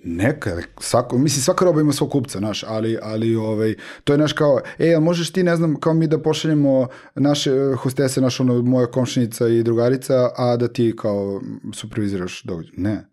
Neka, 0.07 0.51
svako, 0.81 1.19
mislim, 1.19 1.43
svaka 1.43 1.65
roba 1.65 1.81
ima 1.81 1.93
svog 1.93 2.11
kupca, 2.11 2.39
znaš, 2.39 2.65
ali, 2.67 2.99
ali 3.03 3.37
ovaj, 3.37 3.75
to 4.05 4.13
je 4.13 4.19
naš 4.19 4.33
kao, 4.33 4.61
e, 4.79 4.87
jel 4.87 5.01
možeš 5.01 5.33
ti, 5.33 5.43
ne 5.43 5.57
znam, 5.57 5.77
kao 5.81 5.95
mi 5.95 6.07
da 6.07 6.23
pošaljemo 6.23 6.89
naše 7.15 7.51
eh, 7.51 7.77
hostese, 7.77 8.21
naš 8.21 8.41
ono, 8.41 8.63
moja 8.63 8.87
komšinica 8.87 9.49
i 9.49 9.63
drugarica, 9.63 10.31
a 10.37 10.57
da 10.57 10.69
ti 10.69 10.95
kao 10.99 11.41
superviziraš 11.75 12.43
događaj. 12.43 12.73
Ne. 12.77 13.09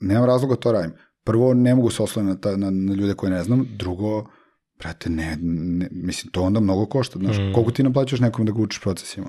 Nemam 0.00 0.24
razloga 0.24 0.54
da 0.54 0.60
to 0.60 0.72
radim. 0.72 0.92
Prvo, 1.24 1.54
ne 1.54 1.74
mogu 1.74 1.90
se 1.90 2.02
osloniti 2.02 2.34
na, 2.34 2.40
ta- 2.40 2.56
na, 2.56 2.70
na 2.70 2.94
ljude 2.94 3.14
koje 3.14 3.30
ne 3.30 3.44
znam. 3.44 3.66
Drugo, 3.78 4.26
brate, 4.78 5.10
ne, 5.10 5.36
ne, 5.40 5.88
mislim, 5.90 6.32
to 6.32 6.42
onda 6.42 6.60
mnogo 6.60 6.86
košta, 6.86 7.18
znaš, 7.18 7.36
mm. 7.36 7.52
koliko 7.54 7.70
ti 7.72 7.82
naplaćaš 7.82 8.20
nekom 8.20 8.46
da 8.46 8.52
ga 8.52 8.60
učiš 8.60 8.80
procesima, 8.80 9.26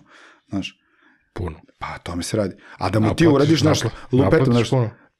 znaš. 0.49 0.80
Puno. 1.33 1.56
Pa, 1.80 1.85
o 1.95 2.03
tome 2.03 2.24
se 2.24 2.38
radi. 2.38 2.56
A 2.77 2.90
da 2.90 2.99
mu 2.99 3.06
ti 3.16 3.24
Naplatiš, 3.24 3.35
uradiš, 3.35 3.59
znaš, 3.59 3.82
napla- 3.82 3.90
lupetom, 4.11 4.53
znaš. 4.53 4.69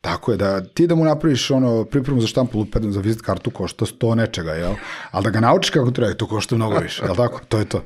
Tako 0.02 0.32
je, 0.32 0.38
da 0.38 0.62
ti 0.64 0.88
da 0.88 0.96
mu 0.96 1.06
napraviš 1.06 1.52
ono, 1.52 1.86
pripremu 1.86 2.22
za 2.22 2.28
štampu 2.28 2.60
lupetom 2.60 2.92
za 2.92 3.00
vizit 3.00 3.22
kartu 3.22 3.52
košta 3.52 3.86
100 3.86 4.16
nečega, 4.16 4.52
jel? 4.52 4.74
Ali 5.12 5.24
da 5.24 5.30
ga 5.30 5.40
naučiš 5.40 5.70
kako 5.70 5.92
treba, 5.92 6.14
to 6.14 6.28
košta 6.28 6.56
mnogo 6.56 6.80
više, 6.80 7.04
jel 7.06 7.16
tako? 7.16 7.42
To 7.50 7.60
je 7.60 7.66
to. 7.66 7.84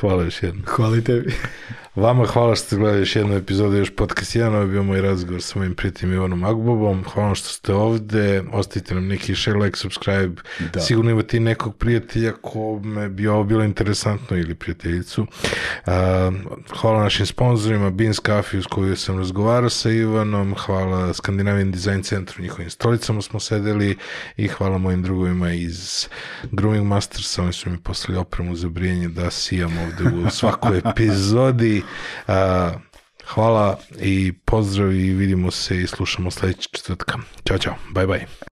Hvala 0.00 0.24
još 0.24 0.42
jednom. 0.42 0.64
Hvala 0.66 0.96
i 0.96 1.04
tebi. 1.04 1.34
Vama 1.96 2.26
hvala 2.26 2.54
što 2.54 2.66
ste 2.66 2.76
gledali 2.76 3.00
još 3.00 3.16
jednu 3.16 3.34
epizodu 3.36 3.76
još 3.76 3.90
podcast 3.96 4.36
1, 4.36 4.46
ovo 4.46 4.60
je 4.60 4.66
bio 4.66 4.82
moj 4.82 5.00
razgovor 5.00 5.42
sa 5.42 5.58
mojim 5.58 5.74
prijateljem 5.74 6.14
Ivanom 6.14 6.44
Agbobom, 6.44 7.04
hvala 7.04 7.34
što 7.34 7.48
ste 7.48 7.74
ovde, 7.74 8.42
ostavite 8.52 8.94
nam 8.94 9.06
neki 9.06 9.34
share, 9.34 9.58
like, 9.58 9.76
subscribe, 9.76 10.42
da. 10.72 10.80
sigurno 10.80 11.10
imate 11.10 11.36
i 11.36 11.40
nekog 11.40 11.76
prijatelja 11.76 12.32
kome 12.32 13.08
bi 13.08 13.26
ovo 13.26 13.44
bilo 13.44 13.64
interesantno 13.64 14.36
ili 14.36 14.54
prijateljicu. 14.54 15.22
Uh, 15.22 15.92
hvala 16.80 17.02
našim 17.02 17.26
sponsorima, 17.26 17.90
Beans 17.90 18.20
Coffee 18.26 18.62
s 18.62 18.66
koju 18.66 18.96
sam 18.96 19.18
razgovarao 19.18 19.70
sa 19.70 19.90
Ivanom, 19.90 20.54
hvala 20.54 21.14
Skandinavian 21.14 21.72
Design 21.72 22.02
Centru, 22.02 22.42
njihovim 22.42 22.70
stolicama 22.70 23.22
smo 23.22 23.40
sedeli 23.40 23.96
i 24.36 24.48
hvala 24.48 24.78
mojim 24.78 25.02
drugovima 25.02 25.52
iz 25.52 26.08
Grooming 26.50 26.86
Mastersa, 26.86 27.42
oni 27.42 27.52
su 27.52 27.70
mi 27.70 27.78
poslali 27.78 28.18
opremu 28.18 28.56
za 28.56 28.68
brijanje 28.68 29.08
da 29.08 29.30
sijam 29.30 29.72
ovde 29.78 30.16
u 30.16 30.30
svakoj 30.30 30.78
epizodi. 30.90 31.81
Uh, 32.28 32.34
hvala 33.26 33.78
i 34.00 34.32
pozdrav 34.44 34.92
i 34.92 35.12
vidimo 35.12 35.50
se 35.50 35.80
i 35.80 35.86
slušamo 35.86 36.30
sledećeg 36.30 36.70
četvrtka. 36.72 37.18
Ćao, 37.48 37.58
čao. 37.58 37.74
Bye, 37.94 38.06
bye. 38.06 38.51